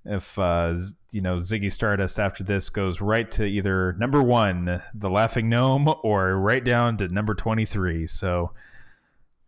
if 0.05 0.37
uh, 0.37 0.75
you 1.11 1.21
know 1.21 1.37
Ziggy 1.37 1.71
Stardust 1.71 2.19
after 2.19 2.43
this 2.43 2.69
goes 2.69 3.01
right 3.01 3.29
to 3.31 3.45
either 3.45 3.93
number 3.93 4.21
one, 4.21 4.81
The 4.93 5.09
Laughing 5.09 5.49
Gnome, 5.49 5.93
or 6.03 6.35
right 6.37 6.63
down 6.63 6.97
to 6.97 7.07
number 7.07 7.35
twenty 7.35 7.65
three. 7.65 8.07
So 8.07 8.51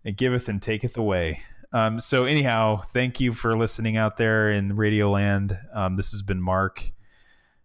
it 0.04 0.18
giveth 0.18 0.50
and 0.50 0.62
taketh 0.62 0.98
away. 0.98 1.42
Um, 1.74 2.00
so 2.00 2.26
anyhow, 2.26 2.78
thank 2.78 3.20
you 3.20 3.34
for 3.34 3.58
listening 3.58 3.98
out 3.98 4.18
there 4.18 4.52
in 4.52 4.76
Radio 4.76 5.12
Land. 5.12 5.58
Um, 5.74 5.98
this 5.98 6.12
has 6.12 6.22
been 6.22 6.42
Mark 6.42 6.92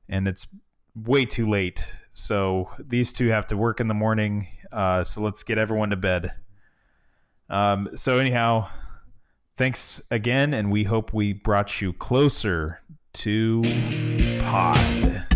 and 0.09 0.27
it's 0.27 0.49
way 0.97 1.25
too 1.25 1.49
late 1.49 1.87
So 2.13 2.71
these 2.79 3.13
two 3.13 3.29
have 3.29 3.47
to 3.49 3.57
work 3.57 3.81
in 3.81 3.89
the 3.89 3.95
morning. 3.95 4.49
Uh, 4.73 5.05
so 5.05 5.21
let's 5.21 5.43
get 5.43 5.59
everyone 5.59 5.91
to 5.91 5.97
bed. 5.97 6.33
Um, 7.49 7.89
so 7.95 8.19
anyhow, 8.19 8.69
thanks 9.61 10.01
again, 10.11 10.55
and 10.55 10.73
we 10.73 10.85
hope 10.85 11.13
we 11.13 11.35
brought 11.35 11.83
you 11.83 11.93
closer 11.93 12.81
to 13.13 13.61
pod. 14.41 15.30